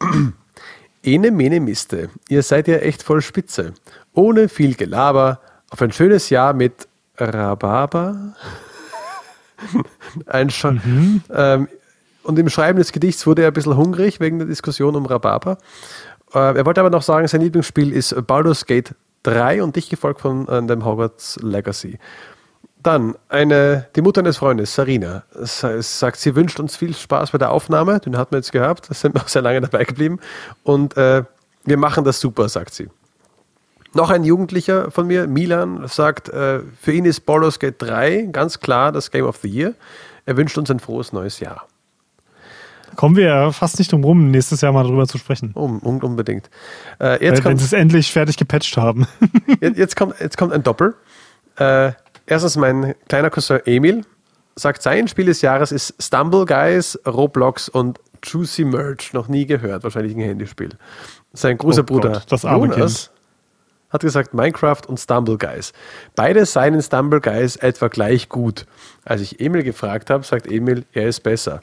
Ene 1.04 1.32
mene 1.32 1.60
miste, 1.60 2.10
ihr 2.30 2.44
seid 2.44 2.68
ja 2.68 2.78
echt 2.78 3.04
voll 3.04 3.22
Spitze. 3.22 3.74
Ohne 4.14 4.48
viel 4.48 4.76
Gelaber, 4.76 5.40
auf 5.72 5.82
ein 5.82 5.92
schönes 5.92 6.30
Jahr 6.30 6.54
mit 6.54 6.88
Rhabarber. 7.18 8.36
ein 10.28 10.50
Sch 10.50 10.66
mhm. 10.66 11.22
ähm, 11.34 11.68
und 12.24 12.40
im 12.40 12.50
Schreiben 12.50 12.80
des 12.80 12.92
Gedichts 12.92 13.28
wurde 13.28 13.42
er 13.42 13.50
ein 13.50 13.54
bisschen 13.54 13.76
hungrig 13.76 14.20
wegen 14.20 14.40
der 14.40 14.48
Diskussion 14.48 14.96
um 14.96 15.06
Rhabarber. 15.06 15.58
Äh, 16.34 16.58
er 16.58 16.66
wollte 16.66 16.82
aber 16.82 16.90
noch 16.90 17.02
sagen, 17.02 17.28
sein 17.28 17.42
Lieblingsspiel 17.42 17.92
ist 17.92 18.16
Baldur's 18.28 18.66
Gate 18.66 18.96
3 19.24 19.64
und 19.64 19.76
dich 19.76 19.90
gefolgt 19.90 20.22
von 20.22 20.48
äh, 20.48 20.66
dem 20.66 20.86
Hogwarts 20.86 21.40
Legacy. 21.42 22.00
Dann 22.82 23.16
eine, 23.30 23.88
die 23.96 24.02
Mutter 24.02 24.20
eines 24.20 24.38
Freundes, 24.38 24.76
Sarina, 24.76 25.24
sagt, 25.32 26.18
sie 26.18 26.36
wünscht 26.36 26.60
uns 26.60 26.76
viel 26.76 26.94
Spaß 26.94 27.32
bei 27.32 27.38
der 27.38 27.52
Aufnahme. 27.52 28.02
Den 28.02 28.18
hatten 28.18 28.32
wir 28.32 28.40
jetzt 28.40 28.52
gehabt, 28.52 28.90
da 28.90 28.94
sind 28.94 29.16
wir 29.16 29.22
auch 29.22 29.30
sehr 29.30 29.42
lange 29.42 29.62
dabei 29.62 29.86
geblieben. 29.86 30.20
Und 30.64 30.98
äh, 30.98 31.24
wir 31.64 31.78
machen 31.78 32.04
das 32.04 32.20
super, 32.20 32.50
sagt 32.50 32.74
sie. 32.74 32.90
Noch 33.94 34.10
ein 34.10 34.24
Jugendlicher 34.24 34.92
von 34.92 35.08
mir, 35.08 35.28
Milan, 35.28 35.88
sagt, 35.88 36.28
äh, 36.30 36.62
für 36.82 36.92
ihn 36.92 37.06
ist 37.06 37.22
Baldur's 37.22 37.60
Gate 37.60 37.82
3 37.82 38.30
ganz 38.32 38.60
klar 38.60 38.92
das 38.92 39.12
Game 39.12 39.26
of 39.26 39.38
the 39.38 39.48
Year. 39.48 39.76
Er 40.26 40.36
wünscht 40.36 40.58
uns 40.58 40.72
ein 40.72 40.80
frohes 40.80 41.14
neues 41.14 41.40
Jahr. 41.40 41.68
Kommen 42.96 43.16
wir 43.16 43.26
ja 43.26 43.52
fast 43.52 43.80
nicht 43.80 43.92
drum 43.92 44.04
rum, 44.04 44.32
nächstes 44.32 44.62
Jahr 44.62 44.72
mal 44.72 44.84
drüber 44.84 45.08
zu 45.08 45.18
sprechen. 45.18 45.52
Um, 45.54 45.80
um, 45.80 46.00
unbedingt. 46.00 46.50
Äh, 47.00 47.14
jetzt 47.14 47.22
Wenn, 47.22 47.34
kommt, 47.36 47.46
wenn 47.46 47.58
sie 47.58 47.66
es 47.66 47.74
endlich 47.74 48.12
fertig 48.12 48.38
gepatcht 48.38 48.78
haben. 48.78 49.08
jetzt, 49.62 49.78
jetzt, 49.78 49.96
kommt, 49.96 50.20
jetzt 50.20 50.38
kommt 50.38 50.54
ein 50.54 50.64
Doppel. 50.64 50.96
Äh, 51.58 51.92
erstens 52.26 52.58
mein 52.58 52.96
kleiner 53.08 53.30
Cousin 53.30 53.60
Emil 53.66 54.06
sagt, 54.56 54.82
sein 54.82 55.08
Spiel 55.08 55.26
des 55.26 55.42
Jahres 55.42 55.72
ist 55.72 55.96
Stumble 56.00 56.46
Guys, 56.46 57.00
Roblox 57.08 57.70
und 57.70 58.00
Juicy 58.24 58.66
Merch. 58.66 59.14
Noch 59.14 59.28
nie 59.28 59.46
gehört, 59.46 59.84
wahrscheinlich 59.84 60.16
ein 60.16 60.22
Handyspiel. 60.22 60.70
Sein 61.34 61.58
großer 61.58 61.82
oh 61.82 61.86
Bruder 61.86 62.12
Gott, 62.14 62.26
das 62.30 62.46
arme 62.46 62.68
Jonas 62.68 63.08
kind. 63.08 63.94
hat 63.94 64.02
gesagt 64.02 64.34
Minecraft 64.34 64.82
und 64.88 65.00
Stumble 65.00 65.38
Guys. 65.38 65.74
Beide 66.16 66.46
seien 66.46 66.76
in 66.76 66.82
Stumble 66.82 67.22
Guys 67.22 67.56
etwa 67.56 67.88
gleich 67.88 68.30
gut. 68.30 68.66
Als 69.04 69.22
ich 69.22 69.40
Emil 69.40 69.64
gefragt 69.64 70.10
habe, 70.10 70.24
sagt 70.24 70.48
Emil, 70.48 70.86
er 70.94 71.08
ist 71.08 71.22
besser. 71.22 71.62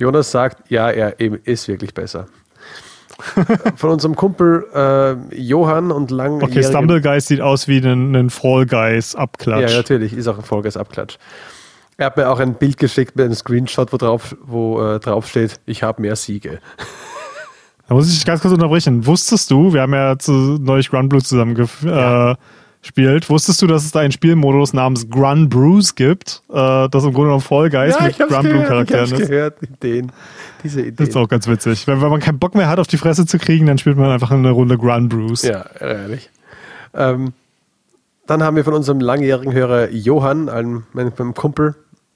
Jonas 0.00 0.30
sagt, 0.30 0.70
ja, 0.70 0.90
er 0.90 1.20
ist 1.20 1.68
wirklich 1.68 1.92
besser. 1.92 2.26
Von 3.76 3.90
unserem 3.90 4.16
Kumpel 4.16 4.66
äh, 4.74 5.36
Johann 5.36 5.92
und 5.92 6.10
lang. 6.10 6.42
Okay, 6.42 6.62
Stumble 6.62 7.02
Guys 7.02 7.26
sieht 7.26 7.42
aus 7.42 7.68
wie 7.68 7.78
ein, 7.78 8.16
ein 8.16 8.30
Fall 8.30 8.64
Guys 8.64 9.14
Abklatsch. 9.14 9.70
Ja, 9.70 9.76
natürlich, 9.76 10.14
ist 10.14 10.26
auch 10.26 10.38
ein 10.38 10.44
Fall 10.44 10.62
Guys 10.62 10.78
Abklatsch. 10.78 11.18
Er 11.98 12.06
hat 12.06 12.16
mir 12.16 12.30
auch 12.30 12.40
ein 12.40 12.54
Bild 12.54 12.78
geschickt 12.78 13.14
mit 13.16 13.26
einem 13.26 13.34
Screenshot, 13.34 13.92
wo 13.92 13.98
drauf, 13.98 14.34
wo, 14.42 14.82
äh, 14.82 15.00
drauf 15.00 15.28
steht, 15.28 15.60
ich 15.66 15.82
habe 15.82 16.00
mehr 16.00 16.16
Siege. 16.16 16.60
Da 17.86 17.94
muss 17.94 18.10
ich 18.10 18.24
ganz 18.24 18.40
kurz 18.40 18.54
unterbrechen. 18.54 19.04
Wusstest 19.04 19.50
du, 19.50 19.74
wir 19.74 19.82
haben 19.82 19.92
ja 19.92 20.18
zu 20.18 20.32
neulich 20.32 20.90
Run 20.94 21.10
Blue 21.10 21.22
zusammen 21.22 21.68
ja. 21.82 22.30
äh, 22.30 22.36
spielt. 22.82 23.28
Wusstest 23.28 23.60
du, 23.62 23.66
dass 23.66 23.84
es 23.84 23.92
da 23.92 24.00
einen 24.00 24.12
Spielmodus 24.12 24.72
namens 24.72 25.08
Grun 25.08 25.48
Bruce 25.48 25.94
gibt, 25.94 26.42
äh, 26.48 26.88
das 26.88 27.04
im 27.04 27.12
Grunde 27.12 27.28
genommen 27.28 27.40
Fall 27.40 27.70
Guys 27.70 27.96
ja, 27.98 28.06
mit 28.06 28.18
Grun 28.18 28.42
Blue 28.42 28.64
Charakteren 28.64 29.12
ist? 29.12 29.18
gehört, 29.18 29.62
Ideen. 29.62 30.12
Diese 30.62 30.80
Ideen. 30.80 30.96
Das 30.96 31.08
ist 31.08 31.16
auch 31.16 31.28
ganz 31.28 31.46
witzig. 31.46 31.86
Wenn, 31.86 32.00
wenn, 32.00 32.10
man 32.10 32.20
keinen 32.20 32.38
Bock 32.38 32.54
mehr 32.54 32.68
hat, 32.68 32.78
auf 32.78 32.86
die 32.86 32.98
Fresse 32.98 33.26
zu 33.26 33.38
kriegen, 33.38 33.66
dann 33.66 33.78
spielt 33.78 33.96
man 33.96 34.10
einfach 34.10 34.30
eine 34.30 34.50
Runde 34.50 34.78
Grun 34.78 35.08
Bruce. 35.08 35.42
Ja, 35.42 35.64
ehrlich. 35.78 36.30
Ähm, 36.94 37.32
dann 38.26 38.42
haben 38.42 38.56
wir 38.56 38.64
von 38.64 38.74
unserem 38.74 39.00
langjährigen 39.00 39.52
Hörer 39.52 39.90
Johann, 39.90 40.48
einem, 40.48 40.84
meinem 40.92 41.34
Kumpel 41.34 41.74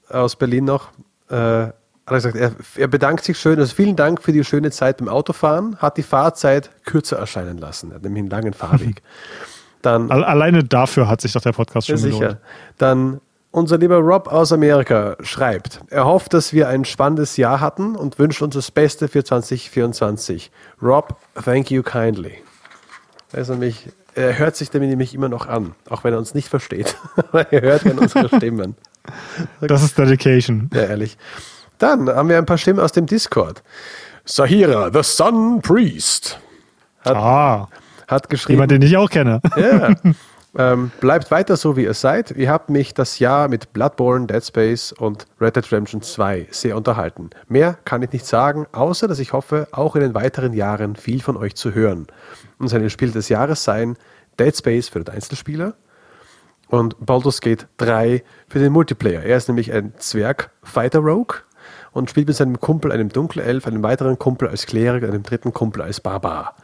aus 0.09 0.35
Berlin 0.35 0.65
noch, 0.65 0.89
äh, 1.29 1.35
hat 1.35 1.73
er 2.05 2.15
gesagt, 2.15 2.35
er, 2.35 2.51
er, 2.77 2.87
bedankt 2.87 3.23
sich 3.23 3.39
schön, 3.39 3.59
also 3.59 3.73
vielen 3.73 3.95
Dank 3.95 4.21
für 4.21 4.31
die 4.31 4.43
schöne 4.43 4.69
Zeit 4.69 4.97
beim 4.97 5.09
Autofahren, 5.09 5.77
hat 5.77 5.97
die 5.97 6.03
Fahrzeit 6.03 6.69
kürzer 6.85 7.17
erscheinen 7.17 7.57
lassen. 7.57 7.91
Er 7.91 7.95
hat 7.95 8.03
nämlich 8.03 8.21
einen 8.21 8.29
langen 8.29 8.53
Fahrweg. 8.53 9.01
Dann, 9.85 10.11
Alleine 10.11 10.63
dafür 10.63 11.07
hat 11.07 11.21
sich 11.21 11.33
doch 11.33 11.41
der 11.41 11.51
Podcast 11.51 11.87
schon 11.87 11.97
sicher. 11.97 12.17
Gelohnt. 12.17 12.37
Dann 12.77 13.21
unser 13.51 13.77
lieber 13.77 13.99
Rob 13.99 14.27
aus 14.27 14.51
Amerika 14.51 15.15
schreibt, 15.21 15.79
er 15.89 16.05
hofft, 16.05 16.33
dass 16.33 16.51
wir 16.51 16.67
ein 16.67 16.83
spannendes 16.83 17.37
Jahr 17.37 17.61
hatten 17.61 17.95
und 17.95 18.19
wünscht 18.19 18.41
uns 18.41 18.55
das 18.55 18.69
Beste 18.69 19.07
für 19.07 19.23
2024. 19.23 20.51
Rob, 20.81 21.15
thank 21.41 21.71
you 21.71 21.81
kindly. 21.81 22.33
Also 23.31 23.55
mich, 23.55 23.87
er 24.13 24.37
hört 24.37 24.55
sich 24.55 24.71
damit 24.71 24.89
nämlich 24.89 25.13
immer 25.13 25.29
noch 25.29 25.47
an, 25.47 25.75
auch 25.89 26.03
wenn 26.03 26.13
er 26.13 26.19
uns 26.19 26.33
nicht 26.33 26.49
versteht. 26.49 26.97
er 27.31 27.61
hört 27.61 27.85
an 27.85 27.99
unsere 27.99 28.27
Stimmen. 28.35 28.75
Das 29.61 29.83
ist 29.83 29.97
Dedication. 29.97 30.69
Ja, 30.73 30.81
ehrlich. 30.81 31.17
Dann 31.77 32.09
haben 32.09 32.27
wir 32.29 32.37
ein 32.37 32.45
paar 32.45 32.57
Stimmen 32.57 32.79
aus 32.79 32.91
dem 32.91 33.05
Discord. 33.05 33.63
Sahira, 34.25 34.89
the 34.91 35.03
Sun 35.03 35.61
Priest. 35.61 36.39
Hat, 37.01 37.15
ah, 37.15 37.69
hat 38.07 38.29
geschrieben. 38.29 38.57
Jemand, 38.57 38.71
den 38.71 38.81
ich 38.81 38.97
auch 38.97 39.09
kenne. 39.09 39.41
Ja. 39.55 39.93
Ähm, 40.57 40.91
bleibt 41.01 41.31
weiter 41.31 41.57
so, 41.57 41.75
wie 41.75 41.83
ihr 41.83 41.93
seid. 41.93 42.31
Ihr 42.31 42.49
habt 42.49 42.69
mich 42.69 42.93
das 42.93 43.19
Jahr 43.19 43.49
mit 43.49 43.73
Bloodborne, 43.73 44.25
Dead 44.27 44.43
Space 44.43 44.93
und 44.93 45.25
Red 45.41 45.57
Dead 45.57 45.69
Redemption 45.69 46.01
2 46.01 46.47
sehr 46.49 46.77
unterhalten. 46.77 47.31
Mehr 47.49 47.77
kann 47.83 48.01
ich 48.03 48.13
nicht 48.13 48.25
sagen, 48.25 48.65
außer 48.71 49.09
dass 49.09 49.19
ich 49.19 49.33
hoffe, 49.33 49.67
auch 49.71 49.95
in 49.95 50.01
den 50.01 50.13
weiteren 50.13 50.53
Jahren 50.53 50.95
viel 50.95 51.21
von 51.21 51.35
euch 51.35 51.55
zu 51.55 51.73
hören. 51.73 52.07
Und 52.57 52.69
seine 52.69 52.89
Spiel 52.89 53.11
des 53.11 53.27
Jahres 53.27 53.65
seien 53.65 53.97
Dead 54.39 54.55
Space 54.55 54.87
für 54.87 55.03
den 55.03 55.13
Einzelspieler 55.13 55.73
und 56.69 56.95
Baldur's 57.05 57.41
Gate 57.41 57.67
3 57.77 58.23
für 58.47 58.59
den 58.59 58.71
Multiplayer. 58.71 59.23
Er 59.23 59.35
ist 59.35 59.49
nämlich 59.49 59.73
ein 59.73 59.93
Zwerg-Fighter-Rogue 59.97 61.35
und 61.91 62.09
spielt 62.09 62.27
mit 62.27 62.37
seinem 62.37 62.61
Kumpel, 62.61 62.93
einem 62.93 63.09
Dunkelelf, 63.09 63.67
einem 63.67 63.83
weiteren 63.83 64.17
Kumpel 64.17 64.47
als 64.47 64.65
Kleriker, 64.65 65.07
einem 65.07 65.23
dritten 65.23 65.53
Kumpel 65.53 65.81
als 65.81 65.99
Barbar. 65.99 66.55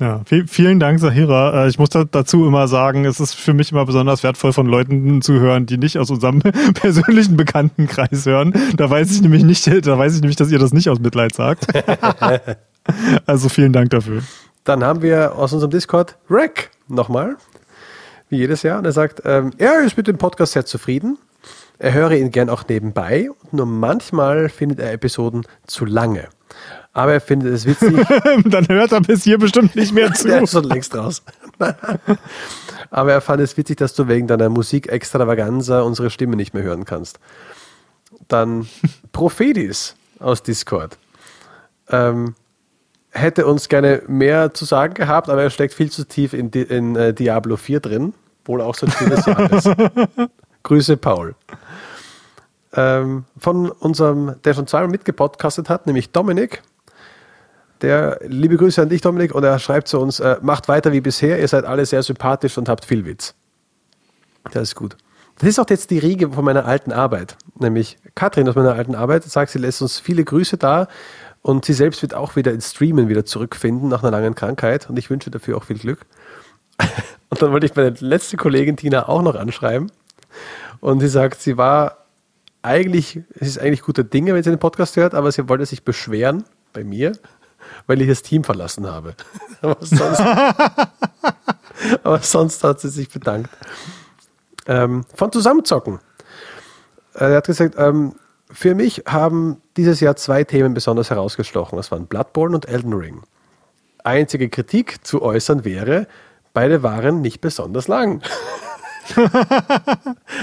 Ja, 0.00 0.22
vielen 0.26 0.80
Dank, 0.80 0.98
Sahira. 0.98 1.64
Äh, 1.64 1.68
ich 1.68 1.78
muss 1.78 1.90
dazu 1.90 2.46
immer 2.46 2.66
sagen, 2.66 3.04
es 3.04 3.20
ist 3.20 3.34
für 3.34 3.54
mich 3.54 3.70
immer 3.70 3.86
besonders 3.86 4.24
wertvoll, 4.24 4.52
von 4.52 4.66
Leuten 4.66 5.22
zu 5.22 5.34
hören, 5.34 5.66
die 5.66 5.78
nicht 5.78 5.98
aus 5.98 6.10
unserem 6.10 6.40
persönlichen 6.74 7.36
Bekanntenkreis 7.36 8.26
hören. 8.26 8.52
Da 8.76 8.90
weiß 8.90 9.12
ich 9.12 9.22
nämlich 9.22 9.44
nicht, 9.44 9.66
da 9.86 9.98
weiß 9.98 10.16
ich 10.16 10.20
nämlich, 10.20 10.36
dass 10.36 10.50
ihr 10.50 10.58
das 10.58 10.72
nicht 10.72 10.88
aus 10.88 10.98
Mitleid 10.98 11.34
sagt. 11.34 11.68
also 13.26 13.48
vielen 13.48 13.72
Dank 13.72 13.90
dafür. 13.90 14.22
Dann 14.64 14.82
haben 14.82 15.00
wir 15.00 15.36
aus 15.36 15.52
unserem 15.52 15.70
Discord 15.70 16.16
Rack 16.28 16.70
nochmal, 16.88 17.36
wie 18.30 18.38
jedes 18.38 18.62
Jahr. 18.62 18.78
Und 18.78 18.86
er 18.86 18.92
sagt, 18.92 19.22
ähm, 19.24 19.52
er 19.58 19.82
ist 19.82 19.96
mit 19.96 20.08
dem 20.08 20.18
Podcast 20.18 20.54
sehr 20.54 20.66
zufrieden. 20.66 21.18
Er 21.78 21.92
höre 21.92 22.12
ihn 22.12 22.30
gern 22.30 22.50
auch 22.50 22.66
nebenbei, 22.66 23.28
nur 23.52 23.66
manchmal 23.66 24.48
findet 24.48 24.80
er 24.80 24.92
Episoden 24.92 25.44
zu 25.66 25.84
lange. 25.84 26.28
Aber 26.94 27.12
er 27.12 27.20
findet 27.20 27.52
es 27.52 27.66
witzig. 27.66 27.92
Dann 28.44 28.68
hört 28.68 28.92
er 28.92 29.00
bis 29.00 29.24
hier 29.24 29.36
bestimmt 29.36 29.74
nicht 29.74 29.92
mehr 29.92 30.12
zu. 30.14 30.28
Der 30.28 30.42
ist 30.42 30.52
schon 30.52 30.64
längst 30.64 30.94
raus. 30.94 31.22
Aber 32.90 33.12
er 33.12 33.20
fand 33.20 33.42
es 33.42 33.56
witzig, 33.56 33.76
dass 33.78 33.94
du 33.94 34.06
wegen 34.06 34.28
deiner 34.28 34.48
Musik-Extravaganza 34.48 35.82
unsere 35.82 36.08
Stimme 36.10 36.36
nicht 36.36 36.54
mehr 36.54 36.62
hören 36.62 36.84
kannst. 36.84 37.18
Dann 38.28 38.68
Prophetis 39.12 39.96
aus 40.20 40.44
Discord. 40.44 40.96
Ähm, 41.88 42.36
hätte 43.10 43.46
uns 43.46 43.68
gerne 43.68 44.02
mehr 44.06 44.54
zu 44.54 44.64
sagen 44.64 44.94
gehabt, 44.94 45.28
aber 45.28 45.42
er 45.42 45.50
steckt 45.50 45.74
viel 45.74 45.90
zu 45.90 46.06
tief 46.06 46.32
in, 46.32 46.50
in 46.50 46.96
uh, 46.96 47.12
Diablo 47.12 47.56
4 47.56 47.80
drin. 47.80 48.14
Wohl 48.44 48.60
auch 48.60 48.76
so 48.76 48.86
ein 48.86 48.92
schönes 48.92 49.26
Jahr 49.26 49.52
ist. 49.52 49.68
Grüße, 50.62 50.96
Paul. 50.96 51.34
Ähm, 52.72 53.24
von 53.36 53.70
unserem, 53.70 54.36
der 54.44 54.54
schon 54.54 54.66
zweimal 54.66 54.90
mitgepodcastet 54.90 55.68
hat, 55.68 55.86
nämlich 55.86 56.10
Dominik. 56.10 56.62
Der, 57.80 58.20
liebe 58.26 58.56
Grüße 58.56 58.80
an 58.80 58.88
dich, 58.88 59.00
Dominik, 59.00 59.34
und 59.34 59.44
er 59.44 59.58
schreibt 59.58 59.88
zu 59.88 60.00
uns, 60.00 60.20
äh, 60.20 60.36
macht 60.42 60.68
weiter 60.68 60.92
wie 60.92 61.00
bisher, 61.00 61.38
ihr 61.38 61.48
seid 61.48 61.64
alle 61.64 61.84
sehr 61.84 62.02
sympathisch 62.02 62.56
und 62.56 62.68
habt 62.68 62.84
viel 62.84 63.04
Witz. 63.04 63.34
Das 64.52 64.62
ist 64.62 64.74
gut. 64.74 64.96
Das 65.38 65.48
ist 65.48 65.58
auch 65.58 65.68
jetzt 65.68 65.90
die 65.90 65.98
Riege 65.98 66.30
von 66.30 66.44
meiner 66.44 66.64
alten 66.64 66.92
Arbeit, 66.92 67.36
nämlich 67.58 67.98
Katrin 68.14 68.48
aus 68.48 68.54
meiner 68.54 68.74
alten 68.74 68.94
Arbeit 68.94 69.24
sagt, 69.24 69.50
sie 69.50 69.58
lässt 69.58 69.82
uns 69.82 69.98
viele 69.98 70.24
Grüße 70.24 70.56
da 70.56 70.86
und 71.42 71.64
sie 71.64 71.72
selbst 71.72 72.02
wird 72.02 72.14
auch 72.14 72.36
wieder 72.36 72.52
ins 72.52 72.70
Streamen 72.70 73.08
wieder 73.08 73.24
zurückfinden 73.24 73.88
nach 73.88 74.02
einer 74.02 74.12
langen 74.12 74.36
Krankheit 74.36 74.88
und 74.88 74.98
ich 74.98 75.10
wünsche 75.10 75.30
dafür 75.30 75.56
auch 75.56 75.64
viel 75.64 75.78
Glück. 75.78 76.06
Und 77.30 77.42
dann 77.42 77.50
wollte 77.50 77.66
ich 77.66 77.74
meine 77.74 77.94
letzte 77.98 78.36
Kollegin 78.36 78.76
Tina 78.76 79.08
auch 79.08 79.22
noch 79.22 79.34
anschreiben 79.34 79.90
und 80.80 81.00
sie 81.00 81.08
sagt, 81.08 81.40
sie 81.40 81.56
war 81.56 82.04
eigentlich, 82.62 83.20
es 83.34 83.48
ist 83.48 83.58
eigentlich 83.58 83.82
guter 83.82 84.04
Dinge, 84.04 84.34
wenn 84.34 84.42
sie 84.42 84.50
den 84.50 84.58
Podcast 84.58 84.96
hört, 84.96 85.14
aber 85.14 85.32
sie 85.32 85.48
wollte 85.48 85.66
sich 85.66 85.82
beschweren 85.82 86.44
bei 86.72 86.84
mir, 86.84 87.12
weil 87.86 88.00
ich 88.00 88.08
das 88.08 88.22
Team 88.22 88.44
verlassen 88.44 88.86
habe. 88.86 89.14
aber, 89.62 89.76
sonst, 89.80 90.20
aber 92.02 92.18
sonst 92.20 92.64
hat 92.64 92.80
sie 92.80 92.88
sich 92.88 93.08
bedankt. 93.08 93.50
Ähm, 94.66 95.04
von 95.14 95.30
Zusammenzocken. 95.32 96.00
Äh, 97.14 97.30
er 97.30 97.36
hat 97.36 97.46
gesagt, 97.46 97.74
ähm, 97.78 98.14
für 98.50 98.74
mich 98.74 99.02
haben 99.06 99.60
dieses 99.76 100.00
Jahr 100.00 100.16
zwei 100.16 100.44
Themen 100.44 100.74
besonders 100.74 101.10
herausgestochen. 101.10 101.76
Das 101.76 101.90
waren 101.90 102.06
Bloodborne 102.06 102.54
und 102.54 102.68
Elden 102.68 102.92
Ring. 102.92 103.22
Einzige 104.04 104.48
Kritik 104.48 105.04
zu 105.06 105.22
äußern 105.22 105.64
wäre, 105.64 106.06
beide 106.52 106.82
waren 106.82 107.20
nicht 107.20 107.40
besonders 107.40 107.88
lang. 107.88 108.22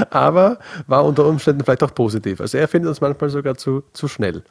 Aber 0.10 0.60
war 0.88 1.06
unter 1.06 1.26
Umständen 1.26 1.64
vielleicht 1.64 1.84
auch 1.84 1.94
positiv. 1.94 2.42
Also 2.42 2.58
er 2.58 2.68
findet 2.68 2.90
uns 2.90 3.02
manchmal 3.02 3.30
sogar 3.30 3.56
zu, 3.56 3.84
zu 3.94 4.08
schnell. 4.08 4.44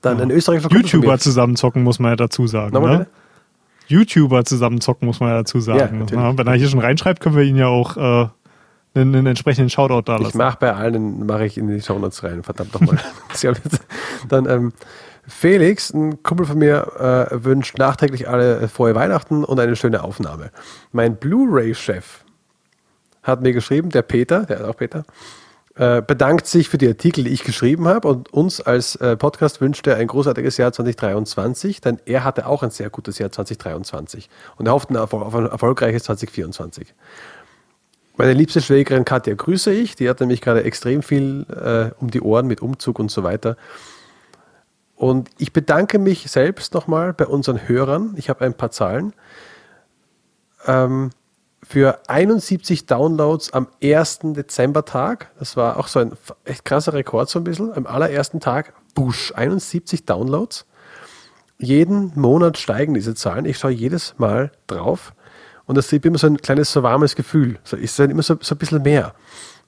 Dann 0.00 0.18
ja. 0.18 0.24
ein 0.24 0.30
österreichischer 0.30 0.72
YouTuber 0.72 1.18
zusammenzocken, 1.18 1.82
muss 1.82 1.98
man 1.98 2.12
ja 2.12 2.16
dazu 2.16 2.46
sagen. 2.46 2.78
Ne? 2.80 3.06
YouTuber 3.88 4.44
zusammenzocken, 4.44 5.06
muss 5.06 5.20
man 5.20 5.30
ja 5.30 5.36
dazu 5.38 5.60
sagen. 5.60 6.06
Ja, 6.10 6.36
wenn 6.36 6.46
er 6.46 6.54
hier 6.54 6.68
schon 6.68 6.80
reinschreibt, 6.80 7.20
können 7.20 7.36
wir 7.36 7.44
ihn 7.44 7.56
ja 7.56 7.68
auch 7.68 7.96
äh, 7.96 8.28
einen, 8.94 9.14
einen, 9.14 9.26
entsprechenden 9.26 9.70
Shoutout 9.70 10.02
da 10.02 10.16
lassen. 10.16 10.28
Ich 10.28 10.34
mache 10.34 10.58
bei 10.60 10.72
allen, 10.72 11.26
mache 11.26 11.46
ich 11.46 11.58
in 11.58 11.68
die 11.68 11.80
Shownotes 11.80 12.22
rein, 12.24 12.42
verdammt 12.42 12.74
nochmal. 12.74 12.98
Dann 14.28 14.48
ähm, 14.48 14.72
Felix, 15.28 15.92
ein 15.92 16.22
Kumpel 16.22 16.46
von 16.46 16.58
mir, 16.58 17.28
äh, 17.32 17.44
wünscht 17.44 17.78
nachträglich 17.78 18.28
alle 18.28 18.68
frohe 18.68 18.94
Weihnachten 18.94 19.44
und 19.44 19.58
eine 19.58 19.76
schöne 19.76 20.02
Aufnahme. 20.02 20.50
Mein 20.92 21.16
Blu-ray-Chef 21.16 22.24
hat 23.22 23.42
mir 23.42 23.52
geschrieben, 23.52 23.90
der 23.90 24.02
Peter, 24.02 24.44
der 24.44 24.60
ist 24.60 24.64
auch 24.64 24.76
Peter, 24.76 25.04
äh, 25.76 26.00
bedankt 26.00 26.46
sich 26.46 26.70
für 26.70 26.78
die 26.78 26.88
Artikel, 26.88 27.24
die 27.24 27.30
ich 27.30 27.44
geschrieben 27.44 27.86
habe 27.86 28.08
und 28.08 28.32
uns 28.32 28.62
als 28.62 28.96
äh, 28.96 29.14
Podcast 29.14 29.60
wünscht 29.60 29.86
er 29.86 29.96
ein 29.96 30.06
großartiges 30.06 30.56
Jahr 30.56 30.72
2023, 30.72 31.82
denn 31.82 32.00
er 32.06 32.24
hatte 32.24 32.46
auch 32.46 32.62
ein 32.62 32.70
sehr 32.70 32.88
gutes 32.88 33.18
Jahr 33.18 33.30
2023 33.30 34.30
und 34.56 34.66
er 34.66 34.72
hofft 34.72 34.94
auf 34.96 35.34
ein 35.34 35.46
erfolgreiches 35.46 36.04
2024. 36.04 36.94
Meine 38.16 38.32
liebste 38.32 38.62
Schwägerin 38.62 39.04
Katja 39.04 39.34
grüße 39.34 39.70
ich, 39.70 39.96
die 39.96 40.08
hat 40.08 40.20
nämlich 40.20 40.40
gerade 40.40 40.64
extrem 40.64 41.02
viel 41.02 41.44
äh, 41.50 41.94
um 42.00 42.10
die 42.10 42.22
Ohren 42.22 42.46
mit 42.46 42.62
Umzug 42.62 42.98
und 42.98 43.10
so 43.10 43.22
weiter. 43.22 43.58
Und 44.94 45.28
ich 45.36 45.52
bedanke 45.52 45.98
mich 45.98 46.30
selbst 46.30 46.72
nochmal 46.72 47.12
bei 47.12 47.26
unseren 47.26 47.68
Hörern. 47.68 48.14
Ich 48.16 48.30
habe 48.30 48.46
ein 48.46 48.54
paar 48.54 48.70
Zahlen. 48.70 49.12
Ähm, 50.66 51.10
für 51.62 51.98
71 52.08 52.86
Downloads 52.86 53.52
am 53.52 53.68
1. 53.82 54.20
Dezember-Tag. 54.22 55.32
Das 55.38 55.56
war 55.56 55.78
auch 55.78 55.88
so 55.88 56.00
ein 56.00 56.12
echt 56.44 56.64
krasser 56.64 56.92
Rekord, 56.92 57.28
so 57.28 57.40
ein 57.40 57.44
bisschen. 57.44 57.72
Am 57.72 57.86
allerersten 57.86 58.40
Tag, 58.40 58.72
busch, 58.94 59.32
71 59.34 60.04
Downloads. 60.06 60.66
Jeden 61.58 62.12
Monat 62.14 62.58
steigen 62.58 62.94
diese 62.94 63.14
Zahlen. 63.14 63.46
Ich 63.46 63.58
schaue 63.58 63.72
jedes 63.72 64.14
Mal 64.18 64.52
drauf 64.66 65.14
und 65.66 65.76
das 65.76 65.92
ist 65.92 66.04
immer 66.04 66.18
so 66.18 66.28
ein 66.28 66.38
kleines, 66.38 66.72
so 66.72 66.82
warmes 66.82 67.16
Gefühl. 67.16 67.58
So 67.64 67.76
ist 67.76 67.98
dann 67.98 68.10
immer 68.10 68.22
so, 68.22 68.36
so 68.40 68.54
ein 68.54 68.58
bisschen 68.58 68.82
mehr. 68.82 69.14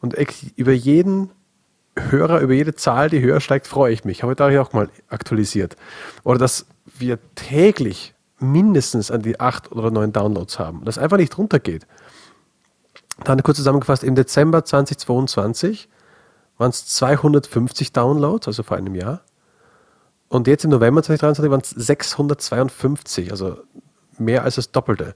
Und 0.01 0.15
über 0.57 0.73
jeden 0.73 1.31
Hörer, 1.97 2.41
über 2.41 2.55
jede 2.55 2.75
Zahl, 2.77 3.11
die 3.11 3.21
höher 3.21 3.41
steigt, 3.41 3.67
freue 3.67 3.93
ich 3.93 4.05
mich. 4.05 4.23
Habe 4.23 4.33
ich 4.33 4.37
da 4.37 4.61
auch 4.61 4.73
mal 4.73 4.89
aktualisiert. 5.09 5.77
Oder 6.23 6.39
dass 6.39 6.67
wir 6.97 7.19
täglich 7.35 8.15
mindestens 8.41 9.11
an 9.11 9.23
die 9.23 9.41
acht 9.41 9.73
oder 9.73 9.91
neun 9.91 10.13
Downloads 10.13 10.59
haben. 10.59 10.85
Das 10.85 10.99
einfach 10.99 11.17
nicht 11.17 11.37
runtergeht. 11.39 11.87
Dann 13.25 13.43
kurz 13.43 13.57
zusammengefasst, 13.57 14.05
im 14.05 14.15
Dezember 14.15 14.65
2022 14.65 15.89
waren 16.57 16.71
es 16.71 16.87
250 16.87 17.93
Downloads, 17.93 18.47
also 18.47 18.63
vor 18.63 18.77
einem 18.77 18.95
Jahr. 18.95 19.23
Und 20.29 20.47
jetzt 20.47 20.65
im 20.65 20.71
November 20.71 21.03
2023 21.03 21.51
waren 21.51 21.61
es 21.61 21.71
652, 21.71 23.31
also 23.31 23.59
mehr 24.19 24.45
als 24.45 24.57
das 24.57 24.71
Doppelte. 24.71 25.15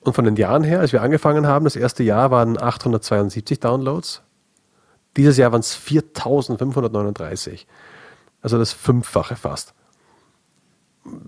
Und 0.00 0.14
von 0.14 0.24
den 0.24 0.36
Jahren 0.36 0.64
her, 0.64 0.80
als 0.80 0.92
wir 0.92 1.02
angefangen 1.02 1.46
haben, 1.46 1.64
das 1.64 1.76
erste 1.76 2.02
Jahr 2.02 2.30
waren 2.30 2.60
872 2.60 3.60
Downloads. 3.60 4.22
Dieses 5.16 5.36
Jahr 5.36 5.52
waren 5.52 5.60
es 5.60 5.74
4539. 5.74 7.66
Also 8.40 8.58
das 8.58 8.72
Fünffache 8.72 9.36
fast. 9.36 9.74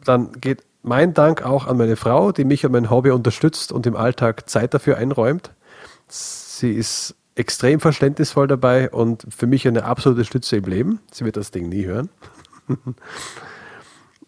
Dann 0.05 0.33
geht 0.33 0.65
mein 0.83 1.15
Dank 1.15 1.43
auch 1.45 1.67
an 1.67 1.77
meine 1.77 1.97
Frau, 1.97 2.33
die 2.33 2.45
mich 2.45 2.65
und 2.65 2.73
mein 2.73 2.91
Hobby 2.91 3.11
unterstützt 3.11 3.73
und 3.73 3.87
im 3.87 3.97
Alltag 3.97 4.49
Zeit 4.49 4.75
dafür 4.75 4.97
einräumt. 4.97 5.53
Sie 6.09 6.73
ist 6.73 7.15
extrem 7.35 7.81
verständnisvoll 7.81 8.47
dabei 8.47 8.91
und 8.91 9.27
für 9.31 9.47
mich 9.47 9.67
eine 9.67 9.85
absolute 9.85 10.25
Stütze 10.25 10.57
im 10.57 10.65
Leben. 10.65 11.01
Sie 11.11 11.25
wird 11.25 11.37
das 11.37 11.51
Ding 11.51 11.69
nie 11.69 11.85
hören. 11.87 12.09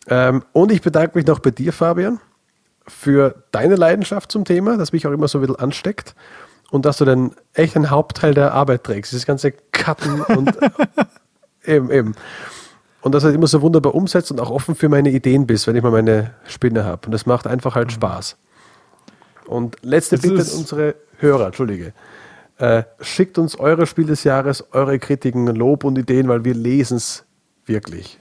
ähm, 0.09 0.45
und 0.53 0.73
ich 0.73 0.83
bedanke 0.83 1.19
mich 1.19 1.27
noch 1.27 1.41
bei 1.41 1.51
dir, 1.51 1.73
Fabian, 1.73 2.21
für 2.87 3.45
deine 3.53 3.77
Leidenschaft 3.77 4.33
zum 4.33 4.45
Thema, 4.45 4.77
das 4.77 4.93
mich 4.93 5.07
auch 5.07 5.13
immer 5.13 5.29
so 5.29 5.39
ein 5.39 5.43
bisschen 5.43 5.57
ansteckt 5.57 6.15
und 6.71 6.87
dass 6.87 6.97
du 6.97 7.05
dann 7.05 7.35
echt 7.53 7.77
einen 7.77 7.91
Hauptteil 7.91 8.35
der 8.35 8.55
Arbeit 8.55 8.85
trägst. 8.85 9.13
Das 9.13 9.27
ganze 9.27 9.53
Cutten 9.53 10.23
und 10.23 10.57
eben, 11.65 11.91
eben. 11.91 12.15
Und 13.03 13.15
dass 13.15 13.25
du 13.25 13.31
immer 13.31 13.49
so 13.49 13.61
wunderbar 13.63 13.95
umsetzt 13.95 14.31
und 14.31 14.41
auch 14.41 14.51
offen 14.51 14.75
für 14.75 14.89
meine 14.89 15.11
Ideen 15.11 15.47
bist, 15.47 15.67
wenn 15.67 15.77
ich 15.77 15.83
mal 15.83 15.91
meine 15.91 16.35
Spinne 16.47 16.85
habe. 16.85 17.07
Und 17.07 17.13
das 17.13 17.27
macht 17.27 17.47
einfach 17.47 17.75
halt 17.75 17.89
mhm. 17.89 17.95
Spaß. 17.95 18.37
Und 19.47 19.77
letzte 19.83 20.17
das 20.17 20.23
Bitte 20.23 20.41
an 20.41 20.59
unsere 20.59 20.95
Hörer, 21.19 21.47
Entschuldige. 21.47 21.93
Äh, 22.59 22.85
schickt 23.01 23.39
uns 23.39 23.59
eure 23.59 23.87
Spiel 23.87 24.07
des 24.07 24.23
Jahres, 24.23 24.65
eure 24.73 24.99
Kritiken, 25.01 25.47
Lob 25.49 25.83
und 25.83 25.99
Ideen, 25.99 26.29
weil 26.29 26.45
wir 26.45 26.55
lesen 26.55 26.97
es 26.97 27.25
wirklich. 27.67 28.19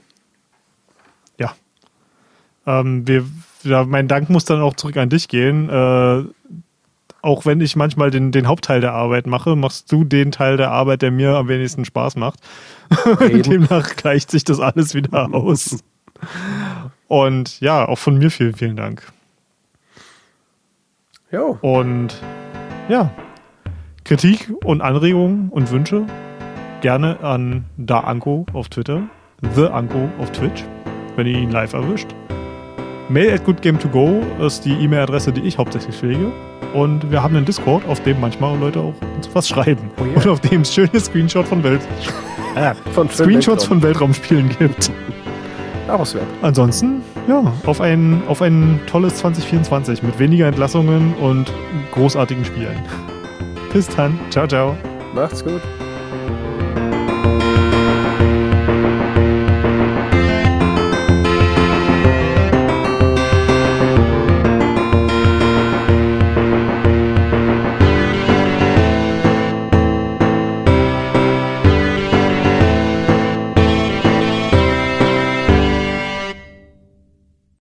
Ja. 1.38 1.54
Ähm, 2.66 3.06
wir, 3.06 3.24
ja, 3.62 3.84
mein 3.84 4.08
Dank 4.08 4.30
muss 4.30 4.44
dann 4.44 4.60
auch 4.60 4.74
zurück 4.74 4.96
an 4.96 5.10
dich 5.10 5.28
gehen. 5.28 5.68
Äh, 5.68 6.24
auch 7.22 7.46
wenn 7.46 7.60
ich 7.60 7.76
manchmal 7.76 8.10
den, 8.10 8.32
den 8.32 8.48
Hauptteil 8.48 8.80
der 8.80 8.94
Arbeit 8.94 9.28
mache, 9.28 9.54
machst 9.54 9.92
du 9.92 10.02
den 10.02 10.32
Teil 10.32 10.56
der 10.56 10.72
Arbeit, 10.72 11.02
der 11.02 11.12
mir 11.12 11.36
am 11.36 11.46
wenigsten 11.46 11.84
Spaß 11.84 12.16
macht. 12.16 12.40
Demnach 13.20 13.96
gleicht 13.96 14.30
sich 14.30 14.44
das 14.44 14.60
alles 14.60 14.94
wieder 14.94 15.32
aus. 15.34 15.78
Und 17.08 17.60
ja, 17.60 17.86
auch 17.86 17.98
von 17.98 18.18
mir 18.18 18.30
vielen, 18.30 18.54
vielen 18.54 18.76
Dank. 18.76 19.02
Jo. 21.30 21.58
Und 21.60 22.20
ja, 22.88 23.10
Kritik 24.04 24.52
und 24.64 24.80
Anregungen 24.80 25.48
und 25.50 25.70
Wünsche 25.70 26.06
gerne 26.80 27.20
an 27.20 27.64
Da 27.76 28.00
Anko 28.00 28.44
auf 28.52 28.68
Twitter, 28.68 29.02
The 29.54 29.66
Anko 29.66 30.08
auf 30.18 30.32
Twitch, 30.32 30.64
wenn 31.16 31.26
ihr 31.26 31.38
ihn 31.38 31.50
live 31.50 31.72
erwischt. 31.72 32.08
Mail 33.08 33.32
at 33.34 33.46
goodgame2go 33.46 34.44
ist 34.44 34.64
die 34.64 34.72
E-Mail-Adresse, 34.72 35.32
die 35.32 35.42
ich 35.42 35.58
hauptsächlich 35.58 35.94
pflege. 35.94 36.32
Und 36.74 37.10
wir 37.10 37.22
haben 37.22 37.36
einen 37.36 37.44
Discord, 37.44 37.86
auf 37.86 38.02
dem 38.02 38.20
manchmal 38.20 38.58
Leute 38.58 38.80
auch 38.80 38.94
uns 39.16 39.28
was 39.34 39.48
schreiben. 39.48 39.90
Oh 40.00 40.04
yeah. 40.04 40.16
Und 40.16 40.26
auf 40.28 40.40
dem 40.40 40.64
schöne 40.64 40.98
Screenshot 40.98 41.46
von 41.46 41.62
Welt. 41.62 41.82
Äh, 42.54 42.74
von 42.92 43.08
Screenshots 43.08 43.62
Weltraum. 43.62 43.68
von 43.68 43.82
Weltraumspielen 43.82 44.48
gibt. 44.58 44.90
Aber 45.88 46.02
es 46.02 46.14
wert. 46.14 46.26
Ansonsten, 46.42 47.02
ja, 47.28 47.52
auf 47.66 47.80
ein, 47.80 48.22
auf 48.28 48.42
ein 48.42 48.80
tolles 48.86 49.16
2024 49.16 50.02
mit 50.02 50.18
weniger 50.18 50.46
Entlassungen 50.46 51.14
und 51.14 51.52
großartigen 51.92 52.44
Spielen. 52.44 52.82
Bis 53.72 53.88
dann. 53.88 54.18
Ciao, 54.30 54.46
ciao. 54.46 54.76
Macht's 55.14 55.44
gut. 55.44 55.60